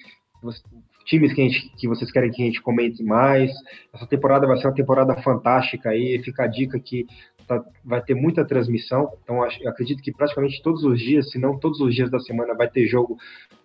times 1.05 1.33
que, 1.33 1.41
a 1.41 1.43
gente, 1.45 1.69
que 1.77 1.87
vocês 1.87 2.11
querem 2.11 2.31
que 2.31 2.41
a 2.41 2.45
gente 2.45 2.61
comente 2.61 3.03
mais. 3.03 3.51
Essa 3.93 4.07
temporada 4.07 4.47
vai 4.47 4.57
ser 4.57 4.67
uma 4.67 4.73
temporada 4.73 5.15
fantástica 5.21 5.89
aí, 5.89 6.21
fica 6.23 6.43
a 6.43 6.47
dica 6.47 6.79
que 6.79 7.05
tá, 7.47 7.63
vai 7.83 8.01
ter 8.01 8.15
muita 8.15 8.45
transmissão, 8.45 9.09
então 9.23 9.43
acredito 9.43 10.01
que 10.01 10.11
praticamente 10.11 10.61
todos 10.61 10.83
os 10.83 10.99
dias, 10.99 11.29
se 11.31 11.37
não 11.37 11.57
todos 11.57 11.79
os 11.79 11.93
dias 11.93 12.09
da 12.09 12.19
semana, 12.19 12.53
vai 12.55 12.69
ter 12.69 12.87
jogo 12.87 13.17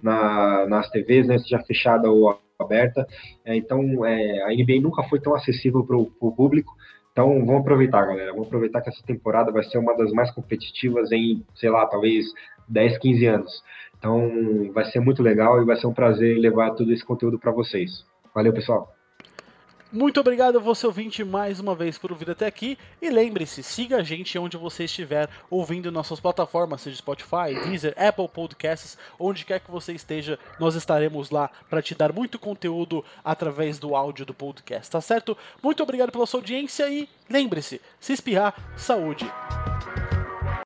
na, 0.02 0.66
nas 0.66 0.90
TVs, 0.90 1.26
né, 1.26 1.38
seja 1.38 1.60
fechada 1.60 2.10
ou 2.10 2.38
aberta. 2.58 3.06
É, 3.44 3.56
então, 3.56 4.04
é, 4.04 4.42
a 4.42 4.48
NBA 4.48 4.80
nunca 4.82 5.02
foi 5.04 5.20
tão 5.20 5.34
acessível 5.34 5.84
para 5.84 5.96
o 5.96 6.32
público. 6.32 6.74
Então, 7.12 7.44
vamos 7.44 7.60
aproveitar, 7.60 8.06
galera. 8.06 8.32
Vamos 8.32 8.46
aproveitar 8.46 8.80
que 8.80 8.90
essa 8.90 9.02
temporada 9.04 9.50
vai 9.50 9.62
ser 9.64 9.78
uma 9.78 9.96
das 9.96 10.12
mais 10.12 10.30
competitivas 10.30 11.10
em, 11.12 11.44
sei 11.54 11.70
lá, 11.70 11.86
talvez 11.86 12.26
10, 12.68 12.98
15 12.98 13.26
anos. 13.26 13.62
Então, 13.98 14.72
vai 14.72 14.84
ser 14.86 15.00
muito 15.00 15.22
legal 15.22 15.60
e 15.60 15.64
vai 15.64 15.76
ser 15.76 15.86
um 15.86 15.94
prazer 15.94 16.38
levar 16.38 16.72
todo 16.72 16.92
esse 16.92 17.04
conteúdo 17.04 17.38
para 17.38 17.50
vocês. 17.50 18.04
Valeu, 18.34 18.52
pessoal. 18.52 18.97
Muito 19.90 20.20
obrigado 20.20 20.60
você 20.60 20.86
ouvinte 20.86 21.24
mais 21.24 21.58
uma 21.58 21.74
vez 21.74 21.96
por 21.96 22.12
ouvir 22.12 22.30
até 22.30 22.46
aqui 22.46 22.76
e 23.00 23.08
lembre-se, 23.08 23.62
siga 23.62 23.96
a 23.96 24.02
gente 24.02 24.38
onde 24.38 24.54
você 24.58 24.84
estiver 24.84 25.30
ouvindo 25.48 25.90
nossas 25.90 26.20
plataformas, 26.20 26.82
seja 26.82 26.98
Spotify, 26.98 27.54
Deezer, 27.64 27.94
Apple 27.96 28.28
Podcasts, 28.28 28.98
onde 29.18 29.46
quer 29.46 29.60
que 29.60 29.70
você 29.70 29.94
esteja, 29.94 30.38
nós 30.60 30.74
estaremos 30.74 31.30
lá 31.30 31.50
para 31.70 31.80
te 31.80 31.94
dar 31.94 32.12
muito 32.12 32.38
conteúdo 32.38 33.02
através 33.24 33.78
do 33.78 33.96
áudio 33.96 34.26
do 34.26 34.34
podcast, 34.34 34.90
tá 34.90 35.00
certo? 35.00 35.34
Muito 35.62 35.82
obrigado 35.82 36.12
pela 36.12 36.26
sua 36.26 36.40
audiência 36.40 36.86
e 36.90 37.08
lembre-se, 37.30 37.80
se 37.98 38.12
espirrar, 38.12 38.54
saúde. 38.76 39.24